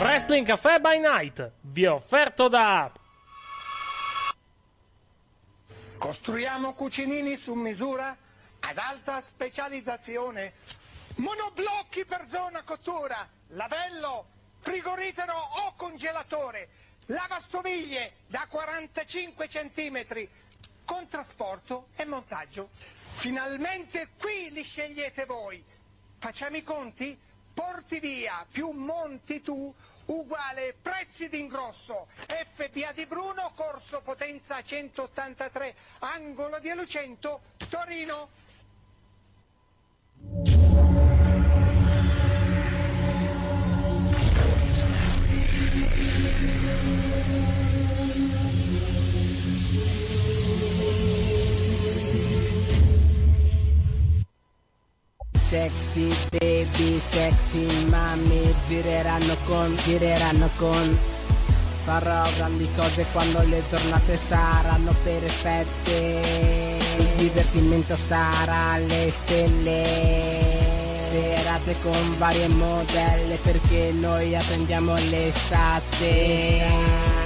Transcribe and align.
Wrestling 0.00 0.46
Cafe 0.46 0.80
by 0.80 0.98
Night 0.98 1.52
vi 1.60 1.84
è 1.84 1.90
offerto 1.90 2.48
da 2.48 2.90
Costruiamo 5.98 6.72
cucinini 6.72 7.36
su 7.36 7.52
misura 7.52 8.16
ad 8.60 8.78
alta 8.78 9.20
specializzazione. 9.20 10.54
Monoblocchi 11.16 12.06
per 12.06 12.26
zona 12.30 12.62
cottura, 12.62 13.28
lavello, 13.48 14.24
frigorifero 14.60 15.34
o 15.34 15.74
congelatore, 15.76 16.68
lavastoviglie 17.04 18.12
da 18.26 18.46
45 18.48 19.48
cm, 19.48 20.28
con 20.86 21.06
trasporto 21.08 21.88
e 21.96 22.06
montaggio. 22.06 22.70
Finalmente 23.16 24.08
qui 24.18 24.48
li 24.50 24.62
scegliete 24.62 25.26
voi. 25.26 25.62
Facciamo 26.16 26.56
i 26.56 26.62
conti? 26.62 27.18
Porti 27.52 28.00
via 28.00 28.46
più 28.50 28.70
monti 28.70 29.42
tu 29.42 29.74
uguale 30.10 30.74
prezzi 30.80 31.28
d'ingrosso. 31.28 32.08
FBA 32.26 32.92
di 32.92 33.06
Bruno, 33.06 33.52
corso 33.54 34.00
potenza 34.02 34.62
183, 34.62 35.74
angolo 36.00 36.58
di 36.58 36.72
Lucento, 36.74 37.40
Torino. 37.68 38.38
Sexy 55.32 56.12
baby, 56.30 56.98
sexy 56.98 57.84
mami 57.88 58.54
Gireranno 58.66 59.36
con, 59.46 59.76
gireranno 59.76 60.48
con. 60.56 60.98
Farò 61.84 62.24
grandi 62.36 62.68
cose 62.76 63.06
quando 63.12 63.42
le 63.42 63.62
giornate 63.68 64.16
saranno 64.16 64.94
perfette. 65.02 66.22
Il 66.98 67.06
divertimento 67.16 67.96
sarà 67.96 68.72
alle 68.72 69.10
stelle. 69.10 70.68
Serate 71.10 71.74
con 71.82 72.18
varie 72.18 72.48
modelle 72.48 73.36
perché 73.42 73.90
noi 73.92 74.36
attendiamo 74.36 74.94
l'estate 74.94 77.19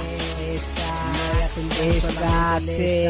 Estate 1.55 3.07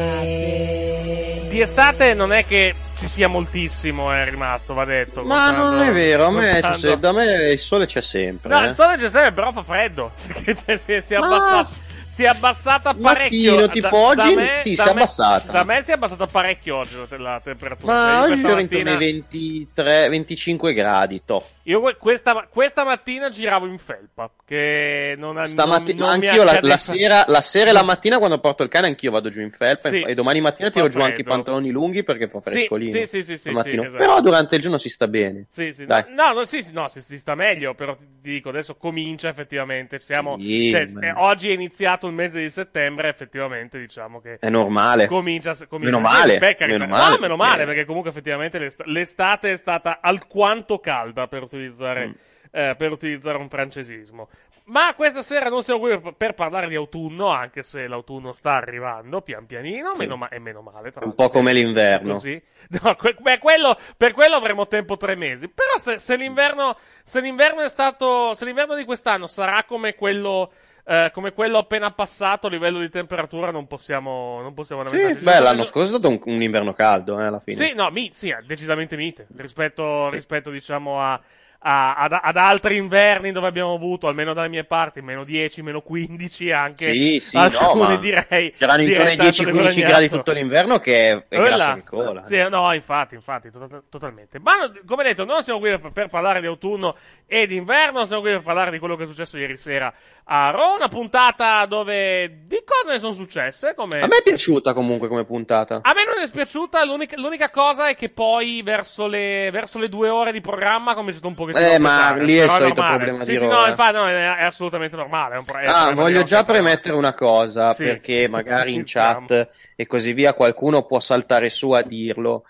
Di 1.49 1.59
estate 1.61 2.13
non 2.13 2.31
è 2.31 2.45
che 2.45 2.75
ci 2.97 3.07
sia 3.07 3.27
moltissimo, 3.27 4.11
è 4.11 4.23
rimasto, 4.29 4.75
va 4.75 4.85
detto. 4.85 5.23
Ma 5.23 5.47
contando- 5.47 5.77
non 5.77 5.81
è 5.87 5.91
vero, 5.91 6.25
a 6.27 6.31
me, 6.31 6.61
se- 6.75 6.99
da 6.99 7.11
me 7.11 7.49
il 7.51 7.57
sole 7.59 7.87
c'è 7.87 8.01
sempre. 8.01 8.53
No, 8.53 8.63
eh. 8.63 8.67
il 8.69 8.75
sole 8.75 8.97
c'è 8.97 9.09
sempre, 9.09 9.31
però 9.31 9.51
fa 9.51 9.63
freddo. 9.63 10.11
Perché 10.45 10.77
si, 10.77 11.01
si 11.01 11.13
è 11.15 11.17
Ma- 11.17 11.25
abbassato. 11.25 11.69
Si 12.05 12.23
è 12.23 12.27
abbassata 12.27 12.93
parecchio. 12.93 13.55
Mattino, 13.55 13.67
tipo 13.67 13.97
oggi, 13.97 14.37
sì, 14.63 14.75
si 14.75 14.81
è 14.81 14.85
me- 14.85 14.89
abbassata. 14.91 15.51
Da 15.51 15.63
me 15.65 15.81
si 15.81 15.89
è 15.89 15.93
abbassata 15.95 16.27
parecchio 16.27 16.77
oggi 16.77 16.95
la, 16.95 17.07
la 17.17 17.41
temperatura. 17.43 17.93
Ma 17.93 17.99
Cioè, 17.99 18.11
io 18.11 18.21
oggi 18.21 18.31
ero 18.31 18.37
intorno 18.37 18.57
ai 18.57 18.63
mattina- 18.63 18.97
23, 18.97 20.07
25 20.09 20.73
gradi, 20.73 21.21
to. 21.25 21.45
Io 21.67 21.81
que- 21.81 21.95
questa, 21.97 22.47
questa 22.49 22.83
mattina 22.83 23.29
giravo 23.29 23.65
in 23.65 23.79
felpa. 23.79 24.31
Che 24.45 25.15
non 25.17 25.43
Stamattina, 25.45 26.05
non, 26.05 26.19
non 26.19 26.27
anch'io 26.27 26.43
la, 26.43 26.59
la 26.61 26.77
sera, 26.77 27.23
la 27.27 27.41
sera 27.41 27.71
e 27.71 27.73
la 27.73 27.81
mattina 27.83 28.17
quando 28.19 28.39
porto 28.39 28.61
il 28.61 28.69
cane, 28.69 28.85
anch'io 28.87 29.09
vado 29.09 29.29
giù 29.29 29.41
in 29.41 29.49
felpa 29.51 29.89
Sì. 29.89 30.01
e 30.01 30.13
domani 30.13 30.41
mattina 30.41 30.69
tiro 30.69 30.87
giù 30.87 31.01
anche 31.01 31.21
i 31.21 31.23
pantaloni 31.23 31.71
lunghi 31.71 32.03
perché 32.03 32.27
fa 32.27 32.39
frescolino. 32.41 32.91
sì, 32.91 33.05
sì, 33.07 33.23
sì, 33.23 33.37
sì, 33.37 33.51
sì, 33.51 33.79
esatto. 33.79 33.97
Però 33.97 34.21
durante 34.21 34.55
il 34.55 34.61
giorno 34.61 34.77
si 34.77 34.89
sta 34.89 35.07
bene. 35.07 35.47
Sì, 35.49 35.73
sì, 35.73 35.85
Dai. 35.85 36.05
no, 36.09 36.33
no, 36.33 36.45
sì, 36.45 36.63
no, 36.71 36.87
si, 36.87 37.01
si 37.01 37.17
sta 37.17 37.33
meglio, 37.33 37.73
però 37.73 37.95
ti 37.95 38.05
dico, 38.21 38.49
adesso 38.49 38.75
comincia 38.75 39.29
effettivamente, 39.29 39.99
siamo, 39.99 40.37
cioè, 40.37 40.85
eh, 41.01 41.13
oggi 41.15 41.49
è 41.49 41.53
iniziato 41.53 42.05
il 42.05 42.13
mese 42.13 42.39
di 42.41 42.49
settembre, 42.51 43.09
effettivamente 43.09 43.79
diciamo 43.79 44.21
che 44.21 44.37
È 44.39 44.49
normale. 44.49 45.07
comincia, 45.07 45.53
comincia 45.67 45.97
Meno 45.97 45.99
male, 46.07 46.37
carità, 46.37 46.65
meno 46.67 46.85
male, 46.85 47.09
no, 47.15 47.17
meno 47.19 47.35
male, 47.35 47.49
perché- 47.57 47.65
perché 47.71 47.85
comunque 47.85 48.11
effettivamente 48.11 48.59
l'est- 48.59 48.83
l'estate 48.85 49.51
è 49.53 49.57
stata 49.57 49.99
alquanto 50.01 50.77
calda 50.79 51.27
per 51.27 51.47
utilizzare, 51.55 52.07
Mm. 52.07 52.11
eh, 52.51 52.75
per 52.77 52.91
utilizzare 52.91 53.37
un 53.37 53.49
francesismo. 53.49 54.29
Ma 54.67 54.95
questa 54.95 55.21
sera 55.21 55.47
non 55.49 55.61
siamo 55.61 55.79
qui 55.79 55.99
per, 55.99 56.13
per 56.13 56.33
parlare 56.33 56.67
di 56.67 56.73
autunno, 56.73 57.27
anche 57.27 57.61
se 57.61 57.85
l'autunno 57.85 58.33
sta 58.33 58.55
arrivando 58.55 59.21
pian 59.21 59.45
pianino, 59.45 59.93
meno 59.95 60.17
ma- 60.17 60.29
e 60.29 60.39
meno 60.39 60.61
male. 60.61 60.91
Tra 60.91 61.05
Un 61.05 61.13
po' 61.13 61.29
come 61.29 61.53
l'inverno. 61.53 62.13
Così. 62.13 62.41
No, 62.81 62.95
que- 62.95 63.15
beh, 63.19 63.37
quello, 63.37 63.77
per 63.95 64.13
quello 64.13 64.33
avremo 64.35 64.67
tempo 64.67 64.97
tre 64.97 65.13
mesi. 65.13 65.49
Però 65.49 65.77
se, 65.77 65.99
se 65.99 66.15
l'inverno, 66.15 66.75
se 67.03 67.21
l'inverno 67.21 67.61
è 67.61 67.69
stato, 67.69 68.33
se 68.33 68.43
l'inverno 68.43 68.73
di 68.73 68.85
quest'anno 68.85 69.27
sarà 69.27 69.63
come 69.65 69.93
quello, 69.93 70.51
eh, 70.83 71.11
come 71.13 71.31
quello 71.31 71.59
appena 71.59 71.91
passato 71.91 72.47
a 72.47 72.49
livello 72.49 72.79
di 72.79 72.89
temperatura, 72.89 73.51
non 73.51 73.67
possiamo, 73.67 74.41
non 74.41 74.55
possiamo 74.55 74.87
Sì, 74.87 75.13
beh, 75.13 75.39
l'anno 75.41 75.65
scorso 75.65 75.95
è 75.95 75.99
stato 75.99 76.09
un, 76.09 76.19
un 76.33 76.41
inverno 76.41 76.73
caldo, 76.73 77.19
eh, 77.19 77.25
alla 77.25 77.39
fine. 77.39 77.55
Sì, 77.55 77.75
no, 77.75 77.91
mi, 77.91 78.09
sì, 78.15 78.33
decisamente 78.43 78.95
mite 78.95 79.27
rispetto, 79.35 80.09
rispetto 80.09 80.49
diciamo, 80.49 80.99
a, 80.99 81.21
a- 81.67 81.95
ad, 81.95 82.19
ad 82.21 82.37
altri 82.37 82.75
inverni 82.77 83.31
dove 83.31 83.47
abbiamo 83.47 83.73
avuto, 83.73 84.07
almeno 84.07 84.33
dalle 84.33 84.49
mie 84.49 84.65
parti, 84.65 85.01
meno 85.01 85.23
10, 85.23 85.63
meno 85.63 85.81
15 85.81 86.51
anche. 86.51 86.93
Sì, 86.93 87.19
sì, 87.19 87.35
alcuni, 87.35 87.87
no, 87.87 87.97
direi. 87.97 88.53
c'erano 88.53 88.81
intorno 88.83 89.09
ai 89.09 89.15
direi 89.15 89.33
tanto 89.33 89.51
10-15 89.51 89.79
gradi 89.87 90.09
tutto 90.09 90.31
l'inverno 90.31 90.77
che 90.79 91.09
è, 91.09 91.25
è 91.27 91.37
Quella- 91.37 91.55
grasso 91.55 91.73
che 91.73 91.83
cola. 91.83 92.25
Sì, 92.25 92.47
no, 92.49 92.71
infatti, 92.73 93.15
infatti, 93.15 93.49
to- 93.49 93.83
totalmente. 93.89 94.37
Ma 94.39 94.51
come 94.85 95.03
detto, 95.03 95.25
non 95.25 95.41
siamo 95.41 95.59
qui 95.59 95.77
per, 95.79 95.91
per 95.91 96.07
parlare 96.07 96.39
di 96.39 96.45
autunno 96.45 96.95
e 97.25 97.47
d'inverno, 97.47 98.05
siamo 98.05 98.21
qui 98.21 98.31
per 98.31 98.43
parlare 98.43 98.69
di 98.69 98.77
quello 98.77 98.95
che 98.95 99.05
è 99.05 99.07
successo 99.07 99.37
ieri 99.39 99.57
sera 99.57 99.91
a 100.27 100.49
Raw, 100.49 100.75
una 100.75 100.87
puntata 100.87 101.65
dove 101.67 102.41
di 102.47 102.63
cose 102.65 102.93
ne 102.93 102.99
sono 102.99 103.13
successe, 103.13 103.75
come 103.75 103.99
A 103.99 104.07
me 104.07 104.17
è 104.17 104.23
piaciuta 104.23 104.73
comunque 104.73 105.07
come 105.07 105.23
puntata. 105.23 105.81
a 105.83 105.93
me 105.93 106.03
non 106.03 106.15
è 106.17 106.21
dispiaciuta, 106.21 106.83
l'unica, 106.83 107.15
l'unica 107.19 107.51
cosa 107.51 107.89
è 107.89 107.95
che 107.95 108.09
poi 108.09 108.61
verso 108.63 109.05
le, 109.05 109.49
verso 109.51 109.77
le 109.77 109.87
due 109.87 110.09
ore 110.09 110.31
di 110.31 110.41
programma 110.41 110.91
ha 110.91 110.95
cominciato 110.95 111.27
un 111.27 111.35
pochettino 111.35 111.63
Eh, 111.67 111.77
ma 111.77 111.89
pesare, 112.13 112.23
lì 112.23 112.37
è 112.37 112.43
il 112.43 112.49
solito 112.49 112.81
normale. 112.81 112.95
problema 112.97 113.23
sì, 113.23 113.31
di 113.31 113.37
sì, 113.37 113.43
Raw, 113.45 113.51
no, 113.53 113.65
eh. 113.65 113.69
infatti 113.69 113.93
no, 113.93 114.07
è, 114.07 114.35
è 114.37 114.43
assolutamente 114.43 114.95
normale. 114.95 115.35
È 115.35 115.37
un 115.37 115.45
è 115.45 115.65
Ah, 115.67 115.91
voglio 115.93 116.23
già 116.23 116.43
premettere 116.43 116.95
una 116.95 117.13
cosa, 117.13 117.73
Sì. 117.73 117.83
perché 117.83 118.27
magari 118.27 118.73
in 118.73 118.81
chat 118.85 119.49
e 119.75 119.85
così 119.85 120.13
via 120.13 120.33
qualcuno 120.33 120.85
può 120.85 120.99
saltare 120.99 121.49
su 121.51 121.69
a 121.71 121.83
dirlo. 121.83 122.45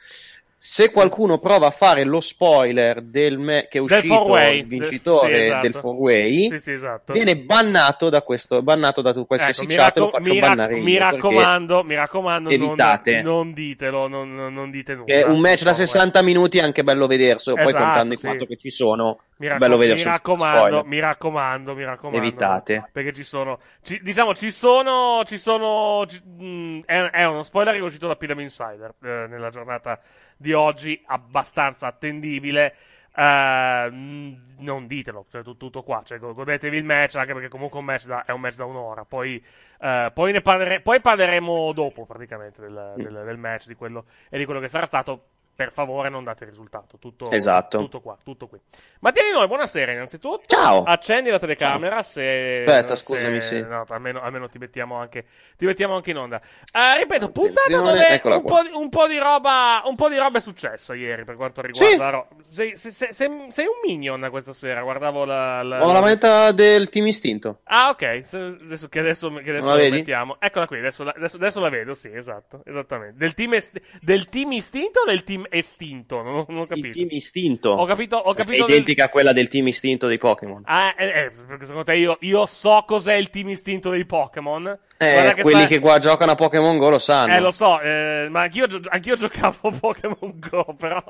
Se 0.67 0.89
qualcuno 0.89 1.37
prova 1.37 1.67
a 1.67 1.71
fare 1.71 2.03
lo 2.05 2.19
spoiler 2.19 2.99
del 3.01 3.37
me- 3.37 3.67
che 3.69 3.77
è 3.77 3.81
uscito 3.81 4.35
il 4.35 4.65
vincitore 4.65 5.35
Sì, 5.35 5.41
esatto. 5.43 5.61
del 5.61 5.71
4-way, 5.75 6.49
Sì, 6.49 6.59
sì, 6.59 6.71
esatto. 6.71 7.13
viene 7.13 7.37
bannato 7.37 8.09
da 8.09 8.23
questo, 8.23 8.63
bannato 8.63 9.01
da 9.03 9.13
tu- 9.13 9.27
qualsiasi 9.27 9.61
Ecco, 9.61 9.69
mi, 9.69 9.75
chat, 9.77 9.97
lo 9.97 10.05
racco- 10.05 10.17
faccio 10.17 10.33
mi 10.33 10.39
rac- 10.39 10.49
bannare 10.55 10.79
mi 10.79 10.97
raccomando, 10.97 11.83
mi 11.83 11.93
raccomando, 11.93 12.49
non, 12.49 12.59
evitate. 12.67 13.21
non 13.21 13.53
ditelo, 13.53 14.07
non, 14.07 14.33
non- 14.35 14.53
non 14.55 14.71
dite 14.71 14.95
nulla. 14.95 15.13
è 15.13 15.23
un 15.23 15.39
match 15.39 15.61
da 15.61 15.73
sul 15.73 15.85
60 15.85 16.23
minuti 16.23 16.57
è 16.57 16.61
anche 16.61 16.83
bello 16.83 17.05
vederselo, 17.05 17.55
poi 17.57 17.65
Esatto, 17.67 17.83
contando 17.83 18.15
sì. 18.15 18.25
il 18.25 18.31
fatto 18.31 18.45
che 18.47 18.55
ci 18.57 18.69
sono 18.71 19.19
Mi, 19.37 19.47
raccom- 19.47 19.59
mi 19.95 20.03
raccomando, 20.03 20.83
mi 20.85 20.99
raccomando, 20.99 21.75
mi 21.75 21.83
raccomando. 21.83 22.27
Evitate. 22.27 22.89
Perché 22.91 23.13
ci 23.13 23.23
sono, 23.23 23.59
ci- 23.81 23.99
diciamo, 24.01 24.33
ci 24.33 24.49
sono, 24.51 25.21
ci 25.25 25.37
sono, 25.37 26.05
ci- 26.07 26.21
mh, 26.23 26.81
è, 26.85 27.09
è 27.11 27.25
uno 27.25 27.43
spoiler 27.43 27.73
che 27.73 27.79
è 27.79 27.83
uscito 27.83 28.07
da 28.07 28.15
Pidam 28.15 28.39
Insider 28.39 28.93
eh, 29.03 29.27
nella 29.27 29.49
giornata 29.49 29.99
di 30.37 30.53
oggi, 30.53 31.01
abbastanza 31.07 31.87
attendibile. 31.87 32.75
Eh, 33.17 33.89
mh, 33.91 34.55
non 34.59 34.87
ditelo, 34.87 35.25
cioè, 35.29 35.41
tu- 35.43 35.55
tutto 35.57 35.83
qua, 35.83 36.01
cioè, 36.05 36.17
go- 36.19 36.33
godetevi 36.33 36.75
il 36.77 36.83
match, 36.83 37.15
anche 37.15 37.33
perché 37.33 37.47
comunque 37.49 37.79
un 37.79 37.85
match 37.85 38.05
da- 38.07 38.25
è 38.25 38.31
un 38.31 38.39
match 38.41 38.55
da 38.55 38.65
un'ora. 38.65 39.05
Poi, 39.05 39.41
eh, 39.81 40.11
poi, 40.13 40.31
ne 40.31 40.41
parlere- 40.41 40.79
poi 40.81 40.99
parleremo 41.01 41.71
dopo, 41.73 42.05
praticamente, 42.05 42.61
del, 42.61 42.93
del- 42.95 43.23
del 43.25 43.37
match 43.37 43.67
di 43.67 43.75
quello, 43.75 44.05
e 44.29 44.37
di 44.37 44.45
quello 44.45 44.59
che 44.59 44.67
sarà 44.69 44.85
stato. 44.85 45.27
Per 45.55 45.71
favore, 45.71 46.09
non 46.09 46.25
date 46.25 46.43
il 46.43 46.49
risultato. 46.49 46.97
Tutto, 46.99 47.31
Esatto. 47.31 47.77
tutto 47.77 48.01
qua, 48.01 48.17
tutto 48.21 48.47
qui. 48.47 48.59
Mattia 48.99 49.23
di 49.23 49.31
noi, 49.31 49.47
buonasera 49.47 49.93
innanzitutto. 49.93 50.41
Ciao. 50.47 50.83
Accendi 50.83 51.29
la 51.29 51.39
telecamera 51.39 52.03
se... 52.03 52.65
Aspetta, 52.67 52.97
se- 52.97 53.03
scusami, 53.05 53.41
sì. 53.41 53.61
No, 53.61 53.85
almeno, 53.87 54.19
almeno 54.21 54.49
ti, 54.49 54.57
mettiamo 54.57 54.95
anche, 54.97 55.25
ti 55.55 55.65
mettiamo 55.65 55.95
anche 55.95 56.09
in 56.11 56.17
onda. 56.17 56.41
Eh, 56.73 56.97
ripeto, 56.97 57.31
puntata 57.31 57.69
dove 57.69 58.21
un 58.25 58.43
po, 58.43 58.61
di, 58.63 58.69
un, 58.73 58.89
po 58.89 59.07
di 59.07 59.17
roba, 59.17 59.81
un 59.85 59.95
po' 59.95 60.09
di 60.09 60.17
roba 60.17 60.39
è 60.39 60.41
successa 60.41 60.93
ieri 60.93 61.23
per 61.23 61.35
quanto 61.37 61.61
riguarda 61.61 61.89
Sì. 61.89 61.97
la 62.01 62.27
sei, 62.41 62.75
sei- 62.75 62.91
sei- 63.13 63.45
sei- 63.47 63.65
un 63.67 63.79
minion 63.85 64.27
questa 64.29 64.51
sera, 64.51 64.81
guardavo 64.81 65.23
la... 65.23 65.63
la- 65.63 65.85
Ho 65.85 65.93
la 65.93 66.01
manetta 66.01 66.51
del 66.51 66.89
Team 66.89 67.07
Istinto. 67.07 67.59
Ah, 67.63 67.87
ok. 67.91 68.21
Se- 68.25 68.37
Adesso, 68.65 68.89
che 68.89 68.99
adesso, 68.99 69.31
che 69.35 69.51
adesso 69.51 69.69
La 69.69 69.77
la 69.77 69.89
mettiamo. 69.89 70.35
Eccola 70.39 70.67
qui, 70.67 70.79
adesso 70.79 71.03
la, 71.05 71.13
adesso- 71.15 71.37
adesso 71.37 71.61
la 71.61 71.69
vedo, 71.69 71.93
sì, 71.95 72.11
esatto. 72.13 72.61
Esattamente. 72.65 73.15
Del 73.17 73.33
team, 73.33 73.53
est- 73.53 73.79
del 74.01 74.27
team 74.27 74.51
istinto 74.51 74.99
o 74.99 75.05
del 75.05 75.23
team 75.23 75.43
estinto? 75.49 76.21
Non, 76.21 76.35
ho- 76.35 76.45
non 76.49 76.57
ho 76.59 76.61
Il 76.63 76.67
capito. 76.67 76.91
Team 76.91 77.07
Istinto. 77.11 77.69
Ho 77.69 77.85
capito, 77.85 78.15
ho 78.17 78.33
È 78.33 78.35
capito. 78.35 78.65
del- 78.65 78.75
identica 78.75 79.05
a 79.05 79.09
quella 79.09 79.33
del 79.33 79.47
Team 79.47 79.67
Istinto 79.67 80.07
dei 80.07 80.17
Pokémon. 80.17 80.61
Ah, 80.65 80.93
eh, 80.97 81.05
eh, 81.07 81.31
perché 81.47 81.65
secondo 81.65 81.83
te 81.83 81.95
io, 81.95 82.17
io 82.21 82.45
so 82.45 82.83
cos'è 82.85 83.13
il 83.15 83.29
team 83.29 83.49
istinto 83.49 83.89
dei 83.89 84.05
Pokémon. 84.05 84.77
Eh, 84.97 85.33
che 85.35 85.41
quelli 85.41 85.59
sta- 85.59 85.67
che 85.67 85.79
qua 85.79 85.97
giocano 85.99 86.31
a 86.31 86.35
Pokémon 86.35 86.77
Go 86.77 86.89
lo 86.89 86.99
sanno. 86.99 87.33
Eh, 87.33 87.39
lo 87.41 87.51
so, 87.51 87.81
eh, 87.81 88.27
ma 88.29 88.41
anch'io, 88.43 88.65
anch'io 88.89 89.15
giocavo 89.15 89.67
a 89.67 89.71
Pokémon 89.77 90.33
Go, 90.49 90.73
però, 90.79 91.03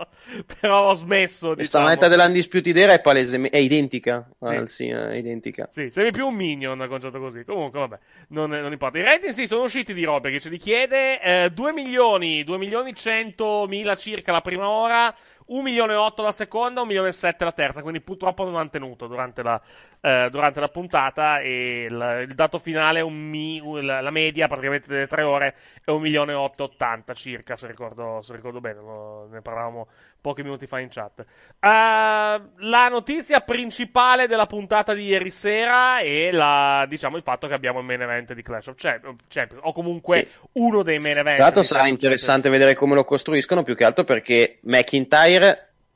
però 0.60 0.90
ho 0.90 0.94
smesso, 0.94 1.54
Questa 1.54 1.78
diciamo. 1.80 1.84
manetta 1.86 2.08
dell'Undisputed 2.08 2.76
Era 2.76 2.94
è 2.94 3.02
palese, 3.02 3.40
è 3.50 3.58
identica. 3.58 4.28
Sì. 4.42 4.56
Ah, 4.56 4.66
sì, 4.68 4.88
è 4.90 5.16
identica. 5.16 5.70
Sì, 5.72 5.90
sembri 5.92 6.12
più 6.12 6.26
un 6.28 6.34
minion 6.34 6.82
a 6.82 6.88
concetto 6.88 7.20
così. 7.20 7.44
Comunque, 7.46 7.80
vabbè, 7.80 8.00
non, 8.30 8.50
non 8.50 8.72
importa. 8.72 8.98
I 8.98 9.04
rating 9.04 9.32
sì, 9.34 9.46
sono 9.46 9.64
usciti 9.64 9.94
di 9.94 10.04
robe 10.04 10.32
che 10.32 10.40
ce 10.40 10.50
li 10.50 10.58
chiede. 10.58 11.22
Eh, 11.22 11.50
2 11.52 11.72
milioni, 11.72 12.44
2 12.44 12.58
milioni 12.58 12.96
100 12.96 13.66
mila 13.68 13.96
circa 13.96 14.25
la 14.32 14.42
prima 14.42 14.70
ora, 14.70 15.16
1 15.48 15.62
milione 15.62 15.94
e 15.94 15.96
8 15.96 16.22
la 16.22 16.32
seconda, 16.32 16.82
1 16.82 16.88
milione 16.88 17.10
e 17.10 17.14
7 17.14 17.44
la 17.44 17.52
terza. 17.52 17.82
Quindi 17.82 18.02
purtroppo 18.02 18.44
non 18.44 18.56
hanno 18.56 18.70
tenuto 18.70 19.08
durante 19.08 19.44
la, 19.44 19.62
eh, 20.02 20.28
durante 20.32 20.60
la 20.60 20.70
puntata. 20.70 21.40
E 21.40 21.88
il, 21.90 22.26
il 22.28 22.36
dato 22.36 22.60
finale 22.60 23.04
mi- 23.10 23.62
la, 23.82 24.10
media 24.12 24.48
praticamente 24.48 24.88
delle 24.88 25.08
tre 25.08 25.24
ore 25.24 25.56
è 25.84 25.92
1 25.92 26.00
milione 26.00 26.32
e 26.32 26.36
8, 26.36 26.64
80 26.64 27.14
circa, 27.14 27.56
se 27.56 27.68
ricordo, 27.68 28.22
se 28.22 28.36
ricordo 28.36 28.60
bene. 28.60 28.80
no? 28.82 29.28
ne 29.30 29.42
parlavamo 29.42 29.88
pochi 30.26 30.42
minuti 30.42 30.66
fa 30.66 30.80
in 30.80 30.88
chat. 30.90 31.20
Eh, 31.20 31.26
la 31.60 32.88
notizia 32.90 33.42
principale 33.42 34.26
della 34.26 34.48
puntata 34.48 34.96
di 34.96 35.04
ieri 35.04 35.30
sera 35.30 36.00
è 36.00 36.32
la, 36.32 36.84
diciamo, 36.90 37.16
il 37.16 37.22
fatto 37.22 37.46
che 37.46 37.54
abbiamo 37.54 37.78
il 37.78 37.86
main 37.86 38.02
event 38.02 38.34
di 38.34 38.42
Clash 38.42 38.68
of 38.68 38.76
Champ- 38.76 39.22
Champions, 39.28 39.64
o 39.64 39.72
comunque 39.72 40.30
uno 40.54 40.82
dei 40.82 40.98
main 40.98 41.20
event. 41.20 41.54
Di 41.54 41.64
sarà 41.64 41.86
interessante 41.86 42.50
vedere 42.50 42.74
come 42.74 42.96
lo 42.96 43.04
costruiscono, 43.04 43.62
più 43.62 43.76
che 43.76 43.84
altro 43.84 44.04
perché 44.04 44.58
McIntyre, 44.62 45.35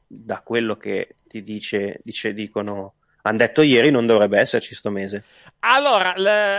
da 0.07 0.41
quello 0.43 0.75
che 0.77 1.15
ti 1.27 1.43
dice, 1.43 1.99
dice 2.03 2.33
dicono, 2.33 2.93
hanno 3.21 3.37
detto 3.37 3.61
ieri, 3.61 3.91
non 3.91 4.07
dovrebbe 4.07 4.39
esserci 4.39 4.73
sto 4.75 4.89
mese. 4.89 5.23
Allora, 5.61 6.13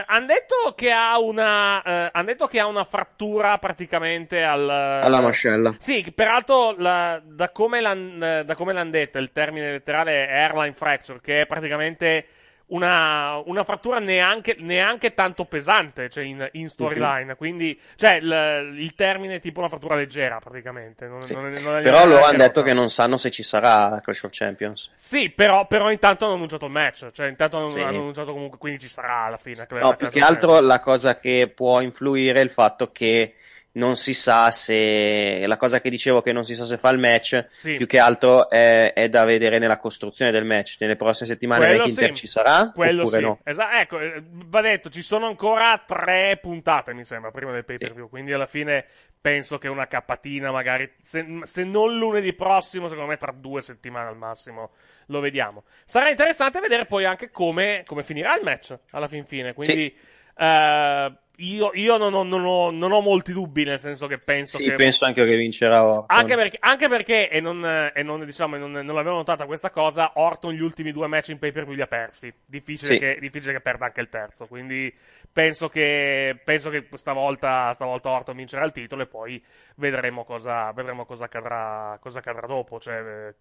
hanno 0.06 0.26
detto 0.26 0.74
che 0.76 0.90
ha 0.92 1.18
una, 1.18 1.82
eh, 1.82 2.10
han 2.12 2.26
detto 2.26 2.46
che 2.46 2.60
ha 2.60 2.66
una 2.66 2.84
frattura 2.84 3.56
praticamente 3.56 4.42
al, 4.44 4.68
Alla 4.68 5.22
mascella. 5.22 5.74
Sì, 5.78 6.12
peraltro 6.14 6.74
la- 6.76 7.20
da 7.24 7.48
come 7.50 7.80
l'hanno 7.80 8.90
detto, 8.90 9.18
il 9.18 9.30
termine 9.32 9.70
letterale 9.70 10.26
è 10.26 10.32
airline 10.34 10.74
fracture, 10.74 11.20
che 11.22 11.40
è 11.40 11.46
praticamente 11.46 12.26
una, 12.70 13.40
una 13.44 13.64
frattura 13.64 13.98
neanche, 13.98 14.56
neanche 14.58 15.14
tanto 15.14 15.44
pesante, 15.44 16.10
cioè 16.10 16.24
in, 16.24 16.48
in 16.52 16.68
storyline. 16.68 17.34
Quindi, 17.36 17.78
cioè, 17.96 18.14
il, 18.14 18.74
il 18.76 18.94
termine 18.94 19.36
è 19.36 19.40
tipo 19.40 19.60
una 19.60 19.68
frattura 19.68 19.94
leggera, 19.94 20.38
praticamente. 20.38 21.06
Non, 21.06 21.22
Sì. 21.22 21.34
non 21.34 21.52
non 21.52 21.80
Però 21.82 22.06
loro 22.06 22.24
hanno 22.24 22.38
detto 22.38 22.62
che 22.62 22.72
non 22.72 22.88
sanno 22.90 23.16
se 23.16 23.30
ci 23.30 23.42
sarà 23.42 23.98
Clash 24.02 24.22
of 24.24 24.30
Champions. 24.32 24.90
Sì, 24.94 25.30
però, 25.30 25.66
però 25.66 25.90
intanto 25.90 26.24
hanno 26.24 26.34
annunciato 26.34 26.66
il 26.66 26.72
match. 26.72 27.10
Cioè, 27.10 27.28
intanto 27.28 27.58
hanno, 27.58 27.68
Sì. 27.68 27.80
hanno 27.80 27.98
annunciato 28.00 28.32
comunque, 28.32 28.58
quindi 28.58 28.80
ci 28.80 28.88
sarà 28.88 29.24
alla 29.24 29.38
fine. 29.38 29.66
No, 29.70 29.96
più 29.96 30.08
che 30.08 30.20
altro 30.20 30.60
la 30.60 30.80
cosa 30.80 31.18
che 31.18 31.50
può 31.54 31.80
influire 31.80 32.40
è 32.40 32.42
il 32.42 32.50
fatto 32.50 32.92
che 32.92 33.34
non 33.72 33.94
si 33.96 34.14
sa 34.14 34.50
se 34.50 35.44
la 35.46 35.56
cosa 35.56 35.80
che 35.80 35.90
dicevo 35.90 36.22
che 36.22 36.32
non 36.32 36.44
si 36.44 36.54
sa 36.54 36.64
se 36.64 36.76
fa 36.76 36.90
il 36.90 36.98
match, 36.98 37.46
Sì. 37.50 37.74
più 37.74 37.86
che 37.86 37.98
altro 37.98 38.50
è, 38.50 38.92
è 38.92 39.08
da 39.08 39.24
vedere 39.24 39.58
nella 39.58 39.78
costruzione 39.78 40.30
del 40.32 40.44
match. 40.44 40.76
Nelle 40.80 40.96
prossime 40.96 41.28
settimane 41.28 41.66
Quello 41.66 41.86
sì. 41.88 42.14
ci 42.14 42.26
sarà 42.26 42.72
Quello 42.74 43.02
oppure 43.02 43.16
sì. 43.18 43.22
no? 43.24 43.38
Esa- 43.44 43.80
ecco, 43.80 44.00
eh, 44.00 44.22
va 44.26 44.60
detto, 44.60 44.90
ci 44.90 45.02
sono 45.02 45.26
ancora 45.26 45.82
tre 45.86 46.38
puntate, 46.40 46.92
mi 46.94 47.04
sembra, 47.04 47.30
prima 47.30 47.52
del 47.52 47.64
pay 47.64 47.78
per 47.78 47.94
view. 47.94 48.08
Quindi 48.08 48.32
alla 48.32 48.46
fine 48.46 48.84
penso 49.20 49.58
che 49.58 49.68
una 49.68 49.86
cappatina, 49.86 50.50
magari, 50.50 50.90
se, 51.00 51.24
se 51.42 51.62
non 51.62 51.96
lunedì 51.96 52.32
prossimo, 52.32 52.88
secondo 52.88 53.10
me 53.10 53.18
tra 53.18 53.32
due 53.32 53.60
settimane 53.62 54.08
al 54.08 54.16
massimo 54.16 54.70
lo 55.06 55.20
vediamo. 55.20 55.64
Sarà 55.84 56.08
interessante 56.08 56.58
vedere 56.60 56.86
poi 56.86 57.04
anche 57.04 57.30
come, 57.30 57.82
come 57.84 58.02
finirà 58.02 58.36
il 58.36 58.42
match 58.42 58.76
alla 58.92 59.08
fin 59.08 59.24
fine. 59.26 59.52
Quindi 59.54 59.94
eh, 60.36 61.12
io, 61.42 61.70
io 61.74 61.96
non, 61.96 62.12
ho, 62.14 62.22
non 62.22 62.44
ho- 62.44 62.70
non 62.70 62.92
ho 62.92 63.00
molti 63.00 63.32
dubbi, 63.32 63.64
nel 63.64 63.78
senso 63.78 64.06
che 64.06 64.18
penso 64.18 64.56
Sì, 64.56 64.64
che. 64.64 64.74
penso 64.74 65.04
anche 65.04 65.24
che 65.24 65.36
vincerà 65.36 65.84
Orton. 65.84 66.04
Anche 66.16 66.34
perché, 66.34 66.56
anche 66.60 66.88
perché 66.88 67.28
e 67.28 67.40
non, 67.40 67.90
e 67.94 68.02
non, 68.02 68.24
diciamo, 68.24 68.56
non, 68.56 68.72
non 68.72 68.94
l'avevo 68.94 69.16
notata 69.16 69.46
questa 69.46 69.70
cosa, 69.70 70.12
Orton 70.14 70.52
gli 70.52 70.60
ultimi 70.60 70.92
due 70.92 71.06
match 71.06 71.28
in 71.28 71.38
pay 71.38 71.52
per 71.52 71.64
view 71.64 71.74
li 71.74 71.82
ha 71.82 71.86
persi. 71.86 72.32
Difficile, 72.44 72.92
Sì. 72.94 72.98
che, 72.98 73.16
difficile 73.20 73.52
che 73.52 73.60
perda 73.60 73.86
anche 73.86 74.00
il 74.00 74.08
terzo. 74.08 74.46
Quindi 74.46 74.92
penso 75.32 75.68
che, 75.68 76.38
penso 76.44 76.70
che 76.70 76.88
stavolta, 76.94 77.72
stavolta 77.74 78.10
Orton 78.10 78.36
vincerà 78.36 78.64
il 78.64 78.72
titolo 78.72 79.02
e 79.02 79.06
poi 79.06 79.42
vedremo 79.76 80.24
cosa, 80.24 80.70
vedremo 80.72 81.04
cosa, 81.06 81.24
accadrà, 81.24 81.96
cosa 82.00 82.18
accadrà 82.18 82.46
dopo. 82.46 82.78
Cioè, 82.80 83.28
eh, 83.28 83.34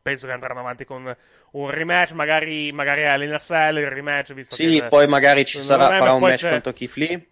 penso 0.00 0.26
che 0.26 0.32
andranno 0.32 0.60
avanti 0.60 0.84
con 0.84 1.14
un 1.52 1.70
rematch, 1.70 2.12
magari, 2.12 2.72
magari 2.72 3.06
a 3.06 3.16
Lena 3.16 3.38
Cell, 3.38 3.76
il 3.78 3.90
rematch, 3.90 4.32
visto 4.32 4.56
che 4.56 4.62
Sì, 4.62 4.82
poi 4.88 5.06
magari 5.06 5.44
ci 5.44 5.60
sarà, 5.62 5.88
farà 5.90 6.12
un 6.12 6.20
match 6.20 6.40
c'è- 6.40 6.50
contro 6.50 6.72
Lee. 6.94 7.26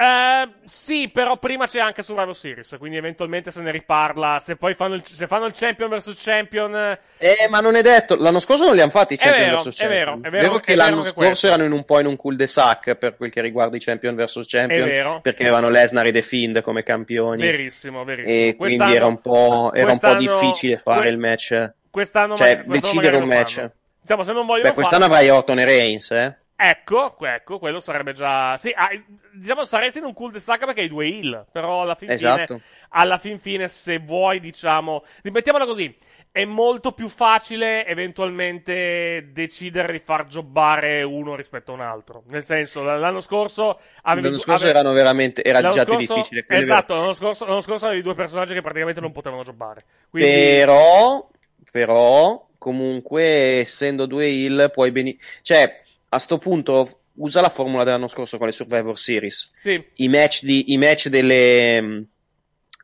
Eh, 0.00 0.48
sì, 0.64 1.08
però 1.12 1.38
prima 1.38 1.66
c'è 1.66 1.80
anche 1.80 2.02
Survivor 2.02 2.34
Series, 2.36 2.76
quindi 2.78 2.96
eventualmente 2.98 3.50
se 3.50 3.60
ne 3.62 3.72
riparla. 3.72 4.38
Se 4.40 4.54
poi 4.54 4.74
fanno 4.74 4.94
il, 4.94 5.04
se 5.04 5.26
fanno 5.26 5.46
il 5.46 5.52
champion 5.56 5.90
vs 5.90 6.14
champion, 6.16 6.96
eh, 7.18 7.34
ma 7.50 7.58
non 7.58 7.74
è 7.74 7.82
detto. 7.82 8.14
L'anno 8.16 8.38
scorso 8.38 8.64
non 8.64 8.74
li 8.76 8.80
hanno 8.80 8.90
fatti 8.92 9.14
i 9.14 9.16
È 9.16 9.20
Champion 9.20 9.48
vero, 9.48 9.62
vs 9.62 9.80
è 9.80 9.88
vero, 9.88 10.10
Champion. 10.12 10.26
è 10.34 10.38
vero, 10.38 10.58
che 10.60 10.72
è 10.72 10.76
l'anno 10.76 10.90
vero 10.90 11.02
che 11.02 11.08
scorso 11.08 11.26
questo. 11.28 11.46
erano 11.48 11.64
in 11.64 11.72
un 11.72 11.84
po' 11.84 11.98
in 11.98 12.06
un 12.06 12.14
cul-de-sac 12.16 12.94
per 12.94 13.16
quel 13.16 13.30
che 13.30 13.40
riguarda 13.40 13.76
i 13.76 13.80
Champion 13.80 14.14
vs 14.14 14.44
Champion. 14.46 14.88
È 14.88 14.90
vero. 14.92 15.20
Perché 15.20 15.42
avevano 15.42 15.68
Lesnar 15.68 16.06
e 16.06 16.12
The 16.12 16.22
Fiend 16.22 16.60
come 16.62 16.84
campioni. 16.84 17.42
verissimo, 17.42 18.04
verissimo. 18.04 18.32
E 18.46 18.54
Quest'anno- 18.56 18.82
quindi 18.84 18.94
era 18.96 19.06
un 19.06 19.20
po', 19.20 19.72
era 19.74 19.90
un 19.90 19.98
po' 19.98 20.14
difficile 20.14 20.78
fare 20.78 21.00
que- 21.00 21.08
il 21.10 21.18
match. 21.18 21.72
Quest'anno, 21.90 22.36
Cioè, 22.36 22.62
quest'anno 22.62 22.72
decidere 23.00 23.16
un 23.16 23.24
match. 23.24 23.70
Diciamo, 24.00 24.22
se 24.22 24.32
non 24.32 24.46
vogliono 24.46 24.68
Beh, 24.68 24.74
quest'anno 24.74 25.02
farlo- 25.06 25.16
avrai 25.16 25.30
Orton 25.30 25.58
e 25.58 25.64
Reigns, 25.64 26.10
eh? 26.12 26.36
Ecco, 26.60 27.14
ecco, 27.20 27.60
quello 27.60 27.78
sarebbe 27.78 28.12
già. 28.12 28.58
Sì, 28.58 28.72
ah, 28.74 28.88
diciamo 29.32 29.64
saresti 29.64 29.98
in 29.98 30.04
un 30.06 30.12
cul-de-sac 30.12 30.64
perché 30.64 30.80
hai 30.80 30.88
due 30.88 31.06
heal. 31.06 31.46
Però 31.52 31.82
alla 31.82 31.94
fin 31.94 32.10
Esatto. 32.10 32.56
fine. 32.56 32.62
Alla 32.90 33.18
fin 33.18 33.38
fine, 33.38 33.68
se 33.68 33.98
vuoi, 33.98 34.40
diciamo. 34.40 35.04
Mettiamola 35.22 35.64
così. 35.64 35.96
È 36.32 36.44
molto 36.44 36.92
più 36.92 37.08
facile 37.08 37.86
eventualmente 37.86 39.28
decidere 39.32 39.92
di 39.92 39.98
far 40.00 40.26
jobbare 40.26 41.02
uno 41.04 41.36
rispetto 41.36 41.70
a 41.70 41.74
un 41.74 41.80
altro. 41.80 42.24
Nel 42.26 42.42
senso, 42.42 42.82
l'anno 42.82 43.20
scorso 43.20 43.78
avevi 44.02 44.26
L'anno 44.26 44.40
scorso 44.40 44.64
ave- 44.64 44.70
erano 44.78 44.92
veramente, 44.92 45.44
era 45.44 45.60
l'anno 45.60 45.74
già 45.74 45.84
più 45.84 45.94
scorso- 45.94 46.14
difficile. 46.14 46.40
è 46.40 46.44
vero. 46.48 46.60
Esatto, 46.60 46.94
l'anno 46.96 47.12
scorso, 47.12 47.46
l'anno 47.46 47.60
scorso 47.60 47.86
avevi 47.86 48.02
due 48.02 48.14
personaggi 48.14 48.52
che 48.52 48.60
praticamente 48.62 49.00
non 49.00 49.12
potevano 49.12 49.42
jobbare. 49.44 49.82
Quindi, 50.10 50.28
Però, 50.28 51.28
però, 51.70 52.46
comunque, 52.58 53.60
essendo 53.60 54.06
due 54.06 54.26
heal, 54.26 54.70
puoi 54.72 54.90
beni... 54.92 55.18
Cioè, 55.42 55.82
a 56.10 56.18
sto 56.18 56.38
punto, 56.38 57.00
usa 57.14 57.40
la 57.40 57.48
formula 57.50 57.84
dell'anno 57.84 58.08
scorso 58.08 58.38
con 58.38 58.46
le 58.46 58.52
Survivor 58.52 58.98
Series. 58.98 59.50
sì, 59.56 59.84
I 59.96 60.08
match, 60.08 60.42
di, 60.42 60.72
i 60.72 60.78
match 60.78 61.08
delle... 61.08 61.80
mh, 61.80 62.06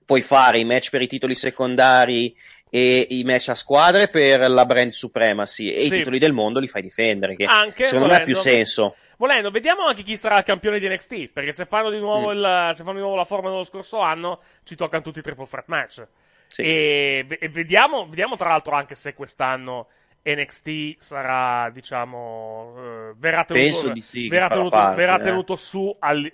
Puoi 0.04 0.21
fare 0.21 0.59
i 0.59 0.66
match 0.66 0.90
per 0.90 1.00
i 1.00 1.07
titoli 1.07 1.35
secondari 1.35 2.37
e 2.69 3.07
i 3.09 3.25
match 3.25 3.49
a 3.49 3.54
squadre 3.54 4.09
per 4.09 4.50
la 4.50 4.66
brand 4.66 4.90
supremacy 4.90 5.69
e 5.71 5.85
i 5.85 5.88
Sì. 5.88 5.97
titoli 5.97 6.19
del 6.19 6.35
mondo 6.35 6.61
li 6.61 6.69
fai 6.69 6.83
difendere, 6.83 7.37
che 7.37 7.45
Anche, 7.47 7.87
secondo 7.87 8.09
me 8.09 8.16
ha 8.16 8.23
più 8.23 8.35
volendo. 8.35 8.57
senso. 8.57 8.97
Volendo, 9.16 9.50
vediamo 9.50 9.87
anche 9.87 10.02
chi 10.02 10.19
sarà 10.19 10.37
il 10.37 10.45
campione 10.45 10.78
di 10.78 10.87
NXT. 10.88 11.33
Perché 11.33 11.52
se 11.52 11.64
fanno 11.64 11.88
di 11.88 11.99
nuovo, 12.00 12.28
Mm. 12.28 12.37
il, 12.37 12.71
se 12.75 12.83
fanno 12.83 12.97
di 12.97 13.00
nuovo 13.00 13.16
la 13.16 13.25
forma 13.25 13.49
dello 13.49 13.64
scorso 13.64 13.99
anno, 14.00 14.40
ci 14.64 14.75
toccano 14.76 15.02
tutti 15.02 15.21
i 15.21 15.23
triple 15.23 15.47
threat 15.49 15.69
match. 15.69 16.07
Sì. 16.49 16.61
E, 16.62 17.26
e 17.40 17.49
vediamo, 17.49 18.07
vediamo, 18.07 18.37
tra 18.37 18.50
l'altro, 18.50 18.75
anche 18.75 18.95
se 18.97 19.14
quest'anno 19.14 19.87
NXT 20.26 20.97
sarà, 20.99 21.69
diciamo, 21.71 22.75
eh, 22.76 23.14
verrà 23.19 23.45
tenuto, 23.45 23.93
sì, 24.02 24.28
verrà 24.28 24.49
tenuto, 24.49 24.71
parte, 24.71 24.97
verrà 24.97 25.19
eh. 25.21 25.23
tenuto 25.23 25.54
su, 25.57 25.95
al- 26.00 26.31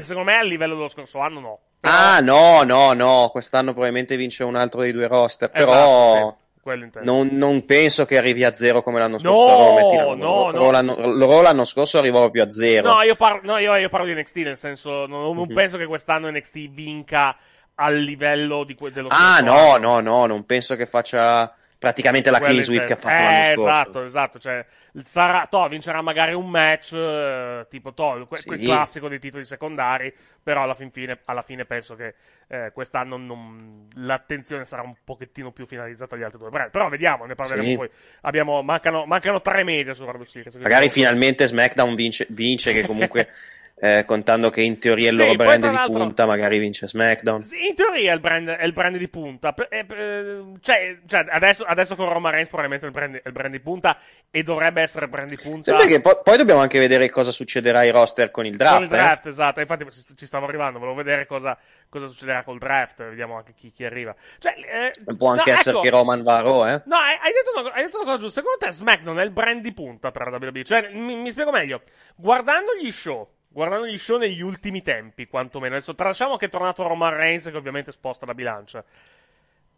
secondo 0.00 0.30
me, 0.30 0.38
a 0.38 0.42
livello 0.42 0.74
dello 0.74 0.88
scorso 0.88 1.18
anno 1.20 1.40
no. 1.40 1.58
Però- 1.80 1.94
Ah, 1.94 2.20
no, 2.20 2.62
no, 2.62 2.92
no. 2.94 3.28
Quest'anno 3.30 3.72
probabilmente 3.72 4.16
vince 4.16 4.42
un 4.44 4.56
altro 4.56 4.80
dei 4.80 4.92
due 4.92 5.06
roster. 5.06 5.50
Esatto, 5.52 5.70
Però 5.70 6.36
sì, 6.78 6.98
non, 7.02 7.28
non 7.32 7.66
penso 7.66 8.06
che 8.06 8.16
arrivi 8.16 8.42
a 8.42 8.54
zero 8.54 8.82
come 8.82 8.98
l'anno 8.98 9.18
No, 9.20 9.36
scorso. 9.36 9.74
metti 9.74 9.96
l'anno- 9.96 10.14
no, 10.14 10.50
Raw 10.50 10.62
no. 10.62 10.70
l'anno, 10.70 10.94
Raw 11.18 11.42
l'anno 11.42 11.64
scorso 11.66 11.98
arrivò 11.98 12.20
proprio 12.20 12.44
a 12.44 12.50
zero. 12.50 12.90
No, 12.94 13.02
io 13.02 13.14
parlo, 13.16 13.40
no, 13.52 13.58
io, 13.58 13.76
io 13.76 13.90
parlo 13.90 14.06
di 14.06 14.14
NXT, 14.14 14.36
nel 14.38 14.56
senso, 14.56 15.04
non, 15.04 15.22
non 15.34 15.36
Mhm. 15.46 15.52
penso 15.54 15.76
che 15.76 15.84
quest'anno 15.84 16.30
NXT 16.30 16.68
vinca 16.70 17.36
al 17.74 17.98
livello 17.98 18.64
di 18.64 18.74
que- 18.74 18.90
dello 18.90 19.08
ah, 19.10 19.36
scorso 19.40 19.44
no, 19.44 19.72
anno. 19.74 20.00
no, 20.00 20.00
no. 20.00 20.26
Non 20.26 20.46
penso 20.46 20.76
che 20.76 20.86
faccia 20.86 21.54
praticamente 21.84 22.30
la 22.30 22.40
clean 22.40 22.62
sweep 22.62 22.84
che 22.84 22.92
ha 22.94 22.96
fatto 22.96 23.14
l'anno 23.14 23.40
eh, 23.40 23.44
scorso. 23.54 23.62
Esatto, 23.62 24.04
esatto. 24.04 24.38
Cioè, 24.38 24.64
sarà, 25.04 25.46
to, 25.48 25.68
vincerà 25.68 26.00
magari 26.02 26.32
un 26.32 26.48
match 26.48 26.92
eh, 26.94 27.66
tipo 27.68 27.92
to, 27.92 28.26
que- 28.28 28.38
Sì. 28.38 28.46
quel 28.46 28.60
classico 28.60 29.08
dei 29.08 29.18
titoli 29.18 29.44
secondari. 29.44 30.12
Però 30.42 30.62
alla 30.62 30.74
fin 30.74 30.90
fine, 30.90 31.18
alla 31.24 31.40
fine 31.42 31.64
penso 31.64 31.94
che 31.96 32.14
eh, 32.48 32.70
quest'anno 32.74 33.16
non- 33.16 33.88
l'attenzione 33.94 34.64
sarà 34.66 34.82
un 34.82 34.94
pochettino 35.02 35.52
più 35.52 35.66
finalizzata 35.66 36.14
agli 36.14 36.22
altri 36.22 36.38
due 36.38 36.50
brand. 36.50 36.70
Però 36.70 36.88
vediamo, 36.88 37.24
ne 37.24 37.34
parleremo 37.34 37.68
Sì. 37.68 37.76
poi. 37.76 37.90
Abbiamo, 38.22 38.62
mancano, 38.62 39.06
mancano 39.06 39.40
tre 39.40 39.62
mesi 39.64 39.90
a 39.90 39.94
Survivor 39.94 40.26
Series. 40.28 40.54
Magari 40.56 40.90
finalmente 40.90 41.46
SmackDown 41.46 41.94
vince, 41.94 42.26
vince 42.30 42.72
che 42.74 42.82
comunque, 42.84 43.28
eh, 43.84 44.06
contando 44.06 44.48
che 44.48 44.62
in 44.62 44.78
teoria 44.78 45.10
il 45.10 45.16
Sì, 45.16 45.20
loro 45.20 45.34
brand 45.34 45.68
di 45.68 45.92
punta, 45.92 46.24
magari 46.24 46.56
vince 46.56 46.88
SmackDown. 46.88 47.42
Sì, 47.42 47.68
In 47.68 47.74
teoria 47.74 48.12
è 48.12 48.14
il 48.14 48.20
brand, 48.20 48.48
è 48.48 48.64
il 48.64 48.72
brand 48.72 48.96
di 48.96 49.08
punta. 49.08 49.54
Eh, 49.68 49.84
eh, 49.86 50.42
cioè, 50.62 51.00
cioè, 51.06 51.26
adesso, 51.28 51.64
adesso 51.64 51.94
con 51.94 52.10
Roman 52.10 52.32
Reigns 52.32 52.48
probabilmente 52.48 52.86
è 52.86 52.88
il 52.88 52.94
brand, 52.94 53.14
è 53.16 53.22
il 53.26 53.32
brand 53.32 53.52
di 53.52 53.60
punta 53.60 53.98
e 54.30 54.42
dovrebbe 54.42 54.80
essere 54.80 55.04
il 55.04 55.10
brand 55.10 55.28
di 55.28 55.36
punta. 55.36 55.76
Che 55.76 56.00
po- 56.00 56.22
poi 56.22 56.38
dobbiamo 56.38 56.62
anche 56.62 56.78
vedere 56.78 57.10
cosa 57.10 57.30
succederà 57.30 57.80
ai 57.80 57.90
roster 57.90 58.30
con 58.30 58.46
il 58.46 58.56
draft. 58.56 58.74
Con 58.74 58.84
il 58.84 58.88
eh. 58.88 58.96
draft, 58.96 59.26
esatto. 59.26 59.60
Infatti 59.60 59.86
ci 60.16 60.24
stavo 60.24 60.46
arrivando, 60.46 60.78
volevo 60.78 60.96
vedere 60.96 61.26
cosa, 61.26 61.54
cosa 61.90 62.06
succederà 62.08 62.42
col 62.42 62.56
draft. 62.56 63.06
Vediamo 63.06 63.36
anche 63.36 63.52
chi, 63.52 63.70
chi 63.70 63.84
arriva. 63.84 64.14
Cioè, 64.38 64.54
eh, 64.56 65.14
Può 65.14 65.28
anche 65.28 65.50
no, 65.50 65.58
essere 65.58 65.70
ecco, 65.72 65.80
che 65.82 65.90
Roman 65.90 66.22
va 66.22 66.38
a 66.38 66.40
Raw, 66.40 66.66
eh. 66.68 66.82
No, 66.86 66.96
hai, 66.96 67.18
hai 67.20 67.32
detto 67.32 67.60
una, 67.60 67.70
hai 67.74 67.82
detto 67.82 67.96
una 67.96 68.06
cosa 68.06 68.18
giusta. 68.18 68.40
Secondo 68.40 68.64
te 68.64 68.72
SmackDown 68.72 69.18
è 69.18 69.24
il 69.24 69.30
brand 69.30 69.60
di 69.60 69.74
punta 69.74 70.10
per 70.10 70.30
la 70.30 70.38
WWE? 70.38 70.64
Cioè, 70.64 70.90
mi, 70.94 71.16
mi 71.16 71.30
spiego 71.30 71.50
meglio. 71.50 71.82
Guardando 72.16 72.72
gli 72.80 72.90
show, 72.90 73.28
guardando 73.54 73.86
gli 73.86 73.96
show 73.96 74.18
negli 74.18 74.40
ultimi 74.42 74.82
tempi, 74.82 75.28
quantomeno. 75.28 75.76
Adesso 75.76 75.94
tralasciamo 75.94 76.36
che 76.36 76.46
è 76.46 76.48
tornato 76.48 76.82
Roman 76.86 77.14
Reigns, 77.14 77.44
che 77.44 77.56
ovviamente 77.56 77.92
sposta 77.92 78.26
la 78.26 78.34
bilancia. 78.34 78.84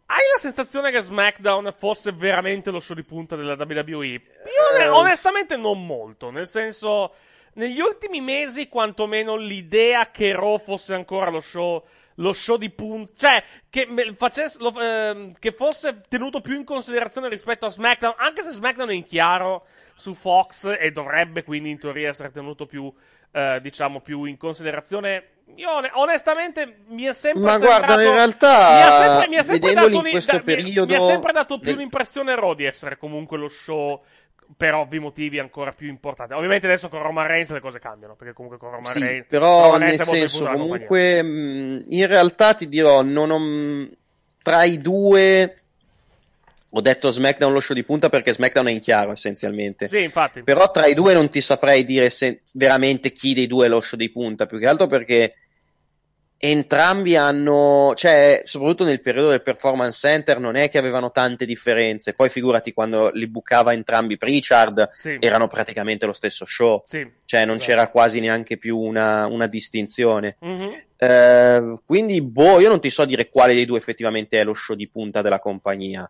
Hai 0.09 0.17
la 0.33 0.39
sensazione 0.39 0.89
che 0.89 1.01
SmackDown 1.01 1.73
fosse 1.77 2.11
veramente 2.11 2.71
lo 2.71 2.79
show 2.79 2.95
di 2.95 3.03
punta 3.03 3.35
della 3.35 3.53
WWE? 3.53 4.05
Io 4.07 4.19
Eh. 4.73 4.79
ne- 4.79 4.87
onestamente 4.87 5.57
non 5.57 5.85
molto, 5.85 6.31
nel 6.31 6.47
senso, 6.47 7.13
negli 7.53 7.79
ultimi 7.79 8.19
mesi 8.19 8.67
quantomeno 8.67 9.35
l'idea 9.35 10.09
che 10.09 10.33
Raw 10.33 10.57
fosse 10.57 10.95
ancora 10.95 11.29
lo 11.29 11.39
show, 11.41 11.85
lo 12.15 12.33
show 12.33 12.57
di 12.57 12.71
punta, 12.71 13.11
cioè 13.15 13.43
che, 13.69 14.15
facesse, 14.17 14.57
lo- 14.59 14.79
ehm, 14.79 15.33
che 15.37 15.51
fosse 15.51 16.01
tenuto 16.07 16.41
più 16.41 16.55
in 16.55 16.63
considerazione 16.63 17.29
rispetto 17.29 17.67
a 17.67 17.69
SmackDown, 17.69 18.15
anche 18.17 18.41
se 18.41 18.51
SmackDown 18.51 18.89
è 18.89 18.93
in 18.93 19.05
chiaro 19.05 19.65
su 19.93 20.13
Fox 20.15 20.75
e 20.79 20.89
dovrebbe 20.91 21.43
quindi 21.43 21.69
in 21.69 21.77
teoria 21.79 22.09
essere 22.09 22.31
tenuto 22.31 22.65
più, 22.65 22.91
eh, 23.31 23.59
diciamo, 23.61 24.01
più 24.01 24.23
in 24.25 24.37
considerazione. 24.37 25.29
Io 25.55 25.71
on- 25.71 25.89
onestamente 25.93 26.79
mi 26.87 27.03
è 27.03 27.13
sempre 27.13 27.43
Ma 27.43 27.51
sembrato 27.57 27.85
guarda, 27.85 28.03
in 28.03 28.13
realtà, 28.13 28.69
mi 28.69 28.81
ha 28.81 28.91
sempre, 28.91 29.27
mi 29.29 29.37
ha 29.37 29.43
sempre 29.43 29.73
dato, 29.73 29.91
in 29.91 30.09
questo 30.11 30.31
da- 30.37 30.43
periodo 30.43 30.93
mi 30.93 31.07
sempre 31.07 31.31
dato 31.31 31.57
più 31.59 31.69
del- 31.71 31.77
l'impressione 31.79 32.35
Raw 32.35 32.53
di 32.53 32.65
essere 32.65 32.97
comunque 32.97 33.37
lo 33.37 33.47
show 33.47 34.03
per 34.55 34.73
ovvi 34.75 34.99
motivi 34.99 35.39
ancora 35.39 35.71
più 35.73 35.87
importante. 35.89 36.33
Ovviamente 36.33 36.67
adesso 36.67 36.89
con 36.89 37.01
Roman 37.01 37.27
Reigns 37.27 37.51
le 37.51 37.59
cose 37.59 37.79
cambiano, 37.79 38.15
perché 38.15 38.33
comunque 38.33 38.57
con 38.57 38.71
Roman 38.71 38.93
Sì, 38.93 38.99
Reigns 38.99 39.25
però 39.27 39.63
Roman 39.63 39.79
nel 39.81 39.97
è 39.99 40.03
senso, 40.03 40.45
comunque, 40.45 41.21
mh, 41.21 41.85
in 41.89 42.07
realtà 42.07 42.53
ti 42.53 42.67
dirò, 42.69 43.01
non 43.01 43.31
ho, 43.31 43.89
tra 44.41 44.63
i 44.63 44.77
due 44.79 45.55
ho 46.69 46.81
detto 46.81 47.09
SmackDown 47.11 47.53
lo 47.53 47.59
show 47.59 47.75
di 47.75 47.83
punta 47.83 48.09
perché 48.09 48.33
SmackDown 48.33 48.67
è 48.67 48.71
in 48.71 48.79
chiaro 48.79 49.11
essenzialmente. 49.11 49.87
Sì, 49.87 50.01
infatti. 50.01 50.43
Però 50.43 50.69
tra 50.71 50.85
i 50.85 50.93
due 50.93 51.13
non 51.13 51.29
ti 51.29 51.41
saprei 51.41 51.85
dire 51.85 52.09
se 52.09 52.41
veramente 52.53 53.11
chi 53.11 53.33
dei 53.33 53.47
due 53.47 53.65
è 53.65 53.69
lo 53.69 53.81
show 53.81 53.97
di 53.97 54.11
punta, 54.11 54.45
più 54.45 54.59
che 54.59 54.67
altro 54.67 54.87
perché 54.87 55.33
entrambi 56.39 57.15
hanno, 57.15 57.93
cioè, 57.95 58.41
soprattutto 58.45 58.83
nel 58.83 59.01
periodo 59.01 59.29
del 59.29 59.41
Performance 59.41 59.97
Center, 60.07 60.39
non 60.39 60.55
è 60.55 60.69
che 60.69 60.77
avevano 60.77 61.09
tante 61.11 61.45
differenze. 61.45 62.13
Poi 62.13 62.29
figurati 62.29 62.73
quando 62.73 63.09
li 63.13 63.27
bucava 63.27 63.73
entrambi 63.73 64.17
Pritchard, 64.17 64.87
Sì. 64.95 65.17
erano 65.19 65.47
praticamente 65.47 66.05
lo 66.05 66.13
stesso 66.13 66.45
show. 66.45 66.83
Sì. 66.85 67.09
Cioè, 67.25 67.45
non 67.45 67.55
Esatto. 67.55 67.71
c'era 67.71 67.87
quasi 67.89 68.19
neanche 68.19 68.57
più 68.57 68.77
una, 68.77 69.25
una 69.25 69.47
distinzione. 69.47 70.37
Mhm. 70.41 70.81
Eh, 70.95 71.73
quindi, 71.85 72.21
boh, 72.21 72.59
io 72.59 72.69
non 72.69 72.79
ti 72.81 72.91
so 72.91 73.05
dire 73.05 73.29
quale 73.29 73.55
dei 73.55 73.65
due 73.65 73.77
effettivamente 73.79 74.39
è 74.39 74.43
lo 74.43 74.53
show 74.53 74.75
di 74.75 74.87
punta 74.87 75.23
della 75.23 75.39
compagnia. 75.39 76.07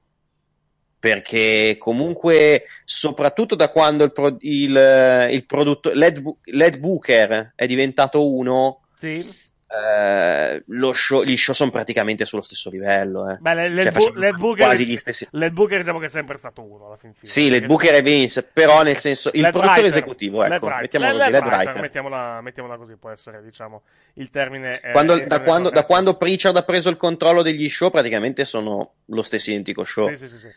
Perché 0.99 1.75
comunque, 1.77 2.63
soprattutto 2.83 3.53
da 3.55 3.69
quando 3.69 4.03
il, 4.03 4.11
pro- 4.11 4.37
il, 4.39 5.27
il 5.31 5.45
produttore, 5.45 5.95
Led, 5.95 6.23
Led 6.45 6.77
Booker 6.79 7.51
è 7.55 7.65
diventato 7.67 8.27
uno, 8.33 8.81
Sì. 8.95 9.45
eh, 9.69 10.63
lo 10.65 10.93
show- 10.93 11.23
gli 11.23 11.37
show 11.37 11.53
sono 11.53 11.69
praticamente 11.69 12.25
sullo 12.25 12.41
stesso 12.41 12.69
livello. 12.71 13.29
Eh. 13.29 13.37
Beh, 13.39 13.53
le- 13.53 13.69
le 13.69 13.81
Cioè, 13.83 13.91
Bu- 13.91 14.13
Led 14.15 14.37
Booker, 14.37 14.65
quasi 14.65 14.85
gli 14.87 14.97
stessi. 14.97 15.27
Led 15.31 15.51
Booker 15.53 15.77
diciamo 15.79 15.99
che 15.99 16.05
è 16.05 16.09
sempre 16.09 16.37
stato 16.37 16.63
uno 16.63 16.87
alla 16.87 16.97
fin 16.97 17.13
fine. 17.13 17.31
Sì, 17.31 17.49
Led 17.49 17.65
Booker 17.67 17.93
e 17.93 18.01
Vince, 18.01 18.43
però 18.51 18.81
nel 18.81 18.97
senso, 18.97 19.29
il 19.33 19.41
Led 19.41 19.51
produttore 19.51 19.81
Writer. 19.81 19.99
esecutivo, 19.99 20.41
Led 20.41 20.51
ecco, 20.53 20.65
Writer. 20.65 20.81
mettiamolo 20.81 21.11
Led 21.11 21.19
così, 21.19 21.31
Led 21.31 21.45
Writer. 21.53 21.81
Mettiamola, 21.81 22.41
mettiamola 22.41 22.77
così, 22.77 22.95
può 22.95 23.09
essere, 23.11 23.43
diciamo, 23.43 23.81
il 24.15 24.29
termine. 24.31 24.79
eh, 24.81 24.91
Quando- 24.91 25.13
il 25.13 25.19
da, 25.19 25.27
termine 25.27 25.45
quando, 25.47 25.69
da 25.69 25.83
quando 25.85 26.15
Pritchard 26.15 26.55
ha 26.57 26.63
preso 26.63 26.89
il 26.89 26.97
controllo 26.97 27.41
degli 27.43 27.69
show, 27.69 27.91
praticamente 27.91 28.45
sono 28.45 28.93
lo 29.05 29.21
stesso 29.21 29.51
identico 29.51 29.83
show. 29.83 30.07
Sì, 30.09 30.15
sì, 30.15 30.27
sì, 30.29 30.37
sì. 30.37 30.47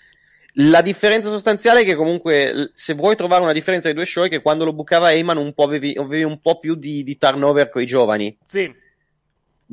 La 0.54 0.82
differenza 0.82 1.28
sostanziale 1.28 1.82
è 1.82 1.84
che 1.84 1.94
comunque, 1.94 2.70
se 2.72 2.94
vuoi 2.94 3.14
trovare 3.16 3.42
una 3.42 3.52
differenza 3.52 3.84
tra 3.84 3.92
i 3.92 3.94
due 3.94 4.06
show, 4.06 4.24
è 4.24 4.28
che 4.28 4.42
quando 4.42 4.64
lo 4.64 4.72
bucava 4.72 5.12
Heyman 5.12 5.36
un 5.36 5.52
po' 5.54 5.64
avevi, 5.64 5.94
avevi 5.96 6.24
un 6.24 6.40
po' 6.40 6.58
più 6.58 6.74
di, 6.74 7.02
di 7.02 7.16
turnover 7.16 7.68
con 7.68 7.82
i 7.82 7.86
giovani, 7.86 8.36
Sì, 8.46 8.72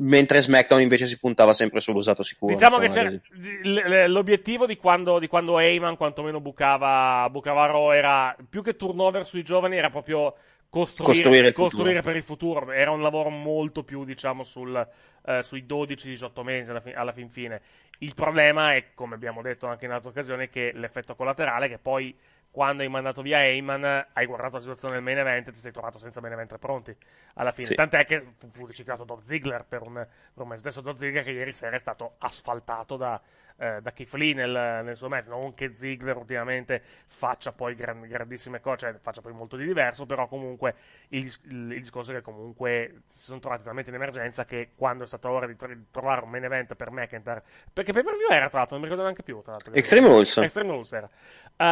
mentre 0.00 0.40
SmackDown 0.40 0.80
invece 0.80 1.06
si 1.06 1.18
puntava 1.18 1.52
sempre 1.52 1.80
sull'usato 1.80 2.22
sicuro. 2.22 2.54
Diciamo 2.54 2.78
che 2.78 2.88
c'era, 2.88 3.10
l- 3.10 4.04
l'obiettivo 4.06 4.66
di 4.66 4.76
quando, 4.76 5.18
di 5.18 5.26
quando 5.26 5.58
Heyman 5.58 5.96
quantomeno 5.96 6.40
bucava, 6.40 7.28
bucava 7.30 7.66
Raw 7.66 7.90
era 7.92 8.36
più 8.48 8.62
che 8.62 8.76
turnover 8.76 9.26
sui 9.26 9.42
giovani, 9.42 9.76
era 9.76 9.90
proprio 9.90 10.34
costruire, 10.68 11.12
Costruire 11.12 11.48
il 11.48 11.54
costruire 11.54 12.02
per 12.02 12.16
il 12.16 12.22
futuro. 12.22 12.70
Era 12.72 12.90
un 12.90 13.02
lavoro 13.02 13.30
molto 13.30 13.84
più, 13.84 14.04
diciamo, 14.04 14.42
sul, 14.42 14.86
eh, 15.24 15.42
sui 15.42 15.64
12-18 15.66 16.42
mesi 16.42 16.70
alla, 16.70 16.80
fi- 16.80 16.92
alla 16.92 17.12
fin 17.12 17.28
fine. 17.28 17.60
Il 17.98 18.14
problema 18.14 18.74
è, 18.74 18.92
come 18.94 19.14
abbiamo 19.14 19.42
detto 19.42 19.66
anche 19.66 19.86
in 19.86 19.92
altre 19.92 20.10
occasioni, 20.10 20.48
che 20.48 20.72
l'effetto 20.74 21.14
collaterale 21.14 21.66
è 21.66 21.68
che 21.68 21.78
poi 21.78 22.16
quando 22.50 22.82
hai 22.82 22.88
mandato 22.88 23.22
via 23.22 23.44
Heyman, 23.44 24.06
hai 24.12 24.26
guardato 24.26 24.54
la 24.54 24.60
situazione 24.60 24.94
del 24.94 25.02
main 25.02 25.18
event 25.18 25.48
e 25.48 25.52
ti 25.52 25.58
sei 25.58 25.70
trovato 25.70 25.98
senza 25.98 26.20
main 26.20 26.32
event 26.32 26.56
pronti 26.58 26.96
alla 27.34 27.52
fine. 27.52 27.68
Sì. 27.68 27.74
Tant'è 27.74 28.04
che 28.04 28.24
fu, 28.36 28.48
fu 28.50 28.66
riciclato 28.66 29.04
Dolph 29.04 29.22
Ziggler 29.22 29.64
per 29.64 29.82
un, 29.82 29.94
per 29.94 30.42
un 30.42 30.48
mese. 30.48 30.60
Stesso 30.60 30.80
Dolph 30.80 30.98
Ziggler 30.98 31.24
che 31.24 31.30
ieri 31.30 31.52
sera 31.52 31.76
è 31.76 31.78
stato 31.78 32.14
asfaltato 32.18 32.96
da, 32.96 33.20
eh, 33.58 33.80
da 33.82 33.92
Keith 33.92 34.12
Lee 34.14 34.34
nel, 34.34 34.82
nel 34.84 34.96
suo 34.96 35.08
match. 35.08 35.26
Non 35.26 35.54
che 35.54 35.74
Ziggler 35.74 36.16
ultimamente 36.16 36.82
faccia 37.06 37.52
poi 37.52 37.74
gran- 37.74 38.06
grandissime 38.06 38.60
cose, 38.60 38.78
cioè 38.78 38.94
faccia 39.00 39.20
poi 39.20 39.32
molto 39.32 39.56
di 39.56 39.66
diverso, 39.66 40.06
però 40.06 40.26
comunque 40.28 40.74
il, 41.08 41.24
il- 41.44 41.72
il 41.72 41.80
discorso 41.80 42.12
è 42.12 42.14
che 42.14 42.22
comunque 42.22 43.02
si 43.08 43.24
sono 43.24 43.38
trovati 43.40 43.64
talmente 43.64 43.90
in 43.90 43.96
emergenza 43.96 44.44
che 44.44 44.70
quando 44.76 45.04
è 45.04 45.06
stata 45.06 45.30
ora 45.30 45.46
di, 45.46 45.56
tro- 45.56 45.74
di 45.74 45.84
trovare 45.90 46.22
un 46.24 46.30
main 46.30 46.44
event 46.44 46.74
per 46.74 46.90
McIntyre, 46.90 47.42
perché 47.72 47.92
per 47.92 48.02
view 48.04 48.30
era 48.30 48.48
tra 48.48 48.58
l'altro, 48.58 48.76
non 48.78 48.84
mi 48.84 48.90
ricordo 48.90 49.02
neanche 49.02 49.22
più. 49.22 49.40
Tra 49.42 49.52
l'altro, 49.52 49.72
Extreme 49.74 50.06
Rules. 50.08 50.36
Extreme 50.38 50.70
Rules 50.70 50.92
era. 50.92 51.08
Eh, 51.56 51.64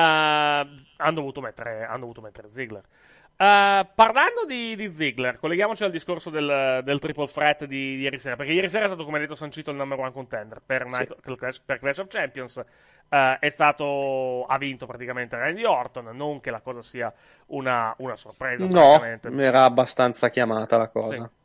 hanno, 0.96 1.14
dovuto 1.14 1.40
mettere, 1.40 1.84
hanno 1.84 2.00
dovuto 2.00 2.20
mettere 2.20 2.50
Ziggler. 2.50 2.82
Eh, 3.38 3.86
parlando 3.94 4.46
di, 4.46 4.74
di 4.76 4.90
Ziggler, 4.90 5.38
colleghiamoci 5.38 5.84
al 5.84 5.90
discorso 5.90 6.30
del, 6.30 6.80
del 6.82 6.98
triple 6.98 7.26
threat 7.26 7.66
di, 7.66 7.96
di 7.96 8.02
ieri 8.02 8.18
sera. 8.18 8.36
Perché 8.36 8.52
ieri 8.52 8.68
sera 8.68 8.84
è 8.84 8.88
stato, 8.88 9.04
come 9.04 9.18
detto, 9.18 9.34
sancito 9.34 9.70
il 9.70 9.76
number 9.76 9.98
one 9.98 10.12
contender 10.12 10.62
per, 10.64 10.86
Night- 10.86 11.16
per 11.20 11.36
Clash, 11.36 11.60
per 11.60 11.78
Clash 11.78 11.98
of 11.98 12.06
Champions. 12.08 12.64
Eh, 13.08 13.38
è 13.38 13.48
stato, 13.50 14.44
ha 14.46 14.56
vinto 14.56 14.86
praticamente 14.86 15.36
Randy 15.36 15.64
Orton. 15.64 16.16
Non 16.16 16.40
che 16.40 16.50
la 16.50 16.60
cosa 16.60 16.80
sia 16.82 17.12
una, 17.46 17.94
una 17.98 18.16
sorpresa. 18.16 18.66
No, 18.66 19.02
era 19.04 19.64
abbastanza 19.64 20.30
chiamata 20.30 20.78
la 20.78 20.88
cosa. 20.88 21.14
Sì. 21.14 21.44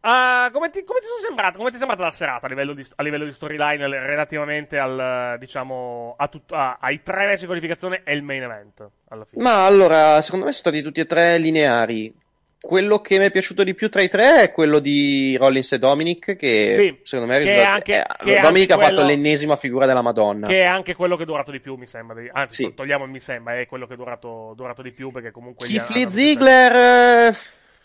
Ah, 0.00 0.48
come, 0.52 0.70
ti, 0.70 0.84
come 0.84 1.00
ti 1.00 1.06
sono 1.06 1.20
sembrata, 1.26 1.56
come 1.56 1.70
ti 1.70 1.74
è 1.74 1.78
sembrata 1.78 2.02
la 2.04 2.10
serata 2.12 2.46
a 2.46 2.48
livello 2.48 2.72
di, 2.72 2.86
a 2.96 3.02
livello 3.02 3.24
di 3.24 3.32
storyline 3.32 3.84
relativamente 3.88 4.78
al, 4.78 5.36
diciamo, 5.38 6.14
a 6.16 6.28
tut- 6.28 6.52
a- 6.52 6.78
ai 6.80 7.02
tre 7.02 7.26
match 7.26 7.40
di 7.40 7.46
qualificazione 7.46 8.02
e 8.04 8.14
il 8.14 8.22
main 8.22 8.42
event 8.44 8.88
alla 9.08 9.24
fine? 9.24 9.42
Ma 9.42 9.64
allora, 9.66 10.22
secondo 10.22 10.44
me 10.46 10.52
sono 10.52 10.70
stati 10.70 10.82
tutti 10.82 11.00
e 11.00 11.06
tre 11.06 11.38
lineari. 11.38 12.14
quello 12.60 13.00
che 13.00 13.18
mi 13.18 13.24
è 13.26 13.30
piaciuto 13.30 13.62
di 13.62 13.72
più 13.72 13.88
tra 13.88 14.00
i 14.00 14.08
tre 14.08 14.42
è 14.42 14.50
quello 14.52 14.80
di 14.80 15.36
Rollins 15.36 15.70
e 15.72 15.78
Dominic, 15.78 16.34
che 16.34 16.72
Sì, 16.74 16.98
secondo 17.04 17.30
me 17.32 17.38
è 17.38 17.42
risultato- 17.42 17.70
anche- 17.70 18.04
eh, 18.36 18.40
Dominic 18.40 18.70
anche 18.70 18.72
ha 18.72 18.78
fatto 18.78 18.94
quello- 18.94 19.08
l'ennesima 19.08 19.54
figura 19.56 19.86
della 19.86 20.02
Madonna. 20.02 20.48
Che 20.48 20.58
è 20.60 20.64
anche 20.64 20.94
quello 20.96 21.16
che 21.16 21.22
è 21.22 21.26
durato 21.26 21.52
di 21.52 21.60
più, 21.60 21.76
mi 21.76 21.86
sembra. 21.86 22.20
Anzi, 22.32 22.54
Sì. 22.54 22.62
to- 22.64 22.74
togliamo 22.74 23.04
il 23.04 23.10
mi 23.10 23.20
sembra, 23.20 23.58
è 23.60 23.66
quello 23.66 23.86
che 23.86 23.94
è 23.94 23.96
durato, 23.96 24.54
durato 24.56 24.82
di 24.82 24.90
più 24.90 25.12
perché 25.12 25.30
comunque... 25.30 25.66
hanno- 25.68 26.10
Ziggler, 26.10 27.30
eh, 27.32 27.36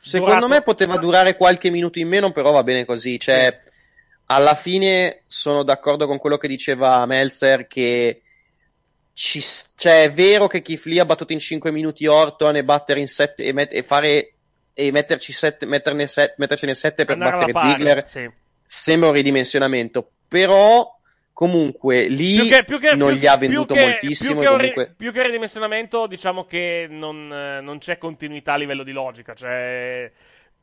secondo 0.03 0.33
Durato- 0.33 0.53
me 0.53 0.62
poteva 0.62 0.98
durare 0.98 1.38
qualche 1.38 1.69
minuto 1.69 2.00
in 2.00 2.10
meno, 2.10 2.31
però 2.31 2.51
va 2.51 2.63
bene 2.63 2.83
così. 2.86 3.19
Cioè, 3.19 3.60
alla 4.27 4.55
fine 4.55 5.22
sono 5.27 5.63
d'accordo 5.63 6.05
con 6.07 6.17
quello 6.17 6.38
che 6.38 6.48
diceva 6.48 7.05
Meltzer 7.05 7.67
che 7.67 8.22
ci, 9.13 9.41
cioè, 9.75 10.03
è 10.03 10.12
vero 10.12 10.48
che 10.48 10.62
Keith 10.62 10.86
Lee 10.86 11.00
ha 11.00 11.05
battuto 11.05 11.33
in 11.33 11.39
5 11.39 11.72
minuti 11.72 12.05
Orton 12.05 12.57
e 12.57 12.63
battere 12.63 13.00
in 13.00 13.07
7 13.07 13.43
e, 13.43 13.53
met- 13.53 13.74
e 13.74 13.83
fare 13.83 14.33
e 14.74 14.91
metterci 14.91 15.31
sette, 15.31 15.65
metterne 15.65 16.07
set- 16.07 16.33
mettercene 16.38 16.74
7 16.74 17.05
per 17.05 17.15
andare 17.22 17.51
battere 17.51 17.72
Ziggler 17.72 18.07
sì. 18.07 18.29
sembra 18.65 19.10
un 19.10 19.15
ridimensionamento, 19.15 20.10
però 20.27 20.92
comunque 21.33 22.07
lì 22.07 22.35
Più 22.35 22.45
che- 22.47 22.63
più 22.63 22.79
che- 22.79 22.95
non 22.95 23.09
più- 23.09 23.17
gli 23.17 23.25
ha 23.25 23.35
venduto 23.37 23.73
che- 23.73 23.81
moltissimo. 23.81 24.39
Più 24.39 24.41
che, 24.41 24.47
comunque... 24.55 24.93
più 24.95 25.11
che 25.11 25.23
ridimensionamento, 25.25 26.07
diciamo 26.07 26.45
che 26.45 26.85
non, 26.89 27.33
eh, 27.33 27.59
non 27.61 27.79
c'è 27.79 27.97
continuità 27.97 28.53
a 28.53 28.57
livello 28.57 28.83
di 28.83 28.91
logica. 28.91 29.33
Cioè, 29.33 30.11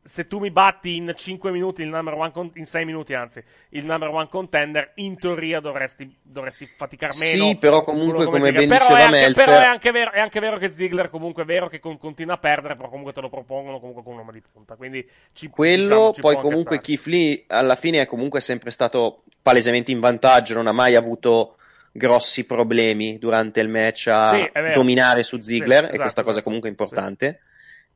se 0.03 0.27
tu 0.27 0.39
mi 0.39 0.51
batti 0.51 0.97
in 0.97 1.13
5 1.15 1.51
minuti 1.51 1.83
il 1.83 1.89
number 1.89 2.15
one, 2.15 2.31
con- 2.33 2.51
in 2.55 2.65
6 2.65 2.85
minuti 2.85 3.15
anzi, 3.15 3.43
il 3.71 3.85
number 3.85 4.09
one 4.09 4.29
contender, 4.29 4.93
in 4.97 5.19
teoria 5.19 5.61
dovresti, 5.61 6.15
dovresti 6.23 6.67
faticar 6.77 7.15
meno. 7.17 7.45
Sì, 7.49 7.57
però 7.57 7.83
comunque, 7.83 8.25
come 8.25 8.47
Ziggler. 8.47 8.67
ben 8.67 8.69
però 8.69 8.85
diceva 8.89 8.99
è 8.99 9.03
anche, 9.03 9.19
Meltzer- 9.21 9.47
però 9.47 9.61
è 9.61 9.65
anche, 9.67 9.91
vero, 9.91 10.11
è 10.13 10.21
anche 10.21 10.41
vero 10.41 10.59
che 10.59 10.71
Ziggler 10.73 11.11
comunque 11.11 11.43
è 11.43 11.47
vero 11.47 11.69
che 11.69 11.79
con- 11.79 11.99
continua 11.99 12.35
a 12.35 12.39
perdere, 12.39 12.77
però 12.77 12.89
comunque 12.89 13.13
te 13.13 13.21
lo 13.21 13.29
propongono 13.29 13.79
comunque 13.79 14.03
con 14.03 14.13
un 14.13 14.19
nome 14.19 14.33
di 14.33 14.43
punta. 14.53 14.77
Quindi 14.77 15.07
ci, 15.33 15.49
Quello, 15.49 15.83
diciamo, 15.83 16.13
ci 16.13 16.21
poi 16.21 16.37
comunque. 16.37 16.81
Keith 16.81 17.05
Lee 17.07 17.45
alla 17.49 17.77
fine 17.77 18.01
è 18.01 18.07
comunque 18.07 18.41
sempre 18.41 18.71
stato 18.71 19.25
palesemente 19.43 19.91
in 19.91 20.01
vantaggio, 20.01 20.55
non 20.55 20.67
ha 20.67 20.73
mai 20.73 20.95
avuto 20.97 21.57
grossi 21.93 22.47
problemi 22.47 23.19
durante 23.19 23.61
il 23.61 23.69
match 23.69 24.07
a 24.09 24.29
Sì, 24.31 24.51
dominare 24.73 25.23
su 25.25 25.41
Ziggler 25.41 25.79
Sì, 25.79 25.85
e 25.85 25.89
esatto, 25.89 26.01
questa 26.01 26.21
cosa 26.21 26.31
è 26.31 26.33
esatto. 26.33 26.45
comunque 26.45 26.69
importante. 26.69 27.41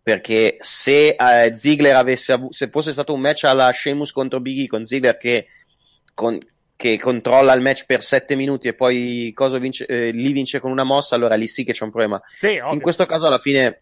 Perché 0.05 0.59
se 0.61 1.17
eh, 1.19 1.55
Ziggler 1.57 1.97
avesse 1.97 2.33
avu- 2.33 2.53
se 2.53 2.69
fosse 2.69 2.93
stato 2.93 3.15
un 3.15 3.21
match 3.21 3.45
alla 3.45 3.73
Sheamus 3.73 4.13
contro 4.13 4.39
Biggie 4.39 4.67
con 4.67 4.85
Ziggler 4.85 5.17
che, 5.17 5.47
con- 6.13 6.39
che 6.77 6.99
controlla 6.99 7.55
il 7.55 7.63
match 7.63 7.87
per 7.87 8.03
7 8.03 8.37
minuti 8.37 8.69
e 8.69 8.75
poi 8.75 9.33
cosa 9.35 9.57
vince, 9.57 9.87
eh, 9.87 10.11
lì 10.11 10.31
vince 10.33 10.61
con 10.61 10.71
una 10.71 10.85
mossa, 10.85 11.15
allora 11.15 11.37
lì 11.37 11.47
sì 11.47 11.65
che 11.65 11.73
c'è 11.73 11.85
un 11.85 11.91
problema. 11.91 12.21
Sì. 12.39 12.61
In 12.73 12.83
questo 12.83 13.07
caso, 13.07 13.27
alla 13.27 13.39
fine, 13.39 13.81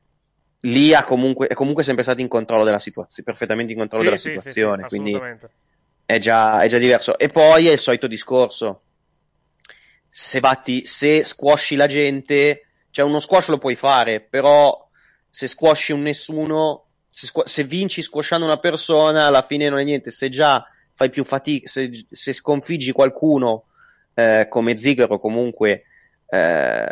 lì 0.61 0.95
ha 0.95 1.03
comunque, 1.03 1.49
è 1.49 1.55
comunque 1.55 1.83
sempre 1.83 2.05
stato 2.05 2.21
in 2.21 2.29
controllo 2.29 2.63
della 2.63 2.79
situazione, 2.79 3.25
perfettamente 3.25 3.73
in 3.73 3.79
controllo 3.79 4.05
Sì, 4.17 4.29
della 4.29 4.41
sì, 4.43 4.49
situazione. 4.49 4.87
quindi 4.87 5.21
è 6.07 6.19
già, 6.19 6.61
è 6.61 6.69
già 6.69 6.79
diverso. 6.79 7.19
E 7.19 7.27
poi 7.31 7.67
è 7.67 7.73
il 7.73 7.79
solito 7.81 8.07
discorso. 8.07 8.83
Se 10.09 10.39
batti, 10.39 10.87
se 10.87 11.25
squashi 11.25 11.75
la 11.75 11.89
gente, 11.89 12.67
cioè 12.93 13.05
uno 13.05 13.19
squash 13.19 13.49
lo 13.49 13.59
puoi 13.59 13.75
fare, 13.75 14.21
però 14.21 14.89
se 15.35 15.47
squashi 15.47 15.93
un 15.93 16.03
nessuno, 16.03 16.89
se, 17.09 17.27
squa- 17.27 17.47
se 17.47 17.65
vinci 17.65 18.03
squashando 18.03 18.45
una 18.45 18.59
persona, 18.59 19.27
alla 19.29 19.41
fine 19.41 19.71
non 19.71 19.79
è 19.79 19.83
niente. 19.83 20.11
Se 20.11 20.29
già 20.29 20.63
fai 20.93 21.09
più 21.09 21.25
fatica, 21.25 21.67
se, 21.67 22.05
se 22.11 22.35
sconfiggi 22.35 22.93
qualcuno 22.93 23.65
eh, 24.13 24.47
come 24.51 24.77
Ziggler 24.77 25.11
o 25.11 25.19
comunque 25.19 25.85
eh, 26.29 26.87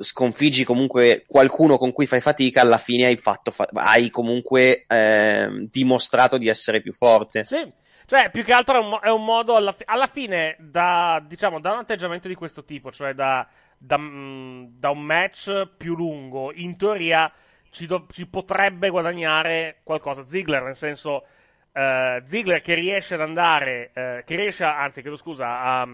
sconfiggi 0.00 0.64
comunque 0.64 1.24
qualcuno 1.28 1.78
con 1.78 1.92
cui 1.92 2.06
fai 2.06 2.20
fatica, 2.20 2.62
alla 2.62 2.76
fine 2.76 3.06
hai 3.06 3.16
fatto, 3.16 3.52
fa- 3.52 3.68
hai 3.72 4.10
comunque 4.10 4.84
ehm, 4.88 5.68
dimostrato 5.70 6.38
di 6.38 6.48
essere 6.48 6.80
più 6.80 6.92
forte. 6.92 7.44
Sì, 7.44 7.64
cioè 8.04 8.30
più 8.30 8.42
che 8.42 8.52
altro 8.52 8.74
è 8.74 8.84
un, 8.84 8.98
è 9.00 9.10
un 9.10 9.24
modo 9.24 9.54
alla, 9.54 9.72
fi- 9.72 9.84
alla 9.86 10.08
fine 10.08 10.56
da, 10.58 11.24
diciamo, 11.24 11.60
da 11.60 11.72
un 11.72 11.78
atteggiamento 11.78 12.26
di 12.26 12.34
questo 12.34 12.64
tipo, 12.64 12.90
cioè 12.90 13.14
da, 13.14 13.46
da, 13.78 13.96
mm, 13.96 14.64
da 14.70 14.90
un 14.90 15.02
match 15.02 15.68
più 15.76 15.94
lungo, 15.94 16.52
in 16.52 16.76
teoria 16.76 17.32
ci, 17.76 17.86
do- 17.86 18.06
ci 18.10 18.26
potrebbe 18.26 18.88
guadagnare 18.88 19.80
qualcosa 19.82 20.24
Ziggler, 20.26 20.62
nel 20.62 20.74
senso 20.74 21.26
eh, 21.72 22.22
Ziggler 22.24 22.62
che 22.62 22.72
riesce 22.72 23.14
ad 23.14 23.20
andare, 23.20 23.90
eh, 23.92 24.22
che 24.24 24.34
riesce, 24.34 24.64
anzi 24.64 25.02
chiedo 25.02 25.16
scusa, 25.16 25.60
a, 25.60 25.88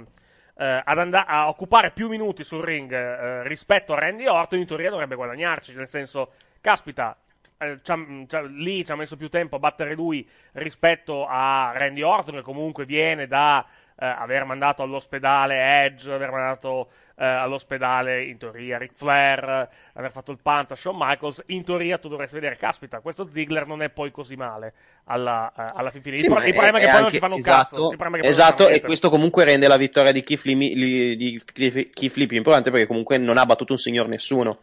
eh, 0.59 0.83
and- 0.85 1.25
a 1.27 1.49
occupare 1.49 1.91
più 1.91 2.09
minuti 2.09 2.45
sul 2.45 2.63
ring 2.63 2.93
eh, 2.93 3.43
rispetto 3.49 3.95
a 3.95 3.99
Randy 3.99 4.27
Orton, 4.27 4.61
in 4.61 4.67
teoria 4.67 4.91
dovrebbe 4.91 5.17
guadagnarci, 5.17 5.75
nel 5.75 5.89
senso, 5.89 6.35
caspita, 6.61 7.17
eh, 7.59 7.81
c'ha- 7.83 8.25
c'ha- 8.29 8.43
lì 8.43 8.85
ci 8.85 8.93
ha 8.93 8.97
messo 8.97 9.17
più 9.17 9.29
tempo 9.29 9.57
a 9.57 9.59
battere 9.59 9.95
lui 9.95 10.29
rispetto 10.53 11.27
a 11.27 11.73
Randy 11.75 12.03
Orton, 12.03 12.37
che 12.37 12.43
comunque 12.43 12.85
viene 12.85 13.27
da 13.27 13.67
eh, 14.03 14.15
aver 14.19 14.45
mandato 14.45 14.83
all'ospedale 14.83 15.85
Edge, 15.85 16.11
aver 16.13 16.31
mandato 16.33 16.89
eh, 17.17 17.25
all'ospedale 17.25 18.25
in 18.25 18.37
teoria 18.37 18.79
Ric 18.79 18.93
Flair, 18.95 19.69
aver 19.93 20.11
fatto 20.11 20.33
il 20.33 20.39
punt 20.43 20.73
a 20.73 20.75
Shawn 20.75 20.97
Michaels. 20.99 21.45
In 21.47 21.63
teoria 21.63 21.99
tu 21.99 22.09
dovresti 22.09 22.35
vedere, 22.35 22.57
caspita, 22.57 22.99
questo 22.99 23.29
Ziggler 23.29 23.65
non 23.65 23.81
è 23.81 23.91
poi 23.91 24.11
così 24.11 24.35
male 24.35 24.73
alla, 25.05 25.53
eh, 25.57 25.65
alla 25.73 25.91
fine. 25.91 26.17
Il, 26.17 26.21
Sì, 26.23 26.27
pro- 26.27 26.35
ma 26.39 26.45
il 26.47 26.53
problema 26.53 26.79
è 26.79 26.81
che 26.81 26.87
poi 26.87 26.95
non 26.95 27.03
anche- 27.05 27.15
ci 27.15 27.21
fanno 27.21 27.35
un 27.35 27.41
esatto, 27.41 27.63
cazzo. 27.77 27.91
Il 27.93 27.99
non 27.99 28.21
Esatto, 28.25 28.69
e 28.69 28.81
questo 28.81 29.09
comunque 29.09 29.45
rende 29.45 29.69
la 29.69 29.77
vittoria 29.77 30.11
di 30.11 30.23
Keith 30.23 30.43
Lee, 30.45 30.57
li- 30.57 31.17
di 31.17 31.41
Keith 31.45 32.17
Lee 32.17 32.27
più 32.27 32.37
importante 32.37 32.71
perché 32.73 32.87
comunque 32.87 33.19
non 33.19 33.39
ha 33.39 33.47
battuto 33.47 33.73
un 33.73 33.79
signor 33.79 34.09
nessuno. 34.09 34.59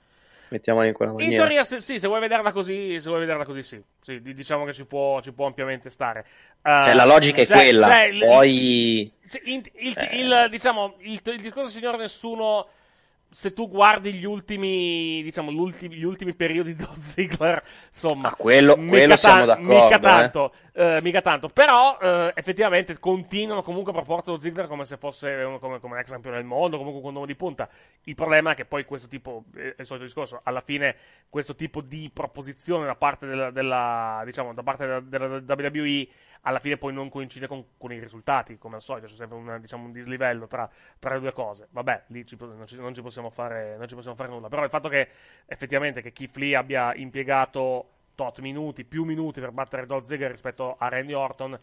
Mettiamola 0.49 0.88
in 0.88 0.93
quella 0.93 1.12
In 1.12 1.17
maniera. 1.17 1.43
teoria, 1.43 1.63
se, 1.63 1.79
sì, 1.79 1.99
se 1.99 2.07
vuoi 2.07 2.19
vederla 2.19 2.51
così, 2.51 2.99
se 2.99 3.07
vuoi 3.09 3.19
vederla 3.21 3.45
così, 3.45 3.62
sì. 3.63 3.81
Sì, 4.01 4.21
di- 4.21 4.33
diciamo 4.33 4.65
che 4.65 4.73
ci 4.73 4.85
può, 4.85 5.21
ci 5.21 5.31
può 5.31 5.45
ampiamente 5.45 5.89
stare. 5.89 6.25
Eh, 6.63 6.81
Cioè, 6.83 6.93
la 6.93 7.05
logica 7.05 7.41
è 7.41 7.45
cioè- 7.45 7.55
quella. 7.57 7.88
cioè, 7.89 8.03
il- 8.05 8.19
Poi. 8.25 9.12
Cioè, 9.29 9.41
in- 9.45 9.62
il, 9.75 9.93
Eh. 9.97 10.17
il- 10.17 10.47
diciamo, 10.49 10.95
il, 10.99 11.19
il 11.23 11.39
discorso 11.41 11.69
signor 11.69 11.97
nessuno, 11.97 12.67
se 13.31 13.53
tu 13.53 13.69
guardi 13.69 14.13
gli 14.13 14.25
ultimi, 14.25 15.21
diciamo, 15.23 15.51
gli 15.51 16.03
ultimi 16.03 16.33
periodi 16.33 16.73
di 16.75 16.85
Ziggler, 16.99 17.63
insomma, 17.87 18.29
Ah, 18.29 18.35
quello- 18.35 18.75
quello 18.75 19.15
siamo 19.17 19.45
d'accordo, 19.45 19.69
Mica 19.73 19.95
eh. 19.95 19.99
tanto, 19.99 20.53
eh, 20.73 20.99
mica 21.01 21.21
tanto. 21.21 21.47
Però, 21.49 21.97
eh, 22.01 22.31
effettivamente, 22.35 22.97
continuano 22.99 23.61
comunque 23.61 23.91
a 23.91 23.95
proporre 23.95 24.23
lo 24.25 24.39
Ziggler 24.39 24.67
come 24.67 24.85
se 24.85 24.97
fosse 24.97 25.29
uno, 25.29 25.59
come, 25.59 25.79
come 25.79 25.93
un 25.95 25.99
ex 25.99 26.09
campione 26.09 26.37
del 26.37 26.45
mondo, 26.45 26.77
comunque 26.77 27.01
con 27.01 27.09
un 27.09 27.15
nome 27.15 27.27
di 27.27 27.35
punta. 27.35 27.69
Il 28.03 28.15
problema 28.15 28.51
è 28.51 28.55
che 28.55 28.65
poi 28.65 28.85
questo 28.85 29.07
tipo, 29.07 29.43
eh, 29.55 29.75
è 29.75 29.81
il 29.81 29.85
solito 29.85 30.05
discorso, 30.05 30.39
alla 30.43 30.61
fine 30.61 30.95
questo 31.29 31.55
tipo 31.55 31.81
di 31.81 32.09
proposizione 32.11 32.85
da 32.85 32.95
parte 32.95 33.27
della, 33.27 33.51
della- 33.51 34.21
diciamo, 34.25 34.53
da 34.53 34.63
parte 34.63 34.85
della, 34.85 34.99
della 35.39 35.41
WWE 35.65 36.07
alla 36.41 36.60
fine 36.60 36.78
poi 36.78 36.93
non 36.93 37.10
coincide 37.10 37.47
con, 37.47 37.63
con 37.78 37.91
i 37.91 37.99
risultati, 37.99 38.58
come 38.58 38.75
al 38.75 38.82
solito, 38.82 39.08
c'è 39.08 39.15
sempre 39.15 39.38
un, 39.38 39.58
diciamo, 39.60 39.86
un 39.86 39.91
dislivello 39.91 40.47
tra, 40.47 40.69
tra 40.97 41.13
le 41.13 41.19
due 41.19 41.34
cose. 41.34 41.67
Vabbè, 41.71 42.04
lì 42.08 42.25
ci 42.25 42.38
non, 42.39 42.65
ci, 42.65 42.78
non 42.78 42.93
ci 42.93 43.02
possiamo 43.02 43.30
fare, 43.30 43.78
non 43.78 43.88
ci 43.88 43.95
possiamo 43.95 44.15
fare 44.15 44.30
nulla. 44.30 44.47
Però 44.47 44.63
il 44.63 44.69
fatto 44.69 44.89
che 44.89 45.10
effettivamente 45.45 46.02
che 46.02 46.12
Keith 46.12 46.36
Lee 46.38 46.56
abbia 46.56 46.93
impiegato 46.95 47.89
tot 48.15 48.39
minuti, 48.39 48.84
più 48.84 49.04
minuti 49.04 49.39
per 49.39 49.52
battere 49.52 49.86
Dolph 49.86 50.06
Ziggler 50.06 50.32
rispetto 50.32 50.75
a 50.78 50.88
Randy 50.89 51.13
Orton, 51.13 51.60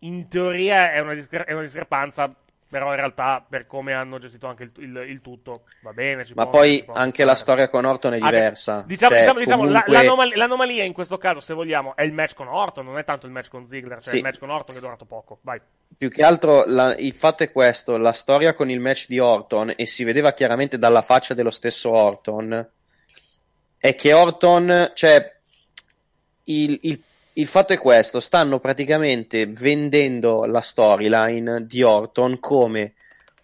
in 0.00 0.28
teoria 0.28 0.92
è 0.92 1.00
una, 1.00 1.14
discre- 1.14 1.44
è 1.44 1.52
una 1.52 1.62
discrepanza, 1.62 2.32
però 2.68 2.90
in 2.90 2.96
realtà 2.96 3.44
per 3.48 3.66
come 3.66 3.94
hanno 3.94 4.18
gestito 4.18 4.46
anche 4.46 4.64
il, 4.64 4.70
il- 4.76 5.04
il 5.08 5.20
tutto 5.22 5.62
va 5.80 5.92
bene. 5.92 6.24
Ma 6.34 6.42
può- 6.46 6.58
poi 6.58 6.84
anche 6.92 7.24
la 7.24 7.34
storia 7.34 7.68
con 7.68 7.84
Orton 7.84 8.12
è 8.12 8.16
Anche- 8.16 8.28
diversa. 8.30 8.82
Diciamo, 8.86 9.10
Cioè, 9.12 9.20
diciamo, 9.22 9.38
diciamo, 9.40 9.64
la- 9.64 9.82
comunque- 9.82 9.92
l'anomal- 9.92 10.36
l'anomalia 10.36 10.84
in 10.84 10.92
questo 10.92 11.16
caso, 11.18 11.40
se 11.40 11.54
vogliamo, 11.54 11.96
è 11.96 12.02
il 12.02 12.12
match 12.12 12.34
con 12.34 12.48
Orton, 12.48 12.84
non 12.84 12.98
è 12.98 13.04
tanto 13.04 13.26
il 13.26 13.32
match 13.32 13.48
con 13.48 13.66
Ziggler, 13.66 14.00
cioè 14.02 14.10
Sì. 14.10 14.16
il 14.18 14.22
match 14.22 14.38
con 14.38 14.50
Orton 14.50 14.74
che 14.74 14.78
è 14.80 14.80
durato 14.82 15.04
poco. 15.06 15.38
Vai. 15.42 15.60
Più 15.96 16.10
che 16.10 16.22
altro 16.22 16.64
la- 16.66 16.94
il 16.96 17.14
fatto 17.14 17.42
è 17.42 17.50
questo, 17.50 17.96
la 17.96 18.12
storia 18.12 18.52
con 18.52 18.68
il 18.70 18.80
match 18.80 19.06
di 19.08 19.18
Orton, 19.18 19.72
e 19.74 19.86
si 19.86 20.04
vedeva 20.04 20.32
chiaramente 20.32 20.78
dalla 20.78 21.02
faccia 21.02 21.32
dello 21.34 21.50
stesso 21.50 21.90
Orton, 21.90 22.68
è 23.78 23.94
che 23.94 24.12
Orton, 24.12 24.90
cioè, 24.94 25.36
il, 26.44 26.78
il- 26.82 27.02
il 27.38 27.46
fatto 27.46 27.72
è 27.72 27.78
questo, 27.78 28.18
stanno 28.20 28.58
praticamente 28.58 29.46
vendendo 29.46 30.44
la 30.44 30.60
storyline 30.60 31.66
di 31.66 31.82
Orton 31.82 32.40
come 32.40 32.94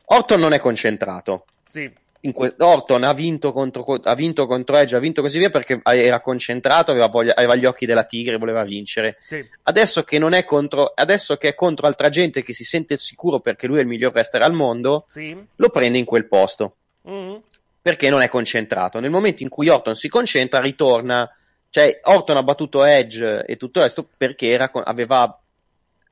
Orton 0.07 0.39
non 0.41 0.53
è 0.53 0.59
concentrato. 0.59 1.47
Sì, 1.65 1.91
que- 2.33 2.55
Orton 2.59 3.05
ha 3.05 3.13
vinto, 3.15 3.53
contro, 3.53 3.85
ha 4.03 4.15
vinto 4.15 4.47
contro 4.47 4.77
Edge, 4.77 4.97
ha 4.97 4.99
vinto 4.99 5.23
così 5.23 5.39
via 5.39 5.49
perché 5.51 5.81
era 5.83 6.21
concentrato, 6.21 6.91
aveva, 6.91 7.07
voglia- 7.09 7.35
aveva 7.37 7.55
gli 7.55 7.65
occhi 7.65 7.87
della 7.87 8.05
tigre, 8.05 8.37
voleva 8.37 8.65
vincere. 8.65 9.17
sì. 9.23 9.43
Adesso 9.63 10.03
che 10.05 10.19
non 10.19 10.33
è 10.35 10.45
contro, 10.45 10.93
adesso 10.95 11.37
che 11.37 11.49
è 11.49 11.55
contro 11.55 11.87
altra 11.87 12.09
gente 12.11 12.43
che 12.43 12.53
si 12.53 12.65
sente 12.65 12.97
sicuro 12.97 13.41
perché 13.41 13.67
lui 13.67 13.79
è 13.79 13.83
il 13.83 13.87
miglior 13.87 14.13
wrestler 14.13 14.43
al 14.43 14.53
mondo, 14.53 15.05
Sì. 15.09 15.37
lo 15.57 15.69
prende 15.71 15.99
in 15.99 16.05
quel 16.05 16.27
posto 16.27 16.77
Mhm. 17.03 17.41
perché 17.81 18.11
non 18.11 18.21
è 18.23 18.29
concentrato. 18.29 18.99
Nel 19.01 19.11
momento 19.11 19.43
in 19.43 19.49
cui 19.49 19.69
Orton 19.69 19.95
si 19.95 20.09
concentra, 20.09 20.61
ritorna. 20.61 21.31
Cioè, 21.75 21.99
Orton 22.05 22.37
ha 22.37 22.43
battuto 22.45 22.85
Edge 22.85 23.45
e 23.47 23.57
tutto 23.57 23.81
il 23.81 23.87
resto 23.87 24.09
perché 24.17 24.49
era, 24.51 24.71
aveva, 24.85 25.37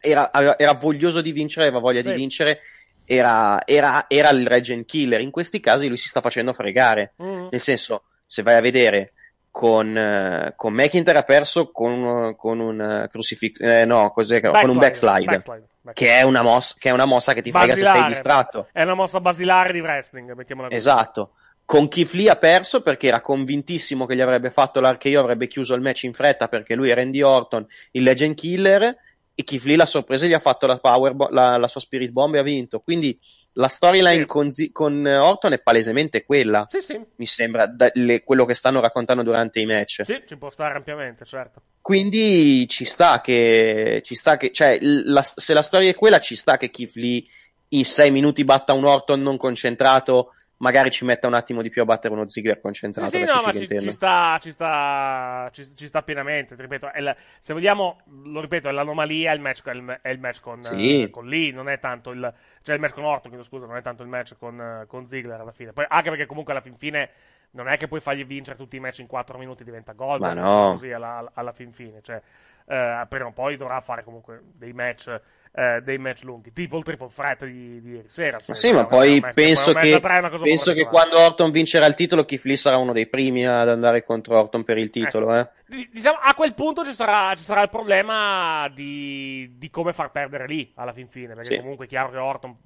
era, 0.00 0.28
era 0.58 0.72
voglioso 0.74 1.20
di 1.20 1.30
vincere, 1.30 1.66
aveva 1.66 1.78
voglia 1.80 2.00
Sì. 2.02 2.08
di 2.08 2.14
vincere. 2.14 2.58
Era, 3.04 3.64
era, 3.64 4.06
era 4.08 4.30
il 4.30 4.44
Regent 4.44 4.84
Killer. 4.86 5.20
In 5.20 5.30
questi 5.30 5.60
casi 5.60 5.86
lui 5.86 5.96
si 5.98 6.08
sta 6.08 6.20
facendo 6.20 6.52
fregare. 6.52 7.12
Mhm. 7.18 7.48
Nel 7.52 7.60
senso, 7.60 8.02
se 8.26 8.42
vai 8.42 8.56
a 8.56 8.60
vedere 8.60 9.12
con, 9.52 9.96
eh, 9.96 10.52
con 10.56 10.72
McIntyre 10.72 11.18
ha 11.18 11.22
perso 11.22 11.70
con, 11.70 11.92
un- 11.92 12.34
con 12.34 12.58
un 12.58 13.06
crucifix, 13.08 13.60
eh, 13.60 13.84
no, 13.84 14.10
cos'è 14.10 14.40
che- 14.40 14.48
con 14.50 14.68
un 14.68 14.78
backslide, 14.78 15.24
backslide, 15.26 15.66
backslide. 15.80 15.92
Che, 15.92 16.18
è 16.18 16.22
una 16.22 16.42
mossa, 16.42 16.74
che 16.76 16.88
è 16.88 16.92
una 16.92 17.04
mossa 17.04 17.34
che 17.34 17.40
ti 17.42 17.52
frega 17.52 17.74
se 17.74 17.74
sei 17.76 17.84
Basilare. 17.84 18.12
distratto. 18.12 18.68
È 18.72 18.82
una 18.82 18.94
mossa 18.94 19.20
basilare 19.20 19.72
di 19.72 19.80
wrestling, 19.80 20.32
mettiamola 20.34 20.66
così. 20.66 20.78
Esatto. 20.80 21.34
Con 21.64 21.88
Keith 21.88 22.12
Lee 22.12 22.28
ha 22.28 22.36
perso 22.36 22.82
perché 22.82 23.06
era 23.06 23.20
convintissimo 23.20 24.04
che 24.06 24.14
gli 24.14 24.20
avrebbe 24.20 24.50
fatto 24.50 24.80
l'RKO, 24.80 25.18
avrebbe 25.18 25.46
chiuso 25.46 25.74
il 25.74 25.80
match 25.80 26.02
in 26.02 26.12
fretta 26.12 26.48
perché 26.48 26.74
lui 26.74 26.90
è 26.90 26.94
Randy 26.94 27.22
Orton, 27.22 27.64
il 27.92 28.02
Legend 28.02 28.34
Killer, 28.34 28.96
e 29.34 29.44
Keith 29.44 29.64
Lee 29.64 29.76
la 29.76 29.86
sorpresa 29.86 30.26
gli 30.26 30.34
ha 30.34 30.38
fatto 30.38 30.66
la, 30.66 30.76
power 30.78 31.14
bo- 31.14 31.28
la, 31.30 31.56
la 31.56 31.66
sua 31.68 31.80
Spirit 31.80 32.10
Bomb 32.10 32.34
e 32.34 32.38
ha 32.38 32.42
vinto. 32.42 32.80
Quindi 32.80 33.18
la 33.54 33.68
storyline 33.68 34.20
Sì. 34.20 34.26
con, 34.26 34.50
Zi- 34.50 34.70
con 34.72 35.06
eh, 35.06 35.16
Orton 35.16 35.54
è 35.54 35.62
palesemente 35.62 36.24
quella, 36.24 36.66
Sì, 36.68 36.80
sì, 36.80 37.00
mi 37.16 37.24
sembra, 37.24 37.64
da- 37.66 37.90
le- 37.94 38.22
quello 38.24 38.44
che 38.44 38.52
stanno 38.54 38.80
raccontando 38.80 39.22
durante 39.22 39.60
i 39.60 39.64
match. 39.64 40.04
sì, 40.04 40.20
ci 40.26 40.36
può 40.36 40.50
stare 40.50 40.74
ampiamente, 40.76 41.24
certo. 41.24 41.62
Quindi 41.80 42.68
ci 42.68 42.84
sta 42.84 43.22
che, 43.22 44.02
ci 44.04 44.14
sta 44.14 44.36
che, 44.36 44.52
cioè, 44.52 44.78
la- 44.82 45.22
se 45.22 45.54
la 45.54 45.62
storia 45.62 45.88
è 45.88 45.94
quella, 45.94 46.20
ci 46.20 46.36
sta 46.36 46.58
che 46.58 46.70
Keith 46.70 46.94
Lee 46.96 47.22
in 47.68 47.86
sei 47.86 48.10
minuti 48.10 48.44
batta 48.44 48.74
un 48.74 48.84
Orton 48.84 49.22
non 49.22 49.38
concentrato, 49.38 50.34
magari 50.62 50.90
ci 50.90 51.04
metta 51.04 51.26
un 51.26 51.34
attimo 51.34 51.60
di 51.60 51.68
più 51.68 51.82
a 51.82 51.84
battere 51.84 52.14
uno 52.14 52.26
Ziggler 52.28 52.54
Sì, 52.54 52.60
concentrato. 52.62 53.10
sì, 53.10 53.18
capisci 53.18 53.36
no, 53.36 53.42
ma 53.44 53.52
ci, 53.52 53.80
ci 53.80 53.90
sta, 53.90 54.38
ci 54.40 54.50
sta, 54.52 55.48
ci, 55.52 55.76
ci 55.76 55.86
sta 55.88 56.02
pienamente. 56.02 56.54
Ripeto, 56.54 56.90
la- 56.98 57.16
se 57.40 57.52
vogliamo, 57.52 58.00
lo 58.24 58.40
ripeto, 58.40 58.68
è 58.68 58.72
l'anomalia. 58.72 59.32
È 59.32 59.34
il 59.34 59.40
match, 59.40 59.64
è 59.64 59.72
il, 59.72 59.98
è 60.00 60.08
il 60.10 60.20
match 60.20 60.40
con, 60.40 60.62
Sì. 60.62 61.02
eh, 61.02 61.10
con 61.10 61.26
Lee, 61.26 61.50
non 61.52 61.68
è 61.68 61.78
tanto 61.80 62.10
il, 62.12 62.32
cioè 62.62 62.74
il 62.76 62.80
match 62.80 62.94
con 62.94 63.04
Orton, 63.04 63.30
chiedo 63.30 63.44
scusa, 63.44 63.66
non 63.66 63.76
è 63.76 63.82
tanto 63.82 64.02
il 64.02 64.08
match 64.08 64.36
con, 64.38 64.60
eh, 64.60 64.86
con 64.86 65.06
Ziggler 65.06 65.40
alla 65.40 65.52
fine. 65.52 65.72
Poi, 65.72 65.84
anche 65.88 66.10
perché 66.10 66.26
comunque 66.26 66.52
alla 66.52 66.62
fin 66.62 66.76
fine 66.76 67.10
non 67.52 67.66
è 67.68 67.76
che 67.76 67.88
puoi 67.88 68.00
fargli 68.00 68.24
vincere 68.24 68.56
tutti 68.56 68.76
i 68.76 68.80
match 68.80 69.00
in 69.00 69.06
4 69.08 69.36
minuti, 69.38 69.64
diventa 69.64 69.92
gol. 69.92 70.20
Ma 70.20 70.32
no. 70.32 70.70
Così 70.72 70.92
alla, 70.92 71.28
alla 71.34 71.52
fin 71.52 71.72
fine, 71.72 72.00
cioè, 72.02 72.22
eh, 72.66 73.04
prima 73.08 73.26
o 73.26 73.32
poi 73.32 73.56
dovrà 73.56 73.80
fare 73.80 74.04
comunque 74.04 74.40
dei 74.54 74.72
match. 74.72 75.20
Eh, 75.54 75.80
dei 75.82 75.98
match 75.98 76.22
lunghi, 76.22 76.52
tipo 76.52 76.78
il 76.78 76.82
triple 76.84 77.10
threat 77.14 77.44
di, 77.44 77.80
di 77.82 77.90
ieri 77.92 78.08
sera. 78.08 78.38
Ma 78.46 78.54
sì, 78.54 78.72
ma 78.72 78.86
poi 78.86 79.20
match- 79.20 79.34
penso 79.34 79.72
che, 79.74 80.00
penso 80.40 80.72
che 80.72 80.86
quando 80.86 81.18
Orton 81.18 81.50
vincerà 81.50 81.84
il 81.86 81.94
titolo, 81.94 82.24
Keith 82.24 82.44
Lee 82.44 82.56
sarà 82.56 82.78
uno 82.78 82.92
dei 82.92 83.06
primi 83.06 83.46
ad 83.46 83.68
andare 83.68 84.02
contro 84.02 84.38
Orton 84.38 84.64
per 84.64 84.78
il 84.78 84.88
titolo. 84.90 85.34
Eh. 85.36 85.48
Di- 85.66 85.88
Diciamo, 85.92 86.18
a 86.22 86.34
quel 86.34 86.54
punto 86.54 86.84
ci 86.84 86.94
sarà, 86.94 87.34
ci 87.34 87.44
sarà 87.44 87.60
il 87.62 87.68
problema 87.70 88.68
di, 88.72 89.52
di 89.56 89.68
come 89.70 89.92
far 89.92 90.10
perdere 90.10 90.46
lì 90.46 90.72
alla 90.76 90.92
fin 90.92 91.06
fine. 91.06 91.34
Perché 91.34 91.54
Sì. 91.54 91.60
comunque 91.60 91.84
è 91.84 91.88
chiaro 91.88 92.10
che 92.10 92.16
Orton, 92.16 92.56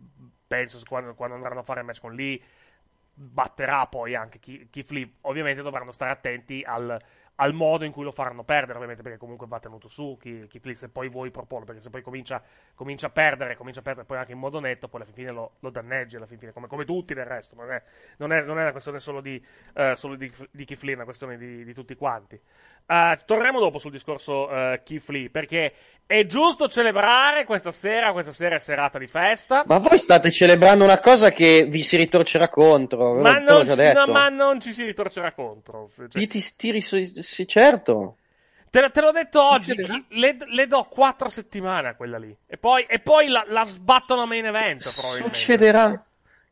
penso, 0.47 0.81
quando, 0.89 1.15
quando 1.15 1.35
andranno 1.35 1.61
a 1.61 1.65
fare 1.65 1.81
il 1.81 1.87
match 1.87 2.01
con 2.01 2.15
Lee, 2.15 2.41
batterà 3.19 3.87
poi 3.87 4.15
anche 4.15 4.39
Ki- 4.39 4.69
Keith 4.71 4.91
Lee. 4.91 5.11
Ovviamente 5.23 5.63
dovranno 5.63 5.91
stare 5.91 6.11
attenti 6.13 6.63
al, 6.65 6.97
al 7.37 7.53
modo 7.53 7.85
in 7.85 7.93
cui 7.93 8.05
lo 8.05 8.13
faranno 8.13 8.45
perdere, 8.45 8.75
ovviamente, 8.75 9.03
perché 9.03 9.19
comunque 9.19 9.47
va 9.47 9.59
tenuto 9.59 9.89
su 9.89 10.17
Ki- 10.21 10.47
Keith 10.49 10.65
Lee, 10.65 10.75
se 10.75 10.89
poi 10.89 11.09
vuoi 11.09 11.31
proporlo, 11.31 11.67
perché 11.67 11.83
se 11.83 11.91
poi 11.91 12.03
comincia, 12.03 12.43
comincia 12.75 13.07
a 13.07 13.11
perdere, 13.11 13.57
comincia 13.57 13.81
a 13.81 13.83
perdere 13.83 14.07
poi 14.07 14.19
anche 14.19 14.33
in 14.33 14.39
modo 14.39 14.59
netto, 14.59 14.89
poi 14.89 15.01
alla 15.01 15.11
fin 15.11 15.23
fine 15.23 15.33
lo, 15.33 15.53
lo 15.61 15.71
danneggi, 15.71 16.17
alla 16.17 16.27
fin 16.27 16.39
fine, 16.39 16.53
come, 16.53 16.67
come 16.67 16.85
tutti 16.85 17.15
del 17.15 17.27
resto. 17.27 17.55
Non 17.55 17.71
è, 17.71 17.83
non 18.19 18.33
è, 18.33 18.43
non 18.43 18.59
è 18.59 18.63
una 18.63 18.73
questione 18.73 19.01
solo 19.01 19.21
di, 19.21 19.43
eh, 19.75 19.93
solo 19.97 20.17
di, 20.17 20.33
di 20.51 20.65
Keith 20.65 20.83
Lee, 20.83 20.93
è 20.93 20.97
una 20.97 21.05
questione 21.05 21.37
di, 21.37 21.65
di 21.65 21.75
tutti 21.75 21.95
quanti. 21.95 22.41
Eh, 22.89 23.19
torneremo 23.25 23.59
dopo 23.59 23.79
sul 23.79 23.91
discorso 23.91 24.49
eh, 24.49 24.83
Keith 24.85 25.09
Lee, 25.09 25.29
perché 25.29 25.75
è 26.07 26.25
giusto 26.25 26.69
celebrare 26.69 27.45
questa 27.45 27.73
sera, 27.73 28.13
questa 28.13 28.31
sera 28.33 28.55
è 28.55 28.61
serata 28.61 28.97
di 28.97 29.09
festa. 29.09 29.65
Ma 29.67 29.79
voi 29.79 29.99
state 29.99 30.31
celebrando 30.31 30.85
una 30.85 31.01
cosa 31.01 31.33
che 31.33 31.67
vi 31.69 31.83
si 31.83 31.97
ritorcerà 31.97 32.49
contro. 32.49 33.15
Ma 33.15 33.39
non, 33.39 33.69
ci, 33.69 33.93
no, 33.93 34.07
ma 34.07 34.29
non 34.29 34.61
ci 34.61 34.73
si 34.73 34.85
ritorcerà 34.85 35.33
contro. 35.33 35.91
Cioè, 35.97 36.07
Ti, 36.07 36.27
ti, 36.29 36.55
ti 36.57 36.71
sì, 37.27 37.47
certo. 37.47 38.17
te, 38.71 38.89
te 38.91 39.01
l'ho 39.01 39.11
detto 39.11 39.43
oggi, 39.43 39.75
chi- 39.75 40.05
le, 40.11 40.37
le 40.47 40.67
do 40.67 40.85
quattro 40.85 41.29
settimane 41.29 41.89
a 41.89 41.95
quella 41.95 42.19
lì. 42.19 42.35
E 42.47 42.57
poi, 42.57 42.85
e 42.85 43.01
poi 43.01 43.29
la, 43.29 43.45
la 43.49 43.65
sbattono 43.65 44.23
a 44.23 44.27
main 44.27 44.47
event. 44.47 44.83
Succederà 44.83 46.05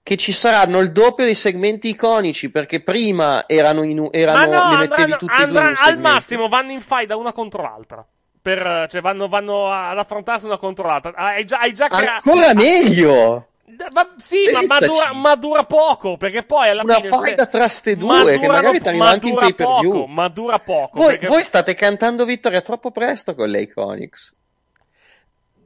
che 0.02 0.16
ci 0.16 0.32
saranno 0.32 0.80
il 0.80 0.92
doppio 0.92 1.24
dei 1.24 1.34
segmenti 1.34 1.88
iconici 1.88 2.50
perché 2.50 2.80
prima 2.80 3.44
erano, 3.46 3.84
in, 3.84 4.08
erano 4.10 4.38
Ma 4.38 4.44
no, 4.46 4.70
li 4.70 4.76
mettevi 4.76 5.02
andranno- 5.02 5.16
tutti 5.16 5.42
andranno- 5.42 5.68
in 5.70 5.76
al 5.78 5.98
massimo 5.98 6.48
vanno 6.48 6.72
in 6.72 6.80
fight 6.80 7.06
da 7.06 7.16
una 7.16 7.32
contro 7.32 7.62
l'altra. 7.62 8.04
Per, 8.42 8.88
cioè 8.90 9.00
vanno, 9.00 9.28
vanno 9.28 9.70
ad 9.70 9.96
affrontarsi 9.96 10.44
una 10.44 10.58
contro 10.58 10.86
l'altra. 10.86 11.14
Hai 11.14 11.46
già, 11.46 11.58
hai 11.60 11.72
già 11.72 11.88
creato. 11.88 12.28
Ancora 12.28 12.52
meglio! 12.52 13.48
Ma- 13.92 14.14
sì, 14.18 14.44
ma, 14.52 14.60
ma 14.66 14.78
Pensaci. 14.78 14.86
dura, 14.88 15.12
ma 15.14 15.34
dura 15.36 15.64
poco. 15.64 16.16
Perché 16.16 16.42
poi 16.42 16.68
alla 16.68 16.82
Una 16.82 16.96
fine. 16.96 17.08
faida 17.08 17.44
se- 17.44 17.48
tra 17.50 17.68
ste 17.68 17.96
due, 17.96 18.22
ma 18.22 18.38
che 18.38 18.46
magari 18.46 18.80
ti 18.80 18.88
arriva 18.88 19.08
anche 19.08 19.28
in 19.28 19.34
pay-per-view. 19.34 20.04
Ma 20.04 20.28
dura 20.28 20.58
poco. 20.58 20.98
Voi, 20.98 21.10
perché- 21.12 21.26
voi 21.28 21.42
state 21.44 21.74
cantando 21.74 22.24
vittoria 22.24 22.60
troppo 22.60 22.90
presto 22.90 23.34
con 23.34 23.48
le 23.48 23.62
Iconics. 23.62 24.36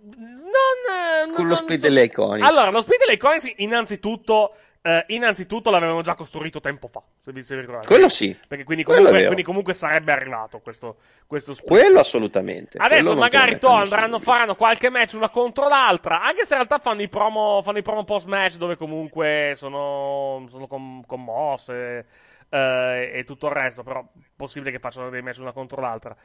Non, 0.00 0.14
eh, 0.16 1.22
Con 1.24 1.32
non- 1.32 1.42
lo 1.42 1.54
non 1.54 1.56
split 1.56 1.80
so- 1.80 1.86
delle 1.86 2.02
Iconics. 2.04 2.46
Allora, 2.48 2.70
lo 2.70 2.80
speed 2.80 3.00
delle 3.00 3.12
Iconics, 3.14 3.52
innanzitutto. 3.56 4.54
Eh, 4.82 5.04
innanzitutto 5.08 5.70
l'avevano 5.70 6.02
già 6.02 6.14
costruito 6.14 6.60
tempo 6.60 6.88
fa. 6.88 7.02
Se 7.18 7.32
vi, 7.32 7.42
se 7.42 7.54
vi 7.54 7.60
ricordate. 7.62 7.86
Quello 7.86 8.08
sì. 8.08 8.36
Perché 8.46 8.64
quindi 8.64 8.84
comunque, 8.84 9.24
quindi 9.24 9.42
comunque 9.42 9.74
sarebbe 9.74 10.12
arrivato 10.12 10.60
questo, 10.60 10.98
questo 11.26 11.54
split. 11.54 11.68
Quello 11.68 11.98
assolutamente. 12.00 12.78
Adesso 12.78 13.02
Quello 13.02 13.20
magari 13.20 13.58
to 13.58 13.68
andranno, 13.68 14.18
faranno 14.18 14.54
qualche 14.54 14.88
match 14.90 15.14
una 15.14 15.28
contro 15.28 15.68
l'altra. 15.68 16.22
Anche 16.22 16.44
se 16.44 16.54
in 16.54 16.64
realtà 16.64 16.78
fanno 16.78 17.02
i 17.02 17.08
promo, 17.08 17.60
fanno 17.62 17.78
i 17.78 17.82
promo 17.82 18.04
post 18.04 18.26
match 18.26 18.56
dove 18.56 18.76
comunque 18.76 19.52
sono, 19.56 20.46
sono 20.48 20.66
com- 20.66 21.04
commosse 21.06 22.06
eh, 22.48 23.10
e 23.14 23.24
tutto 23.24 23.46
il 23.46 23.52
resto. 23.52 23.82
Però 23.82 24.06
possibile 24.36 24.70
che 24.70 24.78
facciano 24.78 25.10
dei 25.10 25.22
match 25.22 25.38
una 25.40 25.52
contro 25.52 25.80
l'altra. 25.80 26.16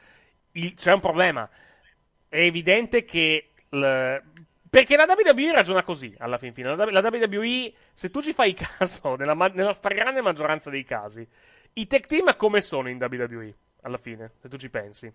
Il- 0.52 0.74
c'è 0.74 0.92
un 0.92 1.00
problema. 1.00 1.48
È 2.28 2.38
evidente 2.38 3.04
che. 3.04 3.50
il- 3.70 4.22
perché 4.74 4.96
la 4.96 5.06
WWE 5.06 5.52
ragiona 5.52 5.84
così 5.84 6.12
alla 6.18 6.36
fin 6.36 6.52
fine. 6.52 6.74
La, 6.74 6.90
la 6.90 7.00
WWE, 7.00 7.72
se 7.94 8.10
tu 8.10 8.20
ci 8.20 8.32
fai 8.32 8.54
caso, 8.54 9.14
nella, 9.16 9.34
nella 9.34 9.72
stragrande 9.72 10.20
maggioranza 10.20 10.68
dei 10.68 10.82
casi, 10.82 11.24
i 11.74 11.86
tech 11.86 12.06
team 12.06 12.34
come 12.36 12.60
sono 12.60 12.88
in 12.88 12.98
WWE 13.00 13.54
alla 13.82 13.98
fine, 13.98 14.32
se 14.40 14.48
tu 14.48 14.56
ci 14.56 14.68
pensi? 14.70 15.12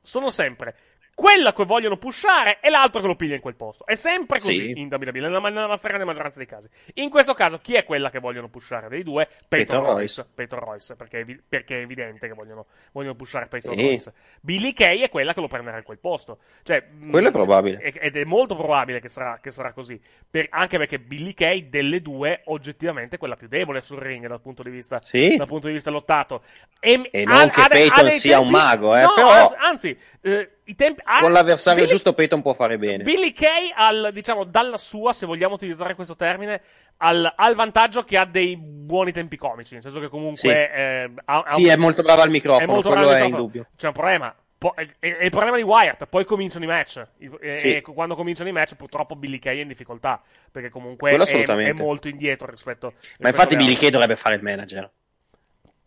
Sono 0.00 0.30
sempre 0.30 0.76
quella 1.14 1.52
che 1.52 1.64
vogliono 1.64 1.96
pushare 1.98 2.58
e 2.60 2.70
l'altro 2.70 3.00
che 3.00 3.06
lo 3.06 3.16
piglia 3.16 3.34
in 3.34 3.40
quel 3.40 3.54
posto. 3.54 3.84
È 3.86 3.94
sempre 3.94 4.40
così 4.40 4.72
Sì. 4.72 4.80
in 4.80 4.88
WWE, 4.90 5.20
nella, 5.20 5.38
nella 5.50 5.76
stragrande 5.76 6.06
maggioranza 6.06 6.38
dei 6.38 6.46
casi. 6.48 6.68
In 6.94 7.10
questo 7.10 7.34
caso, 7.34 7.58
chi 7.58 7.74
è 7.74 7.84
quella 7.84 8.10
che 8.10 8.18
vogliono 8.18 8.48
pushare 8.48 8.88
dei 8.88 9.02
due? 9.02 9.28
Peyton 9.46 9.76
Peyton 9.76 9.84
Royce. 9.94 10.26
Peyton 10.34 10.58
Royce, 10.58 10.96
perché, 10.96 11.42
perché 11.48 11.78
è 11.78 11.82
evidente 11.82 12.26
che 12.26 12.32
vogliono, 12.34 12.66
vogliono 12.92 13.14
pushare 13.14 13.46
Peyton 13.46 13.76
Sì. 13.76 13.82
Royce. 13.82 14.12
Billy 14.40 14.72
Kay 14.72 15.00
è 15.00 15.10
quella 15.10 15.34
che 15.34 15.40
lo 15.40 15.48
prenderà 15.48 15.76
in 15.76 15.84
quel 15.84 15.98
posto. 15.98 16.38
Cioè, 16.62 16.86
mh, 16.90 17.10
Quello 17.10 17.28
è 17.28 17.32
probabile. 17.32 17.80
Ed 17.82 18.16
è 18.16 18.24
molto 18.24 18.56
probabile 18.56 19.00
che 19.00 19.08
sarà, 19.10 19.38
che 19.40 19.50
sarà 19.50 19.72
così. 19.74 20.00
Per- 20.30 20.46
anche 20.50 20.78
perché 20.78 20.98
Billy 20.98 21.34
Kay, 21.34 21.68
delle 21.68 22.00
due, 22.00 22.40
oggettivamente 22.46 23.16
è 23.16 23.18
quella 23.18 23.36
più 23.36 23.48
debole 23.48 23.82
sul 23.82 23.98
ring 23.98 24.26
dal 24.26 24.40
punto 24.40 24.62
di 24.62 24.70
vista, 24.70 24.98
Sì. 25.04 25.36
dal 25.36 25.46
punto 25.46 25.66
di 25.66 25.74
vista 25.74 25.90
lottato. 25.90 26.42
E, 26.80 27.08
E 27.12 27.24
non 27.24 27.50
che 27.50 27.62
Peyton 27.68 28.10
sia 28.12 28.40
un 28.40 28.48
mago, 28.48 28.96
eh, 28.96 29.02
no, 29.02 29.12
però- 29.14 29.30
anzi, 29.30 29.56
anzi, 29.58 29.98
eh, 30.22 30.50
tempi, 30.74 31.00
ha- 31.04 31.20
Con 31.20 31.32
l'avversario 31.32 31.80
Billy- 31.82 31.92
giusto 31.94 32.12
Peyton 32.12 32.42
può 32.42 32.54
fare 32.54 32.78
bene. 32.78 33.02
Billy 33.04 33.32
Kay, 33.32 33.72
al, 33.74 34.10
diciamo, 34.12 34.44
dalla 34.44 34.76
sua, 34.76 35.12
se 35.12 35.26
vogliamo 35.26 35.54
utilizzare 35.54 35.94
questo 35.94 36.14
termine, 36.16 36.60
al, 36.98 37.32
ha 37.36 37.48
il 37.48 37.56
vantaggio 37.56 38.02
che 38.04 38.16
ha 38.16 38.24
dei 38.24 38.56
buoni 38.56 39.12
tempi 39.12 39.36
comici. 39.36 39.74
Nel 39.74 39.82
senso 39.82 40.00
che 40.00 40.08
comunque 40.08 40.36
Sì. 40.38 40.48
eh, 40.48 41.10
ha, 41.24 41.38
ha 41.46 41.52
Sì, 41.54 41.64
un- 41.64 41.68
è 41.70 41.76
molto 41.76 42.02
brava 42.02 42.22
al 42.22 42.30
microfono, 42.30 42.78
è 42.78 42.82
quello 42.82 43.10
è 43.10 43.14
microfono. 43.14 43.36
dubbio. 43.36 43.66
C'è 43.76 43.86
un 43.88 43.92
problema. 43.92 44.34
Po- 44.58 44.74
è, 44.76 44.86
è- 45.00 45.16
è 45.16 45.24
il 45.24 45.30
problema 45.30 45.56
di 45.56 45.62
Wyatt. 45.62 46.04
Poi 46.06 46.24
cominciano 46.24 46.62
i 46.64 46.68
match. 46.68 47.04
E, 47.40 47.56
Sì. 47.58 47.74
e 47.74 47.80
quando 47.80 48.14
cominciano 48.14 48.48
i 48.48 48.52
match, 48.52 48.76
purtroppo 48.76 49.16
Billy 49.16 49.40
Kay 49.40 49.58
è 49.58 49.62
in 49.62 49.66
difficoltà. 49.68 50.22
Perché 50.52 50.68
comunque 50.70 51.10
è, 51.10 51.16
è 51.18 51.72
molto 51.72 52.06
indietro 52.06 52.48
rispetto. 52.48 52.86
Ma 52.86 52.92
rispetto 53.00 53.28
infatti 53.28 53.54
alle 53.54 53.64
Billy. 53.64 53.76
Kay 53.76 53.90
dovrebbe 53.90 54.14
fare 54.14 54.36
il 54.36 54.42
manager. 54.44 54.88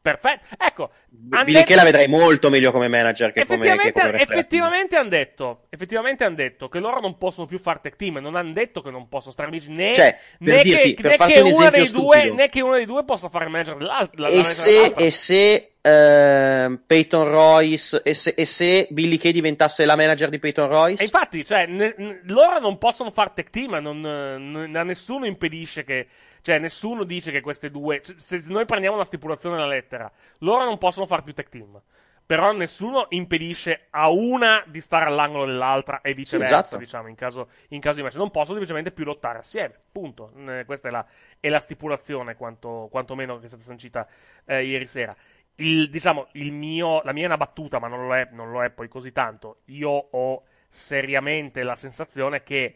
Perfetto. 0.05 0.45
Ecco. 0.59 0.91
Billy 1.09 1.43
Kay 1.45 1.53
detto- 1.63 1.75
la 1.77 1.83
vedrei 1.83 2.07
molto 2.07 2.51
meglio 2.51 2.71
come 2.71 2.87
manager 2.87 3.31
che 3.31 3.43
come, 3.43 3.65
che 3.65 3.71
Effettivamente, 3.71 4.01
come 4.01 4.21
effettivamente 4.21 4.95
hanno 4.97 5.09
detto, 5.09 5.65
effettivamente 5.71 6.23
han 6.23 6.35
detto 6.35 6.69
che 6.69 6.77
loro 6.77 6.99
non 6.99 7.17
possono 7.17 7.47
più 7.47 7.57
fare 7.57 7.79
tech 7.81 7.95
team, 7.95 8.17
non 8.17 8.35
hanno 8.35 8.53
detto 8.53 8.83
che 8.83 8.91
non 8.91 9.09
possono 9.09 9.31
stare 9.31 9.47
amici 9.47 9.71
né, 9.71 9.95
Cioè, 9.95 10.15
né 10.41 10.61
dirti, 10.61 10.93
che, 10.93 11.07
né 11.07 11.17
che 11.17 11.89
due, 11.91 12.29
né 12.31 12.49
che 12.49 12.61
uno 12.61 12.75
dei 12.75 12.85
due 12.85 13.03
possa 13.03 13.29
fare 13.29 13.45
il 13.45 13.49
manager 13.49 13.77
dell'altro. 13.77 14.21
la- 14.21 14.29
la 14.29 14.35
E 14.35 14.43
se, 14.43 14.71
dell'altro. 14.71 15.03
e 15.05 15.11
se 15.11 15.74
ehm, 15.85 16.81
Peyton 16.85 17.27
Royce 17.29 18.01
e 18.01 18.13
se, 18.13 18.33
e 18.35 18.45
se 18.45 18.87
Billy 18.89 19.17
Kay 19.17 19.31
diventasse 19.31 19.85
la 19.85 19.95
manager 19.95 20.29
di 20.29 20.39
Peyton 20.39 20.67
Royce? 20.67 21.01
E 21.01 21.05
infatti, 21.05 21.45
cioè, 21.45 21.65
ne- 21.67 21.93
ne- 21.97 22.21
loro 22.27 22.59
non 22.59 22.77
possono 22.77 23.11
fare 23.11 23.31
tech 23.35 23.49
team, 23.51 23.75
non, 23.75 24.05
eh, 24.05 24.37
non- 24.37 24.75
a 24.75 24.83
nessuno 24.83 25.25
impedisce 25.25 25.83
che. 25.83 26.07
Cioè, 26.41 26.59
nessuno 26.59 27.03
dice 27.03 27.31
che 27.31 27.41
queste 27.41 27.71
due. 27.71 28.01
cioè, 28.03 28.15
se 28.17 28.41
noi 28.47 28.65
prendiamo 28.65 28.97
la 28.97 29.03
stipulazione 29.05 29.55
della 29.55 29.67
lettera, 29.67 30.11
loro 30.39 30.63
non 30.63 30.77
possono 30.77 31.05
fare 31.07 31.23
più 31.23 31.33
tech 31.33 31.49
team. 31.49 31.81
Però 32.27 32.51
nessuno 32.53 33.05
impedisce 33.09 33.85
a 33.91 34.09
una 34.09 34.63
di 34.65 34.81
stare 34.81 35.05
all'angolo 35.05 35.45
dell'altra 35.45 36.01
e 36.01 36.15
viceversa, 36.15 36.59
Esatto. 36.59 36.77
diciamo, 36.77 37.07
in 37.07 37.13
caso, 37.13 37.49
in 37.69 37.79
caso 37.79 37.97
di 37.97 38.01
match. 38.03 38.15
Non 38.15 38.31
possono 38.31 38.57
semplicemente 38.57 38.89
più 38.91 39.05
lottare 39.05 39.37
assieme. 39.39 39.75
Punto. 39.91 40.31
Eh, 40.47 40.63
questa 40.65 40.87
è 40.87 40.91
la, 40.91 41.05
è 41.39 41.49
la 41.49 41.59
stipulazione, 41.59 42.35
quanto, 42.35 42.87
quantomeno 42.89 43.37
che 43.37 43.45
è 43.45 43.47
stata 43.47 43.61
sancita 43.61 44.07
eh, 44.45 44.65
ieri 44.65 44.87
sera. 44.87 45.15
Il, 45.57 45.89
diciamo, 45.89 46.27
il 46.33 46.51
mio, 46.51 47.01
la 47.03 47.13
mia 47.13 47.23
è 47.23 47.27
una 47.27 47.37
battuta, 47.37 47.79
ma 47.79 47.87
non 47.87 48.07
lo 48.07 48.15
è, 48.15 48.27
non 48.31 48.51
lo 48.51 48.63
è 48.63 48.69
poi 48.71 48.87
così 48.87 49.11
tanto. 49.11 49.61
Io 49.65 49.89
ho 49.89 50.43
seriamente 50.67 51.63
la 51.63 51.75
sensazione 51.75 52.43
che 52.43 52.75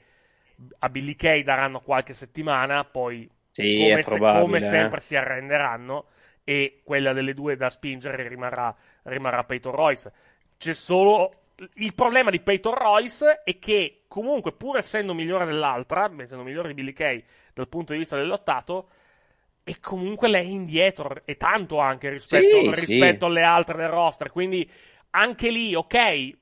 a 0.79 0.89
Billy 0.89 1.15
Kay 1.15 1.43
daranno 1.43 1.79
qualche 1.81 2.13
settimana, 2.13 2.83
poi 2.85 3.29
Sì, 3.51 3.77
come, 3.77 4.03
se- 4.03 4.19
come 4.19 4.57
eh. 4.57 4.61
sempre 4.61 4.99
si 4.99 5.15
arrenderanno 5.15 6.05
e 6.43 6.81
quella 6.83 7.13
delle 7.13 7.33
due 7.33 7.55
da 7.55 7.69
spingere 7.69 8.27
rimarrà, 8.27 8.75
rimarrà 9.03 9.43
Peyton 9.43 9.73
Royce. 9.73 10.11
C'è 10.57 10.73
solo 10.73 11.31
il 11.75 11.93
problema 11.93 12.29
di 12.29 12.39
Peyton 12.39 12.73
Royce 12.73 13.43
è 13.43 13.59
che 13.59 14.03
comunque 14.07 14.53
pur 14.53 14.77
essendo 14.77 15.13
migliore 15.13 15.45
dell'altra, 15.45 16.09
essendo 16.17 16.43
migliore 16.43 16.69
di 16.69 16.73
Billy 16.73 16.93
Kay 16.93 17.23
dal 17.53 17.67
punto 17.67 17.91
di 17.93 17.99
vista 17.99 18.15
del 18.15 18.27
è 19.69 19.79
comunque 19.79 20.27
lei 20.27 20.51
indietro 20.51 21.21
e 21.25 21.37
tanto 21.37 21.77
anche 21.77 22.09
rispetto, 22.09 22.59
Sì, 22.61 22.73
rispetto 22.73 23.25
sì. 23.25 23.31
alle 23.31 23.43
altre 23.43 23.77
del 23.77 23.89
roster. 23.89 24.31
Quindi 24.31 24.67
anche 25.11 25.51
lì, 25.51 25.75
ok, 25.75 26.37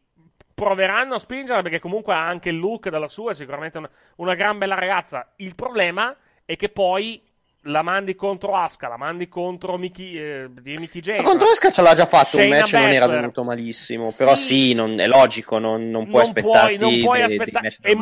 proveranno 0.54 1.16
a 1.16 1.20
spingerla 1.20 1.62
perché 1.62 1.80
comunque 1.80 2.14
ha 2.14 2.26
anche 2.26 2.50
il 2.50 2.58
look 2.58 2.90
dalla 2.90 3.08
sua, 3.10 3.32
è 3.32 3.36
sicuramente 3.36 3.78
una, 3.80 3.90
una 4.18 4.34
gran 4.34 4.58
bella 4.58 4.76
ragazza. 4.76 5.34
Il 5.38 5.56
problema 5.56 6.16
è 6.46 6.56
che 6.56 6.70
poi 6.70 7.22
la 7.64 7.82
mandi 7.82 8.16
contro 8.16 8.56
Asuka, 8.56 8.88
la 8.88 8.96
mandi 8.98 9.28
contro 9.28 9.78
Mickey, 9.78 10.18
eh, 10.18 10.50
Mickey 10.64 11.02
James. 11.02 11.22
Ma 11.22 11.28
contro 11.30 11.52
Esca 11.52 11.70
ce 11.70 11.82
l'ha 11.82 11.94
già 11.94 12.06
fatto 12.06 12.38
un 12.38 12.44
Shayna 12.44 12.56
match 12.60 12.74
e 12.74 12.80
non 12.80 12.92
era 12.92 13.08
venuto 13.08 13.44
malissimo. 13.44 14.08
Sì. 14.08 14.24
Però 14.24 14.36
sì, 14.38 14.74
non- 14.74 15.00
è 15.02 15.08
logico, 15.08 15.58
non, 15.58 15.90
non 15.90 16.08
puoi 16.10 16.24
non 16.24 16.34
puoi, 16.34 16.56
aspettarti 16.56 16.78
non 16.78 17.02
puoi 17.02 17.18
dei- 17.20 17.28
dei 17.28 17.38
aspettare. 17.38 17.76
È 17.82 17.94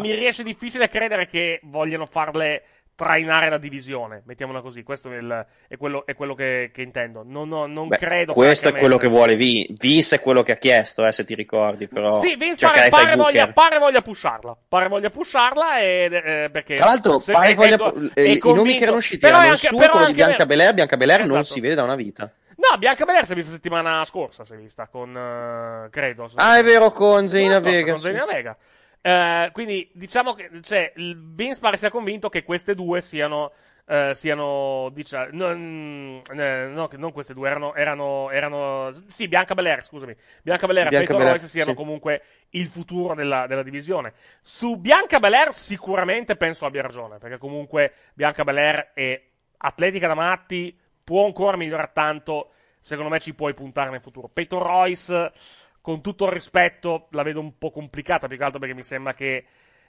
mi 0.00 0.12
riesce 0.14 0.42
difficile 0.42 0.88
credere 0.88 1.28
che 1.28 1.60
vogliano 1.62 2.04
farle 2.06 2.64
trainare 2.94 3.48
la 3.48 3.58
divisione. 3.58 4.22
Mettiamola 4.26 4.60
così. 4.60 4.82
Questo 4.82 5.10
è, 5.10 5.16
il- 5.16 5.46
è 5.68 5.76
quello, 5.76 6.04
è 6.06 6.14
quello 6.14 6.34
che, 6.34 6.70
che 6.72 6.82
intendo. 6.82 7.22
Non, 7.26 7.48
non- 7.48 7.72
non 7.72 7.88
Beh, 7.88 7.96
credo. 7.98 8.32
questo 8.32 8.68
è 8.68 8.74
quello 8.74 8.96
che 8.96 9.08
vuole 9.08 9.34
Vince. 9.34 9.72
Vince 9.78 10.16
è 10.16 10.20
quello 10.20 10.42
che 10.42 10.52
ha 10.52 10.56
chiesto, 10.56 11.04
eh, 11.04 11.10
se 11.12 11.24
ti 11.24 11.34
ricordi. 11.34 11.88
Però 11.88 12.20
Sì, 12.20 12.36
Vince 12.36 12.56
Cioè, 12.56 12.70
pare, 12.70 12.86
e 12.86 12.90
pare 12.90 13.16
voglia, 13.16 13.48
pare 13.52 13.78
voglia 13.78 14.02
pusharla. 14.02 14.56
Pare 14.68 14.88
voglia 14.88 15.10
pusharla 15.10 15.80
ed, 15.80 16.12
eh, 16.12 16.48
perché 16.52 16.76
Tra 16.76 16.84
l'altro, 16.86 17.18
se- 17.18 17.32
pare 17.32 17.48
è- 17.50 17.54
voglia- 17.54 17.74
è 17.74 17.78
co- 17.78 17.94
eh, 17.94 18.10
è 18.14 18.20
i 18.28 18.40
nomi 18.42 18.74
che 18.76 18.82
erano 18.82 18.98
usciti 18.98 19.18
però 19.18 19.38
erano 19.38 19.44
è 19.44 19.46
il 19.46 19.52
anche- 19.54 19.66
suo, 19.68 19.78
però 19.78 19.90
quello 19.92 20.06
di 20.06 20.10
anche 20.12 20.24
Bianca 20.24 20.46
Belair. 20.46 20.74
Bianca 20.74 20.96
Belair 20.96 21.20
non 21.20 21.28
Esatto. 21.38 21.44
si 21.44 21.60
vede 21.60 21.74
da 21.74 21.82
una 21.82 21.96
vita. 21.96 22.30
No, 22.54 22.78
Bianca 22.78 23.04
Belair 23.04 23.24
si 23.26 23.32
è 23.32 23.34
vista 23.34 23.50
settimana 23.50 24.04
scorsa, 24.04 24.44
si 24.44 24.52
è 24.52 24.56
vista 24.56 24.86
con, 24.86 25.16
eh, 25.16 25.88
credo. 25.90 26.28
Ah, 26.36 26.58
è 26.58 26.62
vero, 26.62 26.92
con 26.92 27.26
Zelina 27.26 27.58
Vega. 27.58 27.92
Con 27.92 28.00
Zelina 28.00 28.24
Vega. 28.26 28.56
Eh, 29.02 29.50
quindi 29.52 29.90
diciamo 29.92 30.32
che 30.32 30.48
cioè, 30.62 30.92
Vince 30.94 31.60
pare 31.60 31.76
sia 31.76 31.90
convinto 31.90 32.28
che 32.28 32.44
queste 32.44 32.74
due 32.74 33.02
siano. 33.02 33.52
eh, 33.84 34.12
siano 34.14 34.90
diciamo 34.92 35.26
non, 35.32 36.22
eh, 36.32 36.66
no, 36.68 36.88
non 36.96 37.12
queste 37.12 37.34
due 37.34 37.48
erano, 37.48 37.74
erano, 37.74 38.30
erano 38.30 38.92
sì 39.06 39.26
Bianca 39.26 39.54
Belair 39.54 39.82
scusami 39.82 40.14
Bianca 40.42 40.66
Belair 40.68 40.86
e 40.86 40.98
Peyton 40.98 41.20
Royce 41.20 41.48
siano 41.48 41.70
sì. 41.70 41.76
comunque 41.76 42.22
il 42.50 42.68
futuro 42.68 43.14
della, 43.14 43.46
della 43.48 43.64
divisione 43.64 44.12
su 44.40 44.76
Bianca 44.76 45.18
Belair 45.18 45.52
sicuramente 45.52 46.36
penso 46.36 46.64
abbia 46.64 46.82
ragione 46.82 47.18
perché 47.18 47.38
comunque 47.38 47.92
Bianca 48.14 48.44
Belair 48.44 48.92
è 48.94 49.20
atletica 49.58 50.06
da 50.06 50.14
matti 50.14 50.78
può 51.02 51.26
ancora 51.26 51.56
migliorare 51.56 51.90
tanto 51.92 52.52
secondo 52.78 53.10
me 53.10 53.18
ci 53.18 53.34
puoi 53.34 53.52
puntare 53.52 53.90
nel 53.90 54.00
futuro 54.00 54.28
Peyton 54.28 54.62
Royce 54.62 55.32
con 55.82 56.00
tutto 56.02 56.26
il 56.26 56.32
rispetto 56.32 57.08
la 57.12 57.22
vedo 57.24 57.40
un 57.40 57.58
po' 57.58 57.70
complicata 57.70 58.28
più 58.28 58.38
che 58.38 58.44
altro 58.44 58.58
perché 58.60 58.74
mi 58.74 58.84
sembra 58.84 59.14
che 59.14 59.44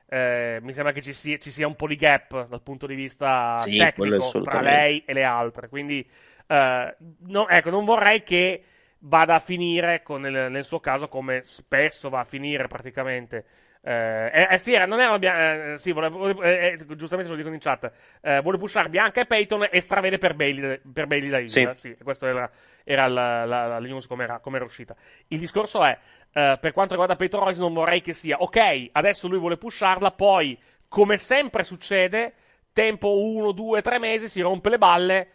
eh, 0.08 0.60
mi 0.62 0.74
sembra 0.74 0.92
che 0.94 1.02
ci 1.02 1.14
sia, 1.14 1.38
ci 1.38 1.52
sia 1.52 1.68
un 1.68 1.76
po' 1.76 1.88
di 1.88 1.96
gap 1.96 2.48
dal 2.48 2.62
punto 2.62 2.86
di 2.88 2.96
vista 2.96 3.72
Sì, 3.72 3.76
tecnico 3.76 4.38
tra 4.42 4.62
lei 4.62 5.04
e 5.06 5.14
le 5.14 5.24
altre. 5.24 5.70
Quindi, 5.70 6.08
eh, 6.48 6.96
no- 7.28 7.48
ecco, 7.48 7.70
non 7.70 7.86
vorrei 7.86 8.24
che 8.24 8.64
vada 9.00 9.36
a 9.36 9.40
finire 9.40 10.04
con 10.04 10.26
il- 10.26 10.48
nel 10.50 10.66
suo 10.66 10.80
caso 10.80 11.08
come 11.08 11.44
spesso 11.44 12.10
va 12.10 12.20
a 12.22 12.26
finire 12.26 12.68
praticamente. 12.68 13.46
Eh, 13.86 14.32
eh, 14.34 14.48
eh, 14.52 14.58
sì, 14.60 14.74
era- 14.74 14.86
non 14.86 15.02
erano 15.02 15.20
Bia- 15.20 15.74
eh, 15.74 15.78
sì, 15.78 15.92
volevo- 15.92 16.42
eh, 16.42 16.78
eh, 16.80 16.96
giustamente 16.96 17.26
ce 17.26 17.32
lo 17.32 17.36
dicono 17.36 17.54
in 17.54 17.60
chat. 17.60 17.92
Eh, 18.22 18.40
vuole 18.42 18.58
pushare 18.58 18.88
Bianca 18.88 19.20
e 19.20 19.26
Peyton 19.26 19.68
e 19.70 19.82
stravede 19.82 20.18
per 20.18 20.36
Bailey, 20.36 20.80
per 20.94 21.06
Bailey 21.06 21.30
da. 21.30 21.48
Sì. 21.48 21.70
Sì, 21.74 21.98
questa 22.02 22.28
era, 22.28 22.50
era 22.86 23.08
la, 23.08 23.44
la- 23.44 23.68
la 23.68 23.80
news 23.80 24.08
come 24.08 24.24
era, 24.24 24.40
come 24.40 24.56
era 24.56 24.66
uscita. 24.66 24.96
Il 25.28 25.40
discorso 25.40 25.84
è, 25.84 25.98
eh, 26.32 26.58
per 26.62 26.72
quanto 26.72 26.92
riguarda 26.94 27.18
Peyton 27.18 27.42
Royce, 27.44 27.60
non 27.60 27.74
vorrei 27.74 28.02
che 28.02 28.14
sia, 28.14 28.38
ok, 28.40 28.90
adesso 28.94 29.28
lui 29.28 29.38
vuole 29.40 29.58
pusharla, 29.58 30.12
poi, 30.12 30.58
come 30.88 31.18
sempre 31.18 31.64
succede, 31.64 32.34
tempo 32.72 33.20
uno, 33.22 33.52
due, 33.52 33.82
tre 33.82 34.00
mesi, 34.00 34.30
si 34.30 34.40
rompe 34.40 34.70
le 34.70 34.78
balle. 34.78 35.28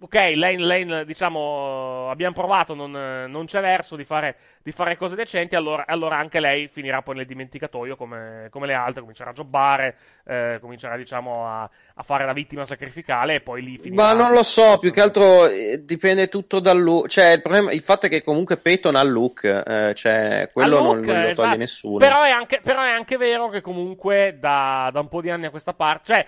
Ok, 0.00 0.14
lane, 0.14 0.58
lane, 0.58 1.04
diciamo, 1.04 2.08
abbiamo 2.08 2.32
provato, 2.32 2.72
non, 2.72 2.92
non 2.92 3.46
c'è 3.46 3.60
verso 3.60 3.96
di 3.96 4.04
fare, 4.04 4.36
di 4.62 4.70
fare 4.70 4.96
cose 4.96 5.16
decenti, 5.16 5.56
allora, 5.56 5.86
allora 5.88 6.16
anche 6.16 6.38
lei 6.38 6.68
finirà 6.68 7.02
poi 7.02 7.16
nel 7.16 7.26
dimenticatoio 7.26 7.96
come, 7.96 8.46
come 8.50 8.68
le 8.68 8.74
altre, 8.74 9.00
comincerà 9.00 9.30
a 9.30 9.32
jobbare, 9.32 9.96
eh, 10.24 10.58
comincerà, 10.60 10.96
diciamo, 10.96 11.48
a, 11.48 11.62
a 11.62 12.02
fare 12.04 12.24
la 12.24 12.32
vittima 12.32 12.64
sacrificale 12.64 13.34
e 13.34 13.40
poi 13.40 13.60
lì 13.60 13.76
finirà. 13.76 14.00
Ma 14.04 14.12
non 14.12 14.30
lo 14.30 14.44
so, 14.44 14.78
più 14.78 14.92
che 14.92 15.00
altro 15.00 15.48
eh, 15.48 15.84
dipende 15.84 16.28
tutto 16.28 16.60
dal 16.60 16.80
look. 16.80 17.08
Cioè, 17.08 17.32
il, 17.32 17.42
problema, 17.42 17.72
il 17.72 17.82
fatto 17.82 18.06
è 18.06 18.08
che 18.08 18.22
comunque 18.22 18.56
Peyton 18.56 18.94
ha 18.94 19.00
il 19.00 19.10
look, 19.10 19.42
eh, 19.42 19.94
cioè, 19.96 20.48
quello 20.52 20.76
Al 20.76 20.82
non, 20.84 20.94
look, 20.94 21.06
non 21.06 21.22
lo 21.22 21.28
esatto. 21.28 21.48
toglie 21.48 21.58
nessuno. 21.58 21.98
Però 21.98 22.22
è, 22.22 22.30
anche, 22.30 22.60
però 22.62 22.82
è 22.82 22.90
anche 22.90 23.16
vero 23.16 23.48
che 23.48 23.60
comunque 23.60 24.36
da, 24.38 24.90
da 24.92 25.00
un 25.00 25.08
po' 25.08 25.20
di 25.20 25.30
anni 25.30 25.46
a 25.46 25.50
questa 25.50 25.74
parte, 25.74 26.14
cioè 26.14 26.26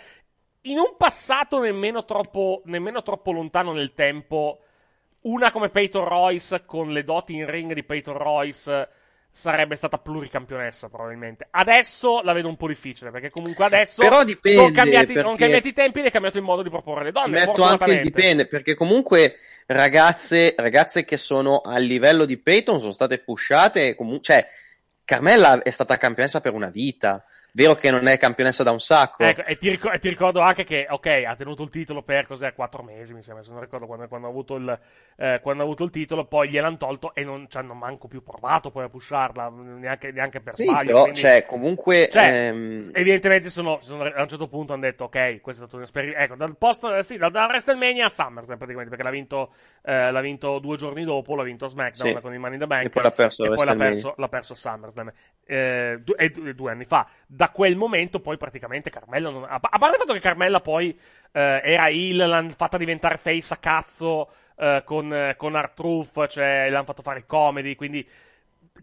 in 0.63 0.79
un 0.79 0.95
passato 0.97 1.61
nemmeno 1.61 2.05
troppo, 2.05 2.63
nemmeno 2.67 3.03
troppo 3.03 3.33
lontano 3.33 3.73
nel 3.73 3.95
tempo, 3.95 4.61
una 5.23 5.51
come 5.51 5.69
Peyton 5.69 6.05
Royce 6.05 6.65
con 6.65 6.93
le 6.93 7.05
doti 7.05 7.35
in 7.35 7.51
ring 7.51 7.73
di 7.73 7.83
Peyton 7.83 8.17
Royce 8.17 8.89
sarebbe 9.33 9.77
stata 9.77 9.99
pluricampionessa 9.99 10.89
probabilmente. 10.89 11.47
Adesso 11.51 12.21
la 12.23 12.33
vedo 12.33 12.49
un 12.49 12.57
po' 12.57 12.67
difficile 12.67 13.11
perché 13.11 13.31
comunque 13.31 13.65
adesso 13.65 14.03
Però 14.03 14.25
dipende, 14.25 14.59
sono 14.61 14.73
cambiati, 14.73 15.13
perché- 15.13 15.37
cambiati 15.37 15.69
i 15.69 15.73
tempi 15.73 16.01
ed 16.01 16.07
è 16.07 16.11
cambiato 16.11 16.39
il 16.39 16.45
modo 16.45 16.63
di 16.63 16.69
proporre 16.71 17.05
le 17.05 17.13
donne. 17.13 17.39
Metto 17.39 17.63
anche 17.63 17.93
il 17.93 18.03
dipende, 18.03 18.47
perché 18.47 18.75
comunque 18.75 19.37
ragazze, 19.67 20.55
ragazze 20.57 21.05
che 21.05 21.17
sono 21.17 21.61
al 21.61 21.83
livello 21.83 22.25
di 22.25 22.39
Peyton 22.39 22.81
sono 22.81 22.93
state 22.93 23.19
pushate. 23.19 23.95
comu- 23.95 24.23
cioè, 24.23 24.47
Carmella 25.05 25.63
è 25.63 25.71
stata 25.71 25.97
campionessa 25.97 26.41
per 26.41 26.53
una 26.53 26.69
vita. 26.69 27.25
Vero 27.53 27.75
che 27.75 27.91
non 27.91 28.07
è 28.07 28.17
campionessa 28.19 28.63
da 28.63 28.71
un 28.71 28.79
sacco. 28.81 29.23
Ecco, 29.25 29.45
e, 29.45 29.57
ti 29.59 29.69
ricor- 29.69 29.95
e 29.95 29.99
ti 29.99 30.09
ricordo 30.09 30.41
anche 30.41 30.65
che, 30.65 30.87
ok, 30.89 31.23
ha 31.27 31.35
tenuto 31.35 31.63
il 31.63 31.71
titolo 31.71 32.03
per 32.03 32.27
cos'è, 32.27 32.55
quattro 32.55 32.83
mesi, 32.83 33.13
mi 33.15 33.23
sembra, 33.23 33.43
se 33.43 33.51
non 33.51 33.61
ricordo 33.61 33.87
quando, 33.87 34.07
quando 34.09 34.27
ha, 34.27 34.31
avuto 34.31 34.55
il, 34.57 34.79
eh, 35.17 35.41
quando 35.43 35.63
ha 35.63 35.67
avuto 35.67 35.85
il 35.85 35.91
titolo, 35.91 36.25
poi 36.27 36.49
gliel'hanno 36.49 36.77
tolto 36.77 37.13
e 37.15 37.25
non 37.25 37.47
ci 37.49 37.57
hanno 37.59 37.75
manco 37.75 38.07
più 38.09 38.23
provato 38.23 38.71
poi 38.71 38.85
a 38.85 38.89
pusharla, 38.89 39.49
neanche, 39.49 40.13
neanche 40.13 40.41
per 40.41 40.55
sì, 40.55 40.65
sbaglio. 40.65 40.87
però, 40.87 41.03
quindi- 41.03 41.19
cioè, 41.21 41.45
comunque. 41.45 42.09
Cioè, 42.11 42.49
ehm, 42.49 42.91
Evidentemente 42.93 43.49
sono, 43.49 43.79
sono- 43.81 44.05
a 44.05 44.23
un 44.23 44.29
certo 44.29 44.49
punto 44.49 44.73
hanno 44.73 44.83
detto, 44.83 45.05
ok, 45.05 45.41
questo 45.41 45.65
è 45.65 45.67
stato 45.67 45.77
un 45.77 45.83
esperimento. 45.83 46.23
Ecco, 46.23 46.37
dal 46.37 46.57
post, 46.57 46.85
eh, 46.85 47.03
sì, 47.03 47.17
da, 47.17 47.29
da 47.31 47.47
WrestleMania 47.47 48.07
a 48.07 48.09
SummerSlam 48.09 48.57
praticamente, 48.57 48.91
perché 48.91 49.05
l'ha 49.05 49.11
vinto, 49.11 49.53
eh, 49.83 50.11
l'ha 50.11 50.21
vinto 50.21 50.59
due 50.61 50.77
giorni 50.77 51.05
dopo, 51.05 51.35
l'ha 51.35 51.43
vinto 51.43 51.65
a 51.65 51.69
SmackDown 51.69 52.15
Sì. 52.15 52.21
con 52.21 52.33
il 52.33 52.39
Money 52.39 52.55
in 52.55 52.61
the 52.61 52.67
Bank. 52.67 52.85
E 52.85 52.91
poi 52.91 53.03
l'ha 53.03 53.11
perso 53.11 53.45
e 53.45 53.49
poi 53.55 53.65
l'ha 53.67 53.77
perso, 53.77 54.15
l'ha 54.17 54.29
perso 54.29 54.53
a 54.53 54.57
SummerSlam. 54.57 55.13
Eh, 55.47 56.03
e 56.17 56.29
due, 56.31 56.55
due 56.55 56.71
anni 56.71 56.85
fa. 56.85 57.09
Da 57.41 57.49
quel 57.49 57.75
momento 57.75 58.21
poi 58.21 58.37
praticamente 58.37 58.91
Carmella 58.91 59.31
non, 59.31 59.47
a, 59.49 59.59
parte 59.59 59.95
il 59.97 60.03
fatto 60.03 60.13
che 60.13 60.21
Carmella 60.21 60.61
poi 60.61 60.91
eh, 61.33 61.61
era 61.65 61.89
heel, 61.89 62.19
l'hanno 62.19 62.53
fatta 62.55 62.77
diventare 62.77 63.17
face 63.17 63.55
a 63.55 63.57
cazzo 63.57 64.29
eh, 64.59 64.83
con, 64.85 65.35
con 65.39 65.55
Art-Truth, 65.55 66.27
cioè 66.27 66.69
l'hanno 66.69 66.85
fatto 66.85 67.01
fare 67.01 67.25
comedy, 67.25 67.77
quindi 67.77 68.07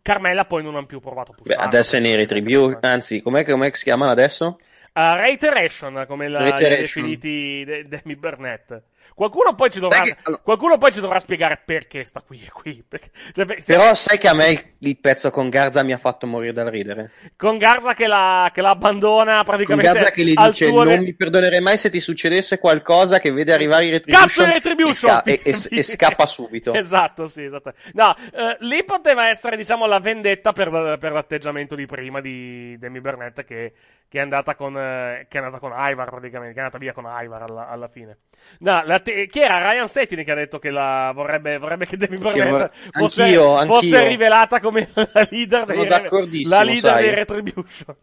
Carmella 0.02 0.46
poi 0.46 0.64
non 0.64 0.76
hanno 0.76 0.88
più 0.88 1.00
provato 1.00 1.34
a 1.34 1.36
beh, 1.36 1.42
pushare. 1.44 1.64
adesso 1.64 1.98
è 1.98 2.00
nei 2.00 2.16
retribution. 2.16 2.80
Anzi, 2.82 3.22
com'è, 3.22 3.46
che- 3.46 3.52
com'è 3.52 3.70
che 3.70 3.78
si 3.78 3.84
chiamano 3.84 4.10
adesso? 4.10 4.58
Uh, 4.92 5.14
reiteration, 5.14 6.06
come 6.08 6.28
la, 6.28 6.40
li 6.40 6.50
ha 6.50 6.58
definiti 6.58 7.64
De- 7.64 7.88
Demi 7.88 8.16
Burnett. 8.16 8.82
Qualcuno 9.18 9.56
poi, 9.56 9.72
ci 9.72 9.80
dovrà, 9.80 10.02
che- 10.02 10.16
allora- 10.22 10.44
qualcuno 10.44 10.78
poi 10.78 10.92
ci 10.92 11.00
dovrà 11.00 11.20
spiegare 11.20 11.60
perché 11.66 12.04
sta 12.04 12.22
qui 12.22 12.40
e 12.46 12.52
qui. 12.52 12.84
Perché- 12.88 13.10
cioè, 13.34 13.46
beh, 13.46 13.62
se- 13.62 13.74
Però 13.76 13.96
sai 13.96 14.20
che 14.20 14.28
a 14.28 14.36
me 14.36 14.50
il, 14.52 14.64
il 14.78 14.98
pezzo 15.00 15.32
con 15.32 15.50
Garza 15.50 15.82
mi 15.82 15.92
ha 15.92 15.98
fatto 15.98 16.28
morire 16.28 16.54
dal 16.54 16.68
ridere. 16.68 17.10
Con 17.36 17.58
Garza 17.58 17.96
che 17.96 18.06
la, 18.06 18.52
che 18.54 18.62
la 18.62 18.70
abbandona 18.70 19.38
Con 19.38 19.46
praticamente 19.46 19.92
Garza 19.92 20.12
che 20.12 20.24
gli 20.24 20.36
dice: 20.36 20.68
suo 20.68 20.84
Non 20.84 21.00
mi 21.00 21.16
perdonerei 21.16 21.62
mai 21.62 21.78
se 21.78 21.90
ti 21.90 22.00
succedesse 22.00 22.60
qualcosa 22.60 23.18
che 23.18 23.32
vede 23.32 23.54
arrivare 23.54 23.86
i 23.86 23.90
Retribution. 23.90 24.28
Cazzo 24.28 24.46
di 24.46 24.52
Retribution! 24.52 25.22
E, 25.26 25.40
sca- 25.40 25.70
e- 25.70 25.76
e- 25.76 25.80
e 25.80 25.82
scappa 25.82 26.26
subito. 26.28 26.74
esatto, 26.76 27.28
sì, 27.28 27.44
esatto. 27.44 27.74
No, 27.94 28.16
eh, 28.34 28.58
lì 28.60 28.84
poteva 28.84 29.30
essere, 29.30 29.58
diciamo, 29.58 29.88
la 29.88 30.00
vendetta 30.00 30.54
per, 30.54 30.98
per 31.00 31.12
l'atteggiamento 31.12 31.74
di 31.74 31.88
prima 31.88 32.22
di 32.22 32.78
Demi 32.78 33.02
Burnett 33.02 33.44
che, 33.46 33.74
che 34.08 34.20
è 34.20 34.22
andata 34.22 34.54
con, 34.54 34.78
eh, 34.78 35.26
che 35.28 35.40
è 35.40 35.42
andata 35.42 35.58
con 35.58 35.72
Ivar 35.76 36.08
praticamente, 36.08 36.54
che 36.54 36.60
è 36.60 36.62
andata 36.62 36.78
via 36.78 36.94
con 36.94 37.06
Ivar 37.08 37.42
alla, 37.42 37.68
alla 37.68 37.88
fine. 37.88 38.18
No, 38.60 38.84
la 38.86 39.00
te- 39.08 39.28
chi 39.28 39.40
era? 39.40 39.72
Ryan 39.72 39.88
Settini 39.88 40.24
che 40.24 40.32
ha 40.32 40.36
detto 40.36 40.60
che 40.60 40.70
la 40.70 41.12
vorrebbe, 41.14 41.58
vorrebbe 41.58 41.86
che 41.86 41.96
Demi 41.96 42.18
Burnett 42.18 42.72
fosse, 42.92 43.24
Anch'io, 43.24 43.56
anch'io. 43.56 43.76
fosse 43.76 44.08
rivelata 44.08 44.60
come 44.60 44.90
la 44.94 45.28
leader 45.30 45.66
dei, 45.66 46.44
la 46.44 46.64
leader 46.64 46.96
dei 46.96 47.14
Retribution. 47.14 47.96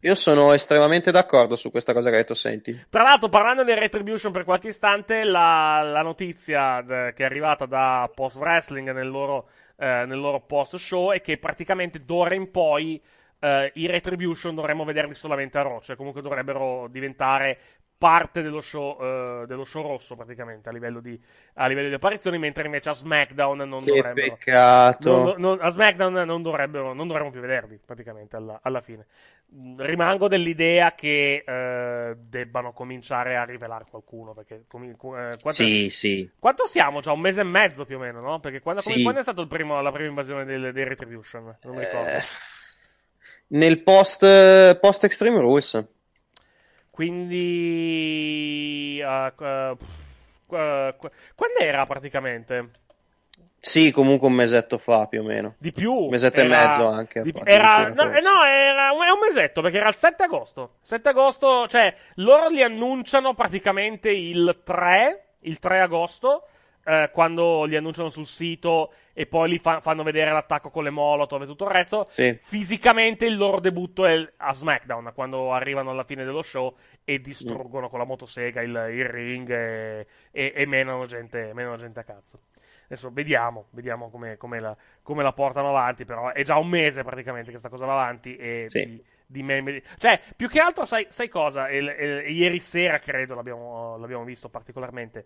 Io 0.00 0.14
sono 0.14 0.52
estremamente 0.52 1.10
d'accordo 1.10 1.56
su 1.56 1.70
questa 1.70 1.94
cosa 1.94 2.08
che 2.10 2.16
hai 2.16 2.20
detto, 2.22 2.34
senti. 2.34 2.84
Tra 2.90 3.02
l'altro, 3.02 3.28
parlando 3.28 3.64
di 3.64 3.72
Retribution 3.72 4.32
per 4.32 4.44
qualche 4.44 4.68
istante, 4.68 5.24
la, 5.24 5.80
la 5.82 6.02
notizia 6.02 6.82
d- 6.82 7.12
che 7.14 7.22
è 7.22 7.24
arrivata 7.24 7.64
da 7.64 8.10
Post 8.14 8.36
Wrestling 8.36 8.92
nel 8.92 9.08
loro, 9.08 9.48
eh, 9.76 10.04
nel 10.06 10.18
loro 10.18 10.40
post 10.40 10.76
show 10.76 11.10
è 11.10 11.22
che 11.22 11.38
praticamente 11.38 12.04
d'ora 12.04 12.34
in 12.34 12.50
poi 12.50 13.00
eh, 13.40 13.70
i 13.74 13.86
Retribution 13.86 14.54
dovremmo 14.54 14.84
vederli 14.84 15.14
solamente 15.14 15.56
a 15.58 15.62
Raw, 15.62 15.80
cioè 15.80 15.96
comunque 15.96 16.20
dovrebbero 16.20 16.86
diventare 16.90 17.58
parte 18.04 18.42
dello 18.42 18.60
show, 18.60 18.98
eh, 19.00 19.44
dello 19.46 19.64
show 19.64 19.80
rosso 19.80 20.14
praticamente 20.14 20.68
a 20.68 20.72
livello, 20.72 21.00
di, 21.00 21.18
a 21.54 21.66
livello 21.66 21.88
di 21.88 21.94
apparizioni, 21.94 22.36
mentre 22.36 22.66
invece 22.66 22.90
a 22.90 22.92
SmackDown 22.92 23.66
non 23.66 23.80
Che 23.80 23.86
dovrebbero. 23.92 24.34
peccato. 24.34 25.10
non- 25.22 25.34
non- 25.38 25.58
a 25.62 25.70
SmackDown 25.70 26.12
non 26.26 26.42
dovrebbero, 26.42 26.92
non 26.92 27.06
dovremmo 27.06 27.30
più 27.30 27.40
vederli 27.40 27.80
praticamente 27.82 28.36
alla, 28.36 28.58
alla 28.62 28.82
fine. 28.82 29.06
Mm, 29.54 29.80
Rimango 29.80 30.28
dell'idea 30.28 30.92
che 30.94 31.44
eh, 31.46 32.14
debbano 32.18 32.72
cominciare 32.74 33.36
a 33.36 33.44
rivelare 33.44 33.86
qualcuno. 33.88 34.34
Perché 34.34 34.64
comi- 34.68 34.90
eh, 34.90 34.96
quanto, 34.96 35.50
Sì, 35.52 35.88
sì. 35.88 36.30
quanto 36.38 36.66
siamo? 36.66 37.00
Già 37.00 37.12
un 37.12 37.20
mese 37.20 37.40
e 37.40 37.44
mezzo 37.44 37.86
più 37.86 37.96
o 37.96 38.00
meno, 38.00 38.20
no? 38.20 38.38
Perché 38.38 38.60
quando, 38.60 38.82
Sì. 38.82 39.00
quando 39.02 39.20
è 39.20 39.22
stata 39.22 39.40
la 39.40 39.46
prima 39.92 40.08
invasione 40.08 40.44
del- 40.44 40.72
dei 40.74 40.84
Retribution? 40.84 41.56
Non 41.62 41.74
mi 41.74 41.84
ricordo. 41.84 42.10
Eh, 42.10 42.20
nel 43.46 43.82
post, 43.82 44.78
post 44.78 45.04
Extreme 45.04 45.38
Rules. 45.40 45.82
Quindi. 47.74 49.02
qu- 49.36 49.76
qu- 50.46 50.96
qu- 50.96 51.10
quando 51.34 51.58
era 51.58 51.86
praticamente? 51.86 52.70
Sì, 53.58 53.90
comunque 53.92 54.28
un 54.28 54.34
mesetto 54.34 54.76
fa 54.78 55.06
più 55.06 55.22
o 55.22 55.24
meno. 55.24 55.54
Di 55.58 55.72
più. 55.72 55.92
Un 55.92 56.10
mesetto 56.10 56.40
e 56.40 56.44
Era- 56.44 56.66
mezzo 56.68 56.86
anche. 56.88 57.22
di- 57.22 57.32
era, 57.44 57.88
no, 57.88 58.04
no, 58.04 58.44
era 58.44 58.92
un, 58.92 59.02
è 59.04 59.10
un 59.10 59.18
mesetto 59.26 59.62
perché 59.62 59.78
era 59.78 59.88
il 59.88 59.94
7 59.94 60.22
agosto. 60.24 60.74
7 60.82 61.08
agosto, 61.08 61.66
cioè 61.66 61.94
loro 62.16 62.48
li 62.48 62.62
annunciano 62.62 63.32
praticamente 63.34 64.10
il 64.10 64.60
3, 64.62 65.24
il 65.40 65.58
3 65.58 65.80
agosto, 65.80 66.46
eh, 66.84 67.10
quando 67.12 67.64
li 67.64 67.76
annunciano 67.76 68.08
sul 68.08 68.26
sito 68.26 68.92
e 69.12 69.26
poi 69.26 69.48
li 69.48 69.58
fa- 69.58 69.80
fanno 69.80 70.02
vedere 70.02 70.32
l'attacco 70.32 70.70
con 70.70 70.84
le 70.84 70.90
molotov 70.90 71.42
e 71.42 71.46
tutto 71.46 71.64
il 71.64 71.70
resto. 71.70 72.06
Sì. 72.10 72.36
Fisicamente 72.42 73.26
il 73.26 73.36
loro 73.36 73.60
debutto 73.60 74.06
è 74.06 74.32
a 74.38 74.52
SmackDown, 74.54 75.12
quando 75.14 75.52
arrivano 75.52 75.90
alla 75.90 76.04
fine 76.04 76.24
dello 76.24 76.42
show 76.42 76.74
e 77.04 77.20
distruggono 77.20 77.88
con 77.88 77.98
la 77.98 78.04
motosega 78.04 78.60
il, 78.62 78.70
il 78.92 79.04
ring 79.06 79.50
e, 79.50 80.06
e, 80.30 80.52
e 80.54 80.66
menano, 80.66 81.06
gente, 81.06 81.52
menano 81.54 81.76
gente 81.76 82.00
a 82.00 82.04
cazzo. 82.04 82.40
Adesso 82.86 83.10
vediamo, 83.12 83.66
vediamo 83.70 84.10
come, 84.10 84.36
come 84.36 84.60
la, 84.60 84.76
come 85.02 85.22
la 85.22 85.32
portano 85.32 85.70
avanti, 85.70 86.04
però 86.04 86.32
è 86.32 86.42
già 86.42 86.58
un 86.58 86.68
mese 86.68 87.02
praticamente 87.02 87.50
che 87.50 87.58
sta 87.58 87.68
cosa 87.70 87.86
va 87.86 87.92
avanti 87.92 88.36
e 88.36 88.66
Sì. 88.68 88.84
di, 88.84 89.04
di 89.26 89.42
meme- 89.42 89.82
Cioè, 89.96 90.20
più 90.36 90.48
che 90.50 90.60
altro, 90.60 90.84
sai, 90.84 91.06
sai 91.08 91.28
cosa? 91.28 91.68
E- 91.68 91.78
e- 91.78 92.30
ieri 92.30 92.60
sera, 92.60 92.98
credo, 92.98 93.34
l'abbiamo, 93.34 93.96
l'abbiamo 93.96 94.24
visto 94.24 94.50
particolarmente. 94.50 95.24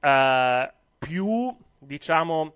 Eh, 0.00 0.72
più, 1.04 1.54
diciamo, 1.78 2.54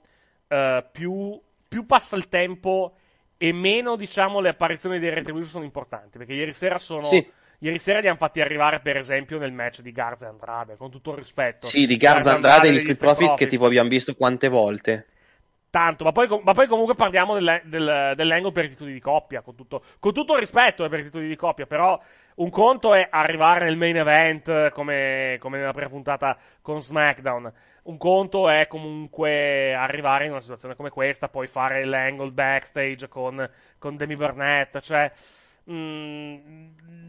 eh, 0.49 0.85
più, 0.91 1.41
più 1.69 1.87
passa 1.87 2.17
il 2.17 2.29
tempo 2.29 2.97
e 3.37 3.53
meno, 3.53 3.97
diciamo, 3.97 4.41
le 4.41 4.49
apparizioni 4.49 4.99
dei 4.99 5.11
Retribution 5.11 5.51
sono 5.51 5.65
importanti. 5.65 6.19
Perché 6.19 6.35
ieri 6.35 6.53
sera 6.53 6.79
sono... 6.79 7.05
Sì. 7.05 7.37
Ieri 7.61 7.81
sera 7.81 7.99
li 7.99 8.07
hanno 8.07 8.19
fatti 8.19 8.41
arrivare, 8.41 8.79
per 8.79 8.97
esempio, 8.97 9.37
nel 9.37 9.51
match 9.51 9.81
di 9.81 9.91
Garza 9.91 10.27
e 10.27 10.29
Andrade, 10.29 10.77
con 10.77 10.93
tutto 10.93 11.11
il 11.11 11.17
rispetto. 11.17 11.67
Sì, 11.67 11.87
di 11.87 11.97
Garza 11.97 12.33
Andrade 12.33 12.69
e 12.69 12.71
di 12.71 12.79
Street 12.79 12.99
Profit 12.99 13.19
che 13.19 13.27
Profits. 13.27 13.51
tipo 13.51 13.67
abbiamo 13.67 13.89
visto 13.89 14.15
quante 14.15 14.47
volte. 14.47 15.07
Tanto, 15.69 16.05
ma 16.05 16.13
poi, 16.13 16.29
ma 16.45 16.55
poi 16.55 16.69
comunque 16.69 16.95
parliamo 16.95 17.35
del, 17.35 17.61
del, 17.65 18.13
dell'angle 18.15 18.53
per 18.53 18.67
i 18.67 18.69
titoli 18.69 18.93
di 18.93 19.01
coppia, 19.01 19.43
con 19.43 19.57
tutto, 19.57 19.83
con 19.99 20.13
tutto 20.13 20.35
il 20.35 20.39
rispetto 20.39 20.89
per 20.89 21.01
i 21.01 21.03
titoli 21.03 21.27
di 21.27 21.35
coppia, 21.35 21.67
però 21.67 22.01
un 22.39 22.51
conto 22.51 22.95
è 22.95 23.07
arrivare 23.11 23.65
nel 23.67 23.77
main 23.77 23.97
event 23.97 24.71
come, 24.71 25.37
come 25.39 25.59
nella 25.59 25.73
prima 25.73 25.89
puntata 25.89 26.37
con 26.61 26.81
SmackDown, 26.81 27.53
un 27.85 27.97
conto 27.97 28.49
è 28.49 28.67
comunque 28.67 29.75
arrivare 29.75 30.25
in 30.25 30.33
una 30.33 30.41
situazione 30.41 30.75
come 30.75 30.91
questa, 30.91 31.29
poi 31.29 31.47
fare 31.47 31.85
l'angle 31.85 32.31
backstage 32.33 33.09
con, 33.09 33.49
con 33.79 33.97
Demi 33.97 34.17
Burnett, 34.17 34.81
cioè... 34.81 35.11
mm, 35.71 36.33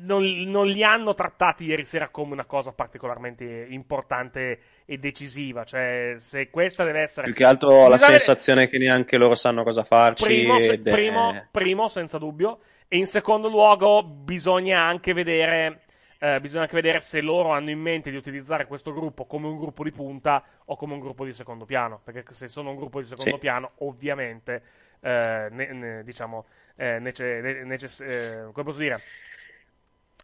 non, 0.02 0.24
non 0.48 0.66
li 0.68 0.84
hanno 0.84 1.14
trattati 1.14 1.66
ieri 1.66 1.86
sera 1.86 2.10
come 2.10 2.34
una 2.34 2.46
cosa 2.46 2.72
particolarmente 2.72 3.68
importante 3.70 4.60
e 4.86 4.98
decisiva. 4.98 5.64
Cioè, 5.64 6.16
se 6.18 6.50
questa 6.50 6.84
deve 6.84 7.02
essere. 7.02 7.26
Più 7.26 7.34
che 7.34 7.46
altro 7.46 7.70
ho 7.70 7.88
la 7.88 7.98
sensazione 7.98 8.68
che 8.68 8.78
neanche 8.78 9.18
loro 9.18 9.36
sanno 9.36 9.64
cosa 9.64 9.84
farci. 9.84 10.24
Primo, 10.24 10.60
se- 10.60 10.74
ed 10.74 10.88
è- 10.88 10.92
primo, 10.92 11.48
primo, 11.52 11.88
senza 11.88 12.18
dubbio. 12.18 12.60
E 12.92 12.98
in 12.98 13.06
secondo 13.06 13.50
luogo, 13.50 14.04
bisogna 14.04 14.82
anche 14.82 15.14
vedere. 15.14 15.82
eh, 16.22 16.42
bisogna 16.42 16.64
anche 16.64 16.76
vedere 16.76 17.00
se 17.00 17.22
loro 17.22 17.52
hanno 17.52 17.70
in 17.70 17.80
mente 17.80 18.10
di 18.12 18.18
utilizzare 18.18 18.66
questo 18.66 18.92
gruppo 18.92 19.24
come 19.26 19.48
un 19.48 19.58
gruppo 19.58 19.84
di 19.84 19.92
punta 19.92 20.44
o 20.66 20.76
come 20.76 20.94
un 20.96 21.00
gruppo 21.00 21.24
di 21.24 21.32
secondo 21.32 21.64
piano. 21.66 22.02
Perché 22.04 22.26
se 22.34 22.48
sono 22.50 22.72
un 22.72 22.76
gruppo 22.76 23.00
di 23.00 23.06
secondo 23.06 23.36
Sì. 23.36 23.38
piano, 23.38 23.72
ovviamente, 23.78 24.62
eh, 25.02 25.48
ne- 25.52 25.72
ne- 25.72 26.04
diciamo, 26.04 26.46
eh, 26.76 27.00
nece- 27.00 27.40
ne- 27.42 27.64
necess- 27.64 28.02
eh, 28.02 28.50
come 28.52 28.66
posso 28.66 28.80
dire? 28.80 29.00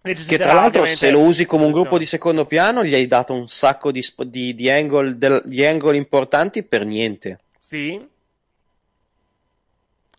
Che 0.02 0.38
tra 0.38 0.54
l'altro, 0.54 0.86
se 0.86 1.12
lo 1.12 1.20
usi 1.20 1.46
come 1.46 1.66
un 1.66 1.72
gruppo 1.72 1.98
di 1.98 2.06
secondo 2.06 2.46
piano, 2.46 2.84
gli 2.84 2.94
hai 2.94 3.08
dato 3.08 3.34
un 3.34 3.48
sacco 3.48 3.92
di, 3.92 4.02
sp- 4.02 4.24
di, 4.24 4.54
di 4.54 4.70
angle, 4.70 5.18
del- 5.18 5.44
di 5.46 5.64
angle 5.66 5.96
importanti 5.98 6.64
per 6.64 6.84
niente. 6.84 7.40
Sì. 7.60 8.06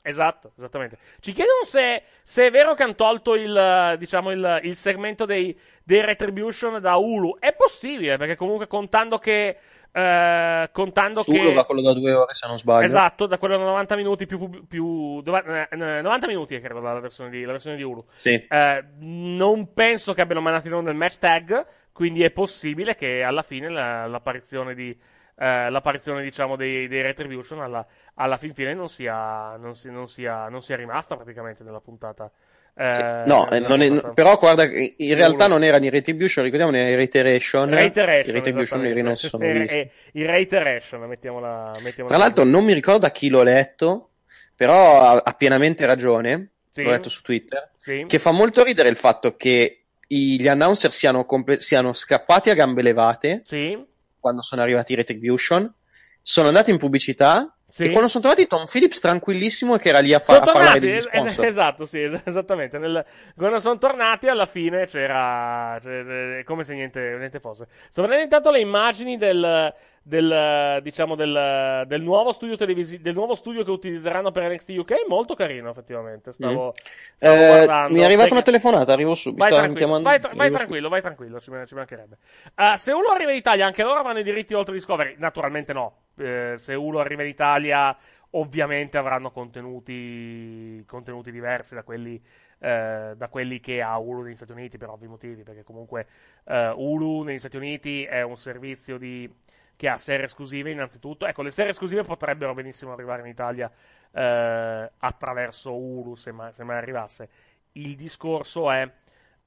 Esatto, 0.09 0.53
esattamente. 0.57 0.99
Ci 1.19 1.33
chiedono 1.33 1.64
se, 1.64 2.03
se 2.23 2.47
è 2.47 2.51
vero 2.53 2.75
che 2.75 2.85
hanno 2.85 2.95
tolto 2.95 3.35
il, 3.35 3.57
eh, 3.57 3.97
diciamo, 3.99 4.31
il, 4.31 4.61
il 4.62 4.77
segmento 4.77 5.25
dei, 5.25 5.59
dei 5.83 6.01
Retribution 6.05 6.81
da 6.81 6.97
Hulu. 6.97 7.38
È 7.40 7.53
possibile, 7.55 8.16
perché 8.16 8.37
comunque 8.37 8.69
contando 8.69 9.19
che... 9.19 9.57
eh, 9.90 10.69
contando 10.71 11.23
Su 11.23 11.33
Hulu 11.33 11.49
che... 11.49 11.55
va 11.55 11.64
quello 11.64 11.83
da 11.83 11.92
due 11.92 12.12
ore, 12.12 12.35
se 12.35 12.47
non 12.47 12.57
sbaglio. 12.57 12.85
Esatto, 12.85 13.27
da 13.27 13.37
quello 13.38 13.57
da 13.57 13.64
90 13.64 13.97
minuti 13.97 14.27
più... 14.27 14.38
più, 14.49 14.66
più- 14.69 15.21
dova- 15.23 15.66
eh, 15.69 15.77
90 15.77 16.27
minuti 16.29 16.55
è 16.55 16.61
credo 16.61 16.81
la 16.81 17.01
versione 17.01 17.31
di, 17.31 17.42
la 17.42 17.53
versione 17.53 17.77
di 17.77 17.83
Hulu. 17.83 18.05
Sì. 18.16 18.47
Eh, 18.49 18.85
non 19.01 19.73
penso 19.75 20.14
che 20.14 20.21
abbiano 20.21 20.40
mandato 20.40 20.69
in 20.69 20.75
onda 20.75 20.90
il 20.90 20.97
match 20.97 21.19
tag, 21.19 21.66
quindi 21.90 22.23
è 22.23 22.31
possibile 22.31 22.95
che 22.95 23.25
alla 23.25 23.42
fine 23.42 23.69
la- 23.71 24.07
l'apparizione 24.07 24.73
di 24.75 24.97
eh, 25.38 25.70
l'apparizione 25.70 26.22
diciamo 26.22 26.57
dei, 26.57 26.88
dei 26.88 27.03
Retribution 27.03 27.61
alla, 27.61 27.87
alla 28.14 28.37
fin 28.38 28.55
fine 28.55 28.75
non 28.75 28.88
sia, 28.88 29.57
non, 29.57 29.75
si- 29.75 29.90
non 29.90 30.07
sia, 30.09 30.49
non 30.49 30.62
sia 30.62 30.77
rimasta 30.77 31.14
praticamente 31.16 31.62
nella 31.62 31.81
puntata. 31.81 32.31
eh. 32.79 33.22
No, 33.27 33.49
eh, 33.51 33.61
nella 33.61 34.09
è- 34.11 34.12
però 34.14 34.37
guarda, 34.38 34.64
in 34.64 35.14
realtà 35.14 35.44
Hulu. 35.44 35.55
non 35.55 35.64
era 35.64 35.79
ni 35.79 35.88
Retribution, 35.88 36.44
ricordiamo, 36.44 36.77
era 36.77 36.94
Reiteration. 36.96 37.70
Reiteration, 37.70 38.29
I 38.29 38.38
Retribution 38.38 38.85
esattamente. 38.85 38.99
io 38.99 39.05
non 39.05 39.16
sono 39.16 39.44
Eh, 39.44 39.53
visti. 39.53 39.75
eh, 39.77 39.90
I 40.12 40.25
Reiteration, 40.27 41.01
mettiamola, 41.03 41.72
mettiamola 41.83 42.07
Tra 42.14 42.16
l'altro, 42.18 42.44
non 42.44 42.64
mi 42.64 42.72
ricordo 42.75 43.07
a 43.07 43.11
chi 43.11 43.29
l'ho 43.29 43.42
letto, 43.42 44.11
però 44.55 45.01
ha, 45.01 45.22
ha 45.25 45.33
pienamente 45.33 45.87
ragione. 45.87 46.51
Sì. 46.68 46.83
L'ho 46.83 46.90
letto 46.90 47.09
su 47.09 47.22
Twitter. 47.22 47.70
Sì. 47.79 48.05
Che 48.07 48.18
fa 48.18 48.33
molto 48.33 48.62
ridere 48.62 48.90
il 48.90 48.96
fatto 48.96 49.35
che 49.37 49.81
i- 50.09 50.38
gli 50.38 50.46
announcer 50.49 50.92
siano, 50.92 51.25
comple- 51.25 51.61
siano 51.62 51.94
scappati 51.94 52.51
a 52.51 52.55
gambe 52.55 52.83
levate 52.83 53.40
Sì, 53.44 53.83
quando 54.26 54.42
sono 54.42 54.60
arrivati 54.62 54.92
i 54.92 54.96
Retribution, 54.96 55.72
sono 56.20 56.48
andati 56.48 56.72
in 56.72 56.78
pubblicità. 56.78 57.48
Sì. 57.70 57.84
E 57.84 57.90
quando 57.90 58.08
sono 58.08 58.24
tornati, 58.24 58.48
Tom 58.48 58.64
Phillips 58.66 58.98
tranquillissimo 58.98 59.76
che 59.76 59.90
era 59.90 60.00
lì 60.00 60.12
a, 60.12 60.18
fa- 60.18 60.32
sono 60.34 60.46
a 60.46 60.52
parlare 60.52 60.80
degli 60.80 61.00
sponsor. 61.00 61.44
esatto, 61.44 61.84
sì, 61.86 62.00
es- 62.02 62.22
esattamente. 62.24 62.78
Nel- 62.78 63.04
quando 63.36 63.60
sono 63.60 63.78
tornati, 63.78 64.26
alla 64.26 64.46
fine 64.46 64.86
c'era. 64.86 65.76
è 65.78 66.42
come 66.44 66.64
se 66.64 66.74
niente, 66.74 67.16
niente 67.18 67.38
fosse. 67.38 67.68
Sto 67.88 68.02
vedendo 68.02 68.24
intanto 68.24 68.50
le 68.50 68.58
immagini 68.58 69.16
del. 69.16 69.72
Del 70.09 70.81
diciamo 70.83 71.16
del, 71.16 71.83
del 71.88 72.01
nuovo 72.01 72.31
studio 72.31 72.55
televisivo 72.55 73.03
del 73.03 73.14
nuovo 73.14 73.35
studio 73.35 73.64
che 73.64 73.73
utilizzeranno 73.73 74.31
per 74.31 74.49
NXT 74.53 74.69
UK 74.79 75.05
molto 75.09 75.35
carino 75.35 75.69
effettivamente 75.71 76.33
stavo, 76.33 76.73
stavo 77.16 77.42
Eh, 77.42 77.45
guardando 77.45 77.97
mi 77.97 78.01
è 78.01 78.05
arrivata 78.05 78.33
una 78.33 78.42
telefonata, 78.42 78.92
arrivo 78.92 79.16
su. 79.16 79.33
mi 79.33 79.37
Vai 79.37 79.53
tranquillo, 79.53 79.75
chiamando, 79.75 80.09
vai, 80.09 80.21
tra- 80.21 80.35
vai 80.35 80.51
tranquillo, 80.51 80.88
vai 80.88 81.01
tranquillo, 81.01 81.40
ci, 81.40 81.51
ci 81.66 81.75
mancherebbe. 81.75 82.19
Eh, 82.55 82.77
se 82.77 82.92
uno 82.92 83.09
arriva 83.09 83.31
in 83.33 83.37
Italia, 83.38 83.66
anche 83.66 83.83
loro 83.83 83.99
avranno 83.99 84.21
i 84.21 84.23
diritti 84.23 84.55
oltre 84.55 84.75
Discovery? 84.75 85.16
Naturalmente 85.19 85.73
no. 85.73 85.97
Eh, 86.16 86.55
se 86.57 86.75
uno 86.75 87.01
arriva 87.01 87.23
in 87.23 87.29
Italia, 87.29 87.97
ovviamente 88.31 88.97
avranno 88.97 89.31
contenuti, 89.33 90.85
contenuti 90.87 91.33
diversi 91.33 91.75
da 91.75 91.83
quelli, 91.83 92.23
eh, 92.61 93.14
da 93.16 93.29
quelli 93.29 93.61
che 93.61 93.83
ha 93.83 93.97
Hulu 93.99 94.23
negli 94.23 94.37
Stati 94.37 94.53
Uniti, 94.53 94.79
per 94.79 94.90
ovvi 94.90 95.09
motivi, 95.09 95.42
perché 95.42 95.64
comunque 95.64 96.07
eh, 96.45 96.73
Hulu 96.77 97.23
negli 97.23 97.38
Stati 97.38 97.57
Uniti 97.57 98.05
è 98.05 98.23
un 98.23 98.37
servizio 98.37 98.99
di, 98.99 99.29
che 99.76 99.88
ha 99.88 99.98
serie 99.98 100.24
esclusive 100.24 100.70
innanzitutto. 100.70 101.26
Ecco, 101.26 101.42
le 101.42 101.50
serie 101.50 101.70
esclusive 101.70 102.02
potrebbero 102.02 102.54
benissimo 102.54 102.92
arrivare 102.92 103.22
in 103.22 103.28
Italia 103.28 103.70
eh, 104.12 104.90
attraverso 104.98 105.76
Hulu, 105.76 106.14
se 106.16 106.32
mai, 106.32 106.52
se 106.52 106.64
mai 106.64 106.77
arrivasse. 106.77 107.29
Il 107.72 107.94
discorso 107.94 108.70
è 108.70 108.90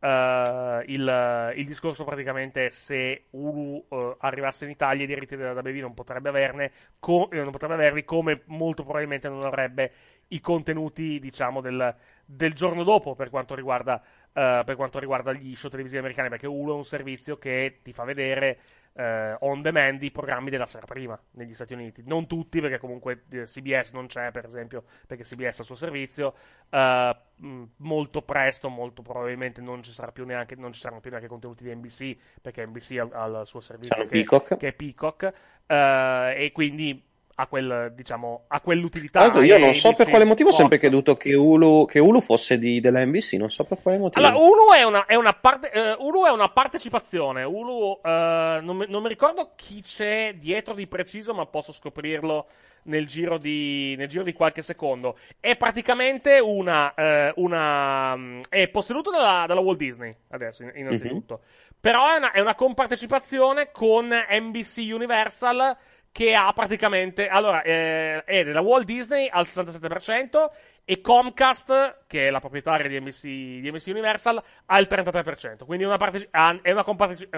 eh, 0.02 0.84
il, 0.88 1.54
il 1.56 1.66
discorso 1.66 2.04
praticamente 2.06 2.68
è 2.68 2.70
se 2.70 3.26
Hulu 3.32 3.86
eh, 3.90 4.16
arrivasse 4.20 4.66
in 4.66 4.72
Italia 4.72 5.04
i 5.04 5.08
diritti 5.08 5.36
della 5.36 5.52
WB 5.52 5.76
non 5.78 5.94
potrebbe 5.94 6.30
averne 6.30 6.72
co- 7.00 7.30
eh, 7.32 7.42
non 7.42 7.52
potrebbe 7.52 7.74
averli 7.74 8.06
come 8.06 8.44
molto 8.46 8.84
probabilmente 8.84 9.28
non 9.28 9.44
avrebbe 9.46 9.92
i 10.30 10.40
contenuti, 10.40 11.20
diciamo, 11.20 11.62
del, 11.62 11.96
del 12.26 12.54
giorno 12.54 12.84
dopo 12.84 13.16
per 13.16 13.30
quanto, 13.30 13.56
riguarda, 13.56 14.02
eh, 14.34 14.62
per 14.66 14.76
quanto 14.76 15.00
riguarda 15.00 15.34
gli 15.34 15.56
show 15.56 15.70
televisivi 15.70 16.00
americani, 16.00 16.30
perché 16.30 16.48
Hulu 16.48 16.72
è 16.74 16.76
un 16.76 16.86
servizio 16.86 17.38
che 17.38 17.80
ti 17.82 17.94
fa 17.94 18.04
vedere 18.04 18.60
eh, 19.00 19.38
on 19.40 19.62
demand 19.62 20.04
i 20.04 20.12
programmi 20.12 20.50
della 20.50 20.66
sera 20.66 20.86
prima 20.86 21.18
negli 21.32 21.54
Stati 21.54 21.74
Uniti. 21.74 22.04
Non 22.06 22.28
tutti, 22.28 22.60
perché 22.60 22.78
comunque 22.78 23.24
eh, 23.30 23.44
CBS 23.44 23.92
non 23.92 24.08
c'è, 24.08 24.32
per 24.32 24.44
esempio, 24.44 24.84
perché 25.08 25.24
CBS 25.24 25.60
ha 25.60 25.62
il 25.62 25.66
suo 25.66 25.76
servizio. 25.76 26.34
Eh, 26.70 27.16
mh, 27.36 27.64
molto 27.78 28.22
presto, 28.22 28.68
molto 28.68 29.02
probabilmente 29.02 29.62
non 29.62 29.82
ci, 29.82 29.94
sarà 29.94 30.12
più 30.12 30.26
neanche, 30.26 30.56
non 30.56 30.74
ci 30.74 30.82
saranno 30.82 31.00
più 31.00 31.12
neanche 31.12 31.30
contenuti 31.30 31.64
di 31.64 31.74
NBC, 31.74 32.18
perché 32.42 32.66
NBC 32.66 32.98
ha, 32.98 33.24
ha 33.24 33.40
il 33.40 33.48
suo 33.48 33.62
servizio 33.62 34.04
che, 34.04 34.10
Peacock. 34.10 34.58
che 34.58 34.68
è 34.68 34.74
Peacock. 34.74 35.34
eh, 35.66 36.34
e 36.36 36.52
quindi 36.52 37.09
ha, 37.40 37.48
quel, 37.48 37.94
diciamo, 37.96 38.44
ha 38.48 38.60
quell'utilità. 38.60 39.22
L'altro 39.22 39.42
io 39.42 39.58
non 39.58 39.74
so 39.74 39.94
per 39.94 40.10
quale 40.10 40.26
motivo 40.26 40.50
ho 40.50 40.54
sempre 40.54 40.78
creduto 40.78 41.16
che 41.16 41.34
Hulu, 41.34 41.86
che 41.86 42.00
Hulu 42.00 42.20
fosse 42.20 42.60
di, 42.60 42.82
della 42.82 43.04
NBC, 43.06 43.34
non 43.34 43.50
so 43.50 43.64
per 43.64 43.80
quale 43.82 43.98
motivo. 43.98 44.26
Allora, 44.26 44.44
Hulu 44.44 44.74
è 44.76 44.84
una, 44.84 45.06
è 45.06 45.16
una, 45.16 45.34
parte, 45.34 45.72
eh, 45.72 45.96
Hulu 45.98 46.26
è 46.26 46.32
una 46.32 46.50
partecipazione. 46.50 47.44
Hulu, 47.44 48.02
eh, 48.04 48.60
non, 48.62 48.76
mi, 48.76 48.86
non 48.90 49.02
mi 49.02 49.08
ricordo 49.08 49.54
chi 49.56 49.82
c'è 49.82 50.36
dietro 50.38 50.74
di 50.74 50.86
preciso, 50.86 51.34
ma 51.34 51.46
posso 51.46 51.72
scoprirlo 51.72 52.48
nel 52.84 53.08
giro 53.08 53.38
di, 53.38 53.96
nel 53.98 54.10
giro 54.10 54.24
di 54.24 54.34
qualche 54.34 54.62
secondo. 54.62 55.18
È 55.40 55.56
praticamente 55.56 56.40
una. 56.40 56.94
eh, 56.94 57.32
una 57.38 58.18
mm, 58.18 58.42
è 58.50 58.68
posseduto 58.68 59.12
dalla, 59.12 59.46
dalla 59.48 59.62
Walt 59.62 59.78
Disney, 59.78 60.14
adesso, 60.32 60.64
in- 60.64 60.74
innanzitutto. 60.76 61.40
Però 61.80 62.14
è 62.14 62.18
una, 62.18 62.32
è 62.34 62.42
una 62.42 62.56
compartecipazione 62.56 63.72
con 63.72 64.10
NBC 64.10 64.90
Universal 64.92 65.78
che 66.12 66.34
ha 66.34 66.52
praticamente. 66.54 67.28
Allora, 67.28 67.62
eh, 67.62 68.24
è 68.24 68.44
della 68.44 68.62
Walt 68.62 68.86
Disney 68.86 69.28
al 69.32 69.46
67% 69.46 70.52
e 70.84 71.02
Comcast, 71.02 72.06
che 72.08 72.28
è 72.28 72.30
la 72.30 72.40
proprietaria 72.40 72.88
di 72.88 73.00
NBC, 73.00 73.22
di 73.24 73.70
NBC 73.70 73.88
Universal, 73.88 74.42
al 74.66 74.88
33%. 74.90 75.66
Quindi 75.66 75.84
una, 75.84 75.98
parte- 75.98 76.30
è 76.32 76.72
una, 76.72 76.84
comparteci- 76.84 77.30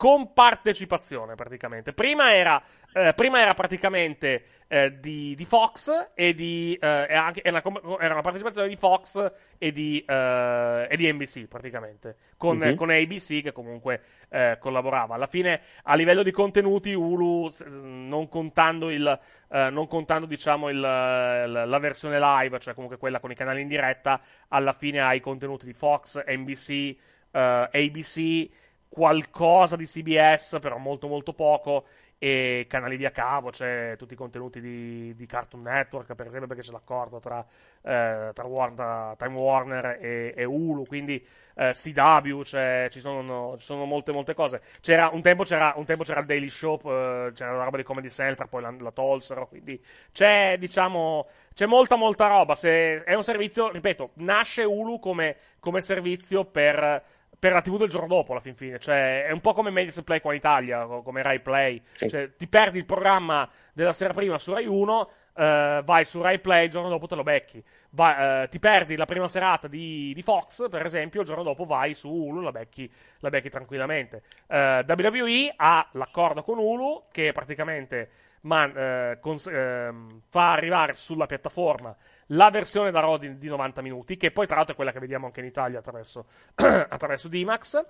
una 0.00 0.26
compartecipazione 0.34 1.34
praticamente. 1.34 1.92
Prima 1.92 2.34
era, 2.34 2.62
eh, 2.92 3.12
prima 3.14 3.40
era 3.40 3.54
praticamente 3.54 4.44
eh, 4.68 4.98
di, 5.00 5.34
di 5.34 5.44
Fox 5.44 6.10
e 6.14 6.32
di. 6.34 6.78
eh, 6.80 7.06
e 7.08 7.14
anche- 7.14 7.42
era, 7.42 7.60
una, 7.64 7.80
era 8.00 8.12
una 8.14 8.22
partecipazione 8.22 8.68
di 8.68 8.76
Fox 8.76 9.32
e 9.58 9.72
di, 9.72 10.02
eh, 10.06 10.86
e 10.88 10.96
di 10.96 11.12
NBC 11.12 11.46
praticamente. 11.46 12.16
Con, 12.38 12.58
Mhm. 12.58 12.74
con 12.76 12.90
ABC 12.90 13.42
che 13.42 13.52
comunque 13.52 14.02
eh, 14.30 14.56
collaborava. 14.60 15.16
Alla 15.16 15.26
fine, 15.26 15.60
a 15.82 15.94
livello 15.94 16.22
di 16.22 16.30
contenuti, 16.30 16.92
Hulu, 16.94 17.48
non 17.68 18.28
contando 18.28 18.90
il. 18.90 19.18
eh, 19.52 19.68
non 19.70 19.86
contando, 19.88 20.26
diciamo, 20.26 20.68
il, 20.68 20.78
la, 20.78 21.78
versione 21.80 22.18
live, 22.20 22.60
cioè 22.60 22.72
comunque 22.74 22.96
quella 22.98 23.18
con 23.18 23.32
i 23.32 23.34
canali 23.34 23.60
in 23.62 23.66
diretta, 23.68 24.20
alla 24.48 24.72
fine 24.72 25.00
ha 25.00 25.12
i 25.12 25.20
contenuti 25.20 25.66
di 25.66 25.72
Fox, 25.72 26.22
NBC, 26.24 26.96
ABC, 27.32 28.48
qualcosa 28.90 29.76
di 29.76 29.86
CBS, 29.86 30.58
però 30.60 30.76
molto 30.76 31.08
molto 31.08 31.32
poco, 31.32 31.86
e 32.18 32.66
canali 32.68 32.96
via 32.98 33.10
cavo, 33.12 33.48
c'è 33.48 33.94
tutti 33.96 34.12
i 34.12 34.16
contenuti 34.16 34.60
di, 34.60 35.14
di 35.14 35.24
Cartoon 35.26 35.62
Network, 35.62 36.14
per 36.14 36.26
esempio, 36.26 36.48
perché 36.48 36.62
c'è 36.62 36.70
l'accordo 36.72 37.18
tra, 37.18 37.40
eh, 37.82 38.30
tra 38.34 38.44
Warner- 38.44 39.16
Time 39.16 39.34
Warner 39.38 39.98
e, 40.02 40.34
e 40.36 40.44
Hulu, 40.44 40.84
quindi 40.84 41.24
eh, 41.54 41.70
CW, 41.72 42.42
c'è- 42.42 42.88
ci, 42.90 43.00
sono, 43.00 43.56
ci 43.58 43.64
sono 43.64 43.86
molte 43.86 44.12
molte 44.12 44.34
cose. 44.34 44.60
C'era, 44.82 45.08
un, 45.12 45.22
tempo 45.22 45.44
c'era, 45.44 45.72
un 45.76 45.86
tempo 45.86 46.02
c'era 46.04 46.20
il 46.20 46.26
Daily 46.26 46.50
Show, 46.50 46.78
eh, 46.84 47.32
c'era 47.34 47.56
la 47.56 47.64
roba 47.64 47.78
di 47.78 47.84
Comedy 47.84 48.10
Central, 48.10 48.50
poi 48.50 48.60
la, 48.62 48.74
la 48.78 48.90
tolsero, 48.92 49.46
quindi 49.48 49.82
c'è, 50.12 50.56
diciamo, 50.58 51.26
c'è 51.54 51.64
molta 51.64 51.96
molta 51.96 52.26
roba. 52.26 52.54
Se, 52.54 53.02
è 53.02 53.14
un 53.14 53.22
servizio, 53.22 53.70
ripeto, 53.70 54.10
nasce 54.16 54.62
Hulu 54.64 54.98
come, 54.98 55.36
come 55.58 55.80
servizio 55.80 56.44
per 56.44 57.02
per 57.40 57.52
la 57.52 57.62
TV 57.62 57.78
del 57.78 57.88
giorno 57.88 58.06
dopo, 58.06 58.32
alla 58.32 58.42
fin 58.42 58.54
fine. 58.54 58.78
Cioè, 58.78 59.24
è 59.24 59.30
un 59.32 59.40
po' 59.40 59.54
come 59.54 59.70
Mediaset 59.70 60.04
Play 60.04 60.20
qua 60.20 60.32
in 60.32 60.36
Italia, 60.38 60.84
come 60.84 61.22
Rai 61.22 61.40
Play. 61.40 61.82
Sì. 61.90 62.08
Cioè, 62.08 62.36
ti 62.36 62.46
perdi 62.46 62.78
il 62.78 62.84
programma 62.84 63.48
della 63.72 63.94
sera 63.94 64.12
prima 64.12 64.36
su 64.38 64.52
Rai 64.52 64.66
1, 64.66 65.10
eh, 65.34 65.80
vai 65.82 66.04
su 66.04 66.20
Rai 66.20 66.38
Play, 66.38 66.66
il 66.66 66.70
giorno 66.70 66.90
dopo 66.90 67.06
te 67.06 67.14
lo 67.14 67.22
becchi. 67.22 67.64
Vai, 67.92 68.42
eh, 68.42 68.48
ti 68.48 68.58
perdi 68.58 68.94
la 68.94 69.06
prima 69.06 69.26
serata 69.26 69.68
di, 69.68 70.12
di 70.14 70.22
Fox, 70.22 70.68
per 70.68 70.84
esempio, 70.84 71.22
il 71.22 71.26
giorno 71.26 71.42
dopo 71.42 71.64
vai 71.64 71.94
su 71.94 72.10
Hulu, 72.10 72.42
la 72.42 72.52
becchi, 72.52 72.92
la 73.20 73.30
becchi 73.30 73.48
tranquillamente. 73.48 74.22
Eh, 74.46 74.84
WWE 74.86 75.54
ha 75.56 75.88
l'accordo 75.92 76.42
con 76.42 76.58
Hulu 76.58 77.04
che 77.10 77.32
praticamente 77.32 78.10
man- 78.42 78.76
eh, 78.76 79.18
cons- 79.20 79.50
ehm, 79.50 80.22
fa 80.28 80.52
arrivare 80.52 80.94
sulla 80.94 81.26
piattaforma 81.26 81.96
la 82.32 82.50
versione 82.50 82.90
da 82.90 83.16
di, 83.18 83.38
di 83.38 83.48
90 83.48 83.82
minuti, 83.82 84.16
che 84.16 84.30
poi 84.30 84.46
tra 84.46 84.56
l'altro 84.56 84.74
è 84.74 84.76
quella 84.76 84.92
che 84.92 85.00
vediamo 85.00 85.26
anche 85.26 85.40
in 85.40 85.46
Italia 85.46 85.78
attraverso, 85.78 86.26
attraverso 86.54 87.28
D-Max. 87.28 87.84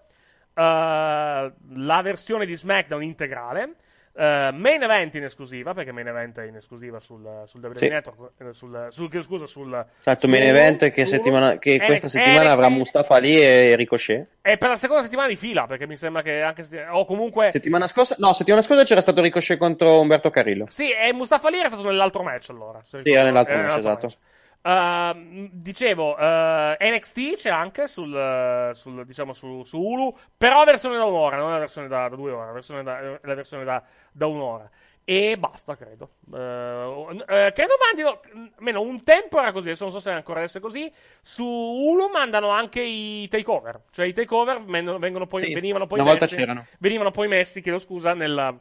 Uh, 0.52 0.62
la 0.62 2.00
versione 2.02 2.44
di 2.44 2.56
SmackDown 2.56 3.02
integrale. 3.02 3.74
Uh, 4.12 4.52
main 4.52 4.82
event 4.82 5.14
in 5.14 5.24
esclusiva, 5.24 5.72
perché 5.72 5.92
main 5.92 6.08
event 6.08 6.40
è 6.40 6.44
in 6.44 6.56
esclusiva 6.56 6.98
sul, 6.98 7.44
sul 7.46 7.62
WWE 7.62 7.78
Sì. 7.78 7.88
Network, 7.88 8.32
eh, 8.38 8.52
sul, 8.52 8.88
sul, 8.90 9.22
scusa, 9.22 9.46
sul, 9.46 9.86
Esatto, 9.98 10.26
main 10.26 10.42
event 10.42 10.90
che, 10.90 11.06
settimana- 11.06 11.58
che 11.58 11.74
Eh, 11.74 11.84
questa 11.84 12.08
settimana 12.08 12.50
avrà 12.50 12.66
NXT 12.66 12.76
Mustafa 12.78 13.14
Ali 13.14 13.40
e 13.40 13.76
Ricochet. 13.76 14.28
È 14.40 14.58
per 14.58 14.68
la 14.68 14.76
seconda 14.76 15.04
settimana 15.04 15.28
di 15.28 15.36
fila, 15.36 15.66
perché 15.66 15.86
mi 15.86 15.96
sembra 15.96 16.22
che 16.22 16.42
anche 16.42 16.66
o 16.90 17.04
comunque 17.04 17.50
Settimana 17.50 17.86
scorsa, 17.86 18.16
no, 18.18 18.32
settimana 18.32 18.62
scorsa 18.62 18.82
c'era 18.82 19.00
stato 19.00 19.22
Ricochet 19.22 19.56
contro 19.56 20.00
Umberto 20.00 20.28
Carrillo. 20.30 20.66
Sì, 20.68 20.90
e 20.90 21.12
Mustafa 21.12 21.46
Ali 21.46 21.60
era 21.60 21.68
stato 21.68 21.84
nell'altro 21.84 22.22
match 22.24 22.50
allora. 22.50 22.80
Sì, 22.82 22.98
era 23.04 23.22
nell'altro 23.22 23.56
match, 23.56 23.78
esatto. 23.78 24.06
match. 24.06 24.16
Uh, 24.62 25.48
dicevo, 25.52 26.14
uh, 26.16 26.74
NXT 26.78 27.34
c'è 27.36 27.48
anche 27.50 27.88
sul, 27.88 28.70
sul, 28.74 29.06
diciamo, 29.06 29.32
su, 29.32 29.62
su 29.62 29.78
Hulu, 29.78 30.14
però 30.36 30.64
versione 30.64 30.96
da 30.98 31.04
un'ora, 31.04 31.36
non 31.38 31.50
la 31.50 31.58
versione 31.58 31.88
da, 31.88 32.08
da 32.08 32.16
due 32.16 32.30
ore, 32.30 32.46
la 32.46 32.52
versione 32.52 32.82
da, 32.82 33.18
la 33.22 33.34
versione 33.34 33.64
da, 33.64 33.82
da 34.12 34.26
un'ora. 34.26 34.70
E 35.02 35.36
basta, 35.38 35.76
credo. 35.76 36.10
Uh, 36.30 37.16
credo 37.24 37.74
mandino, 37.82 38.20
almeno 38.58 38.82
un 38.82 39.02
tempo 39.02 39.40
era 39.40 39.50
così, 39.50 39.68
adesso 39.68 39.84
non 39.84 39.92
so 39.92 39.98
se 39.98 40.10
ancora 40.10 40.40
adesso 40.40 40.58
è 40.58 40.60
così. 40.60 40.92
Su 41.22 41.42
Hulu 41.44 42.08
mandano 42.08 42.50
anche 42.50 42.82
i 42.82 43.26
takeover, 43.28 43.84
cioè 43.90 44.06
i 44.06 44.12
takeover 44.12 44.62
vengono, 44.62 45.26
poi, 45.26 45.44
Sì, 45.44 45.52
venivano 45.54 45.86
poi 45.86 46.00
una 46.00 46.10
volta 46.10 46.26
messi, 46.26 46.36
c'erano. 46.36 46.66
venivano 46.78 47.10
poi 47.10 47.28
messi, 47.28 47.62
chiedo 47.62 47.78
scusa, 47.78 48.12
nella, 48.14 48.56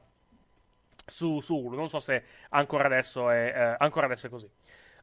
su, 1.06 1.39
su 1.39 1.56
Hulu. 1.56 1.76
Non 1.76 1.89
so 1.89 2.00
se 2.00 2.24
ancora 2.50 2.86
adesso 2.86 3.30
è, 3.30 3.54
eh, 3.56 3.76
ancora 3.78 4.06
adesso 4.06 4.28
è 4.28 4.30
così. 4.30 4.50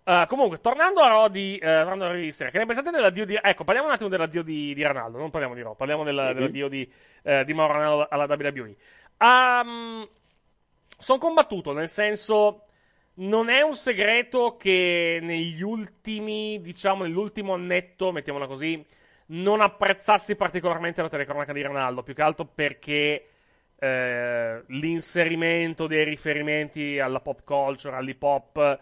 Uh, 0.08 0.24
comunque, 0.28 0.60
tornando 0.60 1.00
a 1.00 1.08
Rodi, 1.08 1.54
uh, 1.60 1.64
tornando 1.66 2.04
a 2.04 2.08
Rodi 2.10 2.20
Mysterio, 2.26 2.52
che 2.52 2.58
ne 2.58 2.66
pensate 2.66 2.90
dell'addio 2.92 3.26
di. 3.26 3.36
Ecco, 3.42 3.64
parliamo 3.64 3.88
un 3.88 3.94
attimo 3.94 4.08
dell'addio 4.08 4.42
di, 4.44 4.72
di 4.72 4.84
Ronaldo. 4.84 5.18
Non 5.18 5.30
parliamo 5.30 5.54
di 5.56 5.62
Raw, 5.62 5.74
parliamo 5.74 6.04
del- 6.04 6.14
Mhm. 6.14 6.32
dell'addio 6.34 6.68
di, 6.68 6.92
eh, 7.24 7.44
di 7.44 7.52
Mauro 7.54 7.72
Ronaldo 7.72 8.06
alla 8.08 8.26
WWE. 8.28 8.76
Um, 9.18 10.08
sono 10.96 11.18
combattuto, 11.18 11.72
nel 11.72 11.88
senso. 11.88 12.60
Non 13.14 13.48
è 13.48 13.62
un 13.62 13.74
segreto 13.74 14.56
che 14.56 15.18
negli 15.22 15.60
ultimi, 15.62 16.60
diciamo, 16.60 17.02
nell'ultimo 17.02 17.54
annetto, 17.54 18.12
mettiamola 18.12 18.46
così, 18.46 18.84
non 19.28 19.60
apprezzassi 19.60 20.36
particolarmente 20.36 21.02
la 21.02 21.08
telecronaca 21.08 21.52
di 21.52 21.62
Ronaldo. 21.62 22.02
Più 22.04 22.14
che 22.14 22.22
altro 22.22 22.44
perché 22.44 23.28
eh, 23.78 24.62
l'inserimento 24.68 25.86
dei 25.88 26.04
riferimenti 26.04 26.98
alla 27.00 27.20
pop 27.20 27.42
culture, 27.42 27.96
all'hip 27.96 28.22
hop, 28.22 28.78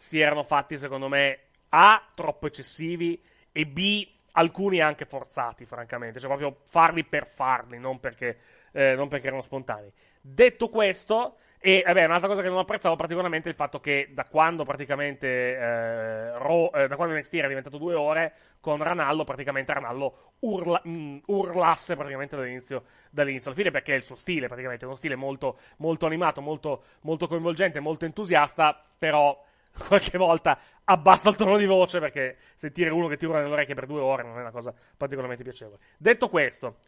si 0.00 0.20
erano 0.20 0.44
fatti, 0.44 0.78
secondo 0.78 1.08
me, 1.08 1.38
A, 1.70 2.00
troppo 2.14 2.46
eccessivi 2.46 3.20
e 3.50 3.66
B, 3.66 4.06
alcuni 4.32 4.80
anche 4.80 5.04
forzati, 5.06 5.64
francamente. 5.64 6.20
Cioè, 6.20 6.28
proprio 6.28 6.60
farli 6.66 7.02
per 7.02 7.26
farli, 7.26 7.80
non 7.80 7.98
perché, 7.98 8.38
eh, 8.70 8.94
non 8.94 9.08
perché 9.08 9.26
erano 9.26 9.42
spontanei. 9.42 9.92
Detto 10.20 10.68
questo, 10.68 11.38
e 11.58 11.82
vabbè, 11.84 12.04
un'altra 12.04 12.28
cosa 12.28 12.42
che 12.42 12.48
non 12.48 12.58
apprezzavo 12.58 12.94
particolarmente 12.94 13.48
è 13.48 13.50
il 13.50 13.56
fatto 13.56 13.80
che 13.80 14.10
da 14.12 14.22
quando 14.22 14.62
praticamente 14.62 15.26
eh, 15.26 16.38
Raw- 16.38 16.76
eh, 16.76 16.86
da 16.86 16.94
quando 16.94 17.14
NXT 17.16 17.34
era 17.34 17.48
diventato 17.48 17.76
due 17.76 17.94
ore, 17.94 18.32
con 18.60 18.80
Ranallo, 18.80 19.24
praticamente 19.24 19.72
Ranallo 19.72 20.34
urla- 20.40 20.80
mh, 20.84 21.22
urlasse 21.26 21.96
praticamente 21.96 22.36
dall'inizio, 22.36 22.84
dall'inizio 23.10 23.50
alla 23.50 23.58
fine, 23.58 23.72
perché 23.72 23.94
è 23.94 23.96
il 23.96 24.04
suo 24.04 24.14
stile, 24.14 24.46
praticamente, 24.46 24.84
è 24.84 24.86
uno 24.86 24.96
stile 24.96 25.16
molto, 25.16 25.58
molto 25.78 26.06
animato, 26.06 26.40
molto, 26.40 26.84
molto 27.00 27.26
coinvolgente, 27.26 27.80
molto 27.80 28.04
entusiasta, 28.04 28.80
però 28.96 29.44
qualche 29.88 30.18
volta 30.18 30.58
abbassa 30.84 31.28
il 31.30 31.36
tono 31.36 31.56
di 31.56 31.66
voce 31.66 32.00
perché 32.00 32.36
sentire 32.56 32.90
uno 32.90 33.08
che 33.08 33.16
ti 33.16 33.26
urla 33.26 33.40
nelle 33.40 33.52
orecchie 33.52 33.74
per 33.74 33.86
due 33.86 34.00
ore 34.00 34.22
non 34.22 34.36
è 34.38 34.40
una 34.40 34.50
cosa 34.50 34.72
particolarmente 34.96 35.44
piacevole. 35.44 35.78
Detto 35.96 36.28
questo, 36.28 36.78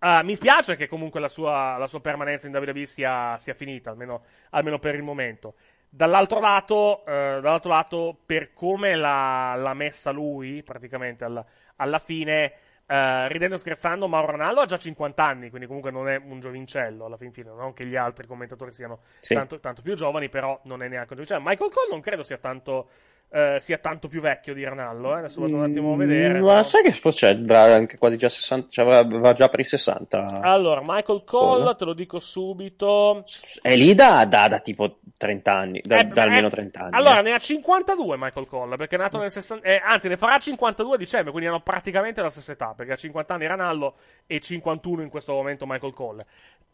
eh, 0.00 0.22
mi 0.22 0.34
spiace 0.34 0.76
che 0.76 0.88
comunque 0.88 1.18
la 1.20 1.28
sua, 1.28 1.76
la 1.76 1.86
sua 1.86 2.00
permanenza 2.00 2.46
in 2.46 2.54
WWE 2.54 2.86
sia, 2.86 3.36
sia 3.38 3.54
finita, 3.54 3.90
almeno, 3.90 4.22
almeno 4.50 4.78
per 4.78 4.94
il 4.94 5.02
momento. 5.02 5.54
Dall'altro 5.88 6.38
lato, 6.38 7.04
eh, 7.04 7.40
dall'altro 7.40 7.70
lato 7.70 8.16
per 8.24 8.52
come 8.52 8.94
l'ha, 8.94 9.54
l'ha 9.56 9.74
messa 9.74 10.10
lui, 10.10 10.62
praticamente 10.62 11.24
alla, 11.24 11.44
alla 11.76 11.98
fine, 11.98 12.52
eh, 12.90 13.28
ridendo 13.28 13.54
e 13.54 13.58
scherzando, 13.58 14.08
Mauro 14.08 14.32
Ronaldo 14.32 14.60
ha 14.60 14.66
già 14.66 14.78
50 14.78 15.22
anni, 15.22 15.50
quindi 15.50 15.66
comunque 15.66 15.90
non 15.90 16.08
è 16.08 16.16
un 16.16 16.40
giovincello 16.40 17.04
alla 17.04 17.18
fin 17.18 17.32
fine, 17.32 17.50
non 17.50 17.74
che 17.74 17.84
gli 17.84 17.96
altri 17.96 18.26
commentatori 18.26 18.72
siano 18.72 19.00
Sì. 19.16 19.34
tanto, 19.34 19.60
tanto 19.60 19.82
più 19.82 19.94
giovani, 19.94 20.30
però 20.30 20.58
non 20.64 20.82
è 20.82 20.88
neanche 20.88 21.12
un 21.12 21.22
giovincello. 21.22 21.42
Michael 21.44 21.70
Cole 21.70 21.88
non 21.90 22.00
credo 22.00 22.22
sia 22.22 22.38
tanto, 22.38 22.88
eh, 23.30 23.56
sia 23.60 23.78
tanto 23.78 24.08
più 24.08 24.20
vecchio 24.20 24.54
di 24.54 24.64
Ranallo. 24.64 25.14
Eh? 25.14 25.18
Adesso 25.18 25.40
vado 25.40 25.56
un 25.56 25.62
attimo 25.64 25.92
a 25.92 25.96
vedere. 25.96 26.38
Mm, 26.38 26.42
Ma 26.42 26.48
però. 26.48 26.62
sai 26.62 26.82
che 26.82 26.92
forse 26.92 27.26
avrà 27.28 27.74
anche 27.74 27.98
quasi 27.98 28.16
già 28.16 28.28
60, 28.28 28.68
cioè 28.70 28.94
aveva 28.94 29.32
già 29.32 29.48
per 29.48 29.60
i 29.60 29.64
60. 29.64 30.40
Allora, 30.40 30.80
Michael 30.84 31.24
Cole, 31.24 31.62
Cole. 31.62 31.76
te 31.76 31.84
lo 31.84 31.92
dico 31.92 32.18
subito. 32.18 33.22
È 33.60 33.74
lì 33.76 33.94
da, 33.94 34.24
da- 34.24 34.48
da 34.48 34.60
tipo 34.60 34.98
30 35.16 35.52
anni, 35.52 35.80
da, 35.84 35.98
Eh, 35.98 36.04
da 36.06 36.22
almeno 36.22 36.46
eh, 36.46 36.50
30 36.50 36.80
anni. 36.80 36.94
Allora, 36.96 37.18
eh. 37.18 37.22
ne 37.22 37.32
ha 37.32 37.38
52 37.38 38.16
Michael 38.18 38.46
Cole, 38.46 38.76
perché 38.76 38.94
è 38.94 38.98
nato 38.98 39.18
nel 39.18 39.30
60... 39.30 39.66
eh, 39.66 39.80
anzi, 39.84 40.08
ne 40.08 40.16
farà 40.16 40.38
52 40.38 40.94
a 40.94 40.98
dicembre, 40.98 41.30
quindi 41.30 41.48
hanno 41.48 41.60
praticamente 41.60 42.22
la 42.22 42.30
stessa 42.30 42.52
età, 42.52 42.72
perché 42.76 42.92
ha 42.92 42.96
50 42.96 43.34
anni 43.34 43.46
Ranallo 43.46 43.96
e 44.26 44.40
51 44.40 45.02
in 45.02 45.08
questo 45.10 45.32
momento 45.32 45.66
Michael 45.66 45.92
Cole. 45.92 46.26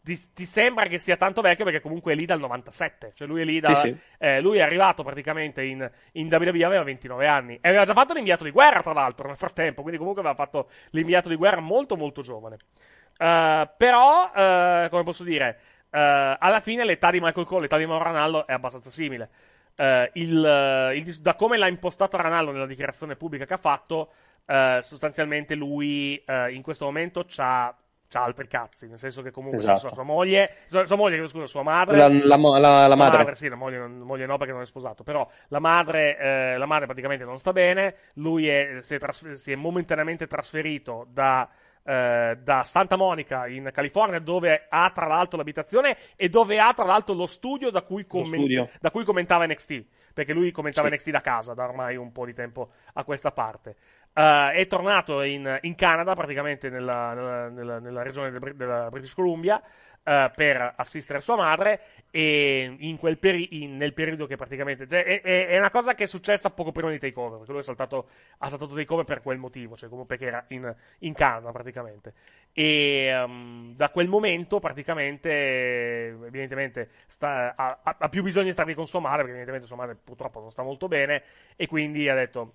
Ti, 0.05 0.15
ti 0.35 0.45
sembra 0.45 0.85
che 0.85 0.99
sia 0.99 1.17
tanto 1.17 1.41
vecchio 1.41 1.63
perché 1.65 1.81
comunque 1.81 2.13
è 2.13 2.15
lì 2.15 2.25
dal 2.25 2.39
97, 2.39 3.13
cioè 3.15 3.27
lui 3.27 3.41
è 3.41 3.43
lì 3.43 3.59
da... 3.59 3.73
Sì, 3.73 3.97
sì. 4.19 4.41
lui 4.41 4.59
è 4.59 4.61
arrivato 4.61 5.01
praticamente 5.01 5.63
in, 5.63 5.89
in 6.11 6.27
WWE, 6.31 6.44
aveva 6.49 6.83
29 6.83 7.27
anni, 7.27 7.55
e 7.61 7.69
aveva 7.69 7.85
già 7.85 7.93
fatto 7.93 8.13
l'inviato 8.13 8.43
di 8.43 8.51
guerra, 8.51 8.81
tra 8.81 8.93
l'altro, 8.93 9.27
nel 9.27 9.37
frattempo, 9.37 9.81
quindi 9.81 9.97
comunque 9.97 10.21
aveva 10.21 10.35
fatto 10.35 10.69
l'inviato 10.91 11.29
di 11.29 11.35
guerra 11.35 11.61
molto 11.61 11.95
molto 11.95 12.21
giovane. 12.21 12.57
Eh, 13.17 13.69
però, 13.77 14.31
eh, 14.35 14.87
come 14.89 15.03
posso 15.03 15.23
dire, 15.23 15.59
eh, 15.89 16.37
alla 16.39 16.59
fine 16.59 16.83
l'età 16.83 17.11
di 17.11 17.19
Michael 17.19 17.45
Cole, 17.45 17.61
l'età 17.63 17.77
di 17.77 17.85
Mauro 17.85 18.03
Ranallo 18.03 18.47
è 18.47 18.53
abbastanza 18.53 18.89
simile. 18.89 19.29
Il, 19.77 20.93
il 20.95 21.15
da 21.19 21.35
come 21.35 21.57
l'ha 21.57 21.67
impostato 21.67 22.15
Ranallo 22.15 22.51
nella 22.53 22.65
dichiarazione 22.65 23.17
pubblica 23.17 23.45
che 23.45 23.55
ha 23.55 23.57
fatto, 23.57 24.11
sostanzialmente 24.79 25.53
lui 25.53 26.23
in 26.51 26.61
questo 26.61 26.85
momento 26.85 27.25
c'ha, 27.27 27.75
c'ha 28.07 28.23
altri 28.23 28.47
cazzi, 28.47 28.87
nel 28.87 28.99
senso 28.99 29.21
che 29.21 29.31
comunque 29.31 29.59
Esatto. 29.59 29.79
sua, 29.79 29.89
sua 29.93 30.03
moglie, 30.03 30.49
sua, 30.67 30.85
sua 30.85 30.95
moglie, 30.95 31.27
scusa, 31.27 31.47
sua 31.47 31.63
madre, 31.63 31.97
La, 31.97 32.07
la 32.07 32.59
la- 32.59 32.87
la 32.87 32.95
madre. 32.95 33.35
sì, 33.35 33.47
la 33.49 33.55
moglie, 33.55 33.77
non- 33.77 33.97
moglie 33.99 34.25
no 34.25 34.37
perché 34.37 34.53
non 34.53 34.61
è 34.61 34.65
sposato, 34.65 35.03
però 35.03 35.27
la 35.47 35.59
madre, 35.59 36.17
eh, 36.17 36.57
la 36.57 36.65
madre 36.65 36.85
praticamente 36.85 37.25
non 37.25 37.39
sta 37.39 37.51
bene, 37.51 37.95
lui 38.15 38.47
è- 38.47 38.77
si, 38.81 38.95
è 38.95 38.99
trasfer- 38.99 39.33
si 39.35 39.51
è 39.51 39.55
momentaneamente 39.55 40.27
trasferito 40.27 41.07
da, 41.09 41.49
eh, 41.83 42.37
da 42.41 42.63
Santa 42.63 42.95
Monica 42.95 43.47
in 43.47 43.69
California 43.73 44.19
dove 44.19 44.65
ha 44.69 44.91
tra 44.93 45.07
l'altro 45.07 45.37
l'abitazione 45.37 45.97
e 46.15 46.29
dove 46.29 46.59
ha 46.59 46.73
tra 46.73 46.85
l'altro 46.85 47.13
lo 47.13 47.25
studio 47.27 47.69
da 47.69 47.81
cui, 47.81 48.05
studio. 48.07 48.69
da 48.79 48.91
cui 48.91 49.03
commentava 49.03 49.45
NXT, 49.45 49.85
perché 50.13 50.33
lui 50.33 50.51
commentava 50.51 50.87
Sì. 50.87 50.93
NXT 50.93 51.09
da 51.11 51.21
casa 51.21 51.53
da 51.53 51.63
ormai 51.65 51.95
un 51.97 52.11
po' 52.11 52.25
di 52.25 52.33
tempo 52.33 52.69
a 52.93 53.03
questa 53.03 53.31
parte. 53.31 53.75
Eh, 54.17 54.51
è 54.53 54.67
tornato 54.67 55.21
in, 55.23 55.57
in 55.63 55.75
Canada, 55.75 56.13
praticamente 56.13 56.69
nella, 56.69 57.13
nella- 57.13 57.49
nella- 57.49 57.79
nella 57.79 58.01
regione 58.01 58.31
del 58.31 58.55
della 58.55 58.89
British 58.89 59.13
Columbia, 59.13 59.61
eh, 60.03 60.31
per 60.33 60.73
assistere 60.77 61.19
sua 61.19 61.35
madre. 61.35 61.81
E 62.11 62.75
in 62.79 62.97
quel 62.97 63.17
peri- 63.17 63.61
in- 63.63 63.75
nel 63.77 63.93
periodo 63.93 64.25
che 64.25 64.37
praticamente. 64.37 64.87
cioè, 64.87 65.03
è, 65.03 65.21
è- 65.21 65.57
una 65.57 65.69
cosa 65.69 65.95
che 65.95 66.03
è 66.05 66.07
successa 66.07 66.49
poco 66.49 66.71
prima 66.71 66.89
di 66.91 66.97
takeover. 66.99 67.37
Perché 67.39 67.51
lui 67.51 67.63
saltato, 67.63 68.07
ha 68.37 68.49
saltato 68.49 68.73
takeover 68.73 69.03
per 69.05 69.21
quel 69.21 69.37
motivo, 69.37 69.75
cioè 69.75 69.89
comunque 69.89 70.15
perché 70.17 70.31
era 70.31 70.45
in, 70.49 70.73
in 70.99 71.13
Canada 71.13 71.51
praticamente. 71.51 72.13
E 72.53 73.07
ehm, 73.07 73.75
da 73.75 73.89
quel 73.89 74.07
momento, 74.07 74.59
praticamente, 74.59 75.29
evidentemente, 76.25 76.89
sta- 77.07 77.53
ha, 77.55 77.79
ha- 77.83 78.09
più 78.09 78.23
bisogno 78.23 78.45
di 78.45 78.51
stare 78.53 78.69
lì 78.69 78.75
con 78.75 78.87
sua 78.87 78.99
madre, 79.01 79.17
perché 79.23 79.31
evidentemente 79.31 79.67
sua 79.67 79.75
madre 79.75 79.97
purtroppo 80.01 80.39
non 80.39 80.51
sta 80.51 80.63
molto 80.63 80.87
bene. 80.87 81.23
E 81.57 81.67
quindi 81.67 82.07
ha 82.09 82.15
detto: 82.15 82.53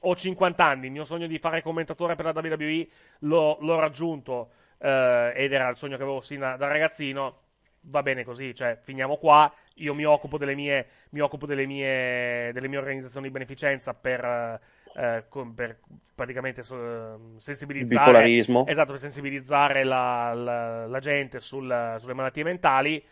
Ho 0.00 0.14
50 0.14 0.64
anni, 0.64 0.86
il 0.86 0.92
mio 0.92 1.04
sogno 1.04 1.26
di 1.26 1.38
fare 1.38 1.60
commentatore 1.62 2.14
per 2.14 2.24
la 2.26 2.32
WWE 2.34 2.86
l'ho, 3.20 3.58
l'ho 3.60 3.78
raggiunto. 3.80 4.50
eh, 4.80 5.32
ed 5.34 5.52
era 5.52 5.68
il 5.68 5.76
sogno 5.76 5.96
che 5.96 6.02
avevo 6.04 6.20
sin 6.20 6.38
da, 6.40 6.56
da 6.56 6.68
ragazzino. 6.68 7.40
Va 7.82 8.02
bene 8.02 8.22
così, 8.24 8.54
cioè, 8.54 8.78
finiamo 8.80 9.16
qua. 9.16 9.52
Io 9.76 9.94
mi 9.94 10.04
occupo 10.04 10.38
delle 10.38 10.54
mie, 10.54 10.86
mi 11.10 11.20
occupo 11.20 11.46
delle 11.46 11.66
mie, 11.66 12.50
delle 12.52 12.68
mie 12.68 12.78
organizzazioni 12.78 13.26
di 13.26 13.32
beneficenza 13.32 13.94
per. 13.94 14.24
eh, 14.24 14.60
eh, 14.94 15.24
con- 15.28 15.54
per 15.54 15.78
praticamente 16.14 16.62
so- 16.64 17.34
sensibilizzare 17.36 18.04
bipolarismo. 18.06 18.66
esatto 18.66 18.90
per 18.92 19.00
sensibilizzare 19.00 19.84
la, 19.84 20.32
la- 20.34 20.86
la 20.86 20.98
gente 20.98 21.38
sul- 21.40 21.96
sulle 21.98 22.14
malattie 22.14 22.42
mentali 22.42 23.04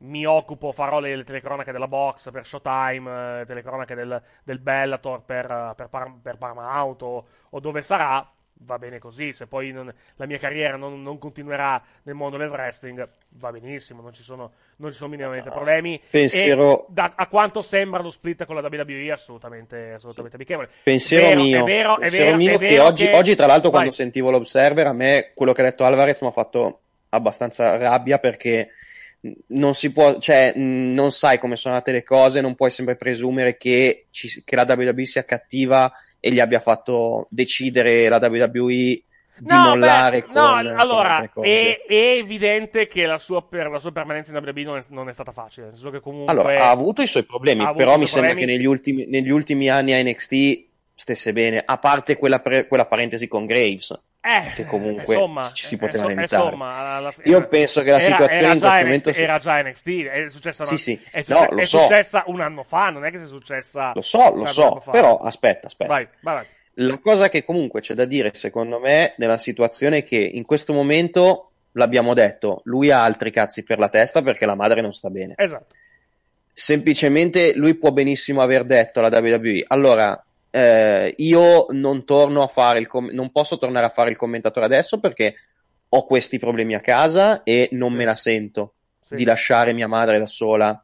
mi 0.00 0.26
occupo, 0.26 0.72
farò 0.72 0.98
le, 1.00 1.16
le 1.16 1.24
telecronache 1.24 1.72
della 1.72 1.88
box 1.88 2.30
per 2.30 2.44
Showtime, 2.46 3.40
eh, 3.40 3.44
telecronache 3.46 3.94
del, 3.94 4.20
del 4.42 4.58
Bellator 4.58 5.22
per, 5.24 5.44
eh, 5.50 5.72
per, 5.76 5.88
Par- 5.88 6.12
per 6.22 6.36
Paramount 6.36 7.02
o, 7.02 7.26
o 7.50 7.60
dove 7.60 7.80
sarà, 7.80 8.28
va 8.58 8.78
bene 8.78 8.98
così. 8.98 9.32
Se 9.32 9.46
poi 9.46 9.72
non- 9.72 9.92
la 10.16 10.26
mia 10.26 10.36
carriera 10.38 10.76
non, 10.76 11.00
non 11.00 11.18
continuerà 11.18 11.82
nel 12.02 12.14
mondo 12.14 12.36
del 12.36 12.48
wrestling, 12.50 13.08
va 13.30 13.50
benissimo, 13.50 14.02
non 14.02 14.12
ci 14.12 14.22
sono, 14.22 14.52
non 14.76 14.90
ci 14.90 14.96
sono 14.98 15.10
minimamente 15.10 15.50
problemi. 15.50 16.00
Pensiero- 16.10 16.86
da- 16.88 17.12
a 17.14 17.26
quanto 17.28 17.62
sembra 17.62 18.02
lo 18.02 18.10
split 18.10 18.44
con 18.44 18.56
la 18.56 18.68
WWE, 18.68 19.10
assolutamente, 19.12 19.92
assolutamente 19.92 20.36
amichevole. 20.36 20.68
Pensiero 20.82 21.26
vero, 21.26 21.40
mio, 21.42 21.60
è 21.60 21.64
vero, 21.64 21.98
è 21.98 22.10
vero, 22.10 22.36
mio 22.36 22.54
è 22.54 22.58
che 22.58 22.68
vero 22.68 22.84
oggi, 22.84 23.06
che- 23.06 23.16
oggi, 23.16 23.34
tra 23.36 23.46
l'altro, 23.46 23.70
quando 23.70 23.88
Vai. 23.88 23.96
sentivo 23.96 24.30
l'Observer, 24.30 24.86
a 24.88 24.92
me 24.92 25.30
quello 25.34 25.52
che 25.52 25.60
ha 25.60 25.64
detto 25.64 25.84
Alvarez 25.84 26.20
mi 26.20 26.28
ha 26.28 26.32
fatto 26.32 26.80
abbastanza 27.10 27.76
rabbia 27.76 28.18
perché 28.18 28.70
non 29.48 29.74
si 29.74 29.92
può, 29.92 30.18
cioè, 30.18 30.52
non 30.56 31.10
sai 31.10 31.38
come 31.38 31.56
sono 31.56 31.74
andate 31.74 31.92
le 31.92 32.02
cose, 32.02 32.40
non 32.40 32.54
puoi 32.54 32.70
sempre 32.70 32.96
presumere 32.96 33.56
che, 33.56 34.06
ci- 34.10 34.42
che 34.44 34.56
la 34.56 34.66
WWE 34.68 35.04
sia 35.04 35.24
cattiva 35.24 35.92
e 36.20 36.30
gli 36.30 36.40
abbia 36.40 36.60
fatto 36.60 37.26
decidere 37.30 38.08
la 38.08 38.18
WWE 38.18 39.02
di 39.36 39.52
mollare 39.52 40.20
beh, 40.20 40.26
con, 40.26 40.34
no, 40.34 40.42
con 40.52 40.78
allora 40.78 41.28
cose. 41.32 41.48
è, 41.48 41.84
è 41.86 42.16
evidente 42.18 42.86
che 42.86 43.04
la 43.04 43.18
sua, 43.18 43.42
per, 43.42 43.68
la 43.68 43.80
sua 43.80 43.90
permanenza 43.92 44.30
in 44.30 44.42
WWE 44.42 44.62
non 44.62 44.78
è, 44.78 44.82
non 44.88 45.08
è 45.08 45.12
stata 45.12 45.32
facile. 45.32 45.66
Nel 45.66 45.74
senso 45.74 45.90
che 45.90 46.00
comunque 46.00 46.32
Allora, 46.32 46.66
ha 46.66 46.70
avuto 46.70 47.02
i 47.02 47.06
suoi 47.06 47.24
problemi, 47.24 47.64
però 47.74 47.92
mi 47.98 48.06
suoi 48.06 48.22
sembra 48.22 48.30
problemi. 48.30 48.52
che 48.52 48.58
negli 48.58 48.66
ultimi, 48.66 49.06
negli 49.06 49.30
ultimi 49.30 49.68
anni 49.68 49.92
a 49.92 50.02
NXT 50.02 50.64
stesse 50.94 51.32
bene, 51.32 51.62
a 51.64 51.78
parte 51.78 52.16
quella, 52.16 52.40
pre- 52.40 52.66
quella 52.68 52.86
parentesi 52.86 53.26
con 53.26 53.46
Graves. 53.46 53.98
Eh, 54.26 54.52
che 54.54 54.64
comunque 54.64 55.02
insomma, 55.14 55.52
ci 55.52 55.66
si 55.66 55.74
eh, 55.74 55.78
potevano 55.78 56.08
inso- 56.12 56.20
evitare. 56.22 56.44
insomma, 56.44 56.76
alla 56.96 57.12
fine- 57.12 57.28
Io 57.28 57.46
penso 57.46 57.82
che 57.82 57.90
la 57.90 57.96
era- 58.00 58.04
situazione 58.04 58.42
era 58.42 58.52
in 58.52 58.58
già 58.58 58.66
questo 58.68 58.76
NXT 58.78 58.84
momento 58.86 59.12
sia- 59.12 59.22
era 59.22 59.38
già 59.38 59.62
NXT, 59.62 59.88
è 60.06 60.28
successa, 60.30 60.64
Sì, 60.64 60.76
sì. 60.78 61.00
è, 61.10 61.22
No, 61.28 61.36
succe- 61.40 61.48
è 61.60 61.64
so. 61.66 61.78
successa 61.80 62.22
un 62.28 62.40
anno 62.40 62.62
fa, 62.62 62.88
non 62.88 63.04
è 63.04 63.10
che 63.10 63.18
sia 63.18 63.26
successa 63.26 63.92
Lo 63.94 64.00
so, 64.00 64.34
lo 64.34 64.46
so, 64.46 64.82
però 64.90 65.18
aspetta, 65.18 65.66
aspetta. 65.66 65.92
Vai, 65.92 66.08
vai 66.22 66.32
avanti. 66.34 66.50
La 66.78 66.98
cosa 66.98 67.28
che 67.28 67.44
comunque 67.44 67.80
c'è 67.82 67.92
da 67.94 68.06
dire, 68.06 68.30
secondo 68.34 68.80
me, 68.80 69.12
nella 69.18 69.36
situazione 69.38 69.98
è 69.98 70.04
che 70.04 70.16
in 70.16 70.44
questo 70.46 70.72
momento, 70.72 71.50
l'abbiamo 71.72 72.14
detto, 72.14 72.62
lui 72.64 72.90
ha 72.90 73.04
altri 73.04 73.30
cazzi 73.30 73.62
per 73.62 73.78
la 73.78 73.90
testa 73.90 74.22
perché 74.22 74.46
la 74.46 74.54
madre 74.54 74.80
non 74.80 74.94
sta 74.94 75.10
bene. 75.10 75.34
Esatto. 75.36 75.74
Semplicemente 76.52 77.52
lui 77.54 77.74
può 77.74 77.90
benissimo 77.90 78.40
aver 78.40 78.64
detto 78.64 79.00
alla 79.00 79.16
WWE, 79.18 79.64
allora, 79.66 80.24
eh, 80.56 81.12
io 81.18 81.66
non 81.70 82.04
torno 82.04 82.40
a 82.42 82.46
fare 82.46 82.78
il 82.78 82.86
com- 82.86 83.10
non 83.10 83.32
posso 83.32 83.58
tornare 83.58 83.86
a 83.86 83.88
fare 83.88 84.10
il 84.10 84.16
commentatore 84.16 84.64
adesso 84.66 85.00
perché 85.00 85.34
ho 85.88 86.06
questi 86.06 86.38
problemi 86.38 86.74
a 86.74 86.80
casa 86.80 87.42
e 87.42 87.68
non 87.72 87.90
Sì. 87.90 87.94
me 87.96 88.04
la 88.04 88.14
sento 88.14 88.74
Sì. 89.00 89.16
di 89.16 89.24
lasciare 89.24 89.72
mia 89.72 89.88
madre 89.88 90.18
da 90.20 90.28
sola 90.28 90.80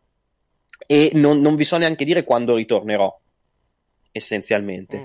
e 0.89 1.13
non, 1.15 1.41
non 1.41 1.55
vi 1.55 1.63
so 1.65 1.77
neanche 1.77 2.05
dire 2.05 2.25
quando 2.25 2.57
ritornerò, 2.57 3.17
essenzialmente. 4.11 4.99
Mm. 4.99 5.05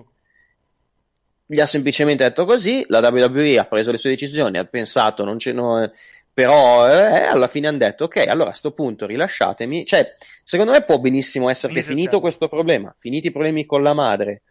Gli 1.48 1.60
ha 1.60 1.66
semplicemente 1.68 2.24
detto 2.24 2.46
così, 2.46 2.84
la 2.88 3.08
WWE 3.08 3.60
ha 3.60 3.66
preso 3.66 3.92
le 3.92 3.98
sue 3.98 4.10
decisioni, 4.10 4.58
ha 4.58 4.66
pensato, 4.66 5.24
non 5.24 5.38
ce 5.38 5.52
no, 5.52 5.92
però 6.34 6.90
eh, 6.90 7.26
alla 7.26 7.48
fine 7.48 7.68
hanno 7.68 7.78
detto 7.78 8.06
ok, 8.06 8.26
allora 8.28 8.50
a 8.50 8.54
sto 8.54 8.72
punto 8.72 9.06
rilasciatemi, 9.06 9.86
cioè 9.86 10.16
secondo 10.44 10.72
me 10.72 10.84
può 10.84 10.98
benissimo 10.98 11.50
essere 11.50 11.72
che 11.74 11.84
finito 11.84 12.20
questo 12.20 12.48
problema, 12.48 12.94
finiti 12.98 13.28
i 13.28 13.32
problemi 13.32 13.66
con 13.68 13.84
la 13.84 13.94
madre 13.94 14.42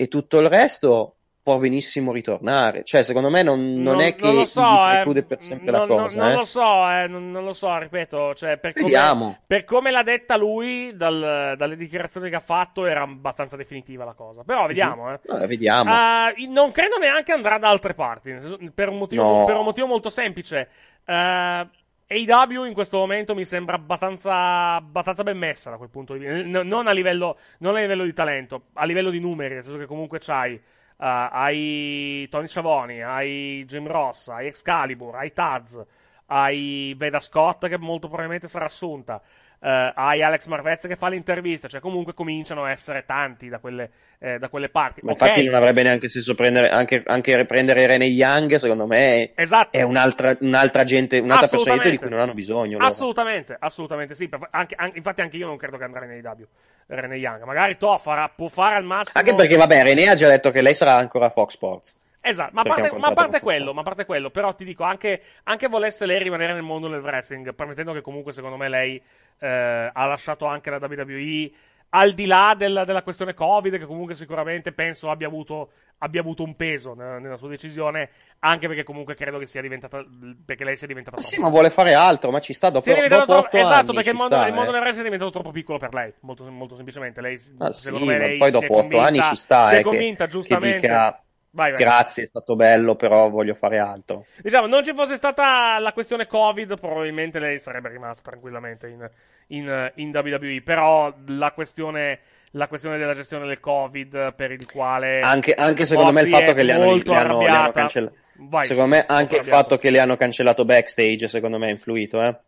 e 0.00 0.08
tutto 0.08 0.40
il 0.40 0.48
resto 0.48 1.16
può 1.42 1.58
benissimo 1.58 2.10
ritornare, 2.12 2.84
cioè 2.84 3.02
secondo 3.02 3.28
me 3.28 3.42
non, 3.42 3.82
non 3.82 4.00
è 4.00 4.14
che 4.14 4.32
gli 4.32 4.46
so, 4.46 4.62
eh, 4.62 4.92
preclude 4.92 5.22
per 5.24 5.42
sempre 5.42 5.70
non, 5.70 5.80
la 5.80 5.86
non- 5.86 5.96
cosa, 6.04 6.22
non 6.22 6.30
eh. 6.32 6.34
lo 6.36 6.44
so, 6.44 6.90
eh, 6.90 7.06
non, 7.06 7.30
non 7.30 7.44
lo 7.44 7.52
so, 7.52 7.76
ripeto, 7.78 8.34
cioè, 8.34 8.56
per 8.58 8.72
come, 8.72 9.40
per 9.46 9.64
come 9.64 9.90
l'ha 9.90 10.02
detta 10.02 10.36
lui, 10.36 10.94
dal- 10.96 11.54
dalle 11.56 11.76
dichiarazioni 11.76 12.30
che 12.30 12.36
ha 12.36 12.40
fatto, 12.40 12.86
era 12.86 13.02
abbastanza 13.02 13.56
definitiva 13.56 14.04
la 14.04 14.12
cosa. 14.14 14.42
Però 14.42 14.66
vediamo, 14.66 15.12
eh. 15.12 15.20
No, 15.26 15.46
vediamo. 15.46 15.90
Ah, 15.92 16.32
non 16.48 16.70
credo 16.72 16.96
neanche 16.98 17.32
andrà 17.32 17.58
da 17.58 17.68
altre 17.68 17.92
parti, 17.94 18.34
per 18.74 18.88
un 18.88 18.96
motivo, 18.98 19.22
No. 19.22 19.44
per 19.44 19.56
un 19.56 19.64
motivo 19.64 19.86
molto 19.86 20.08
semplice. 20.10 20.68
Eh, 21.04 21.68
AEW 22.12 22.64
in 22.64 22.72
questo 22.74 22.98
momento 22.98 23.34
mi 23.34 23.44
sembra 23.44 23.76
abbastanza, 23.76 24.74
abbastanza 24.74 25.22
ben 25.22 25.38
messa 25.38 25.70
da 25.70 25.76
quel 25.76 25.90
punto 25.90 26.14
di 26.14 26.20
vista. 26.26 26.60
N- 26.62 26.66
non, 26.66 26.86
a 26.88 26.92
livello, 26.92 27.38
non 27.58 27.76
a 27.76 27.80
livello 27.80 28.04
di 28.04 28.12
talento, 28.12 28.66
a 28.74 28.84
livello 28.84 29.10
di 29.10 29.20
numeri, 29.20 29.54
nel 29.54 29.62
senso 29.62 29.78
che 29.78 29.86
comunque 29.86 30.18
c'hai. 30.18 30.54
eh, 30.54 30.60
hai 30.98 32.26
Tony 32.28 32.48
Sciavoni, 32.48 33.02
hai 33.02 33.64
Jim 33.66 33.86
Ross, 33.86 34.28
hai 34.28 34.46
Excalibur, 34.48 35.14
hai 35.16 35.32
Taz, 35.32 35.80
hai 36.26 36.94
Veda 36.96 37.20
Scott 37.20 37.68
che 37.68 37.78
molto 37.78 38.06
probabilmente 38.08 38.48
sarà 38.48 38.64
assunta, 38.66 39.20
eh, 39.62 39.92
hai 39.94 40.22
Alex 40.22 40.46
Marvez 40.46 40.86
che 40.86 40.96
fa 40.96 41.08
l'intervista, 41.08 41.68
cioè 41.68 41.80
comunque 41.80 42.14
cominciano 42.14 42.64
a 42.64 42.70
essere 42.70 43.04
tanti 43.04 43.48
da 43.48 43.58
quelle, 43.58 43.90
eh, 44.18 44.38
da 44.38 44.48
quelle 44.48 44.68
parti. 44.68 45.00
Ma 45.02 45.12
Ok, 45.12 45.20
infatti 45.20 45.44
non 45.44 45.54
avrebbe 45.54 45.82
neanche 45.82 46.08
senso 46.08 46.34
prendere 46.34 46.68
anche, 46.70 47.02
anche 47.06 47.36
riprendere 47.36 47.86
Rene 47.86 48.06
Young, 48.06 48.54
secondo 48.56 48.86
me 48.86 49.32
è, 49.34 49.42
Esatto. 49.42 49.76
è 49.76 49.82
un'altra, 49.82 50.36
un'altra 50.40 50.84
gente, 50.84 51.18
un'altra 51.18 51.48
personalità 51.48 51.88
di 51.90 51.98
cui 51.98 52.08
non 52.08 52.20
hanno 52.20 52.34
bisogno. 52.34 52.78
loro. 52.78 52.86
Assolutamente, 52.86 53.56
assolutamente 53.58 54.14
sì. 54.14 54.28
Anche- 54.50 54.74
anche- 54.76 54.96
infatti 54.96 55.20
anche 55.20 55.36
io 55.36 55.46
non 55.46 55.56
credo 55.56 55.76
che 55.76 55.84
andrà 55.84 56.04
nei 56.06 56.20
W. 56.22 56.42
Rene 56.86 57.16
Young. 57.16 57.44
Magari 57.44 57.76
To 57.76 57.98
farà, 57.98 58.28
può 58.34 58.48
fare 58.48 58.74
al 58.74 58.84
massimo. 58.84 59.22
Anche 59.22 59.34
perché, 59.34 59.56
vabbè, 59.56 59.82
René 59.84 60.08
ha 60.08 60.14
già 60.16 60.28
detto 60.28 60.50
che 60.50 60.60
lei 60.60 60.74
sarà 60.74 60.94
ancora 60.96 61.26
a 61.26 61.30
Fox 61.30 61.52
Sports. 61.52 61.96
Esatto, 62.22 62.50
ma 62.52 62.60
a 62.60 62.64
parte, 62.64 62.90
ma 62.98 63.12
parte 63.12 63.40
quello, 63.40 63.72
ma 63.72 63.82
parte 63.82 64.04
quello, 64.04 64.28
però 64.28 64.54
ti 64.54 64.64
dico, 64.64 64.84
anche, 64.84 65.22
anche 65.44 65.68
volesse 65.68 66.04
lei 66.04 66.18
rimanere 66.22 66.52
nel 66.52 66.62
mondo 66.62 66.86
del 66.88 67.00
wrestling, 67.00 67.54
permettendo 67.54 67.94
che 67.94 68.02
comunque 68.02 68.32
secondo 68.32 68.58
me 68.58 68.68
lei 68.68 69.00
eh, 69.40 69.90
ha 69.92 70.06
lasciato 70.06 70.44
anche 70.46 70.70
la 70.70 70.76
WWE, 70.80 71.50
al 71.92 72.12
di 72.12 72.26
là 72.26 72.54
del- 72.56 72.84
della 72.86 73.02
questione 73.02 73.34
Covid, 73.34 73.76
che 73.78 73.84
comunque 73.86 74.14
sicuramente 74.14 74.70
penso 74.70 75.10
abbia 75.10 75.26
avuto, 75.26 75.72
abbia 75.98 76.20
avuto 76.20 76.44
un 76.44 76.54
peso 76.54 76.94
nella, 76.94 77.18
nella 77.18 77.36
sua 77.36 77.48
decisione, 77.48 78.10
anche 78.40 78.68
perché 78.68 78.84
comunque 78.84 79.14
credo 79.16 79.38
che 79.38 79.46
sia 79.46 79.60
diventata, 79.60 80.04
perché 80.46 80.62
lei 80.64 80.76
sia 80.76 80.86
diventata 80.86 81.16
Ma 81.16 81.22
sì, 81.22 81.30
troppo- 81.34 81.46
ma 81.48 81.52
vuole 81.52 81.70
fare 81.70 81.94
altro, 81.94 82.30
ma 82.30 82.38
ci 82.38 82.52
sta 82.52 82.68
dopo, 82.70 82.84
si 82.84 82.90
è 82.92 83.08
dopo 83.08 83.24
troppo- 83.24 83.56
esatto, 83.56 83.92
perché 83.92 84.10
il 84.10 84.14
mondo, 84.16 84.36
sta, 84.36 84.46
il 84.46 84.54
mondo 84.54 84.70
eh. 84.70 84.72
del 84.74 84.82
wrestling 84.82 85.06
è 85.08 85.10
diventato 85.10 85.32
troppo 85.32 85.50
piccolo 85.50 85.78
per 85.78 85.92
lei, 85.92 86.12
molto, 86.20 86.44
molto 86.50 86.76
semplicemente. 86.76 87.20
Lei, 87.20 87.34
Ah, 87.58 87.72
secondo 87.72 88.04
sì, 88.06 88.12
me, 88.12 88.18
lei 88.18 88.38
poi 88.38 88.50
dopo 88.52 88.66
otto 88.66 88.74
convinta- 88.82 89.04
anni 89.06 89.20
ci 89.22 89.34
sta, 89.36 89.66
si 89.66 89.74
è 89.74 89.78
eh, 89.78 89.78
che- 89.78 89.84
convinta 89.88 90.24
che 90.26 90.30
giustamente. 90.30 90.80
dica, 90.80 91.22
Vai, 91.52 91.72
vai. 91.72 91.80
Grazie, 91.80 92.24
è 92.24 92.26
stato 92.26 92.54
bello, 92.54 92.94
però 92.94 93.28
voglio 93.28 93.54
fare 93.54 93.78
altro. 93.78 94.26
Diciamo, 94.40 94.66
non 94.66 94.84
ci 94.84 94.94
fosse 94.94 95.16
stata 95.16 95.78
la 95.78 95.92
questione 95.92 96.26
Covid, 96.26 96.78
probabilmente 96.78 97.38
lei 97.40 97.58
sarebbe 97.58 97.88
rimasta 97.88 98.30
tranquillamente 98.30 98.88
in, 98.88 99.10
in, 99.48 99.92
in 99.96 100.10
WWE. 100.14 100.62
Però 100.62 101.12
la 101.26 101.50
questione, 101.52 102.20
la 102.52 102.68
questione 102.68 102.98
della 102.98 103.14
gestione 103.14 103.46
del 103.46 103.58
Covid, 103.58 104.34
per 104.34 104.52
il 104.52 104.64
quale. 104.70 105.20
Anche, 105.20 105.54
anche 105.54 105.86
secondo 105.86 106.12
me 106.12 106.20
il 106.22 106.28
fatto 106.28 106.52
che 106.54 106.62
le 106.62 106.72
hanno, 106.72 106.94
le 106.94 107.16
hanno- 107.16 107.38
hanno 107.46 107.72
cancellato. 107.72 108.14
Secondo 108.60 108.86
me 108.86 109.04
anche 109.06 109.34
il 109.34 109.40
arrabbiato. 109.40 109.44
fatto 109.48 109.78
che 109.78 109.90
le 109.90 109.98
hanno 109.98 110.16
cancellato 110.16 110.64
backstage, 110.64 111.28
secondo 111.28 111.58
me, 111.58 111.66
ha 111.66 111.70
influito, 111.70 112.22
eh. 112.22 112.38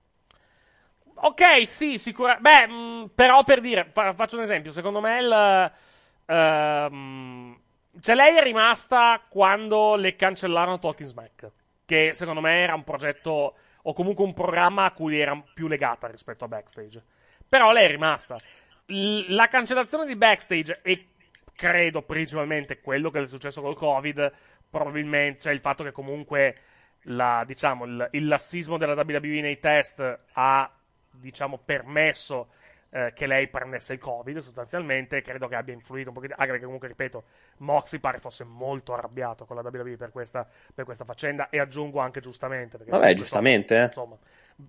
Ok, 1.15 1.69
sì, 1.69 1.99
sicuramente. 1.99 2.43
Beh, 2.43 2.73
mh, 2.73 3.11
però 3.15 3.45
per 3.45 3.61
dire, 3.61 3.89
fa- 3.93 4.13
faccio 4.15 4.37
un 4.37 4.43
esempio. 4.43 4.73
Secondo 4.73 5.01
me 5.01 5.19
il. 5.21 5.73
ehm, 6.27 7.61
cioè, 8.01 8.15
lei 8.15 8.37
è 8.37 8.43
rimasta 8.43 9.23
quando 9.29 9.97
le 9.97 10.17
cancellarono 10.17 10.79
Talking 10.79 11.09
Smack. 11.09 11.51
Che 11.85 12.13
secondo 12.15 12.41
me 12.41 12.63
era 12.63 12.75
un 12.75 12.85
progetto. 12.85 13.55
O 13.83 13.93
comunque 13.93 14.25
un 14.25 14.33
programma 14.33 14.85
a 14.85 14.93
cui 14.93 15.19
era 15.19 15.41
più 15.53 15.67
legata 15.67 16.07
rispetto 16.07 16.45
a 16.45 16.49
Backstage. 16.49 17.03
Però 17.49 17.73
lei 17.73 17.85
è 17.85 17.89
rimasta. 17.89 18.39
L- 18.87 19.35
la 19.35 19.49
cancellazione 19.49 20.07
di 20.07 20.17
Backstage 20.17 20.81
e 20.83 21.09
credo 21.55 22.03
principalmente 22.03 22.81
quello 22.81 23.11
che 23.11 23.23
è 23.23 23.27
successo 23.27 23.61
col 23.61 23.77
Covid. 23.77 24.33
Probabilmente, 24.71 25.41
cioè 25.41 25.53
il 25.53 25.61
fatto 25.61 25.85
che 25.85 25.93
comunque 25.93 26.55
la, 27.03 27.43
diciamo, 27.47 27.85
il, 27.85 28.09
il 28.13 28.27
lassismo 28.27 28.79
della 28.79 28.95
WWE 28.95 29.41
nei 29.41 29.59
test 29.59 30.21
ha 30.33 30.73
diciamo, 31.11 31.59
permesso 31.59 32.49
eh, 32.95 33.13
che 33.15 33.27
lei 33.27 33.49
prendesse 33.49 33.95
il 33.95 33.99
Covid 33.99 34.39
sostanzialmente. 34.39 35.23
Credo 35.23 35.49
che 35.49 35.57
abbia 35.57 35.73
influito 35.73 36.09
un 36.09 36.15
pochettino. 36.15 36.39
Anche 36.39 36.51
perché, 36.53 36.65
comunque, 36.67 36.89
ripeto, 36.89 37.25
Moxley 37.59 38.01
pare 38.01 38.19
fosse 38.19 38.45
molto 38.45 38.93
arrabbiato 38.93 39.47
con 39.47 39.57
la 39.57 39.63
WWE 39.63 39.97
per 39.97 40.11
questa, 40.11 40.47
per 40.75 40.85
questa 40.85 41.05
faccenda. 41.05 41.49
E 41.49 41.59
aggiungo 41.59 42.01
anche 42.01 42.21
giustamente. 42.21 42.77
Perché 42.77 42.91
Vabbè, 42.91 43.03
comunque, 43.03 43.15
giustamente, 43.15 43.79
eh. 43.79 43.85
Insomma, 43.85 44.19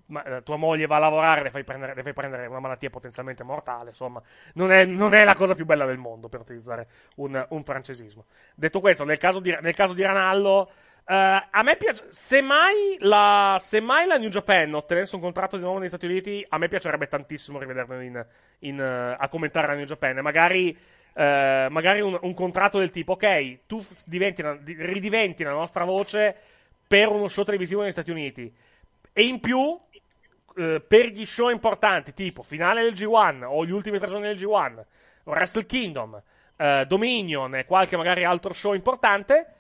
ma, 0.08 0.24
eh, 0.24 0.44
tua 0.44 0.56
moglie 0.56 0.88
va 0.88 0.96
a 0.96 1.00
lavorare, 1.00 1.44
le 1.44 1.50
fai, 1.50 1.66
prendere, 1.66 1.94
le 1.94 2.02
fai 2.02 2.14
prendere 2.14 2.48
una 2.48 2.60
malattia 2.60 2.90
potenzialmente 2.90 3.44
mortale. 3.44 3.90
Insomma, 3.90 4.22
non 4.54 4.72
è, 4.72 4.86
non 4.86 5.14
è 5.14 5.26
la 5.26 5.36
cosa 5.36 5.54
più 5.54 5.66
bella 5.66 5.86
del 5.86 5.98
mondo 5.98 6.30
per 6.30 6.40
utilizzare 6.40 6.88
un, 7.16 7.46
un 7.50 7.64
francesismo. 7.64 8.26
Detto 8.56 8.80
questo, 8.80 9.04
nel 9.04 9.18
caso 9.18 9.40
di, 9.40 9.56
nel 9.62 9.76
caso 9.76 9.94
di 9.94 10.02
Ranallo. 10.02 10.72
Eh, 11.06 11.48
a 11.52 11.64
me 11.64 11.76
piace. 11.76 12.06
Semmai 12.10 12.96
la, 13.00 13.58
semmai 13.60 14.08
la 14.08 14.18
New 14.18 14.30
Japan 14.30 14.74
ottenesse 14.74 15.16
un 15.16 15.22
contratto 15.22 15.58
di 15.58 15.64
nuovo 15.64 15.80
negli 15.80 15.90
Stati 15.90 16.06
Uniti, 16.06 16.46
a 16.48 16.58
me 16.58 16.70
piacerebbe 16.70 17.08
tantissimo 17.08 17.60
rivederlo 17.60 18.00
in, 18.00 18.26
in, 18.60 18.80
eh, 18.80 19.16
a 19.18 19.28
commentare 19.28 19.68
la 19.68 19.74
New 19.74 19.86
Japan. 19.86 20.20
Magari, 20.20 20.78
eh, 21.14 21.68
magari 21.70 22.00
un, 22.00 22.18
un 22.22 22.34
contratto 22.34 22.80
del 22.80 22.90
tipo: 22.90 23.14
Ok, 23.14 23.66
tu 23.68 23.86
diventi 24.06 24.44
ridiventi 24.66 25.44
la 25.44 25.52
nostra 25.52 25.84
voce 25.84 26.36
per 26.88 27.10
uno 27.10 27.28
show 27.28 27.44
televisivo 27.44 27.82
negli 27.82 27.92
Stati 27.92 28.12
Uniti. 28.12 28.54
E 29.12 29.24
in 29.24 29.40
più, 29.42 29.78
per 30.54 31.08
gli 31.08 31.26
show 31.26 31.50
importanti, 31.50 32.14
tipo 32.14 32.44
finale 32.44 32.84
del 32.84 32.94
G1 32.94 33.44
o 33.44 33.66
gli 33.66 33.72
ultimi 33.72 34.00
tre 34.00 34.08
giorni 34.08 34.28
del 34.28 34.38
G1, 34.38 34.84
Wrestle 35.26 35.66
Kingdom, 35.66 36.22
Dominion 36.88 37.56
e 37.56 37.66
qualche 37.66 37.98
magari 37.98 38.24
altro 38.24 38.54
show 38.54 38.74
importante, 38.74 39.54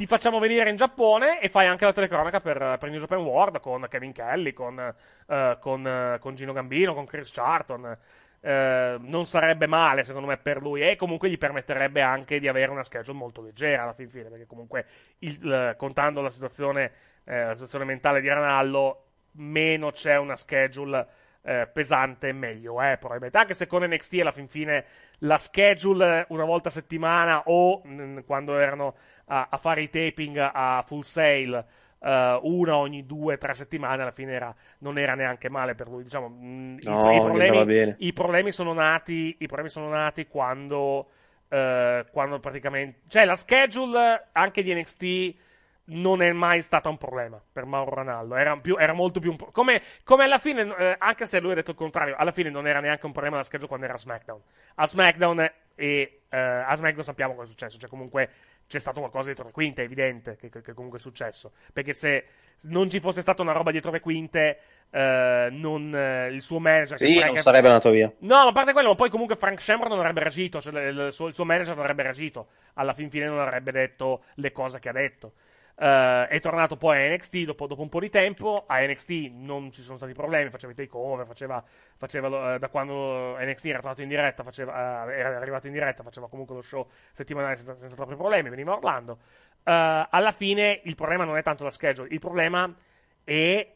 ti 0.00 0.06
facciamo 0.06 0.38
venire 0.38 0.70
in 0.70 0.76
Giappone 0.76 1.42
e 1.42 1.50
fai 1.50 1.66
anche 1.66 1.84
la 1.84 1.92
telecronaca 1.92 2.40
per, 2.40 2.56
per 2.80 2.88
New 2.88 2.98
Japan 2.98 3.18
World 3.18 3.60
con 3.60 3.86
Kevin 3.86 4.12
Kelly, 4.12 4.54
con, 4.54 4.78
eh, 4.78 5.58
con, 5.60 5.86
eh, 5.86 6.16
con 6.18 6.34
Gino 6.34 6.54
Gambino, 6.54 6.94
con 6.94 7.04
Chris 7.04 7.30
Charlton. 7.30 7.98
Eh, 8.40 8.96
non 8.98 9.26
sarebbe 9.26 9.66
male 9.66 10.02
secondo 10.02 10.26
me 10.26 10.38
per 10.38 10.62
lui 10.62 10.80
e 10.80 10.96
comunque 10.96 11.28
gli 11.28 11.36
permetterebbe 11.36 12.00
anche 12.00 12.40
di 12.40 12.48
avere 12.48 12.70
una 12.70 12.82
schedule 12.82 13.18
molto 13.18 13.42
leggera 13.42 13.82
alla 13.82 13.92
fin 13.92 14.08
fine 14.08 14.30
perché 14.30 14.46
comunque 14.46 14.86
il- 15.18 15.52
eh, 15.52 15.76
contando 15.76 16.22
la 16.22 16.30
situazione, 16.30 16.90
eh, 17.24 17.44
la 17.44 17.52
situazione 17.52 17.84
mentale 17.84 18.22
di 18.22 18.28
Ranallo 18.28 19.04
meno 19.32 19.90
c'è 19.90 20.16
una 20.16 20.36
schedule 20.36 21.06
eh, 21.42 21.68
pesante 21.72 22.32
meglio 22.32 22.80
è 22.80 22.96
probabilmente 22.98 23.36
anche 23.38 23.54
se 23.54 23.66
con 23.66 23.82
NXT 23.82 24.20
alla 24.20 24.32
fin 24.32 24.48
fine 24.48 24.84
la 25.20 25.36
schedule 25.38 26.24
una 26.28 26.44
volta 26.44 26.68
a 26.68 26.72
settimana 26.72 27.42
o 27.46 27.80
mh, 27.84 28.24
quando 28.24 28.58
erano 28.58 28.94
a, 29.26 29.48
a 29.50 29.56
fare 29.58 29.82
i 29.82 29.90
taping 29.90 30.36
a 30.38 30.82
full 30.86 31.00
sale 31.00 31.64
eh, 32.00 32.38
una 32.42 32.76
ogni 32.76 33.04
due 33.06 33.38
tre 33.38 33.54
settimane 33.54 34.02
alla 34.02 34.10
fine 34.12 34.32
era, 34.32 34.54
non 34.78 34.98
era 34.98 35.14
neanche 35.14 35.48
male 35.48 35.74
per 35.74 35.88
lui 35.88 36.02
diciamo 36.02 36.26
i- 36.80 36.88
No, 36.88 37.10
i, 37.10 37.16
andava 37.16 37.20
problemi, 37.20 37.94
i 37.98 38.12
problemi 38.12 38.52
sono 38.52 38.72
nati 38.72 39.36
i 39.38 39.46
problemi 39.46 39.68
sono 39.68 39.88
nati 39.88 40.26
quando 40.26 41.10
eh, 41.48 42.06
quando 42.10 42.38
praticamente 42.40 43.00
cioè 43.08 43.24
la 43.24 43.36
schedule 43.36 44.28
anche 44.32 44.62
di 44.62 44.72
NXT 44.74 45.34
non 45.92 46.22
è 46.22 46.32
mai 46.32 46.62
stata 46.62 46.88
un 46.88 46.96
problema 46.98 47.40
per 47.52 47.64
Mauro 47.64 47.96
Ranaldo. 47.96 48.36
Era, 48.36 48.56
più- 48.58 48.76
era 48.78 48.92
molto 48.92 49.18
più 49.18 49.30
un 49.30 49.36
pro- 49.36 49.50
come, 49.50 49.82
come 50.04 50.22
alla 50.24 50.38
fine, 50.38 50.62
eh, 50.76 50.94
anche 50.98 51.26
se 51.26 51.40
lui 51.40 51.50
ha 51.50 51.54
detto 51.56 51.72
il 51.72 51.76
contrario, 51.76 52.14
alla 52.16 52.30
fine 52.30 52.48
non 52.48 52.68
era 52.68 52.78
neanche 52.78 53.06
un 53.06 53.12
problema 53.12 53.38
la 53.38 53.42
schedule 53.42 53.66
quando 53.66 53.86
era 53.86 53.94
a 53.94 53.98
SmackDown. 53.98 54.40
A 54.76 54.86
SmackDown, 54.86 55.40
e, 55.74 56.20
eh, 56.28 56.38
a 56.38 56.76
SmackDown 56.76 57.02
sappiamo 57.04 57.34
cosa 57.34 57.46
è 57.46 57.50
successo. 57.50 57.76
Cioè, 57.78 57.88
comunque 57.90 58.30
c'è 58.70 58.78
stato 58.78 59.00
qualcosa 59.00 59.26
dietro 59.26 59.46
le 59.46 59.50
quinte, 59.50 59.82
è 59.82 59.84
evidente 59.84 60.36
che, 60.36 60.48
che- 60.48 60.74
comunque 60.74 61.00
è 61.00 61.02
successo. 61.02 61.50
Perché 61.72 61.92
se 61.92 62.24
non 62.62 62.88
ci 62.88 63.00
fosse 63.00 63.20
stata 63.20 63.42
una 63.42 63.50
roba 63.50 63.72
dietro 63.72 63.90
le 63.90 63.98
quinte, 63.98 64.58
eh, 64.90 65.48
non, 65.50 65.92
eh, 65.92 66.28
il 66.28 66.40
suo 66.40 66.60
manager. 66.60 66.96
Sì, 66.96 67.14
Frank- 67.16 67.32
non 67.32 67.38
sarebbe 67.38 67.66
andato 67.66 67.90
via. 67.90 68.06
No, 68.18 68.34
ma 68.36 68.46
a 68.46 68.52
parte 68.52 68.72
quello, 68.72 68.90
ma 68.90 68.94
poi 68.94 69.10
comunque 69.10 69.34
Frank 69.34 69.60
Shamrock 69.60 69.90
non 69.90 69.98
avrebbe 69.98 70.20
reagito, 70.20 70.60
cioè 70.60 70.88
il, 70.88 70.98
il 71.06 71.12
suo, 71.12 71.26
il 71.26 71.34
suo 71.34 71.44
manager 71.44 71.74
non 71.74 71.82
avrebbe 71.82 72.04
reagito. 72.04 72.46
Alla 72.74 72.94
fin 72.94 73.10
fine 73.10 73.26
non 73.26 73.40
avrebbe 73.40 73.72
detto 73.72 74.22
le 74.34 74.52
cose 74.52 74.78
che 74.78 74.88
ha 74.88 74.92
detto. 74.92 75.32
Eh, 75.82 76.26
è 76.28 76.40
tornato 76.40 76.76
poi 76.76 76.98
a 76.98 77.14
NXT 77.14 77.44
dopo, 77.44 77.66
dopo 77.66 77.80
un 77.80 77.88
po' 77.88 78.00
di 78.00 78.10
tempo. 78.10 78.64
A 78.66 78.80
NXT 78.80 79.10
non 79.32 79.72
ci 79.72 79.80
sono 79.80 79.96
stati 79.96 80.12
problemi, 80.12 80.50
faceva 80.50 80.72
i 80.72 80.76
takeover, 80.76 81.26
faceva, 81.26 81.64
faceva 81.96 82.54
eh, 82.54 82.58
da 82.58 82.68
quando 82.68 83.38
NXT 83.38 83.64
era 83.64 83.80
tornato 83.80 84.02
in 84.02 84.08
diretta, 84.08 84.42
faceva, 84.42 85.06
eh, 85.10 85.18
era 85.18 85.38
arrivato 85.38 85.68
in 85.68 85.72
diretta, 85.72 86.02
faceva 86.02 86.28
comunque 86.28 86.54
lo 86.54 86.60
show 86.60 86.86
settimanale 87.12 87.56
senza, 87.56 87.76
senza 87.78 87.94
troppi 87.94 88.14
problemi, 88.14 88.50
veniva 88.50 88.72
Orlando. 88.72 89.18
Alla 89.62 90.32
fine 90.32 90.80
il 90.84 90.94
problema 90.96 91.24
non 91.24 91.36
è 91.36 91.42
tanto 91.42 91.64
la 91.64 91.70
schedule, 91.70 92.08
il 92.10 92.18
problema 92.18 92.74
è 93.22 93.74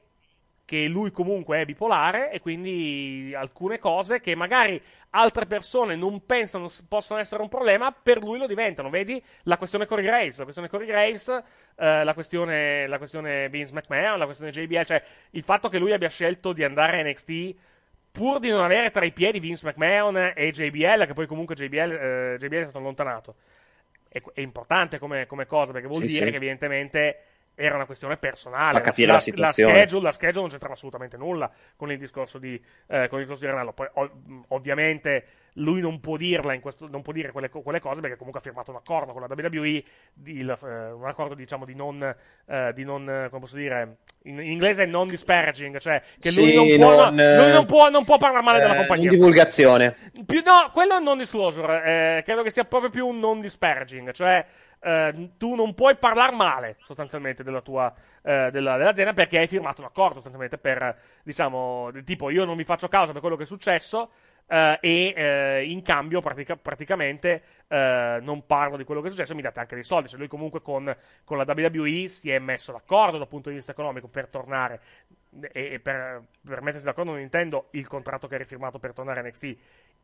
che 0.65 0.87
lui 0.87 1.11
comunque 1.11 1.61
è 1.61 1.65
bipolare 1.65 2.31
e 2.31 2.41
quindi 2.41 3.33
alcune 3.37 3.79
cose 3.79 4.21
che 4.21 4.35
magari 4.35 4.81
altre 5.11 5.47
persone 5.47 5.95
non 5.95 6.25
pensano 6.25 6.69
possano 6.89 7.21
essere 7.21 7.43
un 7.43 7.49
problema, 7.49 7.93
per 7.93 8.19
lui 8.23 8.39
lo 8.39 8.47
diventano. 8.47 8.89
Vedi 8.91 9.23
la 9.43 9.59
questione 9.59 9.87
Corey 9.87 10.05
Graves, 10.05 10.39
la 10.39 10.45
questione 10.45 10.69
Corey 10.69 10.87
Graves, 10.87 11.29
eh, 11.77 12.03
la, 12.05 12.15
questione, 12.15 12.87
la 12.87 12.99
questione 12.99 13.49
Vince 13.49 13.73
McMahon, 13.75 14.19
la 14.19 14.25
questione 14.25 14.51
JBL, 14.51 14.85
cioè 14.85 15.03
il 15.31 15.43
fatto 15.43 15.69
che 15.69 15.79
lui 15.79 15.93
abbia 15.93 16.09
scelto 16.09 16.53
di 16.53 16.65
andare 16.65 17.01
a 17.01 17.05
NXT 17.05 17.55
pur 18.11 18.39
di 18.39 18.49
non 18.49 18.63
avere 18.63 18.91
tra 18.91 19.05
i 19.05 19.13
piedi 19.13 19.41
Vince 19.41 19.67
McMahon 19.67 20.33
e 20.35 20.51
JBL, 20.51 21.07
che 21.07 21.13
poi 21.15 21.27
comunque 21.27 21.55
JBL, 21.55 21.91
eh, 21.91 22.37
JBL 22.39 22.59
è 22.59 22.63
stato 22.63 22.79
allontanato. 22.79 23.35
È, 24.09 24.23
è 24.33 24.41
importante 24.41 24.99
come, 24.99 25.27
come 25.27 25.47
cosa 25.47 25.73
perché 25.73 25.89
vuol 25.89 26.03
Sì, 26.03 26.07
dire 26.07 26.27
sì. 26.27 26.31
che 26.31 26.37
evidentemente 26.37 27.19
era 27.55 27.77
una 27.77 27.87
questione 27.87 28.17
personale. 28.17 28.79
Fa 28.79 28.85
capire 28.85 29.13
la 29.13 29.21
situazione. 29.21 29.73
La 29.73 29.79
schedule, 29.79 30.03
la 30.03 30.13
schedule 30.13 30.41
non 30.41 30.51
c'entrava 30.51 30.75
assolutamente 30.75 31.17
nulla 31.17 31.51
con 31.77 31.91
il 31.91 31.99
discorso 31.99 32.39
di, 32.39 32.55
eh, 32.89 33.09
con 33.09 33.19
il 33.19 33.25
discorso 33.25 33.45
di 33.45 33.51
Ranallo. 33.51 33.73
Poi, 33.73 33.89
ov- 33.95 34.45
ovviamente, 34.49 35.27
lui 35.55 35.81
non 35.81 36.01
può 36.01 36.17
dirla 36.17 36.53
in 36.53 36.61
questo, 36.61 36.89
non 36.89 37.03
può 37.03 37.13
dire 37.13 37.31
quelle, 37.31 37.49
quelle, 37.49 37.81
cose 37.81 38.01
perché 38.01 38.17
comunque 38.17 38.41
ha 38.41 38.43
firmato 38.43 38.71
un 38.71 38.79
accordo 38.79 39.13
con 39.13 39.21
la 39.21 39.29
WWE, 39.31 39.85
il, 40.25 40.59
eh, 40.65 40.91
un 40.91 41.07
accordo 41.07 41.35
diciamo 41.35 41.65
di 41.65 41.75
non, 41.75 42.15
eh, 42.47 42.73
di 42.75 42.85
non 42.85 43.27
come 43.29 43.41
posso 43.41 43.57
dire, 43.57 43.99
in, 44.25 44.41
in, 44.41 44.51
inglese 44.51 44.85
non 44.85 45.07
disparaging, 45.07 45.79
cioè 45.79 46.03
che 46.19 46.31
sì, 46.31 46.41
lui, 46.41 46.55
non 46.55 46.77
può, 46.77 47.05
non, 47.05 47.15
no, 47.15 47.43
lui 47.43 47.53
non, 47.53 47.67
può, 47.67 47.89
non 47.89 48.05
può 48.05 48.19
parlare 48.19 48.45
male 48.45 48.59
della 48.59 48.75
eh, 48.75 48.79
compagnia. 48.79 49.11
Non 49.11 49.15
divulgazione. 49.15 49.97
Più, 50.27 50.43
no, 50.45 50.71
quello 50.73 50.95
è 50.95 50.97
un 50.97 51.05
non 51.05 51.19
disclosure, 51.19 52.19
eh, 52.19 52.23
credo 52.25 52.43
che 52.43 52.51
sia 52.51 52.65
proprio 52.65 52.91
più 52.91 53.07
un 53.07 53.21
non 53.21 53.41
disparaging, 53.41 54.11
cioè 54.11 54.45
Uh, 54.85 55.31
tu 55.39 55.55
non 55.55 55.73
puoi 55.73 55.97
parlare 55.97 56.37
male 56.37 56.77
sostanzialmente 56.81 57.43
della 57.43 57.63
tua 57.63 57.91
uh, 58.21 58.51
della, 58.51 58.77
dell'azienda 58.77 59.15
perché 59.15 59.39
hai 59.39 59.49
firmato 59.49 59.81
un 59.81 59.87
accordo 59.87 60.17
sostanzialmente 60.17 60.59
per 60.59 60.95
diciamo 61.23 61.91
tipo 62.05 62.29
io 62.29 62.45
non 62.45 62.55
vi 62.55 62.65
faccio 62.65 62.89
causa 62.89 63.13
per 63.13 63.23
quello 63.23 63.37
che 63.37 63.45
è 63.45 63.47
successo 63.47 64.11
uh, 64.47 64.77
e 64.81 65.65
in 65.67 65.81
cambio 65.81 66.21
pratica, 66.21 66.57
praticamente 66.57 67.43
non 67.75 68.45
parlo 68.47 68.77
di 68.77 68.85
quello 68.85 69.01
che 69.01 69.09
è 69.09 69.11
successo 69.11 69.35
mi 69.35 69.43
date 69.43 69.59
anche 69.59 69.75
dei 69.75 69.83
soldi. 69.83 70.09
Cioè 70.09 70.19
lui 70.19 70.29
comunque 70.29 70.61
con, 70.63 70.95
con 71.25 71.39
la 71.39 71.45
WWE 71.49 72.07
si 72.07 72.31
è 72.31 72.39
messo 72.39 72.71
d'accordo 72.71 73.19
dal 73.19 73.27
punto 73.27 73.49
di 73.49 73.57
vista 73.57 73.73
economico 73.73 74.07
per 74.07 74.29
tornare 74.29 74.81
e, 75.53 75.81
per, 75.81 76.23
per 76.45 76.63
mettersi 76.63 76.85
d'accordo 76.85 77.13
non 77.13 77.21
intendo 77.21 77.69
il 77.73 77.87
contratto 77.87 78.27
che 78.27 78.35
hai 78.35 78.41
rifirmato 78.41 78.79
per 78.79 78.93
tornare 78.93 79.21
a 79.21 79.23
NXT 79.23 79.57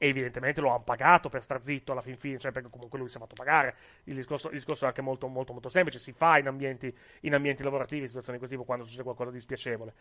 e 0.03 0.09
evidentemente 0.09 0.62
lo 0.62 0.70
hanno 0.70 0.83
pagato 0.83 1.28
per 1.28 1.43
star 1.43 1.62
zitto 1.62 1.93
alla 1.93 2.01
fin 2.01 2.16
fine, 2.16 2.39
cioè 2.39 2.53
perché 2.53 2.70
comunque 2.70 2.99
lui 2.99 3.11
si 3.11 3.18
è 3.18 3.20
fatto 3.20 3.35
pagare. 3.35 3.74
Il 4.05 4.14
discorso, 4.14 4.49
il 4.49 4.55
discorso 4.55 4.85
è 4.85 4.89
anche 4.89 5.03
molto, 5.03 5.26
molto, 5.28 5.53
molto 5.53 5.68
semplice, 5.68 5.99
si 5.99 6.12
fa 6.12 6.39
in 6.39 6.47
ambienti, 6.47 6.95
in 7.20 7.35
ambienti 7.35 7.62
lavorativi, 7.62 8.03
in 8.03 8.09
situazioni 8.09 8.39
di 8.39 8.45
questo 8.45 8.57
tipo, 8.57 8.66
quando 8.66 8.85
succede 8.85 9.05
qualcosa 9.05 9.31
di 9.31 9.41
spiacevole. 9.41 9.93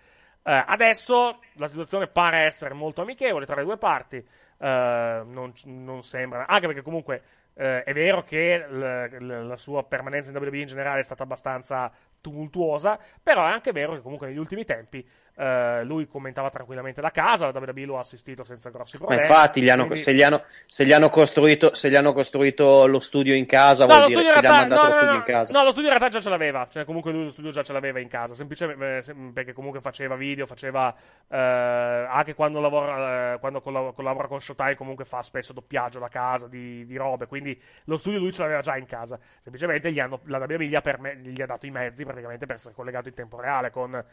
Uh, 0.41 0.63
adesso 0.65 1.39
la 1.55 1.67
situazione 1.67 2.07
pare 2.07 2.43
essere 2.43 2.73
molto 2.73 3.01
amichevole 3.01 3.45
tra 3.45 3.55
le 3.55 3.63
due 3.63 3.77
parti, 3.77 4.15
uh, 4.15 4.25
non, 4.65 5.51
non, 5.65 6.01
sembra, 6.03 6.47
anche 6.47 6.67
perché 6.67 6.81
comunque 6.81 7.21
uh, 7.55 7.61
è 7.83 7.91
vero 7.91 8.23
che 8.23 8.65
l, 8.69 8.79
l, 9.19 9.47
la 9.47 9.57
sua 9.57 9.83
permanenza 9.83 10.31
in 10.31 10.37
WWE 10.37 10.59
in 10.59 10.67
generale 10.67 11.01
è 11.01 11.03
stata 11.03 11.23
abbastanza 11.23 11.91
tumultuosa, 12.21 12.99
però 13.21 13.45
è 13.45 13.51
anche 13.51 13.71
vero 13.71 13.93
che 13.93 14.01
comunque 14.01 14.27
negli 14.27 14.37
ultimi 14.37 14.65
tempi 14.65 15.07
Uh, 15.39 15.85
lui 15.85 16.05
commentava 16.05 16.49
tranquillamente 16.49 16.99
da 16.99 17.11
casa, 17.11 17.49
la 17.49 17.57
WWE 17.57 17.85
lo 17.85 17.95
ha 17.95 18.01
assistito 18.01 18.43
senza 18.43 18.69
grossi 18.71 18.97
problemi. 18.97 19.21
Ma 19.21 19.27
infatti, 19.29 19.61
gli 19.61 19.69
hanno, 19.69 19.85
quindi... 19.85 20.03
se, 20.03 20.13
gli 20.13 20.21
hanno, 20.21 20.43
se, 20.67 20.85
gli 20.85 20.91
hanno 20.91 21.07
costruito, 21.07 21.73
se 21.75 21.89
gli 21.89 21.95
hanno 21.95 22.11
costruito 22.11 22.87
lo 22.87 22.99
studio 22.99 23.33
in 23.33 23.45
casa, 23.45 23.85
no, 23.85 23.95
vuol 23.95 24.07
dire 24.07 24.19
che 24.19 24.27
realtà, 24.31 24.49
gli 24.49 24.51
mandato 24.51 24.81
no, 24.81 24.87
lo 24.87 24.93
studio 24.93 25.11
no, 25.11 25.17
in 25.17 25.23
casa. 25.23 25.53
No, 25.53 25.63
lo 25.63 25.71
studio 25.71 25.89
in 25.89 25.97
realtà 25.97 26.17
già 26.17 26.21
ce 26.21 26.29
l'aveva, 26.29 26.67
cioè 26.69 26.83
comunque 26.83 27.13
lui 27.13 27.23
lo 27.23 27.31
studio 27.31 27.51
già 27.51 27.63
ce 27.63 27.71
l'aveva 27.71 27.99
in 27.99 28.09
casa, 28.09 28.33
semplicemente 28.33 29.11
eh, 29.11 29.15
perché 29.33 29.53
comunque 29.53 29.79
faceva 29.79 30.15
video, 30.15 30.45
faceva 30.45 30.89
uh, 30.89 31.35
anche 31.35 32.33
quando 32.33 32.59
lavora, 32.59 33.35
uh, 33.35 33.39
quando 33.39 33.61
collabora 33.61 34.27
con 34.27 34.41
Showtime 34.41 34.75
comunque 34.75 35.05
fa 35.05 35.21
spesso 35.21 35.53
doppiaggio 35.53 35.99
da 35.99 36.09
casa 36.09 36.49
di, 36.49 36.85
di, 36.85 36.97
robe, 36.97 37.27
quindi 37.27 37.57
lo 37.85 37.95
studio 37.95 38.19
lui 38.19 38.33
ce 38.33 38.41
l'aveva 38.41 38.59
già 38.59 38.75
in 38.75 38.85
casa. 38.85 39.17
Semplicemente 39.41 39.89
gli 39.91 40.01
hanno, 40.01 40.19
la 40.25 40.37
WWE 40.39 40.65
gli 40.65 40.75
ha, 40.75 40.81
perme- 40.81 41.15
gli 41.15 41.41
ha, 41.41 41.45
dato 41.45 41.65
i 41.65 41.71
mezzi 41.71 42.03
praticamente 42.03 42.45
per 42.45 42.55
essere 42.55 42.73
collegato 42.73 43.07
in 43.07 43.13
tempo 43.13 43.39
reale 43.39 43.71
con, 43.71 44.03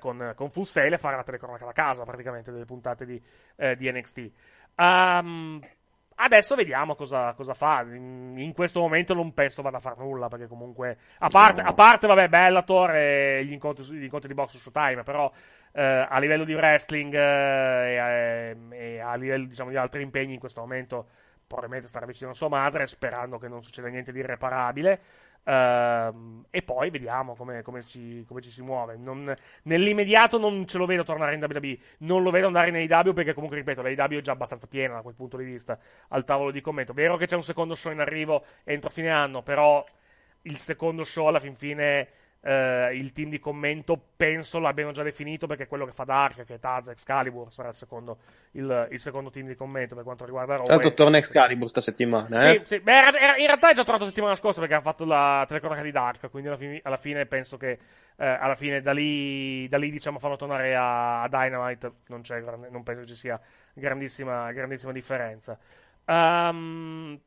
con, 0.00 0.32
con 0.34 0.50
Full 0.64 0.82
Sail 0.82 0.92
e 0.94 0.98
fare 0.98 1.16
la 1.16 1.22
telecronaca 1.22 1.64
da 1.64 1.72
casa 1.72 2.04
praticamente 2.04 2.50
delle 2.50 2.64
puntate 2.64 3.04
di, 3.04 3.22
eh, 3.56 3.76
di 3.76 3.90
NXT. 3.90 4.30
Um, 4.76 5.60
adesso 6.16 6.54
vediamo 6.54 6.94
cosa, 6.94 7.32
cosa 7.34 7.54
fa. 7.54 7.82
In, 7.82 8.34
in, 8.38 8.52
questo 8.52 8.80
momento 8.80 9.14
non 9.14 9.32
penso 9.34 9.62
vada 9.62 9.76
a 9.76 9.80
fare 9.80 9.96
nulla 9.98 10.28
perché 10.28 10.46
comunque, 10.46 10.98
a 11.18 11.28
parte, 11.28 11.62
no. 11.62 11.68
a 11.68 11.74
parte 11.74 12.06
vabbè, 12.06 12.28
Bellator 12.28 12.94
e 12.94 13.44
gli 13.44 13.52
incontri, 13.52 13.84
gli 13.94 14.04
incontri 14.04 14.28
di 14.28 14.34
box 14.34 14.50
su 14.50 14.58
Showtime, 14.58 15.02
però 15.02 15.30
eh, 15.72 16.06
a 16.08 16.18
livello 16.18 16.44
di 16.44 16.54
wrestling 16.54 17.14
eh, 17.14 18.56
e, 18.70 18.76
e, 18.76 18.98
a 19.00 19.14
livello 19.14 19.46
diciamo, 19.46 19.70
di 19.70 19.76
altri 19.76 20.02
impegni 20.02 20.34
in 20.34 20.40
questo 20.40 20.60
momento 20.60 21.08
probabilmente 21.46 21.88
starà 21.88 22.06
vicino 22.06 22.30
a 22.30 22.34
sua 22.34 22.48
madre 22.48 22.86
sperando 22.86 23.38
che 23.38 23.48
non 23.48 23.62
succeda 23.62 23.88
niente 23.88 24.12
di 24.12 24.20
irreparabile. 24.20 25.00
Uh, 25.44 26.42
e 26.48 26.62
poi 26.62 26.88
vediamo 26.88 27.34
come, 27.34 27.60
come, 27.60 27.82
ci, 27.82 28.24
come 28.26 28.40
ci, 28.40 28.50
si 28.50 28.62
muove. 28.62 28.96
Non, 28.96 29.34
nell'immediato 29.64 30.38
non 30.38 30.66
ce 30.66 30.78
lo 30.78 30.86
vedo 30.86 31.04
tornare 31.04 31.34
in 31.34 31.42
WWE, 31.42 31.78
non 31.98 32.22
lo 32.22 32.30
vedo 32.30 32.46
andare 32.46 32.70
in 32.70 32.76
AEW 32.76 33.12
perché 33.12 33.34
comunque, 33.34 33.58
ripeto, 33.58 33.82
l'AEW 33.82 34.18
è 34.18 34.22
già 34.22 34.32
abbastanza 34.32 34.66
piena 34.66 34.94
da 34.94 35.02
quel 35.02 35.14
punto 35.14 35.36
di 35.36 35.44
vista 35.44 35.78
al 36.08 36.24
tavolo 36.24 36.50
di 36.50 36.60
commento. 36.60 36.94
Vero 36.94 37.16
che 37.16 37.26
c'è 37.26 37.34
un 37.34 37.42
secondo 37.42 37.74
show 37.74 37.92
in 37.92 38.00
arrivo 38.00 38.44
entro 38.64 38.88
fine 38.88 39.10
anno, 39.10 39.42
però 39.42 39.84
il 40.42 40.56
secondo 40.56 41.04
show 41.04 41.26
alla 41.26 41.40
fin 41.40 41.56
fine 41.56 42.08
Uh, 42.44 42.92
il 42.92 43.10
team 43.12 43.30
di 43.30 43.38
commento 43.38 43.98
penso 44.16 44.58
l'abbiano 44.58 44.92
già 44.92 45.02
definito 45.02 45.46
perché 45.46 45.66
quello 45.66 45.86
che 45.86 45.92
fa 45.92 46.04
Dark, 46.04 46.44
che 46.44 46.56
è 46.56 46.58
Taz, 46.58 46.88
Excalibur, 46.88 47.50
sarà 47.50 47.68
il 47.68 47.74
secondo, 47.74 48.18
il, 48.50 48.88
il 48.90 49.00
secondo 49.00 49.30
team 49.30 49.46
di 49.46 49.54
commento 49.54 49.94
per 49.94 50.04
quanto 50.04 50.26
riguarda 50.26 50.56
Raw. 50.56 50.66
Tanto 50.66 50.92
torna 50.92 51.16
Excalibur 51.16 51.70
sta 51.70 51.80
settimana, 51.80 52.50
eh? 52.50 52.58
Sì, 52.58 52.60
sì. 52.64 52.80
Beh, 52.80 52.92
era, 52.92 53.18
era, 53.18 53.36
in 53.38 53.46
realtà 53.46 53.70
è 53.70 53.74
già 53.74 53.82
tornato 53.82 54.04
la 54.04 54.10
settimana 54.10 54.34
scorsa 54.34 54.60
perché 54.60 54.74
ha 54.74 54.82
fatto 54.82 55.06
la 55.06 55.42
telecronaca 55.48 55.80
di 55.80 55.90
Dark, 55.90 56.28
quindi 56.28 56.48
alla 56.48 56.58
fine, 56.58 56.80
alla 56.82 56.98
fine 56.98 57.24
penso 57.24 57.56
che 57.56 57.78
eh, 58.16 58.26
alla 58.26 58.56
fine 58.56 58.82
da 58.82 58.92
lì, 58.92 59.66
da 59.68 59.78
lì 59.78 59.90
diciamo 59.90 60.18
fanno 60.18 60.36
tornare 60.36 60.74
a, 60.74 61.22
a 61.22 61.28
Dynamite, 61.28 61.92
non, 62.08 62.22
non, 62.70 62.82
penso 62.82 63.06
ci 63.06 63.16
sia 63.16 63.40
grandissima, 63.72 64.52
grandissima 64.52 64.92
differenza. 64.92 65.58
Um, 66.04 67.18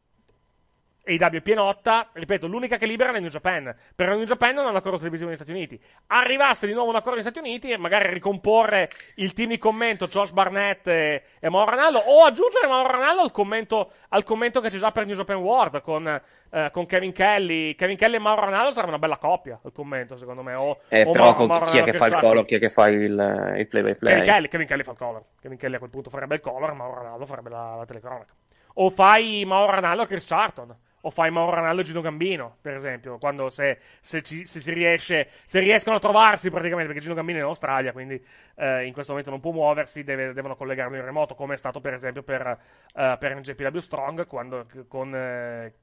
AEW 1.08 1.38
è 1.38 1.42
pienotta, 1.42 2.10
ripeto, 2.12 2.48
l'unica 2.48 2.78
che 2.78 2.86
libera 2.86 3.14
è 3.14 3.20
New 3.20 3.30
Japan. 3.30 3.74
Per 3.96 4.10
New 4.10 4.26
Japan 4.26 4.54
non 4.54 4.68
hanno 4.68 4.78
accordo 4.78 4.98
televisivo 4.98 5.30
negli 5.30 5.38
Stati 5.38 5.52
Uniti. 5.52 5.82
Arrivasse 6.08 6.68
di 6.68 6.74
nuovo 6.74 6.90
un 6.90 6.96
accordo 6.96 7.16
negli 7.16 7.22
Stati 7.22 7.40
Uniti 7.40 7.72
e 7.72 7.78
magari 7.78 8.12
ricomporre 8.12 8.90
il 9.16 9.32
team 9.32 9.50
di 9.50 9.58
commento 9.58 10.08
Josh 10.08 10.32
Barnett 10.32 10.86
e, 10.88 11.24
e 11.40 11.50
Mauro 11.50 11.72
Ranallo 11.72 12.00
o 12.00 12.26
aggiungere 12.26 12.68
Mauro 12.68 12.92
Ranallo 12.92 13.22
al 13.22 13.32
commento, 13.32 13.92
al 14.10 14.24
commento 14.24 14.60
che 14.60 14.70
c'è 14.70 14.78
già 14.78 14.92
per 14.92 15.06
New 15.06 15.16
Japan 15.16 15.38
World 15.38 15.82
con, 15.82 16.22
eh, 16.50 16.70
con 16.72 16.86
Kevin 16.86 17.14
Kelly. 17.14 17.76
Kevin 17.76 17.96
Kelly 17.96 18.16
e 18.16 18.20
Mauro 18.20 18.42
Ranallo 18.42 18.72
sarebbe 18.72 18.90
una 18.90 19.00
bella 19.00 19.18
coppia 19.18 19.58
al 19.64 19.72
commento, 19.72 20.18
secondo 20.18 20.44
me. 20.44 20.56
O, 20.56 20.80
eh, 20.90 21.04
o 21.04 21.12
però 21.12 21.34
Mauro, 21.46 21.60
con 21.60 21.68
chi 21.70 21.78
è 21.78 21.84
che 21.84 21.94
fa 21.94 22.08
il 22.08 22.16
color, 22.16 22.46
chi 22.46 22.56
è 22.56 22.60
che 22.60 22.70
fa 22.70 22.88
il, 22.88 23.56
il 23.58 23.68
play 23.68 23.84
by 23.84 23.96
play? 23.96 24.14
Kevin 24.14 24.26
Kelly, 24.26 24.48
Kevin 24.50 24.68
Kelly 24.68 24.84
fa 24.84 24.92
il 24.92 24.98
color. 24.98 25.24
Kevin 25.40 25.58
Kelly 25.58 25.76
a 25.76 25.78
quel 25.80 25.90
punto 25.90 26.10
farebbe 26.10 26.36
il 26.36 26.42
color, 26.42 26.74
Mauro 26.74 27.02
Ranallo 27.02 27.26
farebbe 27.26 27.50
la, 27.50 27.76
la 27.78 27.86
telecronaca. 27.86 28.34
O 28.80 28.90
fai 28.90 29.44
Mauro 29.46 29.72
Ranallo 29.72 30.04
e 30.04 30.08
Chris 30.08 30.28
Charlton 30.28 30.76
o 31.08 31.10
fai 31.10 31.32
Mauro 31.32 31.56
Ranaldo 31.56 31.82
e 31.82 31.84
Gino 31.86 32.02
Gambino, 32.02 32.58
per 32.62 32.76
esempio, 32.76 33.18
quando 33.18 33.50
se, 33.50 33.80
se, 34.02 34.22
ci, 34.22 34.46
se, 34.46 34.60
si 34.60 34.74
riesce, 34.74 35.30
se 35.46 35.60
riescono 35.62 35.96
a 35.96 36.00
trovarsi 36.00 36.50
praticamente, 36.50 36.88
perché 36.88 37.02
Gino 37.02 37.16
Gambino 37.16 37.38
è 37.38 37.42
in 37.42 37.48
Australia, 37.48 37.94
quindi 37.94 38.22
eh, 38.56 38.86
in 38.86 38.92
questo 38.92 39.14
momento 39.14 39.32
non 39.32 39.40
può 39.40 39.52
muoversi, 39.52 40.04
deve, 40.04 40.34
devono 40.34 40.58
collegarlo 40.58 40.98
in 40.98 41.06
remoto, 41.06 41.34
come 41.34 41.54
è 41.54 41.58
stato 41.58 41.80
per 41.80 41.94
esempio 41.94 42.24
per, 42.24 42.46
uh, 42.94 43.18
per 43.18 43.36
NJPW 43.38 43.78
Strong, 43.78 44.28
quando, 44.28 44.66
con, 44.90 45.16
eh, 45.16 45.74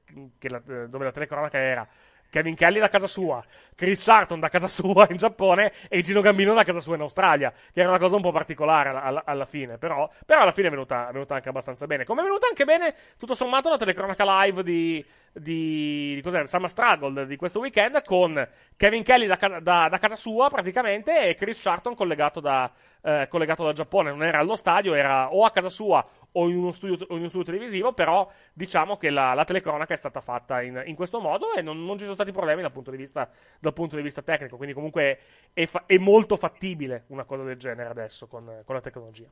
la, 0.41 0.59
dove 0.59 1.05
la 1.05 1.11
telecronaca 1.11 1.57
era 1.57 1.87
Kevin 2.29 2.55
Kelly 2.55 2.79
da 2.79 2.89
casa 2.89 3.07
sua, 3.07 3.43
Chris 3.75 4.03
Charlton 4.03 4.39
da 4.39 4.49
casa 4.49 4.67
sua 4.67 5.07
in 5.09 5.17
Giappone 5.17 5.71
e 5.87 6.01
Gino 6.01 6.21
Gambino 6.21 6.53
da 6.53 6.63
casa 6.63 6.79
sua 6.79 6.95
in 6.95 7.01
Australia, 7.01 7.51
che 7.73 7.79
era 7.79 7.89
una 7.89 7.99
cosa 7.99 8.15
un 8.15 8.21
po' 8.21 8.31
particolare 8.31 8.89
alla, 8.89 9.23
alla 9.25 9.45
fine, 9.45 9.77
però, 9.77 10.09
però, 10.25 10.41
alla 10.41 10.51
fine 10.51 10.67
è 10.67 10.69
venuta, 10.69 11.09
è 11.09 11.11
venuta, 11.11 11.35
anche 11.35 11.49
abbastanza 11.49 11.85
bene. 11.85 12.03
Come 12.03 12.21
è 12.21 12.23
venuta 12.23 12.47
anche 12.47 12.65
bene, 12.65 12.95
tutto 13.17 13.33
sommato, 13.33 13.69
la 13.69 13.77
telecronaca 13.77 14.43
live 14.43 14.63
di, 14.63 15.05
di, 15.31 16.15
di 16.15 16.21
cos'era, 16.21 16.45
Summer 16.47 16.69
Struggle 16.69 17.25
di 17.25 17.35
questo 17.35 17.59
weekend 17.59 18.03
con 18.03 18.47
Kevin 18.75 19.03
Kelly 19.03 19.27
da, 19.27 19.59
da, 19.61 19.87
da 19.89 19.97
casa 19.97 20.15
sua 20.15 20.49
praticamente 20.49 21.25
e 21.25 21.35
Chris 21.35 21.61
Charlton 21.61 21.95
collegato 21.95 22.39
da, 22.39 22.71
eh, 23.01 23.27
collegato 23.29 23.63
dal 23.63 23.73
Giappone, 23.73 24.09
non 24.09 24.23
era 24.23 24.39
allo 24.39 24.55
stadio, 24.55 24.93
era 24.93 25.33
o 25.33 25.45
a 25.45 25.51
casa 25.51 25.69
sua 25.69 26.05
o 26.37 26.49
in 26.49 26.57
uno 26.57 26.71
studio, 26.71 27.05
in 27.09 27.19
uno 27.19 27.27
studio 27.27 27.51
televisivo, 27.51 27.93
però 27.93 28.29
diciamo 28.53 28.97
che 28.97 29.09
la, 29.09 29.33
la 29.33 29.45
telecronaca 29.45 29.93
è 29.93 29.97
stata 29.97 30.21
fatta 30.21 30.61
in, 30.61 30.81
in 30.85 30.95
questo 30.95 31.19
modo 31.19 31.53
e 31.53 31.61
non, 31.61 31.83
non, 31.85 31.97
ci 31.97 32.03
sono 32.03 32.15
stati 32.15 32.31
problemi 32.31 32.61
dal 32.61 32.71
punto 32.71 32.91
di 32.91 32.97
vista, 32.97 33.29
punto 33.73 33.95
di 33.95 34.01
vista 34.01 34.21
tecnico, 34.21 34.57
quindi 34.57 34.73
comunque 34.73 35.19
è, 35.53 35.65
fa- 35.65 35.83
è, 35.85 35.97
molto 35.97 36.35
fattibile 36.35 37.05
una 37.07 37.23
cosa 37.23 37.43
del 37.43 37.57
genere 37.57 37.89
adesso 37.89 38.27
con, 38.27 38.61
con 38.65 38.75
la 38.75 38.81
tecnologia. 38.81 39.27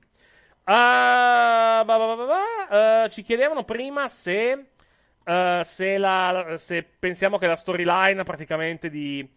Uh, 0.65 1.83
bah 1.83 1.83
bah 1.83 2.15
bah 2.15 3.03
uh, 3.03 3.09
ci 3.09 3.21
chiedevano 3.21 3.65
prima 3.65 4.07
se, 4.07 4.67
uh, 5.25 5.61
se, 5.61 5.97
la, 5.97 6.55
se 6.57 6.83
pensiamo 6.83 7.37
che 7.37 7.47
la 7.47 7.57
storyline 7.57 8.23
praticamente 8.23 8.89
di 8.89 9.29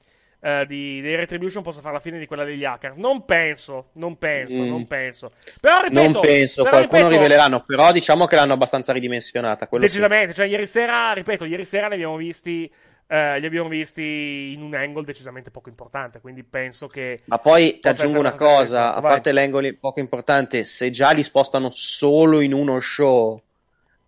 uh, 0.46 0.64
di, 0.64 1.00
dei 1.00 1.16
Retribution 1.16 1.62
possa 1.62 1.80
fare 1.80 1.94
la 1.94 2.00
fine 2.00 2.18
di 2.18 2.26
quella 2.26 2.44
degli 2.44 2.64
hacker. 2.64 2.96
Non 2.96 3.24
penso, 3.24 3.88
non 3.94 4.16
penso, 4.16 4.60
mm. 4.60 4.68
non 4.68 4.86
penso. 4.86 5.32
Però 5.60 5.80
ripeto, 5.80 6.00
non 6.00 6.20
penso, 6.20 6.62
però, 6.62 6.76
qualcuno 6.76 7.08
ripeto, 7.08 7.22
riveleranno, 7.22 7.64
però 7.64 7.90
diciamo 7.90 8.26
che 8.26 8.36
l'hanno 8.36 8.52
abbastanza 8.52 8.92
ridimensionata. 8.92 9.68
Decisamente, 9.70 10.32
sì. 10.32 10.40
cioè 10.40 10.48
ieri 10.48 10.66
sera, 10.66 11.12
ripeto, 11.12 11.44
ieri 11.44 11.64
sera 11.64 11.88
ne 11.88 11.94
abbiamo 11.94 12.16
visti 12.16 12.72
Uh, 13.08 13.38
li 13.38 13.46
abbiamo 13.46 13.68
visti 13.68 14.52
in 14.52 14.62
un 14.62 14.74
angle 14.74 15.04
decisamente 15.04 15.52
poco 15.52 15.68
importante, 15.68 16.18
quindi 16.20 16.42
penso 16.42 16.88
che... 16.88 17.20
Ma 17.26 17.38
poi 17.38 17.78
ti 17.78 17.86
aggiungo 17.86 18.18
una 18.18 18.32
cosa, 18.32 18.96
a 18.96 19.00
parte 19.00 19.30
l'angle 19.30 19.74
poco 19.74 20.00
importante, 20.00 20.64
se 20.64 20.90
già 20.90 21.12
li 21.12 21.22
spostano 21.22 21.70
solo 21.70 22.40
in 22.40 22.52
uno 22.52 22.80
show, 22.80 23.40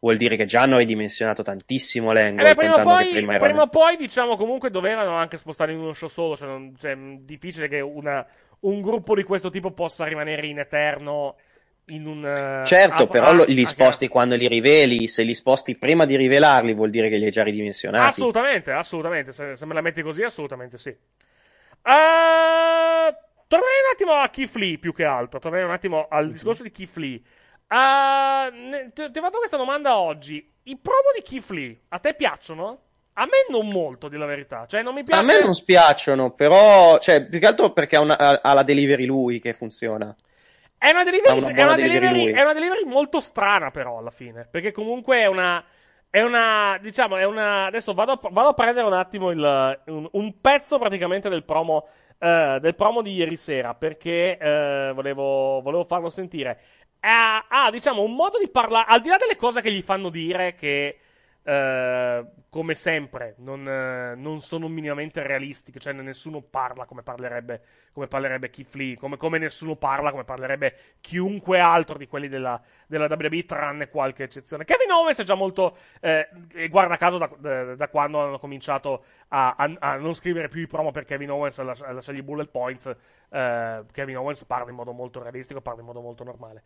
vuol 0.01 0.17
dire 0.17 0.37
che 0.37 0.45
già 0.45 0.63
hanno 0.63 0.79
ridimensionato 0.79 1.43
tantissimo 1.43 2.11
Eh 2.11 2.15
l'angle, 2.15 2.43
beh, 2.45 2.55
prima 2.55 2.75
o 2.75 2.83
poi, 2.83 3.09
prima 3.09 3.33
prima 3.33 3.45
erano... 3.47 3.63
o 3.63 3.69
poi, 3.69 3.97
diciamo, 3.97 4.37
comunque 4.37 4.71
dovevano 4.71 5.15
anche 5.17 5.37
spostare 5.37 5.73
in 5.73 5.79
uno 5.79 5.93
show 5.93 6.09
solo. 6.09 6.37
Cioè, 6.37 6.49
non- 6.49 6.75
cioè, 6.79 6.97
difficile 6.97 7.69
che 7.69 7.81
una- 7.81 8.25
un 8.61 8.81
gruppo 8.81 9.15
di 9.15 9.23
questo 9.23 9.51
tipo 9.51 9.71
possa 9.73 10.05
rimanere 10.05 10.47
in 10.47 10.59
eterno 10.59 11.37
in 11.87 12.07
un. 12.07 12.25
eh, 12.25 12.67
Certo, 12.67 13.05
a- 13.05 13.07
però 13.07 13.33
li 13.47 13.67
sposti 13.67 14.09
quando 14.09 14.37
li 14.37 14.47
riveli, 14.47 15.09
se 15.09 15.23
li 15.23 15.35
sposti 15.35 15.77
prima 15.77 16.05
di 16.05 16.17
rivelarli 16.17 16.75
vuol 16.75 16.91
dire 16.91 17.09
che 17.09 17.17
li 17.17 17.25
hai 17.25 17.31
già 17.31 17.43
ridimensionati. 17.43 18.09
Assolutamente, 18.09 18.73
assolutamente. 18.73 19.33
Se, 19.33 19.57
se 19.57 19.67
me 19.67 19.75
la 19.75 19.81
metti 19.81 20.03
così, 20.03 20.23
assolutamente 20.23 20.77
sì. 20.77 20.91
Eh, 20.91 21.89
tornerei 23.47 23.81
un 23.85 23.91
attimo 23.93 24.13
a 24.13 24.29
Keith 24.29 24.55
Lee 24.57 24.79
più 24.79 24.93
che 24.93 25.05
altro. 25.05 25.39
Tornerei 25.39 25.67
un 25.67 25.73
attimo 25.73 25.99
Mhm. 26.01 26.07
al 26.11 26.31
discorso 26.31 26.63
di 26.63 26.71
Keith 26.71 26.97
Lee. 26.97 27.21
Ne- 27.71 28.91
ti, 28.95 29.11
ti 29.11 29.19
ho 29.19 29.23
fatto 29.23 29.39
questa 29.39 29.57
domanda 29.57 29.99
oggi. 29.99 30.53
I 30.65 30.77
promo 30.77 31.11
di 31.15 31.43
Lee 31.49 31.81
a 31.89 31.99
te 31.99 32.15
piacciono? 32.15 32.83
A 33.15 33.25
me 33.25 33.47
non 33.51 33.69
molto, 33.69 34.09
di 34.09 34.17
la 34.17 34.27
verità. 34.27 34.67
Cioè, 34.67 34.83
non 34.83 34.95
mi 34.95 35.03
piace. 35.03 35.21
A 35.21 35.25
me 35.25 35.43
non 35.43 35.53
spiacciono, 35.55 36.31
però, 36.33 36.99
cioè, 36.99 37.27
più 37.27 37.39
che 37.41 37.47
altro 37.47 37.73
perché 37.73 37.97
ha, 37.97 38.01
una- 38.01 38.17
ha- 38.17 38.53
la 38.53 38.63
delivery 38.63 39.07
lui 39.07 39.41
che 39.41 39.55
funziona. 39.55 40.15
È 40.77 40.91
una 40.91 41.03
delivery, 41.03 41.39
una 41.39 41.49
è 41.49 41.63
una 41.65 41.75
delivery 41.75 42.07
delivery- 42.09 42.37
è 42.37 42.43
una 42.43 42.53
delivery 42.53 42.85
molto 42.85 43.21
strana, 43.21 43.71
però, 43.73 43.99
alla 43.99 44.13
fine. 44.13 44.47
Perché 44.49 44.71
comunque 44.71 45.19
è 45.19 45.27
una. 45.27 45.65
È 46.09 46.23
una. 46.23 46.79
Diciamo, 46.81 47.17
è 47.17 47.25
una. 47.25 47.65
Adesso 47.67 47.93
vado 47.95 48.13
a, 48.13 48.21
vado 48.31 48.49
a 48.51 48.55
prendere 48.55 48.87
un 48.87 48.93
attimo 48.93 49.31
il, 49.33 49.81
un, 49.87 50.09
un 50.13 50.41
pezzo 50.41 50.79
praticamente 50.79 51.29
del 51.29 51.43
promo. 51.43 51.89
eh, 52.21 52.59
del 52.61 52.75
promo 52.77 53.03
di 53.03 53.15
ieri 53.15 53.37
sera. 53.37 53.75
Perché 53.75 54.39
eh, 54.39 54.93
volevo, 54.95 55.61
volevo 55.61 55.85
farlo 55.85 56.09
sentire. 56.11 56.61
Ha, 57.01 57.47
ha, 57.49 57.71
diciamo, 57.71 58.03
un 58.03 58.15
modo 58.15 58.39
di 58.39 58.49
parlare. 58.49 58.87
Al 58.89 59.01
di 59.01 59.09
là 59.09 59.17
delle 59.17 59.37
cose 59.37 59.61
che 59.61 59.73
gli 59.73 59.83
fanno 59.83 60.09
dire, 60.11 60.55
che. 60.55 60.99
Eh, 61.43 62.25
come 62.51 62.75
sempre, 62.75 63.35
non, 63.39 63.67
eh, 63.67 64.15
non 64.17 64.41
sono 64.41 64.69
minimamente 64.69 65.23
realistiche. 65.23 65.79
Cioè, 65.79 65.93
nessuno 65.95 66.41
parla 66.43 66.85
come 66.87 67.03
parlerebbe, 67.03 67.63
come 67.93 68.07
parlerebbe 68.07 68.51
Keith 68.51 68.75
Lee, 68.75 68.97
come, 68.97 69.17
come 69.17 69.39
nessuno 69.39 69.77
parla 69.77 70.11
come 70.11 70.25
parlerebbe 70.25 70.75
chiunque 71.01 71.59
altro 71.59 71.97
di 71.99 72.07
quelli 72.07 72.29
della, 72.29 72.61
della 72.87 73.07
WWE, 73.09 73.45
tranne 73.45 73.89
qualche 73.89 74.25
eccezione. 74.25 74.65
Kevin 74.65 74.91
Owens 74.91 75.19
è 75.21 75.25
già 75.25 75.35
molto. 75.35 75.77
eh, 76.01 76.29
e 76.53 76.69
guarda 76.69 76.97
caso 76.97 77.19
da, 77.19 77.31
da- 77.39 77.75
da 77.75 77.89
quando 77.89 78.21
hanno 78.21 78.39
cominciato 78.39 79.05
a, 79.29 79.55
a- 79.57 79.77
a 79.79 79.97
non 79.97 80.15
scrivere 80.15 80.49
più 80.49 80.61
i 80.63 80.67
promo 80.67 80.91
per 80.91 81.05
Kevin 81.05 81.31
Owens 81.31 81.59
a 81.59 81.63
las- 81.65 81.83
a 81.83 81.93
lasciargli 81.93 82.23
bullet 82.23 82.49
points. 82.51 82.95
eh, 83.31 83.85
Kevin 83.93 84.17
Owens 84.19 84.45
parla 84.45 84.71
in 84.71 84.77
modo 84.77 84.93
molto 84.93 85.23
realistico, 85.23 85.61
parla 85.61 85.81
in 85.81 85.87
modo 85.87 86.01
molto 86.01 86.25
normale. 86.25 86.63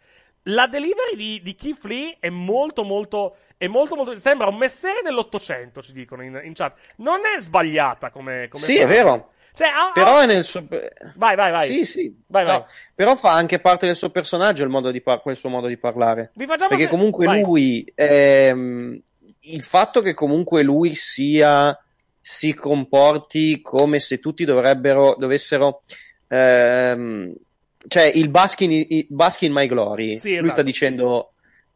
La 0.47 0.67
delivery 0.67 1.17
di, 1.17 1.41
di 1.43 1.55
Keith 1.55 1.85
Lee 1.85 2.17
è 2.19 2.29
molto, 2.29 2.83
molto. 2.83 3.37
È 3.57 3.67
molto, 3.69 3.95
molto. 3.95 4.19
Sembra 4.19 4.49
un 4.49 4.57
messere 4.57 5.01
dell'Ottocento, 5.05 5.83
ci 5.83 5.93
dicono 5.93 6.23
in, 6.25 6.41
in 6.45 6.53
chat. 6.55 6.77
Non 6.97 7.21
è 7.25 7.39
sbagliata 7.41 8.11
come. 8.11 8.49
come 8.51 8.65
Sì, 8.65 8.75
è 8.77 8.81
frase. 8.81 8.95
vero. 8.95 9.31
Cioè, 9.55 9.69
ha- 9.69 9.93
Però 9.93 10.19
è 10.19 10.27
nel 10.27 10.45
suo... 10.45 10.67
Vai, 11.15 11.37
vai, 11.37 11.51
vai. 11.53 11.67
Sì, 11.69 11.85
sì. 11.85 12.17
Vai, 12.27 12.45
vai. 12.45 12.57
No, 12.59 12.67
però 12.95 13.15
fa 13.17 13.33
anche 13.33 13.61
parte 13.61 13.87
del 13.87 13.97
suo 13.97 14.09
personaggio 14.11 14.65
il 14.65 14.71
modo 14.71 14.91
di 14.91 15.01
par- 15.03 15.21
quel 15.21 15.37
suo 15.37 15.51
modo 15.51 15.67
di 15.69 15.77
parlare. 15.77 16.31
Vi 16.35 16.47
facciamo 16.47 16.71
Perché 16.71 16.85
se- 16.85 16.91
comunque 16.91 17.27
vai. 17.27 17.43
lui, 17.43 17.93
ehm, 17.95 18.99
il 19.41 19.63
fatto 19.63 20.01
che 20.01 20.15
comunque 20.15 20.63
lui 20.63 20.95
sia, 20.95 21.79
si 22.19 22.55
comporti 22.55 23.61
come 23.61 24.01
se 24.01 24.19
tutti 24.21 24.45
dovrebbero, 24.47 25.15
dovessero, 25.19 25.83
ehm, 26.29 27.33
cioè 27.89 28.05
il 28.15 28.29
Baskin, 28.29 28.71
il 28.71 29.07
Bask 29.09 29.43
in 29.43 29.53
My 29.53 29.67
Glory, 29.67 30.17
Sì, 30.19 30.29
lui 30.31 30.39
esatto. 30.39 30.53
sta 30.53 30.63
dicendo 30.63 31.27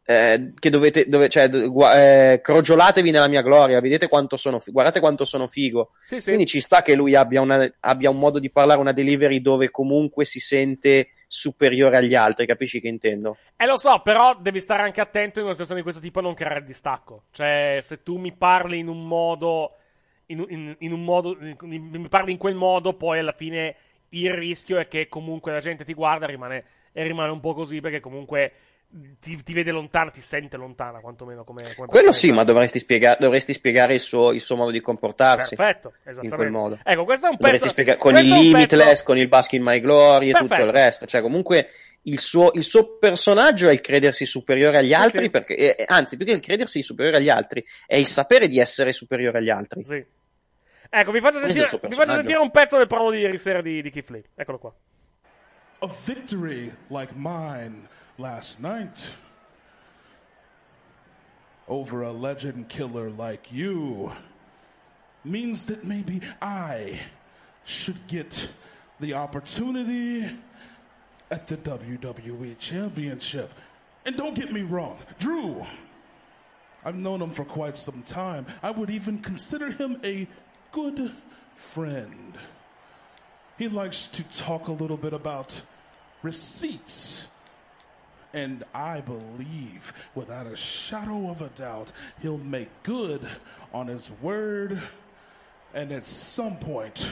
eh, 0.09 0.53
che 0.57 0.69
dovete, 0.69 1.09
dove, 1.09 1.27
cioè, 1.27 1.49
gua- 1.67 1.93
eh, 2.31 2.39
crogiolatevi 2.41 3.11
nella 3.11 3.27
mia 3.27 3.41
gloria, 3.41 3.81
vedete 3.81 4.07
quanto 4.07 4.37
sono, 4.37 4.57
fi- 4.57 4.71
guardate 4.71 5.01
quanto 5.01 5.25
sono 5.25 5.47
figo. 5.47 5.91
Sì, 6.05 6.21
sì. 6.21 6.27
Quindi 6.27 6.45
ci 6.45 6.61
sta 6.61 6.81
che 6.81 6.95
lui 6.95 7.13
abbia, 7.13 7.41
una- 7.41 7.69
abbia 7.81 8.09
un 8.09 8.17
modo 8.17 8.39
di 8.39 8.49
parlare, 8.49 8.79
una 8.79 8.93
delivery 8.93 9.41
dove 9.41 9.69
comunque 9.69 10.23
si 10.23 10.39
sente 10.39 11.09
superiore 11.27 11.97
agli 11.97 12.15
altri, 12.15 12.45
capisci 12.45 12.79
che 12.79 12.87
intendo? 12.87 13.35
Eh, 13.57 13.65
lo 13.65 13.77
so, 13.77 13.99
però 14.01 14.33
devi 14.39 14.61
stare 14.61 14.83
anche 14.83 15.01
attento 15.01 15.39
in 15.39 15.43
una 15.43 15.51
situazione 15.53 15.81
di 15.81 15.85
questo 15.85 16.01
tipo 16.01 16.19
a 16.19 16.21
non 16.21 16.35
creare 16.35 16.63
distacco. 16.63 17.23
Cioè, 17.31 17.79
se 17.81 18.01
tu 18.01 18.17
mi 18.17 18.31
parli 18.31 18.77
in 18.77 18.87
un 18.87 19.05
modo. 19.05 19.73
In, 20.27 20.45
in- 20.49 20.75
in 20.79 20.91
un 20.93 21.03
modo. 21.03 21.37
mi 21.61 22.07
parli 22.09 22.31
in 22.31 22.37
quel 22.37 22.55
modo, 22.55 22.93
poi 22.93 23.19
alla 23.19 23.31
fine 23.33 23.75
il 24.09 24.33
rischio 24.33 24.77
è 24.77 24.87
che 24.87 25.07
comunque 25.07 25.51
la 25.51 25.59
gente 25.59 25.83
ti 25.83 25.93
guarda 25.93 26.25
e 26.25 26.29
rimane, 26.29 26.63
e 26.91 27.03
rimane 27.03 27.31
un 27.31 27.39
po' 27.39 27.53
così 27.53 27.81
perché 27.81 27.99
comunque 27.99 28.51
ti, 29.19 29.43
ti 29.43 29.51
vede 29.53 29.71
lontana, 29.71 30.09
ti 30.11 30.21
sente 30.21 30.55
lontana, 30.55 30.99
quantomeno 30.99 31.43
come. 31.43 31.73
come 31.75 31.87
Quello 31.87 32.13
sì, 32.13 32.31
ma 32.31 32.43
dovresti, 32.43 32.79
spiega- 32.79 33.17
dovresti 33.19 33.53
spiegare 33.53 33.95
il 33.95 33.99
suo, 33.99 34.31
il 34.31 34.39
suo 34.39 34.55
modo 34.55 34.71
di 34.71 34.79
comportarsi. 34.79 35.55
Perfetto, 35.55 35.89
In 35.89 36.09
esattamente. 36.11 36.35
quel 36.37 36.51
modo. 36.51 36.79
Ecco, 36.83 37.03
questo 37.03 37.25
è 37.25 37.29
un 37.29 37.35
Dovresti 37.35 37.59
pezzo. 37.59 37.71
spiegare 37.73 37.97
con 37.97 38.17
il 38.17 38.25
Limitless, 38.25 38.85
pezzo- 38.87 39.03
con 39.03 39.17
il 39.17 39.27
Bask 39.27 39.51
in 39.53 39.63
My 39.63 39.79
Glory 39.81 40.29
e 40.29 40.31
Perfetto. 40.31 40.55
tutto 40.55 40.67
il 40.67 40.73
resto. 40.73 41.05
Cioè, 41.05 41.21
comunque 41.21 41.69
il 42.03 42.19
suo, 42.19 42.51
il 42.53 42.63
suo 42.63 42.97
personaggio 42.97 43.67
è 43.67 43.73
il 43.73 43.81
credersi 43.81 44.25
superiore 44.25 44.77
agli 44.77 44.93
altri, 44.93 45.25
sì. 45.25 45.29
perché, 45.29 45.75
eh, 45.75 45.83
anzi, 45.85 46.15
più 46.15 46.25
che 46.25 46.31
il 46.31 46.39
credersi 46.39 46.81
superiore 46.81 47.17
agli 47.17 47.29
altri, 47.29 47.61
è 47.85 47.97
il 47.97 48.05
sapere 48.05 48.47
di 48.47 48.57
essere 48.59 48.93
superiore 48.93 49.39
agli 49.39 49.49
altri. 49.49 49.83
Sì. 49.83 50.05
Ecco, 50.89 51.11
vi 51.11 51.19
faccio, 51.19 51.39
Questo 51.39 51.59
è 51.59 51.63
il 51.63 51.67
sentire, 51.67 51.87
vi 51.89 51.95
faccio 51.95 52.13
sentire 52.13 52.39
un 52.39 52.51
pezzo 52.51 52.77
del 52.77 52.87
promo 52.87 53.11
di 53.11 53.19
ieri 53.19 53.37
sera 53.37 53.61
di, 53.61 53.81
di 53.81 53.89
Keith 53.89 54.09
Lee. 54.09 54.23
Eccolo 54.35 54.57
qua. 54.57 54.73
A 55.79 55.87
victory 56.05 56.73
like 56.87 57.13
mine 57.15 57.87
last 58.17 58.59
night 58.59 59.15
over 61.67 62.03
a 62.03 62.11
legend 62.11 62.67
killer 62.67 63.09
like 63.09 63.51
you 63.51 64.11
means 65.23 65.65
that 65.65 65.83
maybe 65.83 66.21
I 66.41 66.99
should 67.63 68.07
get 68.07 68.49
the 68.99 69.13
opportunity 69.13 70.25
at 71.29 71.47
the 71.47 71.57
WWE 71.57 72.57
Championship. 72.57 73.51
And 74.05 74.15
don't 74.15 74.35
get 74.35 74.51
me 74.51 74.61
wrong, 74.61 74.97
Drew, 75.19 75.65
I've 76.85 76.95
known 76.95 77.21
him 77.21 77.31
for 77.31 77.43
quite 77.43 77.77
some 77.77 78.01
time. 78.03 78.45
I 78.63 78.71
would 78.71 78.89
even 78.89 79.19
consider 79.19 79.71
him 79.71 79.99
a 80.03 80.27
good 80.71 81.15
friend. 81.53 82.37
He 83.57 83.67
likes 83.67 84.07
to 84.07 84.23
talk 84.23 84.67
a 84.67 84.71
little 84.71 84.97
bit 84.97 85.13
about 85.13 85.61
receipts. 86.21 87.27
And 88.33 88.63
I 88.73 89.01
believe, 89.01 89.93
without 90.13 90.45
a 90.45 90.55
shadow 90.55 91.29
of 91.29 91.41
a 91.41 91.49
doubt, 91.49 91.91
he'll 92.21 92.37
make 92.37 92.69
good 92.83 93.27
on 93.73 93.87
his 93.87 94.11
word. 94.21 94.81
And 95.73 95.91
at 95.91 96.07
some 96.07 96.57
point, 96.57 97.09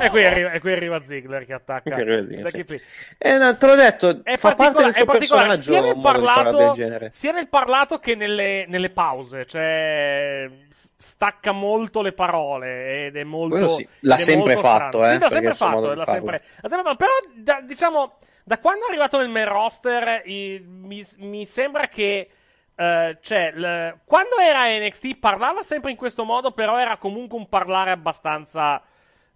E 0.00 0.08
qui 0.08 0.24
arriva, 0.24 0.52
e 0.52 0.60
qui 0.60 0.72
arriva 0.72 1.02
Ziggler 1.02 1.44
che 1.44 1.52
attacca. 1.52 1.90
Da 1.90 1.96
sì. 1.96 2.04
Lee. 2.04 2.80
Eh, 3.18 3.56
te 3.58 3.66
l'ho 3.66 3.74
detto, 3.74 4.20
È, 4.22 4.36
fa 4.36 4.54
parte 4.54 4.82
del 4.84 4.94
suo 4.94 5.04
personaggio 5.04 5.60
sia 5.60 5.80
nel, 5.80 6.00
parlato, 6.00 6.74
sia 7.10 7.32
nel 7.32 7.48
parlato 7.48 7.98
che 7.98 8.14
nelle, 8.14 8.64
nelle 8.68 8.90
pause. 8.90 9.44
Cioè, 9.46 10.48
stacca 10.96 11.52
molto 11.52 12.00
le 12.02 12.12
parole 12.12 13.06
ed 13.06 13.16
è 13.16 13.24
molto. 13.24 13.68
Sì. 13.68 13.86
L'ha 14.00 14.14
ed 14.14 14.20
è 14.20 14.22
sempre 14.24 14.54
molto 14.54 14.68
fatto, 14.68 15.04
eh, 15.04 15.12
Sì, 15.12 15.18
l'ha 15.18 15.28
sempre 15.28 15.54
fatto. 15.54 15.94
l'ha 15.94 16.06
sempre, 16.06 16.42
l'ha 16.60 16.68
sempre 16.68 16.90
fatto. 16.90 16.96
Però, 16.96 17.12
da- 17.42 17.60
diciamo, 17.60 18.18
da 18.44 18.58
quando 18.58 18.86
è 18.86 18.88
arrivato 18.88 19.18
nel 19.18 19.28
main 19.28 19.48
roster, 19.48 20.22
i- 20.24 20.64
mi, 20.66 21.04
mi 21.18 21.44
sembra 21.44 21.88
che. 21.88 22.30
eh, 22.76 23.18
cioè, 23.20 23.52
l- 23.52 23.98
quando 24.06 24.36
era 24.40 24.64
NXT 24.66 25.18
parlava 25.18 25.62
sempre 25.62 25.90
in 25.90 25.98
questo 25.98 26.24
modo, 26.24 26.52
però 26.52 26.78
era 26.78 26.96
comunque 26.96 27.36
un 27.36 27.46
parlare 27.46 27.90
abbastanza, 27.90 28.80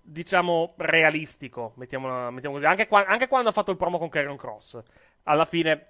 diciamo, 0.04 0.74
realistico. 0.76 1.72
Mettiamola, 1.76 2.30
mettiamo 2.30 2.56
così. 2.56 2.66
Anche, 2.66 2.86
qua- 2.86 3.06
anche 3.06 3.26
quando 3.26 3.48
ha 3.48 3.52
fatto 3.52 3.70
il 3.70 3.76
promo 3.76 3.98
con 3.98 4.08
Carrion 4.08 4.36
Cross, 4.36 4.82
alla 5.24 5.44
fine 5.44 5.86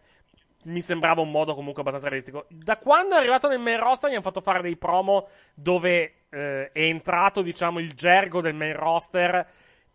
mi 0.65 0.81
sembrava 0.81 1.21
un 1.21 1.31
modo 1.31 1.55
comunque 1.55 1.83
abbastanza 1.83 2.09
realistico. 2.09 2.47
Da 2.49 2.79
quando 2.79 3.15
è 3.15 3.19
arrivato 3.19 3.49
nel 3.49 3.59
main 3.59 3.79
roster, 3.79 4.11
gli 4.11 4.15
hanno 4.15 4.23
fatto 4.23 4.41
fare 4.41 4.63
dei 4.63 4.77
promo 4.77 5.29
dove 5.53 6.15
eh, 6.31 6.71
è 6.73 6.81
entrato, 6.81 7.43
diciamo, 7.43 7.81
il 7.81 7.93
gergo 7.93 8.41
del 8.41 8.55
main 8.55 8.75
roster. 8.75 9.47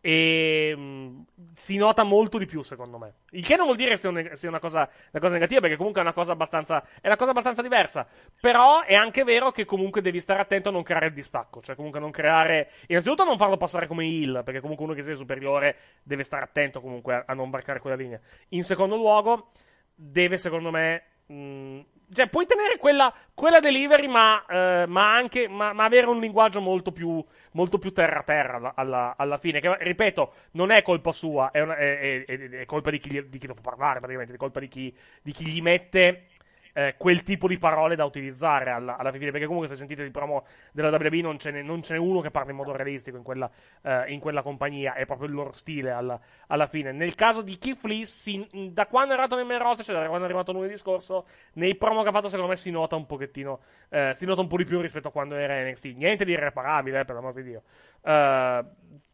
E 0.01 0.73
mh, 0.75 1.25
si 1.53 1.75
nota 1.77 2.03
molto 2.03 2.37
di 2.37 2.45
più, 2.45 2.61
secondo 2.63 2.97
me. 2.97 3.13
Il 3.31 3.45
che 3.45 3.55
non 3.57 3.65
vuol 3.65 3.77
dire 3.77 3.97
sia, 3.97 4.09
un- 4.09 4.29
sia 4.33 4.47
una, 4.49 4.59
cosa, 4.59 4.89
una 5.11 5.21
cosa 5.21 5.33
negativa, 5.33 5.59
perché 5.61 5.75
comunque 5.75 6.01
è 6.01 6.03
una 6.03 6.13
cosa 6.13 6.31
abbastanza. 6.31 6.81
È 7.01 7.07
una 7.07 7.17
cosa 7.17 7.31
abbastanza 7.31 7.61
diversa. 7.61 8.07
Però 8.39 8.81
è 8.83 8.95
anche 8.95 9.23
vero 9.23 9.51
che 9.51 9.65
comunque 9.65 10.01
devi 10.01 10.21
stare 10.21 10.39
attento 10.41 10.69
a 10.69 10.71
non 10.71 10.83
creare 10.83 11.07
il 11.07 11.13
distacco. 11.13 11.61
Cioè, 11.61 11.75
comunque 11.75 11.99
non 11.99 12.11
creare. 12.11 12.69
Innanzitutto, 12.87 13.25
non 13.25 13.37
farlo 13.37 13.57
passare 13.57 13.87
come 13.87 14.05
heal, 14.05 14.41
perché 14.43 14.61
comunque 14.61 14.85
uno 14.85 14.93
che 14.93 15.03
sia 15.03 15.15
superiore 15.15 15.75
deve 16.03 16.23
stare 16.23 16.43
attento 16.43 16.79
comunque 16.81 17.15
a, 17.15 17.23
a 17.27 17.33
non 17.33 17.49
varcare 17.49 17.79
quella 17.79 17.95
linea. 17.97 18.19
In 18.49 18.63
secondo 18.63 18.95
luogo, 18.95 19.51
deve, 19.95 20.37
secondo 20.37 20.71
me. 20.71 21.03
mh, 21.27 21.79
cioè, 22.11 22.27
puoi 22.27 22.45
tenere 22.45 22.77
quella, 22.77 23.13
quella 23.33 23.59
delivery, 23.59 24.07
ma, 24.07 24.43
eh, 24.45 24.85
ma 24.87 25.13
anche 25.13 25.47
ma, 25.47 25.73
ma 25.73 25.83
avere 25.85 26.07
un 26.07 26.19
linguaggio 26.19 26.61
molto 26.61 26.91
più, 26.91 27.23
molto 27.51 27.77
più 27.79 27.91
terra-terra 27.93 28.57
alla, 28.57 28.73
alla- 28.75 29.15
alla 29.17 29.37
fine. 29.37 29.59
Che, 29.59 29.77
ripeto, 29.79 30.33
non 30.51 30.71
è 30.71 30.81
colpa 30.81 31.11
sua, 31.11 31.51
è, 31.51 31.61
una- 31.61 31.75
è- 31.77 32.25
è- 32.25 32.49
è- 32.49 32.65
colpa 32.65 32.89
di 32.91 32.99
chi, 32.99 33.29
di 33.29 33.37
chi 33.37 33.47
lo 33.47 33.53
può 33.53 33.63
parlare, 33.63 33.99
praticamente, 33.99 34.33
è 34.33 34.37
colpa 34.37 34.59
di 34.59 34.67
chi, 34.67 34.95
di 35.21 35.31
chi 35.31 35.45
gli 35.45 35.61
mette. 35.61 36.25
Eh, 36.79 36.95
quel 36.97 37.23
tipo 37.23 37.45
di 37.47 37.57
parole 37.57 37.97
da 37.97 38.05
utilizzare 38.05 38.69
alla, 38.69 38.95
alla 38.95 39.11
fine, 39.11 39.31
perché 39.31 39.45
comunque 39.45 39.67
se 39.67 39.75
sentite 39.75 40.01
il 40.01 40.11
promo 40.11 40.45
della 40.71 40.89
WWE 40.89 41.21
non 41.21 41.37
ce 41.37 41.51
n'è, 41.51 41.61
non 41.61 41.83
ce 41.83 41.93
n'è 41.93 41.99
uno 41.99 42.21
che 42.21 42.31
parla 42.31 42.51
in 42.51 42.55
modo 42.55 42.73
realistico 42.73 43.17
in 43.17 43.23
quella, 43.23 43.51
eh, 43.81 44.05
in 44.13 44.21
quella 44.21 44.41
compagnia, 44.41 44.93
è 44.93 45.05
proprio 45.05 45.27
il 45.27 45.33
loro 45.33 45.51
stile 45.51 45.91
alla, 45.91 46.17
alla 46.47 46.67
fine. 46.67 46.93
Nel 46.93 47.15
caso 47.15 47.41
di 47.41 47.57
Keith 47.57 47.83
Lee, 47.83 48.05
si- 48.05 48.47
da 48.71 48.87
quando 48.87 49.09
è 49.09 49.17
arrivato 49.17 49.35
nel 49.35 49.45
main 49.45 49.59
cioè 49.59 49.93
da 49.93 50.07
quando 50.07 50.21
è 50.21 50.29
arrivato 50.29 50.53
lunedì 50.53 50.77
scorso, 50.77 51.27
nei 51.53 51.75
promo 51.75 52.01
che 52.01 52.09
ha 52.09 52.13
fatto 52.13 52.29
secondo 52.29 52.49
me 52.49 52.55
si 52.55 52.71
nota 52.71 52.95
un 52.95 53.05
pochettino, 53.05 53.59
eh, 53.89 54.11
si 54.13 54.25
nota 54.25 54.39
un 54.39 54.47
po' 54.47 54.55
di 54.55 54.63
più 54.63 54.79
rispetto 54.79 55.09
a 55.09 55.11
quando 55.11 55.35
era 55.35 55.61
NXT. 55.61 55.85
Niente 55.97 56.23
di 56.23 56.31
irreparabile, 56.31 57.01
eh, 57.01 57.05
per 57.05 57.15
l'amor 57.15 57.33
di 57.33 57.43
Dio. 57.43 57.63
Eh, 58.01 58.63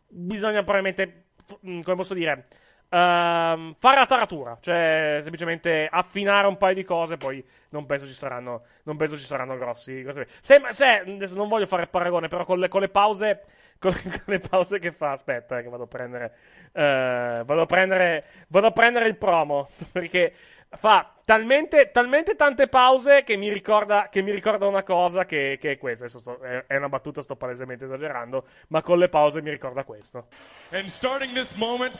bisogna 0.09 0.61
probabilmente, 0.61 1.25
mm, 1.65 1.81
come 1.81 1.95
posso 1.95 2.13
dire... 2.13 2.45
ehm, 2.89 3.75
fare 3.77 3.97
la 3.99 4.05
taratura, 4.05 4.57
cioè 4.61 5.19
semplicemente 5.21 5.87
affinare 5.89 6.47
un 6.47 6.57
paio 6.57 6.75
di 6.75 6.83
cose, 6.83 7.17
poi 7.17 7.43
non 7.69 7.85
penso 7.85 8.05
ci 8.05 8.13
saranno, 8.13 8.63
non 8.83 8.95
penso 8.97 9.17
ci 9.17 9.25
saranno 9.25 9.57
grossi. 9.57 10.01
grossi- 10.01 10.25
Sembra- 10.39 10.71
se- 10.71 11.03
adesso 11.05 11.35
non 11.35 11.47
voglio 11.47 11.65
fare 11.67 11.87
paragone, 11.87 12.27
però 12.27 12.45
con 12.45 12.59
le, 12.59 12.67
con 12.67 12.81
le 12.81 12.89
pause. 12.89 13.43
Con, 13.77 13.91
con 13.91 14.21
le 14.27 14.39
pause 14.39 14.79
che 14.79 14.93
fa, 14.93 15.11
aspetta, 15.11 15.59
eh, 15.59 15.63
che 15.63 15.67
vado 15.67 15.83
a 15.83 15.87
prendere. 15.87 16.33
eh, 16.71 17.41
vado 17.45 17.61
a 17.61 17.65
prendere. 17.65 18.23
Vado 18.47 18.67
a 18.67 18.71
prendere 18.71 19.05
il 19.09 19.17
promo. 19.17 19.67
Perché 19.91 20.33
fa 20.69 21.13
talmente, 21.25 21.91
talmente 21.91 22.35
tante 22.37 22.67
pause 22.69 23.23
che 23.23 23.35
mi 23.35 23.51
ricorda, 23.51 24.07
che 24.09 24.21
mi 24.21 24.31
ricorda 24.31 24.65
una 24.65 24.81
cosa 24.83 25.25
che, 25.25 25.57
che 25.59 25.71
è 25.71 25.77
questa. 25.77 26.07
Sto- 26.07 26.39
è, 26.39 26.63
è 26.67 26.77
una 26.77 26.87
battuta, 26.87 27.21
sto 27.21 27.35
palesemente 27.35 27.83
esagerando. 27.83 28.45
Ma 28.69 28.81
con 28.81 28.97
le 28.97 29.09
pause 29.09 29.41
mi 29.41 29.49
ricorda 29.49 29.83
questo. 29.83 30.27
And 30.71 30.85
starting 30.87 31.33
this 31.33 31.53
moment 31.55 31.93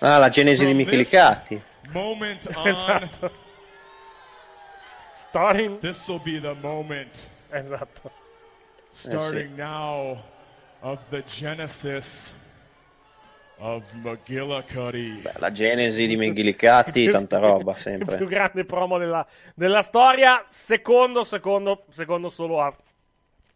Ah, 0.00 0.18
la 0.18 0.28
genesi 0.28 0.64
di 0.64 0.72
from 0.72 0.76
Michele 0.78 1.02
this 1.02 1.10
Catti. 1.10 1.60
moment 1.92 2.46
on, 2.56 2.66
Esatto. 2.68 3.30
Starting. 5.12 5.78
this 5.80 6.06
will 6.08 6.20
be 6.22 6.38
the 6.40 6.54
moment. 6.60 7.26
Esatto. 7.50 8.10
Starting 8.90 9.54
now 9.56 10.22
of 10.80 10.98
the 11.10 11.22
genesis 11.26 12.32
of 13.58 13.82
McGillicuddy. 14.02 15.22
Beh, 15.22 15.34
la 15.38 15.50
genesi 15.52 16.06
di 16.06 16.16
Meghilicatti, 16.16 17.08
tanta 17.08 17.38
roba 17.38 17.70
Il 17.70 17.74
più 17.76 17.82
sempre. 17.82 18.24
grande 18.26 18.64
promo 18.64 18.98
della, 18.98 19.26
della 19.54 19.82
storia. 19.82 20.44
Secondo, 20.48 21.22
secondo, 21.24 21.84
secondo 21.90 22.28
solo 22.28 22.60
a, 22.60 22.76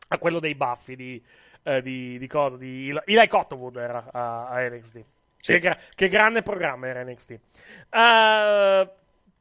a 0.08 0.18
quello 0.18 0.38
dei 0.38 0.54
baffi 0.54 0.94
di, 0.96 1.22
eh, 1.68 1.82
di, 1.82 2.18
di 2.18 2.26
cosa? 2.26 2.56
Di 2.56 2.98
Eli 3.04 3.28
Cottonwood 3.28 3.76
era 3.76 4.08
a, 4.10 4.48
a 4.48 4.68
NXT. 4.68 5.04
Sì. 5.36 5.52
Che, 5.52 5.60
gra- 5.60 5.78
che 5.94 6.08
grande 6.08 6.42
programma 6.42 6.88
era 6.88 7.04
NXT. 7.04 7.30
Eh, 7.30 7.40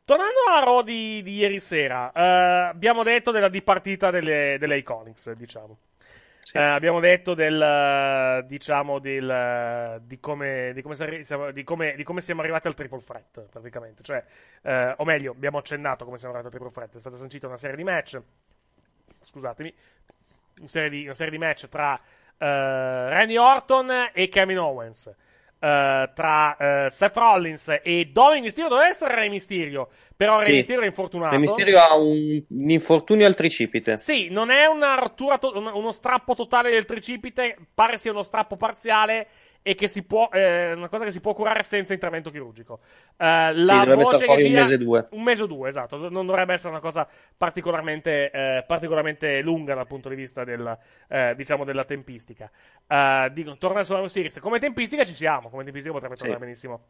tornando 0.05 0.39
a 0.49 0.59
Raw 0.59 0.81
di, 0.81 1.21
di 1.21 1.35
ieri 1.37 1.59
sera, 1.59 2.11
eh, 2.11 2.67
abbiamo 2.69 3.03
detto 3.03 3.31
della 3.31 3.49
dipartita 3.49 4.11
delle, 4.11 4.57
delle 4.59 4.77
Iconics, 4.77 5.31
diciamo. 5.31 5.77
Sì. 6.39 6.55
Eh, 6.55 6.61
abbiamo 6.61 6.99
detto 7.01 7.33
del, 7.33 8.45
diciamo, 8.47 8.99
del, 8.99 10.01
di, 10.03 10.19
come, 10.19 10.71
di, 10.73 10.81
come 10.81 10.95
siamo, 10.95 11.51
di, 11.51 11.63
come, 11.63 11.95
di 11.95 12.03
come 12.03 12.21
siamo 12.21 12.41
arrivati 12.41 12.67
al 12.67 12.73
triple 12.73 13.03
threat, 13.03 13.47
praticamente. 13.49 14.03
Cioè, 14.03 14.93
o 14.97 15.03
meglio, 15.03 15.31
abbiamo 15.31 15.57
accennato 15.57 16.05
come 16.05 16.17
siamo 16.17 16.33
arrivati 16.33 16.55
al 16.55 16.61
triple 16.61 16.81
threat. 16.81 16.95
È 16.95 16.99
stata 17.01 17.17
sancita 17.17 17.47
una 17.47 17.57
serie 17.57 17.75
di 17.75 17.83
match, 17.83 18.21
scusatemi, 19.21 19.73
una 20.59 20.67
serie 20.67 20.89
di, 20.89 21.03
una 21.03 21.13
serie 21.13 21.31
di 21.31 21.37
match 21.37 21.67
tra 21.67 21.99
Randy 22.45 23.37
Orton 23.37 24.09
e 24.13 24.27
Kevin 24.29 24.59
Owens. 24.59 25.07
eh, 25.59 26.09
tra 26.13 26.55
eh, 26.85 26.89
Seth 26.91 27.17
Rollins 27.17 27.79
e 27.81 28.09
Dominic 28.13 28.43
Mysterio 28.43 28.69
doveva 28.69 28.87
essere 28.87 29.15
Re 29.15 29.27
Mysterio 29.27 29.89
però 30.15 30.37
Re 30.37 30.45
Sì. 30.45 30.51
Mysterio 30.51 30.81
è 30.83 30.85
infortunato 30.85 31.33
Il 31.33 31.41
Mysterio 31.41 31.79
ha 31.79 31.95
un, 31.95 32.43
un 32.47 32.69
infortunio 32.69 33.25
al 33.25 33.33
tricipite. 33.33 33.97
sì, 33.97 34.29
non 34.29 34.51
è 34.51 34.65
una 34.67 34.95
rottura, 34.95 35.39
to- 35.39 35.53
un- 35.55 35.71
uno 35.73 35.91
strappo 35.91 36.35
totale 36.35 36.69
del 36.69 36.85
tricipite, 36.85 37.57
pare 37.73 37.97
sia 37.97 38.11
uno 38.11 38.21
strappo 38.23 38.55
parziale 38.55 39.27
e 39.67 39.75
che 39.75 39.89
si 39.89 40.05
può, 40.05 40.29
eh, 40.31 40.71
una 40.71 40.87
cosa 40.87 41.03
che 41.03 41.11
si 41.11 41.19
può 41.19 41.33
curare 41.33 41.61
senza 41.61 41.91
intervento 41.91 42.31
chirurgico. 42.31 42.79
Eh, 43.17 43.53
la 43.53 43.79
dovrebbe 43.79 44.01
voce 44.01 44.25
che 44.25 44.31
un 44.31 44.37
gira- 44.37 44.61
mese 44.61 44.75
o 44.75 44.77
due. 44.77 45.07
Un 45.11 45.23
mese 45.23 45.43
o 45.43 45.45
due, 45.45 45.67
esatto. 45.67 46.09
Non 46.09 46.25
dovrebbe 46.25 46.53
essere 46.53 46.69
una 46.69 46.79
cosa 46.79 47.05
particolarmente, 47.35 48.31
eh, 48.31 48.63
particolarmente 48.65 49.41
lunga 49.41 49.75
dal 49.75 49.85
punto 49.85 50.07
di 50.07 50.15
vista 50.15 50.45
del, 50.45 50.77
eh, 51.09 51.33
diciamo, 51.35 51.65
della 51.65 51.83
tempistica. 51.83 52.49
Eh, 52.87 53.29
dico, 53.33 53.57
torna 53.57 53.79
su 53.79 53.87
Survivor 53.87 54.09
Series. 54.09 54.39
Come 54.39 54.57
tempistica 54.57 55.03
ci 55.03 55.13
siamo, 55.13 55.49
come 55.49 55.65
tempistica 55.65 55.93
potrebbe 55.93 56.15
tornare 56.15 56.39
benissimo. 56.39 56.85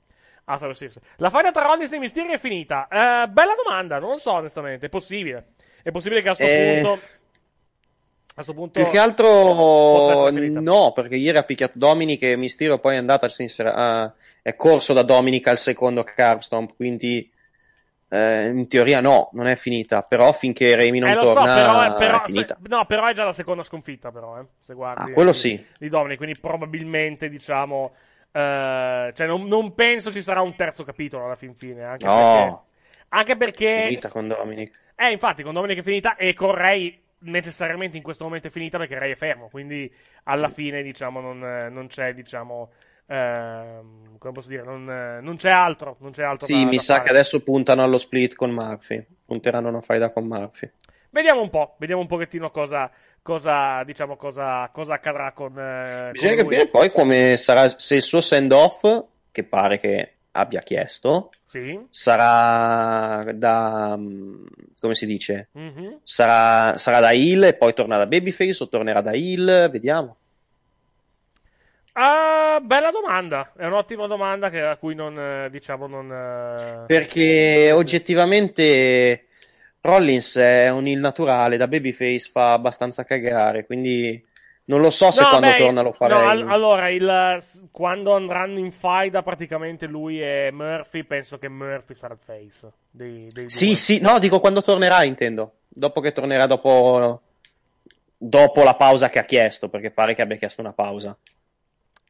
a 0.45 0.51
Survivor 0.51 0.75
Series. 0.75 0.99
La 1.15 1.31
faida 1.31 1.49
tra 1.49 1.63
Rollins 1.63 1.93
e 1.93 1.97
Mysterio 1.97 2.33
è 2.33 2.37
finita. 2.37 2.87
Eh, 2.91 3.27
bella 3.27 3.55
domanda, 3.63 3.97
non 3.97 4.11
lo 4.11 4.17
so 4.17 4.33
onestamente, 4.33 4.85
è 4.85 4.89
possibile. 4.89 5.47
È 5.81 5.89
possibile 5.89 6.21
che 6.21 6.29
a 6.29 6.35
questo 6.35 6.83
punto... 6.83 7.25
A 8.39 8.43
questo 8.43 8.53
punto... 8.53 8.79
Più 8.79 8.91
che 8.91 8.99
altro 8.99 10.31
no, 10.61 10.91
perché 10.93 11.15
ieri 11.15 11.39
ha 11.39 11.43
picchiato 11.43 11.73
Dominic 11.75 12.21
e 12.21 12.35
Mysterio 12.35 12.77
poi 12.77 12.93
è 12.93 12.97
andato 12.97 13.25
a 13.25 13.29
sinistra, 13.29 13.73
ah, 13.73 14.13
è 14.43 14.55
corso 14.55 14.93
da 14.93 15.01
Dominic 15.01 15.47
al 15.47 15.57
secondo 15.57 16.03
Carbstomp, 16.03 16.75
quindi 16.75 17.27
eh, 18.09 18.45
in 18.45 18.67
teoria 18.67 19.01
no, 19.01 19.31
non 19.33 19.47
è 19.47 19.55
finita, 19.55 20.03
però 20.03 20.31
finché 20.33 20.75
Remy 20.75 20.99
non 20.99 21.09
Eh, 21.09 21.13
lo 21.15 21.25
so, 21.25 21.33
torna 21.33 21.53
però, 21.55 21.81
è- 21.81 21.97
però- 21.97 22.17
è 22.17 22.25
finita. 22.27 22.57
se- 22.61 22.67
no, 22.69 22.85
però 22.85 23.07
è 23.07 23.13
già 23.13 23.25
la 23.25 23.33
seconda 23.33 23.63
sconfitta, 23.63 24.11
però, 24.11 24.39
eh, 24.39 24.45
se 24.59 24.75
guardi. 24.75 25.09
Ah, 25.09 25.13
quello 25.13 25.31
di- 25.31 25.37
sì. 25.37 25.65
Di 25.79 25.89
Dominic, 25.89 26.17
quindi 26.17 26.37
probabilmente, 26.39 27.29
diciamo... 27.29 27.93
eh, 28.31 29.11
cioè, 29.15 29.25
non, 29.25 29.47
non 29.47 29.73
penso 29.73 30.11
ci 30.11 30.21
sarà 30.21 30.41
un 30.41 30.55
terzo 30.55 30.83
capitolo 30.83 31.25
alla 31.25 31.35
fin 31.35 31.55
fine. 31.55 31.83
Anche 31.83 32.05
No. 32.05 32.13
perché... 32.13 32.65
Anche 33.09 33.35
perché... 33.35 33.83
finita 33.87 34.09
con 34.09 34.27
Dominic. 34.27 34.79
Eh, 34.95 35.09
infatti, 35.11 35.41
con 35.41 35.53
Dominic 35.55 35.79
è 35.79 35.83
finita 35.83 36.15
e 36.17 36.33
con 36.35 36.53
Ray 36.53 37.01
necessariamente 37.19 37.97
in 37.97 38.03
questo 38.03 38.23
momento 38.23 38.47
è 38.47 38.51
finita 38.51 38.77
perché 38.77 38.97
Ray 38.97 39.11
è 39.11 39.15
fermo, 39.15 39.47
quindi 39.49 39.91
alla 40.23 40.49
fine, 40.49 40.81
diciamo, 40.83 41.19
non, 41.21 41.43
eh, 41.43 41.69
non 41.69 41.87
c'è, 41.87 42.13
diciamo... 42.13 42.71
ehm, 43.07 44.17
come 44.17 44.33
posso 44.33 44.49
dire? 44.49 44.63
Non, 44.63 44.89
eh, 44.89 45.21
non 45.21 45.35
c'è 45.37 45.49
altro. 45.49 45.97
Non 45.99 46.11
c'è 46.11 46.23
altro 46.23 46.45
Sì, 46.45 46.53
da- 46.63 46.65
mi 46.69 46.75
da 46.75 46.81
sa 46.81 46.93
fare. 46.95 47.05
che 47.05 47.11
adesso 47.11 47.41
puntano 47.43 47.83
allo 47.83 47.97
split 47.97 48.35
con 48.35 48.51
Murphy, 48.51 49.05
punteranno 49.25 49.69
una 49.69 49.81
faida 49.81 50.11
con 50.11 50.25
Murphy. 50.25 50.69
Vediamo 51.09 51.41
un 51.41 51.49
po', 51.49 51.75
vediamo 51.79 52.01
un 52.01 52.07
pochettino 52.07 52.51
cosa, 52.51 52.91
cosa 53.21 53.83
diciamo, 53.83 54.17
cosa, 54.17 54.69
cosa 54.73 54.93
accadrà 54.95 55.31
con, 55.31 55.57
eh, 55.57 56.09
Bisogna 56.11 56.35
con 56.35 56.43
capire 56.43 56.67
poi 56.67 56.91
come 56.91 57.37
sarà, 57.37 57.67
se 57.69 57.95
il 57.95 58.01
suo 58.01 58.19
send-off, 58.21 58.83
che 59.31 59.43
pare 59.43 59.79
che 59.79 60.16
abbia 60.37 60.61
chiesto, 60.61 61.31
Sì. 61.45 61.79
sarà 61.89 63.31
da, 63.33 63.95
mm, 63.97 64.45
come 64.79 64.93
si 64.95 65.05
dice, 65.05 65.49
Mhm. 65.53 65.99
sarà, 66.03 66.77
sarà 66.77 66.99
da 66.99 67.11
heel 67.11 67.43
e 67.43 67.55
poi 67.55 67.73
torna 67.73 67.97
da 67.97 68.05
babyface 68.05 68.63
o 68.63 68.69
tornerà 68.69 69.01
da 69.01 69.11
heel, 69.13 69.69
vediamo. 69.71 70.15
Ah, 71.99 72.59
bella 72.61 72.91
domanda, 72.91 73.51
è 73.57 73.65
un'ottima 73.65 74.05
domanda 74.05 74.51
che- 74.51 74.61
a 74.61 74.75
cui 74.77 74.93
non, 74.93 75.17
eh, 75.19 75.49
diciamo, 75.49 75.87
non... 75.87 76.11
eh, 76.11 76.83
Perché 76.85 77.71
oggettivamente 77.71 79.25
Rollins 79.81 80.37
è 80.37 80.69
un 80.69 80.85
heel 80.85 80.99
naturale, 80.99 81.57
da 81.57 81.67
babyface 81.67 82.29
fa 82.31 82.53
abbastanza 82.53 83.03
cagare, 83.03 83.65
quindi 83.65 84.23
non 84.69 84.81
lo 84.81 84.89
so 84.89 85.11
se 85.11 85.25
No, 85.25 85.27
quando 85.27 85.53
beh, 85.53 85.55
torna 85.55 85.81
lo 85.81 85.91
farei. 85.93 86.11
no, 86.11 86.23
al- 86.27 86.43
allora, 86.43 86.89
il, 86.89 87.39
quando 87.71 88.13
andranno 88.15 88.59
in 88.59 88.71
faida 88.71 89.23
praticamente 89.23 89.85
lui 89.87 90.21
e 90.21 90.49
Murphy, 90.51 91.03
penso 91.03 91.37
che 91.39 91.49
Murphy 91.49 91.93
sarà 91.95 92.13
il 92.13 92.19
face 92.19 92.71
dei, 92.89 93.31
dei 93.31 93.49
Sì, 93.49 93.75
due. 93.75 93.75
sì, 93.75 93.99
no, 93.99 94.19
dico 94.19 94.39
quando 94.39 94.61
tornerà, 94.61 95.03
intendo. 95.03 95.59
Dopo 95.67 96.01
che 96.01 96.11
tornerà 96.11 96.45
dopo, 96.47 97.21
dopo 98.17 98.63
la 98.63 98.75
pausa 98.75 99.09
che 99.09 99.19
ha 99.19 99.25
chiesto, 99.25 99.69
perché 99.69 99.91
pare 99.91 100.13
che 100.15 100.21
abbia 100.21 100.37
chiesto 100.37 100.61
una 100.61 100.73
pausa. 100.73 101.17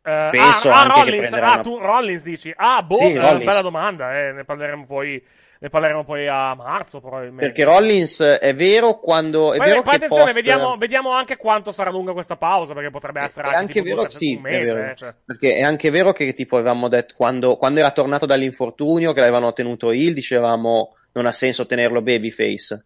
Eh, 0.03 0.11
Penso 0.29 0.71
ah, 0.71 0.79
ah, 0.79 0.83
anche 0.83 1.03
che 1.03 1.11
Rollins, 1.13 1.33
ah, 1.33 1.57
una- 1.57 1.59
tu 1.59 1.77
Rollins 1.79 2.23
dici? 2.23 2.53
Ah, 2.55 2.81
boh, 2.81 3.11
Sì, 3.11 3.15
eh, 3.17 3.41
Rollins. 3.41 3.41
bella 3.41 3.61
domanda, 3.61 4.17
eh, 4.17 4.31
ne 4.31 4.45
parleremo 4.45 4.85
poi, 4.85 5.21
ne 5.59 5.69
parleremo 5.69 6.03
poi 6.03 6.27
a 6.27 6.53
marzo 6.55 6.99
probabilmente. 6.99 7.45
Perché 7.45 7.63
Rollins 7.63 8.21
è 8.21 8.53
vero 8.53 8.99
quando... 8.99 9.53
È 9.53 9.57
Poi, 9.57 9.67
vero 9.67 9.81
poi 9.81 9.95
attenzione, 9.95 10.23
post- 10.23 10.35
vediamo, 10.35 10.77
vediamo 10.77 11.11
anche 11.11 11.37
quanto 11.37 11.71
sarà 11.71 11.89
lunga 11.89 12.13
questa 12.13 12.35
pausa, 12.35 12.73
perché 12.73 12.89
potrebbe 12.89 13.21
essere 13.21 13.47
È 13.49 13.53
anche, 13.53 13.79
anche 13.79 13.81
vero, 13.81 14.01
due- 14.01 14.09
sì, 14.09 14.35
un 14.35 14.41
mese, 14.41 14.71
è 14.71 14.75
vero. 14.75 14.91
eh, 14.91 14.95
cioè. 14.95 15.13
perché 15.25 15.55
è 15.55 15.63
anche 15.63 15.89
vero 15.89 16.11
che 16.11 16.33
tipo 16.33 16.57
avevamo 16.57 16.87
detto 16.87 17.13
quando, 17.15 17.57
quando 17.57 17.79
era 17.79 17.91
tornato 17.91 18.25
dall'infortunio 18.25 19.13
che 19.13 19.19
l'avevano 19.19 19.53
tenuto 19.53 19.91
heel, 19.91 20.13
dicevamo 20.13 20.95
non 21.13 21.25
ha 21.25 21.31
senso 21.31 21.65
tenerlo 21.65 22.01
babyface. 22.01 22.85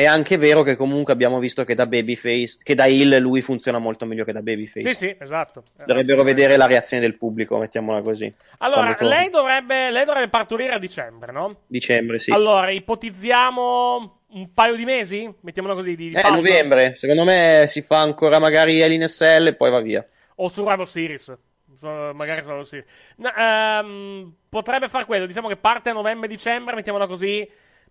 È 0.00 0.06
anche 0.06 0.38
vero 0.38 0.62
che 0.62 0.76
comunque 0.76 1.12
abbiamo 1.12 1.38
visto 1.38 1.62
che 1.64 1.74
da 1.74 1.86
babyface, 1.86 2.60
che 2.62 2.74
da 2.74 2.86
heel 2.86 3.18
lui 3.18 3.42
funziona 3.42 3.78
molto 3.78 4.06
meglio 4.06 4.24
che 4.24 4.32
da 4.32 4.40
babyface. 4.40 4.88
Sì, 4.88 4.94
sì, 4.94 5.16
esatto. 5.20 5.62
Dovrebbero 5.62 5.92
Assolutamente. 5.92 6.32
vedere 6.32 6.56
la 6.56 6.66
reazione 6.66 7.02
del 7.02 7.18
pubblico, 7.18 7.58
mettiamola 7.58 8.00
così. 8.00 8.32
Allora, 8.58 8.96
lei 9.00 9.28
dovrebbe, 9.28 9.90
lei 9.90 10.06
dovrebbe 10.06 10.28
partorire 10.28 10.72
a 10.72 10.78
dicembre, 10.78 11.32
no? 11.32 11.64
Dicembre, 11.66 12.18
sì. 12.18 12.30
Allora, 12.30 12.70
ipotizziamo 12.70 14.20
un 14.28 14.54
paio 14.54 14.74
di 14.74 14.84
mesi? 14.86 15.30
Mettiamola 15.40 15.74
così, 15.74 15.94
di, 15.96 16.08
di 16.08 16.14
Eh, 16.14 16.30
novembre, 16.30 16.94
secondo 16.96 17.24
me 17.24 17.66
si 17.68 17.82
fa 17.82 18.00
ancora 18.00 18.38
magari 18.38 18.80
Hell 18.80 18.92
in 18.92 19.02
a 19.02 19.08
Cell 19.08 19.48
e 19.48 19.54
poi 19.54 19.70
va 19.70 19.80
via. 19.80 20.06
O 20.36 20.48
Survivor 20.48 20.86
Series. 20.88 21.36
So- 21.76 22.12
magari 22.14 22.42
solo 22.42 22.64
sì. 22.64 22.82
No, 23.16 23.32
ehm, 23.36 24.34
potrebbe 24.48 24.88
far 24.88 25.04
quello. 25.04 25.26
Diciamo 25.26 25.48
che 25.48 25.56
parte 25.56 25.90
a 25.90 25.92
novembre-dicembre, 25.92 26.74
mettiamola 26.74 27.06
così. 27.06 27.46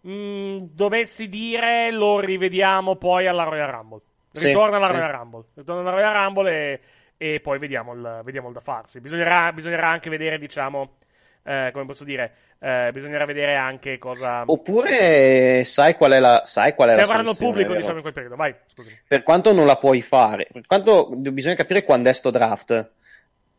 Mm, 0.08 0.66
dovessi 0.72 1.28
dire, 1.28 1.92
lo 1.92 2.20
rivediamo 2.20 2.96
poi 2.96 3.28
alla 3.28 3.44
Royal 3.44 3.70
Rumble. 3.70 4.02
Sì, 4.32 4.48
Ritorna 4.48 4.78
alla 4.78 4.86
sì. 4.88 4.92
Royal 4.94 5.12
Rumble. 5.12 5.44
Ritorna 5.56 5.82
alla 5.82 5.90
Royal 5.92 6.14
Rumble 6.14 6.52
e, 6.52 6.80
e 7.18 7.40
poi 7.42 7.60
vediamo 7.60 7.94
il, 7.94 8.22
vediamo 8.24 8.48
il 8.48 8.54
da 8.54 8.62
farsi. 8.62 9.02
Bisognerà, 9.02 9.52
bisognerà 9.52 9.90
anche 9.90 10.10
vedere, 10.10 10.38
diciamo, 10.40 10.98
eh, 11.44 11.70
come 11.74 11.86
posso 11.86 12.04
dire, 12.06 12.34
eh, 12.60 12.92
bisognerà 12.94 13.26
vedere 13.26 13.56
anche 13.56 13.98
cosa. 13.98 14.44
Oppure 14.46 15.66
sai 15.66 15.96
qual 15.96 16.12
è 16.14 16.20
la, 16.20 16.42
sai 16.46 16.74
qual 16.76 16.90
è 16.90 16.92
se 16.94 16.98
la 17.00 17.04
avranno 17.04 17.34
pubblico, 17.34 17.70
vero? 17.70 17.80
diciamo, 17.80 17.96
in 17.96 18.02
quel 18.02 18.14
periodo. 18.14 18.36
Vai, 18.38 18.56
scusami. 18.66 19.00
Per 19.06 19.24
quanto 19.24 19.52
non 19.54 19.66
la 19.66 19.76
puoi 19.78 20.02
fare, 20.02 20.48
per 20.52 20.66
quanto 20.66 21.10
bisogna 21.10 21.56
capire 21.56 21.84
quando 21.84 22.10
è 22.10 22.14
sto 22.14 22.30
draft, 22.30 22.92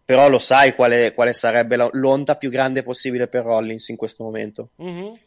però 0.05 0.29
lo 0.29 0.39
sai 0.39 0.75
quale, 0.75 1.13
quale 1.13 1.33
sarebbe 1.35 1.77
la- 1.77 1.89
l'onta 1.93 2.37
più 2.37 2.51
grande 2.51 2.83
possibile 2.83 3.29
per 3.29 3.45
Rollins 3.45 3.89
in 3.89 3.97
questo 3.97 4.25
momento, 4.25 4.71
Mhm. 4.77 5.19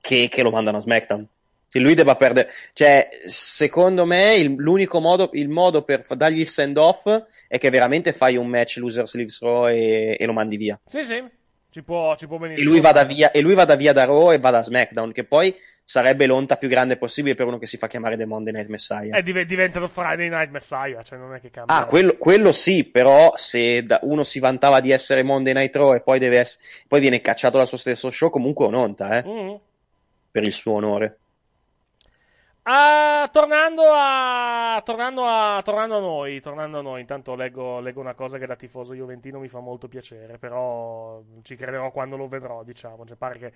Che, 0.00 0.28
che 0.30 0.42
lo 0.42 0.50
mandano 0.50 0.78
a 0.78 0.80
SmackDown. 0.80 1.26
Che 1.70 1.78
lui 1.78 1.94
debba 1.94 2.16
perdere, 2.16 2.50
cioè, 2.72 3.08
secondo 3.26 4.04
me 4.04 4.34
il- 4.34 4.54
l'unico 4.56 5.00
modo, 5.00 5.30
il 5.34 5.48
modo 5.48 5.82
per 5.82 6.02
fa- 6.04 6.16
dargli 6.16 6.40
il 6.40 6.48
send 6.48 6.76
off 6.76 7.06
è 7.46 7.58
che 7.58 7.70
veramente 7.70 8.12
fai 8.12 8.36
un 8.36 8.48
match 8.48 8.78
loser 8.78 9.06
sleeves 9.06 9.40
Raw 9.40 9.68
e, 9.68 10.16
e 10.18 10.26
lo 10.26 10.32
mandi 10.32 10.56
via. 10.56 10.80
Sì, 10.86 11.04
sì, 11.04 11.22
ci 11.70 11.82
può, 11.84 12.16
ci 12.16 12.26
può 12.26 12.36
E 12.36 12.40
benissimo. 12.40 12.70
lui 12.72 12.80
vada 12.80 13.04
via, 13.04 13.30
e 13.30 13.40
lui 13.40 13.54
vada 13.54 13.76
via 13.76 13.92
da 13.92 14.04
Raw 14.04 14.32
e 14.32 14.38
vada 14.38 14.58
a 14.58 14.62
SmackDown, 14.64 15.12
che 15.12 15.22
poi 15.22 15.54
sarebbe 15.84 16.26
l'onta 16.26 16.56
più 16.56 16.68
grande 16.68 16.96
possibile 16.96 17.34
per 17.36 17.46
uno 17.46 17.58
che 17.58 17.66
si 17.66 17.76
fa 17.76 17.86
chiamare 17.86 18.16
The 18.16 18.24
Monday 18.24 18.52
Night 18.52 18.68
Messiah. 18.68 19.16
Eh, 19.16 19.22
div- 19.22 19.42
diventa 19.44 19.78
lo 19.78 19.86
Friday 19.88 20.28
Night 20.28 20.50
Messiah, 20.50 21.02
cioè 21.02 21.18
non 21.18 21.34
è 21.34 21.40
che 21.40 21.50
cambia. 21.50 21.76
Ah, 21.76 21.84
quello, 21.84 22.16
quello 22.16 22.50
sì, 22.50 22.82
però 22.84 23.32
se 23.36 23.84
uno 24.02 24.24
si 24.24 24.40
vantava 24.40 24.80
di 24.80 24.90
essere 24.90 25.22
Monday 25.22 25.52
Night 25.52 25.74
Raw 25.76 25.94
e 25.94 26.00
poi, 26.02 26.18
deve 26.18 26.40
ess- 26.40 26.58
poi 26.88 26.98
viene 27.00 27.20
cacciato 27.20 27.58
dal 27.58 27.66
suo 27.68 27.76
stesso 27.76 28.10
show, 28.10 28.28
comunque 28.30 28.64
è 28.64 28.68
un'onta, 28.68 29.18
eh, 29.18 29.28
Mhm. 29.28 29.58
Per 30.30 30.44
il 30.44 30.52
suo 30.52 30.74
onore. 30.74 31.18
Ah, 32.64 33.28
tornando 33.32 33.82
a 33.86 34.80
tornando 34.84 35.24
a 35.24 35.62
tornando 35.64 35.96
a 35.96 36.00
noi, 36.00 36.40
tornando 36.40 36.78
a 36.78 36.82
noi, 36.82 37.00
intanto 37.00 37.34
leggo, 37.34 37.80
leggo 37.80 38.00
una 38.00 38.14
cosa 38.14 38.36
che 38.38 38.46
da 38.46 38.54
tifoso 38.54 38.94
juventino 38.94 39.40
mi 39.40 39.48
fa 39.48 39.60
molto 39.60 39.88
piacere, 39.88 40.38
però 40.38 41.22
ci 41.42 41.56
crederò 41.56 41.90
quando 41.90 42.16
lo 42.16 42.28
vedrò, 42.28 42.62
diciamo, 42.62 43.06
cioè 43.06 43.16
pare 43.16 43.38
che 43.38 43.52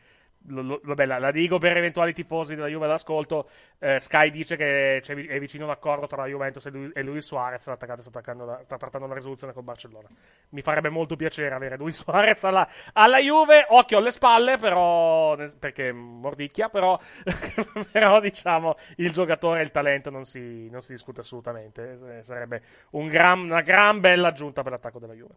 lo- 0.49 0.62
lo- 0.62 0.80
vabbè, 0.82 1.07
la, 1.07 1.18
la 1.18 1.30
dico 1.30 1.59
per 1.59 1.76
eventuali 1.76 2.12
tifosi 2.12 2.55
della 2.55 2.66
Juve 2.68 2.85
all'ascolto, 2.85 3.49
eh, 3.78 3.99
Sky 3.99 4.30
dice 4.30 4.57
che 4.57 4.99
è 4.99 5.39
vicino 5.39 5.66
l'accordo 5.66 6.07
tra 6.07 6.22
la 6.22 6.28
Juventus 6.28 6.66
e, 6.66 6.70
lui, 6.70 6.91
e 6.95 7.03
Luis 7.03 7.24
Suarez, 7.24 7.61
sta, 7.62 7.72
attaccando- 7.72 8.03
sta, 8.03 8.20
la- 8.45 8.61
sta 8.64 8.76
trattando 8.76 9.07
la 9.07 9.14
risoluzione 9.14 9.53
col 9.53 9.62
Barcellona. 9.64 10.09
Mi 10.51 10.61
farebbe 10.62 10.91
molto 10.91 11.16
piacere 11.16 11.55
avere 11.55 11.76
Luis 11.76 11.97
Suarez 12.03 12.45
alla, 12.45 12.68
alla 12.93 13.18
Juve, 13.18 13.64
occhio 13.68 13.99
alle 13.99 14.11
spalle, 14.11 14.59
però 14.59 15.37
perché 15.59 15.93
mordicchia, 15.93 16.68
però, 16.68 16.99
però 17.91 18.20
diciamo 18.20 18.76
il 18.97 19.12
giocatore 19.12 19.61
e 19.61 19.62
il 19.64 19.70
talento 19.70 20.11
non 20.11 20.24
si, 20.24 20.68
non 20.70 20.82
si 20.82 20.93
discute 20.93 21.20
assolutamente. 21.20 21.99
Eh, 22.18 22.22
Sarebbe 22.24 22.62
un 22.91 23.09
gran- 23.09 23.41
una 23.45 23.61
gran 23.62 24.01
bella 24.01 24.28
aggiunta 24.28 24.62
per 24.62 24.72
l'attacco 24.72 24.99
della 24.99 25.14
Juve. 25.14 25.35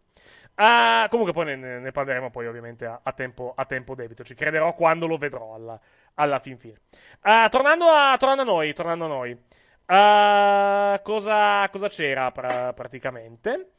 Ah, 0.60 1.06
comunque 1.08 1.32
poi 1.32 1.44
ne, 1.56 1.78
ne 1.78 1.90
parleremo 1.92 2.30
poi 2.30 2.46
ovviamente 2.48 2.84
a, 2.84 2.98
a 3.02 3.12
tempo, 3.12 3.52
a 3.56 3.64
tempo 3.64 3.94
debito. 3.94 4.24
Ci 4.24 4.34
crederò 4.34 4.74
quando 4.74 5.06
lo 5.06 5.16
vedrò 5.16 5.54
alla, 5.54 5.78
alla 6.14 6.40
fin 6.40 6.58
fine. 6.58 6.80
Ah, 7.20 7.48
tornando, 7.48 7.84
a, 7.86 8.16
tornando 8.18 8.42
a 8.42 8.44
noi, 8.44 8.72
tornando 8.74 9.04
a 9.04 9.08
noi. 9.08 9.38
Ah, 9.86 11.00
cosa, 11.04 11.68
cosa 11.70 11.88
c'era 11.88 12.30
pra- 12.32 12.72
praticamente? 12.72 13.70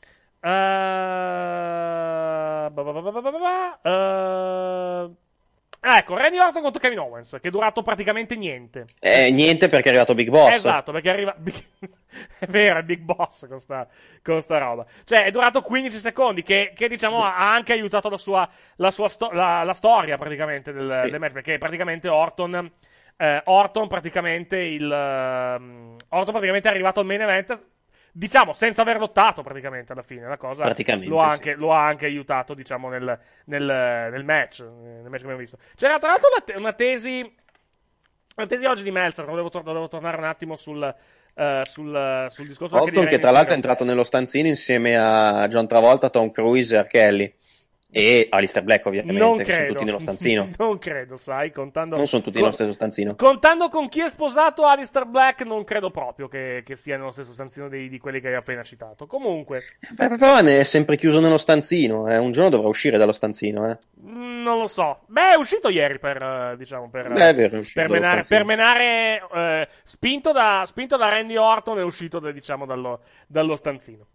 Ba 0.41 0.49
ecco, 5.81 6.17
Randy 6.17 6.37
Orton 6.37 6.61
contro 6.61 6.79
Kevin 6.81 6.99
Owens, 6.99 7.37
che 7.41 7.47
è 7.47 7.51
durato 7.51 7.81
praticamente 7.81 8.35
niente. 8.35 8.85
Eh, 8.99 9.31
niente 9.31 9.67
perché 9.69 9.87
è 9.87 9.89
arrivato 9.89 10.13
Big 10.15 10.29
Boss. 10.29 10.55
Esatto, 10.55 10.91
perché 10.91 11.09
arriva. 11.09 11.35
è 12.39 12.45
vero, 12.47 12.79
è 12.79 12.83
Big 12.83 12.99
Boss 12.99 13.47
con 13.47 13.59
sta, 13.59 13.87
con 14.23 14.41
sta 14.41 14.57
roba. 14.57 14.85
Cioè, 15.03 15.23
è 15.25 15.31
durato 15.31 15.61
15 15.61 15.97
secondi, 15.97 16.43
che, 16.43 16.73
che, 16.75 16.87
diciamo 16.87 17.23
ha 17.23 17.35
ha 17.35 17.53
anche 17.53 17.73
aiutato 17.73 18.09
la 18.09 18.17
sua, 18.17 18.49
la 18.77 18.91
sua 18.91 19.07
sto- 19.07 19.31
la, 19.31 19.63
la 19.63 19.73
storia 19.73 20.17
praticamente 20.17 20.71
del, 20.73 21.01
Sì. 21.05 21.11
del 21.11 21.19
match. 21.19 21.33
Perché 21.33 21.57
praticamente 21.57 22.07
Orton. 22.07 22.71
eh, 23.17 23.41
Orton 23.45 23.87
praticamente 23.87 24.57
il. 24.57 24.91
ehm, 24.91 25.95
Orton 26.09 26.33
praticamente 26.33 26.67
è 26.67 26.71
arrivato 26.71 26.99
al 26.99 27.05
main 27.05 27.21
event. 27.21 27.63
Diciamo, 28.11 28.53
senza 28.53 28.81
aver 28.81 28.97
lottato 28.97 29.41
praticamente 29.43 29.91
alla 29.91 30.01
fine, 30.01 30.27
la 30.27 30.37
cosa 30.37 30.65
lo 30.65 31.21
ha, 31.21 31.27
sì. 31.27 31.33
anche, 31.33 31.55
lo 31.55 31.73
ha 31.73 31.85
anche 31.85 32.05
aiutato, 32.05 32.53
diciamo, 32.53 32.89
nel, 32.89 33.19
nel, 33.45 33.63
nel 34.11 34.23
match, 34.23 34.61
nel 34.61 35.03
match 35.03 35.17
che 35.17 35.23
abbiamo 35.23 35.37
visto. 35.37 35.57
C'era 35.75 35.99
tra 35.99 36.09
l'altro 36.09 36.29
una, 36.33 36.43
te- 36.43 36.59
una 36.59 36.73
tesi 36.73 37.37
la 38.39 38.45
tesi 38.45 38.65
oggi 38.65 38.83
di 38.83 38.91
Meltzer, 38.91 39.25
volevo, 39.25 39.49
tor- 39.49 39.63
volevo 39.63 39.87
tornare 39.89 40.15
un 40.15 40.23
attimo 40.23 40.55
sul, 40.55 40.81
eh, 41.33 41.61
sul, 41.65 42.27
sul 42.29 42.47
discorso 42.47 42.77
anche 42.77 42.91
di 42.91 43.05
che 43.07 43.19
tra 43.19 43.31
l'altro 43.31 43.51
è 43.51 43.55
entrato 43.55 43.83
nello 43.83 44.03
stanzino 44.03 44.47
insieme 44.47 44.95
a 44.97 45.45
John 45.47 45.67
Travolta, 45.67 46.09
Tom 46.09 46.31
Cruise 46.31 46.75
e 46.75 46.81
R. 46.81 46.87
Kelly. 46.87 47.35
E 47.91 48.27
Alistair 48.29 48.63
Black 48.63 48.85
ovviamente, 48.85 49.19
Non 49.19 49.37
che 49.37 49.45
sono 49.45 49.55
credo. 49.55 49.71
tutti 49.73 49.83
nello 49.85 49.99
stanzino. 49.99 50.49
non 50.59 50.77
credo, 50.77 51.15
sai, 51.15 51.51
contando... 51.51 51.95
Non 51.97 52.07
sono 52.07 52.21
tutti 52.21 52.33
con- 52.35 52.43
nello 52.43 52.53
stesso 52.53 52.71
stanzino. 52.71 53.15
Contando 53.15 53.67
con 53.69 53.89
chi 53.89 54.01
è 54.01 54.09
sposato 54.09 54.63
Alistair 54.65 55.05
Black, 55.07 55.43
non 55.43 55.63
credo 55.63 55.89
proprio 55.89 56.27
che, 56.27 56.61
che 56.63 56.75
sia 56.75 56.97
nello 56.97 57.09
stesso 57.09 57.33
stanzino 57.33 57.67
dei- 57.67 57.89
di 57.89 57.97
quelli 57.97 58.21
che 58.21 58.27
hai 58.27 58.35
appena 58.35 58.61
citato. 58.61 59.07
Comunque, 59.07 59.63
Beh, 59.89 60.07
però 60.09 60.39
ne 60.41 60.59
è 60.59 60.63
sempre 60.63 60.97
chiuso 60.97 61.19
nello 61.19 61.39
stanzino. 61.39 62.07
eh. 62.07 62.17
Un 62.17 62.31
giorno 62.31 62.49
dovrà 62.49 62.67
uscire 62.67 62.99
dallo 62.99 63.11
stanzino. 63.11 63.67
Eh. 63.71 63.77
mm, 64.07 64.43
non 64.43 64.59
lo 64.59 64.67
so. 64.67 64.99
Beh, 65.07 65.31
è 65.31 65.35
uscito 65.35 65.69
ieri 65.69 65.97
per, 65.97 66.21
eh, 66.21 66.55
diciamo, 66.57 66.89
per... 66.91 67.11
Beh, 67.11 67.33
vero, 67.33 67.61
per 67.73 67.89
menare, 67.89 68.23
per 68.27 68.45
menare, 68.45 69.21
eh, 69.33 69.67
spinto, 69.81 70.31
da, 70.31 70.61
spinto 70.67 70.95
da 70.95 71.09
Randy 71.09 71.37
Orton 71.37 71.79
è 71.79 71.83
uscito 71.83 72.19
da- 72.19 72.31
diciamo 72.31 72.67
dallo, 72.67 72.99
dallo 73.25 73.55
stanzino. 73.55 74.05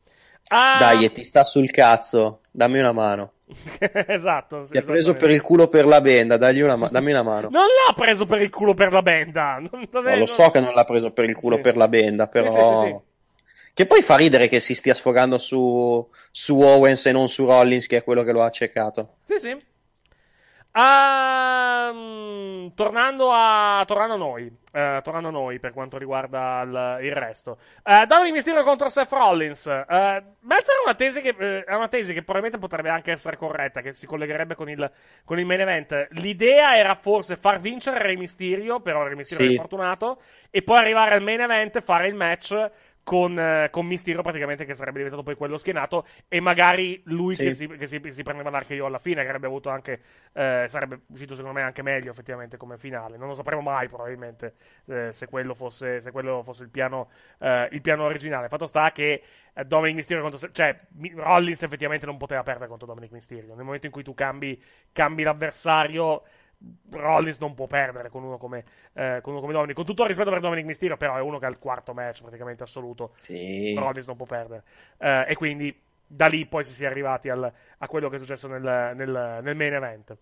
Ah, 0.48 0.76
Dai, 0.78 1.04
e 1.06 1.10
ti 1.10 1.24
sta 1.24 1.42
sul 1.42 1.70
cazzo. 1.70 2.40
Dammi 2.50 2.78
una 2.78 2.92
mano. 2.92 3.32
esatto. 4.08 4.66
Ti 4.70 4.78
ha 4.78 4.82
preso 4.82 5.14
per 5.14 5.30
il 5.30 5.40
culo 5.40 5.68
per 5.68 5.86
la 5.86 6.00
benda. 6.00 6.36
Dagli 6.36 6.60
una 6.60 6.76
ma- 6.76 6.88
dammi 6.88 7.10
una 7.10 7.22
mano. 7.22 7.48
Non 7.50 7.62
l'ha 7.66 7.92
preso 7.94 8.26
per 8.26 8.40
il 8.42 8.50
culo 8.50 8.74
per 8.74 8.92
la 8.92 9.02
benda. 9.02 9.58
Non, 9.70 9.88
non 9.90 10.06
è- 10.06 10.10
No, 10.10 10.10
lo 10.10 10.16
non- 10.18 10.26
so 10.26 10.50
che 10.50 10.60
non 10.60 10.74
l'ha 10.74 10.84
preso 10.84 11.12
per 11.12 11.24
il 11.28 11.34
culo 11.36 11.56
Sì. 11.56 11.62
per 11.62 11.76
la 11.76 11.88
benda, 11.88 12.26
però. 12.28 12.80
Sì, 12.80 12.86
sì. 12.86 12.96
Che 13.74 13.86
poi 13.86 14.02
fa 14.02 14.14
ridere 14.16 14.46
che 14.48 14.60
si 14.60 14.74
stia 14.74 14.94
sfogando 14.94 15.36
su, 15.38 16.08
su 16.30 16.60
Owens 16.60 17.06
e 17.06 17.12
non 17.12 17.28
su 17.28 17.44
Rollins, 17.44 17.86
che 17.88 17.96
è 17.98 18.04
quello 18.04 18.22
che 18.22 18.30
lo 18.30 18.42
ha 18.42 18.46
accecato. 18.46 19.16
Sì, 19.24 19.38
sì. 19.40 19.56
Mm, 20.76 22.68
tornando, 22.74 23.30
a, 23.32 23.84
tornando 23.86 24.14
a 24.14 24.16
noi, 24.16 24.46
eh, 24.72 25.00
tornando 25.04 25.28
a 25.28 25.30
noi 25.30 25.60
per 25.60 25.72
quanto 25.72 25.98
riguarda 25.98 26.62
il, 26.62 27.06
il 27.06 27.12
resto, 27.14 27.58
eh, 27.84 28.06
Dominic 28.06 28.32
Mysterio 28.34 28.64
contro 28.64 28.88
Seth 28.88 29.12
Rollins. 29.12 29.66
Eh, 29.66 30.22
Meltzer 30.40 30.74
ha 30.80 30.82
una, 30.84 30.94
tesi 30.94 31.20
che, 31.20 31.34
eh, 31.38 31.64
è 31.64 31.74
una 31.74 31.86
tesi 31.88 32.12
che 32.12 32.22
probabilmente 32.22 32.58
potrebbe 32.58 32.88
anche 32.88 33.12
essere 33.12 33.36
corretta, 33.36 33.82
che 33.82 33.94
si 33.94 34.06
collegherebbe 34.06 34.54
con 34.56 34.68
il, 34.68 34.90
con 35.24 35.38
il 35.38 35.46
main 35.46 35.60
event. 35.60 36.08
L'idea 36.12 36.76
era 36.76 36.96
forse 36.96 37.36
far 37.36 37.60
vincere 37.60 38.02
Rey 38.02 38.16
Mysterio, 38.16 38.80
però 38.80 39.04
Rey 39.04 39.14
Mysterio 39.14 39.46
Sì. 39.46 39.52
è 39.54 39.56
fortunato, 39.56 40.20
e 40.50 40.62
poi 40.62 40.78
arrivare 40.78 41.14
al 41.14 41.22
main 41.22 41.40
event 41.40 41.82
fare 41.82 42.08
il 42.08 42.14
match 42.14 42.70
con, 43.04 43.38
eh, 43.38 43.68
con 43.70 43.86
Mysterio 43.86 44.22
praticamente 44.22 44.64
che 44.64 44.74
sarebbe 44.74 44.96
diventato 44.96 45.22
poi 45.22 45.36
quello 45.36 45.58
schienato 45.58 46.06
e 46.26 46.40
magari 46.40 47.00
lui 47.04 47.36
Sì. 47.36 47.44
che, 47.44 47.52
si, 47.52 47.66
che 47.68 47.86
si, 47.86 48.00
si 48.08 48.22
prendeva 48.22 48.50
l'RKO 48.50 48.86
alla 48.86 48.98
fine 48.98 49.20
che 49.22 49.28
avrebbe 49.28 49.46
avuto 49.46 49.68
anche 49.68 50.00
eh, 50.32 50.64
sarebbe 50.68 51.02
uscito 51.08 51.34
secondo 51.34 51.58
me 51.58 51.64
anche 51.64 51.82
meglio 51.82 52.10
effettivamente 52.10 52.56
come 52.56 52.78
finale. 52.78 53.16
Non 53.18 53.28
lo 53.28 53.34
sapremo 53.34 53.60
mai 53.60 53.86
probabilmente 53.88 54.54
eh, 54.86 55.12
se 55.12 55.28
quello 55.28 55.54
fosse, 55.54 56.00
se 56.00 56.10
quello 56.10 56.42
fosse 56.42 56.64
il, 56.64 56.70
piano, 56.70 57.10
eh, 57.38 57.68
il 57.72 57.80
piano 57.82 58.04
originale. 58.04 58.48
Fatto 58.48 58.66
sta 58.66 58.90
che 58.90 59.22
eh, 59.54 59.64
Dominic 59.64 59.96
Mysterio 59.96 60.22
contro 60.22 60.50
cioè 60.50 60.76
Rollins 61.14 61.62
effettivamente 61.62 62.06
non 62.06 62.16
poteva 62.16 62.42
perdere 62.42 62.68
contro 62.68 62.86
Dominic 62.86 63.12
Mysterio. 63.12 63.54
Nel 63.54 63.64
momento 63.64 63.86
in 63.86 63.92
cui 63.92 64.02
tu 64.02 64.14
cambi, 64.14 64.60
cambi 64.92 65.22
l'avversario 65.22 66.22
Rollins 66.90 67.38
non 67.38 67.54
può 67.54 67.66
perdere 67.66 68.08
con 68.08 68.22
uno 68.22 68.38
come, 68.38 68.64
eh, 68.92 69.18
con 69.22 69.32
uno 69.32 69.40
come 69.40 69.52
Dominic. 69.52 69.74
Con 69.76 69.84
tutto 69.84 70.02
il 70.02 70.08
rispetto 70.08 70.30
per 70.30 70.40
Dominic 70.40 70.64
Mysterio, 70.66 70.96
però 70.96 71.16
è 71.16 71.20
uno 71.20 71.38
che 71.38 71.46
ha 71.46 71.50
il 71.50 71.58
quarto 71.58 71.92
match 71.94 72.22
praticamente 72.22 72.62
assoluto. 72.62 73.14
Sì. 73.22 73.74
Rollins 73.76 74.06
non 74.06 74.16
può 74.16 74.26
perdere. 74.26 74.62
Eh, 74.98 75.24
e 75.28 75.34
quindi 75.34 75.76
da 76.06 76.26
lì 76.26 76.46
poi 76.46 76.64
si 76.64 76.72
sia 76.72 76.88
arrivati 76.88 77.28
al- 77.28 77.52
a 77.78 77.86
quello 77.88 78.08
che 78.08 78.16
è 78.16 78.18
successo 78.18 78.46
nel, 78.48 78.62
nel- 78.94 79.40
nel 79.42 79.56
main 79.56 79.72
event. 79.74 80.16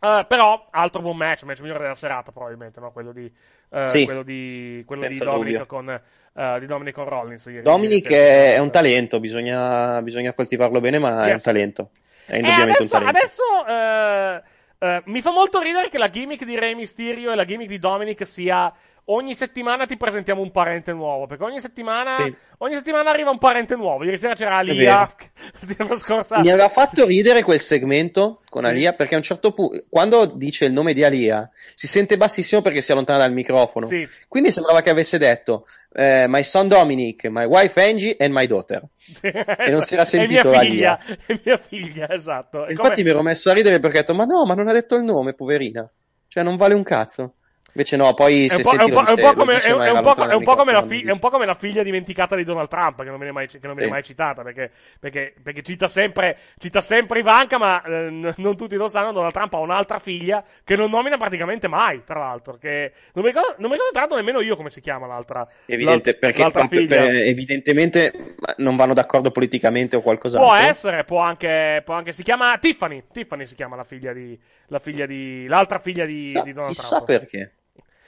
Eh, 0.00 0.24
però, 0.28 0.66
altro 0.70 1.00
buon 1.00 1.16
match, 1.16 1.44
match 1.44 1.60
migliore 1.60 1.80
della 1.80 1.94
serata, 1.94 2.30
probabilmente, 2.30 2.78
no? 2.78 2.92
Quello 2.92 3.10
di, 3.12 3.32
eh, 3.70 3.88
Sì. 3.88 4.04
quello 4.04 4.22
di, 4.22 4.82
quello 4.86 5.06
di 5.08 5.16
Dominic 5.18 5.64
con, 5.66 5.88
eh, 5.88 6.56
di 6.60 6.66
Dominic 6.66 6.94
con 6.94 7.08
Rollins. 7.08 7.46
ieri- 7.46 7.62
Dominic 7.62 8.10
ieri 8.10 8.14
è, 8.14 8.54
è 8.54 8.58
un 8.58 8.70
talento, 8.70 9.18
bisogna, 9.18 10.02
bisogna 10.02 10.34
coltivarlo 10.34 10.80
bene, 10.80 10.98
ma 10.98 11.20
è 11.22 11.24
un 11.24 11.28
Yes. 11.30 11.42
talento. 11.42 11.90
È 12.26 12.36
indubbiamente 12.36 12.82
adesso, 12.82 12.82
un 12.82 12.88
talento. 13.04 13.18
adesso, 13.18 14.44
eh, 14.84 15.02
mi 15.06 15.22
fa 15.22 15.30
molto 15.30 15.60
ridere 15.60 15.88
che 15.88 15.96
la 15.96 16.10
gimmick 16.10 16.44
di 16.44 16.58
Rey 16.58 16.74
Mysterio 16.74 17.32
e 17.32 17.34
la 17.34 17.46
gimmick 17.46 17.70
di 17.70 17.78
Dominic 17.78 18.26
sia 18.26 18.70
ogni 19.06 19.34
settimana 19.34 19.86
ti 19.86 19.96
presentiamo 19.96 20.40
un 20.40 20.50
parente 20.50 20.92
nuovo. 20.92 21.26
Perché 21.26 21.44
ogni 21.44 21.60
settimana, 21.60 22.16
Sì. 22.16 22.34
ogni 22.58 22.74
settimana 22.74 23.10
arriva 23.10 23.30
un 23.30 23.38
parente 23.38 23.74
nuovo. 23.76 24.04
Ieri 24.04 24.18
sera 24.18 24.34
c'era 24.34 24.56
Alia. 24.56 25.12
Scorsa. 25.96 26.40
Mi 26.40 26.50
aveva 26.50 26.68
fatto 26.68 27.04
ridere 27.06 27.42
quel 27.42 27.60
segmento 27.60 28.40
con 28.48 28.62
Sì. 28.62 28.68
Alia 28.68 28.92
perché 28.92 29.14
a 29.14 29.18
un 29.18 29.22
certo 29.22 29.52
punto, 29.52 29.84
quando 29.88 30.26
dice 30.26 30.64
il 30.64 30.72
nome 30.72 30.92
di 30.94 31.04
Alia, 31.04 31.48
si 31.74 31.86
sente 31.86 32.16
bassissimo 32.16 32.62
perché 32.62 32.80
si 32.80 32.92
allontana 32.92 33.18
dal 33.18 33.32
microfono. 33.32 33.86
Sì. 33.86 34.06
Quindi 34.28 34.50
sembrava 34.52 34.80
che 34.80 34.90
avesse 34.90 35.18
detto 35.18 35.66
eh, 35.96 36.26
My 36.28 36.42
son 36.42 36.68
Dominic, 36.68 37.26
my 37.26 37.44
wife 37.44 37.80
Angie 37.82 38.16
and 38.18 38.32
my 38.32 38.46
daughter. 38.46 38.82
e 39.20 39.70
non 39.70 39.82
si 39.82 39.94
era 39.94 40.04
sentito 40.06 40.50
mia 40.50 40.58
figlia. 40.60 40.98
È 41.26 41.40
mia 41.44 41.58
figlia, 41.58 42.10
esatto. 42.10 42.64
È 42.66 42.70
Infatti 42.70 42.88
come- 42.90 43.02
mi 43.04 43.10
ero 43.10 43.22
messo 43.22 43.50
a 43.50 43.52
ridere 43.52 43.78
perché 43.78 43.98
ho 43.98 44.00
detto 44.00 44.14
Ma 44.14 44.24
no, 44.24 44.44
ma 44.44 44.54
non 44.54 44.68
ha 44.68 44.72
detto 44.72 44.96
il 44.96 45.02
nome, 45.04 45.34
poverina. 45.34 45.88
Cioè 46.26 46.42
non 46.42 46.56
vale 46.56 46.74
un 46.74 46.82
cazzo. 46.82 47.34
Invece 47.76 47.96
no, 47.96 48.14
poi 48.14 48.48
se 48.48 48.62
senti 48.62 48.76
è 48.76 48.78
è 48.78 48.82
è 48.84 49.10
un 49.10 50.44
po' 50.44 50.54
come 50.54 50.72
la 50.72 50.78
dal 50.78 50.88
fi- 50.88 50.94
microfono, 50.94 51.10
è 51.10 51.12
un 51.12 51.18
po' 51.18 51.30
come 51.30 51.44
la 51.46 51.54
figlia 51.54 51.82
dimenticata 51.82 52.36
di 52.36 52.44
Donald 52.44 52.68
Trump, 52.68 53.02
che 53.02 53.08
non 53.08 53.16
viene 53.16 53.32
mai, 53.32 53.48
che 53.48 53.58
non 53.62 53.72
viene 53.74 53.86
Sì. 53.86 53.90
mai 53.90 54.02
citata, 54.04 54.42
perché, 54.42 54.70
perché, 55.00 55.34
perché 55.42 55.62
cita, 55.62 55.88
sempre, 55.88 56.38
cita 56.58 56.80
sempre 56.80 57.18
Ivanka, 57.18 57.58
ma 57.58 57.82
eh, 57.82 58.32
non 58.36 58.56
tutti 58.56 58.76
lo 58.76 58.86
sanno, 58.86 59.10
Donald 59.10 59.32
Trump 59.32 59.52
ha 59.54 59.58
un'altra 59.58 59.98
figlia 59.98 60.44
che 60.62 60.76
non 60.76 60.88
nomina 60.88 61.16
praticamente 61.16 61.66
mai, 61.66 62.02
tra 62.04 62.20
l'altro. 62.20 62.56
Che 62.58 62.92
non, 63.14 63.24
mi 63.24 63.30
ricordo, 63.30 63.54
non 63.58 63.70
mi 63.70 63.72
ricordo 63.76 63.90
tra 63.90 64.00
l'altro 64.02 64.16
nemmeno 64.18 64.40
io 64.40 64.54
come 64.54 64.70
si 64.70 64.80
chiama 64.80 65.08
l'altra, 65.08 65.44
Evidente, 65.66 66.10
l'alt- 66.10 66.18
perché 66.20 66.42
l'altra 66.42 66.68
per- 66.68 66.78
figlia. 66.78 66.96
per- 67.06 67.14
evidentemente 67.16 68.36
non 68.58 68.76
vanno 68.76 68.94
d'accordo 68.94 69.32
politicamente 69.32 69.96
o 69.96 70.00
qualcos'altro. 70.00 70.48
Può 70.48 70.56
essere, 70.56 71.02
può 71.02 71.18
anche, 71.18 71.82
può 71.84 71.94
anche, 71.94 72.12
si 72.12 72.22
chiama 72.22 72.56
Tiffany, 72.58 73.02
Tiffany 73.12 73.46
si 73.46 73.56
chiama 73.56 73.74
la 73.74 73.84
figlia 73.84 74.12
di, 74.12 74.38
la 74.68 74.78
figlia 74.78 75.06
di, 75.06 75.46
l'altra 75.48 75.80
figlia 75.80 76.04
di, 76.04 76.30
No, 76.32 76.42
di 76.42 76.52
Donald 76.52 76.74
chissà 76.76 76.88
Trump. 77.02 77.06
perché. 77.06 77.52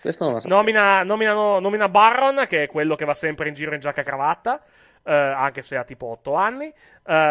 Questo 0.06 0.22
non 0.24 0.34
lo 0.34 0.40
so. 0.40 0.46
Nomina, 0.46 1.02
nominano- 1.02 1.58
nomina 1.58 1.88
Barron, 1.88 2.44
che 2.48 2.62
è 2.62 2.66
quello 2.68 2.94
che 2.94 3.04
va 3.04 3.14
sempre 3.14 3.48
in 3.48 3.54
giro 3.54 3.74
in 3.74 3.80
giacca 3.80 4.02
e 4.02 4.04
cravatta, 4.04 4.62
eh, 5.04 5.12
anche 5.12 5.62
se 5.62 5.76
ha 5.76 5.82
tipo 5.82 6.06
8 6.06 6.34
anni. 6.34 6.72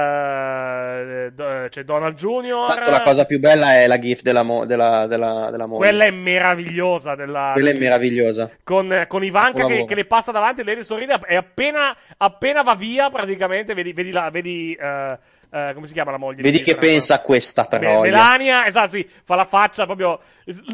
Eh, 0.05 1.31
do- 1.33 1.67
c'è 1.69 1.83
Donald 1.83 2.15
Jr. 2.15 2.65
Tanto 2.67 2.89
la 2.91 3.01
cosa 3.01 3.23
più 3.25 3.39
bella 3.39 3.75
è 3.75 3.87
la 3.87 3.97
gif 3.97 4.21
della, 4.23 4.43
mo- 4.43 4.65
della, 4.65 5.07
della, 5.07 5.47
della 5.51 5.65
moglie. 5.67 5.87
Quella 5.87 6.03
è 6.03 6.11
meravigliosa. 6.11 7.15
Della, 7.15 7.51
Quella 7.53 7.69
è 7.69 7.77
meravigliosa. 7.77 8.49
con, 8.63 9.05
con 9.07 9.23
Ivanka 9.23 9.65
che, 9.65 9.85
che 9.85 9.95
le 9.95 10.05
passa 10.05 10.31
davanti 10.33 10.63
lei 10.63 10.75
le 10.75 10.83
sorride 10.83 11.17
e 11.25 11.35
appena, 11.37 11.95
appena 12.17 12.61
va 12.61 12.75
via 12.75 13.09
praticamente 13.09 13.73
vedi, 13.73 13.93
vedi, 13.93 14.11
la, 14.11 14.29
vedi 14.29 14.73
eh, 14.73 15.17
eh, 15.55 15.73
come 15.73 15.87
si 15.87 15.93
chiama 15.93 16.11
la 16.11 16.17
moglie? 16.17 16.37
di 16.37 16.41
Vedi 16.43 16.57
che 16.63 16.71
Trump? 16.71 16.85
pensa 16.85 17.15
a 17.15 17.19
questa 17.21 17.65
troia. 17.65 18.01
Melania, 18.01 18.65
esatto, 18.65 18.89
sì, 18.89 19.09
fa 19.23 19.35
la 19.35 19.45
faccia 19.45 19.85
proprio. 19.85 20.19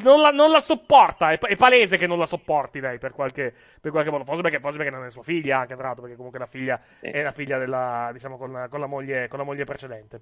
Non 0.04 0.20
la, 0.22 0.32
non 0.32 0.52
la 0.52 0.60
sopporta. 0.60 1.32
È, 1.32 1.38
è 1.38 1.56
palese 1.56 1.98
che 1.98 2.08
non 2.08 2.18
la 2.18 2.26
sopporti 2.26 2.80
lei 2.80 2.98
per 2.98 3.12
qualche, 3.12 3.54
per 3.80 3.92
qualche 3.92 4.10
modo. 4.10 4.24
Forse 4.26 4.42
perché, 4.42 4.60
forse 4.60 4.78
perché 4.78 4.92
non 4.94 5.06
è 5.06 5.12
sua 5.12 5.24
figlia, 5.24 5.60
anche 5.60 5.76
tra 5.76 5.84
l'altro, 5.86 6.02
perché 6.02 6.16
comunque 6.18 6.40
la 6.40 6.48
figlia 6.48 6.80
Sì. 7.00 7.06
è 7.08 7.22
la 7.22 7.32
figlia 7.32 7.58
della, 7.58 8.10
diciamo, 8.12 8.38
con 8.38 8.68
con 8.70 8.80
la 8.80 8.88
moglie, 8.88 9.28
con 9.28 9.40
la 9.40 9.46
moglie 9.46 9.64
precedente. 9.66 10.22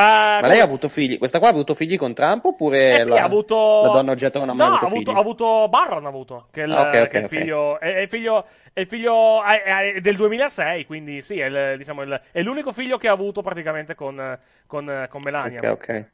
Ma 0.00 0.46
lei 0.46 0.60
ha 0.60 0.64
avuto 0.64 0.88
figli? 0.88 1.16
Questa 1.18 1.38
qua 1.38 1.48
ha 1.48 1.52
avuto 1.52 1.74
figli 1.74 1.96
con 1.96 2.12
Trump 2.14 2.44
oppure 2.44 2.96
eh 2.96 3.04
sì, 3.04 3.08
la, 3.10 3.22
ha 3.22 3.24
avuto. 3.24 3.82
la 3.82 3.88
donna 3.88 4.12
oggetto 4.12 4.38
non 4.40 4.50
ha 4.50 4.54
mai 4.54 4.68
no, 4.68 4.74
avuto, 4.74 4.84
ha 4.84 4.88
avuto, 4.88 5.04
figli? 5.10 5.16
ha 5.16 5.20
avuto 5.20 5.68
Barron. 5.68 6.04
Ha 6.04 6.08
avuto. 6.08 6.46
Che 6.50 6.62
è 6.62 6.64
il, 6.66 6.72
Ah, 6.72 6.80
ok, 6.82 6.86
ok, 7.02 7.06
che 7.08 7.18
è 7.18 7.22
il 7.22 7.28
figlio. 7.28 7.80
È, 7.80 7.94
è 7.94 8.00
il 8.00 8.08
figlio. 8.08 8.46
È 8.72 8.84
figlio 8.86 9.42
è- 9.42 9.62
è 9.94 10.00
del 10.00 10.16
2006. 10.16 10.84
Quindi 10.84 11.22
sì, 11.22 11.38
è, 11.40 11.46
il- 11.46 11.78
diciamo, 11.78 12.02
il- 12.02 12.20
è 12.30 12.42
l'unico 12.42 12.72
figlio 12.72 12.98
che 12.98 13.08
ha 13.08 13.12
avuto 13.12 13.40
praticamente 13.42 13.94
con, 13.94 14.38
con, 14.66 15.06
con 15.08 15.22
Melania. 15.22 15.60
Ok, 15.60 15.68
ok. 15.88 16.04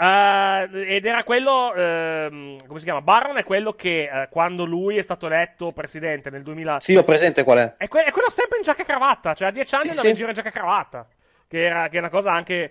Eh, 0.00 0.68
ed 0.94 1.04
era 1.06 1.24
quello, 1.24 1.74
ehm, 1.74 2.56
come 2.68 2.78
si 2.78 2.84
chiama? 2.84 3.00
Barron 3.00 3.36
è 3.36 3.42
quello 3.42 3.72
che 3.72 4.02
eh, 4.04 4.28
quando 4.30 4.64
lui 4.64 4.96
è 4.96 5.02
stato 5.02 5.26
eletto 5.26 5.72
presidente 5.72 6.30
nel 6.30 6.42
2000. 6.42 6.78
Sì, 6.78 6.94
ho 6.94 7.02
presente 7.02 7.42
qual 7.42 7.58
è. 7.58 7.74
È, 7.78 7.88
que- 7.88 8.04
è 8.04 8.12
quello 8.12 8.30
sempre 8.30 8.58
in 8.58 8.62
giacca 8.62 8.82
e 8.82 8.84
cravatta. 8.84 9.34
Cioè, 9.34 9.48
a 9.48 9.50
dieci 9.50 9.74
anni 9.74 9.84
Sì, 9.84 9.88
andava 9.90 10.06
sì. 10.06 10.10
in 10.12 10.16
giro 10.16 10.28
in 10.28 10.34
giacca 10.34 10.48
e 10.50 10.52
cravatta. 10.52 11.06
Che, 11.48 11.64
era, 11.64 11.88
che 11.88 11.96
è 11.96 11.98
una 11.98 12.10
cosa 12.10 12.30
anche. 12.32 12.70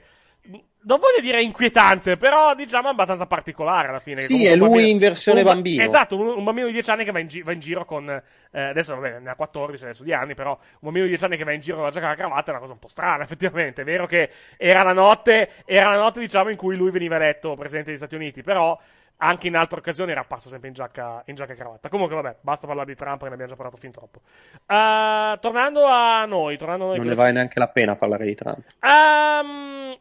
Non 0.88 1.00
voglio 1.00 1.20
dire 1.20 1.42
inquietante, 1.42 2.16
però 2.16 2.56
diciamo 2.56 2.88
abbastanza 2.88 3.26
particolare 3.26 3.90
alla 3.90 4.00
fine. 4.00 4.22
Sì, 4.22 4.46
è 4.46 4.56
lui 4.56 4.70
bambino- 4.70 4.88
in 4.88 4.98
versione 5.00 5.40
un 5.40 5.46
ba- 5.46 5.54
bambino. 5.54 5.84
Esatto, 5.84 6.18
un, 6.18 6.28
un 6.28 6.44
bambino 6.46 6.68
di 6.68 6.72
10 6.74 6.90
anni 6.92 7.04
che 7.04 7.12
va 7.12 7.20
in, 7.20 7.28
gi- 7.28 7.42
va 7.42 7.52
in 7.52 7.60
giro 7.60 7.84
con. 7.84 8.10
eh, 8.10 8.62
adesso 8.62 8.96
vabbè, 8.96 9.20
ne 9.20 9.30
ha 9.30 9.36
14 9.36 9.84
adesso 9.84 10.04
di 10.04 10.14
anni, 10.14 10.34
però 10.34 10.52
un 10.52 10.58
bambino 10.80 11.04
di 11.04 11.10
10 11.12 11.26
anni 11.26 11.36
che 11.36 11.44
va 11.44 11.52
in 11.52 11.60
giro 11.60 11.76
con 11.76 11.86
la 11.86 11.92
giacca 11.92 12.06
e 12.06 12.10
la 12.10 12.16
cravatta 12.16 12.48
è 12.48 12.50
una 12.52 12.60
cosa 12.60 12.72
un 12.74 12.80
po' 12.80 12.88
strana, 12.88 13.24
effettivamente. 13.24 13.82
È 13.82 13.86
vero 13.86 14.06
che 14.06 14.30
era 14.56 14.84
la 14.84 14.94
notte, 14.94 15.50
era 15.66 15.90
la 15.90 15.98
notte, 15.98 16.22
diciamo, 16.22 16.50
in 16.52 16.56
cui 16.58 16.78
lui 16.78 16.90
veniva 16.92 17.16
eletto 17.18 17.56
presidente 17.56 17.90
degli 17.90 18.00
Stati 18.00 18.16
Uniti, 18.16 18.42
però. 18.42 18.80
Anche 19.20 19.48
in 19.48 19.56
altre 19.56 19.80
occasioni 19.80 20.12
era 20.12 20.22
apparso 20.22 20.48
sempre 20.48 20.68
in 20.68 20.76
giacca, 20.76 21.24
in 21.26 21.34
giacca 21.34 21.54
e 21.54 21.56
cravatta. 21.56 21.90
Comunque, 21.90 22.16
vabbè, 22.18 22.36
basta 22.42 22.68
parlare 22.68 22.90
di 22.90 22.96
Trump, 22.96 23.18
che 23.18 23.28
ne 23.30 23.34
abbiamo 23.34 23.50
già 23.50 23.56
parlato 23.56 23.76
fin 23.78 23.90
troppo. 23.90 24.20
Eh, 24.68 25.38
tornando 25.40 25.86
a 25.88 26.24
noi, 26.26 26.56
tornando 26.56 26.84
a 26.84 26.88
noi. 26.90 26.98
Non 26.98 27.08
ne 27.08 27.16
vale 27.16 27.32
neanche 27.32 27.58
la 27.58 27.68
pena 27.68 27.96
parlare 27.96 28.26
di 28.26 28.36
Trump. 28.36 28.60
Ehm, 28.80 29.98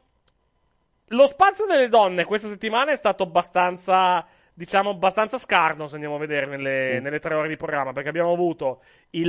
lo 1.10 1.26
spazio 1.26 1.66
delle 1.66 1.88
donne 1.88 2.24
questa 2.24 2.48
settimana 2.48 2.90
è 2.92 2.96
stato 2.96 3.22
abbastanza, 3.22 4.26
diciamo, 4.52 4.90
abbastanza 4.90 5.38
scarno, 5.38 5.86
se 5.86 5.94
andiamo 5.94 6.16
a 6.16 6.18
vedere 6.18 6.46
nelle, 6.46 6.98
Mm. 6.98 7.02
nelle 7.02 7.20
tre 7.20 7.34
ore 7.34 7.48
di 7.48 7.56
programma, 7.56 7.92
perché 7.92 8.08
abbiamo 8.08 8.32
avuto 8.32 8.82
il, 9.10 9.26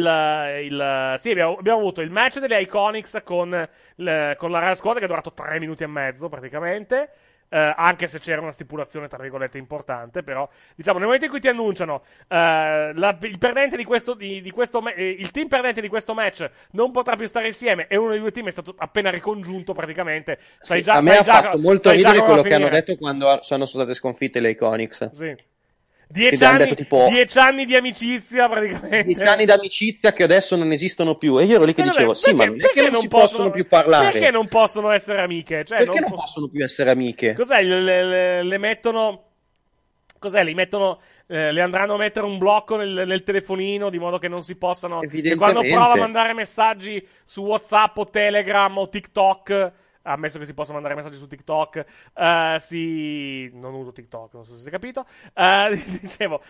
il 0.64 1.16
sì, 1.18 1.32
abbiamo, 1.32 1.58
abbiamo 1.58 1.80
avuto 1.80 2.02
il 2.02 2.10
match 2.12 2.40
delle 2.40 2.62
Iconics 2.62 3.22
con, 3.24 3.50
con 3.96 4.52
la 4.52 4.60
Real 4.60 4.76
Squad 4.76 4.98
che 4.98 5.04
è 5.06 5.08
durato 5.08 5.34
tre 5.34 5.60
minuti 5.60 5.84
e 5.84 5.88
mezzo 5.88 6.30
praticamente. 6.30 7.10
Eh, 7.50 7.74
anche 7.76 8.08
se 8.08 8.20
c'era 8.20 8.42
una 8.42 8.52
stipulazione 8.52 9.08
tra 9.08 9.18
virgolette 9.22 9.58
importante, 9.58 10.24
però 10.24 10.48
diciamo 10.76 10.98
nel 10.98 11.06
momento 11.06 11.26
in 11.26 11.32
cui 11.32 11.40
ti 11.40 11.48
annunciano 11.48 12.04
eh, 12.28 12.92
la- 12.94 13.18
il 13.22 13.38
perdente 13.38 13.78
di 13.78 13.84
questo, 13.84 14.14
di, 14.14 14.42
di 14.42 14.52
questo 14.52 14.86
eh, 14.94 15.10
il 15.18 15.32
team 15.32 15.48
perdente 15.48 15.82
di 15.82 15.88
questo 15.88 16.14
match 16.14 16.50
non 16.72 16.92
potrà 16.92 17.16
più 17.16 17.28
stare 17.28 17.48
insieme 17.48 17.88
e 17.88 17.96
uno 17.98 18.12
dei 18.12 18.20
due 18.20 18.32
team 18.32 18.48
è 18.48 18.52
stato 18.52 18.74
appena 18.78 19.10
ricongiunto 19.10 19.74
praticamente. 19.74 20.40
Sai 20.60 20.78
Sì, 20.80 20.84
già, 20.84 20.94
a 20.94 21.02
me 21.02 21.18
ha 21.18 21.22
già- 21.24 21.42
fatto 21.42 21.58
molto 21.60 21.92
ridere 21.92 22.20
quello 22.20 22.42
che 22.42 22.54
hanno 22.54 22.70
detto 22.70 22.96
quando 22.96 23.40
sono 23.42 23.66
state 23.66 23.94
sconfitte 23.94 24.40
le 24.40 24.50
Iconics. 24.52 25.12
Sì. 25.12 25.36
Dieci 26.10 26.44
anni, 26.44 26.58
detto 26.60 26.76
tipo- 26.76 27.08
dieci 27.10 27.38
anni 27.38 27.66
di 27.66 27.76
amicizia 27.76 28.48
praticamente. 28.48 29.04
Dieci 29.04 29.22
anni 29.24 29.46
d'amicizia 29.46 30.14
che 30.14 30.24
adesso 30.24 30.56
non 30.56 30.72
esistono 30.72 31.16
più. 31.16 31.38
E 31.40 31.44
io 31.44 31.56
ero 31.56 31.66
lì 31.66 31.74
che 31.74 31.82
Eh, 31.82 31.86
vabbè, 31.86 31.96
dicevo: 31.96 32.14
Sì, 32.14 32.32
ma 32.34 32.38
perché- 32.46 32.50
non 32.52 32.60
è 32.60 32.62
che 32.68 32.74
perché 32.74 32.90
non, 32.92 33.02
si 33.02 33.08
possono 33.10 33.50
più 33.50 33.68
parlare. 33.68 34.12
Perché 34.12 34.32
non 34.32 34.48
possono 34.48 34.92
essere 34.92 35.22
amiche? 35.22 35.66
Cioè, 35.66 35.80
Perché 35.80 36.00
non 36.00 36.10
non 36.10 36.12
po- 36.12 36.24
possono 36.24 36.48
più 36.48 36.64
essere 36.64 36.90
amiche? 36.92 37.34
Cos'è? 37.34 37.62
Le, 37.62 37.82
le- 37.82 38.44
le- 38.44 38.58
mettono. 38.58 39.24
Cos'è? 40.20 40.44
Li 40.44 40.54
mettono. 40.54 41.00
eh, 41.30 41.52
le 41.52 41.62
andranno 41.62 41.96
a 41.96 41.98
mettere 41.98 42.26
un 42.26 42.38
blocco 42.38 42.78
nel, 42.78 43.04
nel 43.06 43.22
telefonino 43.24 43.90
di 43.90 44.00
modo 44.00 44.18
che 44.18 44.30
non 44.30 44.44
si 44.44 44.56
possano. 44.56 45.02
Che 45.02 45.36
quando 45.36 45.60
prova 45.60 45.92
a 45.92 45.98
mandare 45.98 46.34
messaggi 46.34 47.06
su 47.26 47.44
WhatsApp 47.44 47.98
o 47.98 48.06
Telegram 48.10 48.78
o 48.78 48.88
TikTok. 48.88 49.72
Ammesso 50.08 50.40
che 50.40 50.46
si 50.46 50.54
possano 50.54 50.76
mandare 50.76 50.96
messaggi 50.96 51.18
su 51.18 51.28
TikTok, 51.28 51.86
eh, 52.16 52.56
si. 52.60 53.50
Non 53.54 53.74
uso 53.74 53.92
TikTok, 53.92 54.34
non 54.34 54.46
so 54.46 54.54
se 54.54 54.60
si 54.60 54.68
è 54.68 54.72
capito. 54.72 55.06
Eh, 55.34 55.82
dicevo, 56.02 56.42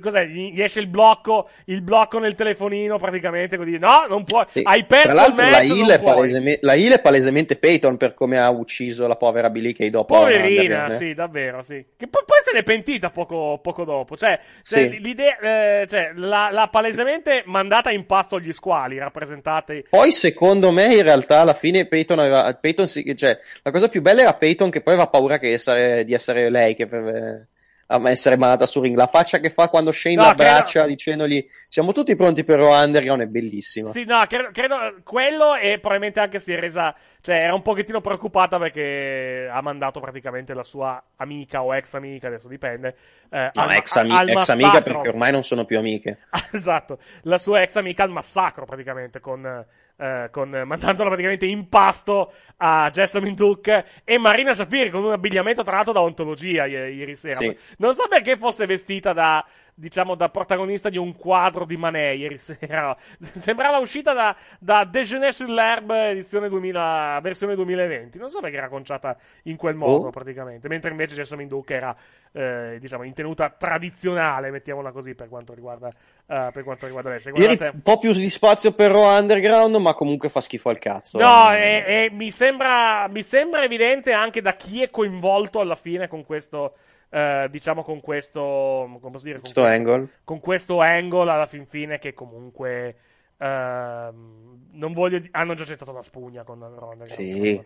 cos'è? 0.00 0.24
Gli 0.26 0.60
esce 0.62 0.80
il 0.80 0.86
blocco, 0.86 1.48
il 1.66 1.82
blocco 1.82 2.18
nel 2.18 2.34
telefonino 2.34 2.98
praticamente. 2.98 3.56
Così, 3.56 3.78
no, 3.78 4.06
non 4.08 4.24
puoi. 4.24 4.44
Sì. 4.50 4.60
Hai 4.64 4.84
perso 4.84 5.08
Tra 5.08 5.14
l'altro, 5.14 5.44
il 5.44 5.86
la 5.86 5.98
puoi. 5.98 6.14
paleseme- 6.14 6.58
la 6.62 6.74
Hill 6.74 6.92
è 6.92 7.00
palesemente 7.00 7.56
Peyton 7.56 7.96
per 7.96 8.14
come 8.14 8.38
ha 8.38 8.48
ucciso 8.50 9.06
la 9.06 9.16
povera 9.16 9.50
Billy 9.50 9.72
Kay 9.72 9.90
dopo. 9.90 10.14
la 10.14 10.20
Poverina, 10.20 10.90
sì, 10.90 11.14
davvero, 11.14 11.62
sì. 11.62 11.84
Che 11.96 12.06
poi, 12.08 12.22
poi 12.24 12.38
se 12.44 12.52
n'è 12.56 12.62
pentita 12.62 13.10
poco, 13.10 13.58
poco 13.62 13.84
dopo. 13.84 14.16
Cioè, 14.16 14.40
cioè, 14.62 14.90
Sì. 14.90 15.00
l'idea, 15.00 15.38
eh, 15.82 15.86
cioè, 15.88 16.12
l'ha, 16.14 16.50
l'ha 16.50 16.68
palesemente 16.68 17.42
mandata 17.46 17.90
in 17.90 18.06
pasto 18.06 18.36
agli 18.36 18.52
squali, 18.52 18.98
rappresentati. 18.98 19.84
Poi, 19.88 20.10
secondo 20.12 20.70
me, 20.70 20.94
in 20.94 21.02
realtà, 21.02 21.40
alla 21.40 21.54
fine 21.54 21.86
Peyton 21.86 22.18
aveva. 22.18 22.54
Peyton 22.54 22.88
si- 22.88 23.01
cioè, 23.16 23.38
la 23.62 23.70
cosa 23.70 23.88
più 23.88 24.00
bella 24.02 24.22
era 24.22 24.34
Peyton 24.34 24.70
che 24.70 24.80
poi 24.80 24.94
aveva 24.94 25.08
paura 25.08 25.38
che 25.38 25.52
essere- 25.52 26.04
di 26.04 26.14
essere 26.14 26.48
lei 26.50 26.74
che 26.74 26.86
per- 26.86 27.46
a 27.94 28.08
essere 28.08 28.38
mandata 28.38 28.64
su 28.64 28.80
ring. 28.80 28.96
La 28.96 29.06
faccia 29.06 29.38
che 29.38 29.50
fa 29.50 29.68
quando 29.68 29.92
Shane 29.92 30.14
No, 30.14 30.22
abbraccia 30.24 30.86
dicendogli 30.86 31.46
siamo 31.68 31.92
tutti 31.92 32.16
pronti 32.16 32.42
per 32.42 32.58
Raw 32.58 32.72
Underground 32.72 33.20
è 33.20 33.26
bellissima. 33.26 33.90
Sì, 33.90 34.04
no, 34.04 34.24
credo, 34.26 34.48
credo 34.50 34.76
quello 35.04 35.56
e 35.56 35.78
probabilmente 35.78 36.18
anche 36.20 36.38
si 36.38 36.54
è 36.54 36.58
resa. 36.58 36.94
Cioè, 37.20 37.34
era 37.36 37.52
un 37.54 37.60
pochettino 37.60 38.00
preoccupata 38.00 38.58
perché 38.58 39.46
ha 39.52 39.60
mandato 39.60 40.00
praticamente 40.00 40.54
la 40.54 40.64
sua 40.64 41.02
amica 41.16 41.62
o 41.62 41.74
ex 41.74 41.92
amica, 41.92 42.28
adesso 42.28 42.48
dipende. 42.48 42.96
eh, 43.30 43.50
No, 43.52 43.62
al- 43.62 43.72
ex, 43.72 43.94
ami- 43.96 44.10
al 44.16 44.28
ex 44.30 44.48
amica 44.48 44.80
perché 44.80 45.08
ormai 45.08 45.30
non 45.30 45.44
sono 45.44 45.66
più 45.66 45.76
amiche. 45.76 46.20
esatto, 46.52 46.98
la 47.24 47.36
sua 47.36 47.60
ex 47.60 47.76
amica 47.76 48.04
al 48.04 48.10
massacro 48.10 48.64
praticamente 48.64 49.20
con, 49.20 49.66
eh, 49.96 50.28
con 50.30 50.48
mandandola 50.50 51.08
praticamente 51.08 51.46
in 51.46 51.68
pasto 51.68 52.32
a 52.58 52.90
Jessamine 52.90 53.34
Duke 53.34 53.84
e 54.04 54.18
Marina 54.18 54.54
Shafir 54.54 54.90
con 54.90 55.04
un 55.04 55.12
abbigliamento 55.12 55.62
tra 55.62 55.76
l'altro 55.76 55.92
da 55.92 56.00
ontologia 56.00 56.66
i- 56.66 56.72
ieri 56.72 57.16
sera. 57.16 57.36
Sì. 57.36 57.56
Non 57.78 57.94
so 57.94 58.06
perché 58.08 58.36
fosse 58.36 58.66
vestita 58.66 59.12
da, 59.12 59.44
diciamo, 59.74 60.14
da 60.14 60.28
protagonista 60.28 60.88
di 60.88 60.98
un 60.98 61.16
quadro 61.16 61.64
di 61.64 61.76
Manet 61.76 62.18
ieri 62.18 62.36
sera. 62.38 62.96
Sembrava 63.34 63.78
uscita 63.78 64.12
da, 64.12 64.36
da 64.58 64.84
Déjeuner 64.84 65.32
sur 65.32 65.48
l'herbe 65.48 66.10
edizione 66.10 66.48
2000, 66.48 67.18
versione 67.22 67.54
2020. 67.54 68.18
Non 68.18 68.28
so 68.30 68.40
perché 68.40 68.56
era 68.56 68.68
conciata 68.68 69.16
in 69.44 69.56
quel 69.56 69.74
modo, 69.74 70.06
Oh. 70.06 70.10
praticamente. 70.10 70.68
Mentre 70.68 70.90
invece 70.90 71.14
Jessamine 71.14 71.48
Duke 71.48 71.74
era, 71.74 71.94
eh, 72.32 72.76
diciamo, 72.80 73.02
in 73.04 73.12
tenuta 73.14 73.50
tradizionale, 73.50 74.50
mettiamola 74.50 74.92
così, 74.92 75.14
per 75.14 75.28
quanto 75.28 75.52
riguarda, 75.54 75.88
eh, 75.88 76.50
per 76.52 76.62
quanto 76.62 76.86
riguarda 76.86 77.10
lei. 77.10 77.20
Se 77.20 77.30
Ieri 77.30 77.44
guardate- 77.56 77.70
un 77.74 77.82
po' 77.82 77.98
più 77.98 78.12
di 78.12 78.30
spazio 78.30 78.72
per 78.72 78.90
Raw 78.90 79.18
Underground, 79.18 79.74
ma 79.76 79.94
comunque 79.94 80.28
fa 80.28 80.40
schifo 80.40 80.68
al 80.68 80.78
cazzo. 80.78 81.18
No, 81.18 81.52
Eh, 81.52 81.84
e, 81.86 82.04
e 82.04 82.10
mi, 82.12 82.30
sembra, 82.30 83.08
mi 83.08 83.22
sembra 83.22 83.62
evidente 83.64 84.12
anche 84.12 84.40
da 84.40 84.52
chi 84.54 84.82
è 84.82 84.90
coinvolto 84.90 85.60
alla 85.60 85.76
fine 85.76 86.08
con 86.08 86.24
questo, 86.24 86.74
eh, 87.14 87.46
diciamo, 87.50 87.82
con 87.82 88.00
questo, 88.00 88.40
come 88.40 89.10
posso 89.12 89.24
dire, 89.24 89.38
con 89.38 89.48
Sto 89.50 89.64
angle. 89.64 90.08
con 90.24 90.40
questo 90.40 90.80
angle 90.80 91.30
alla 91.30 91.46
fin 91.46 91.66
fine 91.66 91.98
che 91.98 92.14
comunque 92.14 92.96
ehm, 93.36 94.68
non 94.72 94.92
voglio 94.94 95.18
di- 95.18 95.28
hanno 95.32 95.52
già 95.54 95.64
gettato 95.64 95.92
la 95.92 96.02
spugna 96.02 96.42
con 96.42 96.58
Ronda 96.78 97.04
Sì. 97.04 97.62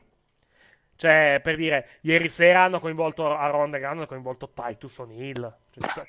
cioè 0.97 1.41
per 1.43 1.57
dire 1.57 1.87
ieri 2.01 2.29
sera 2.29 2.63
hanno 2.65 2.81
coinvolto 2.81 3.29
a 3.35 3.47
Ronda 3.49 3.79
hanno 3.89 4.07
coinvolto 4.07 4.51
Titus 4.53 4.99
O'Neill 4.99 5.55
cioè, 5.71 6.05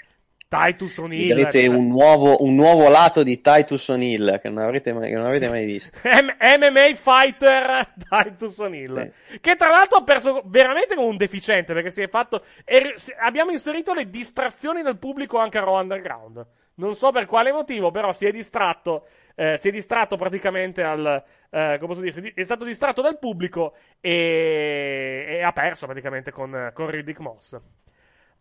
Titus 0.47 0.97
O'Neill 0.97 1.27
Vedrete 1.35 1.65
cioè- 1.65 1.75
un 1.75 1.87
nuovo, 1.87 2.43
un 2.43 2.55
nuovo 2.55 2.87
lato 2.89 3.21
di 3.23 3.41
Titus 3.41 3.87
O'Neill 3.89 4.39
che 4.39 4.49
non 4.49 4.63
avrete 4.63 4.93
mai, 4.93 5.09
che 5.09 5.15
non 5.15 5.25
avete 5.25 5.49
mai 5.49 5.65
visto. 5.65 5.99
M- 6.07 6.35
MMA 6.39 6.93
fighter 6.95 7.93
Titus 8.09 8.57
O'Neill 8.59 9.11
che 9.41 9.55
tra 9.55 9.69
l'altro 9.69 9.97
ha 9.97 10.03
perso 10.03 10.41
veramente 10.45 10.95
come 10.95 11.07
un 11.07 11.17
deficiente 11.17 11.73
perché 11.73 11.89
si 11.89 12.01
è 12.01 12.07
fatto 12.07 12.43
er- 12.63 12.93
abbiamo 13.19 13.51
inserito 13.51 13.93
le 13.93 14.09
distrazioni 14.09 14.81
del 14.81 14.97
pubblico 14.97 15.37
anche 15.37 15.57
a 15.57 15.63
Raw 15.63 15.79
Underground. 15.79 16.45
Non 16.75 16.93
so 16.93 17.11
per 17.11 17.25
quale 17.25 17.51
motivo 17.51 17.91
però 17.91 18.13
si 18.13 18.25
è 18.25 18.31
distratto 18.31 19.07
eh, 19.35 19.57
si 19.57 19.67
è 19.67 19.71
distratto 19.71 20.15
praticamente 20.15 20.81
al 20.81 21.23
eh, 21.49 21.77
come 21.79 21.93
posso 21.93 22.01
dire 22.01 22.33
è 22.33 22.43
stato 22.43 22.63
distratto 22.65 23.01
dal 23.01 23.19
pubblico 23.19 23.73
e, 23.99 25.25
e 25.29 25.41
ha 25.43 25.51
perso 25.51 25.85
praticamente 25.85 26.31
con, 26.31 26.71
con 26.73 26.89
Riddick 26.89 27.19
Moss 27.19 27.59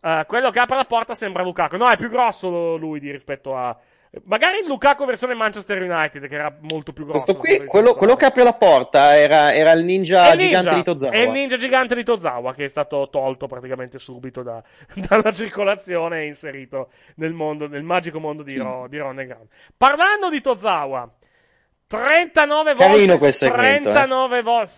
eh, 0.07 0.25
quello 0.25 0.51
che 0.51 0.59
apre 0.59 0.77
la 0.77 0.85
porta 0.85 1.13
sembra 1.15 1.43
Lukaku. 1.43 1.75
No, 1.75 1.89
è 1.89 1.97
più 1.97 2.09
grosso 2.09 2.77
lui 2.77 2.99
di 2.99 3.11
rispetto 3.11 3.57
a. 3.57 3.77
Magari 4.23 4.59
il 4.59 4.65
Lukaku 4.65 5.05
versione 5.05 5.33
Manchester 5.33 5.81
United, 5.81 6.27
che 6.29 6.33
era 6.33 6.55
molto 6.71 6.93
più 6.93 7.05
grosso. 7.05 7.25
Questo 7.25 7.41
qui, 7.41 7.67
quello, 7.67 7.93
quello 7.93 8.15
che 8.15 8.25
apre 8.25 8.43
la 8.43 8.53
porta 8.53 9.17
era, 9.17 9.53
era 9.53 9.73
il 9.73 9.83
ninja, 9.83 10.31
il 10.31 10.39
gigante 10.39 10.69
ninja, 10.69 10.73
di 10.75 10.83
Tozawa. 10.83 11.11
È 11.11 11.17
il 11.17 11.31
ninja 11.31 11.57
gigante 11.57 11.93
di 11.93 12.03
Tozawa 12.05 12.53
che 12.53 12.65
è 12.65 12.69
stato 12.69 13.09
tolto 13.11 13.47
praticamente 13.47 13.99
subito 13.99 14.43
da- 14.43 14.63
dalla 14.95 15.33
circolazione 15.33 16.21
e 16.21 16.25
inserito 16.27 16.89
nel, 17.15 17.33
mondo, 17.33 17.67
nel 17.67 17.83
magico 17.83 18.19
mondo 18.19 18.43
di, 18.43 18.55
Ro, 18.55 18.87
di 18.87 18.97
Raw 18.97 19.09
Underground. 19.09 19.49
Parlando 19.75 20.29
di 20.29 20.39
Tozawa, 20.39 21.11
39 21.85 22.73
volte. 22.75 22.91
Carino 22.93 23.17
quel 23.17 23.33
segmento, 23.33 23.89
eh. 23.89 23.91
39 23.91 24.41
volte. 24.41 24.73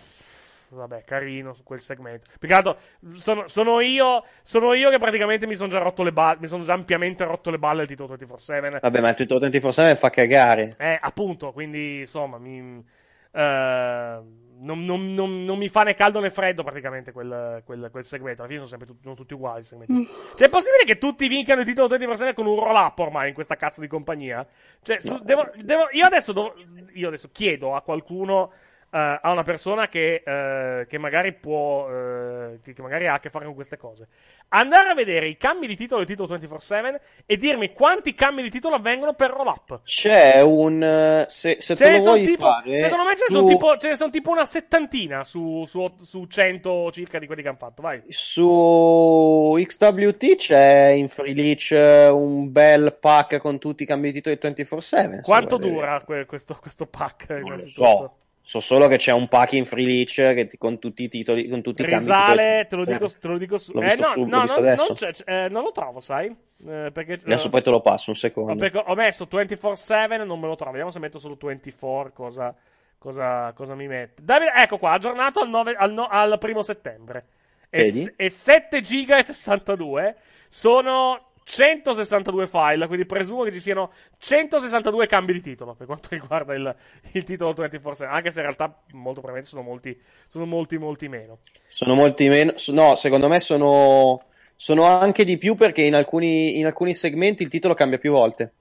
Vabbè, 0.72 1.04
carino 1.04 1.52
su 1.52 1.62
quel 1.62 1.80
segmento. 1.80 2.30
Altro, 2.50 2.76
sono, 3.12 3.46
sono 3.46 3.80
io, 3.80 4.24
sono 4.42 4.72
io 4.74 4.90
che 4.90 4.98
praticamente 4.98 5.46
mi 5.46 5.56
sono 5.56 5.68
già 5.68 5.78
rotto 5.78 6.02
le 6.02 6.12
balle. 6.12 6.38
Mi 6.40 6.48
sono 6.48 6.64
già 6.64 6.74
ampiamente 6.74 7.24
rotto 7.24 7.50
le 7.50 7.58
balle 7.58 7.82
al 7.82 7.86
titolo 7.86 8.14
24-7. 8.14 8.78
Vabbè, 8.80 9.00
ma 9.00 9.08
il 9.08 9.16
titolo 9.16 9.40
24 9.40 9.96
fa 9.96 10.10
cagare. 10.10 10.74
Eh, 10.78 10.98
appunto, 11.00 11.52
quindi 11.52 12.00
insomma, 12.00 12.38
mi, 12.38 12.84
eh, 13.32 14.18
non, 14.62 14.84
non- 14.84 15.14
non- 15.14 15.42
non 15.44 15.56
mi 15.58 15.68
fa 15.68 15.82
né 15.84 15.94
caldo 15.94 16.20
né 16.20 16.30
freddo 16.30 16.62
praticamente 16.62 17.12
quel, 17.12 17.62
quel- 17.64 17.88
quel 17.90 18.04
segmento. 18.04 18.42
Alla 18.42 18.50
fine 18.50 18.64
sono 18.64 18.68
sempre 18.70 18.86
tutti, 18.86 19.02
sono 19.02 19.14
tutti 19.14 19.34
uguali 19.34 19.60
i 19.60 19.64
segmenti. 19.64 19.92
Cioè, 20.36 20.46
è 20.48 20.50
possibile 20.50 20.84
che 20.84 20.98
tutti 20.98 21.26
vincano 21.28 21.60
il 21.60 21.66
titolo 21.66 21.88
24 21.88 22.34
con 22.34 22.46
un 22.46 22.58
roll 22.58 22.74
up 22.76 22.98
ormai 22.98 23.28
in 23.28 23.34
questa 23.34 23.56
cazzo 23.56 23.80
di 23.80 23.86
compagnia? 23.88 24.46
Cioè, 24.82 25.00
su- 25.00 25.18
devo- 25.22 25.50
devo- 25.56 25.88
io, 25.92 26.04
adesso 26.04 26.32
devo- 26.32 26.54
io 26.92 27.08
adesso 27.08 27.28
chiedo 27.32 27.74
a 27.74 27.80
qualcuno. 27.82 28.52
Eh, 28.92 29.18
a 29.22 29.30
una 29.30 29.42
persona 29.42 29.88
che, 29.88 30.22
eh, 30.24 30.86
che 30.86 30.98
magari 30.98 31.32
può 31.32 31.88
eh, 31.88 32.60
che, 32.62 32.74
magari 32.82 33.06
ha 33.06 33.14
a 33.14 33.20
che 33.20 33.30
fare 33.30 33.44
con 33.44 33.54
queste 33.54 33.76
cose 33.76 34.08
andare 34.48 34.88
a 34.88 34.94
vedere 34.94 35.28
i 35.28 35.36
cambi 35.36 35.66
di 35.66 35.76
titolo 35.76 36.04
del 36.04 36.16
titolo 36.16 36.36
24-7 36.36 37.00
e 37.26 37.36
dirmi 37.36 37.72
quanti 37.72 38.14
cambi 38.14 38.42
di 38.42 38.50
titolo 38.50 38.74
avvengono 38.74 39.14
per 39.14 39.30
roll 39.30 39.46
up 39.46 39.80
C'è 39.84 40.40
un. 40.40 41.24
Se, 41.28 41.56
se 41.60 41.76
Ce 41.76 41.84
te 41.84 41.90
lo 41.92 41.98
vuoi 42.00 42.24
tipo, 42.24 42.44
fare. 42.44 42.76
secondo 42.76 43.04
me 43.04 43.14
ce 43.14 43.20
ne 43.20 43.26
su, 43.26 43.32
sono 43.34 43.46
tipo, 43.46 43.76
ce 43.76 43.88
ne 43.90 43.96
son 43.96 44.10
tipo 44.10 44.30
una 44.30 44.44
settantina 44.44 45.24
su, 45.24 45.64
su, 45.66 45.88
su 46.00 46.26
100 46.26 46.90
circa 46.92 47.18
di 47.18 47.26
quelli 47.26 47.42
che 47.42 47.48
hanno 47.48 47.58
fatto. 47.58 47.82
Vai. 47.82 48.02
Su 48.08 49.56
XWT 49.56 50.34
c'è 50.36 50.88
in 50.88 51.08
free 51.08 51.34
leach 51.34 51.70
eh, 51.72 52.08
un 52.08 52.50
bel 52.50 52.96
pack 52.98 53.38
con 53.38 53.58
tutti 53.58 53.84
i 53.84 53.86
cambi 53.86 54.08
di 54.10 54.20
titolo 54.20 54.36
del 54.40 54.52
24-7. 54.52 55.20
Quanto 55.22 55.56
dura 55.58 56.02
que- 56.04 56.26
questo, 56.26 56.56
questo 56.60 56.86
pack? 56.86 57.28
Non 57.30 57.40
lo 57.40 57.46
innanzitutto? 57.54 57.86
so. 57.86 58.14
So 58.50 58.58
solo 58.58 58.88
che 58.88 58.96
c'è 58.96 59.12
un 59.12 59.28
pack 59.28 59.52
in 59.52 59.64
free 59.64 59.86
leach 59.86 60.14
che 60.16 60.46
ti- 60.48 60.58
con 60.58 60.80
tutti 60.80 61.04
i 61.04 61.08
titoli, 61.08 61.48
con 61.48 61.62
tutti 61.62 61.82
i 61.82 61.84
cambi 61.84 61.98
Risale, 62.06 62.66
te 62.68 62.74
lo 62.74 62.84
dico, 62.84 63.06
te 63.08 63.28
lo 63.28 63.38
dico 63.38 63.56
su- 63.58 63.70
eh, 63.78 63.94
no, 63.94 64.04
su- 64.06 64.20
l'ho 64.22 64.26
no, 64.26 64.44
non, 64.44 64.56
non 64.56 64.96
eh, 65.24 65.48
non 65.48 65.62
lo 65.62 65.70
trovo, 65.70 66.00
sai? 66.00 66.26
Eh, 66.66 66.90
perché, 66.92 67.20
Adesso 67.24 67.46
eh, 67.46 67.50
poi 67.50 67.62
te 67.62 67.70
lo 67.70 67.80
passo 67.80 68.10
un 68.10 68.16
secondo. 68.16 68.56
perché 68.56 68.82
ho 68.84 68.94
messo 68.96 69.28
24-7, 69.30 70.24
non 70.24 70.40
me 70.40 70.48
lo 70.48 70.56
trovo. 70.56 70.72
Vediamo 70.72 70.90
se 70.90 70.98
metto 70.98 71.18
solo 71.20 71.36
24, 71.40 72.10
cosa, 72.12 72.52
cosa, 72.98 73.52
cosa 73.54 73.76
mi 73.76 73.86
mette. 73.86 74.20
Davide- 74.24 74.52
ecco 74.56 74.78
qua, 74.78 74.94
aggiornato 74.94 75.38
al, 75.38 75.48
9 75.48 75.74
al, 75.76 75.92
no- 75.92 76.08
al 76.10 76.36
primo 76.40 76.62
settembre. 76.62 77.26
E, 77.70 78.12
e 78.16 78.28
7 78.30 78.80
giga 78.80 79.16
e 79.18 79.22
62 79.22 80.16
sono 80.48 81.29
162 81.50 82.46
file, 82.46 82.86
quindi 82.86 83.04
presumo 83.04 83.42
che 83.42 83.50
ci 83.50 83.58
siano 83.58 83.90
162 84.18 85.08
cambi 85.08 85.32
di 85.32 85.40
titolo 85.40 85.74
per 85.74 85.86
quanto 85.86 86.06
riguarda 86.14 86.54
il, 86.54 86.76
il 87.12 87.24
titolo 87.24 87.52
24 87.52 88.06
anche 88.06 88.30
se 88.30 88.38
in 88.38 88.46
realtà 88.46 88.82
molto 88.92 89.20
probabilmente 89.20 89.48
sono 89.48 89.62
molti, 89.62 90.00
sono 90.28 90.46
molti, 90.46 90.78
molti 90.78 91.08
meno. 91.08 91.38
Sono 91.66 91.94
molti 91.94 92.28
meno. 92.28 92.54
No, 92.68 92.94
secondo 92.94 93.28
me 93.28 93.40
sono. 93.40 94.26
Sono 94.54 94.84
anche 94.84 95.24
di 95.24 95.38
più 95.38 95.54
perché 95.54 95.80
in 95.80 95.94
alcuni, 95.94 96.58
in 96.58 96.66
alcuni 96.66 96.92
segmenti 96.92 97.42
il 97.42 97.48
titolo 97.48 97.72
cambia 97.72 97.96
più 97.96 98.12
volte. 98.12 98.52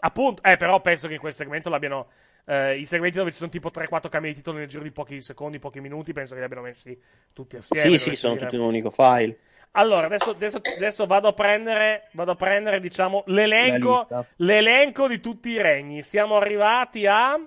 Appunto, 0.00 0.42
eh, 0.42 0.56
però 0.56 0.80
penso 0.80 1.06
che 1.06 1.14
in 1.14 1.20
quel 1.20 1.32
segmento 1.32 1.68
l'abbiano. 1.70 2.08
eh, 2.44 2.76
I 2.76 2.84
segmenti 2.84 3.18
dove 3.18 3.30
ci 3.30 3.36
sono 3.36 3.48
tipo 3.48 3.70
3-4 3.70 4.08
cambi 4.08 4.28
di 4.28 4.34
titolo 4.34 4.58
nel 4.58 4.66
giro 4.66 4.82
di 4.82 4.90
pochi 4.90 5.20
secondi, 5.20 5.60
pochi 5.60 5.80
minuti, 5.80 6.12
penso 6.12 6.34
che 6.34 6.40
li 6.40 6.44
abbiano 6.44 6.64
messi 6.64 7.00
tutti 7.32 7.56
assieme. 7.56 7.96
sì, 7.98 8.10
sì, 8.10 8.16
sono 8.16 8.34
dire. 8.34 8.46
tutti 8.46 8.56
in 8.56 8.62
un 8.62 8.68
unico 8.68 8.90
file. 8.90 9.38
Allora, 9.78 10.06
adesso, 10.06 10.30
adesso- 10.30 10.60
adesso 10.76 11.06
vado 11.06 11.28
a 11.28 11.32
prendere, 11.32 12.08
vado 12.12 12.32
a 12.32 12.34
prendere, 12.34 12.80
diciamo, 12.80 13.22
l'elenco, 13.26 14.06
l'elenco 14.36 15.06
di 15.06 15.20
tutti 15.20 15.50
i 15.50 15.62
regni. 15.62 16.02
Siamo 16.02 16.36
arrivati 16.36 17.06
a 17.06 17.38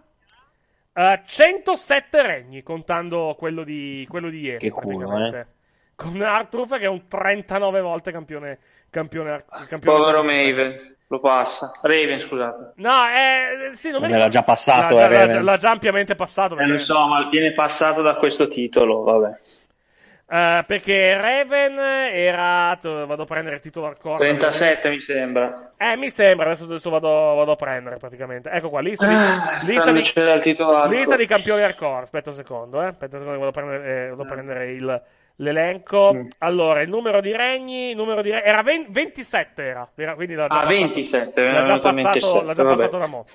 eh, 0.94 1.22
107 1.26 2.22
regni, 2.22 2.64
contando 2.64 3.36
quello 3.38 3.64
di, 3.64 4.06
quello 4.10 4.30
di 4.30 4.40
ieri, 4.41 4.58
Che 4.60 4.70
culo, 4.70 5.08
praticamente. 5.08 5.48
Con 5.95 6.22
Artruff 6.22 6.78
che 6.78 6.86
è 6.86 6.88
un 6.88 7.08
39 7.08 7.82
volte 7.82 8.12
campione, 8.12 8.60
campione, 8.90 9.44
campione 9.68 9.98
Povero 9.98 10.24
Maven, 10.24 10.95
lo 11.08 11.20
passa. 11.20 11.72
Raven, 11.82 12.20
scusate. 12.20 12.72
No, 12.78 13.06
eh, 13.08 13.76
sì, 13.76 13.91
non 13.91 14.02
Vabbè, 14.02 14.18
l'ha 14.18 14.28
già 14.30 14.44
passato, 14.44 14.95
L'ha, 14.95 15.06
eh, 15.08 15.10
già- 15.10 15.18
l'ha, 15.26 15.28
già- 15.28 15.41
l'ha 15.41 15.58
già 15.58 15.70
ampiamente 15.70 16.16
passato. 16.16 16.58
Eh, 16.58 16.66
lo 16.66 16.78
so, 16.78 17.08
ma 17.08 17.28
viene 17.30 17.53
passato 17.53 18.02
da 18.02 18.16
questo 18.16 18.48
titolo, 18.48 19.02
vabbè. 19.03 19.32
Eh, 20.32 20.64
perché 20.66 21.14
Raven 21.18 21.78
era. 21.78 22.80
Vado 22.82 23.24
a 23.24 23.26
prendere 23.26 23.56
il 23.58 23.62
titolo 23.62 23.88
hardcore. 23.88 24.18
37 24.18 24.90
mi 24.90 24.99
sembra. 24.99 25.74
Eh, 25.78 25.98
mi 25.98 26.10
sembra, 26.10 26.45
adesso, 26.48 26.64
adesso 26.64 26.90
vado, 26.90 27.10
vado 27.10 27.52
a 27.52 27.56
prendere 27.56 27.98
praticamente. 27.98 28.49
Ecco 28.49 28.70
qua, 28.70 28.80
lista 28.82 29.06
di, 29.08 29.14
Ah, 29.14 29.60
lista 29.64 29.91
di, 29.91 30.02
c'era 30.02 30.34
il 30.34 30.41
titolo 30.41 30.72
hardcore. 30.76 30.98
lista 30.98 31.16
di 31.18 31.26
campioni 31.28 31.62
hardcore. 31.64 32.03
Aspetta 32.03 32.30
un 32.30 32.36
secondo, 32.36 32.82
eh. 32.82 32.86
Aspetta 32.88 33.18
un 33.18 33.24
secondo, 33.24 33.45
vado 33.45 33.60
a 33.60 33.62
prendere, 33.64 34.06
eh, 34.06 34.10
vado 34.10 34.22
a 34.22 34.26
prendere 34.26 34.72
il, 34.72 35.02
l'elenco. 35.38 36.28
Allora, 36.40 36.82
il 36.82 36.90
numero 36.90 37.20
di 37.20 37.36
regni, 37.36 37.94
numero 37.94 38.22
di 38.22 38.30
re- 38.32 38.44
era 38.44 38.62
ven- 38.64 38.86
27 38.90 39.64
era, 39.64 39.88
era, 39.95 40.14
quindi 40.16 40.36
l'ha 40.36 40.48
già 40.48 40.60
Ah, 40.60 40.64
passato- 40.64 40.82
27, 40.82 41.44
l'ha 41.52 41.62
già 41.64 41.80
passato, 41.80 42.41
l'ha 42.44 42.53
già 42.53 42.53
7, 42.53 42.64
passato 42.64 42.98
da 42.98 43.08
mo'. 43.08 43.26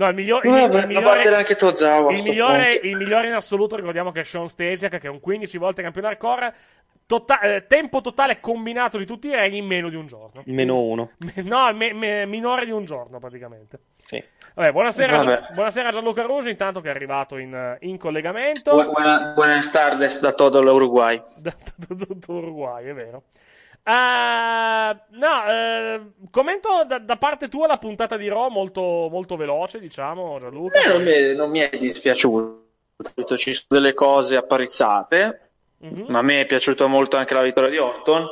No, 0.00 0.08
il 0.08 0.14
migliore, 0.14 0.48
il, 0.48 0.54
Vabbè, 0.54 0.64
il 0.64 0.80
da 0.80 0.86
migliore, 0.86 1.34
anche 1.34 1.56
Tozawa, 1.56 2.10
il 2.12 2.22
migliore, 2.22 2.72
il 2.72 2.96
migliore 2.96 3.26
in 3.26 3.34
assoluto, 3.34 3.76
ricordiamo 3.76 4.10
che 4.12 4.20
è 4.20 4.24
Sean 4.24 4.48
Stasiak, 4.48 4.96
che 4.98 5.06
è 5.06 5.10
un 5.10 5.20
15 5.20 5.58
volte 5.58 5.82
campione 5.82 6.06
hardcore. 6.08 6.54
Tota- 7.04 7.40
eh, 7.40 7.66
tempo 7.66 8.00
totale 8.00 8.40
combinato 8.40 8.96
di 8.96 9.04
tutti 9.04 9.26
i 9.28 9.34
regni 9.34 9.58
in 9.58 9.66
meno 9.66 9.90
di 9.90 9.96
un 9.96 10.06
giorno. 10.06 10.42
Meno 10.46 10.80
uno. 10.80 11.10
No, 11.42 11.70
me- 11.74 11.92
me- 11.92 12.24
minore 12.24 12.64
di 12.64 12.70
un 12.70 12.84
giorno 12.86 13.18
praticamente. 13.18 13.80
Sì. 14.02 14.22
Vabbè, 14.54 14.72
buonasera, 14.72 15.16
Vabbè. 15.18 15.52
buonasera 15.52 15.90
Gianluca 15.90 16.22
Ruggio, 16.22 16.48
intanto 16.48 16.80
che 16.80 16.88
è 16.88 16.90
arrivato 16.90 17.36
in, 17.36 17.76
in 17.80 17.98
collegamento 17.98 18.72
Bu- 18.74 18.92
Buena, 18.92 19.32
buenas 19.34 19.70
tardes 19.70 20.18
da 20.20 20.32
todo 20.32 20.62
l'Uruguay. 20.62 21.20
da, 21.36 21.52
da- 21.76 21.94
da- 21.94 22.06
da 22.08 22.32
Uruguay, 22.32 22.86
è 22.86 22.94
vero. 22.94 23.24
Ah, 23.82 25.06
no, 25.10 25.44
eh, 25.48 26.00
commento 26.30 26.84
da, 26.86 26.98
da 26.98 27.16
parte 27.16 27.48
tua 27.48 27.66
la 27.66 27.78
puntata 27.78 28.16
di 28.16 28.28
Raw 28.28 28.48
molto, 28.48 29.08
molto 29.10 29.36
veloce, 29.36 29.80
diciamo, 29.80 30.38
Gianluca. 30.38 30.86
Non, 30.88 31.02
mi 31.02 31.10
è, 31.10 31.34
non 31.34 31.50
mi 31.50 31.60
è 31.60 31.76
dispiaciuto. 31.76 32.68
Ci 33.36 33.52
sono 33.54 33.80
delle 33.80 33.94
cose 33.94 34.36
apparizzate, 34.36 35.50
Mhm. 35.80 36.06
ma 36.08 36.18
a 36.18 36.22
me 36.22 36.40
è 36.40 36.46
piaciuta 36.46 36.86
molto 36.86 37.16
anche 37.16 37.32
la 37.32 37.40
vittoria 37.40 37.70
di 37.70 37.78
Orton. 37.78 38.28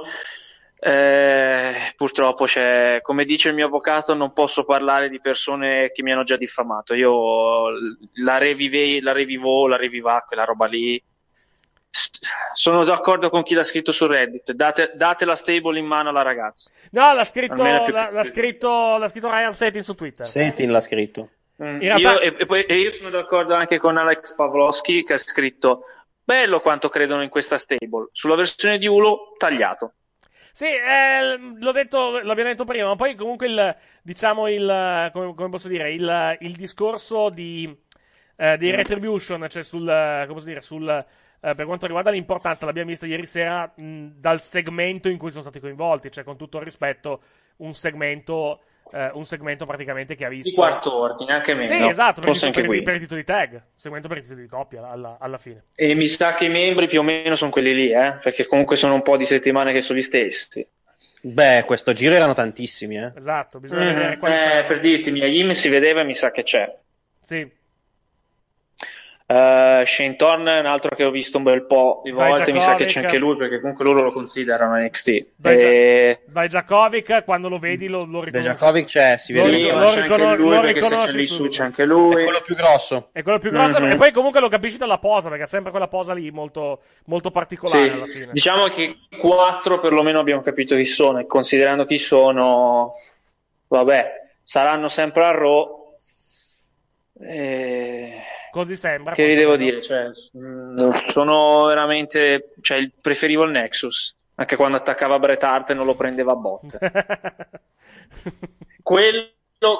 Eh, 0.80 1.74
purtroppo 1.96 2.44
c'è, 2.44 3.00
come 3.02 3.24
dice 3.24 3.48
il 3.48 3.54
mio 3.54 3.66
avvocato, 3.66 4.14
non 4.14 4.32
posso 4.32 4.64
parlare 4.64 5.08
di 5.08 5.18
persone 5.18 5.90
che 5.90 6.02
mi 6.02 6.12
hanno 6.12 6.22
già 6.24 6.36
diffamato. 6.36 6.94
Io 6.94 7.70
la, 8.22 8.38
revive, 8.38 9.00
la 9.00 9.12
revivo, 9.12 9.66
la 9.66 9.76
reviva, 9.76 10.22
quella 10.26 10.44
roba 10.44 10.66
lì. 10.66 11.02
Sono 12.52 12.85
d'accordo 12.85 13.31
con 13.31 13.43
chi 13.43 13.55
l'ha 13.55 13.65
scritto 13.65 13.93
su 13.93 14.06
Reddit. 14.06 14.52
Date, 14.52 14.93
date 14.94 15.24
la 15.24 15.36
stable 15.36 15.78
in 15.78 15.86
mano 15.86 16.09
alla 16.10 16.23
ragazza. 16.23 16.70
No, 16.90 17.12
l'ha 17.12 17.24
scritto, 17.24 17.55
più- 17.55 17.93
l'ha, 17.93 18.10
l'ha 18.10 18.24
scritto, 18.24 18.97
l'ha 18.98 19.09
scritto 19.09 19.31
Ryan 19.31 19.52
Setting 19.52 19.85
su 19.85 19.94
Twitter. 19.94 20.27
Sentin 20.27 20.70
l'ha 20.70 20.81
scritto. 20.81 21.31
Mm, 21.62 21.81
realtà- 21.81 22.12
io, 22.12 22.20
e, 22.20 22.35
e 22.39 22.47
poi- 22.47 22.65
e 22.65 22.74
io 22.77 22.90
sono 22.90 23.10
d'accordo 23.10 23.55
anche 23.55 23.78
con 23.78 23.97
Alex 23.97 24.35
Pavlovski 24.35 25.02
che 25.05 25.15
ha 25.15 25.19
scritto 25.19 25.85
bello 26.23 26.60
quanto 26.60 26.89
credono 26.89 27.23
in 27.23 27.31
questa 27.31 27.59
stable. 27.59 28.09
Sulla 28.12 28.35
versione 28.35 28.78
di 28.78 28.86
Ulo, 28.86 29.35
tagliato. 29.36 29.94
Sì, 30.52 30.66
eh, 30.66 31.36
l'ho 31.59 31.73
detto, 31.73 32.20
l'abbiamo 32.20 32.51
detto 32.51 32.65
prima, 32.65 32.89
ma 32.89 32.97
poi 32.97 33.15
comunque 33.15 33.47
il, 33.47 33.77
diciamo 34.02 34.48
il, 34.48 35.10
come, 35.12 35.35
come 35.35 35.48
posso 35.48 35.69
dire, 35.69 35.93
il, 35.93 36.36
il 36.40 36.56
discorso 36.56 37.28
di, 37.28 37.73
eh, 38.36 38.59
di 38.59 38.70
Retribution, 38.70 39.47
cioè 39.48 39.62
sul, 39.62 39.86
come 39.86 40.32
posso 40.32 40.47
dire, 40.47 40.60
sul, 40.60 41.06
eh, 41.40 41.55
per 41.55 41.66
quanto 41.66 41.86
riguarda 41.86 42.10
l'importanza, 42.10 42.66
l'abbiamo 42.66 42.89
vista 42.90 43.06
ieri 43.06 43.27
sera 43.27 43.70
mh, 43.74 44.06
dal 44.16 44.40
segmento 44.40 45.09
in 45.09 45.19
cui 45.19 45.31
sono 45.31 45.43
stati 45.43 45.60
coinvolti, 45.60 46.10
cioè 46.10 46.24
con 46.24 46.36
tutto 46.36 46.59
il 46.59 46.65
rispetto, 46.65 47.23
un 47.59 47.74
segmento, 47.74 48.60
eh, 48.93 49.10
un 49.15 49.24
segmento 49.24 49.65
praticamente 49.66 50.15
che 50.15 50.24
ha 50.24 50.28
visto... 50.28 50.51
Di 50.51 50.55
quarto 50.55 50.94
ordine, 50.97 51.32
anche 51.32 51.55
meno. 51.55 51.66
Sì, 51.66 51.89
esatto, 51.89 52.20
per, 52.20 52.31
Forse 52.31 52.47
i, 52.47 52.48
anche 52.48 52.66
per, 52.66 52.82
per 52.82 52.94
i 52.94 52.98
titoli 52.98 53.24
tag, 53.24 53.62
segmento 53.77 54.09
per 54.09 54.19
i 54.19 54.23
titoli 54.23 54.43
di 54.43 54.48
coppia 54.48 54.89
alla, 54.89 55.16
alla 55.20 55.39
fine. 55.39 55.65
E 55.74 55.94
mi 55.94 56.09
sa 56.09 56.35
che 56.35 56.47
i 56.47 56.48
membri 56.51 56.86
più 56.86 57.01
o 57.01 57.02
meno 57.02 57.35
sono 57.36 57.51
quelli 57.51 57.74
lì, 57.74 57.90
eh? 57.93 58.19
perché 58.23 58.47
comunque 58.47 58.77
sono 58.77 58.94
un 58.94 59.02
po' 59.02 59.16
di 59.16 59.24
settimane 59.24 59.73
che 59.73 59.81
sono 59.81 59.98
gli 59.98 60.02
stessi. 60.02 60.66
Beh, 61.20 61.65
questo 61.66 61.93
giro 61.93 62.15
erano 62.15 62.32
tantissimi, 62.32 62.97
eh. 62.97 63.12
Esatto, 63.16 63.60
bisogna 63.60 63.85
Mm, 63.90 63.94
vedere 63.94 64.16
quali 64.19 64.35
eh, 64.35 64.39
saranno. 64.39 64.66
per 64.66 64.81
dirti, 64.81 65.10
Mia 65.10 65.27
Yim 65.27 65.52
si 65.52 65.69
vedeva 65.69 66.01
e 66.01 66.05
mi 66.05 66.15
sa 66.15 66.31
che 66.31 66.43
c'è. 66.43 66.77
Sì. 67.20 67.48
Uh, 69.30 69.84
Shane 69.84 70.16
Thorne 70.16 70.56
è 70.56 70.60
un 70.60 70.64
altro 70.64 70.96
che 70.96 71.05
ho 71.05 71.10
visto 71.10 71.36
un 71.36 71.42
bel 71.42 71.66
po' 71.66 72.00
di 72.02 72.12
volte, 72.12 72.50
mi 72.50 72.62
sa 72.62 72.76
che 72.76 72.86
Jakovic. 72.86 72.88
c'è 72.88 73.00
anche 73.02 73.18
lui 73.18 73.36
perché 73.36 73.60
comunque 73.60 73.84
loro 73.84 74.00
lo 74.00 74.10
considerano 74.10 74.78
NXT. 74.78 75.26
Dai, 75.36 75.59
E... 75.59 76.20
Dai 76.28 76.48
Jakovic, 76.48 77.24
quando 77.24 77.50
lo 77.50 77.59
vedi 77.59 77.88
lo, 77.88 78.06
lo 78.06 78.22
riconosci. 78.22 78.48
Dejakovic 78.52 78.86
c'è, 78.86 79.18
si 79.18 79.34
vede. 79.34 79.50
Sì, 79.50 79.64
lo 79.70 79.84
c'è 79.84 80.00
anche 80.00 80.00
riconos- 80.00 80.38
lui 80.38 80.55
lo 80.55 80.60
perché 80.62 80.80
se 80.80 80.80
c'è 80.80 80.88
riconosci 80.88 81.16
lì 81.18 81.26
su 81.26 81.46
c'è 81.46 81.62
anche 81.62 81.84
lui. 81.84 82.22
È 82.22 82.24
quello 82.24 82.40
più 82.42 82.55
grosso. 82.55 83.09
È 83.12 83.22
quello 83.22 83.38
più 83.38 83.50
grosso. 83.50 83.80
Mhm. 83.80 83.90
E 83.90 83.96
poi 83.96 84.12
comunque 84.12 84.40
lo 84.40 84.48
capisci 84.48 84.78
dalla 84.78 84.98
posa, 84.98 85.28
perché 85.28 85.44
ha 85.44 85.46
sempre 85.46 85.70
quella 85.72 85.88
posa 85.88 86.14
lì 86.14 86.30
molto, 86.30 86.80
molto 87.05 87.30
particolare 87.30 87.86
Sì, 87.86 87.92
alla 87.92 88.06
fine. 88.06 88.28
Diciamo 88.32 88.66
che 88.68 88.96
quattro 89.20 89.78
perlomeno 89.78 90.20
abbiamo 90.20 90.40
capito 90.40 90.74
chi 90.74 90.86
sono 90.86 91.18
e 91.18 91.26
considerando 91.26 91.84
chi 91.84 91.98
sono, 91.98 92.94
vabbè, 93.66 94.10
saranno 94.42 94.88
sempre 94.88 95.24
a 95.26 95.30
Raw. 95.32 95.92
Eh, 97.20 98.22
Così 98.50 98.76
sembra. 98.76 99.14
Che 99.14 99.26
vi 99.26 99.34
devo 99.34 99.56
dire? 99.56 99.82
Cioè, 99.82 100.10
mh, 100.32 101.10
sono 101.10 101.64
veramente, 101.64 102.52
cioè, 102.60 102.88
preferivo 103.00 103.44
il 103.44 103.50
Nexus, 103.50 104.14
anche 104.36 104.56
quando 104.56 104.76
attaccava 104.76 105.18
Bret 105.18 105.42
Hart 105.42 105.70
e 105.70 105.74
non 105.74 105.86
lo 105.86 105.94
prendeva 105.94 106.32
a 106.32 106.36
botte. 106.36 106.78
quello, 108.82 109.28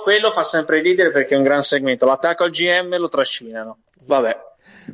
quello 0.03 0.33
fa 0.33 0.43
sempre 0.43 0.81
ridere 0.81 1.11
perché 1.11 1.35
è 1.35 1.39
un 1.39 1.45
gran 1.45 1.63
segmento. 1.63 2.07
L'attacco 2.07 2.45
al 2.45 2.51
GM 2.51 2.97
lo 2.97 3.09
trascinano. 3.09 3.79
Vabbè. 4.07 4.39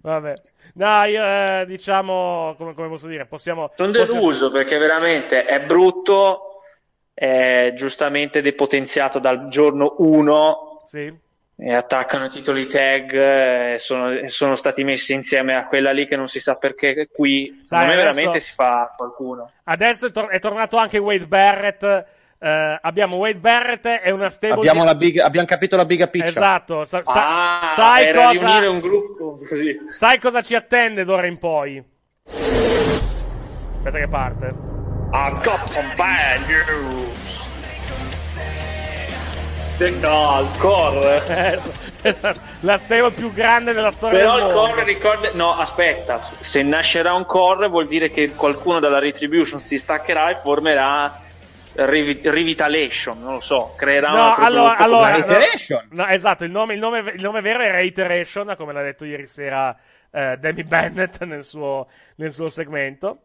Vabbè. 0.03 0.35
Io, 0.77 1.25
eh, 1.25 1.65
diciamo, 1.67 2.55
come, 2.59 2.75
come 2.75 2.89
posso 2.89 3.07
dire, 3.07 3.27
possiamo... 3.27 3.71
Sono 3.77 3.93
possiamo- 3.93 4.21
deluso 4.21 4.51
perché 4.51 4.77
veramente 4.77 5.45
è 5.45 5.63
brutto, 5.63 6.63
è 7.13 7.73
giustamente 7.77 8.41
depotenziato 8.41 9.21
dal 9.21 9.47
giorno 9.49 9.95
1 9.99 10.83
Sì. 10.89 11.17
E 11.57 11.73
attaccano 11.75 12.25
i 12.25 12.29
titoli 12.31 12.67
tag 12.67 13.13
e 13.15 13.77
sono, 13.79 14.11
e 14.11 14.27
sono 14.29 14.57
stati 14.57 14.83
messi 14.83 15.13
insieme 15.13 15.55
a 15.55 15.67
quella 15.67 15.93
lì 15.93 16.05
che 16.07 16.17
non 16.17 16.29
si 16.29 16.41
sa 16.41 16.57
perché 16.57 17.09
qui 17.13 17.61
secondo 17.63 17.85
me 17.87 17.93
adesso- 17.93 18.13
veramente 18.15 18.41
si 18.41 18.53
fa 18.53 18.93
qualcuno 18.97 19.51
Adesso 19.65 20.07
è, 20.07 20.11
tor- 20.11 20.31
è 20.31 20.39
tornato 20.41 20.77
anche 20.77 20.99
Wade 20.99 21.27
Barrett. 21.27 21.83
eh, 22.41 22.79
abbiamo 22.83 23.17
Wade 23.17 23.39
Barrett 23.39 23.87
e 24.03 24.11
una 24.11 24.29
stable 24.31 24.57
Abbiamo, 24.57 24.81
di- 24.81 24.87
la 24.87 24.95
big, 24.97 25.19
abbiamo 25.21 25.47
capito 25.47 25.77
la 25.77 25.85
big 25.87 26.11
picture. 26.11 26.29
Esatto, 26.31 26.85
sa- 26.85 27.03
sa- 27.05 27.61
ah 27.61 27.73
sai, 27.75 28.13
cosa, 28.13 28.71
gruppo 28.81 29.39
così 29.49 29.79
sai 29.89 30.19
cosa 30.19 30.43
ci 30.43 30.55
attende 30.57 31.05
d'ora 31.05 31.27
in 31.27 31.39
poi? 31.39 31.83
Aspetta 32.27 33.99
che 33.99 34.09
parte. 34.09 34.47
I 35.13 35.31
got 35.43 35.69
some 35.69 35.95
bad 35.97 36.41
news 36.49 37.34
no 40.01 40.41
il 40.41 40.59
core 40.59 41.27
Eh, 42.03 42.15
La 42.61 42.79
stable 42.79 43.11
più 43.13 43.33
grande 43.33 43.73
della 43.73 43.91
storia 43.91 44.19
Però 44.19 44.37
del 44.37 44.47
il 44.47 44.53
core 44.53 44.85
ricorda. 44.85 45.31
No, 45.33 45.57
aspetta, 45.59 46.19
se 46.19 46.63
nascerà 46.63 47.15
un 47.15 47.25
core 47.25 47.67
vuol 47.69 47.87
dire 47.87 48.11
che 48.11 48.35
qualcuno 48.35 48.79
dalla 48.79 48.99
Retribution 48.99 49.61
si 49.61 49.79
staccherà 49.79 50.29
e 50.31 50.35
formerà 50.37 51.21
Revi- 51.77 52.21
Revitalation, 52.23 53.21
non 53.21 53.33
lo 53.35 53.41
so, 53.41 53.75
creerà 53.77 54.11
un 54.11 54.17
No, 54.17 54.23
altro 54.29 54.45
allora, 54.45 54.69
gruppo. 54.75 54.83
allora 54.85 55.01
La 55.11 55.17
no, 55.17 55.25
Reiteration. 55.27 55.89
no, 55.91 56.07
esatto, 56.07 56.45
il 56.45 56.51
nome, 56.51 56.75
il, 56.75 56.79
nome, 56.81 56.99
il 56.99 57.21
nome 57.23 57.41
vero 57.41 57.61
è 57.61 57.71
Reiteration, 57.73 58.55
come 58.57 58.73
l'ha 58.73 58.83
detto 58.83 59.05
ieri 59.05 59.27
sera 59.27 59.75
eh, 60.13 60.37
Demi 60.39 60.63
Bennett 60.63 61.23
nel 61.25 61.43
suo, 61.43 61.89
nel 62.17 62.33
suo 62.33 62.49
segmento. 62.49 63.23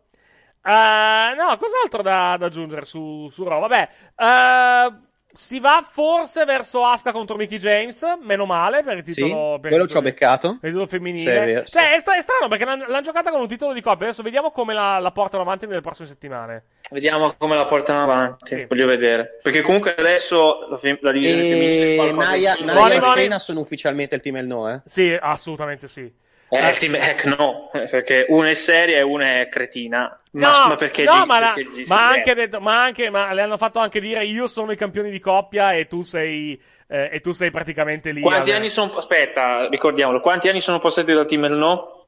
Eh, 0.64 1.34
no, 1.38 1.58
cos'altro 1.58 2.02
da, 2.02 2.38
da 2.40 2.46
aggiungere 2.48 2.86
su, 2.86 3.28
su 3.30 3.44
Raw? 3.44 3.60
Vabbè, 3.60 3.90
eh, 4.16 4.94
si 5.32 5.60
va 5.60 5.86
forse 5.88 6.44
verso 6.44 6.84
Asuka 6.86 7.12
contro 7.12 7.36
Mickey 7.36 7.58
James, 7.60 8.04
meno 8.22 8.46
male 8.46 8.82
per 8.84 8.98
il 8.98 9.04
Sì, 9.06 9.22
titolo, 9.22 9.60
per 9.60 9.72
il 9.72 9.78
quello 9.78 9.88
ci 9.88 9.98
ho 9.98 10.02
beccato. 10.02 10.58
per 10.60 10.70
il 10.70 10.76
titolo 10.76 10.86
Sì, 10.88 10.96
è 10.96 10.98
femminile. 10.98 11.64
sì. 11.66 11.72
cioè, 11.72 11.94
è, 11.94 12.00
stra- 12.00 12.16
è 12.18 12.22
strano 12.22 12.48
perché 12.48 12.66
l'hanno, 12.66 12.86
l'hanno 12.88 13.02
giocata 13.02 13.30
con 13.30 13.40
un 13.42 13.48
titolo 13.48 13.74
di 13.74 13.82
coppia. 13.82 14.08
Adesso 14.08 14.24
vediamo 14.24 14.52
come 14.52 14.74
la, 14.74 14.98
la 15.00 15.12
portano 15.12 15.44
avanti 15.44 15.68
nelle 15.68 15.82
prossime 15.82 16.08
settimane. 16.08 16.64
Vediamo 16.90 17.36
come 17.38 17.56
la 17.56 17.66
portano 17.66 18.02
avanti, 18.02 18.56
Sì. 18.56 18.66
voglio 18.68 18.88
vedere. 18.88 19.38
Perché 19.42 19.62
comunque 19.62 19.96
adesso 19.96 20.68
la, 20.70 20.78
fem- 20.78 20.98
la 21.02 21.12
divisione 21.12 21.42
femminile 21.44 21.84
è 21.84 21.92
E 21.92 21.96
qualcosa 21.96 22.32
di 22.34 22.42
Naya. 22.42 22.56
Naya 22.62 22.96
e. 22.96 23.00
Shayna 23.00 23.40
sono 23.40 23.60
ufficialmente 23.60 24.16
il 24.16 24.22
team 24.22 24.38
El 24.38 24.48
No, 24.48 24.70
eh? 24.74 24.82
Sì, 24.86 25.16
assolutamente 25.20 25.88
sì. 25.88 26.12
Eh, 26.50 26.70
il 26.70 26.78
team 26.78 26.96
hack 26.96 27.26
no, 27.26 27.70
perché 27.72 28.26
una 28.30 28.50
è 28.50 28.56
seria 28.56 28.98
e 28.98 29.02
una 29.02 29.40
è 29.40 29.50
cretina. 29.50 30.20
Ma, 30.32 30.50
no, 30.62 30.68
ma 30.70 30.76
perché 30.76 31.04
no, 31.04 31.22
gli- 31.22 31.26
ma, 31.26 31.40
la- 31.40 31.52
perché 31.56 31.84
si 31.86 31.90
ma 31.90 32.08
anche 32.10 32.34
detto, 32.34 32.60
ma 32.60 32.82
anche, 32.84 33.10
ma 33.10 33.32
le 33.34 33.42
hanno 33.42 33.58
fatto 33.58 33.80
anche 33.80 34.00
dire 34.00 34.26
io 34.26 34.48
sono 34.48 34.72
i 34.72 34.76
campioni 34.78 35.12
di 35.12 35.20
coppia 35.20 35.74
e 35.74 35.86
tu 35.88 36.02
sei, 36.04 36.60
eh, 36.88 37.10
e 37.14 37.20
tu 37.20 37.32
sei 37.34 37.52
praticamente 37.52 38.12
lì. 38.12 38.22
Quanti 38.22 38.52
anni 38.52 38.70
sono 38.70 38.96
aspetta, 38.96 39.68
ricordiamolo, 39.70 40.20
quanti 40.20 40.50
anni 40.50 40.60
sono 40.60 40.80
passati 40.80 41.14
dal 41.14 41.26
team 41.28 41.46
El 41.46 41.52
no? 41.54 42.06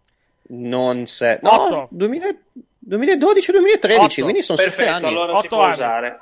Non 0.53 1.05
se... 1.05 1.39
Otto. 1.41 1.69
No, 1.69 1.88
2000 1.91 2.27
2012-2013, 2.84 3.99
Otto. 3.99 4.22
quindi 4.23 4.41
sono 4.41 4.57
sette 4.57 4.69
Perfetto, 4.76 4.91
anni. 4.91 5.05
allora 5.07 5.39
si 5.39 5.45
Otto 5.45 5.55
può 5.55 5.63
anni. 5.65 5.73
usare. 5.73 6.19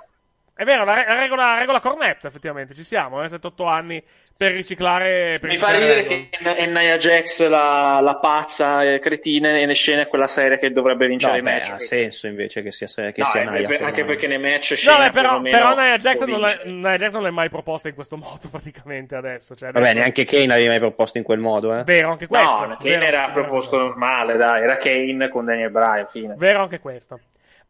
È 0.60 0.66
vero, 0.66 0.84
la, 0.84 0.94
re- 0.94 1.06
la 1.08 1.18
regola, 1.18 1.54
la 1.54 1.60
regola 1.60 1.80
cornetta, 1.80 2.28
effettivamente, 2.28 2.74
ci 2.74 2.84
siamo, 2.84 3.24
eh, 3.24 3.28
7-8 3.28 3.66
anni 3.66 4.04
per 4.36 4.52
riciclare. 4.52 5.38
Per 5.40 5.50
Mi 5.50 5.56
fa 5.56 5.70
riciclare 5.72 5.78
ridere 5.80 6.02
regole. 6.02 6.30
che 6.30 6.56
è 6.58 6.66
Nia 6.66 6.98
Jax 6.98 7.48
la, 7.48 8.00
la 8.02 8.16
pazza 8.18 8.82
e 8.84 9.00
cretina 9.00 9.58
e 9.58 9.66
ne 9.66 9.74
scena 9.74 10.02
è 10.02 10.08
quella 10.08 10.28
seria 10.28 10.58
che 10.58 10.72
dovrebbe 10.72 11.08
vincere 11.08 11.32
No, 11.32 11.38
i 11.38 11.42
beh, 11.44 11.52
match. 11.54 11.70
ha 11.72 11.80
senso 11.80 12.28
invece 12.28 12.62
che 12.62 12.74
sia, 12.74 12.88
che 12.88 13.22
No, 13.22 13.26
sia 13.28 13.40
eh, 13.40 13.44
Naya. 13.46 13.68
per- 13.70 13.84
anche 13.84 14.04
perché 14.04 14.28
nei 14.28 14.38
match 14.38 14.72
No, 14.72 14.76
scena 14.76 14.98
beh, 14.98 15.12
però, 15.12 15.40
però 15.40 15.76
Nia 15.76 15.96
Jackson, 15.96 16.30
non 16.30 16.42
l'è. 16.42 16.62
Nia 16.66 16.98
Jackson 16.98 17.14
non 17.14 17.24
l'hai 17.24 17.32
mai 17.32 17.50
proposta 17.50 17.88
in 17.88 17.96
questo 17.96 18.18
modo, 18.20 18.50
praticamente, 18.52 19.16
adesso. 19.16 19.56
Cioè, 19.56 19.72
Vabbè, 19.72 19.86
adesso- 19.86 19.98
neanche 20.00 20.26
Kane 20.26 20.48
l'avevi 20.48 20.68
mai 20.68 20.80
proposto 20.80 21.18
in 21.18 21.24
quel 21.24 21.40
modo, 21.40 21.74
eh? 21.74 21.84
Vero 21.86 22.12
anche 22.12 22.28
questo. 22.28 22.66
No, 22.66 22.76
Kane 22.78 22.98
vero- 22.98 23.06
era 23.06 23.28
vero- 23.28 23.32
proposto 23.44 23.78
normale, 23.78 24.36
dai, 24.36 24.62
era 24.64 24.76
Kane 24.76 25.30
con 25.30 25.46
Daniel 25.46 25.70
Bryan, 25.72 26.06
fine. 26.06 26.36
Vero 26.38 26.62
anche 26.64 26.80
questo. 26.82 27.18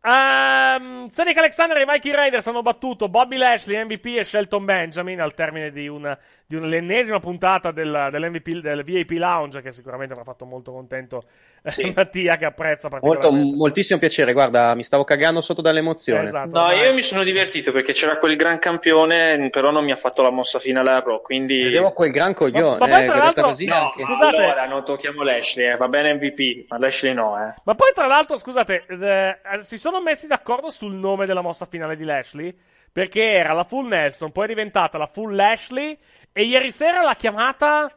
Um, 0.02 1.10
Cedric 1.10 1.38
Alexander 1.38 1.78
e 1.78 1.86
Mikey 1.86 2.12
Raiders 2.14 2.48
hanno 2.48 2.62
battuto. 2.62 3.10
Bobby 3.10 3.36
Lashley, 3.36 3.84
MVP 3.84 4.18
e 4.18 4.24
Shelton 4.24 4.64
Benjamin 4.64 5.20
al 5.20 5.34
termine 5.34 5.72
di, 5.72 5.90
una, 5.90 6.18
di 6.46 6.56
un'ennesima 6.56 7.20
puntata 7.20 7.72
del, 7.72 8.08
dell'MVP, 8.10 8.62
del 8.62 8.84
VIP 8.84 9.12
Lounge 9.12 9.62
che 9.62 9.74
sicuramente 9.74 10.14
ha 10.14 10.24
fatto 10.24 10.46
molto 10.46 10.72
contento 10.72 11.26
Sì. 11.70 11.92
Mattia 11.96 12.38
che 12.38 12.46
apprezza 12.46 12.88
Molto, 13.02 13.32
moltissimo 13.32 14.00
piacere, 14.00 14.34
guarda, 14.34 14.74
mi 14.76 14.84
stavo 14.84 15.04
cagando 15.04 15.42
sotto 15.42 15.62
dall'emozione. 15.62 16.24
Esatto, 16.24 16.48
No, 16.50 16.68
dai. 16.68 16.80
io 16.80 16.94
mi 16.94 17.02
sono 17.02 17.24
divertito 17.24 17.72
perché 17.72 17.94
c'era 17.94 18.18
quel 18.18 18.36
gran 18.36 18.60
campione, 18.60 19.50
però 19.50 19.70
non 19.72 19.84
mi 19.84 19.92
ha 19.92 19.96
fatto 19.96 20.22
la 20.22 20.30
mossa 20.32 20.60
finale 20.60 20.90
a 20.92 21.00
Raw, 21.00 21.22
quindi... 21.22 21.62
Vedevo 21.64 21.92
quel 21.92 22.12
gran 22.12 22.34
coglione. 22.34 22.78
Ma- 22.80 22.88
ma 22.88 22.94
poi, 22.96 23.04
eh, 23.04 23.08
tra 23.08 23.18
l'altro- 23.18 23.48
così 23.50 23.66
No, 23.66 23.76
anche. 23.76 24.02
Scusate. 24.04 24.36
allora 24.38 24.66
non 24.68 24.86
tocchiamo 24.86 25.22
Lashley, 25.24 25.72
eh, 25.72 25.76
va 25.76 25.88
bene 25.90 26.14
MVP, 26.14 26.66
ma 26.70 26.78
Lashley 26.80 27.14
no, 27.14 27.36
eh. 27.38 27.54
Ma 27.64 27.76
poi, 27.76 27.92
tra 27.94 28.08
l'altro, 28.08 28.38
scusate, 28.38 28.86
eh, 28.88 29.38
si 29.60 29.78
sono 29.78 30.02
messi 30.02 30.28
d'accordo 30.28 30.70
sul 30.70 30.94
nome 30.94 31.26
della 31.26 31.42
mossa 31.42 31.66
finale 31.70 31.96
di 31.96 32.04
Lashley? 32.06 32.56
Perché 32.92 33.22
era 33.34 33.54
la 33.54 33.64
Full 33.66 33.88
Nelson, 33.88 34.32
poi 34.32 34.46
è 34.46 34.48
diventata 34.48 34.98
la 34.98 35.08
Full 35.12 35.36
Lashley, 35.36 35.98
e 36.32 36.44
ieri 36.44 36.72
sera 36.72 37.02
l'ha 37.02 37.16
chiamata. 37.16 37.92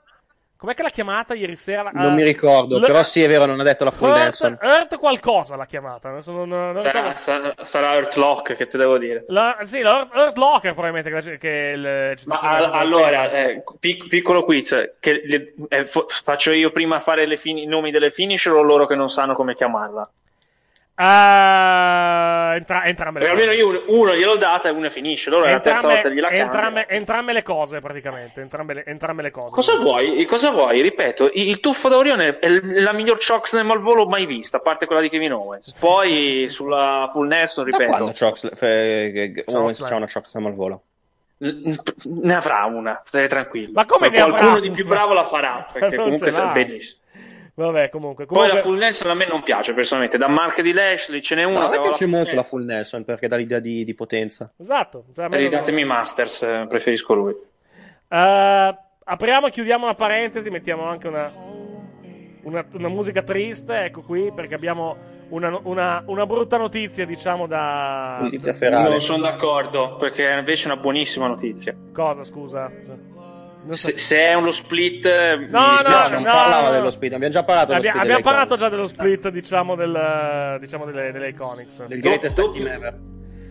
Com'è 0.63 0.75
che 0.75 0.83
l'ha 0.85 0.91
chiamata 0.91 1.35
ieri 1.35 1.57
sera? 1.57 1.91
Non 1.93 2.15
mi 2.15 2.23
ricordo, 2.23 2.79
l- 2.79 2.87
però 2.87 3.03
sì, 3.03 3.21
è 3.21 3.27
vero, 3.27 3.47
non 3.47 3.59
ha 3.59 3.65
detto 3.65 3.83
la 3.83 3.91
full 3.91 4.13
Nelson. 4.13 4.57
Earth, 4.61 4.63
Earth 4.93 4.97
qualcosa 4.99 5.57
l'ha 5.57 5.67
chiamata. 5.67 6.11
Non, 6.25 6.49
non 6.49 6.79
Sarà, 6.79 7.17
sarà, 7.17 7.53
sarà 7.65 7.95
Earthlock, 7.95 8.55
che 8.55 8.69
te 8.69 8.79
devo 8.79 8.97
dire. 8.97 9.25
La, 9.27 9.57
sì, 9.65 9.81
la 9.81 9.97
Earth, 9.99 10.15
Earth 10.15 10.37
Locker 10.37 10.73
probabilmente 10.75 11.11
che, 11.11 11.39
che 11.39 11.73
il 11.75 11.81
Ma 11.81 12.15
citazione 12.17 12.65
a- 12.65 12.71
allora, 12.71 13.31
eh, 13.33 13.65
pic- 13.81 14.07
piccolo 14.07 14.45
quiz, 14.45 14.91
che 15.01 15.21
le- 15.25 15.55
eh, 15.69 15.85
fo- 15.85 16.07
faccio 16.07 16.53
io 16.53 16.71
prima 16.71 17.01
fare 17.01 17.27
le 17.27 17.37
fin- 17.39 17.59
i 17.59 17.67
nomi 17.67 17.91
delle 17.91 18.11
finisher 18.11 18.53
o 18.53 18.63
loro 18.63 18.87
che 18.87 18.95
non 18.95 19.11
sanno 19.11 19.33
come 19.35 19.57
chiamarla? 19.57 20.09
Ah, 20.95 22.53
entra- 22.57 22.85
entrambe 22.85 23.19
le 23.21 23.27
Perché 23.27 23.43
cose. 23.45 23.51
almeno 23.51 23.75
io 23.75 23.85
uno, 23.99 24.15
glielo 24.15 24.37
data 24.37 24.69
e 24.69 24.73
uno 24.73 24.89
finisce, 24.91 25.31
loro 25.31 25.45
è 25.47 25.51
la 25.53 25.61
terza 25.61 25.89
Entrambe, 25.89 25.95
volta 25.95 26.09
gliela 26.11 26.31
entrambe, 26.31 26.89
entrambe 26.89 27.33
le 27.33 27.43
cose 27.43 27.81
praticamente. 27.81 28.41
Entrambe 28.41 28.75
le, 28.75 28.85
entrambe 28.87 29.23
le 29.23 29.31
cose. 29.31 29.55
Cosa 29.55 29.77
vuoi? 29.77 30.25
Cosa 30.27 30.51
vuoi? 30.51 30.81
Ripeto, 30.83 31.31
il 31.33 31.49
il 31.53 31.61
tuffo 31.61 31.89
da 31.89 31.97
Orione 31.97 32.39
è 32.39 32.49
la 32.49 32.93
miglior 32.93 33.19
chokeslam 33.25 33.71
al 33.71 33.81
volo 33.81 34.07
mai 34.07 34.27
vista, 34.27 34.57
a 34.59 34.61
parte 34.61 34.87
quella 34.87 35.01
di 35.03 35.09
Kevin 35.09 35.33
Owens. 35.33 35.73
Poi 35.73 36.47
sulla 36.49 37.07
Full 37.11 37.27
Nelson, 37.27 37.69
Da 37.71 37.77
quando 37.77 38.07
ripeto, 38.07 38.25
Chox- 38.27 38.55
fe- 38.57 39.33
Chokeslam. 39.35 39.63
Owens 39.63 39.83
c'ha 39.89 39.97
una 39.97 40.09
Chokeslam 40.13 40.47
al 40.47 40.55
volo? 40.55 40.83
ne 41.45 42.35
avrà 42.35 42.67
una, 42.67 43.03
stai 43.05 43.27
tranquillo. 43.29 43.73
Ma 43.75 43.85
come 43.85 44.09
ne 44.11 44.17
qualcuno 44.21 44.49
avrà 44.51 44.61
di 44.61 44.71
più 44.71 44.85
una? 44.85 44.95
bravo 44.95 45.13
la 45.15 45.25
farà, 45.25 45.67
perché 45.73 45.97
comunque 45.97 46.31
sa 46.31 46.53
benissimo. 46.53 47.01
Vabbè, 47.55 47.91
comunque. 47.91 48.25
Poi 48.25 48.35
comunque 48.37 48.57
la 48.57 48.63
Full 48.65 48.79
Nelson 48.79 49.11
a 49.11 49.15
me 49.15 49.27
non 49.27 49.43
piace 49.43 49.75
personalmente, 49.75 50.17
da 50.19 50.29
marca 50.29 50.63
di 50.63 50.73
Lashley 50.73 51.21
ce 51.21 51.35
n'è 51.35 51.45
una. 51.45 51.61
No, 51.61 51.67
a 51.67 51.69
me 51.71 51.81
piace 51.81 52.07
molto 52.07 52.35
la 52.35 52.43
full 52.43 52.65
Nelson 52.65 53.05
perché 53.05 53.29
dà 53.29 53.37
l'idea 53.37 53.59
di, 53.59 53.85
di 53.85 53.95
potenza. 53.95 54.51
Esatto. 54.59 55.05
Cioè, 55.15 55.29
me 55.29 55.37
Eh, 55.37 55.41
non- 55.43 55.51
Ridatemi 55.51 55.85
Masters, 55.85 56.43
eh, 56.43 56.65
preferisco 56.69 57.13
lui. 57.15 57.35
Eh, 58.09 58.77
apriamo 59.05 59.47
e 59.47 59.51
chiudiamo 59.51 59.85
una 59.85 59.95
parentesi, 59.95 60.49
mettiamo 60.49 60.85
anche 60.87 61.09
una, 61.09 61.31
una, 62.45 62.65
una 62.73 62.89
musica 62.89 63.23
triste, 63.23 63.85
ecco 63.85 64.01
qui, 64.03 64.33
perché 64.35 64.55
abbiamo 64.55 64.97
una, 65.29 65.59
una- 65.63 66.03
una 66.07 66.25
brutta 66.27 66.57
notizia, 66.57 67.05
diciamo, 67.05 67.47
da... 67.47 68.19
Notizia 68.23 68.55
ferale. 68.55 68.89
Non 68.89 69.01
sono 69.03 69.23
d'accordo, 69.23 69.97
perché 69.97 70.27
è 70.31 70.39
invece 70.39 70.69
una 70.69 70.77
buonissima 70.77 71.27
notizia. 71.27 71.75
Cosa, 71.93 72.25
scusa? 72.25 72.71
Se, 73.71 73.97
se 73.97 74.19
è 74.19 74.35
uno 74.35 74.51
split, 74.51 75.05
eh, 75.07 75.37
mi 75.39 75.49
No, 75.49 75.61
no, 75.61 75.71
dispiace. 75.73 76.13
non 76.15 76.23
no, 76.23 76.33
parlava 76.33 76.67
no. 76.69 76.75
dello 76.75 76.91
speed, 76.91 77.13
abbiamo 77.13 77.33
già 77.33 77.45
parlato 77.45 77.67
dello 77.73 77.79
Abbia- 77.89 78.01
abbiamo 78.03 78.21
parlato 78.21 78.57
già 78.57 78.69
dello 78.69 78.87
split, 78.89 79.29
diciamo, 79.29 79.75
del, 79.77 80.57
diciamo 80.61 80.85
delle, 80.85 81.13
delle 81.13 81.29
Iconics. 81.29 81.87
del 81.87 82.01
greatest 82.01 82.35
Do- 82.37 82.51
team 82.51 82.67
ever. 82.67 82.99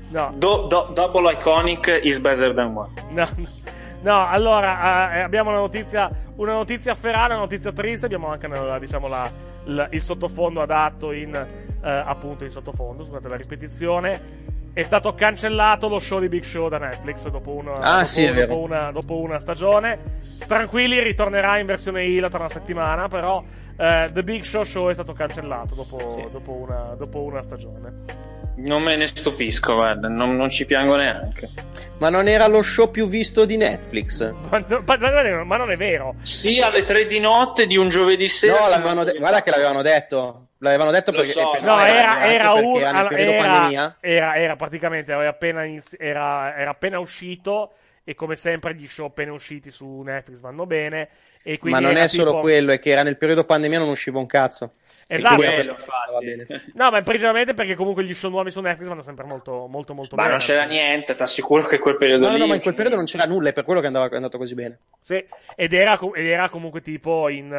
No, 0.09 0.33
Do- 0.35 0.65
do- 0.67 0.91
double 0.93 1.31
iconic 1.31 1.99
is 2.03 2.19
better 2.19 2.53
than 2.53 2.75
one. 2.75 2.89
No, 3.11 3.27
no, 4.01 4.27
allora 4.27 5.13
eh, 5.15 5.19
abbiamo 5.21 5.49
una 5.51 5.59
notizia, 5.59 6.11
una 6.35 6.53
notizia 6.53 6.93
ferale, 6.95 7.33
una 7.33 7.43
notizia 7.43 7.71
triste. 7.71 8.05
Abbiamo 8.07 8.27
anche 8.27 8.47
la- 8.47 8.77
diciamo, 8.79 9.07
la- 9.07 9.31
la- 9.65 9.87
il 9.91 10.01
sottofondo 10.01 10.61
adatto 10.61 11.11
in 11.11 11.33
eh, 11.33 11.89
appunto 11.89 12.43
in 12.43 12.49
sottofondo. 12.49 13.03
Scusate 13.03 13.27
la 13.27 13.35
ripetizione. 13.35 14.49
È 14.73 14.83
stato 14.83 15.13
cancellato 15.13 15.89
lo 15.89 15.99
show 15.99 16.19
di 16.19 16.29
Big 16.29 16.43
Show 16.43 16.69
da 16.69 16.77
Netflix 16.77 17.27
dopo 17.29 17.51
una, 17.51 17.73
Ah, 17.73 17.93
dopo, 17.95 18.05
sì, 18.05 18.31
dopo 18.33 18.57
una, 18.59 18.91
dopo 18.91 19.19
una 19.19 19.37
stagione. 19.39 20.19
Tranquilli, 20.47 21.01
ritornerà 21.03 21.57
in 21.57 21.65
versione 21.65 22.05
ILA 22.05 22.29
tra 22.29 22.39
una 22.39 22.47
settimana. 22.49 23.07
Però 23.09 23.43
eh, 23.75 24.09
The 24.13 24.23
Big 24.23 24.43
Show 24.43 24.63
Show 24.63 24.87
è 24.89 24.93
stato 24.93 25.11
cancellato 25.11 25.75
dopo, 25.75 26.29
dopo 26.31 26.51
una, 26.51 26.95
dopo 26.97 27.19
una 27.21 27.41
stagione. 27.41 28.29
Non 28.53 28.83
me 28.83 28.95
ne 28.95 29.07
stupisco, 29.07 29.73
guarda, 29.73 30.07
non, 30.07 30.35
non 30.35 30.49
ci 30.49 30.65
piango 30.65 30.95
neanche. 30.95 31.49
Ma 31.97 32.09
non 32.09 32.27
era 32.27 32.47
lo 32.47 32.61
show 32.61 32.91
più 32.91 33.07
visto 33.07 33.45
di 33.45 33.57
Netflix? 33.57 34.29
Ma, 34.49 34.63
ma- 34.67 34.97
ma- 34.97 35.43
ma 35.43 35.57
non 35.57 35.71
è 35.71 35.75
vero. 35.75 36.15
Sì, 36.21 36.59
alle 36.61 36.83
tre 36.83 37.07
di 37.07 37.19
notte 37.19 37.65
di 37.65 37.77
un 37.77 37.89
giovedì 37.89 38.27
sera. 38.27 38.77
No, 38.77 39.03
de- 39.03 39.17
guarda 39.17 39.41
che 39.41 39.49
l'avevano 39.51 39.81
detto. 39.81 40.47
L'avevano 40.59 40.91
detto 40.91 41.09
Lo 41.11 41.17
perché 41.17 41.31
so, 41.31 41.49
per- 41.51 41.61
No, 41.63 41.75
No, 41.75 41.81
era, 41.83 42.25
era, 42.31 42.53
perché 42.53 42.65
un, 42.67 42.77
era 42.81 43.05
periodo 43.07 43.31
era, 43.31 43.47
pandemia. 43.47 43.97
era, 43.99 44.35
era 44.35 44.55
praticamente 44.55 45.11
aveva 45.11 45.29
appena 45.31 45.63
inizi- 45.63 45.97
era, 45.99 46.55
era 46.55 46.69
appena 46.69 46.99
uscito 46.99 47.71
e 48.03 48.13
come 48.13 48.35
sempre 48.35 48.75
gli 48.75 48.85
show 48.85 49.07
appena 49.07 49.33
usciti 49.33 49.71
su 49.71 50.01
Netflix 50.01 50.39
vanno 50.39 50.67
bene 50.67 51.07
e 51.41 51.57
Ma 51.63 51.79
non 51.79 51.91
era 51.91 52.03
è 52.03 52.07
solo 52.07 52.29
tipo- 52.29 52.41
quello, 52.41 52.71
è 52.73 52.79
che 52.79 52.91
era 52.91 53.01
nel 53.01 53.17
periodo 53.17 53.43
pandemia 53.43 53.79
non 53.79 53.89
usciva 53.89 54.19
un 54.19 54.27
cazzo. 54.27 54.73
Esatto. 55.15 55.35
Quello, 55.35 55.75
va 56.11 56.19
bene. 56.19 56.41
infatti. 56.43 56.71
No, 56.73 56.89
ma 56.89 57.01
principalmente 57.01 57.53
perché 57.53 57.75
comunque 57.75 58.03
gli 58.03 58.13
show 58.13 58.29
nuovi 58.29 58.51
su 58.51 58.61
Netflix 58.61 58.87
vanno 58.87 59.01
sempre 59.01 59.25
molto 59.25 59.67
molto 59.67 59.93
molto 59.93 60.15
Ma 60.15 60.21
bene. 60.23 60.35
non 60.35 60.39
c'era 60.39 60.63
niente, 60.63 61.15
ti 61.15 61.21
assicuro 61.21 61.63
che 61.63 61.79
quel 61.79 61.97
periodo 61.97 62.25
No, 62.25 62.31
no, 62.31 62.33
lì. 62.33 62.39
no, 62.39 62.47
ma 62.47 62.55
in 62.55 62.61
quel 62.61 62.73
periodo 62.75 62.95
non 62.95 63.05
c'era 63.05 63.25
nulla, 63.25 63.49
è 63.49 63.53
per 63.53 63.63
quello 63.65 63.81
che 63.81 63.87
andava, 63.87 64.07
è 64.09 64.15
andato 64.15 64.37
così 64.37 64.53
bene. 64.55 64.79
Sì, 65.01 65.23
ed 65.55 65.73
era, 65.73 65.99
ed 66.13 66.25
era 66.27 66.49
comunque 66.49 66.81
tipo 66.81 67.27
in. 67.29 67.51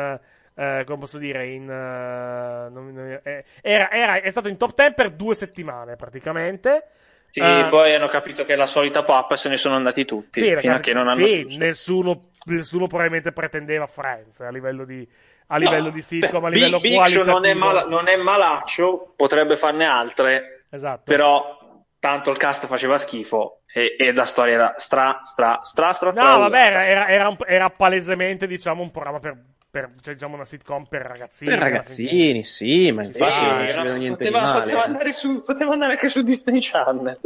eh, 0.55 0.85
come 0.85 0.99
posso 0.99 1.19
dire? 1.19 1.47
In, 1.49 1.63
eh, 1.69 2.69
non- 2.71 2.93
non- 2.93 3.21
eh, 3.23 3.45
era, 3.63 3.91
era- 3.91 4.21
è 4.21 4.31
stato 4.31 4.49
in 4.49 4.57
top 4.57 4.75
10 4.75 4.95
per 4.95 5.11
due 5.13 5.35
settimane 5.35 5.97
praticamente. 5.97 6.87
Sì, 7.29 7.41
Eh, 7.41 7.67
poi 7.71 7.95
hanno 7.95 8.09
capito 8.09 8.45
che 8.45 8.53
è 8.53 8.57
la 8.57 8.67
solita 8.67 9.05
pappa 9.05 9.35
e 9.35 9.37
se 9.39 9.49
ne 9.49 9.57
sono 9.57 9.75
andati 9.75 10.05
tutti. 10.05 10.41
Sì, 10.41 10.55
fino 10.57 10.75
ragazzi, 10.75 10.77
a 10.77 10.81
che 10.81 10.93
non 10.93 11.09
hanno 11.09 11.25
sì, 11.27 11.57
nessuno, 11.57 12.33
nessuno 12.45 12.87
probabilmente 12.87 13.33
pretendeva 13.33 13.87
Friends 13.87 14.41
a 14.41 14.51
livello 14.51 14.85
di, 14.85 15.09
a 15.53 15.57
livello 15.59 15.89
No, 15.89 15.91
di 15.91 16.03
sitcom, 16.03 16.45
a 16.45 16.49
livello 16.49 16.81
Big, 16.81 16.93
Big 16.99 17.05
Show 17.07 17.25
non 17.25 17.45
è, 17.45 17.55
qualitativo. 17.55 17.65
mala- 17.67 17.85
non 17.85 18.09
è 18.09 18.17
malaccio, 18.17 19.13
potrebbe 19.17 19.57
farne 19.57 19.85
altre, 19.85 20.65
Esatto. 20.71 21.03
però 21.05 21.59
tanto 21.99 22.31
il 22.31 22.37
cast 22.39 22.67
faceva 22.67 22.99
schifo 22.99 23.61
e, 23.73 23.95
e 23.99 24.13
la 24.13 24.25
storia 24.25 24.55
era 24.55 24.75
stra, 24.79 25.21
stra, 25.25 25.61
stra, 25.63 25.93
stra, 25.93 26.09
No, 26.09 26.13
stra- 26.15 26.37
vabbè, 26.37 26.67
era, 26.67 26.87
era, 26.87 27.09
era 27.09 27.29
un- 27.29 27.37
era 27.47 27.71
palesemente, 27.71 28.47
diciamo, 28.47 28.83
un 28.83 28.91
programma 28.91 29.19
per, 29.21 29.37
per 29.71 29.91
cioè, 30.01 30.15
diciamo, 30.15 30.35
una 30.35 30.45
sitcom 30.45 30.85
per 30.87 31.03
ragazzini. 31.03 31.51
Per 31.51 31.59
ragazzini, 31.61 32.45
sì, 32.45 32.91
ma 32.93 33.03
infatti 33.05 33.33
Sì, 33.33 33.47
non 33.47 33.67
ci 33.67 33.73
era- 33.73 33.83
vedo 33.83 33.95
niente 33.97 34.17
poteva, 34.25 34.39
di 34.39 34.45
male. 34.47 34.61
poteva 34.63 34.85
andare 34.85 35.13
su, 35.13 35.45
poteva 35.45 35.73
andare 35.73 35.93
anche 35.93 36.09
su 36.09 36.23
Disney 36.23 36.59
Channel. 36.61 37.21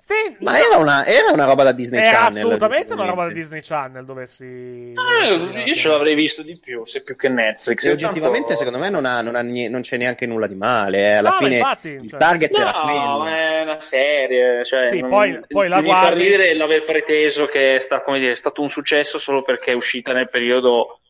Sì, 0.00 0.36
Ma 0.40 0.52
no, 0.52 0.56
era 0.58 0.76
una, 0.76 1.04
era 1.04 1.32
una 1.32 1.44
roba 1.44 1.64
da 1.64 1.72
Disney 1.72 2.00
era 2.00 2.10
Channel. 2.18 2.36
assolutamente 2.36 2.92
una 2.92 3.04
roba 3.04 3.26
da. 3.26 3.32
Disney 3.32 3.60
Channel 3.60 4.04
dovessi... 4.04 4.44
Eh, 4.44 5.62
io 5.66 5.74
ce 5.74 5.88
l'avrei 5.88 6.14
visto 6.14 6.42
di 6.42 6.56
più, 6.56 6.84
se 6.86 7.02
più 7.02 7.16
che 7.16 7.28
Netflix. 7.28 7.84
E 7.84 7.90
oggettivamente, 7.90 8.54
Tanto- 8.54 8.62
secondo 8.64 8.78
me, 8.78 8.90
non, 8.90 9.04
ha- 9.04 9.20
non 9.22 9.34
ha 9.34 9.42
non 9.42 9.80
c'è 9.80 9.96
neanche 9.96 10.24
nulla 10.24 10.46
di 10.46 10.54
male. 10.54 10.98
eh. 10.98 11.12
Alla 11.14 11.30
No, 11.30 11.36
fine 11.38 11.56
infatti, 11.56 11.88
il 11.88 12.08
cioè- 12.08 12.18
target 12.20 12.56
era 12.56 12.70
No, 12.70 12.80
quello. 12.84 13.18
ma 13.18 13.36
è 13.36 13.62
una 13.62 13.80
serie. 13.80 14.64
Cioè, 14.64 14.88
Sì, 14.88 15.00
non- 15.00 15.10
poi- 15.10 15.40
poi 15.48 15.68
la 15.68 15.80
mi 15.80 15.88
fa 15.90 16.12
ridere 16.12 16.54
l'aver 16.54 16.84
preteso 16.84 17.46
che 17.46 17.74
è, 17.76 17.80
sta- 17.80 18.00
come 18.02 18.20
dire, 18.20 18.32
è 18.32 18.36
stato 18.36 18.62
un 18.62 18.70
successo 18.70 19.18
solo 19.18 19.42
perché 19.42 19.72
è 19.72 19.74
uscita 19.74 20.12
nel 20.12 20.30
periodo 20.30 21.00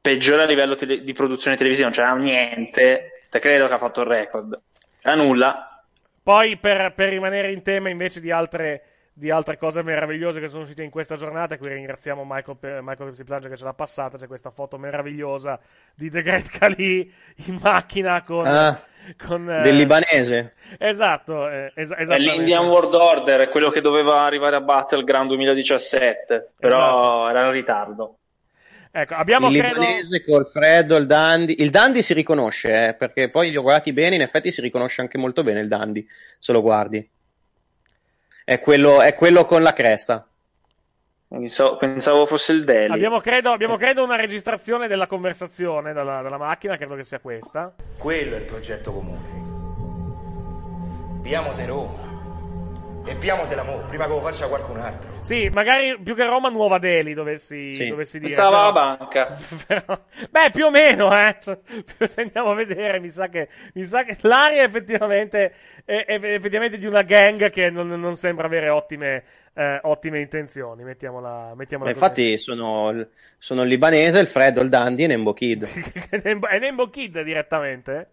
peggiore 0.00 0.42
a 0.42 0.46
livello 0.46 0.74
tele- 0.74 1.02
di 1.02 1.12
produzione 1.12 1.56
televisiva. 1.58 1.88
Non 1.88 1.94
c'era 1.94 2.14
niente. 2.14 3.24
Te 3.28 3.38
credo 3.40 3.68
che 3.68 3.74
ha 3.74 3.78
fatto 3.78 4.00
il 4.00 4.06
record. 4.06 4.58
Era 5.02 5.14
nulla. 5.16 5.75
Poi 6.26 6.56
per, 6.56 6.92
per 6.92 7.10
rimanere 7.10 7.52
in 7.52 7.62
tema 7.62 7.88
invece 7.88 8.18
di 8.18 8.32
altre, 8.32 8.82
di 9.12 9.30
altre 9.30 9.56
cose 9.56 9.84
meravigliose 9.84 10.40
che 10.40 10.48
sono 10.48 10.64
uscite 10.64 10.82
in 10.82 10.90
questa 10.90 11.14
giornata, 11.14 11.56
qui 11.56 11.68
ringraziamo 11.68 12.24
Michael, 12.26 12.56
per, 12.56 12.82
Michael 12.82 13.14
che 13.14 13.56
ce 13.56 13.62
l'ha 13.62 13.74
passata, 13.74 14.18
c'è 14.18 14.26
questa 14.26 14.50
foto 14.50 14.76
meravigliosa 14.76 15.56
di 15.94 16.10
The 16.10 16.22
Great 16.22 16.48
Khali 16.48 17.14
in 17.46 17.60
macchina 17.62 18.20
con... 18.22 18.44
Ah, 18.44 18.82
con, 19.24 19.48
eh, 19.48 19.60
del 19.60 19.76
libanese. 19.76 20.54
Esatto, 20.78 21.48
eh, 21.48 21.70
es- 21.76 21.94
È 21.94 22.18
l'Indian 22.18 22.66
World 22.66 22.94
Order, 22.94 23.48
quello 23.48 23.70
che 23.70 23.80
doveva 23.80 24.22
arrivare 24.22 24.56
a 24.56 24.60
Battleground 24.60 25.28
2017. 25.28 26.54
Però 26.58 26.76
Esatto. 26.76 27.28
era 27.28 27.44
in 27.44 27.52
ritardo. 27.52 28.18
Ecco, 28.98 29.12
abbiamo 29.12 29.50
il 29.50 29.58
credo... 29.58 29.78
libanese 29.78 30.24
col 30.24 30.48
freddo, 30.48 30.96
il 30.96 31.04
dandy. 31.04 31.56
Il 31.58 31.68
dandy 31.68 32.02
si 32.02 32.14
riconosce, 32.14 32.88
eh, 32.88 32.94
perché 32.94 33.28
poi 33.28 33.50
li 33.50 33.56
ho 33.58 33.60
guardati 33.60 33.92
bene, 33.92 34.14
in 34.14 34.22
effetti 34.22 34.50
si 34.50 34.62
riconosce 34.62 35.02
anche 35.02 35.18
molto 35.18 35.42
bene 35.42 35.60
il 35.60 35.68
dandy, 35.68 36.06
se 36.38 36.52
lo 36.52 36.62
guardi. 36.62 37.06
È 38.42 38.58
quello, 38.58 39.02
è 39.02 39.12
quello 39.12 39.44
con 39.44 39.62
la 39.62 39.74
cresta. 39.74 40.26
Pensavo, 41.28 41.76
pensavo 41.76 42.24
fosse 42.24 42.52
il 42.52 42.64
Delhi. 42.64 42.94
Abbiamo 42.94 43.18
credo, 43.18 43.50
abbiamo 43.50 43.76
credo 43.76 44.02
una 44.02 44.16
registrazione 44.16 44.88
della 44.88 45.06
conversazione 45.06 45.92
dalla, 45.92 46.22
dalla 46.22 46.38
macchina, 46.38 46.78
credo 46.78 46.94
che 46.94 47.04
sia 47.04 47.18
questa. 47.18 47.74
Quello 47.98 48.34
è 48.34 48.38
il 48.38 48.46
progetto 48.46 48.92
comune. 48.94 49.54
Piamose 51.20 51.66
Roma. 51.66 52.15
E 53.08 53.14
piamose 53.14 53.54
l'amore, 53.54 53.84
prima 53.86 54.04
che 54.06 54.10
lo 54.10 54.20
faccia 54.20 54.48
qualcun 54.48 54.78
altro. 54.78 55.08
Sì, 55.22 55.48
magari 55.52 55.96
più 56.02 56.16
che 56.16 56.24
Roma, 56.24 56.48
Nuova 56.48 56.78
Delhi 56.78 57.14
dovessi, 57.14 57.72
Sì. 57.76 57.88
dovessi 57.88 58.18
dire. 58.18 58.32
Pensavo 58.34 58.56
alla 58.58 58.72
banca. 58.72 59.38
però- 59.64 60.00
beh, 60.28 60.50
più 60.52 60.66
o 60.66 60.70
meno, 60.70 61.12
eh. 61.16 61.36
Cioè, 61.40 61.56
se 62.08 62.22
andiamo 62.22 62.50
a 62.50 62.54
vedere, 62.54 62.98
mi 62.98 63.08
sa 63.10 63.28
che, 63.28 63.48
mi 63.74 63.84
sa 63.84 64.02
che 64.02 64.16
l'aria 64.22 64.64
effettivamente 64.64 65.52
è, 65.84 66.04
è 66.04 66.14
effettivamente 66.20 66.78
di 66.78 66.86
una 66.86 67.02
gang 67.02 67.48
che 67.50 67.70
non, 67.70 67.86
non 67.88 68.16
sembra 68.16 68.46
avere 68.46 68.70
ottime, 68.70 69.22
eh, 69.54 69.78
ottime 69.82 70.18
intenzioni. 70.18 70.82
Mettiamola, 70.82 71.52
mettiamola 71.54 71.90
infatti 71.90 72.36
sono, 72.38 72.90
il- 72.90 73.08
sono 73.38 73.62
il 73.62 73.68
libanese, 73.68 74.18
il 74.18 74.26
freddo, 74.26 74.62
il 74.62 74.68
dandy 74.68 75.04
e 75.04 75.06
Nembo 75.06 75.32
Kid. 75.32 75.64
è 76.10 76.58
Nembo 76.58 76.90
Kid 76.90 77.22
direttamente. 77.22 78.08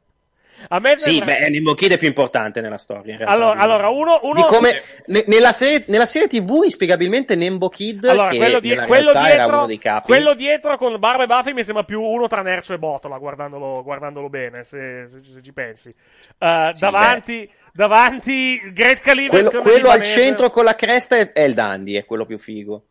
A 0.70 0.80
me 0.80 0.96
Sì, 0.96 1.16
sembra- 1.18 1.38
beh, 1.38 1.50
Nimbo 1.50 1.74
Kid 1.74 1.92
è 1.92 1.98
più 1.98 2.08
importante 2.08 2.62
nella 2.62 2.78
storia. 2.78 3.18
Realtà, 3.18 3.34
allora, 3.36 3.60
allora, 3.60 3.90
uno, 3.90 4.20
uno 4.24 4.34
di 4.34 4.42
come 4.44 4.82
ne- 5.08 5.24
nella, 5.28 5.52
serie, 5.52 5.84
nella 5.88 6.06
serie 6.06 6.28
TV, 6.28 6.62
inspiegabilmente, 6.64 7.36
Nembo 7.36 7.70
Kid, 7.70 8.06
Allora, 8.06 8.30
quello, 8.30 8.60
di- 8.60 8.76
quello 8.76 9.12
dietro, 9.12 9.68
quello 10.06 10.34
dietro 10.34 10.78
con 10.78 10.98
Barba 11.00 11.24
e 11.24 11.28
Buffy 11.28 11.54
mi 11.54 11.64
sembra 11.64 11.84
più 11.84 12.02
uno 12.02 12.28
tra 12.28 12.42
Nercio 12.42 12.74
e 12.74 12.78
Botola, 12.80 13.18
guardandolo, 13.18 13.84
guardandolo 13.84 14.30
bene, 14.30 14.64
se, 14.64 15.06
se- 15.08 15.20
se 15.24 15.42
ci 15.42 15.54
pensi. 15.54 15.90
Uh, 15.90 16.72
davanti, 16.78 17.50
davanti, 17.74 18.72
Great 18.74 19.00
Khali 19.00 19.28
quello, 19.28 19.50
quello 19.50 19.90
al 19.90 20.02
centro 20.04 20.50
con 20.50 20.64
la 20.64 20.76
cresta 20.76 21.18
è, 21.18 21.32
è 21.34 21.42
il 21.42 21.54
Dandy, 21.54 21.94
è 21.94 22.06
quello 22.06 22.26
più 22.26 22.38
figo. 22.38 22.86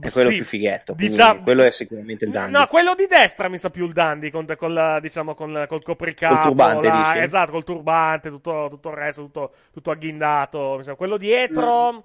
È 0.00 0.10
quello 0.10 0.28
Sì, 0.30 0.36
più 0.36 0.44
fighetto. 0.44 0.92
diciamo- 0.96 1.40
quello 1.42 1.62
è 1.64 1.70
sicuramente 1.72 2.24
il 2.24 2.30
Dandy. 2.30 2.52
No, 2.56 2.66
quello 2.68 2.94
di 2.94 3.06
destra 3.08 3.48
mi 3.48 3.58
sa 3.58 3.70
più 3.70 3.86
il 3.86 3.92
dandy 3.92 4.30
con, 4.30 4.46
con 4.56 4.72
la, 4.72 5.00
diciamo, 5.00 5.34
con 5.34 5.52
la- 5.52 5.66
col 5.66 5.82
copricapo. 5.82 6.34
Col 6.34 6.42
turbante, 6.44 6.86
la- 6.88 7.10
dici? 7.12 7.24
Esatto, 7.24 7.50
col 7.50 7.64
turbante, 7.64 8.28
tutto, 8.28 8.68
tutto 8.70 8.88
il 8.90 8.94
resto, 8.94 9.22
tutto, 9.22 9.52
tutto 9.72 9.90
agghindato. 9.90 10.74
mi 10.76 10.84
sa. 10.84 10.94
Quello 10.94 11.16
dietro... 11.16 12.04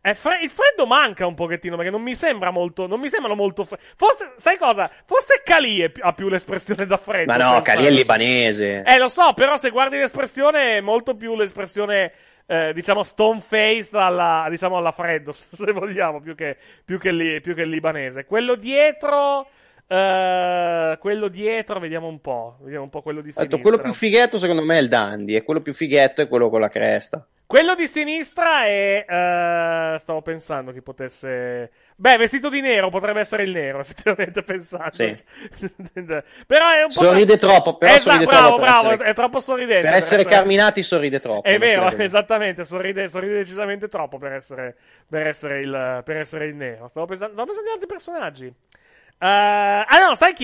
è 0.00 0.14
fre- 0.14 0.38
il 0.42 0.48
freddo 0.48 0.86
manca 0.86 1.26
un 1.26 1.34
pochettino 1.34 1.74
perché 1.76 1.90
non 1.90 2.00
mi 2.00 2.14
sembra 2.14 2.50
molto. 2.50 2.86
Non 2.86 2.98
mi 3.00 3.08
sembrano 3.10 3.34
molto. 3.34 3.64
fre- 3.64 3.78
Forse, 3.96 4.32
sai 4.36 4.56
cosa? 4.56 4.88
Forse 5.04 5.42
Cali 5.44 5.90
pi- 5.90 6.00
ha 6.00 6.12
più 6.14 6.28
l'espressione 6.28 6.86
da 6.86 6.96
freddo. 6.96 7.30
Ma 7.36 7.36
no. 7.54 7.60
Cali 7.60 7.84
è 7.84 7.90
libanese. 7.90 8.82
Eh, 8.86 8.96
lo 8.96 9.08
so, 9.08 9.32
però 9.34 9.56
se 9.58 9.68
guardi 9.70 9.98
l'espressione 9.98 10.76
è 10.78 10.80
molto 10.80 11.14
più 11.16 11.34
l'espressione, 11.36 12.12
eh, 12.50 12.72
diciamo, 12.72 13.02
stone 13.02 13.40
faced 13.40 13.92
alla, 13.92 14.46
diciamo, 14.48 14.78
alla 14.78 14.90
freddo, 14.90 15.32
se 15.36 15.70
vogliamo, 15.72 16.20
più 16.20 16.34
che, 16.34 16.56
più 16.82 16.98
che, 16.98 17.12
li- 17.12 17.40
più 17.42 17.54
che 17.54 17.62
il 17.62 17.68
libanese. 17.68 18.24
Quello 18.24 18.54
dietro, 18.54 19.50
eh, 19.88 20.98
quello 21.00 21.28
dietro, 21.28 21.80
vediamo 21.80 22.06
un 22.08 22.20
po', 22.20 22.58
vediamo 22.60 22.84
un 22.84 22.90
po' 22.90 23.00
quello 23.00 23.22
di 23.22 23.32
sinistra. 23.32 23.58
quello 23.58 23.78
più 23.78 23.94
fighetto 23.94 24.38
secondo 24.38 24.62
me 24.62 24.76
è 24.76 24.82
il 24.82 24.88
Dandy, 24.88 25.34
e 25.34 25.42
quello 25.42 25.62
più 25.62 25.72
fighetto 25.72 26.20
è 26.20 26.28
quello 26.28 26.50
con 26.50 26.60
la 26.60 26.68
cresta. 26.68 27.26
Quello 27.46 27.74
di 27.74 27.86
sinistra 27.86 28.64
è. 28.66 29.06
eh, 29.08 29.98
stavo 29.98 30.20
pensando 30.20 30.70
chi 30.70 30.82
potesse. 30.82 31.70
Beh, 31.96 32.18
vestito 32.18 32.50
di 32.50 32.60
nero 32.60 32.90
potrebbe 32.90 33.20
essere 33.20 33.44
il 33.44 33.52
nero, 33.52 33.80
effettivamente 33.80 34.42
pensando. 34.42 34.90
Sì. 34.90 35.06
però 36.46 36.68
è 36.68 36.82
un 36.82 36.92
po'. 36.94 37.00
Sorride 37.04 37.38
troppo, 37.38 37.78
però 37.78 37.94
Esatto, 37.94 38.10
sorride 38.10 38.26
bravo, 38.26 38.46
troppo. 38.48 38.60
per 38.60 38.70
bravo, 38.70 38.90
essere- 38.90 39.08
è 39.08 39.14
troppo 39.14 39.40
sorridente. 39.40 39.88
Per 39.88 39.96
essere 39.96 40.24
Carminati 40.26 40.82
sorride 40.82 41.20
troppo. 41.20 41.48
È 41.48 41.56
vero, 41.56 41.88
esattamente, 41.96 42.64
sorride, 42.64 43.08
sorride 43.08 43.36
decisamente 43.36 43.88
troppo 43.88 44.18
per 44.18 44.32
essere, 44.32 44.76
per 45.08 45.26
essere, 45.26 45.60
il, 45.60 46.02
per 46.04 46.18
essere 46.18 46.44
il 46.44 46.54
nero. 46.54 46.86
Stavo 46.88 47.06
pensando, 47.06 47.32
stavo 47.32 47.46
pensando 47.46 47.70
di 47.70 47.74
altri 47.74 47.88
personaggi. 47.88 48.54
Eh, 49.20 49.84
ah 49.88 49.98
no, 50.00 50.14
sai 50.14 50.34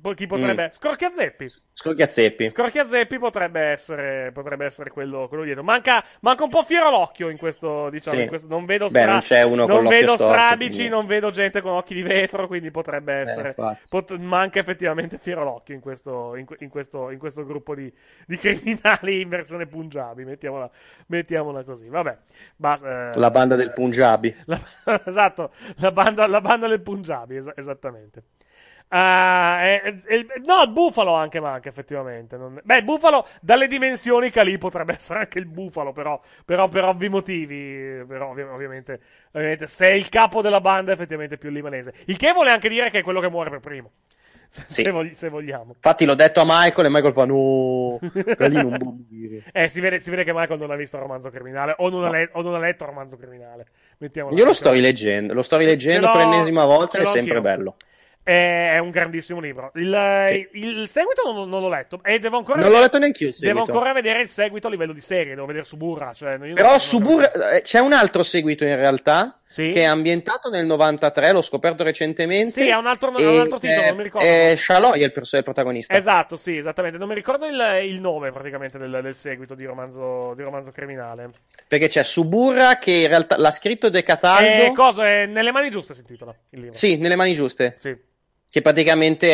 chi 0.00 0.08
è? 0.08 0.08
Po- 0.08 0.14
Chi 0.14 0.26
potrebbe... 0.26 0.64
Mm. 0.66 0.70
Scorchiazeppi. 0.70 1.52
Scorchiazeppi. 1.72 2.48
Scorchiazeppi 2.48 3.18
potrebbe 3.18 3.60
essere, 3.60 4.30
potrebbe 4.32 4.64
essere 4.66 4.90
quello, 4.90 5.28
quello 5.28 5.44
dietro. 5.44 5.62
Manca, 5.62 6.04
manca 6.20 6.44
un 6.44 6.50
po' 6.50 6.62
fiero 6.62 6.90
l'occhio 6.90 7.28
in 7.28 7.36
questo, 7.38 7.88
diciamo, 7.90 8.16
Sì. 8.16 8.22
in 8.22 8.28
questo- 8.28 8.48
non 8.48 8.64
vedo, 8.66 8.86
Beh, 8.88 8.98
stra- 9.00 9.10
non 9.12 9.20
c'è 9.20 9.42
uno 9.42 9.64
con 9.66 9.74
non 9.74 9.82
l'occhio 9.84 9.98
vedo 10.00 10.14
storto, 10.16 10.32
strabici, 10.32 10.70
quindi- 10.76 10.88
non 10.92 11.06
vedo 11.06 11.30
gente 11.30 11.60
con 11.62 11.72
occhi 11.72 11.94
di 11.94 12.02
vetro, 12.02 12.46
quindi 12.46 12.70
potrebbe 12.70 13.12
essere, 13.14 13.48
infatti. 13.48 13.78
pot- 13.88 14.16
manca 14.18 14.58
effettivamente 14.60 15.18
fiero 15.18 15.42
l'occhio 15.44 15.74
in 15.74 15.80
questo, 15.80 16.36
in, 16.36 16.44
in 16.58 16.68
questo, 16.68 17.10
in 17.10 17.18
questo 17.18 17.44
gruppo 17.46 17.74
di, 17.74 17.90
di 18.26 18.36
criminali 18.36 19.20
in 19.22 19.28
versione 19.28 19.66
Punjabi, 19.66 20.24
mettiamola, 20.24 20.70
mettiamola 21.06 21.62
così. 21.64 21.88
Vabbè, 21.88 22.16
Ba- 22.56 23.10
eh, 23.14 23.18
La 23.18 23.30
banda 23.30 23.56
del 23.56 23.72
Punjabi. 23.72 24.34
la- 24.46 24.60
esatto, 25.06 25.52
la 25.76 25.92
banda, 25.92 26.26
la 26.26 26.40
banda 26.40 26.66
del 26.68 26.80
Punjabi, 26.80 27.36
es- 27.36 27.50
esattamente. 27.56 28.22
Ah, 28.92 29.58
eh, 29.62 30.00
eh, 30.04 30.26
no, 30.44 30.62
il 30.64 30.70
bufalo 30.72 31.14
anche 31.14 31.38
manca 31.38 31.68
effettivamente. 31.68 32.36
non- 32.36 32.60
Beh, 32.62 32.78
il 32.78 32.84
bufalo 32.84 33.26
dalle 33.40 33.68
dimensioni 33.68 34.30
che 34.30 34.42
lì 34.42 34.58
potrebbe 34.58 34.94
essere 34.98 35.20
anche 35.20 35.38
il 35.38 35.46
bufalo, 35.46 35.92
però, 35.92 36.20
però 36.44 36.68
per 36.68 36.84
ovvi 36.84 37.08
motivi. 37.08 38.04
Però 38.06 38.30
ovvi- 38.30 38.42
ovviamente, 38.42 39.00
ovviamente, 39.32 39.68
se 39.68 39.90
è 39.90 39.92
il 39.92 40.08
capo 40.08 40.42
della 40.42 40.60
banda, 40.60 40.92
effettivamente 40.92 41.36
è 41.36 41.38
più 41.38 41.50
libanese. 41.50 41.94
Il 42.06 42.16
che 42.16 42.32
vuole 42.32 42.50
anche 42.50 42.68
dire 42.68 42.90
che 42.90 42.98
è 42.98 43.02
quello 43.02 43.20
che 43.20 43.30
muore 43.30 43.50
per 43.50 43.60
primo. 43.60 43.90
Se, 44.50 44.64
Sì. 44.66 44.82
se 44.82 44.90
vogli- 44.90 45.14
se 45.14 45.28
vogliamo. 45.28 45.74
Infatti 45.76 46.04
l'ho 46.04 46.16
detto 46.16 46.40
a 46.40 46.44
Michael 46.44 46.86
e 46.86 46.90
Michael 46.90 47.12
fa 47.12 47.24
no, 47.24 48.00
Cali 48.36 48.54
non 48.56 48.76
può 48.78 48.90
morire. 48.90 49.44
Eh, 49.52 49.68
si 49.68 49.78
vede, 49.78 50.00
si 50.00 50.10
vede 50.10 50.24
che 50.24 50.32
Michael 50.32 50.58
non 50.58 50.72
ha 50.72 50.74
visto 50.74 50.96
il 50.96 51.02
romanzo 51.02 51.30
criminale 51.30 51.76
o 51.78 51.88
non, 51.88 52.04
ha, 52.06 52.10
le- 52.10 52.30
o 52.32 52.42
non 52.42 52.54
ha 52.54 52.58
letto 52.58 52.82
il 52.82 52.88
romanzo 52.90 53.16
criminale. 53.16 53.66
Mettiamola 53.98 54.36
Io 54.36 54.44
lo 54.44 54.52
sto 54.52 54.72
rileggendo, 54.72 55.32
lo 55.34 55.42
sto 55.42 55.56
rileggendo 55.56 56.10
per 56.10 56.16
l'ennesima 56.22 56.64
volta 56.64 56.98
è 56.98 57.04
sempre 57.06 57.40
bello. 57.40 57.76
È, 57.78 57.84
è 58.22 58.78
un 58.78 58.90
grandissimo 58.90 59.40
libro. 59.40 59.70
Il, 59.74 60.24
Sì. 60.28 60.48
il- 60.52 60.88
seguito 60.88 61.22
non, 61.32 61.48
non 61.48 61.60
l'ho 61.62 61.68
letto. 61.68 62.00
E 62.04 62.18
devo 62.18 62.36
ancora 62.36 62.60
Non 62.60 62.68
l'ho 62.70 62.74
vedere- 62.78 62.84
letto 62.92 62.98
neanche 62.98 63.24
io 63.24 63.32
Devo 63.38 63.60
ancora 63.60 63.92
vedere 63.92 64.22
il 64.22 64.28
seguito 64.28 64.66
a 64.66 64.70
livello 64.70 64.92
di 64.92 65.00
serie. 65.00 65.34
Devo 65.34 65.46
vedere 65.46 65.64
Suburra. 65.64 66.12
Cioè, 66.12 66.38
Però 66.52 66.78
Suburra, 66.78 67.50
eh, 67.52 67.62
c'è 67.62 67.78
un 67.80 67.92
altro 67.92 68.22
seguito 68.22 68.64
in 68.64 68.76
realtà 68.76 69.40
Sì? 69.44 69.68
che 69.68 69.80
è 69.80 69.84
ambientato 69.84 70.48
nel 70.50 70.64
93, 70.66 71.32
l'ho 71.32 71.42
scoperto 71.42 71.82
recentemente. 71.82 72.62
Sì, 72.62 72.70
ha 72.70 72.78
un 72.78 72.86
altro, 72.86 73.16
e 73.16 73.26
un 73.26 73.40
altro 73.40 73.58
titolo, 73.58 73.80
è- 73.82 73.88
non 73.88 73.96
mi 73.96 74.02
ricordo. 74.04 74.26
È 74.26 74.54
Shaloi 74.56 75.00
è 75.00 75.04
il, 75.04 75.12
è 75.12 75.36
il 75.36 75.42
protagonista. 75.42 75.94
Esatto, 75.94 76.36
sì, 76.36 76.56
esattamente. 76.56 76.98
Non 76.98 77.08
mi 77.08 77.14
ricordo 77.14 77.46
il, 77.46 77.60
il 77.84 78.00
nome 78.00 78.30
praticamente 78.30 78.78
del, 78.78 79.00
del 79.02 79.14
seguito 79.14 79.54
di 79.54 79.64
romanzo, 79.64 80.34
di 80.36 80.42
romanzo 80.42 80.70
criminale. 80.70 81.30
Perché 81.66 81.88
c'è 81.88 82.02
Suburra 82.04 82.76
che 82.78 82.92
in 82.92 83.08
realtà 83.08 83.36
l'ha 83.38 83.50
scritto 83.50 83.88
De 83.88 84.02
Cataldo. 84.02 84.64
E 84.64 84.72
cosa? 84.74 85.06
È 85.08 85.26
Nelle 85.26 85.50
mani 85.52 85.70
giuste 85.70 85.94
si 85.94 86.00
intitola 86.00 86.34
il 86.50 86.58
libro. 86.60 86.74
Sì, 86.76 86.96
nelle 86.98 87.16
mani 87.16 87.32
giuste. 87.34 87.74
Sì. 87.78 87.96
Che 88.50 88.62
praticamente 88.62 89.28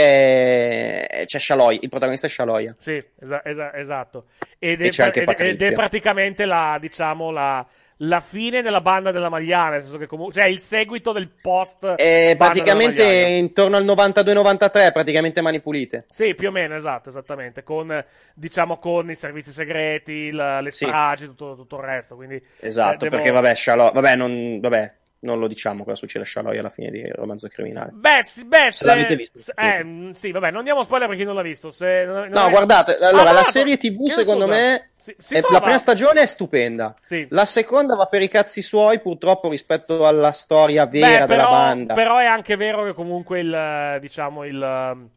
è... 1.11 1.23
c'è 1.25 1.39
Shaloi, 1.39 1.79
il 1.83 1.89
protagonista 1.89 2.27
è 2.27 2.31
Shaloya. 2.31 2.75
Sì, 2.79 3.03
esa- 3.19 3.43
esa- 3.45 3.75
esatto. 3.75 4.27
Ed 4.59 4.83
è, 4.83 5.03
anche 5.03 5.23
ed- 5.23 5.41
ed 5.41 5.63
è 5.63 5.73
praticamente 5.73 6.45
la, 6.45 6.77
diciamo, 6.79 7.31
la, 7.31 7.67
la 8.01 8.21
fine 8.21 8.61
della 8.61 8.83
banda 8.83 9.11
della 9.13 9.31
Magliana, 9.31 9.71
nel 9.71 9.83
senso 9.83 9.97
che 9.97 10.05
comunque, 10.07 10.35
cioè 10.35 10.45
il 10.51 10.59
seguito 10.59 11.13
del 11.13 11.31
post 11.31 11.95
È 11.95 12.35
banda 12.37 12.45
praticamente 12.53 13.03
intorno 13.05 13.79
al 13.79 13.87
92-93, 13.87 14.93
praticamente 14.93 15.41
mani 15.41 15.61
pulite. 15.61 16.05
Sì, 16.09 16.35
più 16.35 16.49
o 16.49 16.53
meno, 16.53 16.75
esatto, 16.77 17.09
esattamente, 17.09 17.63
con, 17.63 18.05
diciamo, 18.35 18.77
con 18.79 19.11
i 19.11 19.15
servizi 19.15 19.51
segreti, 19.51 20.13
il- 20.13 20.59
le 20.61 20.71
Sì. 20.71 20.85
stragi, 20.85 21.25
tutto, 21.25 21.55
tutto 21.57 21.77
il 21.77 21.83
resto, 21.85 22.17
quindi... 22.17 22.39
Esatto, 22.61 23.07
eh, 23.07 23.09
devo- 23.09 23.17
perché 23.17 23.31
vabbè, 23.31 23.55
Shaloi, 23.55 23.91
vabbè, 23.95 24.15
non, 24.15 24.61
vabbè, 24.61 24.93
non 25.27 25.39
lo 25.39 25.47
diciamo 25.49 25.85
cosa 25.85 25.97
succede 25.97 26.25
a 26.25 26.27
Shaloi 26.27 26.57
alla 26.57 26.71
fine 26.71 26.91
di 26.91 27.07
Romanzo 27.11 27.49
Criminale. 27.49 27.91
Beh, 27.93 28.23
sì, 28.23 28.45
beh, 28.47 28.71
Se 28.71 28.87
l'avete 28.87 29.17
visto. 29.17 29.39
se- 29.39 29.53
eh, 29.55 29.85
mh, 29.85 30.13
sì, 30.13 30.31
vabbè, 30.31 30.51
non 30.51 30.65
diamo 30.65 30.83
spoiler 30.85 31.09
per 31.09 31.17
chi 31.19 31.25
non 31.25 31.35
l'ha 31.35 31.43
visto. 31.43 31.71
Se, 31.71 32.05
non- 32.07 32.15
non 32.15 32.29
No, 32.31 32.47
è- 32.47 32.51
guardate, 32.51 32.93
Ah, 32.93 33.09
allora 33.09 33.25
la 33.25 33.31
guardato. 33.33 33.51
serie 33.51 33.77
TV 33.77 34.07
secondo 34.07 34.47
scusa. 34.47 34.57
me 34.59 34.91
Si- 34.97 35.15
si 35.19 35.35
è- 35.35 35.43
la 35.51 35.61
prima 35.61 35.79
stagione 35.79 36.23
è 36.23 36.27
stupenda. 36.27 36.95
Sì. 37.03 37.27
La 37.31 37.45
seconda 37.45 37.95
va 37.97 38.07
per 38.07 38.23
i 38.23 38.29
cazzi 38.29 38.63
suoi, 38.63 39.01
purtroppo 39.01 39.51
rispetto 39.51 40.07
alla 40.07 40.33
storia 40.33 40.87
vera 40.87 41.07
Beh, 41.07 41.27
della 41.27 41.43
però, 41.45 41.51
banda. 41.51 41.95
però 41.95 42.19
è 42.19 42.25
anche 42.27 42.57
vero 42.57 42.85
che 42.85 42.95
comunque 42.95 43.41
il, 43.41 43.99
diciamo, 44.01 44.45
il... 44.45 45.09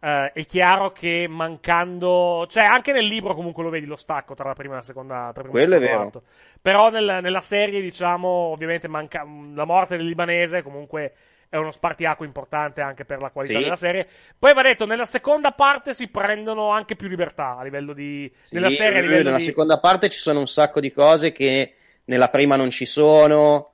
eh, 0.00 0.32
è 0.32 0.44
chiaro 0.46 0.92
che 0.92 1.26
mancando, 1.28 2.46
cioè 2.48 2.64
anche 2.64 2.92
nel 2.92 3.06
libro 3.06 3.34
comunque 3.34 3.62
lo 3.62 3.70
vedi 3.70 3.86
lo 3.86 3.96
stacco 3.96 4.34
tra 4.34 4.48
la 4.48 4.54
prima 4.54 4.74
e 4.74 4.76
la 4.76 4.82
seconda. 4.82 5.30
Tra 5.32 5.42
il 5.44 5.50
primo 5.50 5.52
Quello 5.52 5.76
e 5.76 5.80
secondo 5.80 5.96
vero. 5.98 6.08
atto. 6.08 6.22
Però 6.60 6.90
nel- 6.90 7.18
nella 7.22 7.40
serie, 7.40 7.80
diciamo, 7.80 8.28
ovviamente 8.28 8.88
manca 8.88 9.26
la 9.54 9.64
morte 9.64 9.96
del 9.96 10.06
libanese 10.06 10.62
comunque 10.62 11.12
è 11.48 11.56
uno 11.56 11.70
spartiacque 11.70 12.26
importante 12.26 12.80
anche 12.80 13.04
per 13.04 13.20
la 13.22 13.30
qualità 13.30 13.56
Sì. 13.58 13.62
della 13.62 13.76
serie. 13.76 14.06
Poi 14.36 14.52
va 14.52 14.62
detto, 14.62 14.84
nella 14.84 15.04
seconda 15.04 15.52
parte 15.52 15.94
si 15.94 16.08
prendono 16.08 16.70
anche 16.70 16.96
più 16.96 17.06
libertà 17.08 17.56
a 17.56 17.62
livello 17.62 17.92
di 17.92 18.30
Sì, 18.42 18.54
nella 18.54 18.68
serie 18.70 18.98
a 18.98 19.02
livello 19.02 19.22
nella 19.24 19.36
di 19.36 19.44
seconda 19.44 19.78
parte 19.78 20.08
ci 20.08 20.18
sono 20.18 20.40
un 20.40 20.48
sacco 20.48 20.80
di 20.80 20.90
cose 20.90 21.30
che 21.30 21.74
nella 22.06 22.28
prima 22.30 22.56
non 22.56 22.70
ci 22.70 22.84
sono. 22.84 23.70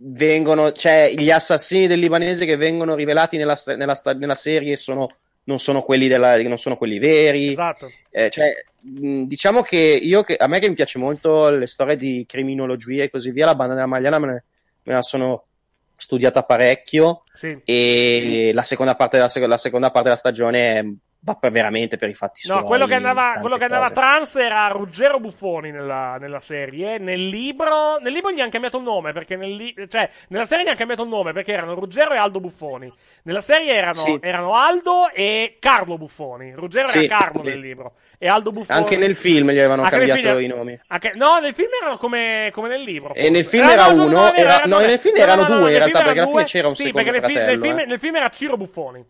Vengono, 0.00 0.70
cioè, 0.72 1.12
gli 1.16 1.30
assassini 1.30 1.86
del 1.88 1.98
libanese 1.98 2.46
che 2.46 2.56
vengono 2.56 2.94
rivelati 2.94 3.36
nella, 3.36 3.56
nella 3.76 4.00
nella 4.16 4.34
serie 4.36 4.76
sono, 4.76 5.08
non 5.48 5.58
sono 5.58 5.82
quelli 5.82 6.08
della, 6.08 6.40
non 6.42 6.58
sono 6.58 6.76
quelli 6.76 6.98
veri. 6.98 7.48
Esatto. 7.48 7.90
Eh, 8.10 8.28
cioè, 8.30 8.50
diciamo 8.80 9.62
che 9.62 9.76
io, 9.76 10.22
che, 10.22 10.36
a 10.36 10.46
me 10.46 10.58
che 10.60 10.68
mi 10.68 10.74
piace 10.74 10.98
molto 10.98 11.48
le 11.48 11.66
storie 11.66 11.96
di 11.96 12.24
criminologia 12.28 13.02
e 13.02 13.10
così 13.10 13.30
via, 13.30 13.46
la 13.46 13.54
banda 13.54 13.74
della 13.74 13.86
Magliana 13.86 14.18
me, 14.18 14.26
ne- 14.26 14.44
me 14.84 14.92
la 14.92 15.02
sono 15.02 15.44
studiata 15.96 16.44
parecchio 16.44 17.24
Sì. 17.32 17.58
e 17.64 18.50
la 18.54 18.62
seconda 18.62 18.94
parte 18.94 19.16
della, 19.16 19.28
sec- 19.28 19.46
la 19.46 19.56
seconda 19.56 19.90
parte 19.90 20.08
della 20.10 20.20
stagione 20.20 20.78
eh, 20.78 20.94
va 21.20 21.34
per- 21.34 21.50
veramente 21.50 21.96
per 21.96 22.08
i 22.08 22.14
fatti 22.14 22.42
suoi. 22.42 22.58
No, 22.58 22.64
quello 22.64 22.86
che 22.86 22.94
andava, 22.94 23.38
quello 23.40 23.56
che 23.56 23.64
andava 23.64 23.90
trans 23.90 24.36
era 24.36 24.68
Ruggero 24.68 25.18
Buffoni 25.18 25.70
nella, 25.70 26.16
nella 26.18 26.40
serie. 26.40 26.98
Nel 26.98 27.26
libro, 27.26 27.98
nel 27.98 28.12
libro 28.12 28.30
gli 28.30 28.40
hanno 28.40 28.50
cambiato 28.50 28.76
il 28.78 28.84
nome 28.84 29.12
perché 29.12 29.36
nel 29.36 29.50
li- 29.50 29.74
cioè, 29.88 30.08
nella 30.28 30.44
serie 30.44 30.64
gli 30.64 30.68
hanno 30.68 30.76
cambiato 30.76 31.02
il 31.02 31.08
nome 31.08 31.32
perché 31.32 31.52
erano 31.52 31.74
Ruggero 31.74 32.12
e 32.14 32.16
Aldo 32.16 32.40
Buffoni. 32.40 32.92
Nella 33.24 33.40
serie 33.40 33.74
erano, 33.74 33.94
Sì. 33.94 34.18
erano 34.22 34.54
Aldo 34.54 35.10
e 35.12 35.56
Carlo 35.58 35.98
Buffoni. 35.98 36.52
Ruggero 36.54 36.88
Sì. 36.88 37.04
era 37.04 37.18
Carlo 37.18 37.42
nel 37.42 37.58
libro 37.58 37.94
e 38.16 38.28
Aldo 38.28 38.50
Buffoni. 38.52 38.78
Anche 38.78 38.96
nel 38.96 39.16
film 39.16 39.50
gli 39.50 39.58
avevano 39.58 39.82
Anche 39.82 39.96
cambiato 39.96 40.20
film- 40.20 40.40
i 40.40 40.46
nomi. 40.46 40.80
anche- 40.86 41.12
no, 41.16 41.38
nel 41.40 41.54
film 41.54 41.68
erano 41.80 41.96
come, 41.98 42.50
come 42.52 42.68
nel 42.68 42.82
libro. 42.82 43.12
E 43.14 43.28
nel 43.28 43.44
film 43.44 43.64
Eh, 43.68 43.72
era 43.72 43.88
no, 43.88 43.94
no, 43.96 44.04
uno, 44.04 44.20
no, 44.20 44.32
era- 44.34 44.52
ragione. 44.58 44.74
no, 44.74 44.86
nel 44.86 44.98
film 44.98 45.16
No, 45.16 45.22
erano 45.22 45.42
no, 45.42 45.48
no, 45.48 45.58
due, 45.60 45.72
in 45.72 45.76
realtà, 45.78 46.02
perché 46.04 46.20
alla 46.20 46.28
fine 46.30 46.44
c'era 46.44 46.68
un 46.68 46.74
sì, 46.74 46.84
secondo 46.84 47.10
perché 47.10 47.20
nel 47.20 47.28
film, 47.30 47.38
nel, 47.44 47.48
fratello, 47.58 47.74
film, 47.76 47.78
eh. 47.78 47.90
nel 47.90 47.98
film 47.98 48.16
era 48.16 48.28
Ciro 48.30 48.56
Buffoni. 48.56 49.04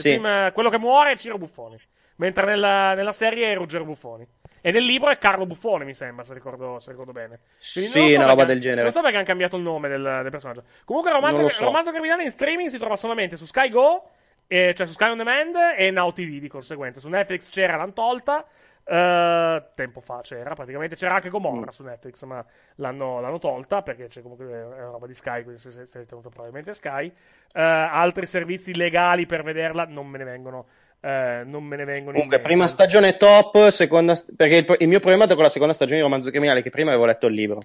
Sì. 0.00 0.14
eh, 0.14 0.50
quello 0.52 0.70
che 0.70 0.78
muore 0.78 1.12
è 1.12 1.16
Ciro 1.16 1.38
Buffoni. 1.38 1.78
mentre 2.16 2.44
nella, 2.46 2.94
nella 2.94 3.12
serie 3.12 3.52
è 3.52 3.54
Ruggero 3.54 3.84
Buffoni. 3.84 4.26
E 4.60 4.72
nel 4.72 4.82
libro 4.82 5.08
è 5.10 5.18
Carlo 5.18 5.46
Buffone, 5.46 5.84
mi 5.84 5.94
sembra, 5.94 6.24
se 6.24 6.34
ricordo, 6.34 6.80
se 6.80 6.90
ricordo 6.90 7.12
bene. 7.12 7.38
Quindi 7.72 7.90
Sì, 7.90 8.10
so 8.10 8.16
una 8.16 8.26
roba 8.26 8.44
del 8.44 8.58
genere. 8.60 8.82
Non 8.82 8.90
so 8.90 9.00
perché 9.00 9.16
hanno 9.16 9.24
cambiato 9.26 9.56
il 9.56 9.62
nome 9.62 9.88
del, 9.88 10.02
del 10.22 10.30
personaggio. 10.30 10.64
Comunque, 10.84 11.12
Romanzo, 11.12 11.48
so. 11.48 11.64
Romanzo 11.64 11.90
Criminale 11.92 12.24
in 12.24 12.30
streaming 12.30 12.68
si 12.68 12.78
trova 12.78 12.96
solamente 12.96 13.36
su 13.36 13.44
Sky 13.44 13.68
Go, 13.70 14.10
eh, 14.48 14.74
cioè 14.74 14.86
su 14.86 14.94
Sky 14.94 15.10
On 15.10 15.16
Demand 15.16 15.54
e 15.76 15.90
Now 15.92 16.12
TV 16.12 16.38
di 16.40 16.48
conseguenza. 16.48 16.98
Su 16.98 17.08
Netflix 17.08 17.50
c'era, 17.50 17.76
l'hanno 17.76 17.92
tolta. 17.92 18.44
Eh, 18.88 19.64
tempo 19.74 20.00
fa 20.00 20.20
c'era, 20.22 20.54
praticamente 20.54 20.96
c'era 20.96 21.14
anche 21.14 21.28
Mm. 21.28 21.32
Gomorra 21.32 21.70
su 21.72 21.82
Netflix, 21.82 22.22
ma 22.24 22.44
l'hanno, 22.76 23.20
l'hanno 23.20 23.38
tolta 23.38 23.82
perché 23.82 24.06
c'è 24.06 24.22
comunque 24.22 24.46
è 24.46 24.64
una 24.64 24.90
roba 24.90 25.06
di 25.06 25.14
Sky, 25.14 25.42
quindi 25.42 25.60
se, 25.60 25.82
è 25.82 26.06
tenuto 26.06 26.30
probabilmente 26.30 26.72
Sky. 26.72 27.06
Eh, 27.52 27.60
altri 27.60 28.26
servizi 28.26 28.74
legali 28.74 29.26
per 29.26 29.42
vederla 29.42 29.84
non 29.84 30.06
me 30.06 30.18
ne 30.18 30.24
vengono. 30.24 30.66
eh, 31.00 31.42
non 31.44 31.62
me 31.64 31.76
ne 31.76 31.84
vengono 31.84 32.12
Comunque, 32.12 32.40
prima 32.40 32.66
stagione 32.66 33.16
top, 33.16 33.68
seconda 33.68 34.14
perché 34.34 34.56
il, 34.56 34.76
il 34.78 34.88
mio 34.88 35.00
problema 35.00 35.24
è 35.24 35.34
con 35.34 35.42
la 35.42 35.48
seconda 35.48 35.72
stagione 35.74 35.98
di 35.98 36.04
Romanzo 36.04 36.30
Criminale, 36.30 36.62
che 36.62 36.70
prima 36.70 36.90
avevo 36.90 37.06
letto 37.06 37.26
il 37.26 37.34
libro. 37.34 37.62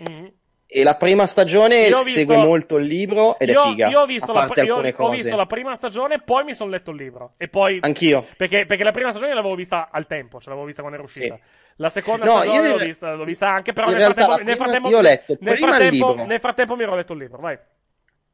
Mhm. 0.00 0.32
E 0.76 0.82
la 0.82 0.96
prima 0.96 1.24
stagione 1.26 1.82
visto- 1.86 1.98
segue 1.98 2.36
molto 2.36 2.78
il 2.78 2.86
libro 2.86 3.38
ed 3.38 3.48
io, 3.48 3.62
è 3.62 3.68
figa. 3.68 3.88
io 3.88 4.00
ho 4.00 4.06
visto, 4.06 4.32
la, 4.32 4.40
parte 4.44 4.62
io 4.62 4.76
ho 4.96 5.08
visto 5.10 5.36
la 5.36 5.46
prima 5.46 5.72
stagione, 5.76 6.18
poi 6.20 6.42
mi 6.42 6.52
sono 6.52 6.70
letto 6.70 6.90
il 6.90 6.96
libro. 6.96 7.34
E 7.36 7.46
poi. 7.46 7.78
Anch'io. 7.80 8.26
Perché, 8.36 8.66
perché 8.66 8.82
la 8.82 8.90
prima 8.90 9.10
stagione 9.10 9.34
l'avevo 9.34 9.54
vista 9.54 9.88
al 9.92 10.08
tempo, 10.08 10.40
ce 10.40 10.48
l'avevo 10.48 10.66
vista 10.66 10.82
quando 10.82 10.98
era 10.98 11.06
uscita. 11.08 11.36
Sì. 11.36 11.40
La 11.76 11.88
seconda 11.88 12.24
No, 12.24 12.38
stagione 12.38 12.68
io- 12.68 12.76
l'ho 12.76 12.84
vista, 12.84 13.14
l'ho 13.14 13.24
vista 13.24 13.48
anche, 13.50 13.72
però 13.72 13.88
nel 13.88 14.02
frattempo, 14.02 14.36
nel 14.42 14.56
frattempo, 14.56 14.88
io 14.88 14.98
ho 14.98 15.00
letto 15.00 15.36
nel 15.38 15.52
prima 15.54 15.68
il 15.68 15.74
frattempo, 15.76 16.08
libro. 16.08 16.26
nel 16.26 16.40
frattempo 16.40 16.76
mi 16.76 16.82
ero 16.82 16.94
letto 16.96 17.12
il 17.12 17.18
libro, 17.20 17.40
vai. 17.40 17.58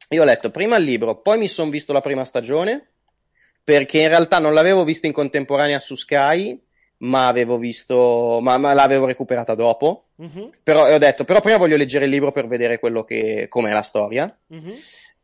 Io 0.09 0.21
ho 0.21 0.25
letto 0.25 0.49
prima 0.49 0.75
il 0.77 0.83
libro, 0.83 1.21
poi 1.21 1.37
mi 1.37 1.47
sono 1.47 1.69
visto 1.69 1.93
la 1.93 2.01
prima 2.01 2.25
stagione, 2.25 2.89
perché 3.63 3.99
in 3.99 4.07
realtà 4.07 4.39
non 4.39 4.53
l'avevo 4.55 4.83
vista 4.83 5.05
in 5.05 5.13
contemporanea 5.13 5.77
su 5.77 5.93
Sky, 5.95 6.59
ma 6.97 7.27
avevo 7.27 7.57
visto, 7.57 8.39
ma, 8.41 8.57
ma 8.57 8.73
l'avevo 8.73 9.05
recuperata 9.05 9.55
dopo. 9.55 10.09
Mhm, 10.21 10.49
Però 10.61 10.85
ho 10.93 10.97
detto, 10.99 11.23
però 11.23 11.39
prima 11.41 11.57
voglio 11.57 11.77
leggere 11.77 12.05
il 12.05 12.11
libro 12.11 12.31
per 12.31 12.45
vedere 12.45 12.77
quello 12.79 13.03
che, 13.03 13.47
com'è 13.49 13.71
la 13.71 13.81
storia. 13.81 14.37
mhm. 14.47 14.73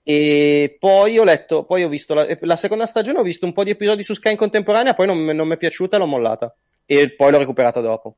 E 0.09 0.77
poi 0.79 1.17
ho 1.19 1.25
letto, 1.25 1.65
poi 1.65 1.83
ho 1.83 1.89
visto 1.89 2.13
la, 2.13 2.25
la 2.39 2.55
seconda 2.55 2.85
stagione, 2.85 3.19
ho 3.19 3.23
visto 3.23 3.45
un 3.45 3.51
po' 3.51 3.65
di 3.65 3.71
episodi 3.71 4.03
su 4.03 4.13
Sky 4.13 4.31
in 4.31 4.37
contemporanea, 4.37 4.93
poi 4.93 5.05
non, 5.05 5.21
non 5.21 5.45
mi 5.47 5.55
è 5.55 5.57
piaciuta, 5.57 5.97
l'ho 5.97 6.05
mollata. 6.05 6.55
E 6.85 7.13
poi 7.13 7.29
l'ho 7.29 7.37
recuperata 7.39 7.81
dopo. 7.81 8.15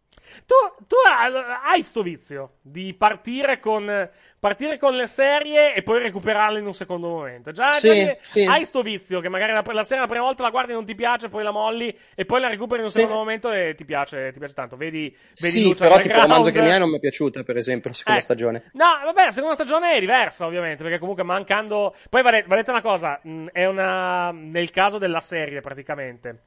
Tu, 0.50 0.86
tu 0.88 0.96
ha- 1.08 1.62
hai 1.62 1.84
sto 1.84 2.02
vizio 2.02 2.54
di 2.62 2.96
partire 2.96 3.60
con, 3.60 4.10
partire 4.40 4.80
con 4.80 4.96
le 4.96 5.06
serie 5.06 5.76
e 5.76 5.84
poi 5.84 6.02
recuperarle 6.02 6.58
in 6.58 6.66
un 6.66 6.74
secondo 6.74 7.08
momento. 7.08 7.52
Già, 7.52 7.74
Sì, 7.74 7.88
già 7.88 8.18
sì. 8.22 8.46
hai 8.46 8.66
sto 8.66 8.82
vizio 8.82 9.20
che 9.20 9.30
magari 9.30 9.52
la, 9.52 9.62
la 9.64 9.84
serie 9.84 10.02
la 10.02 10.10
prima 10.10 10.24
volta 10.24 10.42
la 10.42 10.50
guardi 10.50 10.72
e 10.72 10.74
non 10.74 10.86
ti 10.86 10.96
piace, 10.96 11.30
poi 11.30 11.44
la 11.44 11.52
molli 11.52 11.96
e 12.16 12.26
poi 12.26 12.42
la 12.42 12.48
recuperi 12.48 12.80
in 12.80 12.86
un 12.86 12.92
Sì. 12.92 13.02
secondo 13.02 13.20
momento 13.20 13.52
e 13.52 13.76
ti 13.76 13.86
piace, 13.86 14.32
ti 14.32 14.40
piace 14.40 14.56
tanto. 14.56 14.76
Vedi, 14.76 15.16
vedi 15.40 15.52
sì, 15.52 15.62
Lucia 15.62 15.84
però 15.88 16.00
tipo 16.00 16.08
Underground. 16.16 16.30
Romanzo 16.32 16.52
Criminale 16.52 16.80
non 16.80 16.90
mi 16.90 16.98
è 16.98 17.00
piaciuta, 17.00 17.44
per 17.44 17.58
esempio, 17.58 17.90
la 17.92 17.96
seconda 17.96 18.20
Eh. 18.20 18.24
stagione. 18.24 18.64
No, 18.74 18.86
vabbè, 19.06 19.26
la 19.26 19.32
seconda 19.32 19.54
stagione 19.54 19.94
è 19.94 20.00
diversa, 20.00 20.48
ovviamente, 20.48 20.82
perché 20.82 20.98
comunque 20.98 21.22
mancando. 21.22 21.96
Poi 22.10 22.24
va, 22.24 22.32
va 22.48 22.56
detta 22.56 22.72
una 22.72 22.82
cosa: 22.82 23.20
mh, 23.22 23.46
è 23.52 23.66
una. 23.68 24.32
Nel 24.32 24.72
caso 24.72 24.98
della 24.98 25.22
serie, 25.22 25.62
praticamente. 25.62 26.46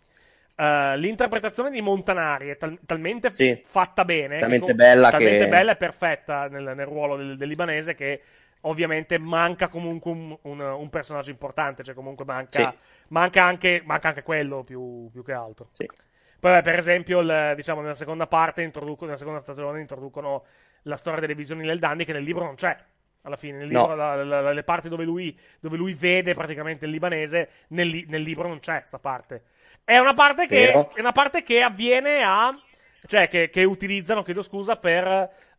Eh, 0.57 0.97
l'interpretazione 0.97 1.70
di 1.70 1.81
Montanari 1.81 2.49
è 2.49 2.57
tal- 2.57 2.79
talmente 2.87 3.33
Sì. 3.35 3.62
fatta 3.65 4.05
bene, 4.05 4.35
che 4.37 4.41
Talmente 4.41 4.66
com- 4.66 4.77
bella 4.77 5.11
talmente 5.11 5.45
che- 5.45 5.49
bella 5.49 5.73
e 5.73 5.77
perfetta 5.77 6.49
nel, 6.49 6.73
nel 6.74 6.87
ruolo 6.87 7.16
del, 7.16 7.37
del 7.37 7.49
libanese 7.49 7.95
che 7.95 8.23
ovviamente 8.62 9.19
manca 9.19 9.69
comunque 9.69 10.11
un, 10.12 10.37
un- 10.43 10.61
un 10.61 10.89
personaggio 10.91 11.31
importante, 11.31 11.83
cioè 11.83 11.95
comunque 11.95 12.24
manca, 12.24 12.70
Sì. 12.70 12.79
manca, 13.09 13.43
anche, 13.45 13.83
manca 13.85 14.09
anche 14.09 14.23
quello 14.23 14.62
più, 14.62 15.09
più 15.11 15.24
che 15.24 15.33
altro. 15.33 15.66
Sì. 15.73 15.89
Poi, 16.39 16.61
per 16.62 16.77
esempio, 16.79 17.20
il- 17.20 17.53
diciamo, 17.57 17.81
nella 17.81 17.95
seconda 17.95 18.27
parte, 18.27 18.62
introducono, 18.62 19.07
nella 19.07 19.16
seconda 19.19 19.41
stagione, 19.41 19.81
introducono 19.81 20.45
la 20.83 20.97
storia 20.97 21.20
delle 21.20 21.35
visioni 21.35 21.65
del 21.66 21.79
Dandy, 21.79 22.05
che 22.05 22.12
nel 22.12 22.24
libro 22.24 22.45
non 22.45 22.55
c'è. 22.57 22.77
Alla 23.24 23.37
fine, 23.37 23.59
nel 23.59 23.70
No. 23.70 23.81
libro, 23.83 23.95
la- 23.95 24.24
la- 24.24 24.41
la- 24.41 24.53
le 24.53 24.65
parti 24.65 24.89
dove 24.89 25.05
lui, 25.05 25.39
dove 25.61 25.77
lui 25.77 25.95
vede 25.95 26.35
praticamente 26.35 26.85
il 26.87 26.91
libanese, 26.91 27.49
nel, 27.69 28.05
nel 28.09 28.23
libro 28.23 28.49
non 28.49 28.59
c'è 28.59 28.83
sta 28.85 28.99
parte. 28.99 29.43
È 29.84 29.98
una 29.98 30.14
parte 30.14 30.46
che, 30.46 30.88
una 30.96 31.12
parte 31.12 31.42
che 31.42 31.60
avviene 31.62 32.22
a. 32.22 32.50
cioè, 33.06 33.28
che, 33.28 33.50
che 33.50 33.64
utilizzano, 33.64 34.22
chiedo 34.22 34.42
scusa, 34.42 34.76
per. 34.76 35.06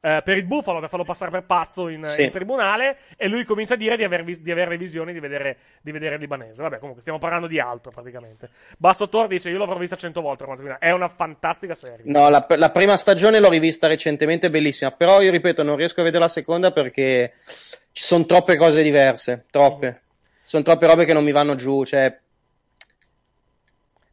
eh, 0.05 0.21
per 0.23 0.35
il 0.37 0.45
bufalo, 0.45 0.79
per 0.81 0.89
farlo 0.89 1.05
passare 1.05 1.31
per 1.31 1.43
pazzo 1.43 1.87
in, 1.87 2.05
Sì. 2.07 2.23
in 2.23 2.29
tribunale, 2.29 2.97
e 3.15 3.27
lui 3.29 3.45
comincia 3.45 3.75
a 3.75 3.77
dire 3.77 3.95
di, 3.95 4.03
aver 4.03 4.23
di 4.23 4.51
avere 4.51 4.71
le 4.71 4.77
visioni 4.77 5.13
di 5.13 5.19
vedere, 5.19 5.57
di 5.81 5.91
vedere 5.91 6.15
il 6.15 6.21
libanese. 6.21 6.61
Vabbè, 6.61 6.77
comunque, 6.77 7.01
stiamo 7.01 7.19
parlando 7.19 7.47
di 7.47 7.57
altro 7.59 7.89
praticamente. 7.91 8.49
Basso 8.77 9.07
Tor 9.07 9.27
dice: 9.27 9.49
Io 9.49 9.57
l'avrò 9.57 9.77
vista 9.77 9.95
cento 9.95 10.19
volte. 10.21 10.43
Romanzo 10.43 10.63
Criminale". 10.63 10.89
È 10.91 10.93
una 10.93 11.09
fantastica 11.09 11.75
serie. 11.75 12.03
No, 12.05 12.29
la, 12.29 12.45
la 12.49 12.69
prima 12.71 12.97
stagione 12.97 13.39
l'ho 13.39 13.49
rivista 13.49 13.87
recentemente, 13.87 14.49
bellissima. 14.49 14.91
Però 14.91 15.21
io 15.21 15.31
ripeto, 15.31 15.63
non 15.63 15.75
riesco 15.77 16.01
a 16.01 16.03
vedere 16.03 16.23
la 16.23 16.29
seconda 16.29 16.71
perché 16.71 17.33
ci 17.91 18.03
sono 18.03 18.25
troppe 18.25 18.57
cose 18.57 18.83
diverse. 18.83 19.45
Troppe. 19.51 20.01
Sono 20.43 20.63
troppe 20.63 20.87
robe 20.87 21.05
che 21.05 21.13
non 21.13 21.23
mi 21.23 21.31
vanno 21.31 21.55
giù. 21.55 21.85
Cioè, 21.85 22.19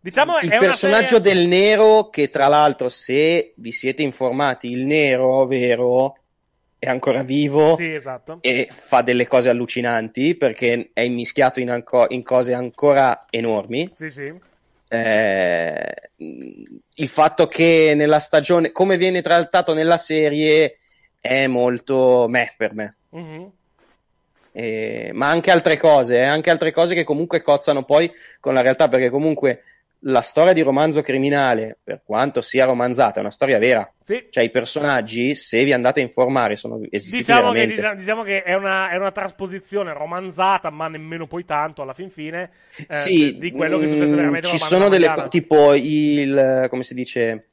Diciamo 0.02 0.38
il 0.40 0.48
personaggio 0.48 1.22
serie- 1.22 1.34
del 1.34 1.46
nero, 1.46 2.08
che 2.08 2.30
tra 2.30 2.46
l'altro, 2.46 2.88
se 2.88 3.52
vi 3.56 3.70
siete 3.70 4.02
informati, 4.02 4.70
il 4.70 4.86
nero 4.86 5.44
vero 5.44 6.16
è 6.78 6.88
ancora 6.88 7.22
vivo 7.22 7.74
Sì, 7.74 7.92
esatto. 7.92 8.38
e 8.40 8.68
fa 8.70 9.02
delle 9.02 9.26
cose 9.26 9.50
allucinanti 9.50 10.34
perché 10.34 10.90
è 10.94 11.02
immischiato 11.02 11.60
in, 11.60 11.68
anco- 11.68 12.06
in 12.08 12.22
cose 12.22 12.54
ancora 12.54 13.26
enormi. 13.28 13.90
Sì, 13.92 14.08
sì. 14.08 14.32
Eh, 14.88 15.94
il 16.16 17.08
fatto 17.08 17.46
che 17.46 17.92
nella 17.94 18.18
stagione, 18.18 18.72
come 18.72 18.96
viene 18.96 19.20
trattato 19.20 19.74
nella 19.74 19.98
serie, 19.98 20.78
è 21.20 21.46
molto 21.46 22.26
meh 22.26 22.54
per 22.56 22.72
me. 22.74 22.96
Mhm. 23.10 23.50
Eh, 24.52 25.10
ma 25.12 25.28
anche 25.28 25.50
altre 25.50 25.76
cose, 25.76 26.16
eh, 26.16 26.24
anche 26.24 26.50
altre 26.50 26.72
cose 26.72 26.94
che 26.94 27.04
comunque 27.04 27.42
cozzano 27.42 27.84
poi 27.84 28.10
con 28.40 28.54
la 28.54 28.62
realtà, 28.62 28.88
perché 28.88 29.10
comunque 29.10 29.62
la 30.04 30.22
storia 30.22 30.52
di 30.54 30.62
romanzo 30.62 31.02
criminale, 31.02 31.78
per 31.82 32.00
quanto 32.04 32.40
sia 32.40 32.64
romanzata, 32.64 33.18
è 33.18 33.20
una 33.20 33.30
storia 33.30 33.58
vera. 33.58 33.92
Sì. 34.02 34.26
Cioè, 34.30 34.44
i 34.44 34.50
personaggi, 34.50 35.34
se 35.34 35.62
vi 35.62 35.72
andate 35.72 36.00
a 36.00 36.02
informare, 36.02 36.56
sono 36.56 36.80
esistiti 36.88 37.18
Diciamo 37.18 37.52
che, 37.52 37.66
veramente. 37.66 37.74
diciamo, 37.74 37.94
diciamo 37.96 38.22
che 38.22 38.42
è, 38.42 38.54
una, 38.54 38.90
è 38.90 38.96
una 38.96 39.12
trasposizione 39.12 39.92
romanzata, 39.92 40.70
ma 40.70 40.88
nemmeno 40.88 41.26
poi 41.26 41.44
tanto 41.44 41.82
alla 41.82 41.92
fin 41.92 42.08
fine, 42.10 42.50
eh, 42.88 42.96
sì, 43.00 43.36
di 43.38 43.50
quello 43.52 43.78
che 43.78 43.84
è 43.84 43.88
successo 43.88 44.14
mm, 44.14 44.16
veramente 44.16 44.46
Ci 44.48 44.58
con 44.58 44.60
la 44.60 44.66
sono 44.66 44.88
delle 44.88 45.08
cose, 45.12 45.28
tipo 45.28 45.74
il, 45.74 46.66
come 46.70 46.82
si 46.82 46.94
dice, 46.94 47.48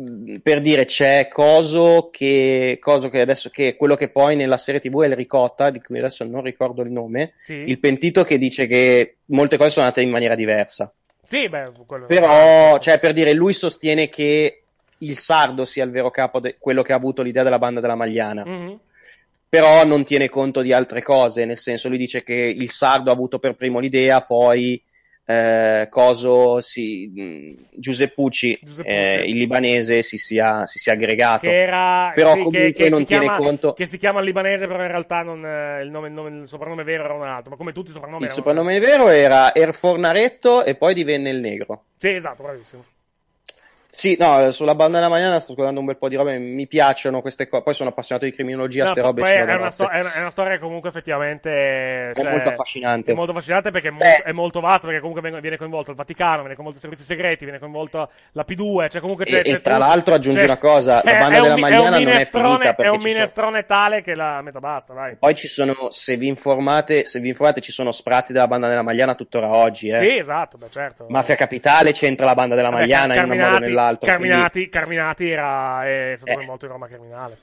mm, 0.00 0.36
per 0.42 0.60
dire 0.60 0.84
c'è 0.84 1.26
Coso 1.28 2.10
che, 2.12 2.76
Coso 2.78 3.08
che 3.08 3.20
adesso, 3.22 3.48
che 3.48 3.76
quello 3.76 3.96
che 3.96 4.10
poi 4.10 4.36
nella 4.36 4.58
serie 4.58 4.80
tv 4.80 5.02
è 5.02 5.06
il 5.06 5.16
Ricotta, 5.16 5.70
di 5.70 5.80
cui 5.80 5.98
adesso 5.98 6.22
non 6.24 6.42
ricordo 6.42 6.82
il 6.82 6.90
nome, 6.90 7.32
Sì. 7.38 7.54
il 7.66 7.78
pentito 7.78 8.24
che 8.24 8.36
dice 8.36 8.66
che 8.66 9.16
molte 9.26 9.56
cose 9.56 9.70
sono 9.70 9.86
andate 9.86 10.02
in 10.04 10.10
maniera 10.10 10.34
diversa. 10.34 10.92
Sì, 11.26 11.48
beh, 11.48 11.72
quello 11.86 12.06
Però, 12.06 12.78
cioè, 12.78 12.98
per 12.98 13.12
dire, 13.12 13.32
lui 13.32 13.52
sostiene 13.52 14.08
che 14.08 14.62
il 14.98 15.18
sardo 15.18 15.64
sia 15.64 15.84
il 15.84 15.90
vero 15.90 16.10
capo, 16.10 16.40
de- 16.40 16.56
quello 16.58 16.82
che 16.82 16.92
ha 16.92 16.96
avuto 16.96 17.22
l'idea 17.22 17.42
della 17.42 17.58
banda 17.58 17.80
della 17.80 17.96
Magliana. 17.96 18.44
Mhm. 18.46 18.78
Però 19.48 19.84
non 19.84 20.04
tiene 20.04 20.28
conto 20.28 20.60
di 20.60 20.72
altre 20.72 21.02
cose, 21.02 21.44
nel 21.44 21.56
senso, 21.56 21.88
lui 21.88 21.98
dice 21.98 22.22
che 22.22 22.34
il 22.34 22.70
sardo 22.70 23.10
ha 23.10 23.12
avuto 23.12 23.38
per 23.38 23.54
primo 23.54 23.78
l'idea, 23.78 24.22
poi 24.22 24.80
eh, 25.26 25.88
Coso 25.90 26.60
si, 26.60 27.10
mh, 27.12 27.78
Giuseppucci, 27.78 28.60
eh, 28.84 29.24
il 29.26 29.36
libanese, 29.36 30.02
si 30.02 30.16
sia, 30.16 30.64
si 30.66 30.78
sia 30.78 30.92
aggregato. 30.92 31.40
Che 31.40 31.60
era, 31.60 32.12
Però 32.14 32.30
sì, 32.30 32.36
comunque 32.38 32.72
che, 32.72 32.84
che 32.84 32.88
non 32.88 33.00
si 33.00 33.06
tiene 33.06 33.24
chiama, 33.24 33.42
conto. 33.42 33.72
Che 33.72 33.86
si 33.86 33.98
chiama 33.98 34.20
libanese, 34.20 34.66
però 34.66 34.82
in 34.82 34.88
realtà 34.88 35.22
non, 35.22 35.44
eh, 35.44 35.82
il, 35.82 35.90
nome, 35.90 36.06
il 36.08 36.14
nome- 36.14 36.40
il 36.42 36.48
soprannome 36.48 36.84
vero 36.84 37.04
era 37.04 37.14
un 37.14 37.24
altro. 37.24 37.50
Ma 37.50 37.56
come 37.56 37.72
tutti 37.72 37.90
i 37.90 37.92
soprannomi 37.92 38.24
Il 38.24 38.30
soprannome 38.30 38.78
vero 38.78 39.08
era 39.08 39.52
Erfornaretto 39.54 40.64
e 40.64 40.76
poi 40.76 40.94
divenne 40.94 41.30
il 41.30 41.40
negro. 41.40 41.86
Sì, 41.98 42.10
esatto, 42.10 42.42
bravissimo. 42.44 42.84
Sì, 43.96 44.14
no, 44.18 44.50
sulla 44.50 44.74
banda 44.74 44.98
della 44.98 45.08
Magliana 45.08 45.40
sto 45.40 45.54
guardando 45.54 45.80
un 45.80 45.86
bel 45.86 45.96
po' 45.96 46.10
di 46.10 46.16
robe, 46.16 46.36
mi 46.36 46.66
piacciono 46.66 47.22
queste 47.22 47.48
cose, 47.48 47.62
poi 47.62 47.72
sono 47.72 47.88
appassionato 47.88 48.26
di 48.26 48.32
criminologia, 48.32 48.84
No, 48.84 48.90
ste 48.90 49.00
robe 49.00 49.22
poi 49.22 49.30
è, 49.32 49.54
una 49.54 49.70
sto- 49.70 49.88
è 49.88 50.00
una- 50.00 50.12
è 50.12 50.20
una 50.20 50.28
storia 50.30 50.52
che 50.52 50.58
comunque 50.58 50.90
effettivamente 50.90 52.10
È 52.10 52.12
cioè, 52.14 52.30
molto 52.30 52.48
affascinante. 52.50 53.12
È 53.12 53.14
molto 53.14 53.30
affascinante 53.30 53.70
perché 53.70 53.88
è, 53.88 53.90
mo- 53.92 53.98
Beh. 54.00 54.22
è 54.24 54.32
molto 54.32 54.60
vasta, 54.60 54.86
perché 54.86 55.00
comunque 55.00 55.40
viene 55.40 55.56
coinvolto 55.56 55.92
il 55.92 55.96
Vaticano, 55.96 56.40
viene 56.40 56.54
coinvolto 56.54 56.76
i 56.76 56.82
servizi 56.82 57.04
segreti, 57.04 57.44
viene 57.44 57.58
coinvolto 57.58 58.10
la 58.32 58.44
P2, 58.46 58.88
cioè 58.90 59.00
comunque 59.00 59.24
c'è, 59.24 59.38
E- 59.38 59.42
c'è 59.44 59.48
e 59.54 59.60
tra 59.62 59.76
tutto. 59.76 59.86
l'altro 59.86 60.14
aggiungi 60.14 60.44
una 60.44 60.58
cosa, 60.58 61.00
la 61.02 61.12
banda 61.12 61.38
è 61.38 61.40
della 61.40 61.56
Magliana 61.56 61.82
è 61.82 61.86
un 61.86 61.90
non 61.92 61.94
è 62.02 62.04
minestrone, 62.04 62.48
finita, 62.64 62.82
È 62.82 62.88
un 62.88 62.94
ci 62.94 63.00
sono- 63.00 63.12
minestrone 63.14 63.64
tale 63.64 64.02
che 64.02 64.14
la 64.14 64.42
metà 64.42 64.60
basta, 64.60 64.92
vai. 64.92 65.16
Poi 65.16 65.34
ci 65.34 65.48
sono, 65.48 65.74
se 65.90 66.16
vi 66.18 66.26
informate, 66.28 67.06
se 67.06 67.18
vi 67.18 67.28
informate, 67.28 67.62
ci 67.62 67.72
sono 67.72 67.92
sprazzi 67.92 68.34
della 68.34 68.46
banda 68.46 68.68
della 68.68 68.82
Magliana 68.82 69.14
tuttora 69.14 69.48
oggi, 69.54 69.88
eh. 69.88 69.96
Sì, 69.96 70.18
esatto, 70.18 70.58
beh, 70.58 70.66
certo. 70.70 71.06
Mafia 71.08 71.34
Capitale 71.34 71.92
c'entra 71.92 72.26
la 72.26 72.34
banda 72.34 72.54
della 72.54 72.68
Vabbè, 72.68 72.80
Magliana 72.82 73.14
in 73.14 73.30
un 73.30 73.38
modo 73.38 73.56
o 73.56 73.58
nell'altro. 73.58 73.84
Quindi- 73.94 74.06
Carminati, 74.06 74.68
Carminati 74.68 75.30
era 75.30 75.84
è 75.86 76.14
stato 76.16 76.40
Eh. 76.40 76.44
molto 76.44 76.64
in 76.64 76.70
Roma 76.72 76.86
criminale. 76.88 77.38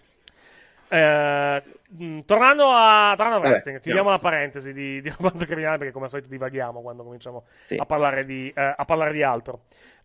Eh, 0.90 1.64
mh, 1.90 2.20
tornando 2.26 2.66
a, 2.70 3.14
tornando 3.16 3.38
a 3.38 3.40
Vabbè, 3.40 3.48
wrestling, 3.50 3.80
chiudiamo 3.82 4.10
andiamo. 4.10 4.10
la 4.12 4.18
parentesi 4.20 4.74
di, 4.74 5.02
di 5.02 5.12
romanzo 5.18 5.46
criminale 5.46 5.78
perché 5.78 5.92
come 5.94 6.06
al 6.06 6.12
solito 6.12 6.30
divaghiamo 6.30 6.82
quando 6.82 7.04
cominciamo 7.04 7.46
Sì. 7.66 7.76
a, 7.78 7.86
parlare 7.86 8.26
di, 8.26 8.52
eh, 8.56 8.74
a 8.78 8.86
parlare 8.86 9.12
di 9.14 9.24
altro. 9.24 9.62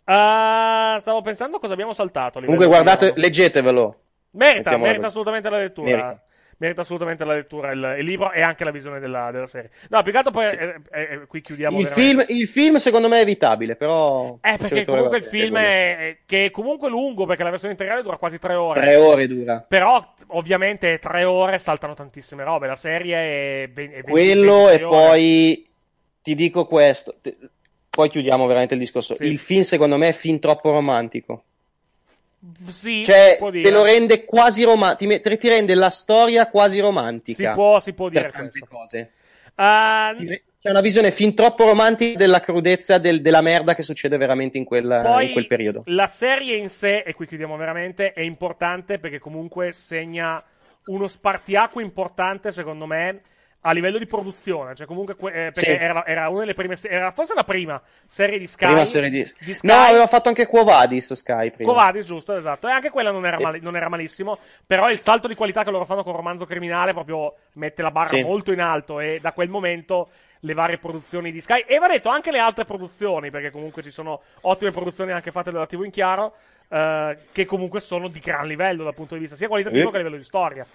Uh, 0.09 0.97
stavo 0.99 1.21
pensando 1.23 1.59
cosa 1.59 1.75
abbiamo 1.75 1.93
saltato. 1.93 2.41
Comunque, 2.41 2.65
guardate, 2.67 3.13
leggetevelo. 3.17 3.97
Merita, 4.31 4.77
merita 4.79 5.07
assolutamente 5.07 5.51
la 5.51 5.59
lettura. 5.59 5.91
Merita. 5.91 6.23
Merita 6.61 6.81
assolutamente 6.81 7.25
la 7.25 7.35
lettura, 7.35 7.71
il, 7.71 7.97
il 8.01 8.05
libro 8.05 8.33
e 8.33 8.41
anche 8.43 8.65
la 8.65 8.73
visione 8.73 8.99
della, 8.99 9.31
della 9.31 9.47
serie. 9.47 9.71
No, 9.91 10.03
più 10.03 10.11
che 10.11 10.19
altro 10.19 10.33
poi 10.33 10.47
eh, 10.47 10.75
eh, 10.91 11.01
eh, 11.01 11.27
qui 11.29 11.41
chiudiamo 11.41 11.79
Il 11.79 11.87
film, 11.87 12.25
il 12.27 12.49
film, 12.49 12.77
secondo 12.77 13.09
me, 13.09 13.19
è 13.19 13.23
evitabile, 13.23 13.77
però. 13.77 14.37
Eh, 14.41 14.57
perché 14.59 14.85
comunque 14.85 15.19
il 15.19 15.23
film 15.23 15.57
è, 15.57 15.97
è- 15.97 16.17
che 16.27 16.47
è 16.47 16.51
comunque 16.51 16.89
lungo, 16.89 17.27
perché 17.27 17.45
la 17.45 17.51
versione 17.51 17.75
integrale 17.75 18.03
dura 18.03 18.17
quasi 18.17 18.41
tre 18.41 18.55
ore. 18.55 18.81
Tre 18.81 18.97
ore 18.97 19.29
dura. 19.29 19.65
Però, 19.69 20.15
ovviamente, 20.29 20.99
tre 20.99 21.23
ore 21.23 21.61
saltano 21.61 21.95
tantissime 21.95 22.43
robe. 22.43 22.67
La 22.67 22.75
serie 22.75 23.63
è, 23.63 23.69
ve- 23.69 23.85
è 23.85 24.03
20 24.03 24.11
Quello 24.11 24.65
26 24.65 24.75
e 24.75 24.85
poi 24.85 25.69
ti 26.23 26.35
dico 26.35 26.67
questo. 26.67 27.15
Poi 27.89 28.09
chiudiamo 28.09 28.47
veramente 28.47 28.75
il 28.75 28.81
discorso. 28.81 29.15
Sì. 29.15 29.27
Il 29.27 29.39
film, 29.39 29.63
secondo 29.63 29.97
me, 29.97 30.09
è 30.09 30.13
fin 30.13 30.41
troppo 30.41 30.73
romantico. 30.73 31.45
Sì, 32.67 33.05
Cioè, 33.05 33.39
te 33.61 33.71
lo 33.71 33.83
rende 33.83 34.25
quasi 34.25 34.63
romantico. 34.65 35.21
Ti, 35.21 35.39
ti 35.39 35.49
rende 35.49 35.75
la 35.75 35.91
storia 35.91 36.49
quasi 36.49 36.79
romantica. 36.81 37.49
Si 37.51 37.55
può, 37.55 37.81
si 37.81 37.93
può 37.93 38.09
dire 38.09 38.31
tante 38.31 38.61
cose. 38.61 39.13
Ah, 39.57 40.15
Ti 40.17 40.43
C'è 40.61 40.71
una 40.71 40.81
visione 40.81 41.11
fin 41.13 41.35
troppo 41.35 41.65
romantica 41.65 42.19
della 42.19 42.41
crudezza 42.41 42.99
del- 42.99 43.21
della 43.21 43.41
merda 43.41 43.75
che 43.75 43.83
succede 43.83 44.17
veramente 44.17 44.57
in, 44.59 44.65
quella- 44.65 45.03
Poi 45.03 45.27
in 45.27 45.33
quel 45.33 45.47
periodo. 45.47 45.83
la 45.87 46.07
serie 46.09 46.57
in 46.57 46.69
sé, 46.69 46.99
e 47.07 47.15
qui 47.15 47.27
chiudiamo 47.27 47.57
veramente, 47.57 48.13
è 48.13 48.21
importante 48.23 48.99
perché 48.99 49.19
comunque 49.21 49.71
segna 49.73 50.43
uno 50.87 51.07
spartiacque 51.07 51.83
importante, 51.83 52.51
secondo 52.51 52.87
me, 52.87 53.21
a 53.63 53.73
livello 53.73 53.99
di 53.99 54.07
produzione. 54.07 54.75
Cioè, 54.75 54.87
comunque, 54.87 55.15
que- 55.17 55.31
eh, 55.31 55.51
perché 55.51 55.77
Sì. 55.77 55.83
era, 55.83 56.07
era 56.07 56.29
una 56.29 56.41
delle 56.41 56.55
prime, 56.55 56.77
era 56.83 57.11
forse 57.13 57.35
la 57.35 57.45
prima 57.45 57.81
serie 58.07 58.39
di 58.39 58.47
Sky. 58.47 58.67
Prima 58.67 58.85
serie 58.85 59.11
di... 59.11 59.33
di 59.41 59.55
Sky. 59.55 59.67
No, 59.67 59.75
aveva 59.75 60.07
fatto 60.07 60.29
anche 60.29 60.47
Quo 60.47 60.65
Vadis 60.65 61.13
Sky 61.15 61.51
prima. 61.51 61.71
Covadis, 61.73 62.07
giusto, 62.07 62.37
esatto. 62.37 62.69
E 62.69 62.73
anche 62.73 62.91
quella 62.91 63.11
non 63.11 63.27
era, 63.27 63.39
mali- 63.41 63.61
non 63.61 63.77
era 63.77 63.89
malissimo. 63.89 64.39
Però 64.67 64.91
il 64.91 64.99
salto 64.99 65.27
di 65.29 65.35
qualità 65.35 65.65
che 65.65 65.71
loro 65.71 65.85
fanno 65.85 66.03
con 66.05 66.15
Romanzo 66.15 66.45
Criminale 66.45 66.93
proprio 66.93 67.35
mette 67.55 67.83
la 67.83 67.91
barra 67.91 68.17
Sì. 68.17 68.23
molto 68.23 68.53
in 68.53 68.61
alto. 68.61 69.01
E 69.01 69.19
da 69.21 69.33
quel 69.33 69.49
momento 69.49 70.09
le 70.43 70.55
varie 70.55 70.79
produzioni 70.79 71.33
di 71.33 71.41
Sky. 71.41 71.65
E 71.67 71.79
va 71.79 71.89
detto 71.89 72.09
anche 72.11 72.31
le 72.31 72.39
altre 72.39 72.65
produzioni, 72.65 73.31
perché 73.31 73.51
comunque 73.51 73.83
ci 73.83 73.91
sono 73.91 74.23
ottime 74.43 74.71
produzioni 74.71 75.11
anche 75.11 75.33
fatte 75.33 75.51
dalla 75.51 75.67
TV 75.67 75.83
in 75.85 75.91
chiaro. 75.91 76.35
eh, 76.71 77.17
che 77.33 77.47
comunque 77.47 77.81
sono 77.81 78.09
di 78.09 78.21
gran 78.21 78.47
livello 78.47 78.85
dal 78.85 78.93
punto 78.95 79.15
di 79.15 79.21
vista 79.21 79.35
sia 79.35 79.49
qualitativo 79.49 79.87
Sì. 79.87 79.89
che 79.91 79.95
a 79.95 79.99
livello 80.01 80.17
di 80.19 80.23
storia. 80.23 80.67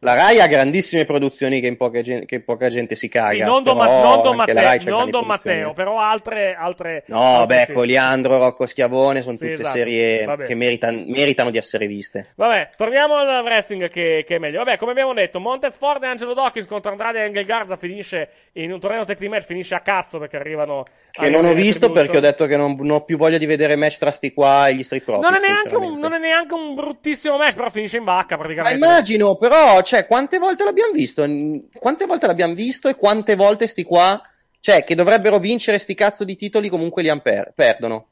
La 0.00 0.14
Rai 0.14 0.38
ha 0.40 0.46
grandissime 0.46 1.04
produzioni 1.06 1.60
che 1.60 1.66
in 1.66 1.76
poca 1.76 2.00
gente, 2.02 2.26
che 2.26 2.40
poca 2.40 2.68
gente 2.68 2.94
si 2.94 3.08
caga. 3.08 3.28
sì, 3.30 3.38
non 3.40 3.62
Don, 3.62 3.76
Ma- 3.76 3.86
non 3.86 4.22
Don 4.22 4.36
Matteo, 4.36 4.90
non 4.90 5.10
Don. 5.10 5.24
Matteo, 5.26 5.72
però 5.72 5.98
altre. 5.98 6.54
altre 6.54 7.04
No, 7.06 7.38
altre 7.40 7.56
beh, 7.56 7.64
sì. 7.66 7.72
Coliandro, 7.72 8.38
Rocco 8.38 8.66
Schiavone 8.66 9.22
sono 9.22 9.34
Sì, 9.34 9.42
tutte 9.48 9.54
esatto. 9.62 9.76
serie 9.78 10.24
Vabbè. 10.24 10.44
che 10.44 10.54
meritan- 10.54 11.04
meritano 11.08 11.50
di 11.50 11.56
essere 11.58 11.86
viste. 11.86 12.32
Vabbè, 12.34 12.70
torniamo 12.76 13.14
al 13.16 13.42
wrestling 13.44 13.88
che, 13.88 14.24
che 14.26 14.36
è 14.36 14.38
meglio. 14.38 14.58
Vabbè, 14.58 14.76
come 14.76 14.90
abbiamo 14.90 15.14
detto, 15.14 15.40
Montez 15.40 15.76
Ford 15.78 16.02
e 16.02 16.06
Angelo 16.06 16.34
Dawkins 16.34 16.66
contro 16.66 16.90
Andrade 16.90 17.20
e 17.20 17.24
Angel 17.26 17.44
Garza 17.44 17.76
finisce 17.76 18.28
in 18.54 18.72
un 18.72 18.80
torneo 18.80 19.04
tech 19.04 19.16
team 19.18 19.30
match, 19.30 19.46
finisce 19.46 19.74
a 19.74 19.80
cazzo 19.80 20.18
perché 20.18 20.36
arrivano... 20.36 20.84
Che 21.10 21.30
non 21.30 21.44
ho 21.44 21.52
visto 21.52 21.92
perché 21.92 22.16
ho 22.16 22.20
detto 22.20 22.46
che 22.46 22.56
non, 22.56 22.74
non 22.78 22.90
ho 22.90 23.04
più 23.04 23.16
voglia 23.16 23.38
di 23.38 23.46
vedere 23.46 23.76
match 23.76 23.98
tra 23.98 24.10
sti 24.10 24.32
qua 24.34 24.68
e 24.68 24.74
gli 24.74 24.82
Street 24.82 25.04
Profits. 25.04 25.28
Non 25.28 25.36
è, 25.36 25.46
neanche 25.46 25.76
un, 25.76 25.96
non 25.98 26.12
è 26.12 26.18
neanche 26.18 26.54
un 26.54 26.74
bruttissimo 26.74 27.36
match, 27.36 27.54
però 27.54 27.70
finisce 27.70 27.96
in 27.98 28.04
vacca 28.04 28.36
Ma 28.36 28.42
praticamente. 28.42 28.76
immagino, 28.84 29.36
però, 29.36 29.80
cioè, 29.94 30.06
quante 30.06 30.38
volte 30.38 30.64
l'abbiamo 30.64 30.92
visto? 30.92 31.24
Quante 31.74 32.04
volte 32.06 32.26
l'abbiamo 32.26 32.54
visto 32.54 32.88
e 32.88 32.96
quante 32.96 33.36
volte 33.36 33.66
sti 33.68 33.84
qua, 33.84 34.20
cioè, 34.58 34.82
che 34.82 34.94
dovrebbero 34.96 35.38
vincere 35.38 35.78
sti 35.78 35.94
cazzo 35.94 36.24
di 36.24 36.34
titoli, 36.36 36.68
comunque 36.68 37.02
li 37.02 37.20
per- 37.20 37.52
perdono. 37.54 38.08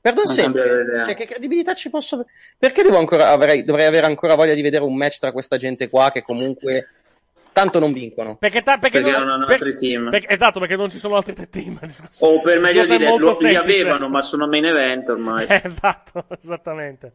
Perdono 0.00 0.26
Non 0.26 0.34
sempre. 0.34 1.04
Cioè, 1.04 1.14
che 1.14 1.26
credibilità 1.26 1.74
ci 1.74 1.90
posso... 1.90 2.24
Perché 2.58 2.82
devo 2.82 2.98
ancora, 2.98 3.28
avrei- 3.28 3.64
dovrei 3.64 3.86
avere 3.86 4.06
ancora 4.06 4.34
voglia 4.34 4.54
di 4.54 4.62
vedere 4.62 4.82
un 4.82 4.96
match 4.96 5.18
tra 5.20 5.30
questa 5.30 5.56
gente 5.56 5.88
qua 5.90 6.10
che 6.10 6.22
comunque 6.22 6.88
tanto 7.52 7.78
non 7.78 7.92
vincono? 7.92 8.36
Perché, 8.36 8.62
ta- 8.62 8.78
perché 8.78 9.00
Perché 9.02 9.16
non, 9.18 9.26
non 9.26 9.34
hanno 9.34 9.44
per- 9.46 9.56
altri 9.62 9.76
team. 9.76 10.08
perché- 10.10 10.32
esatto, 10.32 10.58
perché 10.58 10.74
non 10.76 10.90
ci 10.90 10.98
sono 10.98 11.16
altri 11.16 11.34
tre 11.34 11.48
team. 11.50 11.78
O 12.20 12.40
per 12.40 12.58
meglio 12.60 12.84
dire, 12.86 13.16
lo- 13.18 13.36
li 13.40 13.54
avevano, 13.54 14.08
ma 14.08 14.22
sono 14.22 14.48
main 14.48 14.64
event 14.64 15.08
ormai. 15.10 15.46
esatto, 15.62 16.24
esattamente. 16.42 17.12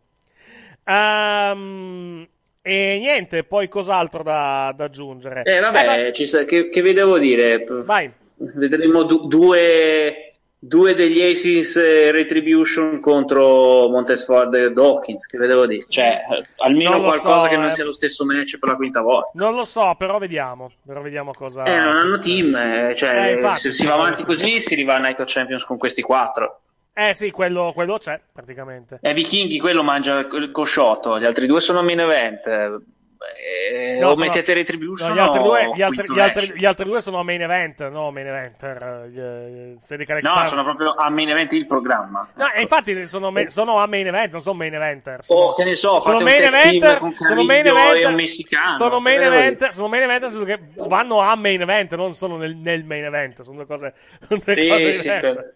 Ehm, 0.85 2.27
e 2.67 2.97
niente, 2.99 3.43
poi 3.43 3.67
cos'altro 3.67 4.23
da, 4.23 4.73
da 4.75 4.85
aggiungere? 4.85 5.43
Eh, 5.43 5.59
vabbè, 5.59 6.11
ci 6.11 6.25
sta- 6.25 6.45
che, 6.45 6.69
che 6.69 6.81
vi 6.81 6.93
devo 6.93 7.19
dire? 7.19 7.63
Vai. 7.83 8.11
Vedremo 8.37 9.03
du- 9.03 9.27
due, 9.27 10.33
due 10.57 10.93
degli 10.95 11.21
Aces 11.21 11.75
eh, 11.75 12.11
Retribution 12.11 12.99
contro 12.99 13.87
Montesford 13.89 14.53
e 14.55 14.71
Dawkins, 14.71 15.27
che 15.27 15.37
vi 15.37 15.45
devo 15.47 15.67
dire? 15.67 15.85
Cioè, 15.87 16.23
eh, 16.31 16.41
almeno 16.57 16.89
Non 16.91 17.03
qualcosa 17.03 17.41
so, 17.43 17.47
che 17.47 17.55
non 17.55 17.67
eh. 17.67 17.71
sia 17.71 17.83
lo 17.85 17.93
stesso 17.93 18.25
match 18.25 18.57
per 18.57 18.69
la 18.69 18.75
quinta 18.75 19.01
volta. 19.01 19.29
Non 19.35 19.53
lo 19.53 19.63
so, 19.63 19.93
però 19.97 20.17
vediamo. 20.17 20.71
Però 20.85 21.01
vediamo 21.01 21.31
cosa. 21.31 21.63
Eh, 21.63 21.77
non 21.79 21.95
hanno 21.95 22.17
team, 22.19 22.55
eh, 22.55 22.93
cioè, 22.95 23.27
Eh, 23.27 23.31
infatti, 23.33 23.59
se 23.59 23.71
si 23.71 23.85
va 23.85 23.93
avanti 23.93 24.21
sì. 24.21 24.25
così 24.25 24.59
si 24.59 24.73
arriva 24.73 24.95
a 24.95 24.99
Night 24.99 25.19
of 25.19 25.31
Champions 25.31 25.63
con 25.63 25.77
questi 25.77 26.01
quattro. 26.01 26.61
Eh 26.97 27.13
sì, 27.13 27.29
quello, 27.29 27.73
quello 27.73 27.97
c'è 27.97 28.19
praticamente. 28.31 28.99
E 29.01 29.13
Vichinghi 29.13 29.59
quello 29.59 29.83
mangia 29.83 30.19
il 30.19 30.49
cosciotto, 30.51 31.19
gli 31.19 31.25
altri 31.25 31.45
due 31.45 31.59
sono 31.59 31.83
main 31.83 31.99
event. 31.99 32.47
eh, 32.47 33.97
No, 33.99 34.09
o 34.09 34.13
sono- 34.15 34.25
mettete 34.27 34.53
Retribution 34.53 35.09
No, 35.09 35.15
gli, 35.15 35.19
altri 35.19 35.41
due, 35.41 35.71
gli, 35.73 35.81
altri, 35.81 36.05
gli 36.13 36.19
altri- 36.19 36.53
gli 36.59 36.65
altri 36.65 36.85
due 36.85 37.01
sono 37.01 37.23
main 37.23 37.41
event, 37.41 37.89
no 37.89 38.11
main 38.11 38.27
eventer. 38.27 39.09
Eh, 39.13 39.75
No, 40.21 40.45
sono 40.47 40.63
proprio 40.63 40.93
a 40.93 41.09
main 41.09 41.29
event 41.29 41.51
il 41.53 41.65
programma. 41.65 42.29
No, 42.35 42.51
e 42.51 42.61
infatti 42.61 43.07
sono, 43.07 43.31
ma- 43.31 43.49
sono 43.49 43.79
a 43.81 43.87
main 43.87 44.05
event, 44.07 44.31
non 44.31 44.41
sono 44.41 44.55
main 44.57 44.73
eventer. 44.75 45.23
Sono, 45.23 45.39
Oh, 45.39 45.53
che 45.53 45.63
ne 45.63 45.75
so, 45.75 45.99
sono 46.01 46.19
main 46.21 46.43
eventer, 46.43 46.99
sono 47.15 47.43
main 47.43 47.65
eventer, 47.65 47.97
e 47.97 48.05
un 48.05 48.13
messicano. 48.13 48.71
Sono 48.71 48.99
main 48.99 49.19
eventer, 49.21 49.73
sono 49.73 49.87
main 49.87 50.03
eventer 50.03 50.29
su- 50.31 50.45
che 50.45 50.59
vanno 50.87 51.19
a 51.19 51.35
main 51.35 51.59
event, 51.61 51.95
non 51.95 52.13
sono 52.13 52.37
nel, 52.37 52.55
nel 52.55 52.83
main 52.85 53.03
event, 53.05 53.41
sono 53.41 53.57
due 53.57 53.65
cose, 53.65 53.93
due 54.29 54.39
Sì, 54.55 54.67
cose 54.67 54.93
sì, 54.93 55.01
diverse. 55.01 55.19
per- 55.33 55.55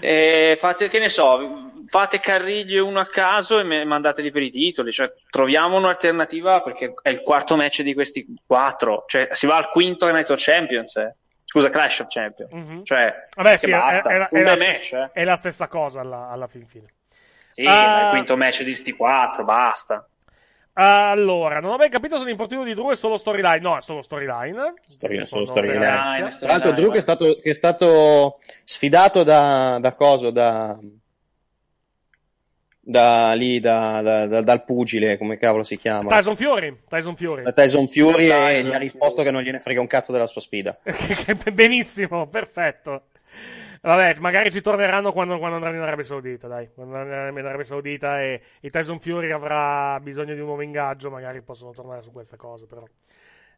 eh, 0.00 0.56
fate 0.58 0.88
che 0.88 0.98
ne 0.98 1.08
so, 1.08 1.72
fate 1.88 2.20
Carriglio 2.20 2.86
uno 2.86 3.00
a 3.00 3.06
caso 3.06 3.58
e 3.60 3.84
mandateli 3.84 4.30
per 4.30 4.42
i 4.42 4.50
titoli. 4.50 4.92
Cioè, 4.92 5.12
troviamo 5.30 5.76
un'alternativa 5.76 6.62
perché 6.62 6.94
è 7.02 7.08
il 7.10 7.22
quarto 7.22 7.56
match 7.56 7.82
di 7.82 7.94
questi 7.94 8.26
quattro. 8.46 9.04
Cioè, 9.06 9.28
si 9.32 9.46
va 9.46 9.56
al 9.56 9.70
quinto 9.70 10.10
Night 10.10 10.30
of 10.30 10.42
Champions. 10.42 10.96
eh. 10.96 11.14
Scusa, 11.48 11.68
Clash 11.70 12.00
of 12.00 12.06
Champions. 12.08 12.52
Mhm. 12.52 12.84
Cioè, 12.84 13.28
Vabbè, 13.36 13.56
sì, 13.56 13.66
è, 13.66 13.70
basta. 13.70 14.10
è 14.10 14.16
la- 14.18 14.28
un 14.32 14.40
è 14.40 14.42
la 14.42 14.56
match, 14.56 14.92
eh. 14.94 15.10
è 15.12 15.22
la 15.24 15.36
stessa 15.36 15.68
cosa 15.68 16.00
alla, 16.00 16.28
alla 16.28 16.48
fin 16.48 16.66
fine. 16.66 16.86
Sì, 17.52 17.64
Ah. 17.64 17.86
ma 17.86 18.02
il 18.04 18.08
quinto 18.10 18.36
match 18.36 18.62
di 18.64 18.74
sti 18.74 18.92
quattro, 18.92 19.44
basta. 19.44 20.06
Allora, 20.78 21.58
non 21.58 21.72
ho 21.72 21.76
ben 21.76 21.88
capito 21.88 22.18
se 22.18 22.24
l'infortunio 22.24 22.62
di 22.62 22.74
Drew 22.74 22.90
è 22.90 22.96
solo 22.96 23.16
storyline. 23.16 23.60
No, 23.60 23.78
è 23.78 23.80
solo 23.80 24.02
storyline. 24.02 24.74
Storyline, 24.86 25.24
solo 25.24 25.46
storyline. 25.46 26.28
Tra 26.38 26.48
l'altro, 26.48 26.72
Drew 26.72 26.90
che 26.90 26.98
è 26.98 27.00
stato, 27.00 27.38
che 27.42 27.50
è 27.50 27.54
stato 27.54 28.38
sfidato 28.62 29.22
da, 29.22 29.78
da 29.80 29.94
coso, 29.94 30.30
da, 30.30 30.78
da 32.78 33.32
lì, 33.32 33.58
da, 33.58 34.02
da- 34.02 34.26
da- 34.26 34.42
dal 34.42 34.64
pugile, 34.64 35.16
come 35.16 35.38
cavolo 35.38 35.64
si 35.64 35.78
chiama? 35.78 36.14
Tyson 36.14 36.36
Fury. 36.36 36.80
Tyson 36.86 37.16
Fury. 37.16 37.42
Da 37.42 37.52
Tyson 37.52 37.88
Fury 37.88 38.26
e 38.26 38.28
Tyson 38.28 38.70
gli 38.70 38.74
ha 38.74 38.78
risposto 38.78 39.22
che 39.22 39.30
non 39.30 39.40
gliene 39.40 39.60
frega 39.60 39.80
un 39.80 39.86
cazzo 39.86 40.12
della 40.12 40.26
sua 40.26 40.42
sfida. 40.42 40.78
Benissimo, 41.54 42.26
perfetto. 42.26 43.04
Vabbè, 43.86 44.16
magari 44.18 44.50
ci 44.50 44.60
torneranno 44.60 45.12
quando, 45.12 45.38
quando 45.38 45.54
andranno 45.56 45.76
in 45.76 45.82
Arabia 45.82 46.04
Saudita, 46.04 46.48
dai. 46.48 46.68
Quando 46.74 46.96
andranno 46.96 47.38
in 47.38 47.46
Arabia 47.46 47.64
Saudita 47.64 48.20
e, 48.20 48.42
e 48.60 48.68
Tyson 48.68 48.98
Fury 48.98 49.30
avrà 49.30 50.00
bisogno 50.00 50.34
di 50.34 50.40
un 50.40 50.46
nuovo 50.46 50.62
ingaggio, 50.62 51.08
magari 51.08 51.40
possono 51.40 51.70
tornare 51.70 52.02
su 52.02 52.10
queste 52.10 52.36
cose, 52.36 52.66
però. 52.66 52.82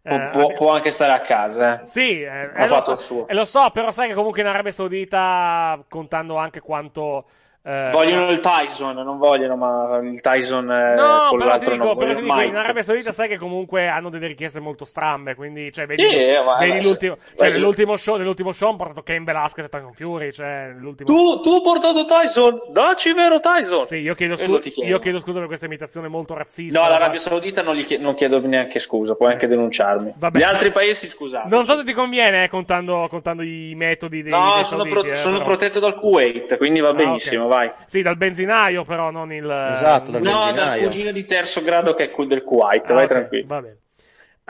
Può, 0.02 0.16
Eh, 0.16 0.28
può- 0.30 0.52
può 0.52 0.72
anche 0.72 0.90
stare 0.90 1.12
a 1.12 1.20
casa. 1.20 1.80
eh. 1.80 1.86
Sì, 1.86 2.20
eh, 2.20 2.28
Ha 2.28 2.64
eh, 2.64 2.66
fatto 2.66 2.80
so, 2.82 2.92
il 2.92 2.98
suo. 2.98 3.26
eh, 3.26 3.32
lo 3.34 3.44
so, 3.46 3.70
però 3.70 3.90
sai 3.90 4.08
che 4.08 4.14
comunque 4.14 4.42
in 4.42 4.48
Arabia 4.48 4.70
Saudita, 4.72 5.82
contando 5.88 6.36
anche 6.36 6.60
quanto... 6.60 7.26
eh, 7.62 7.90
Vogliono 7.92 8.30
il 8.30 8.40
Tyson, 8.40 8.94
non 8.96 9.18
vogliono, 9.18 9.56
ma 9.56 9.98
il 10.02 10.20
Tyson 10.20 10.70
eh, 10.70 10.94
No, 10.94 11.26
con 11.28 11.38
però 11.38 11.42
ti 11.42 11.46
l'altro 11.46 11.72
dico, 11.72 11.84
non 11.84 11.96
però 11.98 12.14
ti 12.14 12.22
dico, 12.22 12.40
in 12.40 12.56
Arabia 12.56 12.82
Saudita 12.82 13.12
sai 13.12 13.28
che 13.28 13.36
comunque 13.36 13.88
hanno 13.88 14.08
delle 14.10 14.26
richieste 14.28 14.60
molto 14.60 14.84
strambe, 14.84 15.34
quindi, 15.34 15.70
cioè, 15.72 15.86
vedi, 15.86 16.02
ma- 16.44 16.56
vedi 16.58 16.82
l'ultimo, 16.82 17.16
vai- 17.16 17.36
cioè, 17.36 17.50
nell'ultimo 17.50 17.96
show, 17.96 18.16
nell'ultimo 18.16 18.52
show 18.52 18.68
hanno 18.68 18.76
portato 18.78 19.02
Ken 19.02 19.24
Velasquez 19.24 19.66
e 19.66 19.68
Tyson 19.68 19.92
Fury, 19.92 20.32
cioè. 20.32 20.74
Tu, 20.96 21.40
tu 21.40 21.50
hai 21.54 21.60
portato 21.62 22.04
Tyson, 22.04 22.60
dacci 22.70 23.12
vero 23.12 23.40
Tyson. 23.40 23.86
Sì, 23.86 23.96
io 23.96 24.14
chiedo, 24.14 24.36
scu- 24.36 24.60
chiedo. 24.60 24.88
io 24.88 24.98
chiedo 24.98 25.18
scusa 25.18 25.38
per 25.38 25.48
questa 25.48 25.66
imitazione 25.66 26.08
molto 26.08 26.34
razzista. 26.34 26.80
No, 26.80 26.88
l'Arabia 26.88 27.18
Saudita 27.18 27.62
non, 27.62 27.74
gli 27.74 27.84
chie- 27.84 27.98
non 27.98 28.14
chiedo 28.14 28.40
neanche 28.40 28.78
scusa, 28.78 29.14
puoi 29.14 29.32
anche 29.32 29.46
denunciarmi. 29.46 30.14
Vabbè. 30.16 30.38
Gli 30.38 30.42
altri 30.42 30.70
paesi, 30.70 31.08
scusate. 31.08 31.48
Non 31.48 31.64
so 31.64 31.76
se 31.76 31.84
ti 31.84 31.92
conviene, 31.92 32.44
eh, 32.44 32.48
contando, 32.48 33.06
contando 33.10 33.42
i 33.42 33.72
metodi 33.76 34.22
dei, 34.22 34.30
No, 34.30 34.52
dei 34.54 34.64
sono, 34.64 34.82
sauditi, 34.84 34.88
pro- 34.94 35.04
eh, 35.10 35.14
sono 35.16 35.42
protetto 35.42 35.80
dal 35.80 35.96
Kuwait, 35.96 36.56
quindi 36.56 36.80
va 36.80 36.90
Ah, 36.90 36.94
benissimo. 36.94 37.47
Vai. 37.48 37.70
Sì, 37.86 38.02
dal 38.02 38.16
benzinaio, 38.16 38.84
però 38.84 39.10
non 39.10 39.32
il... 39.32 39.50
Esatto, 39.72 40.10
dal 40.12 40.22
No, 40.22 40.30
dal 40.30 40.44
benzinaio. 40.54 40.82
cugino 40.84 41.10
di 41.10 41.24
terzo 41.24 41.62
grado 41.62 41.94
che 41.94 42.04
è 42.04 42.10
quel 42.10 42.28
del 42.28 42.44
Kuwait, 42.44 42.88
Ah, 42.90 42.94
vai 42.94 43.04
ok, 43.04 43.08
tranquillo. 43.10 43.46
Va 43.48 43.60
bene. 43.60 43.78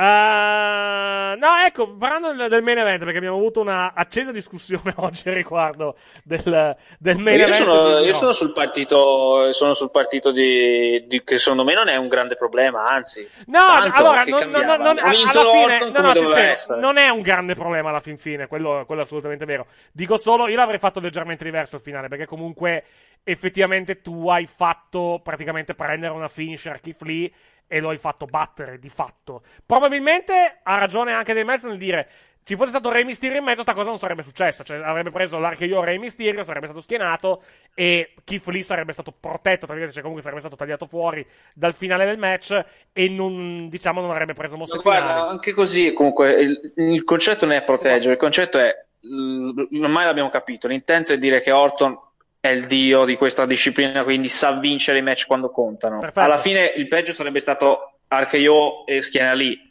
Uh, 0.00 1.34
no, 1.36 1.56
ecco, 1.66 1.96
parlando 1.96 2.32
del, 2.32 2.48
del 2.48 2.62
main 2.62 2.78
event, 2.78 3.02
perché 3.02 3.18
abbiamo 3.18 3.36
avuto 3.36 3.60
una 3.60 3.94
accesa 3.94 4.30
discussione 4.30 4.94
oggi 4.98 5.28
riguardo 5.30 5.96
del, 6.22 6.76
del 7.00 7.18
main 7.18 7.36
io 7.36 7.46
event. 7.46 7.64
sono, 7.64 7.98
io 7.98 8.12
sono 8.14 8.30
sul 8.30 8.52
partito, 8.52 9.52
sono 9.52 9.74
sul 9.74 9.90
partito 9.90 10.30
di, 10.30 11.04
di- 11.08 11.24
che 11.24 11.38
secondo 11.38 11.64
me 11.64 11.74
non 11.74 11.88
è 11.88 11.96
un 11.96 12.06
grande 12.06 12.36
problema, 12.36 12.84
anzi. 12.84 13.28
No, 13.46 13.58
tanto 13.58 14.04
allora, 14.04 14.22
non, 14.22 14.50
non, 14.50 14.96
fine, 15.42 15.90
no, 15.90 16.12
no, 16.12 16.14
spiego, 16.14 16.96
è 16.96 17.08
un 17.08 17.20
grande 17.22 17.56
problema 17.56 17.88
alla 17.88 17.98
fin 17.98 18.18
fine, 18.18 18.46
quello, 18.46 18.84
quello 18.86 19.00
è 19.00 19.04
assolutamente 19.04 19.46
vero. 19.46 19.66
Dico 19.90 20.16
solo, 20.16 20.46
io 20.46 20.54
l'avrei 20.54 20.78
fatto 20.78 21.00
leggermente 21.00 21.42
diverso 21.42 21.74
il 21.74 21.82
finale, 21.82 22.06
perché 22.06 22.26
comunque 22.26 22.84
effettivamente 23.24 24.00
tu 24.00 24.28
hai 24.28 24.46
fatto 24.46 25.20
praticamente 25.24 25.74
prendere 25.74 26.12
una 26.12 26.28
finisher 26.28 26.74
a 26.74 26.78
Keith 26.78 27.02
Lee 27.02 27.32
e 27.68 27.78
lo 27.78 27.90
hai 27.90 27.98
fatto 27.98 28.24
battere 28.24 28.78
di 28.80 28.88
fatto. 28.88 29.42
Probabilmente 29.64 30.58
ha 30.62 30.78
ragione 30.78 31.12
anche 31.12 31.34
del 31.34 31.44
mezzo 31.44 31.68
nel 31.68 31.78
dire 31.78 32.08
ci 32.48 32.56
fosse 32.56 32.70
stato 32.70 32.90
Rey 32.90 33.04
Mysterio 33.04 33.36
in 33.36 33.44
mezzo, 33.44 33.60
sta 33.60 33.74
cosa 33.74 33.90
non 33.90 33.98
sarebbe 33.98 34.22
successa. 34.22 34.64
Cioè, 34.64 34.78
avrebbe 34.78 35.10
preso 35.10 35.38
l'archeo 35.38 35.84
Rey 35.84 35.98
Mysterio, 35.98 36.42
sarebbe 36.44 36.64
stato 36.64 36.80
schienato 36.80 37.42
e 37.74 38.14
Keith 38.24 38.46
Lee 38.46 38.62
sarebbe 38.62 38.94
stato 38.94 39.12
protetto, 39.12 39.66
tra 39.66 39.74
virgolette, 39.74 39.92
cioè 39.92 40.00
comunque 40.00 40.22
sarebbe 40.22 40.40
stato 40.40 40.56
tagliato 40.56 40.86
fuori 40.86 41.26
dal 41.54 41.74
finale 41.74 42.06
del 42.06 42.16
match 42.16 42.58
e 42.94 43.08
non, 43.10 43.68
diciamo, 43.68 44.00
non 44.00 44.08
avrebbe 44.08 44.32
preso 44.32 44.56
mosse 44.56 44.76
Ma 44.76 44.82
guarda, 44.82 45.28
anche 45.28 45.52
così, 45.52 45.92
comunque, 45.92 46.32
il, 46.40 46.72
il 46.76 47.04
concetto 47.04 47.44
non 47.44 47.54
è 47.54 47.62
proteggere, 47.62 48.14
il 48.14 48.18
concetto 48.18 48.58
è, 48.58 48.74
l- 49.00 49.82
ormai 49.82 50.06
l'abbiamo 50.06 50.30
capito, 50.30 50.68
l'intento 50.68 51.12
è 51.12 51.18
dire 51.18 51.42
che 51.42 51.52
Orton 51.52 52.00
è 52.48 52.52
il 52.52 52.66
dio 52.66 53.04
di 53.04 53.16
questa 53.16 53.46
disciplina, 53.46 54.02
quindi 54.04 54.28
sa 54.28 54.52
vincere 54.58 54.98
i 54.98 55.02
match 55.02 55.26
quando 55.26 55.50
contano. 55.50 55.98
Perfetto. 55.98 56.20
Alla 56.20 56.38
fine 56.38 56.72
il 56.76 56.88
peggio 56.88 57.12
sarebbe 57.12 57.40
stato 57.40 57.98
RKO 58.08 58.86
e 58.86 59.00
schiena 59.02 59.32
lì. 59.34 59.66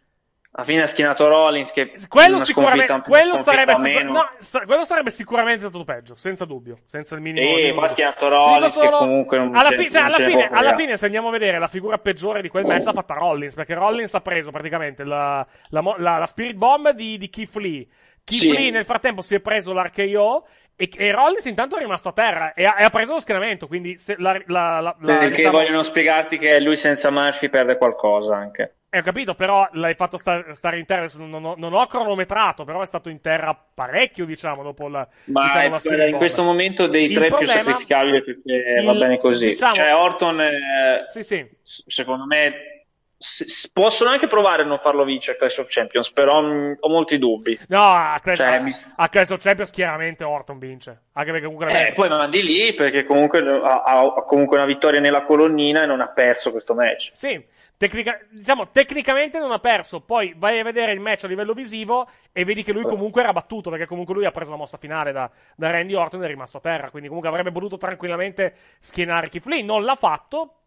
Alla 0.52 0.66
fine 0.66 0.82
ha 0.82 0.88
schienato 0.88 1.28
Rollins 1.28 1.72
che 1.72 1.94
Quello 2.08 2.44
sicuramente, 2.44 3.02
quello 3.06 3.38
sarebbe, 3.38 3.76
sicur- 3.76 4.04
no, 4.06 4.28
sa- 4.38 4.62
quello 4.66 4.86
sarebbe 4.86 5.12
sicuramente 5.12 5.68
stato 5.68 5.84
peggio, 5.84 6.16
senza 6.16 6.46
dubbio, 6.46 6.80
senza 6.86 7.14
il 7.14 7.22
minimo. 7.22 7.46
E 7.58 7.74
poi 7.76 7.84
ha 7.84 7.88
schienato 7.88 8.28
Rollins 8.28 8.74
che 8.74 8.80
solo- 8.86 8.98
comunque 8.98 9.38
non 9.38 9.56
alla, 9.56 9.70
fi- 9.70 9.92
cioè, 9.92 10.02
non 10.02 10.14
alla 10.14 10.26
fine, 10.28 10.48
alla 10.48 10.76
fine, 10.76 10.98
se 10.98 11.06
andiamo 11.06 11.28
a 11.28 11.32
vedere 11.32 11.60
la 11.60 11.68
figura 11.68 12.00
peggiore 12.00 12.42
di 12.42 12.50
quel 12.50 12.66
match 12.66 12.86
l'ha 12.86 12.94
fatta 12.94 13.14
Rollins, 13.14 13.54
perché 13.54 13.76
Rollins 13.76 14.12
ha 14.16 14.22
preso 14.22 14.50
praticamente 14.50 15.04
la, 15.04 15.46
la, 15.70 15.94
la- 15.98 16.18
la 16.18 16.26
Spirit 16.28 16.56
Bomb 16.56 16.90
di, 16.90 17.20
di 17.20 17.30
Keith 17.30 17.56
Lee. 17.58 17.86
Keith 18.24 18.42
Sì. 18.42 18.52
Lee 18.52 18.72
nel 18.72 18.86
frattempo 18.86 19.22
si 19.22 19.36
è 19.36 19.40
preso 19.40 19.74
l'RKO 19.74 20.48
e, 20.78 20.90
e 20.96 21.12
Rollins 21.12 21.44
intanto 21.46 21.76
è 21.76 21.80
rimasto 21.80 22.08
a 22.10 22.14
terra 22.14 22.54
e 22.54 22.64
ha, 22.66 22.76
e 22.80 22.84
ha 22.84 22.90
preso 22.90 23.14
lo 23.16 23.20
schieramento, 23.20 23.68
quindi 23.68 23.98
se 23.98 24.16
la, 24.20 24.40
la, 24.46 24.80
la- 24.80 24.96
Perché 25.00 25.30
diciamo- 25.38 25.58
vogliono 25.58 25.82
spiegarti 25.84 26.38
che 26.38 26.60
lui 26.62 26.76
senza 26.78 27.10
Murphy 27.12 27.50
perde 27.50 27.78
qualcosa 27.78 28.36
anche. 28.38 28.74
Eh, 28.90 29.00
ho 29.00 29.02
capito, 29.02 29.36
però 29.36 29.68
l'hai 29.74 29.96
fatto 29.96 30.16
sta- 30.18 30.54
stare 30.54 30.80
in 30.80 30.86
terra. 30.86 31.06
Non, 31.18 31.44
ho- 31.44 31.56
non 31.58 31.74
ho 31.74 31.86
cronometrato, 31.88 32.64
però 32.64 32.82
è 32.82 32.86
stato 32.86 33.10
in 33.10 33.20
terra 33.20 33.54
parecchio, 33.74 34.24
diciamo, 34.26 34.64
dopo 34.64 34.88
la. 34.88 35.06
Ma 35.26 35.44
diciamo, 35.44 35.78
è- 35.82 35.96
la 35.98 36.06
in 36.06 36.16
questo 36.16 36.42
momento 36.44 36.88
dei 36.88 37.10
tre 37.10 37.28
più 37.28 37.36
problema- 37.36 37.54
sacrificabili 37.64 38.24
perché 38.24 38.82
va 38.86 38.92
il- 38.94 38.98
bene 38.98 39.20
così. 39.20 39.48
diciamo- 39.48 39.74
cioè 39.74 39.94
Orton, 39.94 40.40
eh, 40.40 41.06
Sì, 41.10 41.22
sì. 41.22 41.46
secondo 41.64 42.26
me, 42.26 42.77
s- 43.18 43.70
possono 43.74 44.10
anche 44.12 44.28
provare 44.28 44.62
a 44.62 44.66
non 44.66 44.78
farlo 44.78 45.04
vincere 45.04 45.38
Clash 45.38 45.58
of 45.58 45.68
Champions, 45.70 46.12
però 46.12 46.42
mh, 46.42 46.78
ho 46.80 46.90
molti 46.90 47.18
dubbi. 47.18 47.58
No, 47.68 47.84
a 47.84 48.20
Clash, 48.22 48.38
Cioè, 48.38 48.56
a- 48.56 48.60
mi- 48.60 48.72
a 48.96 49.10
Clash 49.10 49.30
of 49.32 49.42
Champions 49.42 49.72
chiaramente 49.72 50.24
Orton 50.24 50.60
vince. 50.60 51.02
Anche 51.14 51.32
perché 51.32 51.46
comunque 51.48 51.88
Eh, 51.88 51.94
poi 51.94 52.10
mandi 52.10 52.44
lì 52.44 52.74
perché 52.74 53.04
comunque 53.06 53.40
ha, 53.40 53.82
ha- 53.84 54.12
comunque 54.24 54.58
una 54.58 54.66
vittoria 54.68 55.00
nella 55.00 55.24
colonnina 55.24 55.84
e 55.84 55.86
non 55.86 56.02
ha 56.02 56.08
perso 56.10 56.52
questo 56.52 56.76
match. 56.76 57.12
Sì, 57.16 57.44
tecnica- 57.76 58.20
diciamo, 58.30 58.70
tecnicamente 58.70 59.40
non 59.40 59.52
ha 59.52 59.60
perso. 59.60 60.00
Poi 60.02 60.36
vai 60.38 60.60
a 60.60 60.64
vedere 60.64 60.92
il 60.92 61.00
match 61.00 61.24
a 61.24 61.28
livello 61.28 61.54
visivo 61.54 62.08
e 62.32 62.44
vedi 62.46 62.62
che 62.64 62.72
lui 62.72 62.84
comunque 62.84 63.22
era 63.24 63.34
battuto. 63.34 63.72
Perché 63.72 63.88
comunque 63.88 64.14
lui 64.14 64.26
ha 64.26 64.32
preso 64.32 64.52
la 64.52 64.58
mossa 64.58 64.78
finale 64.78 65.12
da, 65.12 65.30
da 65.56 65.72
Randy 65.72 65.96
Orton 65.96 66.22
e 66.22 66.26
è 66.26 66.28
rimasto 66.28 66.58
a 66.58 66.62
terra. 66.62 66.90
Quindi 66.92 67.08
comunque 67.08 67.30
avrebbe 67.32 67.52
potuto 67.52 67.78
tranquillamente 67.78 68.54
schienare 68.80 69.30
Lee. 69.46 69.64
Non 69.64 69.84
l'ha 69.84 69.96
fatto, 69.96 70.58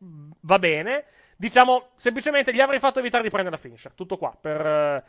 va 0.41 0.59
bene. 0.59 1.05
Diciamo, 1.41 1.89
semplicemente 1.97 2.53
gli 2.53 2.61
avrei 2.61 2.79
fatto 2.79 2.99
evitare 2.99 3.23
di 3.23 3.31
prendere 3.31 3.57
la 3.57 3.63
finisher. 3.63 3.93
Tutto 3.95 4.19
qua. 4.19 4.31
Per, 4.39 4.61
eh, 4.61 5.03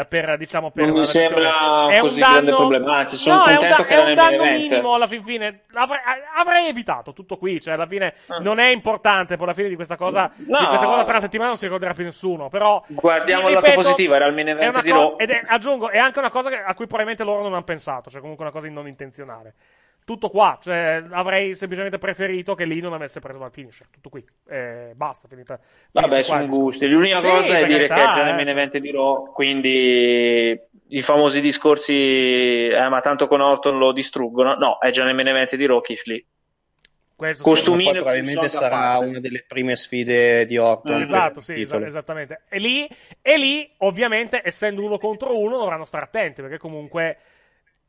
eh, 0.00 0.04
per 0.06 0.36
diciamo, 0.36 0.70
per 0.70 0.84
Non 0.86 0.98
mi 0.98 1.06
sembra. 1.06 1.88
È 1.88 1.94
un 1.94 2.00
così 2.00 2.20
grande 2.20 2.40
danno- 2.50 2.56
problema, 2.56 2.96
anzi, 2.98 3.16
sono 3.16 3.36
no, 3.36 3.44
è 3.46 3.50
un, 3.52 3.56
contento 3.56 3.82
da- 3.82 3.88
che 3.88 3.94
è 3.96 4.08
un 4.08 4.14
danno 4.14 4.42
minimo 4.44 4.92
alla 4.92 5.06
fin 5.06 5.24
fine. 5.24 5.62
Avrei, 5.72 5.98
avrei 6.36 6.66
evitato 6.68 7.14
tutto 7.14 7.38
qui. 7.38 7.58
Cioè, 7.58 7.72
alla 7.72 7.86
fine 7.86 8.12
Ah. 8.26 8.38
non 8.40 8.58
è 8.58 8.66
importante. 8.68 9.36
Poi 9.36 9.46
alla 9.46 9.54
fine 9.54 9.68
di 9.70 9.76
questa 9.76 9.96
cosa, 9.96 10.30
di 10.36 10.44
No. 10.50 10.58
questa 10.68 10.84
cosa 10.86 11.04
tra 11.04 11.20
settimana 11.20 11.48
non 11.48 11.56
si 11.58 11.64
ricorderà 11.64 11.94
più 11.94 12.04
nessuno. 12.04 12.50
Però 12.50 12.84
Guardiamo 12.88 13.44
vi 13.46 13.48
il 13.48 13.54
lato 13.54 13.64
ripeto, 13.64 13.82
positivo, 13.82 14.12
era 14.12 14.26
il 14.26 14.34
main 14.34 14.48
event 14.48 14.82
di 14.82 14.90
co- 14.90 14.96
Raw. 14.98 15.14
Ed 15.16 15.30
è, 15.30 15.40
aggiungo, 15.46 15.88
è 15.88 15.96
anche 15.96 16.18
una 16.18 16.28
cosa 16.30 16.50
che- 16.50 16.62
a 16.62 16.74
cui 16.74 16.84
probabilmente 16.84 17.24
loro 17.24 17.40
non 17.42 17.54
hanno 17.54 17.64
pensato. 17.64 18.10
Cioè, 18.10 18.20
comunque 18.20 18.44
una 18.44 18.52
cosa 18.52 18.68
non 18.68 18.86
intenzionale. 18.88 19.54
Tutto 20.08 20.30
qua, 20.30 20.58
cioè, 20.58 21.04
avrei 21.10 21.54
semplicemente 21.54 21.98
preferito 21.98 22.54
che 22.54 22.64
lì 22.64 22.80
non 22.80 22.94
avesse 22.94 23.20
preso 23.20 23.40
la 23.40 23.50
finisher. 23.50 23.88
Tutto 23.90 24.08
qui. 24.08 24.24
Eh, 24.48 24.92
basta, 24.94 25.28
finita. 25.28 25.60
Vabbè, 25.92 26.22
sono 26.22 26.46
gusti. 26.46 26.86
L'unica 26.86 27.20
Sì, 27.20 27.26
cosa 27.26 27.58
è 27.58 27.66
dire 27.66 27.86
carità, 27.88 27.94
che 27.94 28.10
è 28.10 28.14
già 28.14 28.22
nel 28.22 28.32
eh. 28.32 28.36
main 28.36 28.48
event 28.48 28.78
di 28.78 28.90
Raw, 28.90 29.30
quindi 29.34 30.58
i 30.88 31.00
famosi 31.02 31.42
discorsi, 31.42 32.68
eh, 32.68 32.88
ma 32.88 33.00
tanto 33.00 33.26
con 33.26 33.42
Orton 33.42 33.76
lo 33.76 33.92
distruggono. 33.92 34.54
No, 34.54 34.78
è 34.78 34.88
già 34.88 35.04
nel 35.04 35.14
main 35.14 35.28
event 35.28 35.54
di 35.56 35.66
Raw, 35.66 35.82
Keith 35.82 36.06
Lee. 36.06 36.24
Questo 37.14 37.44
Costumino 37.44 37.90
Poi 37.90 38.00
probabilmente 38.00 38.48
sarà 38.48 38.76
parte. 38.78 39.04
una 39.04 39.20
delle 39.20 39.44
prime 39.46 39.76
sfide 39.76 40.46
di 40.46 40.56
Orton. 40.56 41.02
Esatto, 41.02 41.40
sì, 41.40 41.60
esa- 41.60 41.84
esattamente. 41.84 42.44
E 42.48 42.58
lì, 42.58 42.88
e 43.20 43.36
lì, 43.36 43.70
ovviamente, 43.80 44.40
essendo 44.42 44.82
uno 44.82 44.96
contro 44.96 45.38
uno, 45.38 45.58
dovranno 45.58 45.84
stare 45.84 46.04
attenti, 46.06 46.40
perché 46.40 46.56
comunque 46.56 47.18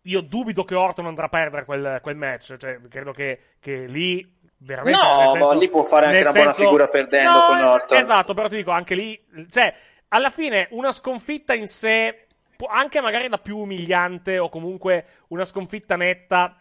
io 0.03 0.21
dubito 0.21 0.63
che 0.63 0.75
Orton 0.75 1.05
andrà 1.05 1.25
a 1.25 1.29
perdere 1.29 1.65
quel, 1.65 1.99
quel 2.01 2.15
match. 2.15 2.57
Cioè, 2.57 2.79
credo 2.89 3.11
che, 3.11 3.39
che 3.59 3.85
lì 3.85 4.37
veramente. 4.57 4.99
No, 4.99 5.31
senso- 5.33 5.57
lì 5.57 5.69
può 5.69 5.83
fare 5.83 6.07
anche 6.07 6.21
una 6.21 6.31
buona 6.31 6.51
senso- 6.51 6.63
figura 6.63 6.87
perdendo 6.87 7.29
No, 7.29 7.45
con 7.47 7.63
Orton. 7.63 7.97
Esatto, 7.97 8.33
però 8.33 8.47
ti 8.47 8.55
dico, 8.55 8.71
anche 8.71 8.95
lì, 8.95 9.21
cioè, 9.49 9.73
alla 10.09 10.29
fine 10.29 10.67
una 10.71 10.91
sconfitta 10.91 11.53
in 11.53 11.67
sé, 11.67 12.27
anche 12.67 13.01
magari 13.01 13.29
la 13.29 13.37
più 13.37 13.57
umiliante 13.57 14.37
o 14.39 14.49
comunque 14.49 15.05
una 15.27 15.45
sconfitta 15.45 15.95
netta, 15.95 16.57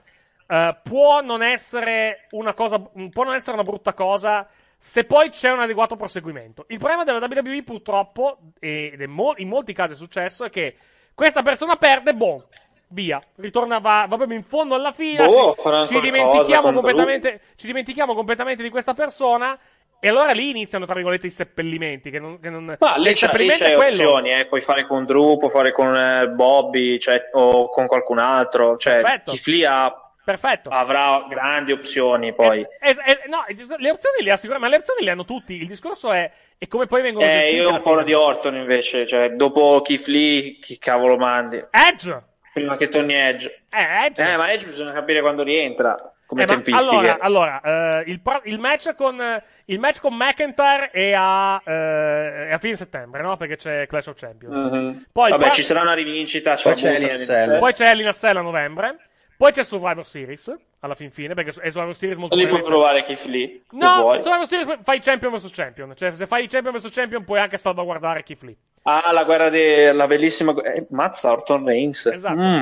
eh, 0.46 0.76
può 0.82 1.20
non 1.20 1.42
essere 1.42 2.26
una 2.30 2.54
cosa, 2.54 2.78
può 2.78 3.24
non 3.24 3.34
essere 3.34 3.54
una 3.54 3.64
brutta 3.64 3.92
cosa 3.94 4.48
se 4.80 5.02
poi 5.04 5.30
c'è 5.30 5.50
un 5.50 5.58
adeguato 5.60 5.96
proseguimento. 5.96 6.64
Il 6.68 6.78
problema 6.78 7.02
della 7.02 7.18
WWE 7.18 7.64
purtroppo, 7.64 8.38
ed 8.60 9.00
è 9.02 9.06
mo- 9.06 9.34
in 9.38 9.48
molti 9.48 9.72
casi 9.72 9.94
è 9.94 9.96
successo, 9.96 10.44
è 10.44 10.50
che 10.50 10.76
questa 11.14 11.42
persona 11.42 11.74
perde, 11.74 12.14
boh, 12.14 12.48
via, 12.90 13.20
ritorna, 13.36 13.78
va, 13.78 14.06
va 14.08 14.16
proprio 14.16 14.36
in 14.36 14.44
fondo 14.44 14.74
alla 14.74 14.92
fila, 14.92 15.26
Boh, 15.26 15.54
ci- 15.54 15.94
ci, 15.94 16.00
dimentichiamo 16.00 16.72
completamente, 16.72 17.40
ci 17.56 17.66
dimentichiamo 17.66 18.14
completamente 18.14 18.62
di 18.62 18.70
questa 18.70 18.94
persona 18.94 19.58
e 20.00 20.08
allora 20.08 20.30
lì 20.32 20.50
iniziano, 20.50 20.84
tra 20.84 20.94
virgolette, 20.94 21.26
i 21.26 21.30
seppellimenti. 21.30 22.10
Che 22.10 22.18
non, 22.20 22.38
che 22.40 22.50
non, 22.50 22.76
Ma 22.78 22.94
lì 22.96 23.12
c'è, 23.14 23.36
lì 23.36 23.48
c'è 23.48 23.76
opzioni, 23.76 24.32
eh. 24.32 24.46
puoi 24.46 24.60
fare 24.60 24.86
con 24.86 25.04
Drew, 25.04 25.36
puoi 25.38 25.50
fare 25.50 25.72
con 25.72 25.94
eh, 25.94 26.28
Bobby 26.28 26.98
cioè, 26.98 27.30
o 27.32 27.68
con 27.68 27.86
qualcun 27.86 28.18
altro. 28.18 28.76
Cioè, 28.76 29.00
Perfetto. 29.00 29.32
Lee 29.46 29.66
ha- 29.66 30.12
Perfetto. 30.24 30.68
avrà 30.68 31.26
grandi 31.28 31.72
opzioni 31.72 32.32
poi. 32.34 32.64
Es- 32.80 32.98
es- 33.04 33.24
no, 33.28 33.44
le 33.78 33.90
opzioni 33.90 34.22
le 34.22 34.30
ha 34.30 34.36
sicuramente, 34.36 34.58
ma 34.58 34.68
le 34.68 34.76
opzioni 34.76 35.04
le 35.04 35.10
hanno 35.10 35.24
tutti. 35.24 35.54
Il 35.54 35.66
discorso 35.66 36.12
è, 36.12 36.30
è 36.56 36.68
come 36.68 36.86
poi 36.86 37.02
vengono 37.02 37.26
Eh, 37.26 37.30
gestite. 37.30 37.56
io 37.56 37.68
ho 37.68 37.72
un 37.72 37.82
po' 37.82 38.02
di 38.02 38.12
Orton 38.14 38.54
invece, 38.54 39.04
cioè, 39.06 39.30
dopo 39.30 39.82
Keith 39.82 40.06
Lee, 40.06 40.58
chi 40.60 40.78
cavolo 40.78 41.16
mandi? 41.16 41.64
Edge! 41.70 42.22
Prima 42.52 42.76
che 42.76 42.88
torni 42.88 43.14
Edge. 43.14 43.62
Eh, 43.70 44.06
Edge. 44.06 44.22
Eh, 44.32 44.36
ma 44.36 44.50
Edge 44.52 44.66
bisogna 44.66 44.92
capire 44.92 45.20
quando 45.20 45.42
rientra, 45.42 45.96
come 46.26 46.42
Eh, 46.42 46.46
tempistiche. 46.46 46.88
allora, 46.96 47.18
allora 47.20 47.60
eh, 48.00 48.10
il, 48.10 48.20
pro- 48.20 48.40
il 48.44 48.58
match 48.58 48.94
con, 48.94 49.20
eh, 49.20 49.42
il 49.66 49.78
match 49.78 50.00
con 50.00 50.14
McIntyre 50.14 50.90
è 50.90 51.12
a, 51.16 51.60
eh, 51.64 52.48
è 52.48 52.52
a 52.52 52.58
fine 52.58 52.76
settembre, 52.76 53.22
no? 53.22 53.36
Perché 53.36 53.56
c'è 53.56 53.86
Clash 53.86 54.06
of 54.08 54.18
Champions. 54.18 54.58
Mhm. 54.58 55.06
Poi 55.12 55.30
Vabbè, 55.30 55.44
pro- 55.44 55.52
ci 55.52 55.62
sarà 55.62 55.82
una 55.82 55.92
rivincita. 55.94 56.56
Poi 56.60 56.74
c'è. 56.74 57.58
Poi 57.58 57.72
c'è 57.72 57.88
Hell 57.88 58.00
in 58.00 58.06
a 58.08 58.12
Cell 58.12 58.36
a 58.36 58.40
novembre. 58.42 58.96
Poi 59.38 59.52
c'è 59.52 59.62
Survivor 59.62 60.04
Series 60.04 60.52
alla 60.80 60.96
fin 60.96 61.12
fine, 61.12 61.34
perché 61.34 61.50
è 61.60 61.70
Survivor 61.70 61.94
Series 61.94 62.18
molto 62.18 62.34
Lì 62.34 62.48
puoi 62.48 62.60
provare 62.62 63.02
Keith 63.02 63.24
Lee. 63.26 63.62
No, 63.70 64.00
vuoi. 64.00 64.18
Survivor 64.20 64.46
Series 64.48 64.78
fai 64.82 64.98
champion 65.00 65.32
vs 65.32 65.50
champion. 65.52 65.94
Cioè, 65.94 66.10
se 66.10 66.26
fai 66.26 66.48
champion 66.48 66.74
vs 66.76 66.88
champion 66.90 67.22
puoi 67.24 67.38
anche 67.38 67.56
salvaguardare 67.56 68.24
Keith 68.24 68.42
Lee. 68.42 68.56
Ah, 68.82 69.12
la 69.12 69.22
guerra 69.22 69.48
della 69.48 70.08
bellissima. 70.08 70.52
Eh, 70.60 70.88
mazza, 70.90 71.30
Orton 71.30 71.64
Reigns. 71.64 72.06
Esatto. 72.06 72.34
Mm. 72.40 72.60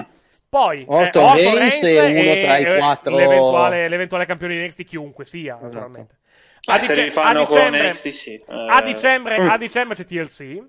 Poi 0.50 0.84
Orton 0.86 1.24
eh, 1.38 1.54
Reigns 1.58 1.82
è 1.82 2.00
uno 2.04 2.40
tra 2.46 2.56
i 2.58 2.62
e 2.64 2.76
quattro- 2.78 3.16
L'eventuale, 3.16 3.88
l'eventuale 3.88 4.26
campione 4.26 4.54
di 4.56 4.64
NXT, 4.66 4.84
chiunque 4.84 5.24
sia, 5.24 5.58
naturalmente. 5.60 6.18
Eh, 6.60 6.80
se 6.80 6.92
dice- 6.92 7.04
rifanno 7.04 7.40
a 7.40 7.44
con 7.46 7.56
dicembre- 7.56 7.88
NXT, 7.88 8.08
sì. 8.08 8.34
Eh, 8.34 8.44
A 8.68 8.82
dicembre, 8.82 9.40
mm. 9.40 9.48
a 9.48 9.56
dicembre 9.56 9.96
c'è 9.96 10.04
TLC. 10.04 10.40
eh, 10.42 10.60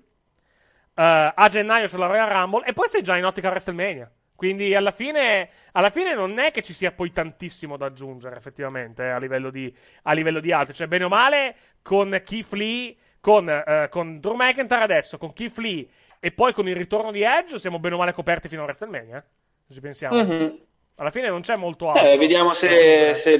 a 1.34 1.48
gennaio 1.50 1.86
c'è 1.86 1.96
la 1.98 2.06
Royal 2.06 2.28
Rumble. 2.28 2.64
E 2.66 2.72
poi 2.72 2.88
sei 2.88 3.02
già 3.02 3.16
in 3.18 3.24
ottica 3.26 3.48
WrestleMania. 3.50 4.10
Quindi 4.38 4.72
alla 4.72 4.92
fine, 4.92 5.48
alla 5.72 5.90
fine 5.90 6.14
non 6.14 6.38
è 6.38 6.52
che 6.52 6.62
ci 6.62 6.72
sia 6.72 6.92
poi 6.92 7.10
tantissimo 7.10 7.76
da 7.76 7.86
aggiungere, 7.86 8.36
effettivamente, 8.36 9.02
eh, 9.02 9.08
a 9.08 9.18
livello 9.18 9.50
di, 9.50 9.74
a 10.02 10.12
livello 10.12 10.38
di 10.38 10.52
altri. 10.52 10.74
Cioè, 10.74 10.86
bene 10.86 11.02
o 11.02 11.08
male, 11.08 11.56
con 11.82 12.22
Keith 12.24 12.52
Lee, 12.52 12.94
con, 13.18 13.48
eh, 13.48 13.88
con 13.90 14.20
Drew 14.20 14.36
McIntyre 14.36 14.84
adesso, 14.84 15.18
con 15.18 15.32
Keith 15.32 15.58
Lee 15.58 15.88
e 16.20 16.30
poi 16.30 16.52
con 16.52 16.68
il 16.68 16.76
ritorno 16.76 17.10
di 17.10 17.22
Edge, 17.22 17.58
siamo 17.58 17.80
bene 17.80 17.96
o 17.96 17.98
male 17.98 18.12
coperti 18.12 18.46
fino 18.46 18.60
a 18.60 18.66
WrestleMania. 18.66 19.26
Se 19.66 19.74
ci 19.74 19.80
pensiamo. 19.80 20.22
Mhm. 20.22 20.58
Alla 21.00 21.10
fine 21.10 21.28
non 21.28 21.42
c'è 21.42 21.56
molto 21.56 21.90
altro. 21.90 22.04
Eh, 22.04 22.16
vediamo 22.18 22.54
se, 22.54 23.14
se- 23.14 23.38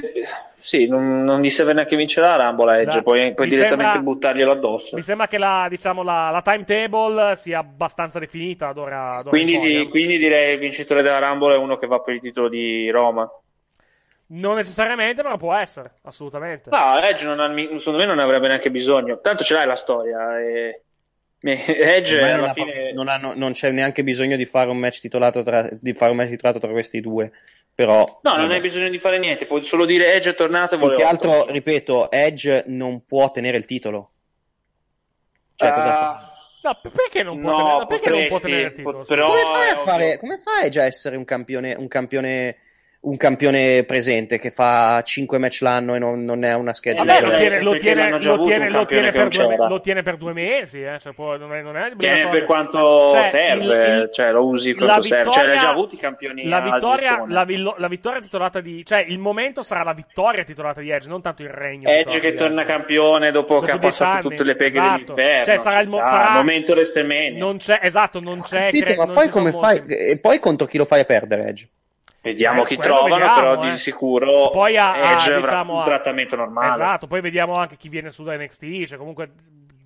sì, 0.57 0.87
non, 0.87 1.23
non 1.25 1.41
gli 1.41 1.49
serve 1.49 1.73
neanche 1.73 1.97
vincere 1.97 2.25
la 2.27 2.45
Rumble 2.47 2.81
Edge, 2.81 3.01
poi, 3.01 3.33
poi 3.33 3.49
direttamente 3.49 3.83
sembra- 3.83 3.99
buttarglielo 4.01 4.51
addosso. 4.51 4.95
Mi 4.95 5.01
sembra 5.01 5.27
che 5.27 5.37
la, 5.37 5.67
diciamo, 5.69 6.01
la, 6.01 6.29
la 6.29 6.41
timetable 6.41 7.35
sia 7.35 7.59
abbastanza 7.59 8.17
definita 8.17 8.69
ad 8.69 8.77
ora, 8.77 9.09
ad 9.09 9.19
ora 9.27 9.29
Quindi, 9.29 9.57
di- 9.57 9.81
eh. 9.81 9.87
quindi 9.89 10.17
direi 10.17 10.53
il 10.53 10.59
vincitore 10.59 11.01
della 11.01 11.19
Rumble 11.19 11.55
è 11.55 11.57
uno 11.57 11.77
che 11.77 11.87
va 11.87 11.99
per 11.99 12.13
il 12.13 12.21
titolo 12.21 12.47
di 12.47 12.89
Roma. 12.89 13.29
Non 14.31 14.55
necessariamente, 14.55 15.21
però 15.21 15.35
può 15.37 15.53
essere, 15.53 15.95
assolutamente. 16.03 16.69
No, 16.69 16.97
Edge 17.01 17.25
non 17.25 17.39
ha- 17.41 17.77
secondo 17.77 17.99
me 17.99 18.05
non 18.05 18.19
avrebbe 18.19 18.47
neanche 18.47 18.71
bisogno. 18.71 19.19
Tanto 19.19 19.43
ce 19.43 19.53
l'hai 19.55 19.65
la 19.65 19.75
storia. 19.75 20.39
E... 20.39 20.83
Edge 21.41 22.19
alla 22.21 22.51
fine. 22.53 22.91
non 22.93 23.07
hanno- 23.07 23.33
non 23.35 23.53
c'è 23.53 23.71
neanche 23.71 24.03
bisogno 24.03 24.35
di 24.35 24.45
fare 24.45 24.69
un 24.69 24.77
match 24.77 24.99
titolato 24.99 25.41
tra, 25.43 25.69
di 25.71 25.93
fare 25.93 26.11
un 26.11 26.17
match 26.17 26.29
titolato 26.29 26.59
tra 26.59 26.69
questi 26.71 26.99
due. 27.01 27.31
Però, 27.73 28.03
No, 28.23 28.35
non 28.35 28.51
hai 28.51 28.59
bisogno 28.59 28.89
di 28.89 28.97
fare 28.97 29.17
niente, 29.19 29.45
puoi 29.45 29.63
solo 29.63 29.85
dire 29.85 30.11
Edge 30.13 30.31
è 30.31 30.35
tornato 30.35 30.75
e 30.75 30.77
Più 30.77 30.87
vuole 30.87 31.01
che 31.01 31.05
otto. 31.07 31.31
altro, 31.31 31.51
ripeto, 31.53 32.11
Edge 32.11 32.63
non 32.67 33.05
può 33.05 33.31
tenere 33.31 33.55
il 33.55 33.63
titolo. 33.63 34.11
Cioè, 35.55 35.71
cosa 35.71 35.93
fa? 35.93 36.09
Ah, 36.11 36.33
No, 36.61 36.77
perché 36.91 37.23
non 37.23 37.39
può 37.39 37.51
No, 37.51 37.57
tenere, 37.57 37.85
perché 37.85 38.09
non 38.09 38.27
può 38.27 38.37
potresti, 38.37 38.41
tenere 38.47 38.67
il 38.67 38.73
titolo? 38.73 39.03
però- 39.07 39.27
come 39.29 39.41
fai 39.43 39.61
a 39.61 39.67
è 39.69 39.71
ovvio. 39.71 39.83
fare? 39.85 40.17
Come 40.17 40.37
fai 40.37 40.69
già 40.69 40.81
a 40.81 40.85
essere 40.85 41.15
un 41.15 41.23
campione, 41.23 41.73
un 41.73 41.87
campione, 41.87 42.57
un 43.01 43.15
campione 43.15 43.85
presente 43.85 44.39
che 44.39 44.51
fa 44.51 45.01
5 45.01 45.37
match 45.37 45.61
l'anno 45.61 45.95
e 45.95 45.99
non, 45.99 46.25
non 46.25 46.43
è 46.43 46.53
una 46.53 46.73
schedule? 46.73 47.05
Vabbè, 47.05 47.21
lo 47.25 47.37
tiene, 47.37 47.61
lo 47.61 47.77
tiene- 47.77 48.09
lo 48.09 48.15
avuto 48.33 48.43
tiene- 48.45 48.69
lo 48.69 48.85
tiene 48.85 49.11
per 49.13 49.27
due, 49.29 49.55
lo 49.55 49.79
tiene 49.79 50.01
per 50.01 50.17
due 50.17 50.33
mesi, 50.33 50.83
eh, 50.83 50.97
cioè, 50.99 51.13
può- 51.13 51.37
non 51.37 51.55
è, 51.55 51.61
non 51.61 51.77
è 51.77 51.93
Tiene 51.97 52.27
per 52.27 52.43
quanto 52.43 53.09
Cioè, 53.11 53.23
serve, 53.27 53.63
il- 53.63 53.99
il- 54.01 54.09
cioè 54.11 54.31
lo 54.31 54.45
usi 54.45 54.73
quanto 54.75 55.01
serve. 55.03 55.31
Cioè, 55.31 55.45
l'hai 55.47 55.59
già 55.59 55.69
avuti 55.69 55.95
i 55.95 55.97
campioni 55.97 56.45
la 56.45 56.59
vittoria, 56.59 57.23
la, 57.25 57.45
la 57.77 57.87
vittoria 57.87 58.19
titolata 58.19 58.59
di 58.59 58.83
cioè 58.85 59.05
il 59.07 59.17
momento 59.17 59.63
sarà 59.63 59.83
la 59.83 59.93
vittoria 59.93 60.43
titolata 60.43 60.81
di 60.81 60.89
Edge 60.91 61.07
non 61.07 61.21
tanto 61.21 61.41
il 61.41 61.49
regno 61.49 61.87
Edge 61.87 62.19
che 62.19 62.35
torna 62.35 62.65
campione 62.65 63.31
dopo, 63.31 63.59
che 63.61 63.71
ha 63.71 63.77
passato 63.77 64.11
anni, 64.11 64.21
tutte 64.29 64.43
le 64.43 64.55
peghe 64.57 64.77
esatto. 64.77 65.13
dell'inferno. 65.13 65.43
Cioè, 65.45 65.57
sarà 65.57 65.79
il 65.79 65.89
mo- 65.89 66.03
sarà- 66.03 66.31
momento 66.33 66.73
WrestleMania. 66.73 67.37
non 67.39 67.57
c'è 67.57 67.79
esatto 67.81 68.19
non 68.19 68.41
c'è 68.41 68.71
Capito, 68.71 68.93
ma 68.95 69.07
poi 69.07 69.29
come 69.29 69.51
fai? 69.53 69.81
E 69.87 70.19
poi 70.19 70.39
contro 70.39 70.67
chi 70.67 70.77
lo 70.77 70.83
fai 70.85 70.99
a 70.99 71.05
perdere, 71.05 71.47
Edge? 71.47 71.69
Vediamo 72.21 72.63
Eh, 72.63 72.65
chi 72.65 72.77
trovano, 72.77 73.15
vediamo, 73.15 73.33
però 73.39 73.63
eh. 73.63 73.69
di 73.71 73.77
sicuro 73.77 74.49
poi 74.49 74.75
ha, 74.77 74.91
ha, 74.91 75.11
Edge 75.13 75.33
avrà 75.33 75.39
diciamo, 75.39 75.73
un 75.75 75.79
ha- 75.81 75.83
trattamento 75.85 76.35
normale. 76.35 76.69
esatto 76.69 77.07
poi 77.07 77.21
vediamo 77.21 77.55
anche 77.55 77.77
chi 77.77 77.87
viene 77.87 78.11
su 78.11 78.23
da 78.23 78.35
NXT 78.35 78.83
cioè 78.85 78.97
comunque 78.97 79.31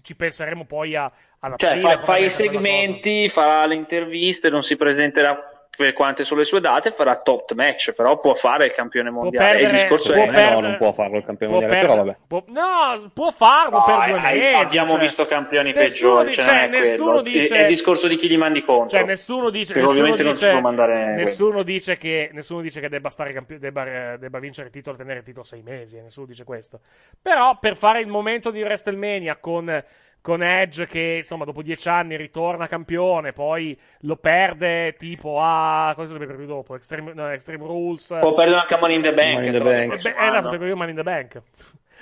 ci 0.01 0.15
penseremo 0.15 0.65
poi 0.65 0.95
a 0.95 1.11
ad 1.39 1.57
Cioè, 1.57 1.77
fa, 1.77 1.99
fa 1.99 2.18
i 2.18 2.30
segmenti, 2.30 3.30
farà 3.30 3.65
le 3.65 3.76
interviste, 3.76 4.49
non 4.49 4.64
si 4.64 4.76
presenterà 4.76 5.52
per 5.76 5.94
quante 5.94 6.24
sono 6.24 6.40
le 6.41 6.45
sue 6.45 6.60
date, 6.62 6.91
farà 6.91 7.16
top 7.20 7.54
match, 7.54 7.94
però 7.94 8.20
può 8.20 8.36
fare 8.36 8.66
il 8.66 8.72
campione 8.74 9.10
mondiale. 9.10 9.54
perdere- 9.58 9.66
il 9.72 9.72
discorso 9.82 10.12
è... 10.12 10.16
Secondo 10.16 10.32
me 10.32 10.38
no, 10.38 10.48
perdere- 10.50 10.68
non 10.68 10.78
può 10.78 10.91
farlo 10.94 11.18
il 11.18 11.24
campione 11.26 11.52
può 11.52 11.62
mondiale, 11.62 11.82
però 11.88 11.95
perdere- 11.95 12.18
vabbè. 12.28 12.41
può- 12.45 12.54
no 13.02 13.12
può 13.14 13.32
farlo 13.32 13.78
No, 13.78 13.84
per 13.84 13.95
due 14.10 14.20
hai- 14.20 14.40
mesi 14.40 14.56
abbiamo 14.56 14.90
cioè. 14.91 15.00
visto 15.00 15.26
campioni 15.26 15.72
Nessuno 15.74 15.86
peggiori, 15.88 16.28
dice- 16.28 16.41
cioè, 16.44 16.54
non 16.54 16.64
è 16.64 16.68
nessuno 16.80 17.06
quello. 17.06 17.22
dice- 17.22 17.56
È, 17.56 17.58
è 17.58 17.62
il 17.62 17.68
discorso 17.68 18.08
di 18.08 18.16
chi 18.18 18.28
li 18.28 18.38
mandi 18.38 18.64
contro. 18.64 18.90
Cioè, 18.98 19.04
nessuno 19.08 19.50
dice, 19.50 19.74
Perché 19.74 19.80
nessuno 19.80 19.90
ovviamente 20.00 20.24
non 20.24 20.34
dice, 20.34 20.45
si 20.45 20.52
può 20.52 20.62
mandare 20.62 21.16
nessuno 21.16 21.64
dice 21.64 21.98
che, 21.98 22.30
nessuno 22.34 22.62
dice 22.62 22.80
che 22.80 22.90
debba, 22.90 23.10
stare 23.10 23.34
campi- 23.34 23.58
debba, 23.58 24.14
eh, 24.14 24.18
debba 24.20 24.40
vincere 24.40 24.68
il 24.68 24.74
titolo, 24.74 24.95
tenere 24.95 25.20
il 25.20 25.26
titolo 25.26 25.44
sei 25.44 25.64
mesi, 25.64 25.98
eh, 25.98 26.02
nessuno 26.02 26.28
dice 26.28 26.44
questo. 26.44 26.82
Però 27.22 27.58
per 27.60 27.76
fare 27.78 28.00
il 28.00 28.08
momento 28.08 28.52
di 28.52 28.62
WrestleMania 28.62 29.38
con, 29.38 29.84
con 30.24 30.41
Edge 30.41 30.88
che 30.88 31.18
insomma 31.18 31.44
dopo 31.44 31.62
dieci 31.62 31.90
anni 31.90 32.16
ritorna 32.16 32.68
campione, 32.68 33.34
poi 33.34 33.78
lo 34.00 34.16
perde 34.16 34.95
tipo 34.95 35.38
a 35.41 35.91
cosa 35.95 36.14
dovrebbe 36.14 36.36
più 36.36 36.45
dopo? 36.45 36.76
Extreme, 36.76 37.12
no, 37.14 37.30
Extreme 37.30 37.66
Rules. 37.66 38.16
Può 38.22 38.34
perdere 38.34 38.62
anche 38.62 38.74
a 38.74 38.80
Money 38.80 38.95
in 38.95 39.02
the 39.02 39.14
Bank. 39.14 39.34
Money 39.34 39.48
in 39.48 39.54
the 39.54 39.64
Bank. 39.64 39.84
Eh, 39.84 39.88
beh, 39.88 40.16
esatto, 40.18 40.48
anno. 40.48 40.58
per 40.58 40.76
Money 40.76 40.90
in 40.91 40.95
the 40.95 41.04
Bank. 41.04 41.41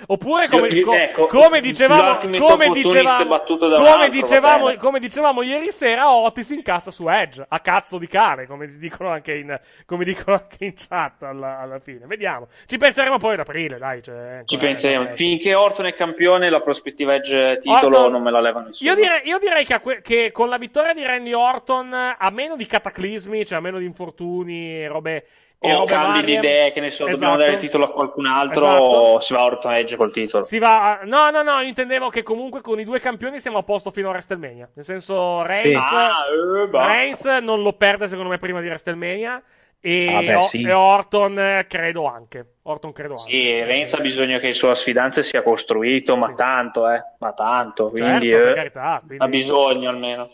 Oppure 0.06 0.48
come, 0.48 0.68
Io- 0.68 0.74
io- 0.74 0.84
co- 0.86 0.94
ecco, 0.94 1.26
come 1.26 1.60
dicevamo, 1.60 2.18
come 2.38 2.68
dicevamo, 2.72 3.38
come 3.82 4.08
dicevamo, 4.10 4.76
come 4.76 4.98
dicevamo 4.98 5.42
ieri 5.42 5.70
sera, 5.72 6.12
Otis 6.12 6.50
incassa 6.50 6.90
su 6.90 7.08
Edge 7.08 7.44
a 7.48 7.60
cazzo 7.60 7.98
di 7.98 8.06
cane, 8.06 8.46
come 8.46 8.66
dicono 8.78 9.10
anche 9.10 9.34
in, 9.34 9.58
come 9.86 10.04
dicono 10.04 10.36
anche 10.36 10.64
in 10.64 10.74
chat 10.74 11.22
alla, 11.22 11.60
alla 11.60 11.78
fine. 11.78 12.06
Vediamo, 12.06 12.48
ci 12.66 12.76
penseremo 12.78 13.18
poi 13.18 13.34
ad 13.34 13.40
aprile, 13.40 13.78
dai. 13.78 14.02
Cioè, 14.02 14.40
è 14.40 14.44
Ci 14.44 14.56
pensiamo. 14.56 15.08
eh, 15.08 15.12
Finché 15.12 15.54
Orton 15.54 15.86
è 15.86 15.94
campione, 15.94 16.50
la 16.50 16.60
prospettiva 16.60 17.14
Edge 17.14 17.58
titolo 17.58 17.96
Orton- 17.98 18.12
non 18.12 18.22
me 18.22 18.30
la 18.30 18.40
leva 18.40 18.60
nessuno. 18.60 18.90
Io 18.90 18.96
direi, 18.96 19.20
io 19.24 19.38
direi 19.38 19.64
che, 19.64 19.80
que- 19.80 20.00
che 20.00 20.30
con 20.32 20.48
la 20.48 20.58
vittoria 20.58 20.92
di 20.94 21.02
Randy 21.04 21.32
Orton, 21.32 21.92
a 22.18 22.30
meno 22.30 22.56
di 22.56 22.66
cataclismi, 22.66 23.46
cioè 23.46 23.58
a 23.58 23.60
meno 23.60 23.78
di 23.78 23.84
infortuni 23.84 24.82
e 24.82 24.88
robe. 24.88 25.26
O 25.64 25.84
cambi 25.84 26.24
di 26.24 26.34
varie, 26.34 26.50
idee, 26.50 26.72
che 26.72 26.80
ne 26.80 26.90
so, 26.90 27.04
dobbiamo 27.04 27.34
Esatto. 27.34 27.38
dare 27.38 27.52
il 27.52 27.58
titolo 27.58 27.84
a 27.84 27.92
qualcun 27.92 28.26
altro, 28.26 28.66
Esatto. 28.66 29.20
si 29.20 29.32
va 29.34 29.44
Orton 29.44 29.72
Edge 29.74 29.96
col 29.96 30.12
titolo. 30.12 30.42
Si 30.44 30.58
va 30.58 30.98
a- 30.98 31.04
No, 31.04 31.30
no, 31.30 31.42
no, 31.42 31.60
io 31.60 31.68
intendevo 31.68 32.08
che 32.08 32.22
comunque 32.22 32.60
con 32.60 32.80
i 32.80 32.84
due 32.84 32.98
campioni 33.00 33.38
siamo 33.38 33.58
a 33.58 33.62
posto 33.62 33.90
fino 33.90 34.08
a 34.08 34.10
WrestleMania. 34.12 34.68
Nel 34.74 34.84
senso, 34.84 35.42
Reigns, 35.42 35.92
Ah, 35.92 36.10
eh. 36.30 36.68
Reigns 36.86 37.24
non 37.42 37.62
lo 37.62 37.72
perde 37.74 38.08
secondo 38.08 38.30
me 38.30 38.38
prima 38.38 38.60
di 38.60 38.66
WrestleMania. 38.66 39.42
E, 39.84 40.14
Ah, 40.14 40.22
beh, 40.22 40.34
O- 40.36 40.42
sì. 40.42 40.62
e 40.62 40.72
Orton 40.72 41.38
eh, 41.38 41.66
credo 41.68 42.06
anche. 42.06 42.46
Orton 42.62 42.92
credo 42.92 43.16
anche. 43.16 43.30
Sì, 43.30 43.62
Reigns 43.64 43.92
ha 43.94 43.98
bisogno 44.00 44.38
che 44.38 44.46
il 44.46 44.54
suo 44.54 44.72
sfidante 44.74 45.24
sia 45.24 45.42
costruito, 45.42 46.16
ma 46.16 46.32
tanto, 46.34 46.88
eh, 46.88 47.02
ma 47.18 47.32
tanto, 47.32 47.90
Certo, 47.92 48.04
quindi, 48.04 48.30
eh, 48.30 48.54
carità, 48.54 49.02
quindi- 49.04 49.24
ha 49.24 49.28
bisogno 49.28 49.88
almeno. 49.88 50.30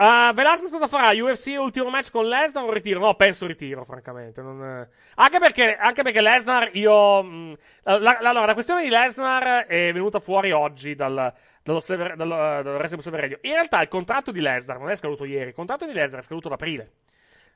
Uh, 0.00 0.32
Velasquez 0.32 0.70
cosa 0.70 0.86
farà? 0.86 1.10
UFC 1.12 1.56
ultimo 1.58 1.90
match 1.90 2.10
con 2.10 2.24
Lesnar 2.26 2.64
o 2.64 2.72
ritiro? 2.72 3.00
No, 3.00 3.14
penso 3.16 3.46
ritiro, 3.46 3.84
francamente. 3.84 4.40
Non, 4.40 4.64
eh. 4.64 4.88
Anche 5.16 5.38
perché, 5.38 5.76
anche 5.76 6.02
perché 6.02 6.22
Lesnar, 6.22 6.70
io. 6.72 7.22
mh, 7.22 7.56
la, 7.82 7.98
la- 7.98 8.18
allora, 8.30 8.46
la 8.46 8.54
questione 8.54 8.82
di 8.82 8.88
Lesnar 8.88 9.66
è 9.66 9.92
venuta 9.92 10.18
fuori 10.18 10.52
oggi 10.52 10.94
dal, 10.94 11.30
dallo, 11.62 11.80
Sever- 11.80 12.12
eh, 12.12 12.16
dal 12.16 12.28
Wrestling 12.64 12.94
Observer 12.94 13.20
Radio. 13.20 13.38
In 13.42 13.52
realtà 13.52 13.82
il 13.82 13.88
contratto 13.88 14.32
di 14.32 14.40
Lesnar 14.40 14.78
non 14.78 14.88
è 14.88 14.96
scaduto 14.96 15.26
ieri, 15.26 15.48
il 15.48 15.54
contratto 15.54 15.84
di 15.84 15.92
Lesnar 15.92 16.20
è 16.20 16.24
scaduto 16.24 16.46
ad 16.46 16.54
aprile. 16.54 16.92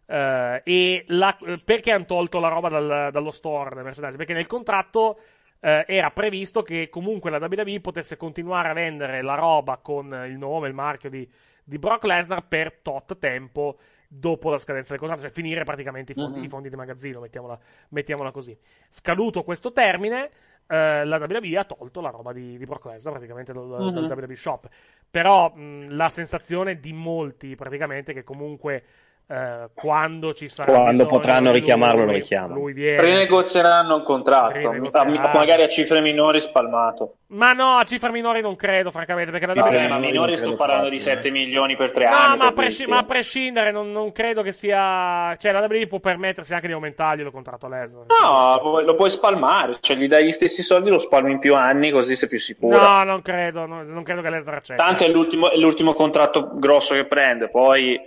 Eh, 0.06 0.60
e 0.64 1.04
la- 1.08 1.38
perché 1.64 1.92
hanno 1.92 2.04
tolto 2.04 2.40
la 2.40 2.48
roba 2.48 2.68
dal- 2.68 3.08
dallo 3.10 3.30
store 3.30 3.74
del 3.74 3.84
merchandising? 3.84 4.18
Perché 4.18 4.34
nel 4.34 4.46
contratto 4.46 5.18
eh, 5.60 5.84
era 5.88 6.10
previsto 6.10 6.62
che 6.62 6.90
comunque 6.90 7.30
la 7.30 7.38
WWE 7.38 7.80
potesse 7.80 8.18
continuare 8.18 8.68
a 8.68 8.74
vendere 8.74 9.22
la 9.22 9.34
roba 9.34 9.78
con 9.78 10.08
il 10.28 10.36
nome, 10.36 10.68
il 10.68 10.74
marchio 10.74 11.08
di, 11.08 11.26
di 11.64 11.78
Brock 11.78 12.04
Lesnar 12.04 12.46
per 12.46 12.78
tot 12.82 13.18
tempo 13.18 13.78
dopo 14.06 14.50
la 14.50 14.58
scadenza 14.58 14.90
del 14.90 14.98
contratto, 14.98 15.22
cioè 15.24 15.32
finire 15.32 15.64
praticamente 15.64 16.12
i 16.12 16.14
fondi, 16.14 16.38
Mhm. 16.38 16.44
i 16.44 16.48
fondi 16.48 16.68
di 16.68 16.76
magazzino, 16.76 17.18
mettiamola, 17.20 17.58
mettiamola 17.88 18.30
così. 18.30 18.56
Scaduto 18.88 19.42
questo 19.42 19.72
termine, 19.72 20.30
eh, 20.68 21.04
la 21.04 21.16
WWE 21.16 21.58
ha 21.58 21.64
tolto 21.64 22.00
la 22.00 22.10
roba 22.10 22.32
di, 22.32 22.56
di 22.56 22.64
Brock 22.64 22.84
Lesnar 22.86 23.14
praticamente 23.14 23.52
dal, 23.52 23.68
dal 23.68 23.92
Mhm. 24.04 24.10
WWE 24.10 24.36
Shop. 24.36 24.68
Però 25.10 25.52
mh, 25.52 25.96
la 25.96 26.08
sensazione 26.08 26.78
di 26.78 26.92
molti 26.92 27.56
praticamente 27.56 28.12
che 28.12 28.22
comunque 28.22 28.84
eh, 29.26 29.68
quando 29.74 30.34
ci 30.34 30.48
sarà 30.48 30.70
Quando 30.70 30.90
bisogno 31.04 31.08
potranno 31.08 31.50
di 31.52 31.58
richiamarlo, 31.58 32.02
lui, 32.02 32.06
lo 32.06 32.12
richiamano. 32.18 32.54
lui 32.54 32.72
viene. 32.74 33.00
Rinegozieranno 33.00 33.94
un 33.96 34.02
contratto, 34.02 34.70
Rinegozieranno. 34.70 35.20
a- 35.20 35.30
magari 35.34 35.62
a 35.62 35.68
cifre 35.68 36.00
minori 36.00 36.40
spalmato. 36.42 37.16
Ma 37.28 37.52
no, 37.52 37.78
a 37.78 37.84
cifre 37.84 38.10
minori 38.12 38.42
non 38.42 38.54
credo, 38.54 38.90
francamente, 38.90 39.30
perché 39.32 39.46
la 39.46 39.54
Vabbè, 39.54 39.88
ma 39.88 39.98
minori 39.98 40.32
non 40.32 40.36
sto 40.36 40.54
parlando 40.56 40.88
di 40.88 41.00
7 41.00 41.30
milioni 41.30 41.74
per 41.74 41.90
3 41.90 42.08
No, 42.08 42.14
anni. 42.14 42.36
ma 42.38 42.52
presci- 42.52 42.86
ma 42.86 42.98
a 42.98 43.04
prescindere, 43.04 43.72
non, 43.72 43.90
non 43.90 44.12
credo 44.12 44.42
che 44.42 44.52
sia. 44.52 45.34
Cioè, 45.36 45.50
la 45.52 45.60
WWE 45.60 45.86
può 45.88 45.98
permettersi 46.00 46.54
anche 46.54 46.66
di 46.68 46.74
aumentarglielo 46.74 47.28
il 47.28 47.34
contratto 47.34 47.66
a 47.66 47.70
Lesnar. 47.70 48.06
No, 48.06 48.80
lo 48.82 48.94
puoi 48.94 49.10
spalmare, 49.10 49.76
cioè 49.80 49.96
gli 49.96 50.06
dai 50.06 50.26
gli 50.26 50.32
stessi 50.32 50.62
soldi, 50.62 50.90
lo 50.90 50.98
spalmi 50.98 51.32
in 51.32 51.38
più 51.38 51.54
anni, 51.56 51.90
così 51.90 52.14
sei 52.14 52.28
più 52.28 52.38
sicuro. 52.38 52.78
No, 52.78 53.02
non 53.04 53.22
credo, 53.22 53.64
no, 53.66 53.82
non 53.82 54.02
credo 54.04 54.20
che 54.20 54.30
Lesnar 54.30 54.54
accetti. 54.56 54.78
Tanto 54.80 55.04
è 55.04 55.08
l'ultimo, 55.08 55.50
è 55.50 55.56
l'ultimo 55.56 55.92
contratto 55.94 56.50
grosso 56.52 56.94
che 56.94 57.06
prende, 57.06 57.48
poi 57.48 57.98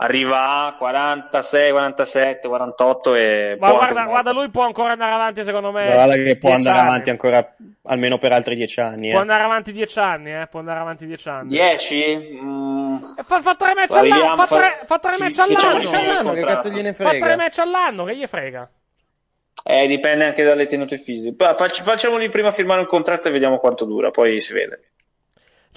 arriva 0.00 0.66
a 0.66 0.76
46, 0.76 1.70
47, 1.72 2.46
48 2.48 3.14
e 3.16 3.56
Ma 3.58 3.72
guarda, 3.72 4.04
guarda, 4.04 4.30
lui 4.32 4.48
può 4.50 4.64
ancora 4.64 4.92
andare 4.92 5.12
avanti, 5.12 5.42
secondo 5.42 5.72
me. 5.72 5.90
Guarda 5.90 6.14
che 6.14 6.38
può 6.38 6.52
andare 6.52 6.78
anni. 6.78 6.88
avanti 6.88 7.10
ancora 7.10 7.54
almeno 7.84 8.18
per 8.18 8.32
altri 8.32 8.54
dieci 8.54 8.80
anni. 8.80 9.08
Può 9.10 9.18
Eh. 9.18 9.22
andare 9.22 9.42
avanti 9.42 9.72
dieci 9.72 9.98
anni, 9.98 10.32
eh. 10.32 10.46
Può 10.48 10.60
andare 10.60 10.78
avanti 10.80 11.06
dieci 11.06 11.28
anni. 11.28 11.48
10? 11.48 12.38
Mm, 12.42 12.96
Fa, 13.24 13.40
fa 13.42 13.54
tre 13.56 13.74
match 13.74 13.94
all'anno. 13.96 14.36
Fa 14.36 14.46
tre, 14.46 14.80
fa 14.86 14.98
tre 14.98 15.16
match 15.18 15.38
all'anno. 15.38 16.32
che 16.34 16.42
cazzo 16.42 16.68
gliene 16.70 16.92
Fa 16.92 17.08
tre 17.08 17.18
frega? 17.18 17.36
match 17.36 17.58
all'anno, 17.58 18.04
che 18.04 18.16
gli 18.16 18.26
frega? 18.26 18.70
eh, 19.64 19.86
dipende 19.88 20.24
anche 20.24 20.44
dalle 20.44 20.66
tenute 20.66 20.96
fisiche. 20.96 21.34
Poi 21.34 21.54
facci- 21.56 21.82
facciamogli 21.82 22.28
prima 22.30 22.52
firmare 22.52 22.80
un 22.80 22.86
contratto 22.86 23.26
e 23.28 23.30
vediamo 23.32 23.58
quanto 23.58 23.84
dura, 23.84 24.10
poi 24.10 24.40
si 24.40 24.52
vede. 24.52 24.92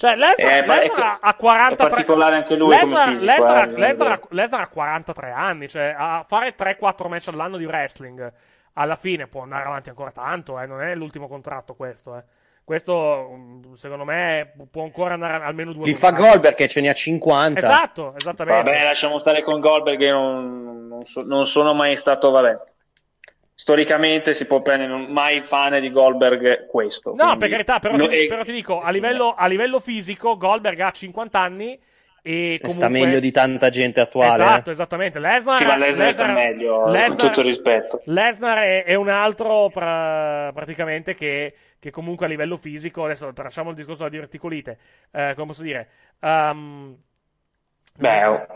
Cioè, 0.02 0.16
Lesnar, 0.16 0.50
Eh, 0.50 0.66
Lesnar 0.66 1.18
che- 1.20 1.26
ha 1.26 1.34
43 1.34 1.86
è 1.86 1.90
particolare 1.90 2.34
anche 2.34 2.56
lui 2.56 2.76
come 2.76 2.82
Lesnar, 2.90 3.08
fisico, 3.10 3.30
Lesnar, 3.32 3.68
eh, 3.68 3.78
Lesnar 3.78 4.20
Lesnar 4.30 4.60
ha 4.62 4.66
43 4.66 5.30
anni, 5.30 5.68
cioè 5.68 5.94
a 5.96 6.24
fare 6.26 6.56
3-4 6.56 7.08
match 7.08 7.28
all'anno 7.28 7.56
di 7.56 7.64
wrestling 7.64 8.32
alla 8.72 8.96
fine 8.96 9.28
può 9.28 9.42
andare 9.42 9.66
avanti 9.66 9.90
ancora 9.90 10.10
tanto, 10.10 10.58
eh, 10.58 10.66
non 10.66 10.82
è 10.82 10.92
l'ultimo 10.96 11.28
contratto 11.28 11.74
questo, 11.74 12.16
eh. 12.16 12.22
Questo, 12.64 13.30
mm, 13.32 13.74
secondo 13.74 14.04
me, 14.04 14.54
può 14.72 14.82
ancora 14.82 15.14
andare 15.14 15.44
almeno 15.44 15.72
due 15.72 15.84
Li 15.84 15.94
fa. 15.94 16.10
Goldberg 16.10 16.56
che 16.56 16.66
ce 16.66 16.80
ne 16.80 16.88
ha 16.88 16.94
50. 16.94 17.60
Esatto, 17.60 18.14
esattamente. 18.16 18.70
Vabbè, 18.72 18.84
lasciamo 18.84 19.20
stare 19.20 19.44
con 19.44 19.60
Goldberg, 19.60 20.00
io 20.00 20.14
non, 20.14 20.88
non 20.88 21.04
so- 21.04 21.22
non 21.24 21.46
sono 21.46 21.74
mai 21.74 21.96
stato, 21.96 22.30
vabbè. 22.30 22.58
Storicamente 23.54 24.34
si 24.34 24.46
può 24.46 24.62
prendere, 24.62 24.88
non- 24.90 25.10
mai 25.12 25.42
fan 25.42 25.78
di 25.80 25.90
Goldberg 25.90 26.66
questo. 26.66 27.10
No, 27.10 27.16
quindi- 27.16 27.38
per 27.38 27.48
carità, 27.50 27.78
però, 27.78 27.96
no, 27.96 28.08
ti, 28.08 28.24
e- 28.24 28.26
però 28.26 28.42
ti 28.42 28.52
dico, 28.52 28.80
a 28.80 28.90
livello, 28.90 29.34
a 29.34 29.46
livello 29.46 29.78
fisico, 29.78 30.36
Goldberg 30.36 30.78
ha 30.80 30.90
50 30.90 31.38
anni 31.38 31.78
e 32.24 32.58
comunque... 32.60 32.70
Sta 32.70 32.88
meglio 32.88 33.20
di 33.20 33.30
tanta 33.30 33.68
gente 33.68 34.00
attuale. 34.00 34.42
Esatto, 34.42 34.70
eh. 34.70 34.72
esattamente. 34.72 35.18
Lesnar, 35.18 35.56
Sì, 35.58 35.64
ma 35.64 35.76
Lesnar 35.76 36.12
sta 36.12 36.26
meglio, 36.32 36.92
eh, 36.94 37.06
con 37.08 37.16
tutto 37.16 37.40
il 37.40 37.46
rispetto. 37.46 38.00
Lesnar 38.06 38.58
è, 38.58 38.84
è 38.84 38.94
un 38.94 39.08
altro 39.08 39.68
pra- 39.70 40.50
praticamente 40.54 41.14
che, 41.14 41.54
che 41.78 41.90
comunque 41.90 42.26
a 42.26 42.28
livello 42.28 42.56
fisico, 42.56 43.04
adesso 43.04 43.32
tracciamo 43.32 43.70
il 43.70 43.76
discorso 43.76 43.98
della 44.02 44.10
diverticolite, 44.14 44.78
eh, 45.12 45.32
come 45.34 45.46
posso 45.48 45.62
dire, 45.62 45.88
ehm, 46.20 46.96
Beh, 47.98 48.24
oh. 48.24 48.46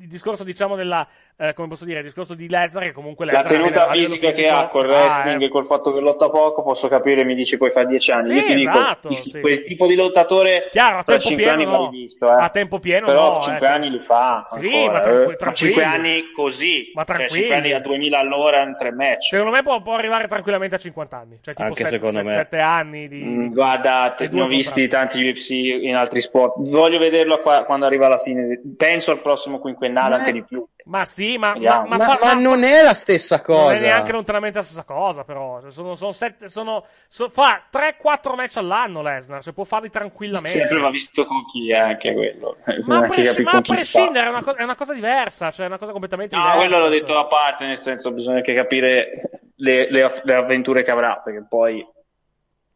il 0.00 0.08
discorso 0.08 0.44
diciamo 0.44 0.76
della, 0.76 1.06
eh, 1.36 1.52
come 1.52 1.66
posso 1.66 1.84
dire, 1.84 1.98
il 1.98 2.04
discorso 2.04 2.34
di 2.34 2.48
Lesnar 2.48 2.84
che 2.84 2.92
comunque 2.92 3.26
la 3.26 3.32
Lesnar 3.32 3.52
a 3.52 3.56
tenuta 3.56 3.86
fisica 3.88 4.30
che 4.30 4.48
ha 4.48 4.68
col 4.68 4.88
ah, 4.88 4.92
wrestling 4.92 5.42
eh. 5.42 5.46
e 5.46 5.48
col 5.48 5.66
fatto 5.66 5.92
che 5.92 5.98
lotta 6.00 6.30
poco, 6.30 6.62
posso 6.62 6.86
capire, 6.86 7.24
mi 7.24 7.34
dici 7.34 7.56
poi 7.56 7.70
fa 7.70 7.82
10 7.84 8.10
anni. 8.12 8.24
Sì, 8.24 8.32
Io 8.32 8.54
ti 8.54 8.66
esatto, 8.68 9.08
dico, 9.08 9.20
sì. 9.20 9.40
quel 9.40 9.64
tipo 9.64 9.86
di 9.88 9.96
lottatore 9.96 10.68
Chiaro, 10.70 10.98
a 10.98 11.02
tra 11.02 11.16
tempo 11.16 11.28
5 11.28 11.44
pieno 11.44 11.52
anni 11.52 11.64
no. 11.64 11.70
va 11.84 11.90
rivisto, 11.90 12.28
eh. 12.28 12.42
A 12.42 12.48
tempo 12.50 12.78
pieno 12.78 13.06
Però 13.06 13.32
no, 13.32 13.40
5 13.40 13.66
eh. 13.66 13.70
anni 13.70 13.90
li 13.90 13.98
fa. 13.98 14.46
Sì, 14.48 14.58
ancora, 14.58 14.92
ma 14.92 15.32
eh. 15.32 15.36
tranquilli. 15.36 15.72
5 15.72 15.84
anni 15.84 16.30
così, 16.32 16.90
Ma 16.94 17.04
cioè 17.04 17.16
tranquilli. 17.16 17.42
5 17.42 17.56
anni 17.56 17.72
a 17.72 17.80
2000 17.80 18.18
all'ora 18.18 18.62
in 18.62 18.76
tre 18.76 18.92
match. 18.92 19.24
Secondo 19.24 19.50
me 19.52 19.62
può, 19.62 19.82
può 19.82 19.94
arrivare 19.94 20.28
tranquillamente 20.28 20.76
a 20.76 20.78
50 20.78 21.16
anni. 21.16 21.38
Cioè, 21.40 21.54
tipo 21.54 21.66
Anche 21.66 21.82
7, 21.82 21.98
secondo 21.98 22.22
me. 22.22 22.30
7 22.30 22.58
anni 22.60 23.08
di. 23.08 23.22
Mm, 23.24 23.52
Guarda, 23.52 24.14
ne 24.18 24.40
ho 24.40 24.46
visti 24.46 24.86
tanti 24.86 25.26
UFC 25.26 25.50
in 25.50 25.96
altri 25.96 26.20
sport. 26.20 26.54
Voglio 26.58 26.98
vederlo 26.98 27.40
qua- 27.40 27.64
quando 27.64 27.86
arriva 27.86 28.06
alla 28.06 28.18
fine. 28.18 28.60
Penso 28.76 29.10
al 29.10 29.20
prossimo 29.20 29.58
quinquennale, 29.58 30.10
Ma- 30.10 30.16
anche 30.16 30.32
di 30.32 30.44
più. 30.44 30.64
Ma 30.86 31.04
sì, 31.06 31.23
ma, 31.38 31.54
ma, 31.56 31.84
ma 31.86 31.96
Ma, 31.96 32.04
fa- 32.04 32.18
ma 32.20 32.34
ma- 32.34 32.40
non 32.40 32.62
è 32.64 32.82
la 32.82 32.94
stessa 32.94 33.40
cosa. 33.40 33.62
non 33.62 33.72
è 33.74 33.80
neanche 33.80 34.12
lontanamente 34.12 34.58
la 34.58 34.64
stessa 34.64 34.82
cosa, 34.84 35.24
però. 35.24 35.60
Cioè, 35.60 35.70
Sono, 35.70 35.94
sono 35.94 36.12
sette, 36.12 36.48
sono, 36.48 36.84
so- 37.08 37.28
fa 37.30 37.62
3-4 37.70 38.34
match 38.34 38.56
all'anno 38.58 39.02
Lesnar, 39.02 39.42
cioè 39.42 39.52
può 39.52 39.64
farli 39.64 39.90
tranquillamente. 39.90 40.58
Sempre 40.58 40.78
va 40.78 40.90
visto 40.90 41.24
con 41.26 41.44
chi 41.46 41.70
è 41.70 41.76
anche 41.76 42.12
quello. 42.12 42.56
ma 42.86 42.98
a, 43.04 43.08
pres- 43.08 43.42
prescindere, 43.66 44.26
è 44.26 44.28
una, 44.30 44.42
co- 44.42 44.54
è 44.54 44.62
una 44.62 44.76
cosa 44.76 44.92
diversa, 44.94 45.50
cioè 45.50 45.64
è 45.66 45.68
una 45.68 45.78
cosa 45.78 45.92
completamente 45.92 46.34
No, 46.36 46.42
diversa. 46.42 46.58
quello 46.66 46.78
l'ho 46.78 46.90
cioè. 46.90 47.00
detto 47.00 47.18
a 47.18 47.26
parte, 47.26 47.64
nel 47.66 47.78
senso 47.80 48.10
bisogna 48.12 48.36
anche 48.36 48.54
capire 48.54 49.30
le, 49.56 49.90
le- 49.90 50.20
le 50.22 50.34
avventure 50.34 50.82
che 50.82 50.90
avrà, 50.90 51.20
perché 51.24 51.44
poi 51.48 51.86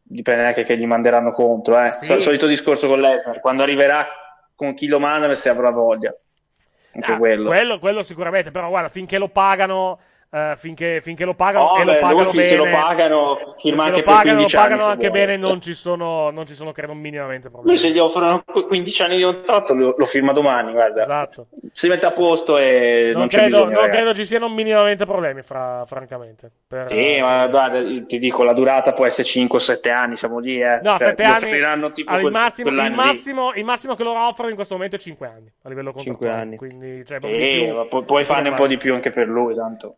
dipende 0.01 0.45
anche 0.47 0.63
che 0.63 0.77
gli 0.77 0.85
manderanno 0.85 1.31
contro. 1.31 1.79
Eh. 1.83 1.89
Sì. 1.91 2.05
Sol- 2.05 2.21
solito 2.21 2.47
discorso 2.47 2.87
con 2.87 2.99
Lesnar, 2.99 3.39
quando 3.39 3.63
arriverà 3.63 4.07
con 4.55 4.73
chi 4.73 4.87
lo 4.87 4.99
manda 4.99 5.33
se 5.35 5.49
avrà 5.49 5.69
voglia. 5.69 6.13
Anche 6.93 7.11
Ah, 7.11 7.17
quello. 7.17 7.49
quello. 7.49 7.79
quello 7.79 8.03
sicuramente, 8.03 8.51
però 8.51 8.67
guarda, 8.69 8.89
finché 8.89 9.17
lo 9.17 9.29
pagano, 9.29 9.99
eh, 10.31 10.53
finché, 10.57 10.99
finché 11.01 11.25
lo 11.25 11.33
pagano 11.33 11.65
Oh, 11.65 11.79
e 11.79 11.83
lo 11.85 11.93
beh, 11.93 11.99
pagano 11.99 12.23
lui 12.23 12.31
bene, 12.33 12.43
se 12.45 12.55
lo 12.55 12.63
pagano, 12.69 13.55
firma 13.57 13.83
anche 13.85 13.97
lo 13.97 14.03
per 14.03 14.13
pagano, 14.13 14.35
15 14.35 14.55
lo 14.55 14.61
pagano 14.61 14.83
anche 14.85 15.07
vuole. 15.09 15.25
bene, 15.25 15.37
non 15.37 15.61
ci 15.61 15.73
sono, 15.73 16.29
non 16.29 16.45
ci 16.45 16.53
sono 16.53 16.71
credo 16.71 16.93
minimamente 16.93 17.47
Lui 17.47 17.53
problemi. 17.55 17.79
se 17.79 17.89
gli 17.89 17.97
offrono 17.97 18.43
qu- 18.45 18.67
15 18.67 19.01
anni 19.01 19.17
di 19.17 19.23
contratto 19.23 19.73
lo, 19.73 19.95
lo 19.97 20.05
firma 20.05 20.31
domani, 20.31 20.71
guarda. 20.71 21.01
Esatto. 21.03 21.47
Si 21.71 21.87
mette 21.87 22.05
a 22.05 22.11
posto 22.11 22.59
e 22.59 23.09
non, 23.11 23.21
Non, 23.21 23.27
c'è 23.27 23.37
credo, 23.39 23.55
bisogno, 23.55 23.71
non 23.71 23.81
ragazzi. 23.81 23.95
credo 23.97 24.13
ci 24.13 24.25
siano 24.27 24.49
minimamente 24.49 25.05
problemi, 25.05 25.41
fra- 25.41 25.83
francamente. 25.87 26.51
Per- 26.67 26.87
Sì, 26.93 27.19
ma 27.21 27.47
guarda, 27.47 27.81
ti 28.05 28.19
dico, 28.19 28.43
la 28.43 28.53
durata 28.53 28.93
può 28.93 29.05
essere 29.07 29.27
5-7 29.27 29.89
anni, 29.91 30.15
siamo 30.15 30.37
lì, 30.37 30.61
eh. 30.61 30.79
No, 30.83 30.95
Cioè, 30.97 31.07
7 31.07 31.23
lo 31.23 31.29
anni. 31.31 31.91
tipo 31.91 32.11
quel- 32.19 32.31
massimo, 32.31 32.69
il, 32.69 32.91
massimo, 32.93 33.53
il 33.55 33.63
massimo 33.65 33.95
che 33.95 34.03
loro 34.03 34.27
offrono 34.27 34.49
in 34.49 34.55
questo 34.55 34.75
momento 34.75 34.95
è 34.95 34.99
5 34.99 35.25
anni 35.27 35.51
a 35.63 35.69
livello 35.69 35.91
Cinque 35.97 36.27
contrattuale. 36.27 36.41
anni. 36.41 36.55
Quindi, 36.57 37.03
cioè, 37.03 37.17
Sì, 37.19 37.87
più. 37.89 38.05
puoi 38.05 38.23
farne 38.23 38.49
un 38.49 38.55
po' 38.55 38.67
di 38.67 38.77
più 38.77 38.93
anche 38.93 39.09
per 39.09 39.27
lui, 39.27 39.55
tanto. 39.55 39.95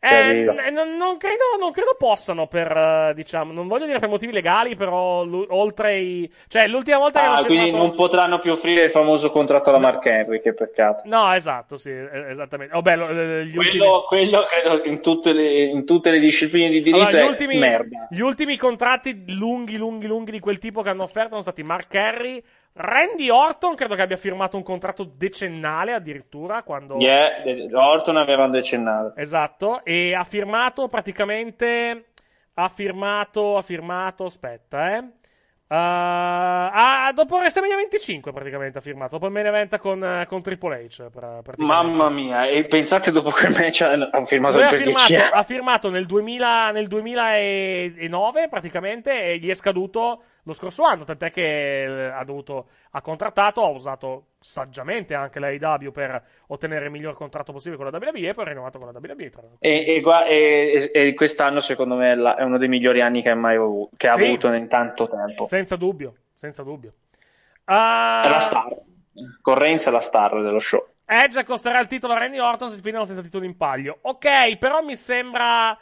Cioè, 0.00 0.16
Eh, 0.30 0.44
n- 0.44 0.72
non, 0.74 0.96
non 0.96 1.16
credo, 1.16 1.42
non 1.58 1.72
credo 1.72 1.96
possano 1.98 2.46
per, 2.46 2.70
eh, 2.70 3.12
diciamo, 3.16 3.50
non 3.52 3.66
voglio 3.66 3.86
dire 3.86 3.98
per 3.98 4.08
motivi 4.08 4.30
legali, 4.30 4.76
però 4.76 5.24
lu- 5.24 5.46
oltre 5.48 5.98
i... 5.98 6.32
Cioè, 6.46 6.68
l'ultima 6.68 6.98
volta 6.98 7.18
che 7.18 7.26
Ah, 7.26 7.34
hanno 7.38 7.46
quindi 7.46 7.64
firmato- 7.64 7.86
non 7.86 7.96
potranno 7.96 8.38
più 8.38 8.52
offrire 8.52 8.84
il 8.84 8.90
famoso 8.92 9.32
contratto 9.32 9.70
alla 9.70 9.78
Mark 9.80 10.06
Henry, 10.06 10.40
che 10.40 10.54
peccato. 10.54 11.02
No, 11.06 11.32
esatto, 11.34 11.76
sì, 11.76 11.90
esattamente. 11.90 12.76
Oh, 12.76 12.80
bello, 12.82 13.08
eh, 13.08 13.46
gli 13.46 13.56
ultimi... 13.56 13.78
Quello, 13.78 14.04
quello 14.06 14.46
credo 14.48 14.80
che 14.82 14.88
in 14.88 15.02
tutte, 15.02 15.32
le, 15.32 15.64
in 15.64 15.84
tutte 15.84 16.10
le 16.10 16.20
discipline 16.20 16.68
di 16.70 16.80
diritto 16.80 16.96
Allora, 17.06 17.18
gli, 17.18 17.24
è 17.24 17.28
ultimi, 17.28 17.58
merda. 17.58 18.06
gli 18.08 18.20
ultimi 18.20 18.56
contratti 18.56 19.24
lunghi, 19.34 19.76
lunghi, 19.76 20.06
lunghi 20.06 20.30
di 20.30 20.38
quel 20.38 20.58
tipo 20.58 20.80
che 20.82 20.90
hanno 20.90 21.02
offerto 21.02 21.30
sono 21.30 21.42
stati 21.42 21.64
Mark 21.64 21.92
Henry, 21.92 22.40
Randy 22.80 23.28
Orton, 23.28 23.74
credo 23.74 23.96
che 23.96 24.02
abbia 24.02 24.16
firmato 24.16 24.56
un 24.56 24.62
contratto 24.62 25.02
decennale 25.02 25.94
addirittura, 25.94 26.62
quando... 26.62 26.96
Yeah, 26.98 27.42
Orton 27.72 28.16
aveva 28.16 28.44
un 28.44 28.52
decennale. 28.52 29.14
Esatto, 29.16 29.84
e 29.84 30.14
ha 30.14 30.22
firmato 30.22 30.86
praticamente. 30.86 32.04
Ha 32.54 32.68
firmato. 32.68 33.56
Ha 33.56 33.62
firmato. 33.62 34.26
Aspetta, 34.26 34.96
eh. 34.96 35.04
Uh, 35.70 35.74
ah, 35.74 37.12
dopo 37.14 37.36
WrestleMania 37.36 37.76
25 37.76 38.32
praticamente 38.32 38.78
ha 38.78 38.80
firmato. 38.80 39.10
Dopo 39.16 39.26
il 39.26 39.32
main 39.32 39.46
event 39.46 39.76
con, 39.76 40.24
con 40.26 40.40
Triple 40.40 40.86
H. 40.86 41.10
pra-. 41.10 41.42
Mamma 41.56 42.08
mia, 42.08 42.46
e 42.46 42.64
pensate 42.64 43.10
dopo 43.10 43.30
quel 43.30 43.50
match 43.50 43.82
ha 43.82 44.24
firmato 44.24 44.56
Lui 44.56 44.62
il 44.62 44.66
ha 44.66 44.70
per 44.70 44.82
10 44.82 45.04
firmato, 45.04 45.34
ha 45.34 45.42
firmato 45.42 45.90
nel, 45.90 46.06
2000, 46.06 46.70
nel 46.70 46.86
2009 46.86 48.48
praticamente 48.48 49.22
e 49.24 49.36
gli 49.36 49.50
è 49.50 49.54
scaduto 49.54 50.22
lo 50.48 50.54
scorso 50.54 50.82
anno, 50.84 51.04
tant'è 51.04 51.30
che 51.30 51.82
eh, 51.84 52.04
ha 52.08 52.24
dovuto 52.24 52.68
ha 52.90 53.00
contrattato, 53.00 53.62
ha 53.62 53.68
usato 53.68 54.26
saggiamente 54.40 55.14
anche 55.14 55.38
la 55.38 55.48
AEW 55.48 55.90
per 55.92 56.22
ottenere 56.48 56.86
il 56.86 56.90
miglior 56.90 57.14
contratto 57.14 57.52
possibile 57.52 57.80
con 57.80 57.90
la 57.90 57.96
WWE 57.96 58.28
e 58.28 58.34
poi 58.34 58.44
ha 58.44 58.48
rinnovato 58.48 58.78
con 58.78 58.90
la 58.92 58.98
WWE. 58.98 59.30
E, 59.60 60.02
e 60.02 60.90
e- 60.92 61.14
quest'anno 61.14 61.60
secondo 61.60 61.94
me 61.96 62.12
è, 62.12 62.16
è 62.16 62.42
uno 62.42 62.58
dei 62.58 62.68
migliori 62.68 63.00
anni 63.00 63.22
che, 63.22 63.30
ha 63.30 63.34
mai 63.34 63.56
avuto, 63.56 63.90
che 63.96 64.08
ha 64.08 64.14
Sì. 64.14 64.24
avuto 64.24 64.52
in 64.52 64.68
tanto 64.68 65.08
tempo. 65.08 65.44
Senza 65.44 65.76
dubbio, 65.76 66.14
senza 66.34 66.62
dubbio. 66.62 66.92
È 67.64 67.72
Ah, 67.72 68.28
la 68.28 68.40
star. 68.40 68.74
Con 69.42 69.54
Reigns 69.54 69.86
è 69.86 69.90
la 69.90 70.00
star 70.00 70.40
dello 70.42 70.58
show. 70.58 70.84
Edge 71.04 71.38
accosterà 71.38 71.80
il 71.80 71.86
titolo 71.86 72.12
a 72.14 72.18
Randy 72.18 72.38
Orton 72.38 72.68
se 72.68 72.76
si 72.76 72.82
finirà 72.82 73.04
senza 73.06 73.22
titolo 73.22 73.44
in 73.44 73.56
palio. 73.56 73.98
Ok, 74.02 74.56
però 74.58 74.82
mi 74.82 74.96
sembra. 74.96 75.78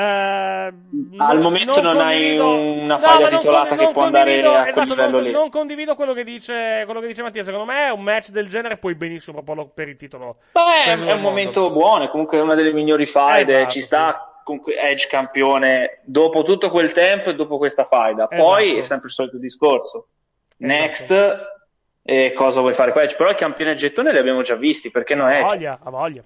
Eh, 0.00 0.72
Al 1.18 1.34
non- 1.34 1.38
momento 1.40 1.80
non 1.82 1.98
hai 2.00 2.36
condivido- 2.36 2.54
una 2.56 2.94
No, 2.94 2.98
faglia 2.98 3.28
non 3.28 3.38
titolata 3.40 3.68
con- 3.68 3.76
che 3.78 3.84
non 3.84 3.92
può 3.92 4.02
andare 4.04 4.42
a 4.42 4.50
quel 4.60 4.68
esatto, 4.68 4.88
livello 4.88 5.10
non, 5.10 5.22
lì. 5.22 5.30
non 5.30 5.50
condivido 5.50 5.94
quello 5.94 6.12
che, 6.14 6.24
dice, 6.24 6.82
quello 6.86 7.00
che 7.00 7.06
dice 7.06 7.22
Mattia. 7.22 7.42
Secondo 7.42 7.66
me 7.70 7.88
un 7.90 8.02
match 8.02 8.30
del 8.30 8.48
genere 8.48 8.76
puoi 8.78 8.94
benissimo 8.94 9.36
proporlo 9.36 9.66
per 9.72 9.88
il 9.88 9.96
titolo. 9.96 10.36
Beh, 10.52 10.84
è, 10.92 10.98
è 10.98 11.12
un 11.12 11.20
momento 11.20 11.70
buono, 11.70 12.04
è 12.04 12.08
comunque 12.08 12.38
una 12.40 12.54
delle 12.54 12.72
migliori 12.72 13.04
faide, 13.06 13.56
Esatto, 13.56 13.70
ci 13.72 13.80
sta 13.80 14.40
comunque 14.42 14.76
Edge 14.80 15.06
campione 15.06 16.00
dopo 16.04 16.42
tutto 16.42 16.70
quel 16.70 16.92
tempo 16.92 17.28
e 17.30 17.34
dopo 17.34 17.58
questa 17.58 17.84
faida. 17.84 18.26
Poi 18.26 18.64
Esatto. 18.64 18.78
è 18.78 18.82
sempre 18.82 19.08
il 19.08 19.12
solito 19.14 19.38
discorso. 19.38 20.06
Next, 20.58 21.48
e 22.02 22.32
cosa 22.32 22.60
vuoi 22.60 22.72
fare 22.72 22.92
con 22.92 23.02
Edge? 23.02 23.16
Però 23.16 23.28
il 23.30 23.36
campione 23.36 23.72
a 23.72 23.74
gettone 23.74 24.12
li 24.12 24.18
abbiamo 24.18 24.42
già 24.42 24.54
visti, 24.56 24.90
perché 24.90 25.14
no 25.14 25.28
Edge? 25.28 25.42
voglia, 25.42 25.78
ha 25.82 25.90
voglia. 25.90 26.22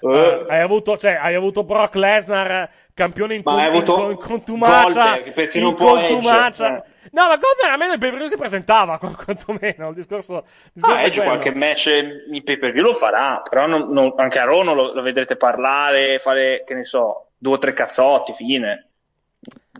Eh, 0.00 0.08
Eh, 0.08 0.46
hai, 0.48 0.60
avuto, 0.60 0.96
cioè, 0.96 1.12
hai 1.20 1.34
avuto 1.34 1.64
Brock 1.64 1.94
Lesnar, 1.96 2.68
campione 2.94 3.34
in, 3.36 3.42
con- 3.42 3.58
in- 3.58 3.74
in 4.10 4.16
contumacia. 4.16 4.82
Goldberg, 4.84 5.32
perché 5.32 5.58
in 5.58 5.64
non 5.64 5.74
può 5.74 5.94
contumacia. 5.94 6.66
Edge, 6.76 6.84
No, 7.10 7.22
ma 7.26 7.36
Goldberg 7.38 7.72
almeno 7.72 7.92
il 7.94 7.98
pay 7.98 8.10
per 8.10 8.18
view 8.18 8.28
si 8.28 8.36
presentava, 8.36 8.98
qu- 8.98 9.16
quantomeno. 9.24 9.88
Il 9.88 9.94
discorso, 9.94 10.36
il 10.36 10.70
discorso 10.74 10.96
Ah, 10.96 11.02
Edge 11.02 11.22
qualche 11.22 11.54
match 11.54 11.86
in 12.30 12.44
pay 12.44 12.58
per 12.58 12.72
view 12.72 12.84
lo 12.84 12.92
farà, 12.92 13.40
però 13.48 13.66
non- 13.66 13.90
non- 13.90 14.12
anche 14.16 14.38
a 14.38 14.44
Raw 14.44 14.62
non 14.62 14.76
lo, 14.76 14.92
lo 14.92 15.02
vedrete 15.02 15.36
parlare, 15.36 16.18
fare, 16.18 16.64
che 16.66 16.74
ne 16.74 16.84
so, 16.84 17.30
due 17.38 17.54
o 17.54 17.58
tre 17.58 17.72
cazzotti, 17.72 18.34
fine. 18.34 18.88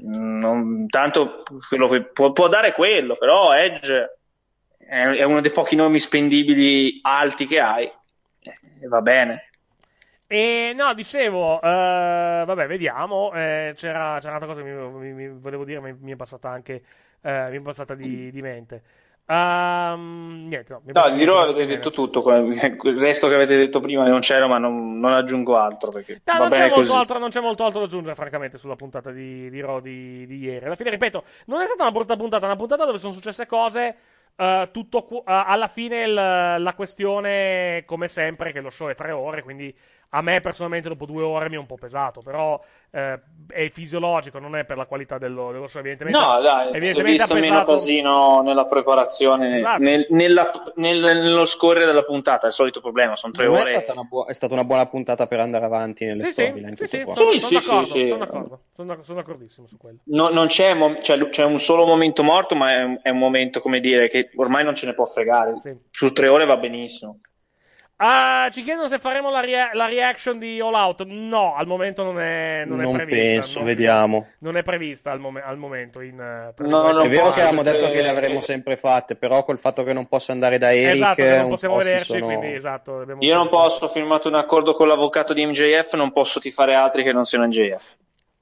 Non- 0.01 0.87
tanto 0.89 1.43
quello 1.69 1.89
che 1.89 2.03
può, 2.05 2.33
può 2.33 2.49
dare 2.49 2.73
quello, 2.73 3.17
però 3.17 3.53
Edge 3.55 4.19
è, 4.79 5.03
è 5.03 5.25
uno 5.25 5.41
dei 5.41 5.51
pochi 5.51 5.77
nomi 5.77 5.99
spendibili 6.01 7.01
alti 7.03 7.47
che 7.47 7.61
hai. 7.61 7.93
E 8.81 8.87
va 8.89 9.01
bene. 9.03 9.48
E 10.31 10.73
no, 10.77 10.93
dicevo, 10.93 11.61
eh, 11.63 12.45
vabbè, 12.47 12.67
vediamo. 12.67 13.33
eh, 13.33 13.73
c'era, 13.75 14.19
c'era 14.21 14.37
un'altra 14.37 14.47
cosa 14.47 14.63
che 14.63 14.71
mi, 14.71 15.13
mi- 15.13 15.29
mi 15.29 15.29
volevo 15.41 15.65
dire, 15.65 15.81
ma 15.81 15.95
mi 15.99 16.13
è 16.13 16.17
passata 16.17 16.51
anche 16.51 16.83
eh, 17.23 17.47
mi 17.51 17.57
è 17.57 17.61
passata 17.63 17.95
di, 17.95 18.31
di 18.31 18.43
mente. 18.43 18.83
Ehm, 19.27 20.47
niente, 20.49 20.73
no, 20.75 20.81
No, 20.85 21.09
di 21.11 21.17
di 21.17 21.25
avete 21.31 21.67
detto 21.67 21.91
tutto, 21.91 22.27
il 22.35 22.99
resto 22.99 23.29
che 23.29 23.35
avete 23.35 23.57
detto 23.57 23.81
prima 23.81 24.07
non 24.07 24.21
c'era, 24.21 24.47
ma 24.47 24.59
non, 24.59 24.99
non 24.99 25.13
aggiungo 25.13 25.57
altro 25.57 25.91
perché 25.91 26.21
No, 26.25 26.39
non, 26.39 26.51
c'è 26.51 26.71
altro, 26.93 27.19
non 27.19 27.29
c'è 27.31 27.41
molto 27.41 27.65
altro 27.65 27.81
da 27.81 27.87
aggiungere, 27.87 28.15
francamente, 28.15 28.59
sulla 28.59 28.77
puntata 28.77 29.11
di, 29.11 29.49
di 29.51 29.61
Raw 29.61 29.81
di, 29.81 30.27
di 30.27 30.39
ieri. 30.39 30.67
Alla 30.67 30.77
fine, 30.77 30.91
ripeto, 30.91 31.25
non 31.47 31.61
è 31.61 31.65
stata 31.67 31.83
una 31.83 31.93
brutta 31.93 32.17
puntata, 32.17 32.45
una 32.47 32.57
puntata 32.57 32.85
dove 32.85 32.99
sono 32.99 33.13
successe 33.13 33.47
cose 33.47 33.97
eh, 34.37 34.69
tutto 34.73 35.09
eh, 35.09 35.23
alla 35.25 35.69
fine 35.69 36.03
il- 36.05 36.15
la 36.15 36.73
questione, 36.75 37.83
come 37.87 38.09
sempre, 38.09 38.53
che 38.53 38.61
lo 38.61 38.71
show 38.71 38.89
è 38.89 38.95
tre 38.95 39.11
ore, 39.13 39.43
quindi 39.43 39.75
a 40.11 40.23
me 40.23 40.41
personalmente 40.41 40.89
dopo 40.89 41.05
due 41.05 41.23
ore 41.23 41.49
mi 41.51 41.57
è 41.57 41.59
un 41.59 41.67
po' 41.67 41.75
pesato, 41.77 42.21
però 42.23 42.59
eh, 42.91 43.21
è 43.49 43.69
fisiologico, 43.71 44.39
non 44.39 44.57
è 44.57 44.65
per 44.65 44.77
la 44.79 44.87
qualità 44.87 45.19
dello, 45.19 45.53
dello 45.53 45.67
show, 45.67 45.81
evidentemente. 45.81 46.19
No, 46.19 46.41
dai, 46.41 46.69
evidentemente 46.69 47.11
visto 47.11 47.33
ha 47.33 47.35
meno 47.37 47.47
pesato- 47.57 47.73
casino 47.73 48.41
nella 48.43 48.67
preparazione, 48.67 49.55
Esatto. 49.57 49.83
nel- 49.83 50.07
nella- 50.11 50.51
nel- 50.77 51.01
nello 51.01 51.45
scorrere 51.45 51.85
della 51.85 52.05
puntata, 52.05 52.45
è 52.47 52.49
il 52.49 52.55
solito 52.55 52.81
problema, 52.81 53.17
sono 53.17 53.33
tre 53.35 53.47
ore. 53.49 53.63
È 53.63 53.67
stata, 53.83 53.93
una 53.93 54.03
buo- 54.05 54.27
è 54.27 54.33
stata 54.33 54.55
una 54.55 54.65
buona 54.65 54.87
puntata 54.87 55.27
per 55.27 55.41
andare 55.41 55.65
avanti 55.67 56.07
nelle 56.07 56.21
Sì, 56.21 56.27
sì, 56.27 56.33
storyline. 56.33 56.77
sì, 56.77 56.87
sì, 56.87 56.99
tutto 57.01 57.05
qua. 57.13 57.15
sono, 57.15 57.31
Sì, 57.31 57.39
sono 57.41 57.49
sì, 57.61 57.67
d'accordo, 57.67 57.85
sì, 57.87 58.07
sono 58.07 58.19
d'accordo, 58.25 58.61
sono 58.73 58.89
d'ac- 58.89 59.05
sono 59.05 59.19
d'accordissimo 59.21 59.67
su 59.67 59.77
quello. 59.77 59.99
No- 60.05 60.31
non 60.31 60.47
c'è, 60.47 60.73
mom- 60.75 61.03
cioè, 61.03 61.29
c'è 61.29 61.45
un 61.45 61.61
solo 61.61 61.85
momento 61.85 62.23
morto, 62.23 62.55
ma 62.55 62.73
è 62.73 62.83
un, 62.83 62.99
è 63.03 63.11
un 63.11 63.19
momento, 63.19 63.61
come 63.61 63.79
dire, 63.81 64.09
che 64.09 64.31
ormai 64.37 64.65
non 64.65 64.75
ce 64.75 64.87
ne 64.87 64.95
può 64.95 65.05
fregare. 65.05 65.59
Sì. 65.59 65.77
Su 65.91 66.13
tre 66.15 66.29
ore 66.29 66.47
va 66.47 66.57
benissimo. 66.57 67.19
Ah, 68.01 68.49
ci 68.53 68.63
chiedono 68.63 68.87
se 68.87 69.01
faremo 69.01 69.29
la, 69.29 69.41
rea- 69.41 69.71
la 69.73 69.87
reaction 69.87 70.39
di 70.39 70.61
All 70.61 70.73
Out. 70.75 71.05
No, 71.07 71.57
al 71.57 71.67
momento 71.67 72.05
non 72.05 72.21
è, 72.21 72.63
non 72.65 72.81
è 72.81 72.85
Non 72.85 72.93
prevista. 72.95 73.19
penso, 73.29 73.59
non- 73.59 73.67
vediamo. 73.67 74.27
Non 74.39 74.57
è 74.57 74.63
prevista 74.63 75.11
al, 75.11 75.19
mom- 75.19 75.43
al 75.45 75.57
momento. 75.57 76.01
In, 76.01 76.15
tra 76.55 76.67
No, 76.69 76.93
non 76.93 77.05
È 77.07 77.09
vero 77.09 77.31
che 77.31 77.41
avevamo 77.41 77.61
essere- 77.63 77.79
detto 77.81 77.91
che 77.93 78.03
le 78.03 78.09
avremmo 78.09 78.41
sempre 78.41 78.77
fatte, 78.77 79.17
però 79.17 79.43
col 79.43 79.59
fatto 79.59 79.83
che 79.83 79.93
non 79.93 80.07
posso 80.07 80.31
andare 80.31 80.59
da 80.59 80.73
Eric 80.73 80.93
Esatto, 80.95 81.15
che 81.17 81.29
non 81.37 81.45
un 81.45 81.49
possiamo 81.51 81.75
po' 81.75 81.81
si 81.81 81.87
vederci, 81.89 82.07
sono- 82.13 82.25
quindi 82.27 82.55
esatto. 82.55 83.05
Io 83.19 83.35
non 83.35 83.49
posso, 83.49 83.85
ho 83.87 83.89
firmato 83.89 84.29
un 84.29 84.35
accordo 84.35 84.75
con 84.75 84.87
l'avvocato 84.87 85.33
di 85.33 85.45
MJF, 85.45 85.95
non 85.95 86.13
posso 86.13 86.39
tifare 86.39 86.75
altri 86.75 87.03
che 87.03 87.13
non 87.13 87.25
siano 87.25 87.47
MJF. 87.47 87.97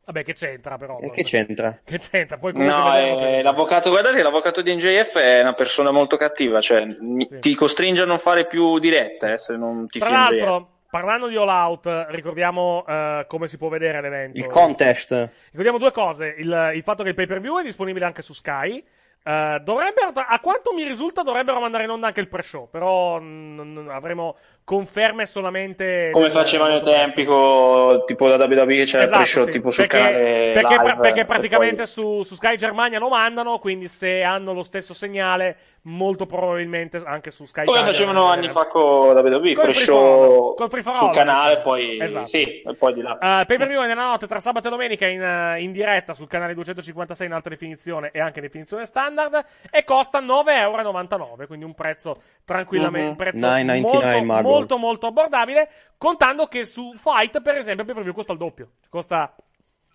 Vabbè, 0.07 0.23
che 0.23 0.35
c'entra 0.35 0.78
però? 0.78 1.01
E 1.01 1.11
che 1.11 1.24
c'entra? 1.24 1.81
Che 1.85 1.99
c'entra? 1.99 2.39
Poi 2.39 2.53
No, 2.55 2.97
eh, 2.97 3.16
che- 3.19 3.43
l'avvocato, 3.43 3.91
guardate, 3.91 4.23
l'avvocato 4.23 4.62
di 4.62 4.73
MJF 4.73 5.19
è 5.19 5.41
una 5.41 5.53
persona 5.55 5.91
molto 5.91 6.16
cattiva, 6.16 6.61
cioè 6.61 6.87
Sì. 6.91 7.39
ti 7.41 7.55
costringe 7.57 8.03
a 8.03 8.07
non 8.07 8.20
fare 8.20 8.47
più 8.47 8.78
dirette 8.78 9.33
eh, 9.33 9.39
se 9.39 9.57
non 9.57 9.89
ti 9.89 9.99
Tra 9.99 10.11
l'altro, 10.11 10.69
parlando 10.89 11.27
di 11.27 11.35
All 11.37 11.49
Out, 11.49 12.07
ricordiamo 12.11 12.85
eh, 12.87 13.24
come 13.27 13.49
si 13.49 13.57
può 13.59 13.69
vedere 13.69 14.01
l'evento. 14.01 14.39
Il 14.39 14.47
contest. 14.47 15.11
Ricordiamo 15.51 15.78
due 15.78 15.91
cose: 15.91 16.35
il, 16.39 16.70
il 16.74 16.83
fatto 16.85 17.03
che 17.03 17.09
il 17.09 17.15
pay 17.16 17.27
per 17.27 17.41
view 17.41 17.59
è 17.59 17.65
disponibile 17.65 18.05
anche 18.05 18.23
su 18.23 18.33
Sky. 18.33 18.85
Eh, 19.24 19.61
dovrebbero, 19.65 20.12
a 20.15 20.39
quanto 20.39 20.73
mi 20.73 20.85
risulta, 20.85 21.23
dovrebbero 21.24 21.59
mandare 21.59 21.83
in 21.83 21.91
onda 21.91 22.07
anche 22.07 22.20
il 22.20 22.28
pre-show. 22.28 22.70
Però 22.70 23.19
mm, 23.20 23.89
avremo 23.89 24.37
conferme 24.66 25.26
solamente. 25.26 26.10
Come 26.12 26.28
facevano 26.28 26.74
ai 26.74 26.80
presto. 26.82 26.98
tempi, 26.98 27.24
co- 27.24 28.02
tipo 28.05 28.28
da 28.28 28.34
WWE, 28.44 28.82
c'era 28.84 29.05
Esatto, 29.05 29.44
sì, 29.44 29.51
tipo 29.52 29.70
sul 29.70 29.86
perché, 29.86 29.97
canale 30.05 30.51
perché, 30.55 30.76
live, 30.76 30.97
perché 31.01 31.24
praticamente 31.24 31.76
poi- 31.76 31.86
su, 31.86 32.22
su 32.24 32.34
Sky 32.34 32.56
Germania 32.56 32.98
lo 32.98 33.09
mandano. 33.09 33.60
Quindi, 33.60 33.86
se 33.86 34.22
hanno 34.24 34.52
lo 34.52 34.64
stesso 34.64 34.93
segnale, 34.93 35.56
molto 35.87 36.27
probabilmente 36.27 37.01
anche 37.05 37.31
su 37.31 37.45
Sky 37.45 37.65
Come 37.65 37.79
Italia 37.79 37.93
facevano 37.93 38.25
anni 38.27 38.49
fa 38.49 38.67
con 38.67 38.83
WWE, 39.17 39.53
pre-show 39.53 39.63
free 39.63 39.73
for 39.85 39.95
all, 39.95 40.55
col 40.57 40.69
free 40.71 40.83
sul 40.83 41.11
canale, 41.11 41.57
poi 41.59 42.01
Esatto. 42.01 42.27
sì, 42.27 42.63
e 42.63 42.75
poi 42.75 42.93
di 42.93 43.03
là. 43.03 43.13
Uh, 43.13 43.47
pay 43.47 43.57
per 43.57 43.69
view 43.69 43.81
nella 43.83 44.07
notte 44.07 44.27
tra 44.27 44.41
sabato 44.41 44.67
e 44.67 44.71
domenica 44.71 45.07
in, 45.07 45.23
eh, 45.23 45.61
in 45.63 45.71
diretta 45.73 46.13
sul 46.15 46.27
canale 46.27 46.55
256 46.55 47.27
in 47.27 47.33
alta 47.33 47.49
definizione 47.49 48.11
e 48.13 48.21
anche 48.21 48.41
in 48.41 48.45
definizione 48.47 48.85
standard 48.85 49.45
e 49.71 49.85
costa 49.85 50.21
9,99€, 50.21 51.47
quindi 51.47 51.65
un 51.65 51.75
prezzo 51.75 52.17
tranquillamente, 52.45 53.05
Mhm. 53.05 53.11
un 53.11 53.17
prezzo 53.17 53.47
9,99 53.47 54.25
molto, 54.25 54.43
molto 54.49 54.79
molto 54.79 55.07
abbordabile, 55.07 55.69
contando 55.97 56.47
che 56.47 56.65
su 56.65 56.93
Fight 56.95 57.41
per 57.43 57.57
esempio 57.57 57.83
il 57.83 57.87
pay 57.87 57.95
per 57.95 58.03
view 58.03 58.15
costa 58.15 58.33
il 58.33 58.39
doppio, 58.39 58.71
costa 58.89 59.35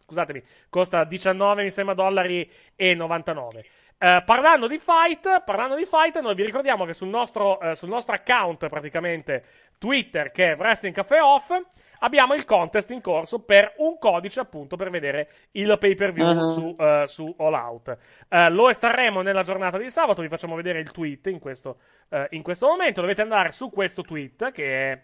scusatemi, 0.06 0.44
costa 0.70 1.04
19 1.06 1.64
mi 1.64 1.72
sembra 1.72 1.94
dollari 1.96 2.50
e 2.76 2.94
99. 2.96 3.66
Eh, 4.04 4.24
parlando 4.26 4.66
di 4.66 4.80
fight, 4.80 5.44
parlando 5.44 5.76
di 5.76 5.86
fight, 5.86 6.20
noi 6.22 6.34
vi 6.34 6.44
ricordiamo 6.44 6.86
che 6.86 6.94
sul 6.94 7.08
nostro, 7.10 7.60
eh, 7.60 7.76
sul 7.76 7.90
nostro 7.90 8.16
account, 8.16 8.68
praticamente 8.68 9.44
Twitter, 9.78 10.32
che 10.32 10.54
è 10.54 10.56
Wrestling 10.56 10.96
Cafe 10.96 11.20
Off, 11.20 11.52
abbiamo 12.00 12.34
il 12.34 12.44
contest 12.44 12.90
in 12.90 13.00
corso 13.00 13.44
per 13.44 13.76
un 13.78 14.00
codice, 14.00 14.40
appunto, 14.40 14.76
per 14.76 14.90
vedere 14.90 15.30
il 15.52 15.78
pay 15.80 15.94
per 15.94 16.14
view 16.14 16.26
Mhm. 16.34 16.46
su, 16.48 16.76
eh, 16.80 17.04
su 17.06 17.32
All 17.38 17.54
Out. 17.54 17.98
Eh, 18.28 18.50
lo 18.50 18.70
estrarremo 18.70 19.22
nella 19.22 19.44
giornata 19.44 19.78
di 19.78 19.88
sabato, 19.92 20.24
vi 20.24 20.30
facciamo 20.30 20.56
vedere 20.56 20.80
il 20.80 20.90
tweet 20.92 21.28
in 21.28 21.38
questo, 21.38 21.78
eh, 22.10 22.26
in 22.32 22.42
questo 22.42 22.66
momento. 22.68 23.02
Dovete 23.02 23.22
andare 23.22 23.52
su 23.52 23.70
questo 23.70 24.02
tweet, 24.02 24.52
che 24.52 24.92
è 24.94 25.02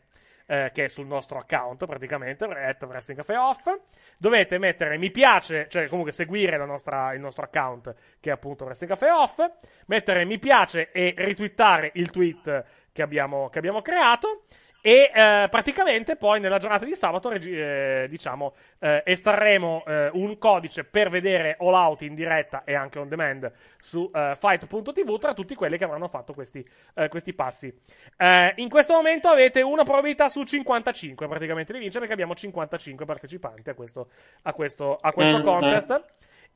eh, 0.48 0.72
che 0.74 0.86
è 0.86 0.88
sul 0.88 1.06
nostro 1.06 1.38
account 1.38 1.86
praticamente, 1.86 2.46
at 2.46 2.82
Wrestling 2.84 3.20
Cafe 3.20 3.38
Off. 3.38 3.80
Dovete 4.18 4.58
mettere 4.58 4.98
mi 4.98 5.12
piace, 5.12 5.68
cioè 5.70 5.88
comunque 5.88 6.12
seguire 6.12 6.58
nostra- 6.66 7.14
il 7.14 7.20
nostro 7.20 7.44
account 7.44 7.94
che 8.20 8.30
è 8.30 8.34
appunto 8.34 8.64
Wrestling 8.64 8.92
Cafe 8.92 9.12
Off, 9.12 9.40
mettere 9.86 10.26
mi 10.26 10.40
piace 10.40 10.92
e 10.92 11.14
retweetare 11.16 11.92
il 11.96 12.10
tweet 12.10 12.66
che 12.92 13.02
abbiamo, 13.04 13.50
che 13.50 13.60
abbiamo 13.60 13.82
creato. 13.82 14.46
E 14.88 15.12
eh, 15.14 15.48
praticamente 15.50 16.16
poi 16.16 16.40
nella 16.40 16.60
giornata 16.60 16.86
di 16.86 16.96
sabato 16.96 17.30
eh, 17.30 18.08
diciamo 18.10 18.54
eh, 18.80 19.04
estrarremo 19.06 19.84
eh, 19.86 20.10
un 20.14 20.38
codice 20.38 20.86
per 20.86 21.10
vedere 21.10 21.58
All 21.60 21.74
Out 21.74 22.04
in 22.04 22.16
diretta 22.16 22.64
e 22.64 22.74
anche 22.74 22.98
on 22.98 23.10
demand 23.10 23.52
su 23.82 24.10
eh, 24.14 24.38
fight.tv 24.40 25.18
tra 25.18 25.34
tutti 25.34 25.56
quelli 25.56 25.78
che 25.78 25.84
avranno 25.84 26.08
fatto 26.08 26.32
questi, 26.34 26.66
eh, 26.96 27.10
questi 27.10 27.34
passi. 27.34 27.68
In 28.56 28.70
questo 28.70 28.94
momento 28.94 29.28
avete 29.28 29.62
una 29.62 29.84
probabilità 29.84 30.30
su 30.30 30.44
55 30.44 31.28
praticamente 31.28 31.74
di 31.74 31.80
vincere 31.80 32.00
perché 32.00 32.14
abbiamo 32.14 32.34
55 32.34 33.06
partecipanti 33.06 33.70
a 33.70 33.74
questo, 33.74 34.08
a 34.44 34.54
questo, 34.54 34.96
a 35.02 35.12
questo 35.12 35.42
contest. 35.42 36.06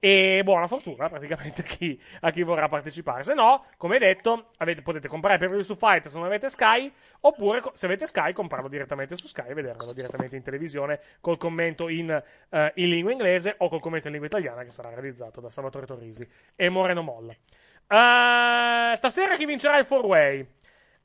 E 0.04 0.42
buona 0.44 0.66
fortuna 0.66 1.08
praticamente 1.10 1.62
a 1.62 1.64
chi, 1.64 2.02
a 2.22 2.32
chi 2.32 2.42
vorrà 2.42 2.68
partecipare. 2.68 3.24
Se 3.24 3.36
no, 3.36 3.66
come 3.78 4.00
detto, 4.00 4.48
avete- 4.58 4.82
potete 4.82 5.08
comprare 5.08 5.38
per 5.38 5.50
view 5.50 5.62
su 5.62 5.76
Fight 5.76 6.08
se 6.08 6.18
non 6.18 6.26
avete 6.26 6.50
Sky, 6.50 6.92
oppure 7.22 7.62
se 7.74 7.86
avete 7.86 8.08
Sky, 8.08 8.34
comprarlo 8.34 8.68
direttamente 8.68 9.16
su 9.16 9.28
Sky 9.28 9.50
e 9.50 9.54
vederlo 9.54 9.94
direttamente 9.94 10.36
in 10.36 10.42
televisione 10.42 11.00
col 11.22 11.38
commento 11.38 11.88
in, 11.88 12.10
eh, 12.50 12.72
in 12.78 12.90
lingua 12.90 13.12
inglese 13.12 13.54
o 13.60 13.70
col 13.70 13.80
commento 13.80 14.08
in 14.08 14.14
lingua 14.14 14.28
italiana 14.28 14.64
che 14.64 14.72
sarà 14.72 14.90
realizzato 14.90 15.40
da 15.40 15.52
Salvatore 15.52 15.86
Torrisi 15.86 16.28
e 16.56 16.70
Moreno 16.70 17.04
Molla. 17.04 17.34
Eh, 17.34 18.96
stasera 18.96 19.36
chi 19.36 19.46
vincerà 19.46 19.78
il 19.78 19.86
4-way? 19.88 20.40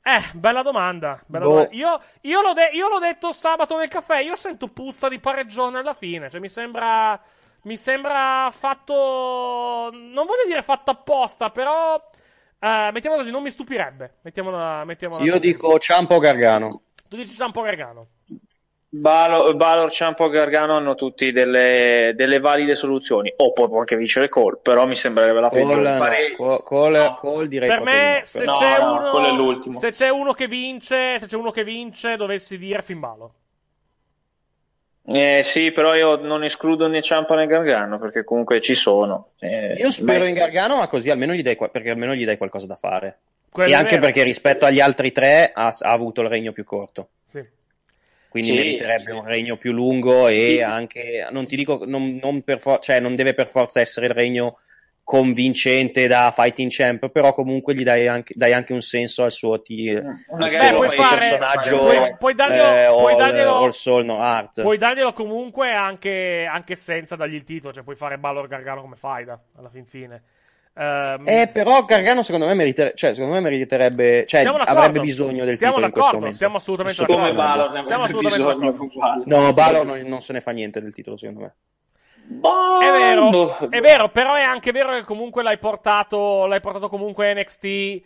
Eh, 0.01 0.23
bella 0.33 0.63
domanda. 0.63 1.21
bella 1.27 1.45
Boh. 1.45 1.51
domanda. 1.51 1.75
Io, 1.75 2.01
io 2.21 2.41
l'ho 2.41 2.53
de- 2.53 2.71
io 2.73 2.87
l'ho 2.89 2.97
detto 2.99 3.31
sabato 3.31 3.77
nel 3.77 3.89
caffè. 3.89 4.21
Io 4.21 4.35
sento 4.35 4.69
puzza 4.69 5.07
di 5.07 5.19
pareggione 5.19 5.77
alla 5.79 5.93
fine. 5.93 6.29
Cioè, 6.31 6.39
mi 6.39 6.49
sembra. 6.49 7.21
Mi 7.67 7.75
sembra 7.77 8.49
fatto. 8.51 9.89
Non 9.91 10.25
voglio 10.25 10.45
dire 10.47 10.63
fatto 10.63 10.91
apposta, 10.91 11.49
però. 11.49 11.95
eh, 12.59 12.89
mettiamola 12.93 13.21
così, 13.21 13.31
non 13.31 13.43
mi 13.43 13.51
stupirebbe. 13.51 14.15
Mettiamola, 14.21 14.85
mettiamola 14.85 15.23
Io 15.23 15.33
così. 15.33 15.47
dico 15.47 15.77
Ciampo 15.77 16.17
Gargano. 16.19 16.67
Tu 17.09 17.15
dici 17.17 17.35
Ciampo 17.35 17.61
Gargano. 17.61 18.07
Balor, 18.89 19.53
Balor, 19.55 19.91
Ciampo 19.91 20.27
e 20.27 20.29
Gargano 20.29 20.73
hanno 20.75 20.95
tutti 20.95 21.33
delle, 21.33 22.13
delle 22.15 22.39
valide 22.39 22.73
soluzioni. 22.73 23.31
O 23.35 23.51
può 23.51 23.67
anche 23.79 23.97
vincere 23.97 24.29
Cole, 24.29 24.59
però 24.61 24.87
mi 24.87 24.95
sembrerebbe 24.95 25.41
la 25.41 25.49
Cole, 25.49 25.61
peggiore. 25.65 25.91
no, 25.91 25.97
Pare- 25.97 26.35
Cole, 26.37 26.61
Cole- 26.63 27.15
Cole 27.19 27.47
direi 27.49 27.67
Per 27.67 27.81
me, 27.81 28.19
no, 28.19 28.25
se. 28.25 28.43
No, 28.45 28.57
c'è 28.57 28.79
no, 28.79 29.11
uno. 29.13 29.35
l'ultimo. 29.35 29.77
Se 29.77 29.91
c'è 29.91 30.07
uno 30.09 30.31
che 30.33 30.47
vince, 30.47 31.19
se 31.19 31.25
c'è 31.27 31.35
uno 31.35 31.51
che 31.51 31.65
vince, 31.65 32.15
dovessi 32.15 32.57
dire 32.57 32.81
Finn 32.81 32.99
Balor. 32.99 33.29
Eh, 35.09 35.41
sì, 35.43 35.71
però 35.71 35.95
io 35.95 36.17
non 36.17 36.43
escludo 36.43 36.87
né 36.89 37.01
Ciampa 37.01 37.35
né 37.35 37.47
Gargano 37.47 37.97
perché 37.97 38.25
comunque 38.25 38.59
ci 38.59 38.75
sono. 38.75 39.29
Eh, 39.39 39.75
Io 39.75 39.89
spero 39.89 40.25
in 40.25 40.33
Gargano, 40.33 40.77
ma 40.77 40.87
così 40.87 41.09
almeno 41.09 41.33
gli 41.33 41.41
dai, 41.41 41.55
perché 41.55 41.91
almeno 41.91 42.13
gli 42.13 42.25
dai 42.25 42.35
qualcosa 42.37 42.67
da 42.67 42.75
fare. 42.75 43.19
Quello 43.49 43.69
e 43.71 43.73
anche 43.73 43.91
vero. 43.91 44.01
perché 44.01 44.23
rispetto 44.23 44.65
agli 44.65 44.81
altri 44.81 45.13
tre 45.13 45.51
ha, 45.53 45.67
ha 45.67 45.91
avuto 45.91 46.21
il 46.21 46.27
regno 46.27 46.51
più 46.51 46.65
corto. 46.65 47.09
Sì. 47.23 47.41
Quindi 48.27 48.49
Sì, 48.49 48.55
meriterebbe 48.57 48.99
sì. 49.03 49.11
un 49.11 49.23
regno 49.25 49.55
più 49.55 49.71
lungo 49.71 50.27
e 50.27 50.55
Sì. 50.57 50.61
anche, 50.61 51.25
non 51.31 51.45
ti 51.47 51.55
dico, 51.55 51.83
non, 51.85 52.19
non 52.21 52.41
per 52.41 52.59
for- 52.59 52.79
cioè 52.79 52.99
non 52.99 53.15
deve 53.15 53.33
per 53.33 53.47
forza 53.47 53.79
essere 53.79 54.07
il 54.07 54.11
regno 54.13 54.59
convincente 55.07 56.05
da 56.05 56.33
fighting 56.35 56.69
champ, 56.69 57.07
però 57.09 57.31
comunque 57.31 57.73
gli 57.73 57.83
dai 57.83 58.07
anche, 58.09 58.33
dai 58.35 58.51
anche 58.51 58.73
un 58.73 58.81
senso 58.81 59.23
al 59.23 59.31
suo, 59.31 59.61
ti, 59.61 59.87
al 59.89 60.03
suo 60.27 60.47
puoi 60.75 60.87
poi- 60.87 60.89
fare- 60.89 61.17
personaggio 61.17 61.77
puoi- 61.77 62.15
puoi 62.17 62.35
darglielo- 62.35 62.63
eh, 62.65 62.87
puoi 62.99 63.15
darglielo- 63.15 63.55
all 63.55 63.69
soul, 63.69 64.03
no 64.03 64.19
art. 64.19 64.61
Puoi 64.61 64.77
darglielo 64.77 65.13
comunque 65.13 65.71
anche, 65.71 66.45
anche 66.51 66.75
senza 66.75 67.15
dargli 67.15 67.35
il 67.35 67.43
titolo. 67.43 67.71
Cioè, 67.71 67.83
puoi 67.83 67.95
fare 67.95 68.17
Balor 68.17 68.47
Gargano 68.49 68.81
come 68.81 68.97
faida 68.97 69.41
alla 69.57 69.69
fin 69.69 69.85
fine. 69.85 70.23
Ehm, 70.75 71.25
Eh, 71.25 71.49
però 71.53 71.85
Gargano 71.85 72.21
secondo 72.21 72.45
me, 72.45 72.53
merite- 72.53 72.91
cioè, 72.93 73.13
secondo 73.13 73.35
me 73.35 73.39
meriterebbe, 73.39 74.25
cioè 74.27 74.43
avrebbe 74.45 74.99
bisogno 74.99 75.45
del 75.45 75.55
siamo 75.55 75.75
titolo 75.75 75.85
in 75.87 75.93
questo 75.93 76.13
momento. 76.15 76.35
Siamo 76.37 76.57
assolutamente 76.57 77.05
come 77.05 77.17
d'accordo. 77.17 77.33
Balor 77.41 77.85
Siamo 77.85 78.03
assolutamente 78.03 78.43
d'accordo. 78.43 79.23
No, 79.25 79.53
Balor 79.53 79.85
non, 79.85 79.99
non 80.01 80.21
se 80.21 80.33
ne 80.33 80.41
fa 80.41 80.51
niente 80.51 80.81
del 80.81 80.93
titolo, 80.93 81.15
secondo 81.15 81.39
me. 81.39 81.53
È 82.29 82.91
vero, 82.91 83.29
Boh. 83.29 83.69
è 83.69 83.79
vero, 83.79 84.09
però 84.09 84.33
è 84.33 84.41
anche 84.41 84.71
vero 84.71 84.91
che 84.93 85.03
comunque 85.03 85.43
l'hai 85.43 85.57
portato, 85.57 86.45
l'hai 86.45 86.59
portato 86.59 86.89
comunque 86.89 87.33
NXT 87.33 87.63
eh, 87.63 88.01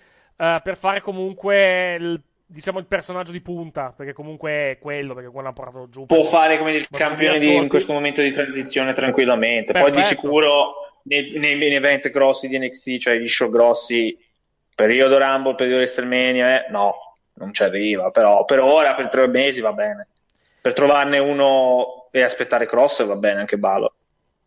per 0.64 0.78
fare 0.78 1.02
comunque 1.02 1.96
il, 2.00 2.22
diciamo 2.46 2.80
il 2.80 2.86
personaggio 2.86 3.32
di 3.32 3.42
punta, 3.42 3.94
perché 3.96 4.14
comunque 4.14 4.52
è 4.52 4.78
quello, 4.80 5.16
perché 5.16 5.30
quello 5.30 5.48
l'ha 5.48 5.54
portato 5.54 5.90
giù. 5.90 6.06
può 6.06 6.24
fare 6.24 6.58
come 6.60 6.74
il 6.74 6.88
campione 6.90 7.40
di, 7.40 7.56
in 7.56 7.68
questo 7.68 7.94
momento 7.94 8.22
di 8.22 8.32
transizione 8.32 8.94
tranquillamente. 8.94 9.74
Poi 9.74 9.90
di 9.90 9.98
Perfetto. 9.98 10.22
sicuro 10.22 10.74
nei, 11.04 11.32
nei 11.38 11.58
main 11.58 11.74
event 11.74 12.10
grossi 12.10 12.48
di 12.48 12.60
NXT, 12.60 12.98
cioè 12.98 13.16
gli 13.16 13.28
show 13.28 13.50
grossi, 13.50 14.18
Periodo 14.76 15.18
Rumble, 15.18 15.56
periodo 15.56 15.78
WrestleMania, 15.78 16.66
eh, 16.66 16.72
no, 16.72 17.18
non 17.36 17.54
ci 17.54 17.64
arriva, 17.64 18.12
però 18.12 18.46
per 18.46 18.60
ora, 18.60 18.94
per 18.94 19.10
tre 19.10 19.28
mesi 19.28 19.62
va 19.62 19.74
bene. 19.74 20.08
Per 20.62 20.74
trovarne 20.74 21.18
uno 21.18 22.08
e 22.12 22.22
aspettare 22.22 22.68
cross 22.68 23.04
va 23.04 23.16
bene 23.16 23.40
anche 23.40 23.58
Balor. 23.58 23.92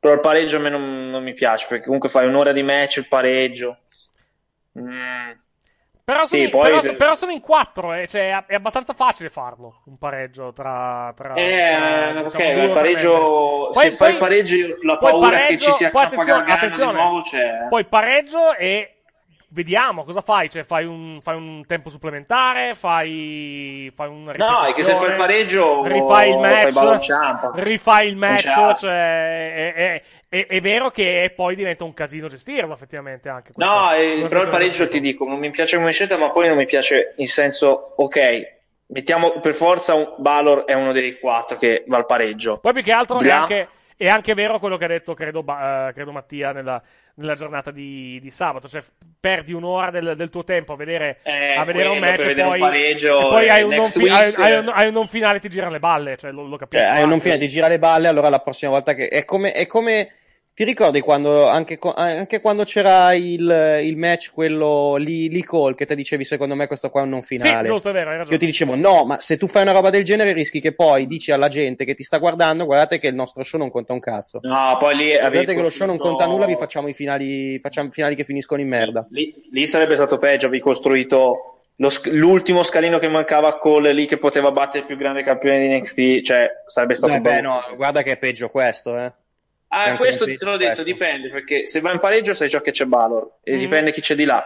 Però 0.04 0.16
il 0.16 0.20
pareggio 0.20 0.58
a 0.58 0.60
me 0.60 0.68
non, 0.68 1.08
non 1.08 1.22
mi 1.22 1.32
piace, 1.32 1.64
perché 1.66 1.84
comunque 1.86 2.10
fai 2.10 2.26
un'ora 2.26 2.52
di 2.52 2.62
match, 2.62 2.96
il 2.98 3.08
pareggio. 3.08 3.78
Mm. 4.78 5.30
Però 6.04 6.26
sono, 6.26 6.40
Sì, 6.40 6.42
in, 6.42 6.50
poi- 6.50 6.78
però, 6.78 6.94
però 6.94 7.14
sono 7.14 7.30
in 7.32 7.40
quattro, 7.40 7.94
eh, 7.94 8.06
cioè, 8.06 8.44
è- 8.46 8.54
abbastanza 8.54 8.92
facile 8.92 9.30
farlo. 9.30 9.80
Un 9.86 9.96
pareggio 9.96 10.52
tra. 10.52 11.10
tra 11.16 11.32
Eh, 11.32 12.10
tra, 12.12 12.20
ok, 12.20 12.24
diciamo, 12.26 12.44
ma 12.48 12.52
due 12.52 12.64
il 12.64 12.70
pareggio, 12.72 13.72
se 13.72 13.90
fai 13.92 14.12
il 14.12 14.18
pareggio, 14.18 14.54
io- 14.56 14.76
la 14.82 14.98
poi 14.98 15.10
paura 15.10 15.30
pareggio- 15.30 15.46
che 15.48 15.58
ci 15.58 15.72
sia 15.72 15.90
poi 15.90 16.08
Gargano 16.26 16.76
di 16.76 16.92
nuovo 16.92 17.22
c'è. 17.22 17.66
Poi 17.70 17.84
pareggio 17.86 18.54
e 18.56 18.96
vediamo 19.54 20.04
cosa 20.04 20.20
fai. 20.20 20.50
Cioè, 20.50 20.64
fai 20.64 20.84
un, 20.84 21.20
fai 21.22 21.36
un 21.36 21.64
tempo 21.66 21.88
supplementare, 21.88 22.74
fai, 22.74 23.90
fai 23.94 24.08
una 24.08 24.32
No, 24.36 24.64
è 24.64 24.72
che 24.74 24.82
se 24.82 24.94
fai 24.94 25.10
il 25.10 25.16
pareggio, 25.16 25.86
rifai 25.86 26.30
il 26.30 26.38
match, 26.38 27.52
rifai 27.54 28.08
il 28.08 28.16
match. 28.16 28.74
Cioè, 28.78 29.54
è, 29.54 29.72
è- 29.74 30.02
è- 30.28 30.46
è 30.46 30.60
vero 30.60 30.90
che 30.90 31.32
poi 31.34 31.54
diventa 31.54 31.84
un 31.84 31.94
casino 31.94 32.26
gestirlo, 32.26 32.74
effettivamente. 32.74 33.28
Anche 33.28 33.52
No, 33.54 33.92
eh, 33.92 34.26
però 34.28 34.42
il 34.42 34.48
pareggio 34.48 34.88
ti 34.88 35.00
dico, 35.00 35.24
non 35.24 35.38
mi 35.38 35.50
piace 35.50 35.76
come 35.76 35.92
scelta, 35.92 36.18
ma 36.18 36.30
poi 36.30 36.48
non 36.48 36.56
mi 36.56 36.64
piace 36.66 37.14
in 37.18 37.28
senso, 37.28 37.94
ok, 37.96 38.52
mettiamo 38.86 39.38
per 39.40 39.54
forza 39.54 39.94
un 39.94 40.14
Valor 40.18 40.64
è 40.64 40.74
uno 40.74 40.92
dei 40.92 41.18
quattro 41.20 41.56
che 41.56 41.84
va 41.86 41.98
al 41.98 42.06
pareggio. 42.06 42.58
Poi 42.58 42.72
più 42.72 42.82
che 42.82 42.92
altro 42.92 43.18
è 43.20 43.22
Bla- 43.22 43.42
anche, 43.42 43.68
è 43.96 44.08
anche 44.08 44.34
vero 44.34 44.58
quello 44.58 44.76
che 44.76 44.84
ha 44.84 44.88
detto, 44.88 45.14
credo, 45.14 45.40
eh, 45.40 45.90
credo 45.92 46.12
Mattia, 46.12 46.52
nella, 46.52 46.82
nella 47.14 47.34
giornata 47.34 47.70
di, 47.70 48.18
di 48.20 48.30
sabato. 48.30 48.68
Cioè, 48.68 48.82
perdi 49.18 49.52
un'ora 49.52 49.90
del, 49.90 50.14
del 50.16 50.30
tuo 50.30 50.44
tempo 50.44 50.72
a 50.72 50.76
vedere, 50.76 51.18
Eh, 51.22 51.54
a 51.54 51.64
vedere 51.64 51.88
un 51.88 51.98
match 51.98 52.26
e 52.26 52.34
poi, 52.34 52.60
un 52.60 52.68
pareggio, 52.68 53.18
e 53.18 53.22
poi 53.22 53.44
eh, 53.46 53.50
hai, 53.50 53.62
un 53.62 53.74
non 53.74 53.86
fi- 53.86 54.08
hai- 54.08 54.34
hai 54.34 54.52
eh. 54.52 54.58
un, 54.58 54.70
hai 54.72 54.86
un 54.88 54.92
non 54.92 55.08
finale 55.08 55.38
e 55.38 55.40
ti 55.40 55.48
girano 55.48 55.72
le 55.72 55.78
balle. 55.78 56.16
Cioè, 56.16 56.30
lo, 56.30 56.46
lo 56.46 56.56
capisco. 56.56 56.82
Cioè, 56.82 56.92
hai 56.92 57.02
un 57.02 57.08
non 57.08 57.20
fine, 57.20 57.38
ti 57.38 57.48
gira 57.48 57.68
le 57.68 57.78
balle, 57.78 58.08
allora 58.08 58.28
la 58.28 58.40
prossima 58.40 58.70
volta 58.70 58.94
che... 58.94 59.08
È 59.08 59.24
come... 59.24 59.52
È 59.52 59.66
come... 59.66 60.10
Ti 60.54 60.62
ricordi 60.62 61.00
quando, 61.00 61.48
anche, 61.48 61.80
anche 61.96 62.40
quando 62.40 62.62
c'era 62.62 63.12
il, 63.12 63.80
il 63.82 63.96
match, 63.96 64.30
quello 64.32 64.94
lì, 64.94 65.28
lì 65.28 65.42
Call, 65.42 65.74
che 65.74 65.84
te 65.84 65.96
dicevi 65.96 66.22
secondo 66.22 66.54
me 66.54 66.68
questo 66.68 66.90
qua 66.90 67.00
è 67.00 67.02
un 67.02 67.10
non 67.10 67.22
finale? 67.22 67.66
Sì, 67.66 67.72
giusto, 67.72 67.88
è 67.88 67.92
vero, 67.92 68.10
hai 68.10 68.18
ragione. 68.18 68.34
Io 68.34 68.38
ti 68.38 68.46
dicevo, 68.46 68.76
no, 68.76 69.04
ma 69.04 69.18
se 69.18 69.36
tu 69.36 69.48
fai 69.48 69.62
una 69.62 69.72
roba 69.72 69.90
del 69.90 70.04
genere 70.04 70.32
rischi 70.32 70.60
che 70.60 70.72
poi 70.72 71.08
dici 71.08 71.32
alla 71.32 71.48
gente 71.48 71.84
che 71.84 71.94
ti 71.94 72.04
sta 72.04 72.18
guardando, 72.18 72.66
guardate 72.66 73.00
che 73.00 73.08
il 73.08 73.16
nostro 73.16 73.42
show 73.42 73.58
non 73.58 73.68
conta 73.68 73.94
un 73.94 73.98
cazzo. 73.98 74.38
No, 74.42 74.76
poi 74.78 74.94
lì 74.94 75.16
avevi 75.16 75.44
Guardate 75.44 75.54
che 75.56 75.62
lo 75.62 75.70
show 75.70 75.88
non 75.88 75.98
conta 75.98 76.26
nulla, 76.26 76.46
vi 76.46 76.54
facciamo 76.54 76.86
i 76.86 76.94
finali, 76.94 77.58
facciamo 77.58 77.88
i 77.88 77.90
finali 77.90 78.14
che 78.14 78.22
finiscono 78.22 78.60
in 78.60 78.68
merda. 78.68 79.04
Lì, 79.10 79.34
lì 79.50 79.66
sarebbe 79.66 79.96
stato 79.96 80.18
peggio, 80.18 80.46
avevi 80.46 80.62
costruito 80.62 81.62
lo 81.78 81.88
sc- 81.88 82.12
l'ultimo 82.12 82.62
scalino 82.62 83.00
che 83.00 83.08
mancava 83.08 83.48
a 83.48 83.58
Cole 83.58 83.92
lì 83.92 84.06
che 84.06 84.18
poteva 84.18 84.52
battere 84.52 84.78
il 84.78 84.86
più 84.86 84.96
grande 84.96 85.24
campione 85.24 85.66
di 85.66 85.74
NXT, 85.74 86.20
cioè 86.20 86.48
sarebbe 86.64 86.94
stato 86.94 87.12
Beh, 87.12 87.18
beh, 87.18 87.40
no, 87.40 87.60
guarda 87.74 88.02
che 88.02 88.12
è 88.12 88.18
peggio 88.18 88.50
questo, 88.50 88.96
eh. 88.96 89.12
Ah, 89.76 89.96
questo 89.96 90.24
te 90.24 90.36
l'ho 90.40 90.56
detto, 90.56 90.66
questo. 90.66 90.82
dipende, 90.84 91.30
perché 91.30 91.66
se 91.66 91.80
va 91.80 91.92
in 91.92 91.98
pareggio 91.98 92.32
sai 92.34 92.48
già 92.48 92.60
che 92.60 92.70
c'è 92.70 92.84
Balor, 92.84 93.38
e 93.42 93.56
Mm. 93.56 93.58
dipende 93.58 93.92
chi 93.92 94.00
c'è 94.00 94.14
di 94.14 94.24
là. 94.24 94.44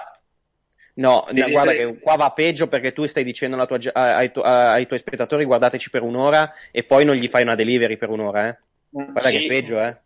No, 0.95 1.27
no, 1.31 1.51
guarda 1.51 1.73
che 1.73 1.99
qua 2.01 2.17
va 2.17 2.31
peggio 2.33 2.67
perché 2.67 2.93
tu 2.93 3.07
stai 3.07 3.23
dicendo 3.23 3.55
alla 3.55 3.67
tua 3.67 3.79
ai, 3.93 4.33
tu- 4.33 4.41
ai 4.43 4.85
tuoi 4.87 4.99
spettatori 4.99 5.45
guardateci 5.45 5.91
per 5.91 6.03
un'ora 6.03 6.53
e 6.73 6.83
poi 6.83 7.05
non 7.05 7.15
gli 7.15 7.29
fai 7.29 7.43
una 7.43 7.55
delivery 7.55 7.97
per 7.97 8.09
un'ora, 8.09 8.49
eh. 8.49 8.57
Guarda 8.91 9.21
Sì. 9.29 9.39
che 9.39 9.45
è 9.45 9.47
peggio, 9.47 9.81
eh. 9.81 9.97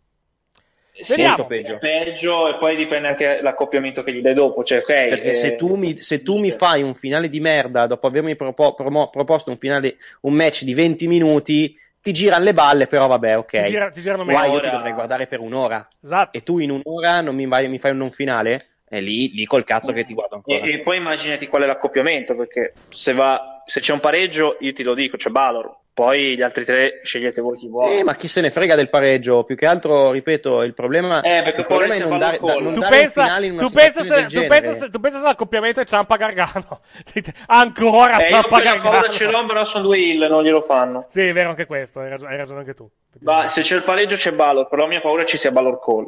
Sì, 0.95 1.23
peggio. 1.47 1.79
peggio 1.79 2.53
e 2.53 2.57
poi 2.59 2.75
dipende 2.75 3.07
anche 3.07 3.39
l'accoppiamento 3.41 4.03
che 4.03 4.13
gli 4.13 4.21
dai 4.21 4.35
dopo, 4.35 4.63
cioè 4.63 4.77
ok, 4.77 4.85
Perché 4.85 5.31
eh, 5.31 5.33
se 5.33 5.55
tu, 5.55 5.73
mi, 5.75 5.99
se 5.99 6.21
tu 6.21 6.37
mi 6.37 6.51
fai 6.51 6.83
un 6.83 6.93
finale 6.93 7.29
di 7.29 7.39
merda 7.39 7.87
dopo 7.87 8.05
avermi 8.05 8.35
propo- 8.35 8.75
promo- 8.75 9.09
proposto 9.09 9.49
un, 9.49 9.57
finale, 9.57 9.95
un 10.21 10.33
match 10.35 10.61
di 10.63 10.75
20 10.75 11.07
minuti, 11.07 11.75
ti 12.03 12.11
girano 12.11 12.43
le 12.43 12.53
balle, 12.53 12.85
però 12.85 13.07
vabbè, 13.07 13.37
ok. 13.37 13.63
Ti, 13.63 13.69
gira- 13.69 13.89
ti 13.89 14.01
girano 14.01 14.25
Qua 14.25 14.33
meglio. 14.41 14.45
io 14.53 14.59
Ora- 14.59 14.69
ti 14.69 14.75
dovrei 14.75 14.91
guardare 14.93 15.25
per 15.25 15.39
un'ora. 15.39 15.87
Esatto. 16.03 16.37
E 16.37 16.43
tu 16.43 16.59
in 16.59 16.69
un'ora 16.69 17.21
non 17.21 17.33
mi, 17.33 17.47
mi 17.47 17.79
fai 17.79 17.91
un 17.91 17.97
non 17.97 18.11
finale? 18.11 18.65
E 18.89 19.01
lì, 19.01 19.31
lì 19.31 19.45
col 19.45 19.63
cazzo 19.63 19.91
che 19.91 20.03
ti 20.03 20.13
guardo 20.13 20.35
ancora. 20.35 20.57
E, 20.59 20.73
e 20.73 20.79
poi 20.81 20.97
immaginati 20.97 21.47
qual 21.47 21.63
è 21.63 21.65
l'accoppiamento, 21.65 22.35
perché 22.35 22.73
se, 22.89 23.13
va, 23.13 23.63
se 23.65 23.79
c'è 23.79 23.93
un 23.93 23.99
pareggio, 24.01 24.57
io 24.59 24.73
te 24.73 24.83
lo 24.83 24.93
dico, 24.93 25.17
c'è 25.17 25.29
Balor, 25.31 25.75
poi 25.93 26.35
gli 26.35 26.41
altri 26.41 26.65
tre 26.65 27.01
scegliete 27.03 27.39
voi 27.39 27.55
chi 27.55 27.67
vuole. 27.67 27.99
Eh, 27.99 28.03
ma 28.03 28.15
chi 28.15 28.27
se 28.27 28.41
ne 28.41 28.49
frega 28.49 28.73
del 28.75 28.89
pareggio? 28.89 29.43
Più 29.43 29.55
che 29.55 29.65
altro, 29.67 30.11
ripeto, 30.11 30.63
il 30.63 30.73
problema, 30.73 31.21
Eh, 31.21 31.41
perché 31.43 31.61
il 31.61 31.67
problema 31.67 31.93
è 31.93 31.99
non 31.99 32.17
dare, 32.17 32.39
da- 32.41 32.53
non 32.55 32.73
Tu 32.73 32.79
dare 32.79 32.97
pensa, 32.97 33.19
un 33.21 33.25
finale 33.27 33.45
in 33.45 33.51
una 33.53 33.61
tu, 33.61 33.71
pensa 33.71 34.03
se, 34.03 34.09
del 34.15 34.25
tu, 34.25 34.47
pensa 34.47 34.73
se, 34.73 34.89
tu 34.89 34.99
pensa 34.99 35.17
se 35.19 35.23
l'accoppiamento 35.23 35.79
è 35.81 35.85
Ciampa 35.85 36.15
Gargano. 36.15 36.81
Ancora 37.47 38.17
Eh, 38.17 38.21
io 38.23 38.25
Ciampa 38.29 38.47
quella 38.47 38.63
Gargano. 38.71 38.89
paura 38.89 39.09
ce 39.09 39.29
l'ho, 39.29 39.45
però 39.45 39.65
sono 39.65 39.83
due 39.85 39.99
hill, 39.99 40.27
non 40.29 40.43
glielo 40.43 40.61
fanno. 40.61 41.05
Sì, 41.09 41.21
è 41.21 41.31
vero 41.33 41.49
anche 41.49 41.65
questo, 41.65 41.99
hai 41.99 42.09
ragione, 42.09 42.31
hai 42.31 42.37
ragione 42.37 42.59
anche 42.59 42.73
tu. 42.73 42.89
Ma 43.19 43.47
se 43.47 43.61
c'è 43.61 43.75
il 43.75 43.83
pareggio 43.83 44.15
c'è 44.15 44.31
Balor, 44.31 44.67
però 44.67 44.83
la 44.83 44.87
mia 44.87 45.01
paura 45.01 45.21
è 45.21 45.25
ci 45.25 45.37
sia 45.37 45.51
Balor 45.51 45.79
Call. 45.79 46.07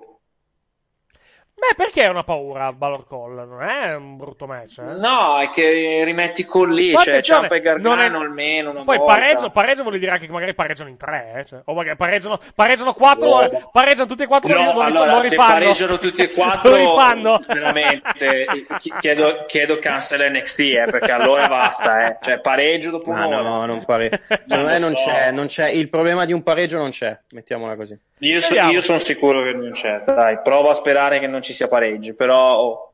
Beh, 1.67 1.75
perché 1.83 2.03
è 2.03 2.07
una 2.07 2.23
paura 2.23 2.71
Balor 2.73 3.07
Call? 3.07 3.47
Non 3.47 3.61
è 3.63 3.95
un 3.95 4.17
brutto 4.17 4.45
match, 4.45 4.79
eh? 4.79 4.93
No, 4.93 5.39
è 5.39 5.49
che 5.49 6.03
rimetti 6.03 6.45
Call 6.45 6.71
lì, 6.73 6.91
Poi 6.91 7.03
cioè 7.03 7.21
Ciampa 7.21 7.55
e 7.55 7.61
Gargano 7.61 7.95
non 7.95 7.99
è- 7.99 8.05
almeno 8.25 8.69
una 8.71 8.83
Poi 8.83 8.97
volta. 8.97 9.13
pareggio, 9.13 9.49
pareggio 9.49 9.81
vuol 9.83 9.97
dire 9.97 10.11
anche 10.11 10.25
che 10.27 10.31
magari 10.31 10.53
pareggiano 10.53 10.89
in 10.89 10.97
tre, 10.97 11.33
eh? 11.37 11.45
cioè, 11.45 11.61
o 11.65 11.73
magari 11.73 11.95
pareggiano, 11.97 12.39
pareggiano 12.53 12.93
quattro, 12.93 13.25
No. 13.41 13.69
pareggiano 13.71 14.05
tutti 14.05 14.23
e 14.23 14.27
quattro, 14.27 14.49
No, 14.53 14.63
lo, 14.65 14.73
lo, 14.73 14.79
allora, 14.81 15.13
lo 15.13 15.19
se 15.21 15.29
rifanno. 15.29 15.53
pareggiano 15.53 15.97
tutti 15.97 16.21
e 16.21 16.31
quattro, 16.33 16.69
lo 16.69 16.75
rifanno. 16.77 17.39
veramente 17.47 18.45
chi- 18.79 18.93
chiedo, 18.99 19.45
chiedo 19.47 19.79
cancel 19.79 20.31
NXT, 20.31 20.59
eh, 20.59 20.87
perché 20.89 21.11
allora 21.11 21.47
basta, 21.47 22.07
eh. 22.07 22.17
Cioè, 22.21 22.39
pareggio 22.39 22.91
dopo 22.91 23.11
Ma 23.11 23.25
un'ora. 23.25 23.41
no, 23.41 23.65
non 23.65 23.83
pare. 23.85 24.21
Secondo 24.27 24.65
me 24.65 24.77
non 24.79 24.95
so. 24.95 25.03
c'è, 25.05 25.31
non 25.31 25.47
c'è. 25.47 25.69
Il 25.69 25.89
problema 25.89 26.25
di 26.25 26.33
un 26.33 26.43
pareggio 26.43 26.77
non 26.77 26.91
c'è, 26.91 27.17
mettiamola 27.31 27.75
così. 27.75 27.97
Io, 28.19 28.39
so- 28.39 28.53
io 28.53 28.81
sono 28.81 28.99
sicuro 28.99 29.43
che 29.43 29.53
non 29.53 29.71
c'è. 29.71 30.03
Dai, 30.05 30.39
provo 30.41 30.69
a 30.69 30.73
sperare 30.73 31.19
che 31.19 31.27
non 31.27 31.41
ci 31.41 31.53
sia 31.53 31.67
pareggi, 31.67 32.13
però 32.13 32.55
oh, 32.55 32.93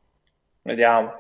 vediamo. 0.63 1.13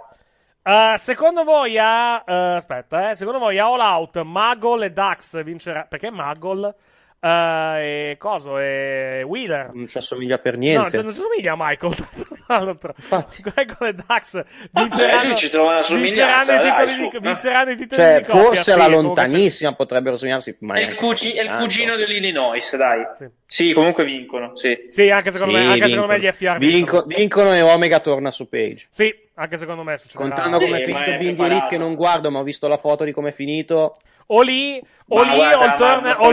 Uh, 0.63 0.95
secondo 0.97 1.43
voi 1.43 1.77
a. 1.77 2.23
uh, 2.25 2.55
aspetta, 2.55 3.11
eh. 3.11 3.15
Secondo 3.15 3.39
voi 3.39 3.57
a 3.57 3.65
All 3.65 3.79
Out, 3.79 4.21
Magol 4.21 4.83
e 4.83 4.91
Dax 4.91 5.43
vincerà. 5.43 5.85
Perché 5.89 6.09
Magol? 6.11 6.75
Uh, 7.19 7.27
e 7.83 8.15
coso? 8.19 8.57
E 8.57 9.23
Wheeler. 9.25 9.71
Non 9.73 9.87
ci 9.87 9.97
assomiglia 9.97 10.39
per 10.39 10.53
No, 10.53 10.59
niente. 10.59 10.89
cioè, 10.91 11.03
non 11.03 11.13
ci 11.13 11.21
somiglia 11.21 11.53
a 11.53 11.55
Michael. 11.57 11.95
Infatti. 12.59 13.43
Magol 13.55 13.87
e 13.87 13.93
Dax 13.93 14.33
Eh, 14.35 14.45
vinceranno, 14.71 15.35
somiglianza, 15.83 15.93
vinceranno, 15.93 16.41
i 16.41 16.45
dai, 16.45 16.71
titoli 16.71 16.91
su. 16.91 17.09
di, 17.09 17.19
vinceranno 17.19 17.71
i 17.71 17.75
titoli 17.77 18.01
Cioè, 18.01 18.17
di 18.19 18.23
coppia. 18.25 18.41
forse 18.43 18.63
sì, 18.63 18.71
alla 18.71 18.83
se- 18.83 18.89
lontanissima 18.89 19.73
potrebbero 19.73 20.17
somigliarsi. 20.17 20.57
Ma 20.61 20.73
È 20.75 20.81
il, 20.81 20.95
cugi- 20.95 21.33
è 21.33 21.41
il 21.43 21.51
cugino 21.57 21.95
dell'Illinois, 21.95 22.75
dai. 22.75 23.05
Sì. 23.17 23.29
Sì, 23.45 23.73
comunque 23.73 24.03
vincono, 24.05 24.55
sì. 24.55 24.85
Sì, 24.89 25.09
anche 25.09 25.31
secondo 25.31 25.53
Sì, 25.55 25.59
me, 25.61 25.71
anche 25.73 25.89
secondo 25.89 26.07
me 26.07 26.19
gli. 26.19 26.27
FTR 26.31 26.57
Vinco- 26.57 26.67
vincono. 27.03 27.03
vincono 27.07 27.53
e 27.53 27.61
Omega 27.61 27.99
torna 27.99 28.31
su 28.31 28.47
Page. 28.47 28.87
Sì, 28.89 29.13
anche 29.35 29.57
secondo 29.57 29.83
me 29.83 29.97
succederà. 29.97 30.29
Contando 30.33 30.59
come 30.59 30.77
è 30.77 30.79
Sì, 30.79 30.85
finito 30.93 31.17
Bindi. 31.17 31.43
Elite, 31.43 31.67
che 31.67 31.77
non 31.77 31.95
guardo, 31.95 32.31
ma 32.31 32.39
ho 32.39 32.43
visto 32.43 32.67
la 32.67 32.77
foto 32.77 33.03
di 33.03 33.11
come 33.11 33.29
è 33.29 33.31
finito. 33.33 33.97
O 34.27 34.41
lì, 34.41 34.81
o 35.09 35.15
Ma 35.15 35.29
lì, 35.29 35.35
guarda, 35.35 35.57
o 35.57 35.63
il 35.63 35.67
ma 35.67 35.75
turn, 35.75 36.13
o 36.17 36.31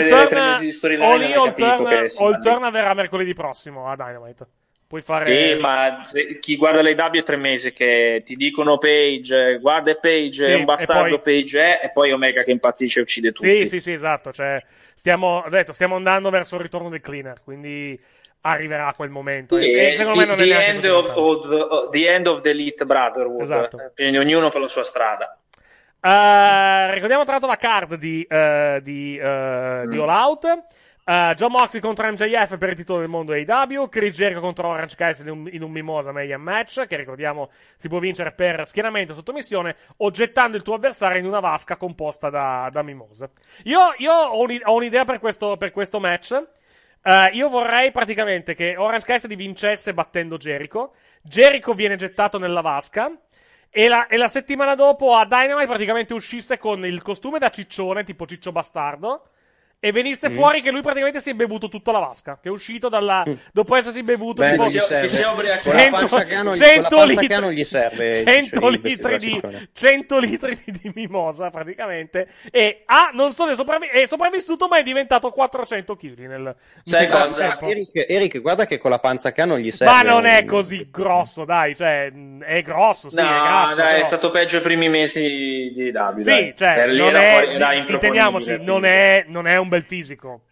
il 2.30 2.38
turn 2.42 2.70
verrà 2.70 2.94
mercoledì 2.94 3.34
prossimo 3.34 3.90
a 3.90 3.96
Dynamite. 3.96 4.46
Puoi 4.88 5.02
fare... 5.02 5.30
Sì, 5.52 5.60
ma 5.60 6.00
se- 6.04 6.38
chi 6.38 6.56
guarda 6.56 6.80
le 6.80 6.92
W 6.94 7.18
è 7.18 7.22
tre 7.22 7.36
mesi 7.36 7.74
che 7.74 8.22
ti 8.24 8.36
dicono 8.36 8.78
Page, 8.78 9.48
eh, 9.50 9.58
guarda 9.58 9.94
Page, 9.96 10.42
Sì, 10.44 10.50
è 10.50 10.54
un 10.54 10.64
bastardo 10.64 11.20
poi- 11.20 11.34
Page 11.42 11.60
è, 11.60 11.80
e 11.84 11.90
poi 11.90 12.10
Omega 12.10 12.42
che 12.42 12.52
impazzisce 12.52 13.00
e 13.00 13.02
uccide 13.02 13.32
tutti. 13.32 13.60
Sì, 13.60 13.66
sì, 13.68 13.80
sì, 13.80 13.92
esatto. 13.92 14.32
Cioè, 14.32 14.62
stiamo, 14.94 15.44
detto, 15.50 15.74
stiamo 15.74 15.96
andando 15.96 16.30
verso 16.30 16.54
il 16.54 16.62
ritorno 16.62 16.88
del 16.88 17.02
cleaner, 17.02 17.42
quindi 17.44 18.00
arriverà 18.40 18.90
quel 18.96 19.10
momento. 19.10 19.58
E, 19.58 19.70
e 19.70 19.92
E 19.92 19.96
secondo 19.96 20.16
me 20.20 20.24
the, 20.24 20.30
non 20.30 20.40
è 20.40 20.44
the 20.46 20.64
end 20.66 20.84
of, 20.86 21.10
of 21.14 21.48
the, 21.90 21.98
the 21.98 22.10
end 22.10 22.26
of 22.26 22.40
the 22.40 22.48
Elite 22.48 22.86
Brotherhood. 22.86 23.42
Esatto. 23.42 23.78
Eh, 23.78 23.90
Quindi 23.94 24.16
ognuno 24.16 24.48
per 24.48 24.62
la 24.62 24.68
sua 24.68 24.84
strada. 24.84 25.38
Eh, 26.00 26.94
ricordiamo 26.94 27.24
tra 27.24 27.32
l'altro 27.32 27.50
la 27.50 27.56
card 27.56 27.96
di, 27.96 28.24
eh, 28.26 28.80
di, 28.82 29.18
eh, 29.18 29.82
Mm. 29.84 29.90
di 29.90 29.98
All 29.98 30.08
Out. 30.08 30.64
Eh, 31.10 31.32
John 31.36 31.52
Moxley 31.52 31.80
contro 31.80 32.06
MJF 32.06 32.58
per 32.58 32.68
il 32.68 32.76
titolo 32.76 32.98
del 32.98 33.08
mondo 33.08 33.32
AEW. 33.32 33.88
Chris 33.88 34.14
Jericho 34.14 34.40
contro 34.40 34.68
Orange 34.68 34.94
Cassidy 34.94 35.30
in 35.30 35.38
un, 35.38 35.48
in 35.50 35.62
un 35.62 35.70
mimosa 35.70 36.12
Mayhem 36.12 36.42
match. 36.42 36.86
Che 36.86 36.96
ricordiamo 36.96 37.48
si 37.78 37.88
può 37.88 37.98
vincere 37.98 38.32
per 38.32 38.66
schieramento 38.66 39.14
sottomissione 39.14 39.74
o 39.96 40.10
gettando 40.10 40.58
il 40.58 40.62
tuo 40.62 40.74
avversario 40.74 41.18
in 41.18 41.24
una 41.24 41.40
vasca 41.40 41.76
composta 41.76 42.28
da, 42.28 42.68
da 42.70 42.82
mimose. 42.82 43.30
Io, 43.64 43.94
io 43.96 44.12
ho, 44.12 44.42
un- 44.42 44.60
ho 44.62 44.74
un'idea 44.74 45.06
per 45.06 45.18
questo, 45.18 45.56
per 45.56 45.72
questo 45.72 45.98
match. 45.98 46.42
Eh, 47.02 47.30
io 47.32 47.48
vorrei 47.48 47.90
praticamente 47.90 48.54
che 48.54 48.76
Orange 48.76 49.06
Cassidy 49.06 49.34
vincesse 49.34 49.94
battendo 49.94 50.36
Jericho. 50.36 50.92
Jericho 51.22 51.72
viene 51.72 51.96
gettato 51.96 52.36
nella 52.38 52.60
vasca. 52.60 53.10
E 53.70 53.88
la, 53.88 54.08
e 54.08 54.18
la 54.18 54.28
settimana 54.28 54.74
dopo 54.74 55.14
a 55.14 55.24
Dynamite 55.24 55.66
praticamente 55.66 56.12
uscisse 56.12 56.58
con 56.58 56.84
il 56.84 57.00
costume 57.00 57.38
da 57.38 57.48
ciccione, 57.48 58.04
tipo 58.04 58.26
Ciccio 58.26 58.52
Bastardo. 58.52 59.28
E 59.80 59.92
venisse 59.92 60.28
Mm. 60.28 60.34
fuori 60.34 60.60
che 60.60 60.70
lui 60.72 60.82
praticamente 60.82 61.20
si 61.20 61.30
è 61.30 61.34
bevuto 61.34 61.68
tutta 61.68 61.92
la 61.92 62.00
vasca, 62.00 62.38
che 62.42 62.48
è 62.48 62.50
uscito 62.50 62.88
dalla... 62.88 63.24
dopo 63.52 63.76
essersi 63.76 64.02
bevuto 64.02 64.42
Beh, 64.42 64.50
tipo 64.50 64.62
non 64.62 64.72
gli 64.72 64.78
serve. 64.78 65.06
si 65.08 65.22
è 65.22 65.28
ubriacato. 65.28 65.70
Con 65.70 65.76
la 65.78 65.88
pancia 65.90 66.24
che 66.24 66.34
con 66.34 66.44
la 66.46 66.52
100 66.52 66.80
pancia 66.88 67.04
litri, 67.04 67.26
che 67.28 67.34
hanno 67.34 67.52
gli 67.52 67.64
serve 67.64 68.06
il 68.08 68.26
100 68.26 68.42
ciccione, 68.42 68.74
il 68.76 68.80
litri 68.82 69.18
di, 69.18 69.32
ciccione. 69.32 69.68
100 69.72 70.18
litri 70.18 70.62
di, 70.66 70.92
mimosa 70.94 71.50
praticamente 71.50 72.28
e 72.50 72.82
ah, 72.86 73.10
non 73.12 73.32
solo 73.32 73.52
è, 73.52 73.54
sopravvi- 73.54 73.86
è 73.86 74.04
sopravvissuto 74.06 74.66
ma 74.66 74.78
è 74.78 74.82
diventato 74.82 75.30
400 75.30 75.94
kg 75.96 76.18
nel, 76.26 76.56
Sai 76.82 77.06
nel 77.06 77.10
cosa? 77.16 77.60
Eric, 77.60 78.04
Eric, 78.08 78.40
guarda 78.40 78.66
che 78.66 78.78
con 78.78 78.90
la 78.90 78.98
panza 78.98 79.30
che 79.30 79.42
hanno 79.42 79.58
gli 79.58 79.70
serve. 79.70 79.92
ma 79.94 80.02
non 80.02 80.24
è 80.26 80.44
così 80.44 80.88
grosso 80.90 81.44
dai 81.44 81.76
cioè 81.76 82.10
è 82.40 82.62
grosso 82.62 83.10
sì, 83.10 83.16
No, 83.16 83.22
è 83.22 83.26
grasso 83.26 83.74
dai, 83.76 83.84
però- 83.86 84.00
è 84.00 84.04
stato 84.04 84.30
peggio 84.30 84.56
i 84.56 84.60
primi 84.60 84.88
mesi 84.88 85.72
di 85.74 85.90
Davide. 85.92 86.32
sì 86.32 86.54
cioè 86.56 86.74
Per 86.74 86.88
lì 86.90 86.98
non 86.98 87.14
è, 87.14 87.30
fuori- 87.30 87.54
era 87.54 87.68
non 88.64 88.84
è, 88.84 89.24
non 89.28 89.46
è 89.46 89.56
un 89.68 89.78
bel 89.78 89.84
fisico. 89.84 90.42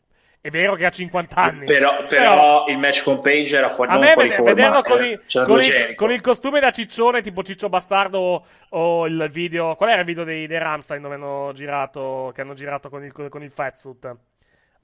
È 0.41 0.51
vero 0.51 0.75
che 0.77 0.87
ha 0.87 0.91
50 0.91 1.35
anni. 1.35 1.65
Però, 1.65 2.05
però 2.07 2.67
il 2.69 2.79
match 2.79 3.03
con 3.03 3.21
Page 3.21 3.57
era 3.57 3.69
fuori, 3.69 3.91
A 3.91 3.95
non 3.95 4.05
me 4.05 4.13
fuori 4.13 4.31
forma. 4.31 4.53
vederlo 4.55 4.83
con, 4.83 5.03
eh, 5.03 5.21
con, 5.45 5.61
il, 5.61 5.95
con 5.97 6.13
il 6.13 6.21
costume 6.21 6.61
da 6.61 6.71
ciccione 6.71 7.21
tipo 7.21 7.43
Ciccio 7.43 7.69
Bastardo 7.69 8.19
o, 8.21 8.45
o 8.69 9.07
il 9.09 9.29
video 9.33 9.75
qual 9.75 9.91
era 9.91 10.01
il 10.01 10.07
video 10.07 10.23
dei, 10.23 10.47
dei 10.47 10.59
Ramstein 10.59 11.03
dove 11.03 11.17
hanno 11.17 11.51
girato 11.53 12.31
che 12.33 12.43
hanno 12.43 12.55
girato 12.55 12.89
con 12.89 13.03
il, 13.03 13.13
con 13.13 13.43
il 13.43 13.51
fatsuit? 13.51 14.17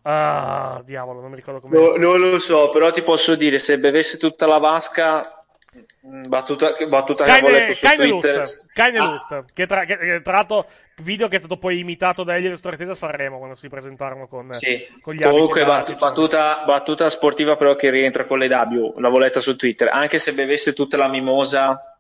Ah 0.03 0.83
diavolo 0.85 1.21
non 1.21 1.31
mi 1.31 1.37
ricordo 1.37 1.61
come 1.61 1.79
No, 1.79 1.95
non 1.97 2.19
lo 2.19 2.41
so, 2.41 2.71
però 2.71 2.91
ti 2.91 3.03
posso 3.03 3.37
dire, 3.37 3.61
se 3.61 3.79
bevesse 3.79 4.19
tutta 4.19 4.49
la 4.49 4.59
vasca, 4.59 5.42
battuta, 6.01 6.75
battuta 6.89 7.25
che 7.25 7.31
avevo 7.31 7.47
Keine, 7.47 7.59
letto 7.61 7.75
su 7.75 7.85
Keine 7.87 8.07
Twitter, 8.09 8.37
Lust, 8.37 8.71
Ah, 8.79 8.91
Lust, 9.11 9.45
che 9.55 9.67
tra, 9.67 9.85
che- 9.85 9.97
che 9.99 10.21
tra 10.23 10.33
l'altro 10.33 10.67
video 11.03 11.29
che 11.29 11.37
è 11.37 11.39
stato 11.39 11.57
poi 11.57 11.79
imitato 11.79 12.23
da 12.25 12.35
Elio 12.37 12.55
Storetese 12.57 12.91
a 12.91 12.95
Sanremo 12.95 13.39
quando 13.39 13.55
si 13.55 13.69
presentarono 13.69 14.27
con, 14.29 14.53
Sì. 14.55 14.87
con 15.01 15.15
gli 15.15 15.23
abiti 15.23 15.31
Comunque, 15.39 15.65
bat- 15.65 15.97
battuta, 15.99 16.63
battuta 16.67 17.09
sportiva, 17.11 17.57
però 17.57 17.75
che 17.77 17.91
rientra 17.91 18.27
con 18.27 18.39
le 18.39 18.49
W. 18.49 18.95
L'avevo 18.99 19.19
letta 19.19 19.41
su 19.41 19.57
Twitter. 19.57 19.89
Anche 19.91 20.19
se 20.19 20.33
bevesse 20.35 20.75
tutta 20.75 20.97
la 20.97 21.09
mimosa 21.09 21.97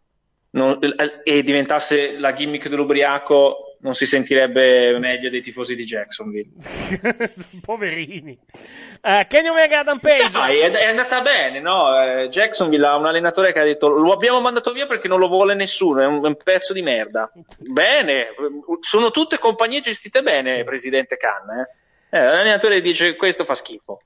non- 0.50 0.78
e 1.24 1.42
diventasse 1.42 2.18
la 2.18 2.32
gimmick 2.34 2.68
dell'ubriaco, 2.68 3.71
non 3.82 3.94
si 3.94 4.06
sentirebbe 4.06 4.98
meglio 4.98 5.30
dei 5.30 5.42
tifosi 5.42 5.74
di 5.74 5.84
Jacksonville. 5.84 6.50
poverini 7.62 8.38
eh, 9.04 9.26
Kenny 9.28 9.48
Omega 9.48 9.80
Adam 9.80 9.98
Page 9.98 10.28
Dai, 10.28 10.60
è, 10.60 10.70
è 10.70 10.86
andata 10.86 11.20
bene, 11.22 11.60
no? 11.60 12.00
Eh, 12.00 12.28
Jacksonville 12.28 12.86
ha 12.86 12.96
un 12.96 13.06
allenatore 13.06 13.52
che 13.52 13.58
ha 13.58 13.64
detto 13.64 13.88
lo 13.88 14.12
abbiamo 14.12 14.40
mandato 14.40 14.72
via 14.72 14.86
perché 14.86 15.08
non 15.08 15.18
lo 15.18 15.26
vuole 15.26 15.54
nessuno, 15.54 16.00
è 16.00 16.06
un, 16.06 16.24
è 16.24 16.28
un 16.28 16.36
pezzo 16.36 16.72
di 16.72 16.82
merda. 16.82 17.30
Bene, 17.58 18.28
sono 18.80 19.10
tutte 19.10 19.38
compagnie 19.38 19.80
gestite 19.80 20.22
bene, 20.22 20.62
presidente 20.62 21.16
Khan. 21.16 21.50
Eh? 21.50 22.16
Eh, 22.16 22.22
l'allenatore 22.22 22.80
dice 22.80 23.16
questo 23.16 23.44
fa 23.44 23.56
schifo. 23.56 24.02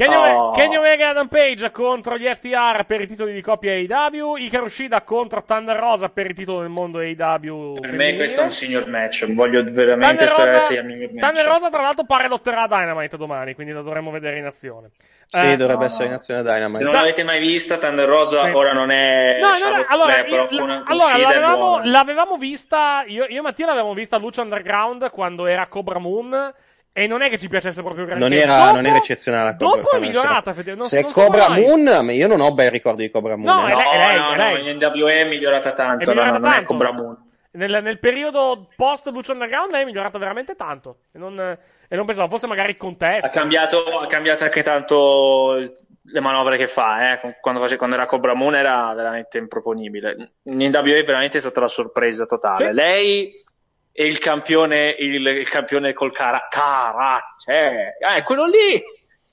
Kenny, 0.00 0.14
Oh. 0.32 0.50
Kenny 0.52 0.76
Omega 0.76 1.04
e 1.04 1.08
Adam 1.08 1.28
Page 1.28 1.70
contro 1.70 2.16
gli 2.16 2.24
FTR 2.26 2.84
per 2.86 3.02
i 3.02 3.06
titoli 3.06 3.32
di 3.34 3.42
coppia 3.42 3.72
AEW. 3.72 4.36
Ikaru 4.36 4.66
Shida 4.68 5.02
contro 5.02 5.42
Thunder 5.44 5.76
Rosa 5.76 6.08
per 6.08 6.26
il 6.26 6.34
titolo 6.34 6.60
del 6.60 6.70
mondo 6.70 6.98
AEW. 7.00 7.74
Per 7.74 7.82
me 7.82 7.88
femminile. 7.88 8.16
questo 8.16 8.40
è 8.40 8.44
un 8.44 8.50
signor 8.50 8.86
match, 8.88 9.30
voglio 9.34 9.62
veramente 9.62 10.24
Thunder 10.24 10.28
sperare 10.28 10.52
Rosa, 10.52 10.66
sia 10.66 10.80
il 10.80 10.86
miglior 10.86 11.12
match. 11.12 11.24
Thunder 11.26 11.44
Rosa, 11.52 11.68
tra 11.70 11.82
l'altro, 11.82 12.04
pare 12.04 12.28
lotterà 12.28 12.62
a 12.62 12.66
Dynamite 12.68 13.16
domani, 13.18 13.54
quindi 13.54 13.72
lo 13.74 13.82
dovremo 13.82 14.10
vedere 14.10 14.38
in 14.38 14.46
azione. 14.46 14.90
Sì, 15.26 15.36
Eh, 15.36 15.56
dovrebbe 15.56 15.80
no, 15.80 15.84
essere 15.84 16.06
in 16.08 16.12
azione 16.14 16.42
Dynamite. 16.42 16.78
Se 16.78 16.84
non 16.84 16.92
l'avete 16.94 17.22
mai 17.22 17.38
vista, 17.38 17.76
Thunder 17.76 18.08
Rosa 18.08 18.40
Sì. 18.44 18.48
ora 18.52 18.72
non 18.72 18.90
è 18.90 19.38
No, 19.38 19.48
no, 19.48 19.84
allora, 19.86 20.12
Flair, 20.24 20.28
io- 20.50 20.66
la- 20.66 20.82
allora, 20.86 21.16
l'avevamo, 21.18 21.56
buona. 21.68 21.86
l'avevamo 21.90 22.36
vista, 22.36 23.04
io, 23.06 23.26
io 23.28 23.38
e 23.38 23.42
Mattia 23.42 23.66
l'avevamo 23.66 23.92
vista 23.94 24.16
a 24.16 24.18
Lucha 24.18 24.40
Underground 24.40 25.10
quando 25.10 25.46
era 25.46 25.66
Cobra 25.66 25.98
Moon. 25.98 26.52
E 26.92 27.06
non 27.06 27.22
è 27.22 27.28
che 27.30 27.38
ci 27.38 27.48
piacesse 27.48 27.82
proprio 27.82 28.04
granché. 28.04 28.20
Non 28.28 28.32
era, 28.32 28.56
Dopo- 28.58 28.74
non 28.74 28.86
era 28.86 28.96
eccezionale. 28.96 29.56
Cobra- 29.56 29.80
Dopo 29.82 29.96
è 29.96 30.00
migliorata, 30.00 30.52
se- 30.52 30.60
effettivamente. 30.60 30.74
Non- 30.74 30.88
Se 30.88 31.00
non 31.00 31.12
Cobra 31.12 31.48
mai. 31.48 31.60
Moon, 31.62 32.10
io 32.12 32.26
non 32.26 32.40
ho 32.40 32.52
bei 32.52 32.68
ricordi 32.68 33.02
di 33.04 33.10
Cobra 33.10 33.36
Moon. 33.36 33.56
No, 33.56 33.68
eh. 33.68 33.72
è 33.72 33.74
lei, 33.76 33.84
è 33.86 33.96
lei, 33.96 34.18
no, 34.18 34.32
è 34.32 34.36
no, 34.36 34.54
lei. 34.54 34.70
in 34.70 34.76
NWA 34.76 35.12
è 35.12 35.24
migliorata 35.24 35.70
È 35.70 35.74
tanto, 35.74 36.04
no, 36.04 36.10
migliorata 36.20 36.32
no, 36.32 36.38
non 36.38 36.48
è 36.48 36.54
tanto. 36.54 36.72
Cobra 36.72 36.92
Moon. 36.92 37.28
Nel, 37.52 37.80
nel 37.82 37.98
periodo 37.98 38.68
post 38.76 39.08
Lucha 39.08 39.32
Underground 39.32 39.70
lei 39.72 39.82
è 39.82 39.84
migliorata 39.84 40.18
veramente 40.18 40.54
tanto. 40.56 40.98
E 41.12 41.18
non, 41.18 41.38
e 41.38 41.96
non 41.96 42.06
pensavo 42.06 42.28
fosse 42.28 42.46
magari 42.46 42.70
il 42.70 42.76
contesto. 42.76 43.26
Ha 43.26 43.30
cambiato, 43.30 43.98
ha 43.98 44.06
cambiato 44.06 44.44
anche 44.44 44.62
tanto 44.62 45.54
le 46.02 46.20
manovre 46.20 46.56
che 46.56 46.66
fa, 46.66 47.12
eh. 47.12 47.36
quando, 47.40 47.60
face- 47.60 47.76
quando 47.76 47.94
era 47.96 48.06
Cobra 48.06 48.34
Moon 48.34 48.54
era 48.56 48.92
veramente 48.94 49.38
improponibile. 49.38 50.32
In 50.44 50.56
NWA 50.58 51.02
veramente 51.04 51.38
è 51.38 51.40
stata 51.40 51.60
la 51.60 51.68
sorpresa 51.68 52.24
totale. 52.26 52.66
Sì. 52.66 52.72
Lei 52.72 53.44
e 53.92 54.04
il 54.04 54.18
campione, 54.18 54.94
il, 54.98 55.26
il 55.26 55.48
campione 55.48 55.92
col 55.92 56.12
cara, 56.12 56.46
Caracce, 56.48 57.96
eh, 58.16 58.22
quello 58.22 58.44
lì, 58.46 58.80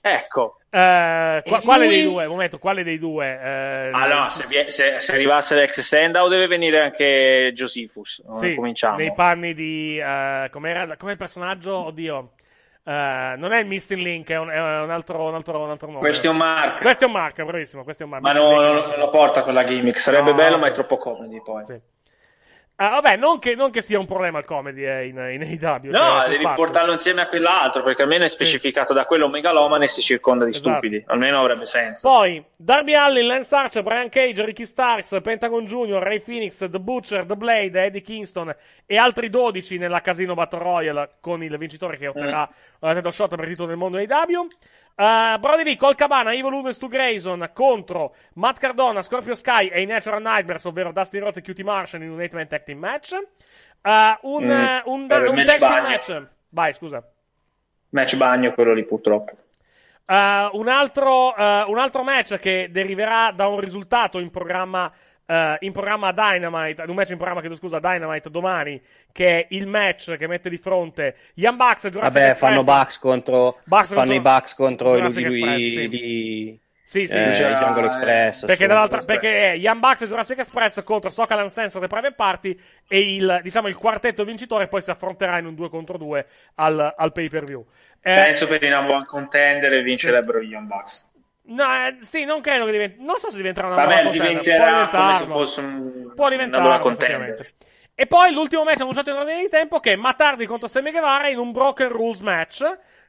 ecco. 0.01 0.53
Eh, 0.69 1.41
qua- 1.45 1.61
quale 1.61 1.85
lui- 1.85 1.95
dei 1.95 2.03
due? 2.03 2.27
Momento, 2.27 2.59
quale 2.59 2.83
dei 2.83 2.99
due? 2.99 3.25
Eh, 3.41 3.89
Ah 3.93 4.07
no, 4.07 4.29
se, 4.29 4.69
se- 4.69 4.99
se 4.99 5.11
arrivasse 5.13 5.55
l'ex 5.55 5.79
Sendau 5.79 6.27
deve 6.27 6.47
venire 6.47 6.81
anche 6.81 7.51
Josephus. 7.53 8.21
No? 8.25 8.33
sì, 8.33 8.53
Cominciamo. 8.53 8.97
nei 8.97 9.13
panni 9.13 9.53
di. 9.53 9.97
eh, 9.97 10.47
com'è 10.51 10.71
il 11.11 11.17
personaggio? 11.17 11.73
Oddio. 11.85 12.31
Eh, 12.83 13.33
non 13.37 13.51
è 13.53 13.59
il 13.59 13.65
Missing 13.65 14.01
Link, 14.01 14.29
è 14.29 14.37
un, 14.37 14.49
è 14.49 14.59
un 14.59 14.89
altro, 14.91 15.23
un, 15.23 15.35
altro, 15.35 15.59
un 15.61 15.69
altro 15.69 15.87
nome. 15.87 15.99
Question 15.99 16.35
mark. 16.37 16.79
Question 16.81 17.11
mark, 17.11 17.43
bravissimo. 17.43 17.83
Question 17.83 18.09
mark. 18.09 18.21
Ma 18.21 18.33
Link. 18.33 18.45
non 18.45 18.93
lo 18.97 19.09
porta 19.09 19.43
quella 19.43 19.63
gimmick. 19.63 19.99
Sarebbe 19.99 20.29
No. 20.31 20.35
bello, 20.35 20.57
ma 20.57 20.67
è 20.67 20.71
troppo 20.71 20.97
comedy 20.97 21.41
poi. 21.41 21.65
Sì. 21.65 21.79
Ah, 22.79 22.89
vabbè, 22.89 23.15
non 23.15 23.39
che, 23.39 23.55
non 23.55 23.71
che 23.71 23.81
sia 23.81 23.97
un 23.97 24.05
problema 24.05 24.37
il 24.37 24.45
comedy 24.45 24.85
eh, 24.85 25.07
in, 25.07 25.17
in. 25.17 25.39
No, 25.39 25.47
cioè, 25.49 26.21
c'è 26.21 26.29
devi 26.29 26.41
spazio. 26.41 26.53
portarlo 26.63 26.91
insieme 26.91 27.21
a 27.21 27.27
quell'altro, 27.27 27.81
perché 27.81 28.03
almeno 28.03 28.25
è 28.25 28.27
specificato 28.27 28.93
da 28.93 29.05
quello 29.05 29.27
megalomane 29.27 29.85
e 29.85 29.87
si 29.87 30.01
circonda 30.01 30.43
di 30.43 30.51
Esatto. 30.51 30.69
stupidi. 30.69 31.03
Almeno 31.07 31.39
avrebbe 31.39 31.65
senso. 31.65 32.07
Poi 32.07 32.43
Darby 32.55 32.93
Allin, 32.93 33.25
Lance 33.25 33.55
Archer, 33.55 33.81
Brian 33.81 34.09
Cage, 34.09 34.45
Ricky 34.45 34.67
Starks, 34.67 35.19
Pentagon 35.23 35.65
Jr., 35.65 35.97
Ray 36.03 36.21
Phoenix, 36.21 36.69
The 36.69 36.79
Butcher, 36.79 37.25
The 37.25 37.35
Blade, 37.35 37.83
Eddie 37.83 38.01
Kingston 38.01 38.55
e 38.85 38.97
altri 38.97 39.31
12 39.31 39.79
nella 39.79 40.01
Casino 40.01 40.35
Battle 40.35 40.59
Royale 40.59 41.09
con 41.19 41.41
il 41.41 41.57
vincitore 41.57 41.97
che 41.97 42.05
otterrà 42.07 42.47
la 42.79 42.93
title 42.93 43.11
shot 43.11 43.29
per 43.35 43.45
il 43.45 43.49
titolo 43.49 43.69
del 43.69 43.77
mondo 43.77 43.97
AEW. 43.97 44.47
Uh, 44.99 45.37
Brody 45.39 45.63
Lee, 45.63 45.77
Col 45.77 45.93
Cabana, 45.93 46.31
Uno 46.33 46.67
e 46.67 46.73
Stu 46.73 46.87
Grayson 46.87 47.51
contro 47.53 48.15
Matt 48.33 48.57
Cardona, 48.57 49.03
Scorpio 49.03 49.35
Sky 49.35 49.67
e 49.67 49.81
i 49.81 49.85
Natural 49.85 50.19
Nightmares, 50.19 50.65
ovvero 50.65 50.91
Dusty 50.91 51.19
Rhodes 51.19 51.37
e 51.37 51.41
QT 51.41 51.59
Marshall 51.61 52.01
in 52.01 52.09
un 52.09 52.17
8-man 52.17 52.47
tag 52.47 52.63
team 52.63 52.79
match. 52.79 53.11
Uh, 53.13 54.17
un, 54.23 54.45
Mm, 54.45 54.49
eh, 54.49 54.81
un, 54.85 55.05
il 55.07 55.27
un 55.27 55.35
match 55.35 55.45
tag 55.45 55.59
team 55.59 55.71
bagno. 55.71 55.87
match. 55.87 56.27
Vai, 56.49 56.73
scusa. 56.73 57.07
Match 57.89 58.17
bagno 58.17 58.53
quello 58.53 58.73
lì, 58.73 58.83
purtroppo. 58.85 59.33
Uh, 60.07 60.57
un, 60.57 60.67
altro, 60.67 61.35
un 61.35 61.77
altro 61.77 62.01
match 62.01 62.37
che 62.39 62.69
deriverà 62.71 63.31
da 63.31 63.47
un 63.47 63.59
risultato 63.59 64.17
in 64.19 64.31
programma, 64.31 64.91
uh, 65.27 65.55
in 65.59 65.71
programma 65.71 66.11
Dynamite, 66.11 66.83
un 66.87 66.95
match 66.95 67.11
in 67.11 67.17
programma, 67.17 67.41
chiedo 67.41 67.55
scusa, 67.55 67.79
Dynamite 67.79 68.29
domani, 68.29 68.81
che 69.11 69.39
è 69.41 69.45
il 69.51 69.67
match 69.67 70.15
che 70.15 70.27
mette 70.27 70.49
di 70.49 70.57
fronte 70.57 71.15
Young 71.35 71.57
Bucks 71.57 71.85
e 71.85 71.89
Jurassic 71.91 72.13
Vabbè, 72.13 72.29
Express. 72.29 72.49
fanno 72.49 72.63
Bucks 72.63 72.99
contro, 72.99 73.59
Bucks 73.65 73.87
fanno 73.93 73.99
contro- 73.99 74.15
i 74.15 74.21
Bucks 74.21 74.53
contro 74.55 74.89
i 74.89 74.95
Jurassic 74.97 75.25
lui, 75.25 75.41
Express, 75.41 75.73
sì. 75.73 75.87
di 75.89 76.59
Sì, 76.83 77.05
sì, 77.05 77.15
eh, 77.15 77.27
i 77.27 77.31
Jungle 77.31 77.85
Express. 77.85 78.45
Perché, 78.45 78.65
dall'altra, 78.65 79.03
perché 79.03 79.51
è 79.51 79.55
Young 79.57 79.79
Bucks 79.79 80.01
e 80.01 80.07
Jurassic 80.07 80.39
Express 80.39 80.83
contro 80.83 81.09
Socal 81.09 81.41
Uncensored 81.41 81.85
e 81.85 81.93
Private 81.93 82.15
Party 82.15 82.59
e 82.87 83.15
il, 83.15 83.39
diciamo, 83.43 83.67
il 83.67 83.75
quartetto 83.75 84.23
vincitore 84.23 84.67
poi 84.69 84.81
si 84.81 84.89
affronterà 84.89 85.37
in 85.37 85.47
un 85.47 85.55
2 85.55 85.69
contro 85.69 85.97
2 85.97 86.25
al, 86.55 86.93
al 86.95 87.11
pay 87.11 87.27
per 87.27 87.43
view. 87.43 87.65
Eh, 88.01 88.13
Penso 88.13 88.47
per 88.47 88.63
i 88.63 88.69
number 88.69 88.95
one 88.95 89.05
contender 89.05 89.73
e 89.73 89.81
vincerebbero 89.81 90.39
gli 90.41 90.51
Young 90.51 90.67
Bucks. 90.67 91.06
No, 91.49 91.63
eh, 91.63 91.97
sì, 92.01 92.25
non 92.25 92.41
credo 92.41 92.65
che 92.65 92.71
diventi. 92.71 93.03
Non 93.03 93.17
so 93.17 93.29
se 93.29 93.37
diventerà 93.37 93.67
una 93.67 93.75
Vabbè, 93.77 94.03
nuova 94.03 94.09
contender. 94.09 94.41
diventerà 94.43 94.87
come 94.89 95.13
se 95.15 95.23
fosse 95.25 95.59
un, 95.61 96.11
Può 96.13 96.25
una 96.27 96.35
diventarlo, 96.35 96.79
contender. 96.79 97.53
E 97.95 98.05
poi 98.05 98.33
l'ultimo 98.33 98.63
match 98.63 98.81
annunciato 98.81 99.09
in 99.09 99.15
ordine 99.15 99.41
di 99.41 99.49
tempo 99.49 99.79
che 99.79 99.93
è 99.93 99.95
Matardi 99.95 100.45
contro 100.45 100.67
Sammy 100.67 100.91
Guevara 100.91 101.29
in 101.29 101.37
un 101.39 101.51
Broken 101.51 101.89
Rules 101.89 102.19
match 102.19 102.63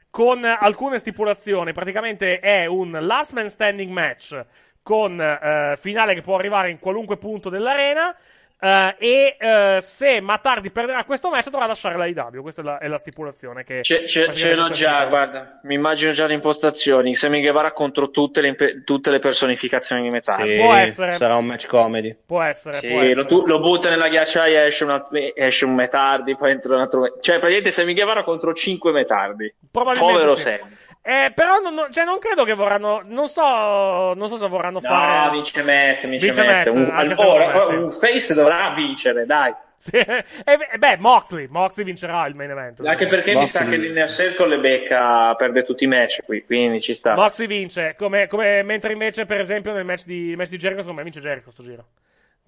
con 0.09 0.43
alcune 0.43 0.99
stipulazioni. 0.99 1.73
Praticamente 1.73 2.39
è 2.39 2.65
un 2.65 2.97
last 3.01 3.33
man 3.33 3.49
standing 3.49 3.91
match 3.91 4.43
con 4.81 5.19
eh, 5.21 5.75
finale 5.77 6.13
che 6.15 6.21
può 6.21 6.35
arrivare 6.35 6.71
in 6.71 6.79
qualunque 6.79 7.17
punto 7.17 7.49
dell'arena. 7.49 8.15
Eh, 8.61 8.95
e 8.99 9.37
eh, 9.39 9.77
se 9.81 10.19
Matardi 10.21 10.69
perderà 10.71 11.03
questo 11.05 11.29
match 11.29 11.49
dovrà 11.49 11.65
lasciare 11.65 11.97
la 11.97 12.05
IW. 12.07 12.41
Questa 12.41 12.61
è 12.61 12.63
la, 12.65 12.77
è 12.77 12.87
la 12.87 12.97
stipulazione 12.97 13.63
che 13.63 13.81
Ce, 13.83 14.05
ce- 14.07 14.33
ce 14.33 14.55
l'ho 14.55 14.69
già, 14.69 15.05
guarda, 15.05 15.59
mi 15.63 15.75
immagino 15.75 16.11
già 16.11 16.25
le 16.25 16.33
impostazioni. 16.33 17.15
Sammy 17.15 17.39
Guevara 17.41 17.71
contro 17.71 18.09
tutte 18.09 18.41
le, 18.41 18.55
tutte 18.83 19.09
le 19.11 19.19
personificazioni 19.19 20.01
di 20.01 20.09
metà. 20.09 20.37
Sì, 20.41 20.57
Può 20.61 20.73
essere. 20.73 21.17
Sarà 21.17 21.35
un 21.35 21.45
match 21.45 21.67
comedy. 21.67 22.15
può 22.25 22.41
essere. 22.41 22.79
può 22.79 22.87
Sì, 22.89 22.95
essere. 22.97 23.13
lo, 23.13 23.25
tu- 23.25 23.45
lo 23.45 23.59
butta 23.59 23.89
nella 23.89 24.09
ghiacciaia, 24.09 24.65
esce, 24.65 24.83
una- 24.83 25.07
esce 25.35 25.65
un 25.65 25.75
metardi, 25.75 26.35
poi 26.35 26.51
entra 26.51 26.75
un 26.75 26.81
altro. 26.81 27.17
Cioè, 27.21 27.35
praticamente 27.39 27.71
Sammy 27.71 27.93
Guevara 27.93 28.23
contro 28.23 28.53
5 28.53 28.91
metardi. 28.91 29.53
Probabilmente 29.71 30.13
Povero 30.13 30.35
sì. 30.35 30.41
Sammy. 30.41 30.77
Eh, 31.09 31.31
però 31.33 31.57
non, 31.59 31.87
cioè, 31.91 32.05
non 32.05 32.19
credo 32.19 32.43
che 32.43 32.53
vorranno. 32.53 33.01
Non 33.03 33.27
so, 33.27 34.13
non 34.13 34.27
so 34.27 34.37
se 34.37 34.47
vorranno 34.47 34.79
No, 34.79 34.87
fare. 34.87 35.31
vince 35.31 35.63
Matt, 35.63 36.05
vince, 36.05 36.25
Vince 36.27 36.43
Matt. 36.45 36.69
Matt, 36.69 36.75
Un, 36.75 36.95
allora, 36.95 37.53
me, 37.53 37.61
sì. 37.61 37.73
un 37.73 37.91
face 37.91 38.33
dovrà 38.35 38.73
vincere, 38.75 39.25
dai. 39.25 39.51
Sì, 39.75 39.95
e, 39.95 40.77
beh, 40.77 40.97
Moxley, 40.99 41.47
Moxley 41.49 41.85
vincerà 41.85 42.27
il 42.27 42.35
main 42.35 42.51
event. 42.51 42.85
Anche 42.85 43.07
perché 43.07 43.33
mi 43.33 43.47
sa 43.47 43.63
che 43.63 43.77
l'Inner 43.77 44.09
Circle 44.09 44.49
le 44.49 44.59
becca, 44.59 45.33
perde 45.35 45.63
tutti 45.63 45.85
i 45.85 45.87
match 45.87 46.19
qui, 46.25 46.45
quindi 46.45 46.81
ci 46.81 46.93
sta. 46.93 47.15
Moxley 47.15 47.47
vince, 47.47 47.95
come, 47.97 48.27
come- 48.27 48.61
mentre 48.61 48.91
invece, 48.91 49.25
per 49.25 49.39
esempio, 49.39 49.73
nel 49.73 49.85
match 49.85 50.03
di, 50.05 50.35
match 50.35 50.49
di 50.49 50.57
Jericho, 50.57 50.81
secondo 50.81 51.01
me 51.01 51.09
vince 51.09 51.21
Jericho 51.25 51.49
sto 51.49 51.63
giro. 51.63 51.85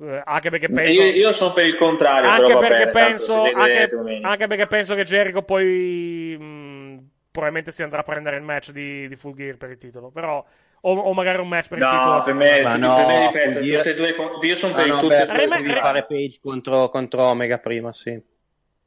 Eh, 0.04 0.22
anche 0.24 0.50
perché 0.50 0.70
penso. 0.70 1.02
Io, 1.02 1.12
io 1.12 1.32
sono 1.32 1.54
per 1.54 1.66
il 1.66 1.78
contrario, 1.78 2.30
anche, 2.30 2.58
perché 2.58 2.90
bene, 2.90 2.90
penso, 2.90 3.44
anche, 3.44 3.90
anche 4.22 4.48
perché 4.48 4.68
penso 4.68 4.94
che 4.94 5.04
Jericho 5.04 5.42
poi 5.42 6.36
mh, 6.38 7.11
probabilmente 7.32 7.72
si 7.72 7.84
andrà 7.84 8.00
a 8.02 8.04
prendere 8.04 8.38
il 8.38 8.44
match 8.44 8.72
di, 8.72 9.08
di 9.08 9.16
Full 9.16 9.36
Gear 9.36 9.58
per 9.58 9.70
il 9.72 9.78
titolo. 9.78 10.12
Però, 10.12 10.46
o, 10.82 10.94
o 10.94 11.14
magari 11.14 11.40
un 11.40 11.48
match 11.48 11.68
per 11.70 11.80
il 11.80 11.88
titolo. 11.88 12.18
No, 12.18 12.22
per 12.24 12.34
me, 12.34 12.62
Ma 12.62 12.78
per 12.78 12.80
no, 12.80 13.06
me 13.06 13.20
ripeto, 13.20 13.60
tutte 13.64 13.90
e 13.92 13.94
due, 13.96 14.16
io 14.42 14.56
sono 14.56 14.74
Ah, 14.74 14.84
per 14.84 14.88
no, 14.88 14.98
tutte 14.98 15.28
e 15.28 15.48
beh, 15.48 15.48
due. 15.48 15.64
devi 15.64 15.76
fare 15.76 16.06
Page 16.06 16.40
contro, 16.42 16.90
contro 16.90 17.24
Omega 17.26 17.60
prima, 17.60 17.94
sì. 17.94 18.22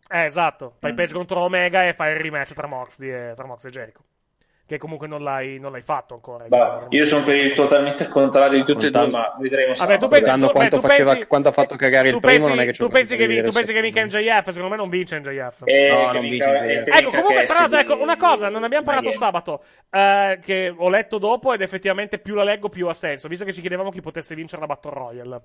Eh, 0.08 0.24
esatto. 0.26 0.76
Mm. 0.76 0.78
Fai 0.78 0.94
Page 0.94 1.12
contro 1.14 1.40
Omega 1.40 1.86
e 1.86 1.94
fai 1.94 2.12
il 2.14 2.20
rematch 2.20 2.52
tra 2.54 2.66
Moxley 2.66 3.10
e, 3.10 3.32
tra 3.34 3.46
Moxley 3.46 3.72
e 3.72 3.74
Jericho. 3.74 4.04
Che 4.66 4.78
comunque 4.78 5.06
non 5.06 5.22
l'hai, 5.22 5.58
non 5.58 5.72
l'hai 5.72 5.82
fatto 5.82 6.14
ancora. 6.14 6.46
Bah, 6.48 6.86
io 6.88 7.04
sono 7.04 7.22
per 7.22 7.36
il 7.36 7.52
totalmente 7.52 8.08
contrario 8.08 8.56
di 8.56 8.64
tutte 8.64 8.86
e 8.86 8.90
due, 8.90 9.08
ma 9.08 9.36
vedremo. 9.38 9.74
Vabbè, 9.74 9.98
tu 9.98 10.08
pensi, 10.08 10.30
tu, 10.30 10.38
beh, 10.38 10.52
quanto, 10.52 10.76
tu 10.80 10.86
faceva- 10.86 11.10
pensi- 11.12 11.26
quanto 11.26 11.48
ha 11.50 11.52
fatto 11.52 11.76
cagare 11.76 12.08
il 12.08 12.14
tu 12.14 12.20
primo, 12.20 12.32
pensi, 12.44 12.48
non 12.48 12.60
è 12.60 12.64
che 12.64 12.72
tu 12.72 12.88
pensi 12.88 13.16
che, 13.16 13.26
vi- 13.26 13.42
tu 13.42 13.50
pensi 13.50 13.72
che 13.74 13.80
vinca 13.82 14.02
NJF? 14.02 14.44
Secondo 14.48 14.68
me 14.70 14.76
non 14.76 14.88
vince 14.88 15.18
NJF. 15.18 15.62
Eh, 15.66 15.88
No, 15.90 16.06
che 16.06 16.12
non 16.18 16.28
vince, 16.28 16.82
che 16.82 16.90
Ecco, 16.98 17.10
comunque, 17.10 17.44
però, 17.44 17.68
si- 17.68 17.74
ecco, 17.76 18.00
una 18.00 18.16
cosa, 18.16 18.48
non 18.48 18.64
abbiamo 18.64 18.84
parlato 18.86 19.12
sabato, 19.12 19.62
eh, 19.90 20.38
che 20.42 20.74
ho 20.74 20.88
letto 20.88 21.18
dopo 21.18 21.52
ed 21.52 21.60
effettivamente 21.60 22.18
più 22.18 22.34
la 22.34 22.44
leggo 22.44 22.70
più 22.70 22.88
ha 22.88 22.94
senso, 22.94 23.28
visto 23.28 23.44
che 23.44 23.52
ci 23.52 23.60
chiedevamo 23.60 23.90
chi 23.90 24.00
potesse 24.00 24.34
vincere 24.34 24.62
la 24.62 24.66
Battle 24.66 24.90
Royale. 24.94 25.40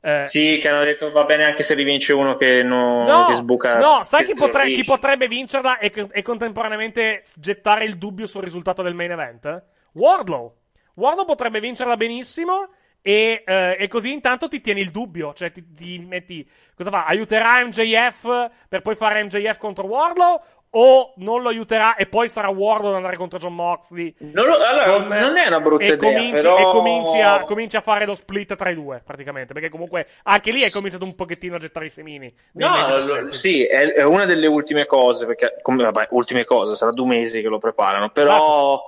Eh, 0.00 0.24
Sì, 0.26 0.58
che 0.60 0.68
hanno 0.68 0.84
detto 0.84 1.10
va 1.10 1.24
bene 1.24 1.44
anche 1.44 1.62
se 1.62 1.74
rivince 1.74 2.12
uno 2.12 2.36
che, 2.36 2.62
non, 2.62 3.04
No, 3.04 3.26
che 3.26 3.34
sbuca. 3.34 3.78
no, 3.78 4.04
sai 4.04 4.24
chi, 4.24 4.34
potre- 4.34 4.70
chi 4.70 4.84
potrebbe 4.84 5.26
vincerla 5.28 5.78
e, 5.78 5.92
e 6.12 6.22
contemporaneamente 6.22 7.22
gettare 7.36 7.84
il 7.84 7.96
dubbio 7.98 8.26
sul 8.26 8.42
risultato 8.42 8.82
del 8.82 8.94
main 8.94 9.10
event? 9.10 9.62
Wardlow. 9.92 10.54
Wardlow 10.94 11.24
potrebbe 11.24 11.60
vincerla 11.60 11.96
benissimo 11.96 12.70
e, 13.00 13.42
eh, 13.46 13.76
e 13.78 13.88
così 13.88 14.12
intanto 14.12 14.48
ti 14.48 14.60
tieni 14.60 14.80
il 14.80 14.90
dubbio, 14.90 15.32
cioè 15.32 15.50
ti, 15.52 15.64
ti 15.72 15.98
metti... 15.98 16.48
Cosa 16.74 16.90
fa? 16.90 17.06
Aiuterà 17.06 17.64
MJF 17.64 18.50
per 18.68 18.82
poi 18.82 18.94
fare 18.94 19.22
MJF 19.24 19.58
contro 19.58 19.86
Wardlow? 19.86 20.40
O 20.70 21.14
non 21.16 21.40
lo 21.40 21.48
aiuterà 21.48 21.96
e 21.96 22.06
poi 22.06 22.28
sarà 22.28 22.48
Wardlow 22.48 22.90
ad 22.90 22.96
andare 22.96 23.16
contro 23.16 23.38
John 23.38 23.54
Moxley? 23.54 24.14
Non 24.18 24.44
lo- 24.46 24.56
allora, 24.58 24.92
Con- 24.92 25.06
non 25.06 25.36
è 25.38 25.46
una 25.46 25.60
brutta 25.60 25.84
e 25.84 25.92
idea, 25.94 26.12
cominci, 26.12 26.32
però- 26.42 26.58
e 26.58 26.62
cominci 26.64 27.20
a, 27.20 27.44
cominci 27.44 27.76
a 27.76 27.80
fare 27.80 28.04
lo 28.04 28.14
split 28.14 28.54
tra 28.54 28.68
i 28.68 28.74
due, 28.74 29.00
praticamente. 29.04 29.54
Perché 29.54 29.70
comunque 29.70 30.06
anche 30.24 30.50
lì 30.50 30.62
hai 30.64 30.70
cominciato 30.70 31.04
un 31.04 31.14
pochettino 31.14 31.56
a 31.56 31.58
gettare 31.58 31.86
i 31.86 31.90
semini. 31.90 32.30
No, 32.52 32.98
lo- 32.98 33.30
sì, 33.30 33.64
è, 33.64 33.94
è 33.94 34.02
una 34.04 34.26
delle 34.26 34.46
ultime 34.46 34.84
cose, 34.84 35.24
perché, 35.24 35.56
come, 35.62 35.84
vabbè, 35.84 36.08
ultime 36.10 36.44
cose, 36.44 36.76
sarà 36.76 36.90
due 36.90 37.06
mesi 37.06 37.40
che 37.40 37.48
lo 37.48 37.58
preparano, 37.58 38.10
però 38.10 38.84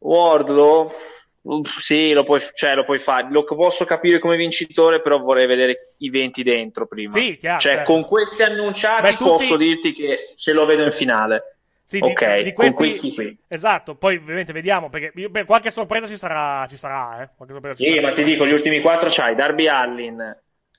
Wardlow, 0.00 0.86
uff, 0.86 1.17
sì, 1.64 2.12
lo 2.12 2.24
puoi, 2.24 2.40
cioè, 2.54 2.74
lo 2.74 2.84
puoi 2.84 2.98
fare, 2.98 3.28
lo 3.30 3.44
posso 3.44 3.84
capire 3.84 4.18
come 4.18 4.36
vincitore, 4.36 5.00
però 5.00 5.18
vorrei 5.20 5.46
vedere 5.46 5.94
i 5.98 6.10
20 6.10 6.42
dentro 6.42 6.86
prima. 6.86 7.12
Sì, 7.12 7.36
chiaro, 7.38 7.58
cioè, 7.60 7.74
certo. 7.76 7.92
con 7.92 8.04
questi 8.04 8.42
annunciati 8.42 9.02
Beh, 9.02 9.08
tutti- 9.16 9.24
posso 9.24 9.56
dirti 9.56 9.92
che 9.92 10.32
ce 10.36 10.52
lo 10.52 10.64
vedo 10.66 10.84
in 10.84 10.90
finale. 10.92 11.56
Sì, 11.84 12.00
di- 12.00 12.06
ok, 12.06 12.36
di 12.40 12.52
con 12.52 12.74
questi- 12.74 12.76
questi 12.76 13.14
qui. 13.14 13.38
Esatto, 13.48 13.94
poi 13.94 14.16
ovviamente 14.16 14.52
vediamo, 14.52 14.90
perché 14.90 15.10
beh, 15.28 15.44
qualche 15.46 15.70
sorpresa 15.70 16.06
ci 16.06 16.18
sarà, 16.18 16.66
ci 16.68 16.76
sarà, 16.76 17.22
eh. 17.22 17.30
Ci 17.74 17.82
Sì, 17.84 17.94
sarà. 17.94 18.02
ma 18.08 18.12
ti 18.12 18.24
dico, 18.24 18.46
gli 18.46 18.52
ultimi 18.52 18.80
quattro 18.80 19.08
c'hai 19.10 19.34
Darby 19.34 19.68
Allin, 19.68 20.22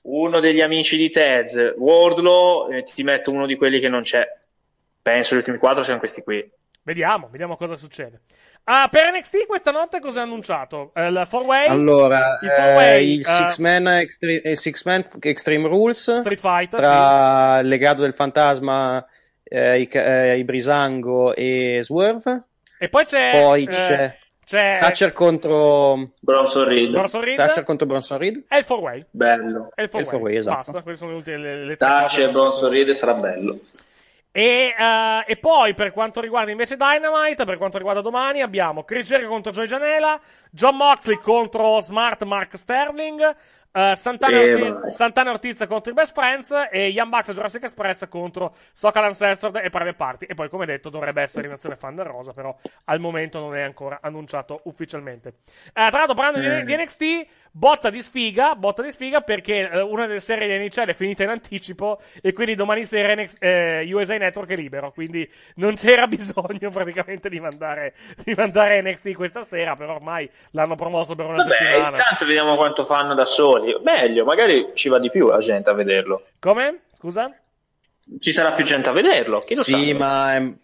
uno 0.02 0.38
degli 0.40 0.60
amici 0.60 0.96
di 0.96 1.10
Tez, 1.10 1.74
Wardlow, 1.76 2.70
e 2.70 2.84
ti 2.84 3.02
metto 3.02 3.32
uno 3.32 3.46
di 3.46 3.56
quelli 3.56 3.80
che 3.80 3.88
non 3.88 4.02
c'è. 4.02 4.24
Penso 5.02 5.34
gli 5.34 5.38
ultimi 5.38 5.58
quattro 5.58 5.82
siano 5.82 5.98
questi 5.98 6.22
qui. 6.22 6.48
Vediamo, 6.82 7.28
vediamo 7.28 7.56
cosa 7.56 7.74
succede. 7.74 8.20
Ah, 8.64 8.88
per 8.90 9.10
NXT 9.12 9.46
questa 9.46 9.70
notte 9.70 10.00
cosa 10.00 10.20
è 10.20 10.22
annunciato? 10.22 10.92
Eh, 10.94 11.08
il 11.08 11.26
4-way? 11.28 11.66
Allora, 11.68 12.38
il 12.40 12.48
eh, 12.48 12.52
4-way, 12.52 13.12
il 13.14 13.20
eh, 13.20 13.24
Six 13.24 13.56
Man, 13.58 13.88
Extre- 13.88 14.42
eh, 14.42 14.56
Six 14.56 14.84
Extreme 15.20 15.68
Rules 15.68 16.18
Street 16.20 16.38
Fighter, 16.38 16.78
tra 16.78 17.58
il 17.60 17.68
legato 17.68 18.02
del 18.02 18.14
fantasma, 18.14 19.04
eh, 19.42 19.80
i, 19.80 19.88
eh, 19.90 20.38
i 20.38 20.44
Brisango 20.44 21.34
e 21.34 21.80
Swerve. 21.82 22.44
E 22.78 22.88
poi 22.88 23.04
c'è... 23.04 23.30
Poi 23.32 23.64
eh, 23.64 23.66
c'è 23.66 24.18
c'è 24.50 24.78
Thatcher 24.80 25.12
contro 25.12 26.10
Bronson 26.18 26.64
Reed. 26.64 26.90
Bronson 26.90 27.20
Reed 27.20 27.36
Thatcher 27.36 27.62
contro 27.62 27.86
Bronson 27.86 28.18
Reed. 28.18 28.46
e 28.48 28.58
il 28.58 28.64
4-way. 28.68 29.06
Bello. 29.10 29.70
E 29.76 29.84
il 29.84 29.88
4-way, 29.92 30.00
il 30.00 30.06
four-way, 30.08 30.36
esatto. 30.36 30.56
Basta, 30.56 30.82
queste 30.82 30.98
sono 30.98 31.10
le 31.10 31.16
ultime 31.18 31.64
le, 31.64 31.76
cose. 31.76 32.24
e 32.24 32.28
Bronson 32.30 32.68
Reed 32.68 32.90
sarà 32.90 33.14
bello. 33.14 33.60
E, 34.32 34.74
eh, 34.78 35.24
e 35.26 35.36
poi 35.36 35.74
per 35.74 35.92
quanto 35.92 36.20
riguarda 36.20 36.52
invece 36.52 36.76
Dynamite, 36.76 37.44
per 37.44 37.56
quanto 37.56 37.78
riguarda 37.78 38.00
domani, 38.00 38.42
abbiamo 38.42 38.84
Chris 38.84 39.06
Jericho 39.06 39.28
contro 39.28 39.50
Joy 39.50 39.66
Janela, 39.66 40.20
John 40.50 40.76
Moxley 40.76 41.16
contro 41.16 41.80
Smart 41.80 42.22
Mark 42.22 42.56
Sterling, 42.56 43.36
eh, 43.72 43.92
Santana, 43.94 44.36
Eh, 44.40 44.54
Ortiz. 44.54 44.88
Santana 44.94 45.30
Ortiz 45.30 45.64
contro 45.68 45.90
i 45.92 45.94
Best 45.94 46.12
Friends 46.12 46.68
e 46.70 46.88
Young 46.88 47.10
Bucks 47.10 47.32
Jurassic 47.32 47.62
Express 47.64 48.08
contro 48.08 48.54
Sokal 48.72 49.04
Uncensored 49.06 49.56
e 49.56 49.70
Private 49.70 49.94
Party. 49.94 50.26
E 50.26 50.34
poi, 50.34 50.48
come 50.48 50.66
detto, 50.66 50.88
dovrebbe 50.88 51.22
essere 51.22 51.46
in 51.46 51.52
azione 51.52 51.76
Fan 51.76 51.94
del 51.94 52.04
Rosa, 52.06 52.32
però 52.32 52.54
al 52.84 53.00
momento 53.00 53.38
non 53.38 53.54
è 53.56 53.62
ancora 53.62 53.98
annunciato 54.02 54.60
ufficialmente. 54.64 55.28
Eh, 55.66 55.72
tra 55.72 55.90
l'altro, 55.98 56.14
parlando 56.14 56.40
di, 56.40 56.46
Eh. 56.46 56.64
di 56.64 56.74
NXT, 56.76 57.26
botta 57.52 57.90
di 57.90 58.00
sfiga, 58.02 58.54
botta 58.54 58.82
di 58.82 58.92
sfiga 58.92 59.20
perché 59.22 59.68
eh, 59.70 59.80
una 59.80 60.06
delle 60.06 60.20
serie 60.20 60.46
di 60.58 60.64
NHL 60.64 60.86
è 60.88 60.94
finita 60.94 61.22
in 61.24 61.30
anticipo 61.30 62.00
e 62.22 62.32
quindi 62.32 62.54
domani 62.54 62.84
sera 62.84 63.12
NXT, 63.14 63.38
USA 63.92 64.16
Network 64.18 64.50
è 64.50 64.56
libero, 64.56 64.92
quindi 64.92 65.28
non 65.56 65.74
c'era 65.74 66.06
bisogno 66.08 66.70
praticamente 66.70 67.28
di 67.28 67.40
mandare, 67.40 67.94
di 68.24 68.34
mandare 68.34 68.80
NXT 68.82 69.12
questa 69.14 69.42
sera, 69.42 69.74
però 69.76 69.94
ormai 69.94 70.30
l'hanno 70.52 70.74
promosso 70.76 71.14
per 71.14 71.26
una 71.26 71.36
Vabbè, 71.36 71.54
settimana. 71.54 71.88
intanto 71.96 72.24
vediamo 72.24 72.56
quanto 72.56 72.84
fanno 72.84 73.14
da 73.14 73.24
soli. 73.24 73.59
Meglio, 73.82 74.24
magari 74.24 74.70
ci 74.74 74.88
va 74.88 74.98
di 74.98 75.10
più 75.10 75.28
la 75.28 75.38
gente 75.38 75.70
a 75.70 75.74
vederlo. 75.74 76.26
Come? 76.38 76.80
Scusa? 76.92 77.32
Ci 78.18 78.32
sarà 78.32 78.52
più 78.52 78.64
gente 78.64 78.88
a 78.88 78.92
vederlo. 78.92 79.38
Chi 79.40 79.54
lo 79.54 79.62
Sì, 79.62 79.90
sa? 79.90 79.96
ma 79.98 80.34
ehm, 80.36 80.56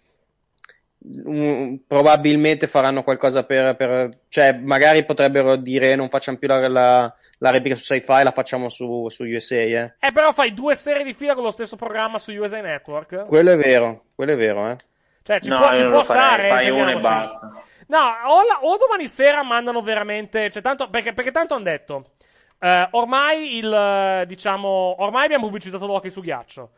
probabilmente 1.86 2.66
faranno 2.66 3.02
qualcosa 3.02 3.44
per, 3.44 3.76
per- 3.76 4.08
cioè 4.28 4.58
magari 4.58 5.04
potrebbero 5.04 5.56
dire 5.56 5.94
non 5.94 6.08
facciamo 6.08 6.36
più 6.38 6.48
la, 6.48 6.66
la, 6.68 7.14
la 7.38 7.50
replica 7.50 7.76
su 7.76 7.82
sci-fi, 7.84 8.22
la 8.24 8.32
facciamo 8.32 8.68
su, 8.68 9.08
su 9.08 9.24
USA, 9.24 9.54
eh. 9.56 9.94
Eh, 10.00 10.12
però 10.12 10.32
fai 10.32 10.52
due 10.54 10.74
serie 10.74 11.04
di 11.04 11.14
fila 11.14 11.34
con 11.34 11.44
lo 11.44 11.50
stesso 11.50 11.76
programma 11.76 12.18
su 12.18 12.32
USA 12.32 12.60
Network? 12.60 13.24
Quello 13.26 13.52
è 13.52 13.56
vero, 13.56 14.04
quello 14.14 14.32
è 14.32 14.36
vero, 14.36 14.68
eh. 14.70 14.76
Cioè, 15.22 15.40
ci 15.40 15.48
No, 15.48 15.58
può, 15.58 15.74
ci 15.74 15.84
può 15.86 16.02
stare. 16.02 16.48
fai 16.48 16.70
uno 16.70 16.90
e 16.90 16.98
basta. 16.98 17.50
No, 17.88 17.98
o, 18.26 18.42
la- 18.42 18.58
o 18.62 18.76
domani 18.76 19.06
sera 19.08 19.42
mandano 19.42 19.80
veramente. 19.82 20.50
Cioè, 20.50 20.62
tanto, 20.62 20.88
perché, 20.88 21.12
perché 21.12 21.30
tanto 21.32 21.54
hanno 21.54 21.64
detto. 21.64 22.10
Eh, 22.58 22.88
ormai 22.92 23.56
il. 23.56 23.72
eh, 23.72 24.24
Diciamo. 24.26 24.96
Ormai 24.98 25.24
abbiamo 25.24 25.46
pubblicizzato 25.46 25.86
l'hockey 25.86 26.10
su 26.10 26.20
ghiaccio. 26.20 26.70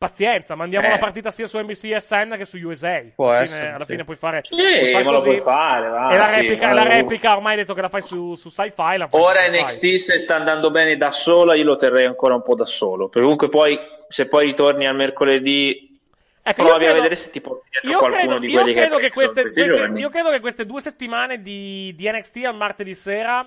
Pazienza, 0.00 0.54
mandiamo 0.54 0.86
Eh. 0.86 0.90
la 0.92 0.98
partita 0.98 1.30
sia 1.30 1.46
su 1.46 1.58
NBC 1.58 1.94
SN 1.98 2.34
che 2.38 2.46
su 2.46 2.56
USA. 2.56 3.02
Può 3.14 3.28
alla 3.28 3.42
essere, 3.42 3.60
fine, 3.64 3.74
alla 3.74 3.84
sì. 3.84 3.90
fine 3.92 4.04
puoi 4.04 4.16
fare. 4.16 4.40
Sì, 4.44 4.54
puoi 4.56 4.90
fare 4.92 5.04
ma 5.04 5.10
lo 5.10 5.20
puoi 5.20 5.38
fare. 5.40 5.88
va, 5.88 6.10
E 6.10 6.16
la 6.16 6.30
replica, 6.36 6.72
la 6.72 6.82
replica 6.84 7.36
ormai 7.36 7.52
hai 7.52 7.58
detto 7.58 7.74
che 7.74 7.82
la 7.82 7.90
fai 7.90 8.00
su, 8.00 8.34
su 8.34 8.48
sci-fi. 8.48 8.80
Ora 8.82 9.08
su 9.10 9.18
sci-fi. 9.18 9.60
NXT 9.62 9.94
se 9.96 10.18
sta 10.18 10.36
andando 10.36 10.70
bene 10.70 10.96
da 10.96 11.10
sola, 11.10 11.54
io 11.54 11.64
lo 11.64 11.76
terrei 11.76 12.06
ancora 12.06 12.34
un 12.34 12.42
po' 12.42 12.54
da 12.54 12.64
solo. 12.64 13.08
Perché 13.08 13.20
comunque 13.20 13.50
poi, 13.50 13.78
se 14.08 14.26
poi 14.26 14.46
ritorni 14.46 14.86
al 14.86 14.94
mercoledì, 14.96 15.98
Ecco, 16.42 16.62
io 16.62 16.68
provi 16.68 16.84
credo- 16.84 16.92
a 16.98 17.02
vedere 17.02 17.16
se 17.20 17.28
ti 17.28 17.40
porti 17.42 17.68
Io 17.82 17.98
qualcuno 17.98 18.16
credo, 18.20 18.38
di 18.38 18.46
io 18.46 18.60
quelli 18.62 18.74
credo 18.74 18.96
che, 18.96 19.02
che 19.02 19.12
queste, 19.12 19.42
queste- 19.42 19.92
io 19.94 20.08
credo 20.08 20.30
che 20.30 20.40
queste 20.40 20.64
due 20.64 20.80
settimane 20.80 21.42
di, 21.42 21.92
di 21.94 22.10
NXT 22.10 22.44
al 22.46 22.56
martedì 22.56 22.94
sera 22.94 23.46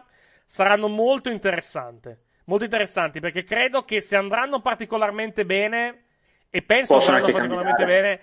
saranno 0.53 0.87
molto 0.87 1.31
interessanti. 1.31 2.15
Molto 2.45 2.63
interessanti 2.63 3.19
perché 3.19 3.43
credo 3.43 3.85
che 3.85 4.01
se 4.01 4.15
andranno 4.15 4.61
particolarmente 4.61 5.45
bene, 5.45 6.03
e 6.51 6.61
penso 6.61 6.99
che 6.99 7.05
andranno 7.05 7.31
particolarmente 7.31 7.85
bene, 7.85 8.21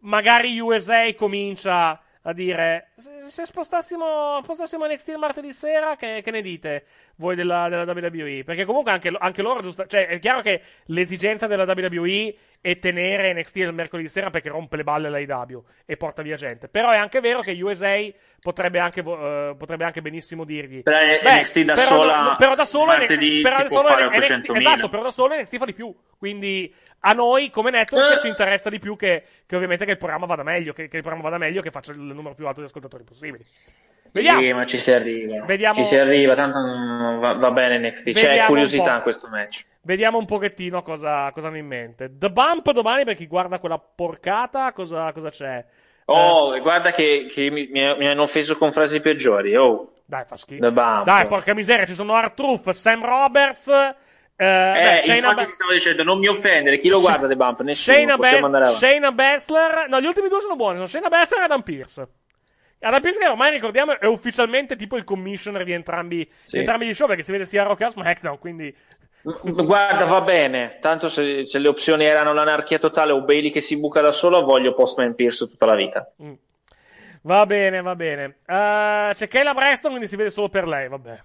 magari 0.00 0.56
USA 0.60 1.12
comincia 1.16 2.00
a 2.26 2.32
dire 2.32 2.90
se, 2.94 3.10
se 3.26 3.44
spostassimo, 3.44 4.40
spostassimo 4.42 4.86
NXT 4.86 5.08
il 5.08 5.18
martedì 5.18 5.52
sera, 5.52 5.94
che, 5.96 6.20
che 6.22 6.30
ne 6.30 6.40
dite 6.40 6.84
voi 7.16 7.36
della, 7.36 7.68
della 7.68 7.84
WWE? 7.90 8.44
Perché 8.44 8.64
comunque 8.64 8.92
anche, 8.92 9.12
anche 9.18 9.42
loro, 9.42 9.60
giusto, 9.60 9.86
cioè 9.86 10.06
è 10.06 10.18
chiaro 10.18 10.40
che 10.40 10.60
l'esigenza 10.86 11.46
della 11.46 11.64
WWE 11.64 12.34
è 12.60 12.78
tenere 12.78 13.34
NXT 13.34 13.56
il 13.56 13.72
mercoledì 13.74 14.08
sera 14.08 14.30
perché 14.30 14.48
rompe 14.48 14.76
le 14.76 14.84
balle 14.84 15.08
all'AEW 15.08 15.62
e 15.84 15.96
porta 15.98 16.22
via 16.22 16.36
gente. 16.36 16.68
Però 16.68 16.90
è 16.90 16.96
anche 16.96 17.20
vero 17.20 17.40
che 17.40 17.52
USA 17.60 17.98
potrebbe 18.40 18.78
anche, 18.78 19.00
eh, 19.00 19.54
potrebbe 19.56 19.84
anche 19.84 20.02
benissimo 20.02 20.44
dirgli 20.44 20.82
Però 20.82 20.96
Beh, 20.98 21.40
NXT 21.40 21.60
da 21.60 21.74
però, 21.74 21.86
sola 21.86 22.34
però 22.38 22.54
da 22.54 22.64
solo 22.64 22.86
martedì 22.86 23.40
però 23.40 23.56
da 23.58 23.68
solo 23.68 23.88
NXT 23.88 24.48
800.000. 24.50 24.56
esatto, 24.56 24.88
però 24.88 25.02
da 25.02 25.10
solo 25.10 25.34
NXT 25.34 25.56
fa 25.58 25.64
di 25.66 25.74
più. 25.74 25.94
Quindi 26.18 26.74
a 27.06 27.12
noi 27.12 27.50
come 27.50 27.70
network 27.70 28.12
Eh. 28.14 28.18
ci 28.20 28.28
interessa 28.28 28.70
di 28.70 28.78
più 28.78 28.96
che, 28.96 29.22
che 29.46 29.56
ovviamente 29.56 29.84
che 29.84 29.90
il 29.92 29.98
programma 29.98 30.24
vada 30.26 30.42
meglio, 30.42 30.72
che, 30.72 30.88
che 30.88 30.96
il 30.96 31.02
programma 31.02 31.28
vada 31.28 31.38
meglio, 31.38 31.60
che 31.60 31.70
faccia 31.70 31.92
il 31.92 31.98
numero 31.98 32.34
più 32.34 32.46
alto 32.46 32.60
di 32.60 32.66
ascoltatori 32.66 33.04
possibili. 33.04 33.44
Vediamo. 34.10 34.40
Sì, 34.40 34.52
ma 34.52 34.64
ci 34.64 34.78
si 34.78 34.92
arriva. 34.92 35.44
Vediamo- 35.44 35.74
Ci 35.74 35.84
si 35.84 35.96
arriva, 35.96 36.34
tanto 36.34 36.58
va, 37.18 37.32
va 37.32 37.50
bene 37.50 37.78
NXT. 37.88 38.04
C'è 38.04 38.12
Vediamo 38.12 38.40
un 38.40 38.46
curiosità 38.46 38.96
in 38.96 39.02
questo 39.02 39.28
match. 39.28 39.64
Vediamo 39.82 40.18
un 40.18 40.24
pochettino 40.24 40.82
cosa, 40.82 41.30
cosa 41.32 41.48
hanno 41.48 41.56
in 41.58 41.66
mente. 41.66 42.10
The 42.16 42.30
Bump 42.30 42.70
domani 42.70 43.04
per 43.04 43.16
chi 43.16 43.26
guarda 43.26 43.58
quella 43.58 43.78
porcata, 43.78 44.72
cosa, 44.72 45.10
cosa 45.12 45.30
c'è? 45.30 45.64
Oh, 46.06 46.58
guarda 46.60 46.92
che, 46.92 47.28
che 47.32 47.50
mi, 47.50 47.68
mi- 47.70 48.06
hanno 48.08 48.22
offeso 48.22 48.56
con 48.56 48.72
frasi 48.72 49.00
peggiori. 49.00 49.56
Oh, 49.56 49.92
Dai, 50.06 50.24
fa 50.26 50.36
schifo. 50.36 50.62
The 50.62 50.70
Bump. 50.72 51.04
Dai, 51.04 51.26
porca 51.26 51.52
miseria, 51.54 51.84
ci 51.86 51.94
sono 51.94 52.18
R-Truth, 52.20 52.70
Sam 52.70 53.04
Roberts, 53.04 53.68
eh, 54.36 54.44
beh, 54.44 54.96
Eh, 54.96 55.00
Shayna, 55.00 55.16
infatti 55.16 55.34
Ba- 55.36 55.44
ti 55.44 55.50
stavo 55.52 55.72
dicendo, 55.72 56.02
non 56.02 56.18
mi 56.18 56.26
offendere. 56.26 56.78
Chi 56.78 56.88
lo 56.88 57.00
guarda 57.00 57.26
The 57.28 57.36
Bump? 57.36 57.60
Nessuno. 57.62 57.96
Shayna, 57.96 58.16
possiamo 58.16 58.50
Bas-. 58.50 58.76
Shayna 58.76 59.12
Baszler. 59.12 59.86
No, 59.88 60.00
gli 60.00 60.06
ultimi 60.06 60.28
due 60.28 60.40
sono 60.40 60.56
buoni, 60.56 60.74
sono 60.76 60.86
Shayna 60.88 61.08
Baszler 61.08 61.40
e 61.40 61.44
Adam 61.44 61.62
Pierce. 61.62 62.08
Adam 62.80 63.00
Pierce 63.00 63.18
che 63.18 63.28
ormai 63.28 63.50
ricordiamo 63.50 63.98
è 63.98 64.06
ufficialmente 64.06 64.76
tipo 64.76 64.96
il 64.96 65.04
commissioner 65.04 65.64
di 65.64 65.72
entrambi, 65.72 66.28
Sì. 66.42 66.52
di 66.52 66.58
entrambi 66.58 66.86
gli 66.86 66.92
show 66.94 67.06
perché 67.06 67.22
si 67.22 67.32
vede 67.32 67.46
sia 67.46 67.62
Rock 67.62 67.82
che 67.84 67.90
SmackDown, 67.90 68.38
quindi... 68.38 68.74
Guarda, 69.22 70.04
va 70.04 70.20
bene. 70.20 70.76
Tanto 70.82 71.08
se, 71.08 71.46
se 71.46 71.58
le 71.58 71.68
opzioni 71.68 72.04
erano 72.04 72.34
l'anarchia 72.34 72.78
totale 72.78 73.12
o 73.12 73.22
Bailey 73.22 73.50
che 73.50 73.62
si 73.62 73.78
buca 73.80 74.02
da 74.02 74.12
solo, 74.12 74.42
voglio 74.44 74.74
Postman 74.74 75.14
Pierce 75.14 75.48
tutta 75.48 75.64
la 75.64 75.74
vita. 75.74 76.12
Mm. 76.22 76.32
Va 77.22 77.46
bene, 77.46 77.80
va 77.80 77.96
bene. 77.96 78.24
Eh, 78.44 79.10
c'è 79.14 79.28
Kayla 79.28 79.54
Preston, 79.54 79.92
quindi 79.92 80.08
si 80.08 80.16
vede 80.16 80.28
solo 80.28 80.50
per 80.50 80.68
lei, 80.68 80.88
vabbè. 80.88 81.18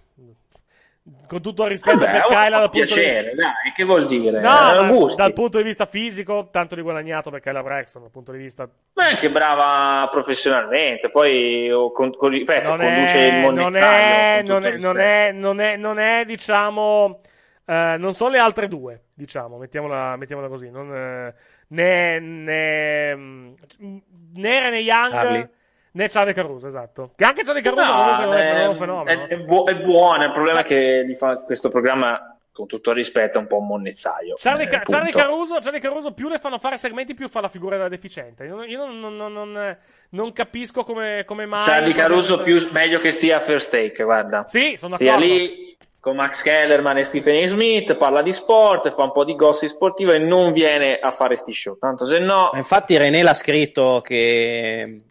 Con 1.28 1.42
tutto 1.42 1.64
il 1.64 1.70
rispetto 1.70 1.98
Vabbè, 1.98 2.12
per 2.12 2.26
un- 2.26 2.34
Kayla 2.34 2.56
un 2.56 2.62
dal 2.62 2.70
punto 2.72 2.86
di 2.88 2.94
piacere, 2.94 3.36
dai, 3.36 3.72
che 3.76 3.84
vuol 3.84 4.08
dire? 4.08 4.40
No, 4.40 5.10
Eh, 5.10 5.16
dal 5.16 5.34
punto 5.34 5.58
di 5.58 5.64
vista 5.64 5.86
fisico, 5.86 6.50
tanto 6.52 6.76
di 6.76 6.82
guadagnato 6.82 7.30
per 7.30 7.40
Kayla 7.40 7.62
Braxton, 7.62 8.02
dal 8.02 8.12
punto 8.12 8.32
di 8.32 8.38
vista... 8.38 8.68
Ma 8.94 9.08
è 9.08 9.10
anche 9.12 9.30
brava 9.30 10.08
professionalmente, 10.10 11.10
poi 11.12 11.72
oh, 11.72 11.92
con, 11.92 12.16
con- 12.16 12.30
ripeto, 12.30 12.76
non 12.76 12.80
conduce 12.80 13.30
è, 13.30 13.46
il 13.48 13.54
non 13.54 13.76
è, 13.76 14.44
con 14.46 14.62
tutto 14.62 14.78
non 14.78 14.78
è, 14.78 14.82
non 14.82 15.00
è, 15.00 15.32
non 15.32 15.60
è, 15.62 15.76
non 15.78 16.00
è, 16.00 16.26
diciamo, 16.26 17.22
eh, 17.66 17.96
non 17.98 18.14
sono 18.14 18.32
le 18.32 18.40
altre 18.40 18.68
due, 18.68 19.04
diciamo, 19.14 19.58
mettiamola, 19.58 20.16
mettiamola 20.16 20.48
così, 20.48 20.70
non, 20.72 20.92
eh, 20.94 21.34
né, 21.68 22.20
né, 22.20 23.16
mm, 23.16 23.50
né 24.36 24.60
Rene 24.60 24.80
Young, 24.80 25.12
Charlie. 25.12 25.50
Né 25.94 26.08
Charlie 26.10 26.34
Caruso, 26.34 26.68
esatto. 26.68 27.12
Che 27.16 27.24
anche 27.24 27.44
Charlie 27.44 27.62
Caruso 27.62 27.84
No, 27.84 27.92
comunque 27.94 28.26
non 28.26 28.36
è, 28.38 28.66
un 28.68 28.76
fenomeno. 28.78 29.22
È, 29.22 29.28
è 29.28 29.38
buo- 29.38 29.66
è 29.66 29.76
buona, 29.76 30.26
il 30.26 30.32
problema 30.32 30.60
è 30.60 30.64
che 30.64 31.04
gli 31.08 31.16
fa 31.16 31.38
questo 31.40 31.70
programma, 31.70 32.36
con 32.52 32.68
tutto 32.68 32.90
il 32.90 32.96
rispetto, 32.98 33.38
è 33.38 33.42
un 33.42 33.48
po' 33.48 33.58
un 33.60 33.68
monnezzaio. 33.68 34.36
Charlie, 34.38 34.66
Eh, 34.66 34.70
Ca-. 34.70 34.82
Charlie 34.84 35.12
Caruso, 35.14 35.60
Charlie 35.62 35.80
Caruso 35.80 36.12
più 36.14 36.28
le 36.28 36.40
fanno 36.40 36.60
fare 36.60 36.78
segmenti 36.78 37.14
più 37.14 37.30
fa 37.30 37.40
la 37.42 37.48
figura 37.48 37.78
della 37.78 37.88
deficiente. 37.90 38.44
Io, 38.46 38.64
io 38.64 38.86
non, 38.86 39.00
non- 39.00 39.16
non- 39.16 39.32
non- 39.34 39.78
non 40.10 40.34
capisco 40.34 40.84
come, 40.84 41.24
come 41.26 41.46
mai. 41.46 41.64
Charlie 41.64 41.94
Caruso 41.94 42.42
più 42.42 42.68
meglio 42.72 43.00
che 43.00 43.12
stia 43.12 43.38
a 43.38 43.40
First 43.40 43.72
Take, 43.72 44.04
guarda. 44.04 44.44
Sì, 44.46 44.76
sono 44.78 44.96
Stia 44.96 45.12
d'accordo. 45.14 45.34
lì 45.34 45.68
con 46.02 46.16
Max 46.16 46.42
Kellerman 46.44 46.98
e 46.98 47.04
Stephen 47.04 47.44
A. 47.44 47.48
Smith, 47.48 47.96
parla 47.96 48.22
di 48.22 48.32
sport, 48.34 48.90
fa 48.90 49.04
un 49.04 49.12
po' 49.12 49.26
di 49.26 49.36
gossip 49.36 49.70
sportivo 49.70 50.12
e 50.14 50.18
non 50.18 50.52
viene 50.54 50.98
a 50.98 51.12
fare 51.12 51.36
sti 51.36 51.54
show. 51.54 51.78
Tanto 51.78 52.06
se 52.06 52.20
no... 52.20 52.52
Infatti 52.56 52.96
René 52.98 53.22
l'ha 53.22 53.34
scritto 53.34 54.02
che 54.02 55.02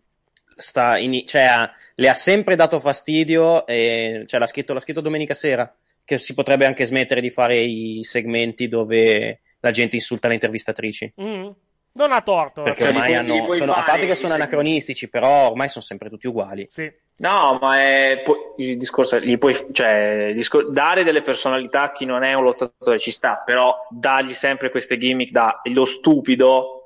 sta 0.58 0.98
in- 0.98 1.26
cioè, 1.26 1.42
ha- 1.42 1.72
le 1.94 2.08
ha 2.08 2.14
sempre 2.14 2.56
dato 2.56 2.80
fastidio 2.80 3.66
e 3.66 4.24
cioè, 4.26 4.38
l'ha, 4.40 4.46
scritto, 4.46 4.74
l'ha 4.74 4.80
scritto 4.80 5.00
domenica 5.00 5.34
sera 5.34 5.72
che 6.04 6.18
si 6.18 6.34
potrebbe 6.34 6.66
anche 6.66 6.84
smettere 6.84 7.20
di 7.20 7.30
fare 7.30 7.58
i 7.58 8.00
segmenti 8.02 8.68
dove 8.68 9.40
la 9.60 9.70
gente 9.70 9.96
insulta 9.96 10.28
le 10.28 10.34
intervistatrici. 10.34 11.12
Mm. 11.20 11.48
Non 11.92 12.12
ha 12.12 12.20
torto. 12.22 12.62
Perché 12.62 12.82
Cioè, 12.84 12.92
ormai 12.92 13.14
hanno, 13.14 13.44
puoi 13.46 13.56
sono, 13.56 13.72
a 13.72 13.82
parte 13.82 14.06
che 14.06 14.14
sono 14.14 14.32
segmenti. 14.32 14.42
anacronistici, 14.42 15.08
però 15.08 15.50
ormai 15.50 15.68
sono 15.68 15.84
sempre 15.84 16.08
tutti 16.08 16.26
uguali. 16.28 16.66
Sì. 16.70 16.88
No, 17.16 17.58
ma 17.60 17.80
è 17.80 18.20
pu- 18.22 18.54
il 18.58 18.76
discorso 18.78 19.18
gli 19.18 19.36
puoi, 19.36 19.56
cioè, 19.72 20.30
discor- 20.32 20.70
dare 20.70 21.02
delle 21.02 21.22
personalità 21.22 21.82
a 21.82 21.92
chi 21.92 22.04
non 22.04 22.22
è 22.22 22.34
un 22.34 22.44
lottatore 22.44 23.00
ci 23.00 23.10
sta, 23.10 23.42
però 23.44 23.74
dargli 23.90 24.32
sempre 24.34 24.70
queste 24.70 24.96
gimmick 24.96 25.32
da 25.32 25.60
lo 25.64 25.84
stupido 25.84 26.77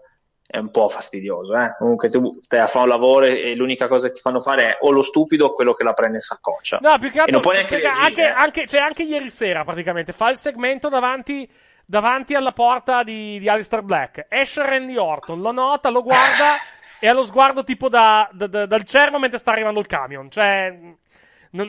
è 0.53 0.59
un 0.59 0.71
po' 0.71 0.87
fastidioso, 0.91 1.57
eh. 1.57 1.73
Comunque 1.79 2.11
tu 2.11 2.37
stai 2.43 2.59
a 2.61 2.67
fare 2.67 2.85
un 2.85 2.91
lavoro 2.91 3.25
e 3.25 3.55
l'unica 3.55 3.89
cosa 3.89 4.09
che 4.09 4.13
ti 4.13 4.21
fanno 4.21 4.39
fare 4.43 4.63
è 4.65 4.79
o 4.83 4.91
lo 4.91 5.01
stupido 5.01 5.47
o 5.47 5.53
quello 5.55 5.73
che 5.73 5.83
la 5.83 5.95
prende 5.95 6.17
in 6.17 6.21
saccoccia. 6.21 6.79
No, 6.83 6.99
più 6.99 7.11
che 7.11 7.17
e 7.17 7.21
altro 7.21 7.33
non 7.33 7.41
puoi 7.41 7.55
neanche 7.55 7.79
reagire, 7.79 8.05
anche, 8.07 8.23
eh. 8.23 8.29
anche, 8.29 8.67
cioè, 8.67 8.81
anche 8.81 9.03
ieri 9.03 9.31
sera 9.31 9.65
praticamente 9.65 10.13
fa 10.13 10.29
il 10.29 10.37
segmento 10.37 10.91
davanti, 10.91 11.51
davanti 11.87 12.35
alla 12.35 12.53
porta 12.53 13.03
di, 13.03 13.39
di 13.39 13.49
Alistair 13.49 13.81
Black. 13.83 14.27
Esce 14.29 14.63
Randy 14.63 14.97
Orton, 14.97 15.41
lo 15.41 15.53
nota, 15.53 15.89
lo 15.89 16.03
guarda 16.03 16.57
e 17.01 17.09
ha 17.09 17.15
lo 17.15 17.25
sguardo 17.25 17.65
tipo 17.65 17.89
da, 17.89 18.29
da- 18.31 18.47
da- 18.47 18.67
dal 18.67 18.83
cervo 18.85 19.19
mentre 19.19 19.39
sta 19.39 19.53
arrivando 19.53 19.81
il 19.81 19.87
camion. 19.87 20.31
Cioè, 20.31 20.69
n- 20.69 20.97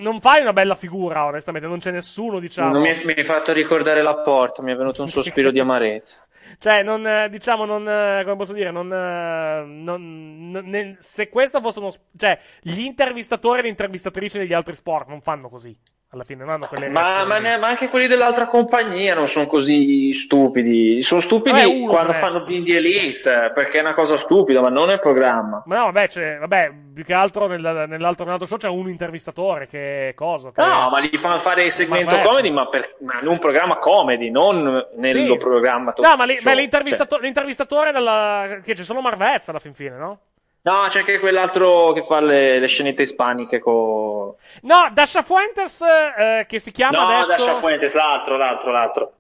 non 0.01 0.19
fai 0.19 0.41
una 0.41 0.51
bella 0.51 0.75
figura, 0.75 1.23
onestamente, 1.23 1.69
non 1.69 1.79
c'è 1.79 1.91
nessuno, 1.91 2.39
diciamo. 2.39 2.73
Non 2.73 2.81
mi, 2.81 2.89
è- 2.89 3.01
mi 3.05 3.13
hai 3.13 3.23
fatto 3.23 3.53
ricordare 3.53 4.01
la 4.01 4.17
porta, 4.17 4.61
mi 4.61 4.73
è 4.73 4.75
venuto 4.75 5.01
un 5.03 5.07
sospiro 5.09 5.51
di 5.51 5.59
amarezza. 5.61 6.25
Cioè, 6.57 6.83
non, 6.83 7.05
eh, 7.07 7.29
diciamo, 7.29 7.65
non, 7.65 7.87
eh, 7.87 8.21
come 8.23 8.35
posso 8.35 8.53
dire, 8.53 8.71
non, 8.71 8.91
eh, 8.91 9.63
non- 9.65 10.49
non- 10.51 10.65
ne- 10.65 10.95
se 10.99 11.29
questo 11.29 11.61
fosse 11.61 11.79
uno, 11.79 11.91
cioè, 12.17 12.39
gli 12.61 12.79
intervistatori 12.81 13.59
e 13.59 13.63
le 13.63 13.69
intervistatrici 13.69 14.37
degli 14.37 14.53
altri 14.53 14.75
sport 14.75 15.07
non 15.07 15.21
fanno 15.21 15.49
così, 15.49 15.75
alla 16.13 16.23
fine, 16.23 16.43
non 16.43 16.53
hanno 16.53 16.67
quelle 16.67 16.89
Ma, 16.89 17.25
ma 17.25 17.39
ne- 17.39 17.57
ma 17.57 17.67
anche 17.67 17.89
quelli 17.89 18.07
dell'altra 18.07 18.45
compagnia 18.47 19.15
non 19.15 19.27
sono 19.27 19.47
così 19.47 20.13
stupidi. 20.13 21.01
Sono 21.01 21.21
stupidi 21.21 21.61
Vabbè, 21.61 21.65
uno 21.73 21.91
quando 21.91 22.11
ce 22.11 22.17
n'è. 22.19 22.23
fanno 22.23 22.43
Bindi 22.43 22.75
Elite, 22.75 23.51
perché 23.53 23.79
è 23.79 23.81
una 23.81 23.93
cosa 23.93 24.15
stupida, 24.17 24.61
ma 24.61 24.69
non 24.69 24.89
è 24.91 24.99
programma. 24.99 25.63
Ma 25.65 25.77
no, 25.77 25.85
vabbè, 25.85 26.07
c'è, 26.07 26.37
vabbè, 26.37 26.71
più 26.93 27.03
che 27.03 27.13
altro 27.13 27.47
nel- 27.47 27.85
nell'altro, 27.87 28.23
nell'altro 28.23 28.45
show 28.45 28.57
c'è 28.57 28.69
un 28.69 28.87
intervistatore 28.89 29.67
che 29.67 30.13
cosa? 30.15 30.51
Che... 30.51 30.61
No, 30.61 30.89
ma 30.91 31.01
gli 31.01 31.17
fanno 31.17 31.39
fare 31.39 31.63
il 31.63 31.71
segmento 31.71 32.15
Ma- 32.15 32.21
comedy, 32.21 32.49
ma, 32.51 32.67
per, 32.67 32.95
ma 32.99 33.19
in 33.19 33.27
un 33.27 33.39
programma 33.39 33.77
comedy, 33.77 34.29
non 34.29 34.85
nello 34.95 35.31
Sì. 35.33 35.37
programma 35.37 35.91
to- 35.93 36.03
No, 36.03 36.15
ma, 36.15 36.25
li- 36.25 36.39
ma 36.43 36.53
l'intervistato- 36.53 37.17
l'intervistatore 37.17 37.91
della... 37.91 38.59
che 38.63 38.73
c'è 38.75 38.83
solo 38.83 39.01
Marvezza 39.01 39.49
alla 39.51 39.59
fin 39.59 39.73
fine, 39.73 39.95
no? 39.97 40.19
No, 40.65 40.85
c'è 40.87 40.99
anche 40.99 41.19
quell'altro 41.19 41.91
che 41.91 42.03
fa 42.03 42.21
le, 42.21 42.57
le 42.57 42.67
scenette 42.67 43.01
ispaniche 43.01 43.59
con... 43.59 44.33
No, 44.61 44.89
Dasha 44.93 45.21
Fuentes, 45.21 45.81
eh, 45.81 46.45
che 46.47 46.59
si 46.59 46.71
chiama 46.71 46.99
No, 46.99 47.07
adesso... 47.17 47.31
Dasha 47.37 47.53
Fuentes, 47.55 47.93
l'altro, 47.93 48.37
l'altro, 48.37 48.71
l'altro. 48.71 49.13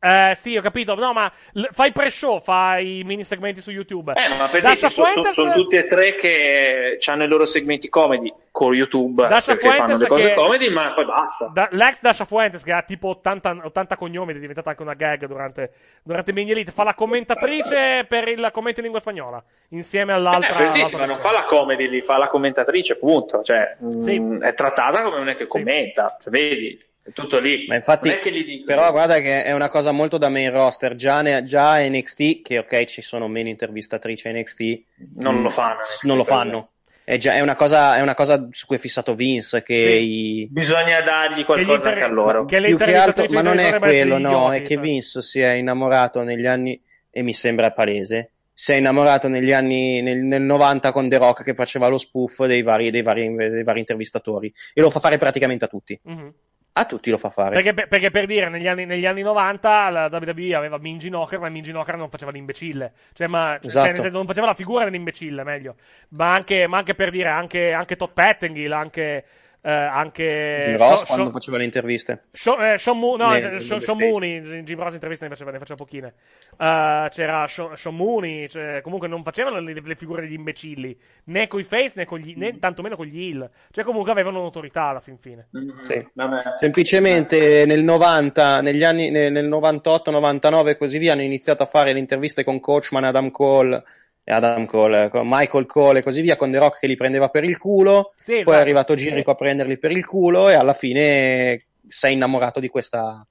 Eh, 0.00 0.32
sì, 0.36 0.56
ho 0.56 0.62
capito. 0.62 0.94
No, 0.94 1.12
ma 1.12 1.30
l- 1.54 1.64
fai 1.72 1.90
pre-show, 1.90 2.40
fai 2.40 3.00
i 3.00 3.04
mini 3.04 3.24
segmenti 3.24 3.60
su 3.60 3.72
YouTube. 3.72 4.12
Eh, 4.12 4.28
ma 4.36 4.48
per 4.48 4.60
Dasha 4.62 4.86
dirti, 4.86 4.94
so- 4.94 5.02
so- 5.02 5.02
Fuentes, 5.12 5.32
sono 5.34 5.52
tutti 5.54 5.74
e 5.76 5.86
tre 5.86 6.14
che 6.14 6.98
hanno 7.06 7.24
i 7.24 7.26
loro 7.26 7.44
segmenti 7.46 7.88
comedy 7.88 8.32
con 8.52 8.74
YouTube, 8.74 9.26
Dasha 9.26 9.54
perché 9.54 9.66
fanno 9.70 9.78
Fuentes 9.96 10.00
le 10.02 10.06
cose 10.08 10.28
che- 10.28 10.34
comedy, 10.34 10.68
ma 10.68 10.92
poi 10.94 11.04
basta. 11.04 11.50
Da- 11.52 11.68
l'ex 11.72 12.00
Dasha 12.00 12.24
Fuentes, 12.24 12.62
che 12.62 12.72
ha 12.72 12.82
tipo 12.82 13.08
80, 13.08 13.56
80 13.64 13.96
cognomi, 13.96 14.32
è 14.34 14.38
diventata 14.38 14.70
anche 14.70 14.82
una 14.82 14.94
gag 14.94 15.26
durante, 15.26 15.72
durante 16.04 16.32
Mini 16.32 16.52
Elite, 16.52 16.70
fa 16.70 16.84
la 16.84 16.94
commentatrice 16.94 18.04
per 18.08 18.28
il 18.28 18.48
commento 18.52 18.78
in 18.78 18.84
lingua 18.84 19.00
spagnola, 19.00 19.42
insieme 19.70 20.12
Eh, 20.12 20.14
all'altra. 20.16 20.54
per 20.54 20.64
dirti, 20.66 20.78
all'altra 20.78 20.98
ma 21.00 21.06
non 21.06 21.18
fa 21.18 21.32
la 21.32 21.42
comedy 21.44 21.88
lì, 21.88 22.02
fa 22.02 22.18
la 22.18 22.28
commentatrice, 22.28 22.98
punto. 22.98 23.42
Cioè, 23.42 23.76
mh, 23.80 23.98
Sì. 24.00 24.38
è 24.42 24.54
trattata 24.54 25.02
come 25.02 25.32
è 25.32 25.34
che 25.36 25.46
commenta, 25.48 26.16
cioè, 26.20 26.30
vedi, 26.32 26.78
è 27.08 27.12
tutto 27.12 27.38
lì. 27.38 27.66
Ma 27.66 27.74
infatti, 27.76 28.08
non 28.08 28.16
è 28.18 28.20
che 28.20 28.32
gli 28.32 28.44
dico- 28.44 28.64
però 28.64 28.90
guarda 28.90 29.20
che 29.20 29.42
è 29.44 29.52
una 29.52 29.68
cosa 29.68 29.92
molto 29.92 30.18
da 30.18 30.28
main 30.28 30.50
roster. 30.50 30.94
Già, 30.94 31.22
ne- 31.22 31.42
già 31.44 31.78
NXT, 31.78 32.42
che 32.42 32.58
ok, 32.58 32.84
ci 32.84 33.02
sono 33.02 33.28
meno 33.28 33.48
intervistatrici 33.48 34.28
a 34.28 34.32
NXT, 34.32 34.82
non 35.16 35.36
mm, 35.36 35.42
lo 35.42 35.48
fanno. 35.48 35.78
non 36.02 36.16
lo 36.16 36.24
fanno. 36.24 36.70
È, 37.04 37.16
già, 37.16 37.34
è, 37.34 37.40
una 37.40 37.56
cosa, 37.56 37.96
è 37.96 38.02
una 38.02 38.14
cosa 38.14 38.48
su 38.50 38.66
cui 38.66 38.76
è 38.76 38.78
fissato 38.78 39.14
Vince. 39.14 39.62
Che 39.62 39.74
Sì. 39.74 40.02
i- 40.42 40.48
Bisogna 40.50 41.00
dargli 41.00 41.44
qualcosa 41.44 41.88
anche 41.88 42.02
a 42.02 42.08
loro. 42.08 42.44
che 42.44 42.60
più 42.60 42.76
che 42.76 42.94
altro, 42.96 43.24
ma 43.30 43.40
non 43.40 43.58
è 43.58 43.78
quello, 43.78 44.18
no, 44.18 44.28
idioti, 44.52 44.56
è 44.56 44.62
che 44.62 44.74
cioè. 44.74 44.82
Vince 44.82 45.22
si 45.22 45.40
è 45.40 45.52
innamorato 45.52 46.22
negli 46.22 46.46
anni, 46.46 46.78
e 47.10 47.22
mi 47.22 47.32
sembra 47.32 47.72
palese, 47.72 48.32
si 48.52 48.72
è 48.72 48.74
innamorato 48.74 49.26
negli 49.28 49.52
anni, 49.52 50.02
nel, 50.02 50.18
nel 50.18 50.42
90 50.42 50.92
con 50.92 51.08
The 51.08 51.16
Rock 51.16 51.44
che 51.44 51.54
faceva 51.54 51.88
lo 51.88 51.96
spoof 51.96 52.44
dei 52.44 52.60
vari, 52.62 52.90
dei 52.90 53.00
vari, 53.02 53.34
dei 53.34 53.62
vari 53.64 53.78
intervistatori 53.78 54.52
e 54.74 54.80
lo 54.82 54.90
fa 54.90 55.00
fare 55.00 55.16
praticamente 55.16 55.64
a 55.64 55.68
tutti. 55.68 55.98
Mhm. 56.02 56.32
A 56.78 56.84
tutti 56.84 57.10
lo 57.10 57.18
fa 57.18 57.30
fare. 57.30 57.54
Perché, 57.54 57.74
per- 57.74 57.88
perché 57.88 58.10
per 58.10 58.26
dire, 58.26 58.48
negli 58.48 58.68
anni, 58.68 58.86
negli 58.86 59.04
anni 59.06 59.22
90 59.22 59.88
la 59.90 60.08
WWE 60.10 60.54
aveva 60.54 60.78
Minji 60.78 61.08
Knocker, 61.08 61.40
ma 61.40 61.48
Minji 61.48 61.70
Knocker 61.72 61.96
non 61.96 62.08
faceva 62.08 62.30
l'imbecille. 62.30 62.92
Cioè, 63.12 63.26
ma, 63.26 63.58
cioè, 63.60 63.66
Esatto. 63.66 63.94
senso, 64.02 64.08
non 64.10 64.26
faceva 64.26 64.46
la 64.46 64.54
figura 64.54 64.84
dell'imbecille, 64.84 65.42
meglio. 65.42 65.74
Ma 66.10 66.32
anche, 66.34 66.66
ma 66.66 66.78
anche 66.78 66.94
per 66.94 67.10
dire, 67.10 67.28
anche, 67.28 67.72
anche 67.72 67.96
Todd 67.96 68.10
Pettengill, 68.14 68.72
anche... 68.72 69.24
eh, 69.68 69.72
anche 69.72 70.62
Jim 70.66 70.76
Ross 70.78 71.00
Sho- 71.00 71.06
quando 71.06 71.24
Sho- 71.26 71.30
faceva 71.32 71.56
le 71.58 71.64
interviste. 71.64 72.22
Sho- 72.32 72.58
eh, 72.58 72.78
Sean 72.78 72.98
Mo- 72.98 73.16
no, 73.16 73.28
Ne- 73.30 73.60
Sean, 73.60 73.80
Sean. 73.80 73.98
Mooney, 73.98 74.62
Jim 74.62 74.80
Ross 74.82 74.94
interviste 74.94 75.24
ne 75.24 75.30
faceva, 75.30 75.50
ne 75.50 75.58
faceva 75.58 75.76
pochine. 75.76 76.14
Eh, 76.58 77.08
c'era 77.10 77.46
Sean, 77.46 77.76
Sean 77.76 77.94
Mooney, 77.94 78.48
cioè, 78.48 78.80
comunque 78.82 79.08
non 79.08 79.22
facevano 79.22 79.60
le, 79.60 79.74
le 79.74 79.94
figure 79.94 80.22
degli 80.22 80.32
imbecilli, 80.32 80.96
né 81.24 81.46
con 81.48 81.60
i 81.60 81.64
face 81.64 81.92
né, 81.96 82.04
con 82.06 82.18
gli, 82.18 82.34
né 82.36 82.58
tantomeno 82.58 82.96
con 82.96 83.04
gli 83.06 83.20
heel. 83.20 83.50
Cioè, 83.70 83.84
comunque 83.84 84.10
avevano 84.10 84.40
notorietà 84.40 84.84
alla 84.84 85.00
fin 85.00 85.18
fine. 85.18 85.48
Sì. 85.82 86.06
Vabbè. 86.14 86.42
Semplicemente 86.60 87.64
nel 87.66 87.82
90, 87.84 88.60
negli 88.62 88.84
anni, 88.84 89.10
nel 89.10 89.30
nel 89.32 89.46
98, 89.46 90.10
99 90.10 90.70
e 90.70 90.76
così 90.78 90.96
via 90.98 91.12
hanno 91.12 91.22
iniziato 91.22 91.62
a 91.62 91.66
fare 91.66 91.92
le 91.92 91.98
interviste 91.98 92.42
con 92.44 92.60
Coachman, 92.60 93.04
Adam 93.04 93.30
Cole 93.30 93.82
Adam 94.30 94.66
Cole, 94.66 95.08
con 95.10 95.26
Michael 95.28 95.66
Cole 95.66 96.00
e 96.00 96.02
così 96.02 96.20
via, 96.20 96.36
con 96.36 96.50
The 96.50 96.58
Rock 96.58 96.80
che 96.80 96.86
li 96.86 96.96
prendeva 96.96 97.28
per 97.28 97.44
il 97.44 97.56
culo, 97.58 98.12
Sì, 98.18 98.32
poi 98.32 98.40
esatto. 98.40 98.56
è 98.56 98.60
arrivato 98.60 98.94
Jericho 98.94 99.30
a 99.30 99.34
prenderli 99.34 99.78
per 99.78 99.90
il 99.90 100.04
culo 100.04 100.48
e 100.48 100.54
alla 100.54 100.74
fine 100.74 101.62
sei 101.88 102.14
innamorato 102.14 102.60
di 102.60 102.68
questa 102.68 103.26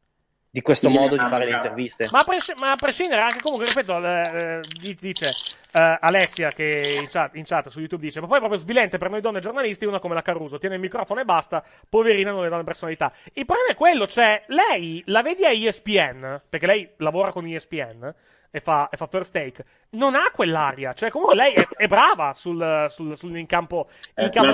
di 0.49 0.61
questo 0.61 0.89
modo 0.89 1.15
di 1.15 1.23
fare 1.23 1.45
le 1.45 1.51
interviste. 1.51 2.07
Ma 2.09 2.19
a, 2.19 2.23
pres- 2.23 2.53
ma 2.59 2.71
a 2.71 2.75
prescindere, 2.75 3.21
anche 3.21 3.39
comunque, 3.41 3.67
ripeto, 3.67 4.03
eh, 4.03 4.21
eh, 4.21 4.61
di- 4.79 4.97
dice 4.99 5.29
eh, 5.71 5.97
Alessia 5.99 6.49
che 6.49 6.97
in 6.99 7.07
chat, 7.07 7.35
in 7.35 7.43
chat 7.43 7.67
su 7.67 7.79
YouTube 7.79 8.01
dice: 8.01 8.21
Ma 8.21 8.25
poi 8.27 8.37
è 8.37 8.39
proprio 8.39 8.59
svilente 8.59 8.97
per 8.97 9.11
noi 9.11 9.21
donne 9.21 9.39
giornalisti, 9.39 9.85
una 9.85 9.99
come 9.99 10.15
la 10.15 10.23
Caruso, 10.23 10.57
tiene 10.57 10.75
il 10.75 10.81
microfono 10.81 11.19
e 11.19 11.25
basta, 11.25 11.63
poverina, 11.87 12.31
non 12.31 12.41
le 12.41 12.49
danno 12.49 12.63
personalità. 12.63 13.13
Il 13.33 13.45
problema 13.45 13.69
è 13.69 13.75
quello, 13.75 14.07
cioè, 14.07 14.41
lei 14.47 15.03
la 15.07 15.21
vedi 15.21 15.45
a 15.45 15.51
ESPN, 15.51 16.41
perché 16.49 16.65
lei 16.65 16.89
lavora 16.97 17.31
con 17.31 17.45
ESPN. 17.45 18.15
E 18.49 18.61
fa, 18.61 18.89
e 18.89 18.97
fa 18.97 19.07
first 19.07 19.33
take, 19.33 19.63
non 19.91 20.15
ha 20.15 20.31
quell'aria. 20.33 20.93
Cioè, 20.93 21.09
comunque 21.11 21.35
lei 21.35 21.53
è, 21.53 21.67
è 21.75 21.87
brava 21.87 22.33
sul, 22.33 22.85
sul, 22.89 23.15
sul- 23.17 23.37
in 23.37 23.45
campo. 23.45 23.89
In 24.15 24.25
È 24.25 24.29
campo. 24.29 24.51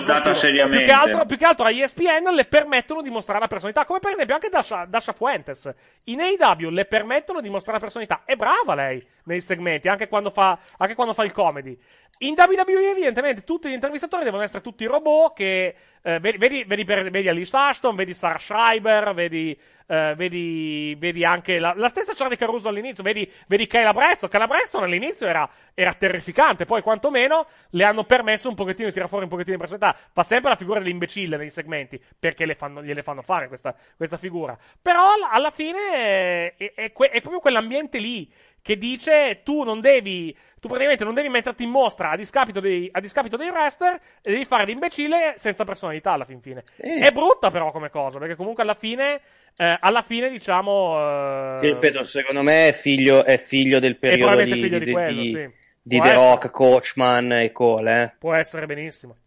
Più 0.78 0.86
che, 0.86 0.92
altro, 0.92 1.26
più 1.26 1.38
che 1.38 1.46
altro 1.46 1.66
a 1.66 1.72
ESPN 1.72 2.34
le 2.34 2.46
permettono 2.46 3.02
di 3.02 3.10
mostrare 3.10 3.40
la 3.40 3.48
personalità. 3.48 3.86
Come 3.86 4.00
per 4.00 4.12
esempio 4.12 4.36
anche 4.36 4.50
Dasha, 4.50 4.86
Dasha 4.86 5.14
Fuentes. 5.14 5.72
In 6.06 6.20
AEW 6.22 6.70
le 6.70 6.86
permettono 6.86 7.40
di 7.40 7.50
mostrare 7.50 7.78
la 7.78 7.84
personalità. 7.84 8.24
È 8.26 8.36
brava 8.36 8.76
lei 8.76 9.06
nei 9.26 9.42
segmenti, 9.42 9.88
anche 9.88 10.08
quando 10.08 10.32
fa, 10.32 10.58
anche 10.78 10.96
quando 10.96 11.14
fa 11.14 11.24
il 11.24 11.32
comedy. 11.32 11.78
In 12.20 12.36
WWE, 12.38 12.90
evidentemente, 12.92 13.44
tutti 13.44 13.70
gli 13.70 13.74
intervistatori 13.74 14.24
devono 14.24 14.44
essere 14.44 14.64
tutti 14.64 14.86
robot 14.86 15.36
che. 15.36 15.76
Eh, 16.04 16.20
vedi, 16.20 16.64
vedi, 16.66 16.84
per- 16.84 17.10
vedi 17.10 17.28
Alice 17.30 17.56
Ashton, 17.56 17.96
vedi 17.96 18.14
Sarah 18.14 18.38
Schreiber, 18.40 19.14
vedi. 19.14 19.58
eh, 19.86 20.14
vedi, 20.16 20.96
vedi 20.98 21.26
anche 21.26 21.60
la, 21.60 21.74
la 21.76 21.90
stessa 21.90 22.14
Charlie 22.16 22.38
Caruso 22.38 22.70
all'inizio, 22.70 23.04
vedi, 23.04 23.30
vedi 23.48 23.68
Kayla 23.68 23.94
Preston. 23.94 24.30
Kayla 24.30 24.48
Preston 24.48 24.84
all'inizio 24.84 25.28
era, 25.28 25.48
era 25.74 25.94
terrificante, 25.94 26.66
poi 26.66 26.82
quantomeno 26.82 27.46
le 27.72 27.84
hanno 27.84 28.06
permesso 28.06 28.48
un 28.48 28.56
pochettino 28.56 28.88
di 28.88 28.94
tirare 28.94 29.10
fuori 29.10 29.26
un 29.26 29.30
pochettino 29.30 29.56
di 29.58 29.62
personalità. 29.62 29.98
Fa 30.14 30.24
sempre 30.24 30.52
la 30.52 30.56
figura 30.56 30.80
dell'imbecille 30.80 31.36
nei 31.36 31.50
segmenti, 31.50 32.02
perché 32.18 32.46
le 32.46 32.56
fanno- 32.56 32.82
gliele 32.82 33.04
fanno 33.04 33.22
fare 33.24 33.48
questa, 33.50 33.76
questa 33.98 34.16
figura. 34.18 34.58
Però 34.82 35.02
alla- 35.30 35.52
fine 35.52 35.80
è, 35.92 36.56
è- 36.58 36.74
è 36.76 36.92
è 36.94 37.20
proprio 37.20 37.40
quell'ambiente 37.40 38.00
lì 38.00 38.32
che 38.64 38.78
dice 38.78 39.42
tu 39.44 39.64
non 39.64 39.82
devi, 39.82 40.36
tu 40.60 40.68
praticamente 40.70 41.04
non 41.04 41.14
devi 41.14 41.28
metterti 41.30 41.64
in 41.64 41.70
mostra 41.70 42.12
a 42.12 42.16
discapito 42.16 42.60
dei, 42.62 42.90
a 42.92 43.00
discapito 43.02 43.36
dei 43.38 43.50
wrestler 43.50 44.00
e 44.22 44.32
devi 44.32 44.46
fare 44.46 44.66
l'imbecille 44.66 45.34
senza 45.36 45.66
personalità 45.66 46.14
alla 46.14 46.24
fin 46.26 46.42
fine. 46.42 46.64
Eh. 46.78 47.00
È 47.02 47.12
brutta 47.12 47.52
però 47.52 47.72
come 47.72 47.90
cosa, 47.92 48.18
perché 48.20 48.36
comunque 48.36 48.64
alla 48.64 48.74
fine, 48.74 49.20
eh, 49.58 49.78
alla 49.80 50.02
fine 50.02 50.30
diciamo... 50.30 51.58
eh, 51.58 51.60
Ti 51.60 51.68
ripeto, 51.68 52.06
secondo 52.06 52.42
me 52.42 52.70
è 52.70 52.72
figlio, 52.74 53.24
è 53.26 53.38
figlio 53.38 53.80
del 53.80 53.98
periodo 54.00 54.42
di, 54.44 54.54
figlio 54.54 54.80
di 54.80 54.86
di- 54.86 54.92
quello, 54.92 55.22
di- 55.22 55.30
sì. 55.30 55.50
di 55.82 55.98
The 56.00 56.04
essere. 56.04 56.14
Rock, 56.14 56.50
Coachman 56.52 57.32
e 57.34 57.52
Cole, 57.52 58.02
eh. 58.02 58.12
può 58.18 58.34
essere 58.34 58.66
benissimo. 58.66 59.18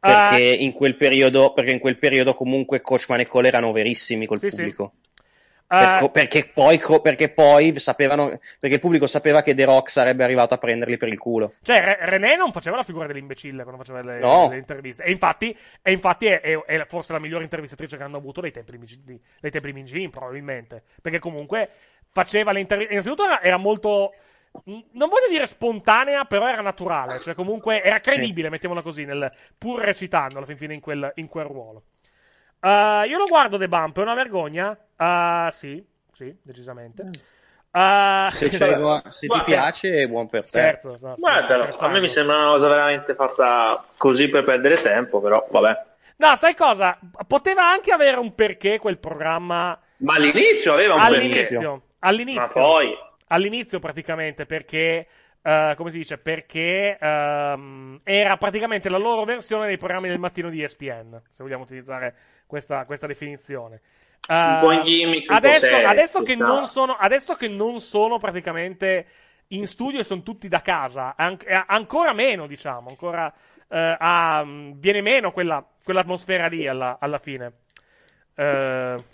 perché, 0.00 0.36
Eh, 0.50 0.64
in 0.64 0.72
quel 0.72 0.96
periodo, 0.96 1.52
perché 1.52 1.70
in 1.70 1.78
quel 1.78 1.96
periodo 1.96 2.34
comunque 2.34 2.80
Coachman 2.80 3.20
e 3.20 3.26
Cole 3.26 3.46
erano 3.46 3.70
verissimi 3.70 4.26
col 4.26 4.40
Sì, 4.40 4.50
sì. 4.50 4.56
pubblico. 4.56 4.92
eh, 4.94 4.98
Per- 5.70 6.10
perché, 6.10 6.50
poi, 6.52 6.80
perché 7.00 7.30
poi 7.30 7.78
sapevano, 7.78 8.26
perché 8.58 8.74
il 8.74 8.80
pubblico 8.80 9.06
sapeva 9.06 9.40
che 9.40 9.54
The 9.54 9.64
Rock 9.66 9.88
sarebbe 9.88 10.24
arrivato 10.24 10.52
a 10.52 10.58
prenderli 10.58 10.96
per 10.96 11.06
il 11.06 11.16
culo. 11.18 11.54
Cioè, 11.62 11.80
Re- 11.80 11.98
René 12.00 12.34
non 12.34 12.50
faceva 12.50 12.74
la 12.76 12.82
figura 12.82 13.06
dell'imbecille 13.06 13.62
quando 13.62 13.84
faceva 13.84 14.02
le, 14.02 14.18
No. 14.18 14.48
le 14.50 14.56
interviste. 14.56 15.04
E 15.04 15.12
infatti, 15.12 15.56
e 15.80 15.92
infatti 15.92 16.26
è, 16.26 16.40
è- 16.40 16.64
è 16.64 16.86
forse 16.86 17.12
la 17.12 17.20
migliore 17.20 17.44
intervistatrice 17.44 17.96
che 17.96 18.02
hanno 18.02 18.16
avuto 18.16 18.40
dei 18.40 18.50
tempi 18.50 18.78
di, 18.78 19.20
dei 19.40 19.50
tempi 19.52 19.68
di 19.68 19.72
Mingin, 19.74 20.10
probabilmente. 20.10 20.82
Perché 21.00 21.20
comunque 21.20 21.68
faceva 22.10 22.50
le 22.50 22.58
interviste. 22.58 22.92
Innanzitutto 22.92 23.24
era, 23.24 23.40
era 23.40 23.56
molto. 23.56 24.12
Non 24.64 25.08
voglio 25.08 25.28
dire 25.30 25.46
spontanea, 25.46 26.24
però 26.24 26.48
era 26.48 26.62
naturale. 26.62 27.20
Cioè, 27.20 27.34
comunque 27.34 27.80
era 27.80 28.00
credibile, 28.00 28.50
mettiamola 28.50 28.82
così, 28.82 29.04
nel, 29.04 29.32
pur 29.56 29.78
recitando 29.78 30.38
alla 30.38 30.46
fin 30.46 30.56
fine 30.56 30.74
in 30.74 30.80
quel, 30.80 31.12
in 31.14 31.28
quel 31.28 31.44
ruolo. 31.44 31.84
Uh, 32.60 33.06
io 33.08 33.16
lo 33.16 33.26
guardo 33.26 33.56
The 33.56 33.68
Bump, 33.68 33.98
è 33.98 34.02
una 34.02 34.14
vergogna? 34.14 34.76
Uh, 35.00 35.50
sì, 35.50 35.82
sì, 36.12 36.36
decisamente. 36.42 37.02
Uh, 37.72 38.28
Se, 38.30 38.48
c'è- 38.50 38.78
se 39.10 39.28
ti 39.28 39.40
piace, 39.44 40.02
è 40.02 40.08
buon 40.08 40.28
per 40.28 40.42
te. 40.42 40.48
Scherzo, 40.48 40.98
no, 41.00 41.14
Guardalo, 41.16 41.76
a 41.78 41.88
me 41.88 42.00
mi 42.00 42.08
sembra 42.08 42.36
una 42.36 42.46
cosa 42.52 42.68
veramente 42.68 43.14
fatta 43.14 43.82
così 43.96 44.28
per 44.28 44.44
perdere 44.44 44.76
tempo, 44.76 45.20
però 45.20 45.46
vabbè. 45.50 45.88
No, 46.16 46.36
sai 46.36 46.54
cosa? 46.54 46.98
Poteva 47.26 47.70
anche 47.70 47.92
avere 47.92 48.18
un 48.18 48.34
perché 48.34 48.78
quel 48.78 48.98
programma. 48.98 49.78
Ma 49.98 50.14
all'inizio 50.14 50.72
aveva 50.74 50.94
un 50.94 51.00
all'inizio, 51.00 51.60
perché. 51.60 51.82
All'inizio. 52.00 52.40
Ma 52.40 52.48
poi- 52.48 52.98
All'inizio, 53.28 53.78
praticamente, 53.78 54.44
perché. 54.44 55.06
eh, 55.42 55.74
come 55.76 55.90
si 55.90 55.98
dice? 55.98 56.18
Perché 56.18 56.98
ehm, 57.00 58.00
era 58.04 58.36
praticamente 58.36 58.90
la 58.90 58.98
loro 58.98 59.24
versione 59.24 59.66
dei 59.66 59.78
programmi 59.78 60.08
del 60.08 60.18
mattino 60.18 60.50
di 60.50 60.62
ESPN, 60.62 61.22
se 61.30 61.42
vogliamo 61.42 61.62
utilizzare 61.62 62.14
questa, 62.46 62.84
questa 62.84 63.06
definizione. 63.06 63.80
Un 64.28 64.36
Eh, 64.36 64.60
po' 64.60 64.72
in 64.72 64.82
gimmick, 64.82 65.30
un 65.30 65.38
po' 65.40 65.46
adesso, 65.46 65.74
adesso, 65.76 66.22
che 66.22 66.36
sono, 66.66 66.94
adesso 66.94 67.34
che 67.36 67.48
non 67.48 67.80
sono 67.80 68.18
praticamente 68.18 69.06
in 69.48 69.66
studio 69.66 69.98
e 70.00 70.04
sono 70.04 70.22
tutti 70.22 70.46
da 70.48 70.60
casa, 70.62 71.14
an- 71.16 71.36
ancora 71.66 72.12
meno, 72.12 72.46
diciamo, 72.46 72.88
ancora 72.90 73.32
eh, 73.68 73.96
ha- 73.98 74.44
viene 74.46 75.00
meno 75.00 75.32
quella, 75.32 75.64
quell'atmosfera 75.82 76.46
lì 76.46 76.66
alla, 76.68 76.98
alla 77.00 77.18
fine. 77.18 77.52
Eh, 78.34 79.04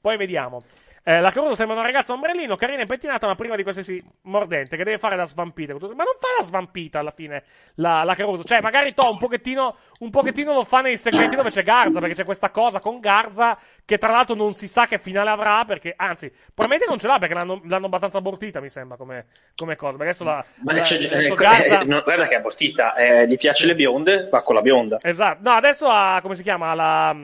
poi 0.00 0.16
vediamo. 0.16 0.62
Eh, 1.06 1.20
la 1.20 1.30
Caruso 1.30 1.54
sembra 1.54 1.76
una 1.76 1.84
ragazza 1.84 2.14
ombrellino, 2.14 2.56
carina 2.56 2.80
e 2.80 2.86
pettinata, 2.86 3.26
ma 3.26 3.34
prima 3.34 3.56
di 3.56 3.62
qualsiasi 3.62 4.02
mordente, 4.22 4.74
che 4.74 4.84
deve 4.84 4.96
fare 4.96 5.16
la 5.16 5.26
svampita. 5.26 5.74
Ma 5.74 5.78
non 5.80 6.16
fa 6.18 6.28
la 6.38 6.44
svampita 6.44 7.00
alla 7.00 7.10
fine, 7.10 7.44
la, 7.74 8.04
la 8.04 8.14
Caruso. 8.14 8.42
Cioè, 8.42 8.62
magari 8.62 8.94
To 8.94 9.10
un 9.10 9.18
pochettino, 9.18 9.76
un 9.98 10.08
pochettino 10.08 10.54
lo 10.54 10.64
fa 10.64 10.80
nei 10.80 10.96
segmenti 10.96 11.36
dove 11.36 11.50
c'è 11.50 11.62
Garza, 11.62 12.00
perché 12.00 12.14
c'è 12.14 12.24
questa 12.24 12.48
cosa 12.50 12.80
con 12.80 13.00
Garza, 13.00 13.58
che 13.84 13.98
tra 13.98 14.12
l'altro 14.12 14.34
non 14.34 14.54
si 14.54 14.66
sa 14.66 14.86
che 14.86 14.98
finale 14.98 15.28
avrà, 15.28 15.66
perché, 15.66 15.92
anzi, 15.94 16.30
probabilmente 16.30 16.86
non 16.88 16.98
ce 16.98 17.06
l'ha, 17.06 17.18
perché 17.18 17.34
l'hanno, 17.34 17.60
l'hanno 17.64 17.84
abbastanza 17.86 18.16
abortita, 18.16 18.60
mi 18.60 18.70
sembra, 18.70 18.96
come, 18.96 19.26
come 19.54 19.76
cosa. 19.76 19.98
Perché 19.98 20.04
adesso 20.08 20.24
la... 20.24 20.42
Ma 20.62 20.72
la- 20.72 20.80
c'è- 20.80 20.96
adesso 20.96 21.32
eh, 21.34 21.36
Garza- 21.36 21.80
eh, 21.80 21.84
no, 21.84 22.00
guarda 22.02 22.26
che 22.26 22.34
è 22.34 22.38
abortita, 22.38 22.94
eh, 22.94 23.26
gli 23.26 23.36
piace 23.36 23.66
le 23.66 23.74
bionde, 23.74 24.28
va 24.30 24.40
con 24.42 24.54
la 24.54 24.62
bionda. 24.62 24.98
Esatto. 25.02 25.40
No, 25.42 25.50
adesso 25.50 25.86
ha, 25.86 26.20
come 26.22 26.34
si 26.34 26.42
chiama? 26.42 26.70
Alla, 26.70 27.14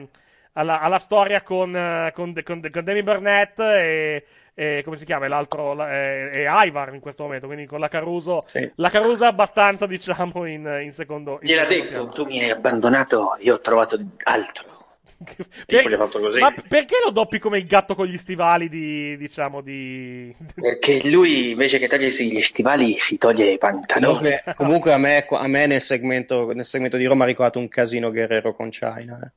alla, 0.53 0.79
alla 0.81 0.99
storia 0.99 1.41
con, 1.41 1.75
eh, 1.75 2.11
con, 2.13 2.33
con, 2.43 2.61
con 2.71 2.83
Danny 2.83 3.01
Burnett 3.03 3.59
e, 3.59 4.25
e 4.53 4.81
come 4.83 4.97
si 4.97 5.05
chiama? 5.05 5.27
L'altro, 5.27 5.73
la- 5.73 5.91
e, 5.91 6.31
e 6.33 6.45
Ivar 6.65 6.93
in 6.93 6.99
questo 6.99 7.23
momento, 7.23 7.47
quindi 7.47 7.65
con 7.65 7.79
la 7.79 7.87
Caruso. 7.87 8.39
La 8.75 8.89
Caruso 8.89 9.23
è 9.25 9.27
abbastanza, 9.27 9.85
diciamo, 9.87 10.45
in, 10.45 10.79
in 10.83 10.91
secondo. 10.91 11.39
in 11.41 11.47
Gliel'ha 11.47 11.67
secondo 11.67 11.83
detto, 11.83 11.89
piano. 11.91 12.09
tu 12.09 12.25
mi 12.25 12.39
hai 12.41 12.49
abbandonato, 12.49 13.37
io 13.39 13.55
ho 13.55 13.61
trovato 13.61 13.99
altro. 14.23 14.69
Così. 16.19 16.39
Ma 16.39 16.51
perché 16.67 16.95
lo 17.03 17.11
doppi 17.11 17.37
come 17.39 17.59
il 17.59 17.65
gatto 17.67 17.93
con 17.95 18.07
gli 18.07 18.17
stivali 18.17 18.69
di, 18.69 19.15
diciamo, 19.17 19.61
di... 19.61 20.35
Perché 20.55 21.07
lui 21.09 21.51
invece 21.51 21.77
che 21.77 21.87
togliersi 21.87 22.31
gli 22.31 22.41
stivali 22.41 22.97
si 22.97 23.17
toglie 23.17 23.51
i 23.51 23.57
pantaloni. 23.59 24.15
Comunque, 24.17 24.53
comunque 24.55 24.93
a, 24.93 24.97
me, 24.97 25.25
a 25.29 25.47
me 25.47 25.67
nel, 25.67 25.81
segmento, 25.81 26.51
nel 26.53 26.65
segmento 26.65 26.97
di 26.97 27.05
Roma 27.05 27.23
ha 27.23 27.27
ricordato 27.27 27.59
un 27.59 27.67
casino 27.67 28.09
Guerrero 28.11 28.55
con 28.55 28.69
China. 28.69 29.19
eh. 29.23 29.31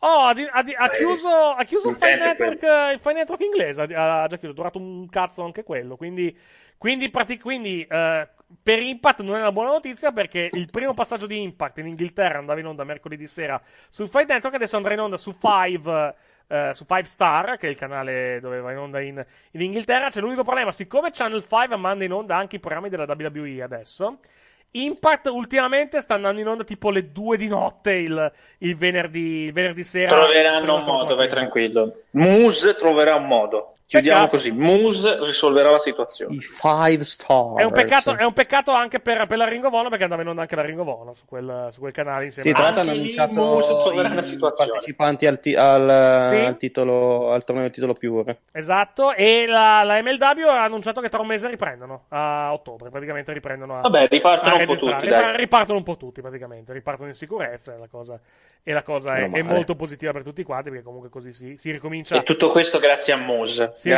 Oh, 0.00 0.26
ha, 0.26 0.34
di- 0.34 0.46
ha 0.50 0.62
di- 0.62 0.74
ha 0.74 0.88
chiuso, 0.90 1.28
ha 1.28 1.64
chiuso 1.64 1.88
il 1.88 1.94
Intende 1.94 2.24
Network, 2.26 2.62
eh, 2.62 2.92
il 2.92 3.00
Fire 3.00 3.14
Network 3.14 3.42
inglese, 3.42 3.82
ha, 3.82 4.26
già 4.26 4.36
chiuso, 4.36 4.52
è 4.52 4.54
durato 4.54 4.78
un 4.78 5.08
cazzo 5.08 5.42
anche 5.42 5.62
quello, 5.62 5.96
quindi, 5.96 6.36
quindi, 6.76 7.08
prati- 7.10 7.38
quindi, 7.38 7.82
eh, 7.82 8.28
per 8.62 8.80
Impact 8.82 9.22
non 9.22 9.36
è 9.36 9.40
una 9.40 9.52
buona 9.52 9.70
notizia 9.70 10.12
perché 10.12 10.50
il 10.52 10.66
primo 10.70 10.92
passaggio 10.94 11.26
di 11.26 11.40
Impact 11.42 11.78
in 11.78 11.86
Inghilterra 11.86 12.38
andava 12.38 12.60
in 12.60 12.66
onda 12.66 12.84
mercoledì 12.84 13.26
sera 13.26 13.60
sul 13.88 14.08
Fire 14.08 14.26
Network, 14.28 14.54
adesso 14.54 14.76
andrà 14.76 14.92
in 14.92 15.00
onda 15.00 15.16
su 15.16 15.32
Five, 15.32 16.14
eh, 16.46 16.70
su 16.74 16.84
Five 16.84 17.04
Star, 17.04 17.56
che 17.56 17.66
è 17.66 17.70
il 17.70 17.76
canale 17.76 18.38
dove 18.40 18.60
va 18.60 18.72
in 18.72 18.78
onda 18.78 19.00
in, 19.00 19.24
in 19.52 19.60
Inghilterra, 19.62 20.10
c'è 20.10 20.20
l'unico 20.20 20.44
problema, 20.44 20.72
siccome 20.72 21.10
Channel 21.10 21.40
5 21.40 21.74
manda 21.76 22.04
in 22.04 22.12
onda 22.12 22.36
anche 22.36 22.56
i 22.56 22.60
programmi 22.60 22.90
della 22.90 23.06
WWE 23.08 23.62
adesso, 23.62 24.18
Impact 24.72 25.26
ultimamente 25.28 26.00
sta 26.00 26.14
andando 26.14 26.40
in 26.40 26.48
onda 26.48 26.64
tipo 26.64 26.90
le 26.90 27.10
2 27.10 27.36
di 27.36 27.46
notte 27.46 27.92
il, 27.92 28.32
il 28.58 28.76
venerdì, 28.76 29.44
il 29.44 29.52
venerdì 29.52 29.84
sera. 29.84 30.10
Troveranno 30.10 30.74
un 30.76 30.84
modo, 30.84 31.14
vai 31.14 31.28
tranquillo. 31.28 31.90
tranquillo. 31.90 32.02
Moose 32.10 32.74
troverà 32.74 33.14
un 33.14 33.26
modo. 33.26 33.74
Chiudiamo 33.88 34.26
Peccato. 34.28 34.36
così. 34.36 34.50
Moose 34.50 35.24
risolverà 35.24 35.70
la 35.70 35.78
situazione. 35.78 36.34
I 36.34 36.40
five 36.40 37.04
stars. 37.04 37.58
È 37.58 37.62
un, 37.62 37.70
peccato, 37.72 38.16
è 38.16 38.24
un 38.24 38.32
peccato 38.32 38.72
anche 38.72 38.98
per, 38.98 39.26
per 39.26 39.38
la 39.38 39.46
Ringo 39.46 39.70
Vono 39.70 39.88
perché 39.88 40.02
andava 40.02 40.22
in 40.22 40.28
onda 40.28 40.40
anche 40.40 40.56
la 40.56 40.62
Ringo 40.62 40.82
Vono 40.82 41.14
su 41.14 41.24
quel, 41.24 41.68
su 41.70 41.78
quel 41.78 41.92
canale 41.92 42.24
insieme 42.24 42.48
Sì, 42.48 42.54
tra 42.54 42.64
a 42.64 42.66
l'altro 42.72 42.82
hanno 42.82 42.90
annunciato 42.90 43.32
i 43.92 43.98
una 43.98 44.22
situazione. 44.22 44.70
partecipanti 44.70 45.26
al, 45.26 45.38
ti- 45.38 45.54
al, 45.54 46.24
Sì. 46.24 46.34
al 46.34 46.56
titolo, 46.56 47.30
al 47.30 47.44
torneo 47.44 47.62
del 47.64 47.72
titolo 47.72 47.92
pure. 47.92 48.40
Esatto, 48.50 49.12
e 49.14 49.46
la, 49.46 49.84
la 49.84 50.02
MLW 50.02 50.48
ha 50.48 50.64
annunciato 50.64 51.00
che 51.00 51.08
tra 51.08 51.20
un 51.20 51.28
mese 51.28 51.48
riprendono 51.48 52.06
a 52.08 52.52
ottobre, 52.52 52.90
praticamente 52.90 53.32
riprendono 53.32 53.78
a 53.78 53.80
Vabbè, 53.82 54.08
ripartono 54.08 54.56
a 54.56 54.58
un 54.58 54.64
po' 54.66 54.74
tutti, 54.74 55.06
dai. 55.06 55.20
Ripar- 55.20 55.36
Ripartono 55.36 55.78
un 55.78 55.84
po' 55.84 55.96
tutti 55.96 56.20
praticamente, 56.20 56.72
ripartono 56.72 57.06
in 57.08 57.14
sicurezza 57.14 57.72
e 57.74 57.78
la 57.78 57.86
cosa, 57.88 58.18
e 58.68 58.72
la 58.72 58.82
cosa 58.82 59.16
è, 59.16 59.30
è 59.30 59.42
molto 59.42 59.76
positiva 59.76 60.10
per 60.10 60.24
tutti 60.24 60.42
quanti 60.42 60.70
perché 60.70 60.82
comunque 60.84 61.08
così 61.08 61.32
si, 61.32 61.56
si 61.56 61.70
ricomincia 61.70 62.16
E 62.16 62.24
tutto 62.24 62.50
questo 62.50 62.80
grazie 62.80 63.12
a 63.12 63.16
Moose. 63.16 63.74
si 63.76 63.90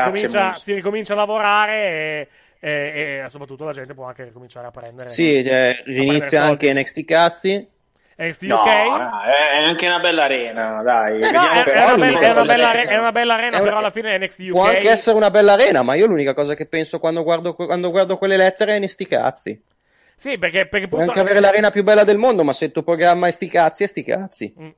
si 0.58 0.74
ricomincia 0.74 1.14
a 1.14 1.16
lavorare 1.16 1.72
e, 1.74 2.28
e, 2.60 3.22
e 3.24 3.30
soprattutto 3.30 3.64
la 3.64 3.72
gente 3.72 3.94
può 3.94 4.04
anche 4.04 4.30
cominciare 4.30 4.66
a 4.66 4.70
prendere. 4.70 5.08
Sì, 5.08 5.42
eh, 5.42 5.70
a 5.70 5.82
prendere 5.82 6.02
inizia 6.04 6.42
anche 6.42 6.70
NXT 6.70 7.04
Cazzi. 7.06 7.66
NXT 8.18 8.42
No, 8.42 8.60
UK? 8.60 8.66
no, 8.66 9.20
è 9.22 9.64
anche 9.64 9.86
una 9.86 10.00
bella 10.00 10.24
arena, 10.24 10.82
dai. 10.82 11.18
No, 11.18 11.28
è, 11.28 11.84
una 11.84 11.96
bella, 11.96 12.18
è 12.20 12.30
una 12.30 12.44
bella 12.44 12.72
è 12.72 12.96
una 12.98 13.12
bella 13.12 13.34
arena, 13.34 13.60
però 13.60 13.78
alla 13.78 13.90
fine 13.90 14.18
NXT 14.18 14.38
UK 14.40 14.50
Può 14.50 14.66
anche 14.66 14.90
essere 14.90 15.16
una 15.16 15.30
bella 15.30 15.54
arena, 15.54 15.82
ma 15.82 15.94
io 15.94 16.04
l'unica 16.06 16.34
cosa 16.34 16.54
che 16.54 16.66
penso 16.66 16.98
quando 16.98 17.22
guardo, 17.22 17.54
quando 17.54 17.90
guardo 17.90 18.18
quelle 18.18 18.36
lettere 18.36 18.76
è 18.76 18.86
sti 18.86 19.06
cazzi. 19.06 19.62
Sì, 20.18 20.36
perché, 20.36 20.66
perché 20.66 20.88
Puoi 20.88 21.02
anche 21.02 21.20
avere 21.20 21.38
l'arena 21.38 21.70
più 21.70 21.84
bella 21.84 22.02
del 22.02 22.18
mondo, 22.18 22.42
ma 22.42 22.52
se 22.52 22.64
il 22.66 22.72
tuo 22.72 22.82
programma 22.82 23.28
è 23.28 23.30
sti 23.30 23.46
cazzi, 23.48 23.84
è 23.84 23.86
sti 23.86 24.02
cazzi. 24.02 24.52
Mm. 24.60 24.68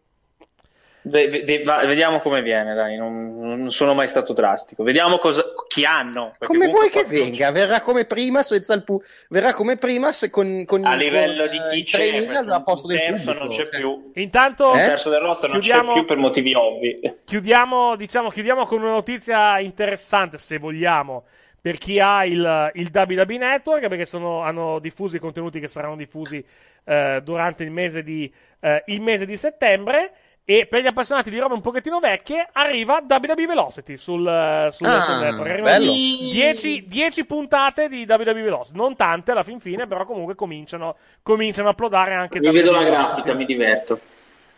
Ve- 1.03 1.29
ve- 1.47 1.63
va- 1.63 1.83
vediamo 1.87 2.21
come 2.21 2.43
viene, 2.43 2.75
dai. 2.75 2.99
Non, 2.99 3.39
non 3.39 3.73
sono 3.73 3.95
mai 3.95 4.07
stato 4.07 4.35
drastico. 4.35 4.83
Vediamo 4.83 5.17
cosa, 5.17 5.43
chi 5.67 5.83
hanno. 5.83 6.35
Come 6.39 6.69
vuoi 6.69 6.91
che 6.91 7.05
venga? 7.05 7.51
Verrà 7.53 7.81
come 7.81 8.05
prima 8.05 8.43
senza 8.43 8.75
il 8.75 8.85
pu- 8.85 9.01
verrà 9.31 9.55
come 9.55 9.79
prima 9.79 10.13
se 10.13 10.29
con, 10.29 10.65
con 10.67 10.85
A 10.85 10.95
livello 10.97 11.47
con, 11.47 11.51
di 11.53 11.57
eh, 11.57 11.69
chi 11.71 11.79
il 11.79 11.85
c'è, 11.85 12.27
al 12.27 12.63
posto 12.63 12.87
del 12.87 12.99
terzo 12.99 13.15
pubblico. 13.33 13.39
non 13.39 13.49
c'è 13.49 13.69
più. 13.69 14.11
Intanto 14.17 14.67
Un 14.67 14.77
terzo 14.77 15.09
del 15.09 15.21
roster 15.21 15.49
non 15.49 15.61
chiudiamo- 15.61 15.93
c'è 15.95 15.99
più 16.01 16.05
per 16.07 16.17
motivi 16.19 16.55
ovvi. 16.55 17.01
chiudiamo, 17.25 17.97
diciamo, 17.97 18.29
chiudiamo 18.29 18.67
con 18.67 18.83
una 18.83 18.91
notizia 18.91 19.59
interessante, 19.59 20.37
se 20.37 20.59
vogliamo, 20.59 21.25
per 21.61 21.77
chi 21.79 22.01
ha 22.01 22.25
il, 22.25 22.71
il 22.75 22.91
WWE 22.93 23.37
Network, 23.39 23.89
perché 23.89 24.07
sono- 24.07 24.41
hanno 24.43 24.79
diffuso 24.79 25.17
i 25.17 25.21
contenuti 25.21 25.61
che 25.61 25.69
saranno 25.69 25.97
diffusi 25.97 26.45
eh, 26.85 27.21
durante 27.23 27.63
il 27.65 27.71
mese, 27.71 28.03
di, 28.03 28.33
eh, 28.61 28.83
il 28.87 29.01
mese 29.01 29.27
di 29.27 29.37
settembre. 29.37 30.13
E 30.43 30.67
per 30.67 30.83
gli 30.83 30.87
appassionati 30.87 31.31
di 31.31 31.39
robe 31.39 31.55
un 31.55 31.61
pochettino 31.61 32.01
vecchie, 32.01 32.49
arriva 32.53 33.05
WWE 33.09 33.47
Velocity 33.47 33.97
sul, 33.97 34.27
eh, 34.27 34.67
sul, 34.73 34.87
Ah, 34.89 35.01
sul 35.03 35.15
network. 35.19 35.49
Arrivano 35.51 35.79
bello. 35.79 35.93
10, 35.93 36.87
10 36.89 37.25
puntate 37.25 37.89
di 37.89 38.05
WWE 38.09 38.33
Velocity. 38.33 38.77
Non 38.77 38.97
tante 38.97 39.31
alla 39.31 39.45
fin 39.45 39.61
fine, 39.61 39.87
però 39.87 40.05
comunque 40.05 40.35
cominciano, 40.35 40.97
cominciano 41.23 41.69
a 41.69 41.73
uploadare 41.73 42.15
anche 42.15 42.41
Mi 42.41 42.47
WWE 42.47 42.59
vedo 42.59 42.73
la 42.73 42.79
Velocity. 42.83 43.13
grafica, 43.15 43.35
mi 43.35 43.45
diverto. 43.45 44.01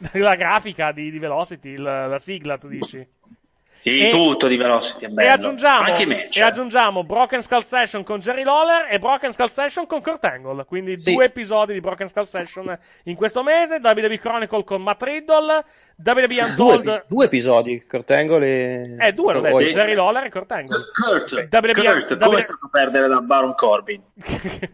La 0.15 0.35
grafica 0.35 0.93
di, 0.93 1.11
di 1.11 1.19
Velocity, 1.19 1.69
il- 1.71 1.83
la 1.83 2.19
sigla, 2.19 2.57
tu 2.57 2.69
dici? 2.69 3.07
Sì, 3.83 4.07
E- 4.07 4.11
tutto 4.11 4.47
di 4.47 4.57
Velocity 4.57 5.07
è 5.07 5.09
bello. 5.09 5.29
E 5.29 5.33
aggiungiamo, 5.33 5.83
Anche 5.89 6.07
me. 6.07 6.29
e 6.29 6.41
aggiungiamo 6.41 7.03
Broken 7.03 7.43
Skull 7.43 7.63
Session 7.63 8.05
con 8.05 8.21
Jerry 8.21 8.45
Lawler 8.45 8.87
e 8.89 9.01
Broken 9.01 9.33
Skull 9.33 9.49
Session 9.49 9.87
con 9.87 10.01
Kurt 10.01 10.25
Angle. 10.25 10.65
Quindi 10.67 10.97
due 11.03 11.25
episodi 11.25 11.73
di 11.73 11.81
Broken 11.81 12.07
Skull 12.07 12.23
Session 12.23 12.79
in 13.05 13.17
questo 13.17 13.43
mese. 13.43 13.81
WWE 13.83 14.19
Chronicle 14.21 14.63
con 14.63 14.83
Matt 14.83 15.03
Riddle. 15.03 15.65
WWE 16.05 16.27
Due, 16.57 16.75
Untold. 16.77 17.05
due 17.09 17.25
episodi, 17.27 17.85
Kurt 17.87 18.11
Angle 18.11 18.47
e... 18.47 18.97
Eh, 18.99 19.13
due 19.13 19.35
l'ho 19.35 19.41
detto, 19.41 19.61
Jerry 19.61 19.95
Lawler 19.95 20.25
e 20.25 20.31
Kurt 20.31 20.51
Angle. 20.53 20.85
Kurt, 20.93 21.49
WWE 21.51 21.73
Kurt, 21.75 22.19
come 22.19 22.39
è 22.39 22.41
stato 22.41 22.69
perdere 22.71 23.09
da 23.09 23.21
Baron 23.21 23.55
Corbin? 23.55 24.03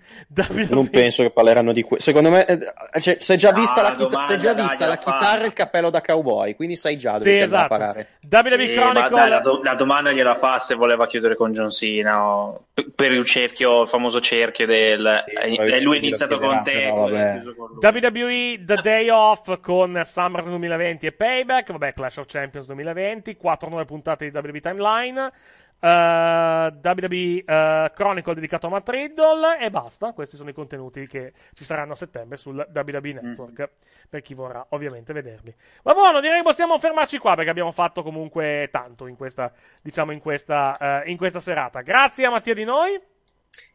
Non 0.68 0.88
penso 0.90 1.22
che 1.22 1.30
parleranno 1.30 1.72
di 1.72 1.82
questo. 1.82 2.04
Secondo 2.04 2.30
me, 2.30 2.44
eh, 2.46 2.58
cioè, 3.00 3.16
sei 3.20 3.36
già 3.36 3.50
No, 3.50 3.60
vista 3.60 3.82
la, 3.82 3.90
la 3.90 3.94
domanda, 3.96 4.20
sei 4.26 4.38
già 4.38 4.52
dai, 4.52 4.62
vista 4.64 4.86
la 4.86 4.96
chitarra 4.96 5.42
e 5.42 5.46
il 5.46 5.52
cappello 5.52 5.90
da 5.90 6.00
cowboy, 6.00 6.54
quindi 6.54 6.76
sai 6.76 6.96
già 6.96 7.16
dove 7.18 7.32
Sì, 7.32 7.40
esatto. 7.40 7.74
a 7.74 7.78
parare. 7.78 8.08
WWE 8.30 8.66
Sì, 8.66 8.72
Chronicle. 8.74 9.08
dai, 9.10 9.28
la, 9.30 9.40
do- 9.40 9.60
la 9.62 9.74
domanda 9.74 10.12
gliela 10.12 10.34
fa 10.34 10.58
se 10.58 10.74
voleva 10.74 11.06
chiudere 11.06 11.34
con 11.34 11.52
John 11.52 11.70
Cena 11.70 12.24
o 12.24 12.64
per 12.94 13.12
il 13.12 13.24
cerchio, 13.24 13.82
il 13.82 13.88
famoso 13.88 14.20
cerchio 14.20 14.66
del 14.66 15.24
poi 15.34 15.42
e 15.42 15.48
lui 15.56 15.72
ha 15.72 15.78
glielo 15.78 15.94
iniziato 15.94 16.38
con 16.38 16.62
te 16.62 16.92
chiuso 16.92 17.54
con. 17.56 17.78
WWE 17.80 18.62
The 18.64 18.76
Day 18.82 19.08
Off 19.08 19.58
con 19.60 20.00
SummerSlam 20.04 20.50
2020 20.50 21.06
e 21.06 21.12
Payback, 21.18 21.72
vabbè, 21.72 21.94
Clash 21.94 22.18
of 22.18 22.26
Champions 22.26 22.66
2020, 22.66 23.36
4 23.36 23.68
nuove 23.68 23.84
puntate 23.84 24.30
di 24.30 24.36
WWE 24.36 24.60
Timeline, 24.60 25.32
eh, 25.80 26.72
WWE 26.80 27.42
eh, 27.44 27.90
Chronicle 27.92 28.34
dedicato 28.34 28.68
a 28.68 28.70
Matt 28.70 28.88
Riddle 28.88 29.58
e 29.58 29.68
basta. 29.68 30.12
Questi 30.12 30.36
sono 30.36 30.50
i 30.50 30.52
contenuti 30.52 31.08
che 31.08 31.32
ci 31.54 31.64
saranno 31.64 31.94
a 31.94 31.96
settembre 31.96 32.36
sul 32.36 32.64
WWE 32.72 33.12
Network 33.20 33.68
per 34.08 34.22
chi 34.22 34.34
vorrà 34.34 34.64
ovviamente 34.70 35.12
vederli. 35.12 35.52
Ma 35.82 35.92
buono, 35.92 36.20
direi 36.20 36.36
che 36.36 36.44
possiamo 36.44 36.78
fermarci 36.78 37.18
qua 37.18 37.34
perché 37.34 37.50
abbiamo 37.50 37.72
fatto 37.72 38.04
comunque 38.04 38.68
tanto 38.70 39.08
in 39.08 39.16
questa, 39.16 39.52
diciamo, 39.82 40.12
in 40.12 40.20
questa, 40.20 41.02
eh, 41.02 41.10
in 41.10 41.16
questa 41.16 41.40
serata. 41.40 41.80
Grazie 41.80 42.26
a 42.26 42.30
Mattia 42.30 42.54
di 42.54 42.62
noi. 42.62 42.96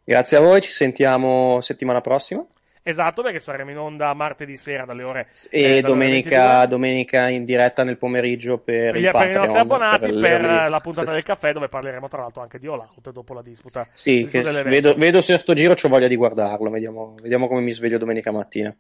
Grazie 0.06 0.38
a 0.38 0.40
voi, 0.40 0.62
ci 0.62 0.72
sentiamo 0.72 1.60
settimana 1.60 2.00
prossima. 2.00 2.42
Esatto, 2.86 3.22
perché 3.22 3.40
saremo 3.40 3.72
in 3.72 3.78
onda 3.78 4.14
martedì 4.14 4.58
sera 4.58 4.84
dalle 4.84 5.06
ore 5.06 5.28
E 5.50 5.60
eh, 5.60 5.62
dalle 5.62 5.74
ore 5.74 5.82
domenica, 5.82 6.40
22. 6.40 6.68
domenica 6.68 7.28
in 7.30 7.46
diretta 7.46 7.84
nel 7.84 7.98
pomeriggio 7.98 8.58
per, 8.58 8.92
per, 8.92 9.02
gli, 9.02 9.10
per 9.10 9.30
i 9.30 9.34
nostri 9.34 9.58
abbonati 9.58 10.12
per 10.12 10.20
per, 10.20 10.70
la 10.70 10.80
puntata 10.82 11.08
Sì, 11.08 11.14
del 11.14 11.24
caffè 11.24 11.54
dove 11.54 11.70
parleremo 11.70 12.10
tra 12.10 12.22
l'altro 12.22 12.42
anche 12.42 12.60
di 12.60 12.68
All 12.68 12.80
Out 12.80 13.12
dopo 13.12 13.34
la 13.34 13.42
disputa. 13.42 13.88
Sì, 13.94 14.30
la 14.32 14.42
disputa 14.42 14.64
vedo, 14.64 14.94
vedo 14.96 15.22
se 15.22 15.34
a 15.34 15.38
sto 15.38 15.54
giro 15.54 15.76
ho 15.82 15.88
voglia 15.88 16.08
di 16.08 16.16
guardarlo, 16.18 16.70
vediamo, 16.70 17.16
vediamo 17.22 17.48
come 17.48 17.62
mi 17.62 17.72
sveglio 17.72 17.98
domenica 17.98 18.32
mattina. 18.32 18.76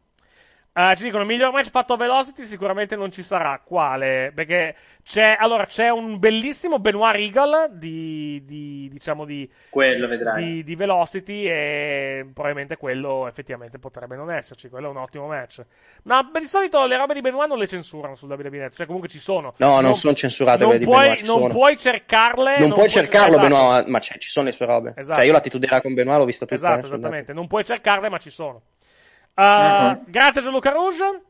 Eh, 0.76 0.94
ci 0.98 1.04
dicono 1.04 1.24
miglior 1.24 1.52
match 1.52 1.70
fatto 1.70 1.94
a 1.94 1.98
Velocity 1.98 2.46
sicuramente 2.46 2.96
non 2.96 3.12
ci 3.12 3.22
sarà 3.22 3.62
quale 3.64 4.32
perché 4.34 4.76
c'è 5.04 5.38
allora 5.40 5.66
c'è 5.68 5.90
un 5.90 6.18
bellissimo 6.18 6.80
Benoit 6.80 7.16
Regal 7.16 7.70
di, 7.72 8.42
di 8.44 8.90
diciamo 8.92 9.24
di 9.24 9.48
Quello 9.70 10.08
vedrai. 10.08 10.44
di, 10.44 10.64
di 10.64 10.76
Velocity 10.76 11.46
e 11.48 12.26
probabilmente 12.34 12.78
quello 12.78 13.28
effettivamente 13.28 13.78
potrebbe 13.78 14.16
non 14.16 14.32
esserci 14.32 14.70
quello 14.70 14.88
è 14.88 14.90
un 14.90 14.98
ottimo 14.98 15.28
match 15.28 15.64
ma 16.04 16.28
di 16.40 16.48
solito 16.48 16.88
le 16.88 16.98
robe 16.98 17.14
di 17.14 17.22
Benoit 17.22 17.48
non 17.48 17.60
le 17.60 17.68
censurano 17.68 18.16
sul 18.16 18.32
WWE 18.32 18.72
cioè 18.74 18.86
comunque 18.88 19.10
ci 19.10 19.20
sono 19.20 19.54
No, 19.58 19.80
non 19.80 19.94
sono 19.94 20.16
censurate 20.16 20.66
non 20.66 20.80
puoi, 20.80 21.10
Benoit, 21.10 21.24
non 21.24 21.50
puoi 21.50 21.78
cercarle 21.78 22.58
non, 22.58 22.74
puoi 22.74 22.90
cercarlo, 22.90 23.36
esatto. 23.38 23.48
Benoit, 23.48 23.88
ma 23.88 24.00
ci 24.00 24.30
sono 24.30 24.46
le 24.48 24.52
sue 24.52 24.66
robe. 24.66 24.94
Esatto. 24.96 25.18
Cioè, 25.18 25.28
io 25.28 25.32
l'attitudine 25.34 25.82
con 25.82 25.94
Benoit 25.94 26.18
l'ho 26.20 26.26
vista 26.26 26.46
tutta. 26.46 26.56
Esatto, 26.56 26.80
eh, 26.80 26.84
sul 26.84 26.98
esattamente. 26.98 27.34
Non 27.34 27.48
puoi 27.48 27.64
cercarle, 27.64 28.10
ma 28.10 28.18
ci 28.18 28.30
sono. 28.30 28.62
Uh. 29.36 30.04
Grazie 30.06 30.40
a 30.40 30.44
Gianluca 30.44 30.72
Rouge. 30.72 31.22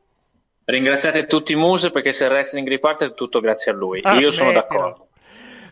Ringraziate 0.65 1.25
tutti 1.25 1.53
i 1.53 1.55
Muse 1.55 1.89
perché 1.89 2.13
se 2.13 2.25
il 2.25 2.31
wrestling 2.31 2.67
riparte 2.67 3.05
è 3.05 3.13
tutto 3.13 3.39
grazie 3.39 3.71
a 3.71 3.75
lui. 3.75 3.99
Ah, 4.03 4.13
Io 4.13 4.31
sono 4.31 4.49
smettila. 4.51 4.61
d'accordo. 4.61 5.07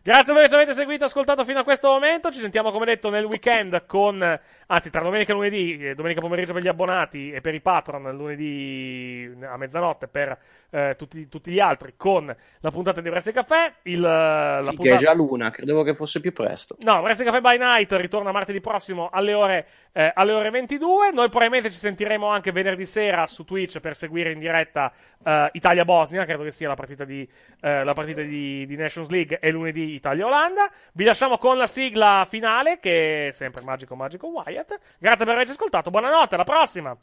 Grazie 0.03 0.31
a 0.31 0.33
voi 0.33 0.43
che 0.43 0.49
ci 0.49 0.55
avete 0.55 0.73
seguito 0.73 1.03
e 1.03 1.07
ascoltato 1.07 1.43
fino 1.45 1.59
a 1.59 1.63
questo 1.63 1.89
momento. 1.89 2.31
Ci 2.31 2.39
sentiamo, 2.39 2.71
come 2.71 2.85
detto, 2.85 3.09
nel 3.09 3.25
weekend 3.25 3.85
con. 3.85 4.39
Anzi, 4.73 4.89
tra 4.89 5.01
domenica 5.01 5.33
e 5.33 5.35
lunedì, 5.35 5.77
eh, 5.85 5.95
domenica 5.95 6.21
pomeriggio 6.21 6.53
per 6.53 6.61
gli 6.61 6.69
abbonati 6.69 7.29
e 7.29 7.41
per 7.41 7.53
i 7.53 7.59
patron, 7.59 8.03
lunedì 8.15 9.29
a 9.41 9.57
mezzanotte 9.57 10.07
per 10.07 10.37
eh, 10.69 10.95
tutti, 10.97 11.27
tutti 11.27 11.51
gli 11.51 11.59
altri, 11.59 11.95
con 11.97 12.33
la 12.61 12.71
puntata 12.71 13.01
di 13.01 13.09
Wrestling 13.09 13.37
Café. 13.37 13.73
Il, 13.81 13.99
la 13.99 14.63
Sì, 14.69 14.75
puntata... 14.75 14.95
è 14.95 14.99
già 14.99 15.13
l'una, 15.13 15.51
credevo 15.51 15.83
che 15.83 15.93
fosse 15.93 16.21
più 16.21 16.31
presto. 16.31 16.77
No, 16.83 16.99
Wrestling 16.99 17.29
Café 17.29 17.41
by 17.41 17.57
Night 17.57 17.91
ritorna 17.91 18.31
martedì 18.31 18.61
prossimo 18.61 19.09
alle 19.11 19.33
ore, 19.33 19.67
eh, 19.91 20.09
alle 20.15 20.31
ore 20.31 20.49
22. 20.49 21.11
Noi 21.11 21.27
probabilmente 21.27 21.69
ci 21.69 21.77
sentiremo 21.77 22.27
anche 22.27 22.53
venerdì 22.53 22.85
sera 22.85 23.27
su 23.27 23.43
Twitch 23.43 23.81
per 23.81 23.93
seguire 23.93 24.31
in 24.31 24.39
diretta 24.39 24.89
eh, 25.21 25.49
Italia-Bosnia, 25.51 26.23
credo 26.23 26.43
che 26.43 26.51
sia 26.51 26.69
la 26.69 26.75
partita 26.75 27.03
di, 27.03 27.27
eh, 27.59 27.83
la 27.83 27.93
partita 27.93 28.21
di, 28.21 28.65
di 28.65 28.75
Nations 28.77 29.09
League, 29.09 29.39
e 29.39 29.51
lunedì 29.51 29.95
Italia-Olanda. 29.95 30.71
Vi 30.93 31.03
lasciamo 31.03 31.37
con 31.37 31.57
la 31.57 31.67
sigla 31.67 32.25
finale, 32.29 32.79
che 32.79 33.27
è 33.27 33.31
sempre 33.33 33.63
Magico 33.63 33.95
Magico 33.95 34.29
Wyatt. 34.61 34.79
Grazie 34.99 35.25
per 35.25 35.33
averci 35.33 35.51
ascoltato, 35.51 35.89
buonanotte, 35.89 36.35
alla 36.35 36.43
prossima! 36.43 36.95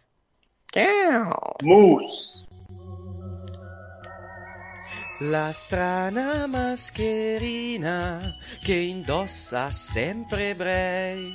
Ciao! 0.67 1.55
Moose. 1.63 2.47
La 5.21 5.51
strana 5.53 6.47
mascherina 6.47 8.21
che 8.63 8.75
indossa 8.75 9.71
sempre 9.73 10.55
Bray 10.55 11.33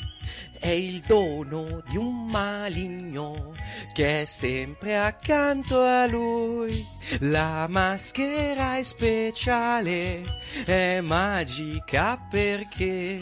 è 0.64 0.70
il 0.70 1.02
dono 1.06 1.84
di 1.90 1.98
un 1.98 2.28
maligno 2.28 3.52
che 3.94 4.22
è 4.22 4.26
sempre 4.26 4.98
accanto 4.98 5.82
a 5.82 6.06
lui. 6.08 6.88
La 7.20 7.68
maschera 7.70 8.78
è 8.78 8.84
speciale, 8.84 10.24
è 10.64 11.02
magica 11.02 12.18
perché 12.32 13.20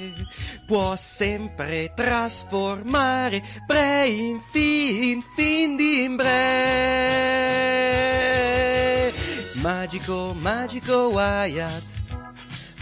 può 0.68 0.95
sempre 0.95 1.92
trasformare 1.95 3.42
Bray 3.66 4.30
in 4.30 4.40
fin, 4.40 5.24
fin 5.36 5.76
di 5.76 6.14
Bray. 6.16 6.30
Magico, 9.56 10.36
magico 10.38 11.08
Wyatt. 11.08 11.86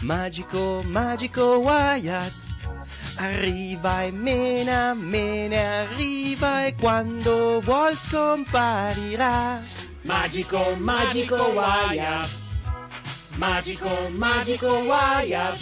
Magico, 0.01 0.83
magico 0.85 1.59
Wyatt. 1.59 2.48
Arriva 3.21 4.03
e 4.03 4.11
mena, 4.11 4.93
mena, 4.95 5.81
arriva 5.81 6.67
e 6.67 6.75
quando 6.75 7.59
vuol 7.59 7.93
scomparirà. 7.93 9.59
Magico, 10.03 10.73
magico 10.77 11.35
Wyatt. 11.35 12.29
Magico, 13.35 13.89
magico 14.11 14.67
Wyatt. 14.67 15.59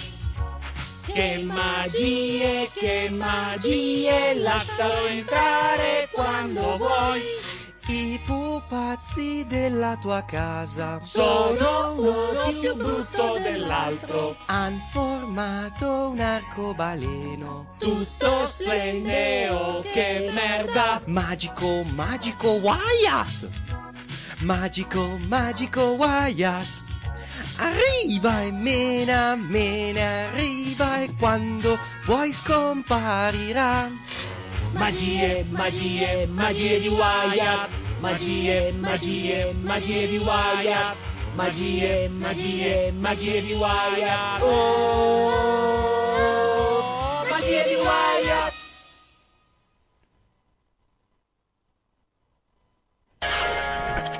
Che 1.07 1.43
magie, 1.43 2.69
che 2.75 3.09
magie, 3.09 4.35
lascialo 4.35 5.07
entrare 5.07 6.09
quando 6.11 6.77
vuoi. 6.77 7.21
I 7.89 8.19
pupazzi 8.25 9.45
della 9.47 9.95
tua 9.95 10.25
casa. 10.25 10.99
Sono 10.99 11.93
uno 11.93 12.59
più 12.59 12.75
brutto 12.75 13.39
dell'altro. 13.41 14.35
Han 14.47 14.77
formato 14.91 16.09
un 16.09 16.19
arcobaleno. 16.19 17.75
Tutto 17.79 18.45
splendeo, 18.45 19.79
che 19.83 20.29
merda. 20.33 20.99
Magico, 21.05 21.83
magico 21.93 22.49
Wyatt 22.55 23.47
Magico, 24.39 25.17
magico 25.25 25.81
Wyatt 25.91 26.67
Arriva 27.55 28.41
e 28.41 28.51
mena, 28.51 29.35
mena, 29.35 30.27
arriva 30.27 31.01
e 31.01 31.15
quando 31.17 31.77
vuoi 32.05 32.33
scomparirà 32.33 33.89
Magie, 34.73 35.45
magie, 35.49 36.25
magie 36.27 36.79
di 36.79 36.87
Wyatt. 36.89 37.69
Magie, 37.99 38.71
magie, 38.73 39.53
magie 39.63 40.07
di 40.07 40.17
Wyatt. 40.17 40.95
Magie, 41.35 42.09
magie, 42.09 42.91
magie 42.91 43.41
di 43.41 43.53
Wyatt. 43.53 44.41
Oh, 44.41 45.67
magie 47.29 47.63
di 47.63 47.75
Wyatt. 47.75 48.53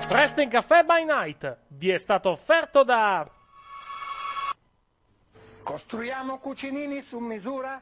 Wrestling 0.09 0.49
Caffè 0.49 0.83
by 0.83 1.03
Night 1.03 1.57
vi 1.67 1.89
è 1.89 1.97
stato 1.97 2.29
offerto 2.29 2.83
da 2.83 3.29
Costruiamo 5.63 6.37
cucinini 6.39 7.01
su 7.01 7.19
misura 7.19 7.81